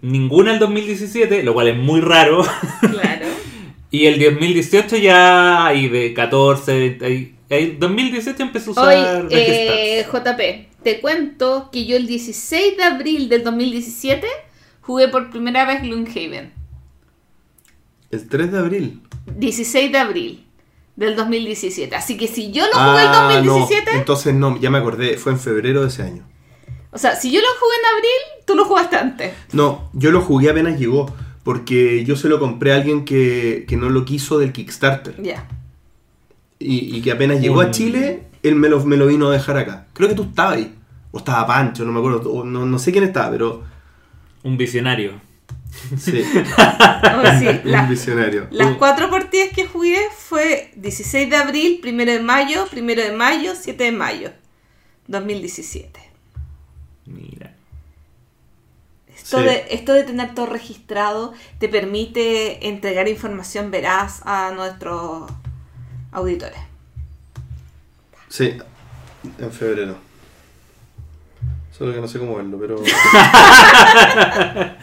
Ninguna 0.02 0.54
el 0.54 0.60
2017, 0.60 1.44
lo 1.44 1.54
cual 1.54 1.70
es 1.70 1.78
muy 1.78 2.02
raro. 2.02 2.46
Claro. 2.82 3.26
y 3.92 4.06
el 4.06 4.20
2018 4.20 4.98
ya 4.98 5.66
hay 5.66 5.88
de 5.90 6.14
14. 6.14 6.80
20, 6.80 7.06
hay- 7.06 7.36
hay- 7.50 7.78
2018 7.80 8.44
empecé 8.44 8.70
a 8.70 8.72
usar 8.74 9.26
Hoy, 9.26 9.28
eh, 9.32 10.06
JP, 10.12 10.68
te 10.84 11.00
cuento 11.00 11.70
que 11.72 11.86
yo 11.86 11.96
el 11.98 12.06
16 12.06 12.78
de 12.78 12.84
abril 12.84 13.30
del 13.30 13.44
2017 13.44 14.28
jugué 14.88 15.08
por 15.10 15.30
primera 15.30 15.66
vez 15.66 15.84
Gloomhaven. 15.84 16.52
El 18.10 18.28
3 18.28 18.52
de 18.52 18.58
abril. 18.58 19.02
16 19.38 19.92
de 19.92 19.98
abril 19.98 20.46
del 20.96 21.16
2017. 21.16 21.96
Así 21.96 22.18
que 22.18 22.28
si 22.28 22.52
yo 22.52 22.66
lo 22.66 22.74
jugué 22.74 23.02
el 23.04 23.08
Ah, 23.10 23.30
2017, 23.36 23.92
no. 23.94 24.00
Entonces 24.00 24.34
no, 24.34 24.58
ya 24.60 24.70
me 24.72 24.78
acordé. 24.80 25.18
Fue 25.18 25.32
en 25.34 25.40
febrero 25.40 25.82
de 25.82 25.90
ese 25.90 26.04
año. 26.04 26.24
o 26.92 26.98
sea, 26.98 27.16
si 27.16 27.32
yo 27.32 27.40
lo 27.42 27.48
jugué 27.60 27.76
en 27.82 27.98
abril, 27.98 28.46
tú 28.48 28.56
lo 28.56 28.66
jugaste 28.66 28.96
antes. 28.96 29.34
No, 29.52 29.90
yo 29.94 30.12
lo 30.12 30.22
jugué 30.22 30.50
apenas 30.50 30.80
llegó. 30.80 31.14
Porque 31.44 32.04
yo 32.04 32.16
se 32.18 32.28
lo 32.28 32.40
compré 32.40 32.74
a 32.74 32.76
alguien 32.76 33.06
que, 33.06 33.64
que 33.70 33.78
no 33.78 33.90
lo 33.90 34.04
quiso 34.04 34.38
del 34.38 34.52
Kickstarter. 34.52 35.22
Ya. 35.22 35.48
Y, 36.60 36.98
y 36.98 37.02
que 37.02 37.12
apenas 37.12 37.40
llegó 37.40 37.62
a 37.62 37.72
Chile, 37.72 38.24
él 38.44 38.56
me 38.56 38.68
lo, 38.68 38.84
me 38.84 38.98
lo 38.98 39.08
vino 39.08 39.30
a 39.30 39.32
dejar 39.32 39.58
acá. 39.58 39.88
Creo 39.94 40.10
que 40.10 40.16
tú 40.16 40.24
estabas 40.24 40.56
ahí. 40.58 40.76
O 41.12 41.20
estaba 41.20 41.48
Pancho, 41.48 41.86
no 41.86 41.94
me 41.94 42.00
acuerdo. 42.00 42.30
o 42.32 42.44
no, 42.44 42.66
no 42.66 42.80
sé 42.80 42.92
quién 42.92 43.04
estaba, 43.06 43.32
pero. 43.32 43.64
Un 44.48 44.58
visionario. 44.58 45.20
Sí, 45.98 46.24
Oh, 46.34 47.40
sí, 47.40 47.48
un 47.48 47.72
la- 47.72 47.86
visionario. 47.86 48.48
las 48.52 48.76
cuatro 48.78 49.10
partidas 49.10 49.50
que 49.54 49.68
jugué 49.68 50.00
fue 50.18 50.72
16 50.76 51.30
de 51.30 51.36
abril, 51.36 51.82
1 51.84 52.06
de 52.06 52.20
mayo, 52.22 52.66
1 52.72 52.96
de 52.96 53.12
mayo, 53.12 53.54
7 53.56 53.84
de 53.84 53.92
mayo 53.92 54.32
2017. 55.08 56.00
Mira. 57.06 57.54
Esto, 59.14 59.40
Sí. 59.40 59.44
de, 59.46 59.66
esto 59.72 59.94
de 59.94 60.04
tener 60.04 60.34
todo 60.34 60.46
registrado 60.46 61.34
te 61.60 61.68
permite 61.68 62.68
entregar 62.70 63.08
información 63.10 63.70
veraz 63.72 64.22
a 64.26 64.52
nuestros 64.56 65.30
auditores. 66.12 66.60
Sí, 68.30 68.58
en 69.40 69.52
febrero. 69.52 69.98
Solo 71.78 71.94
que 71.94 72.02
no 72.02 72.08
sé 72.08 72.18
cómo 72.18 72.36
verlo, 72.36 72.58
pero. 72.60 72.78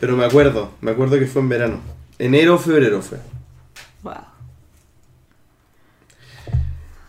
pero 0.00 0.16
me 0.16 0.24
acuerdo, 0.24 0.72
me 0.80 0.92
acuerdo 0.92 1.18
que 1.18 1.26
fue 1.26 1.42
en 1.42 1.48
verano. 1.50 1.80
Enero 2.18 2.54
o 2.54 2.58
febrero 2.58 3.02
fue. 3.02 3.18
Wow. 4.02 4.14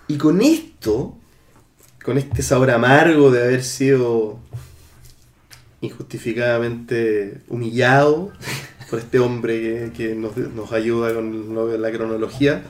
Y 0.10 0.18
con 0.18 0.42
esto, 0.42 1.16
con 2.04 2.18
este 2.18 2.42
sabor 2.42 2.72
amargo 2.72 3.32
de 3.32 3.44
haber 3.44 3.64
sido 3.64 4.40
injustificadamente 5.82 7.42
humillado 7.48 8.34
por 8.90 9.00
este 9.00 9.20
hombre 9.20 9.62
que, 9.62 9.92
que 9.96 10.16
nos, 10.16 10.36
nos 10.36 10.74
ayuda 10.74 11.14
con 11.14 11.82
la 11.82 11.92
cronología, 11.92 12.64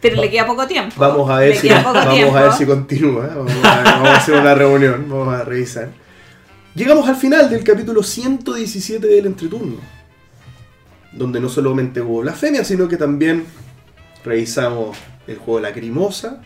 Pero 0.00 0.16
le 0.20 0.30
queda 0.30 0.46
poco 0.46 0.66
tiempo. 0.66 0.94
vamos 0.98 1.28
a 1.30 1.36
ver, 1.38 1.50
Le 1.50 1.56
si, 1.60 1.68
poco 1.82 1.92
vamos 1.92 2.14
tiempo. 2.14 2.36
a 2.36 2.42
ver 2.42 2.52
si 2.52 2.66
continúa. 2.66 3.26
Vamos 3.34 3.52
a, 3.62 3.82
vamos 3.84 4.08
a 4.08 4.16
hacer 4.16 4.34
una 4.34 4.54
reunión, 4.54 5.06
vamos 5.08 5.34
a 5.34 5.44
revisar. 5.44 5.88
Llegamos 6.74 7.08
al 7.08 7.16
final 7.16 7.50
del 7.50 7.64
capítulo 7.64 8.02
117 8.02 9.06
del 9.06 9.26
entreturno, 9.26 9.76
donde 11.12 11.40
no 11.40 11.48
solamente 11.48 12.00
hubo 12.00 12.20
blasfemia, 12.20 12.64
sino 12.64 12.86
que 12.88 12.96
también 12.96 13.44
revisamos 14.24 14.96
el 15.26 15.36
juego 15.36 15.60
Lacrimosa 15.60 16.40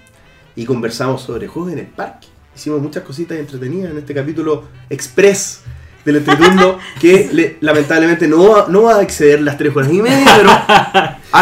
y 0.57 0.65
conversamos 0.65 1.23
sobre 1.23 1.47
juegos 1.49 1.73
en 1.73 1.81
el 1.81 1.87
parque. 1.87 2.29
Hicimos 2.57 2.81
muchas 2.81 3.03
cositas 3.03 3.37
entretenidas 3.39 3.91
en 3.91 3.99
este 3.99 4.15
capítulo 4.15 4.65
express 4.89 5.61
del 6.05 6.17
entreturno 6.17 6.79
que 7.01 7.29
le- 7.33 7.57
lamentablemente 7.61 8.27
no 8.29 8.49
va, 8.51 8.67
no 8.69 8.83
va 8.85 8.97
a 8.97 9.03
exceder 9.03 9.41
las 9.43 9.59
3 9.59 9.75
horas 9.77 9.93
y 9.93 10.01
media, 10.03 10.27
pero 10.37 10.51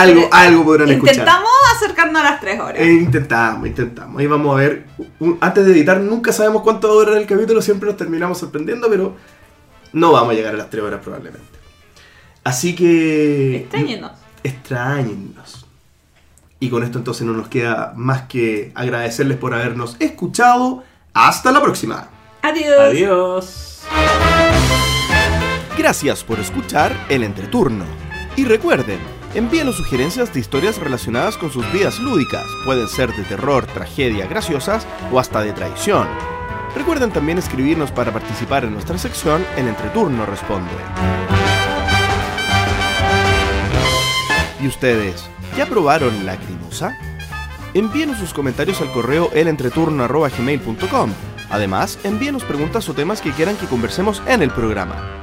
algo, 0.00 0.28
algo 0.32 0.64
podrán 0.64 0.88
escuchar. 0.90 1.14
Intentamos 1.14 1.50
acercarnos 1.76 2.22
a 2.22 2.24
las 2.30 2.40
3 2.40 2.60
horas. 2.60 2.80
Eh, 2.80 2.92
intentamos, 2.92 3.66
intentamos. 3.68 4.20
Ahí 4.20 4.26
vamos 4.26 4.52
a 4.54 4.60
ver. 4.60 4.86
Un- 5.20 5.38
antes 5.40 5.64
de 5.66 5.72
editar, 5.72 6.00
nunca 6.00 6.32
sabemos 6.32 6.62
cuánto 6.62 6.88
va 6.88 6.94
a 6.94 6.96
durar 7.04 7.16
el 7.18 7.26
capítulo, 7.26 7.60
siempre 7.62 7.88
nos 7.88 7.96
terminamos 7.96 8.38
sorprendiendo, 8.38 8.88
pero 8.88 9.16
no 9.92 10.12
vamos 10.12 10.30
a 10.30 10.34
llegar 10.34 10.54
a 10.54 10.58
las 10.58 10.70
3 10.70 10.82
horas 10.82 11.00
probablemente. 11.02 11.46
Así 12.44 12.74
que. 12.74 13.56
Extrañenos. 13.56 14.12
Extrañennos. 14.42 15.66
Y 16.58 16.70
con 16.70 16.82
esto 16.84 16.98
entonces 16.98 17.26
no 17.26 17.32
nos 17.32 17.48
queda 17.48 17.92
más 17.96 18.22
que 18.22 18.72
agradecerles 18.74 19.36
por 19.38 19.52
habernos 19.54 19.96
escuchado. 19.98 20.84
Hasta 21.14 21.52
la 21.52 21.60
próxima. 21.62 22.08
Adiós. 22.42 22.80
Adiós. 22.80 23.82
Gracias 25.76 26.22
por 26.24 26.38
escuchar 26.38 26.94
El 27.08 27.22
Entreturno. 27.24 27.84
Y 28.36 28.44
recuerden, 28.44 28.98
envíenos 29.34 29.76
sugerencias 29.76 30.32
de 30.32 30.40
historias 30.40 30.78
relacionadas 30.78 31.36
con 31.36 31.50
sus 31.50 31.70
vidas 31.72 31.98
lúdicas. 31.98 32.44
Pueden 32.64 32.88
ser 32.88 33.12
de 33.14 33.24
terror, 33.24 33.66
tragedia, 33.66 34.26
graciosas 34.26 34.86
o 35.10 35.18
hasta 35.18 35.40
de 35.42 35.52
traición. 35.52 36.06
Recuerden 36.74 37.12
también 37.12 37.38
escribirnos 37.38 37.90
para 37.90 38.12
participar 38.12 38.64
en 38.64 38.72
nuestra 38.72 38.98
sección 38.98 39.44
El 39.56 39.68
Entreturno 39.68 40.26
Responde. 40.26 40.70
¿Y 44.60 44.66
ustedes? 44.68 45.28
¿Ya 45.56 45.66
probaron 45.66 46.24
Lacrimosa? 46.24 46.96
Envíenos 47.74 48.18
sus 48.18 48.32
comentarios 48.32 48.80
al 48.80 48.92
correo 48.92 49.30
elentreturno.gmail.com. 49.32 51.12
Además, 51.50 51.98
envíenos 52.04 52.44
preguntas 52.44 52.88
o 52.88 52.94
temas 52.94 53.20
que 53.20 53.32
quieran 53.32 53.56
que 53.56 53.66
conversemos 53.66 54.22
en 54.26 54.42
el 54.42 54.50
programa. 54.50 55.22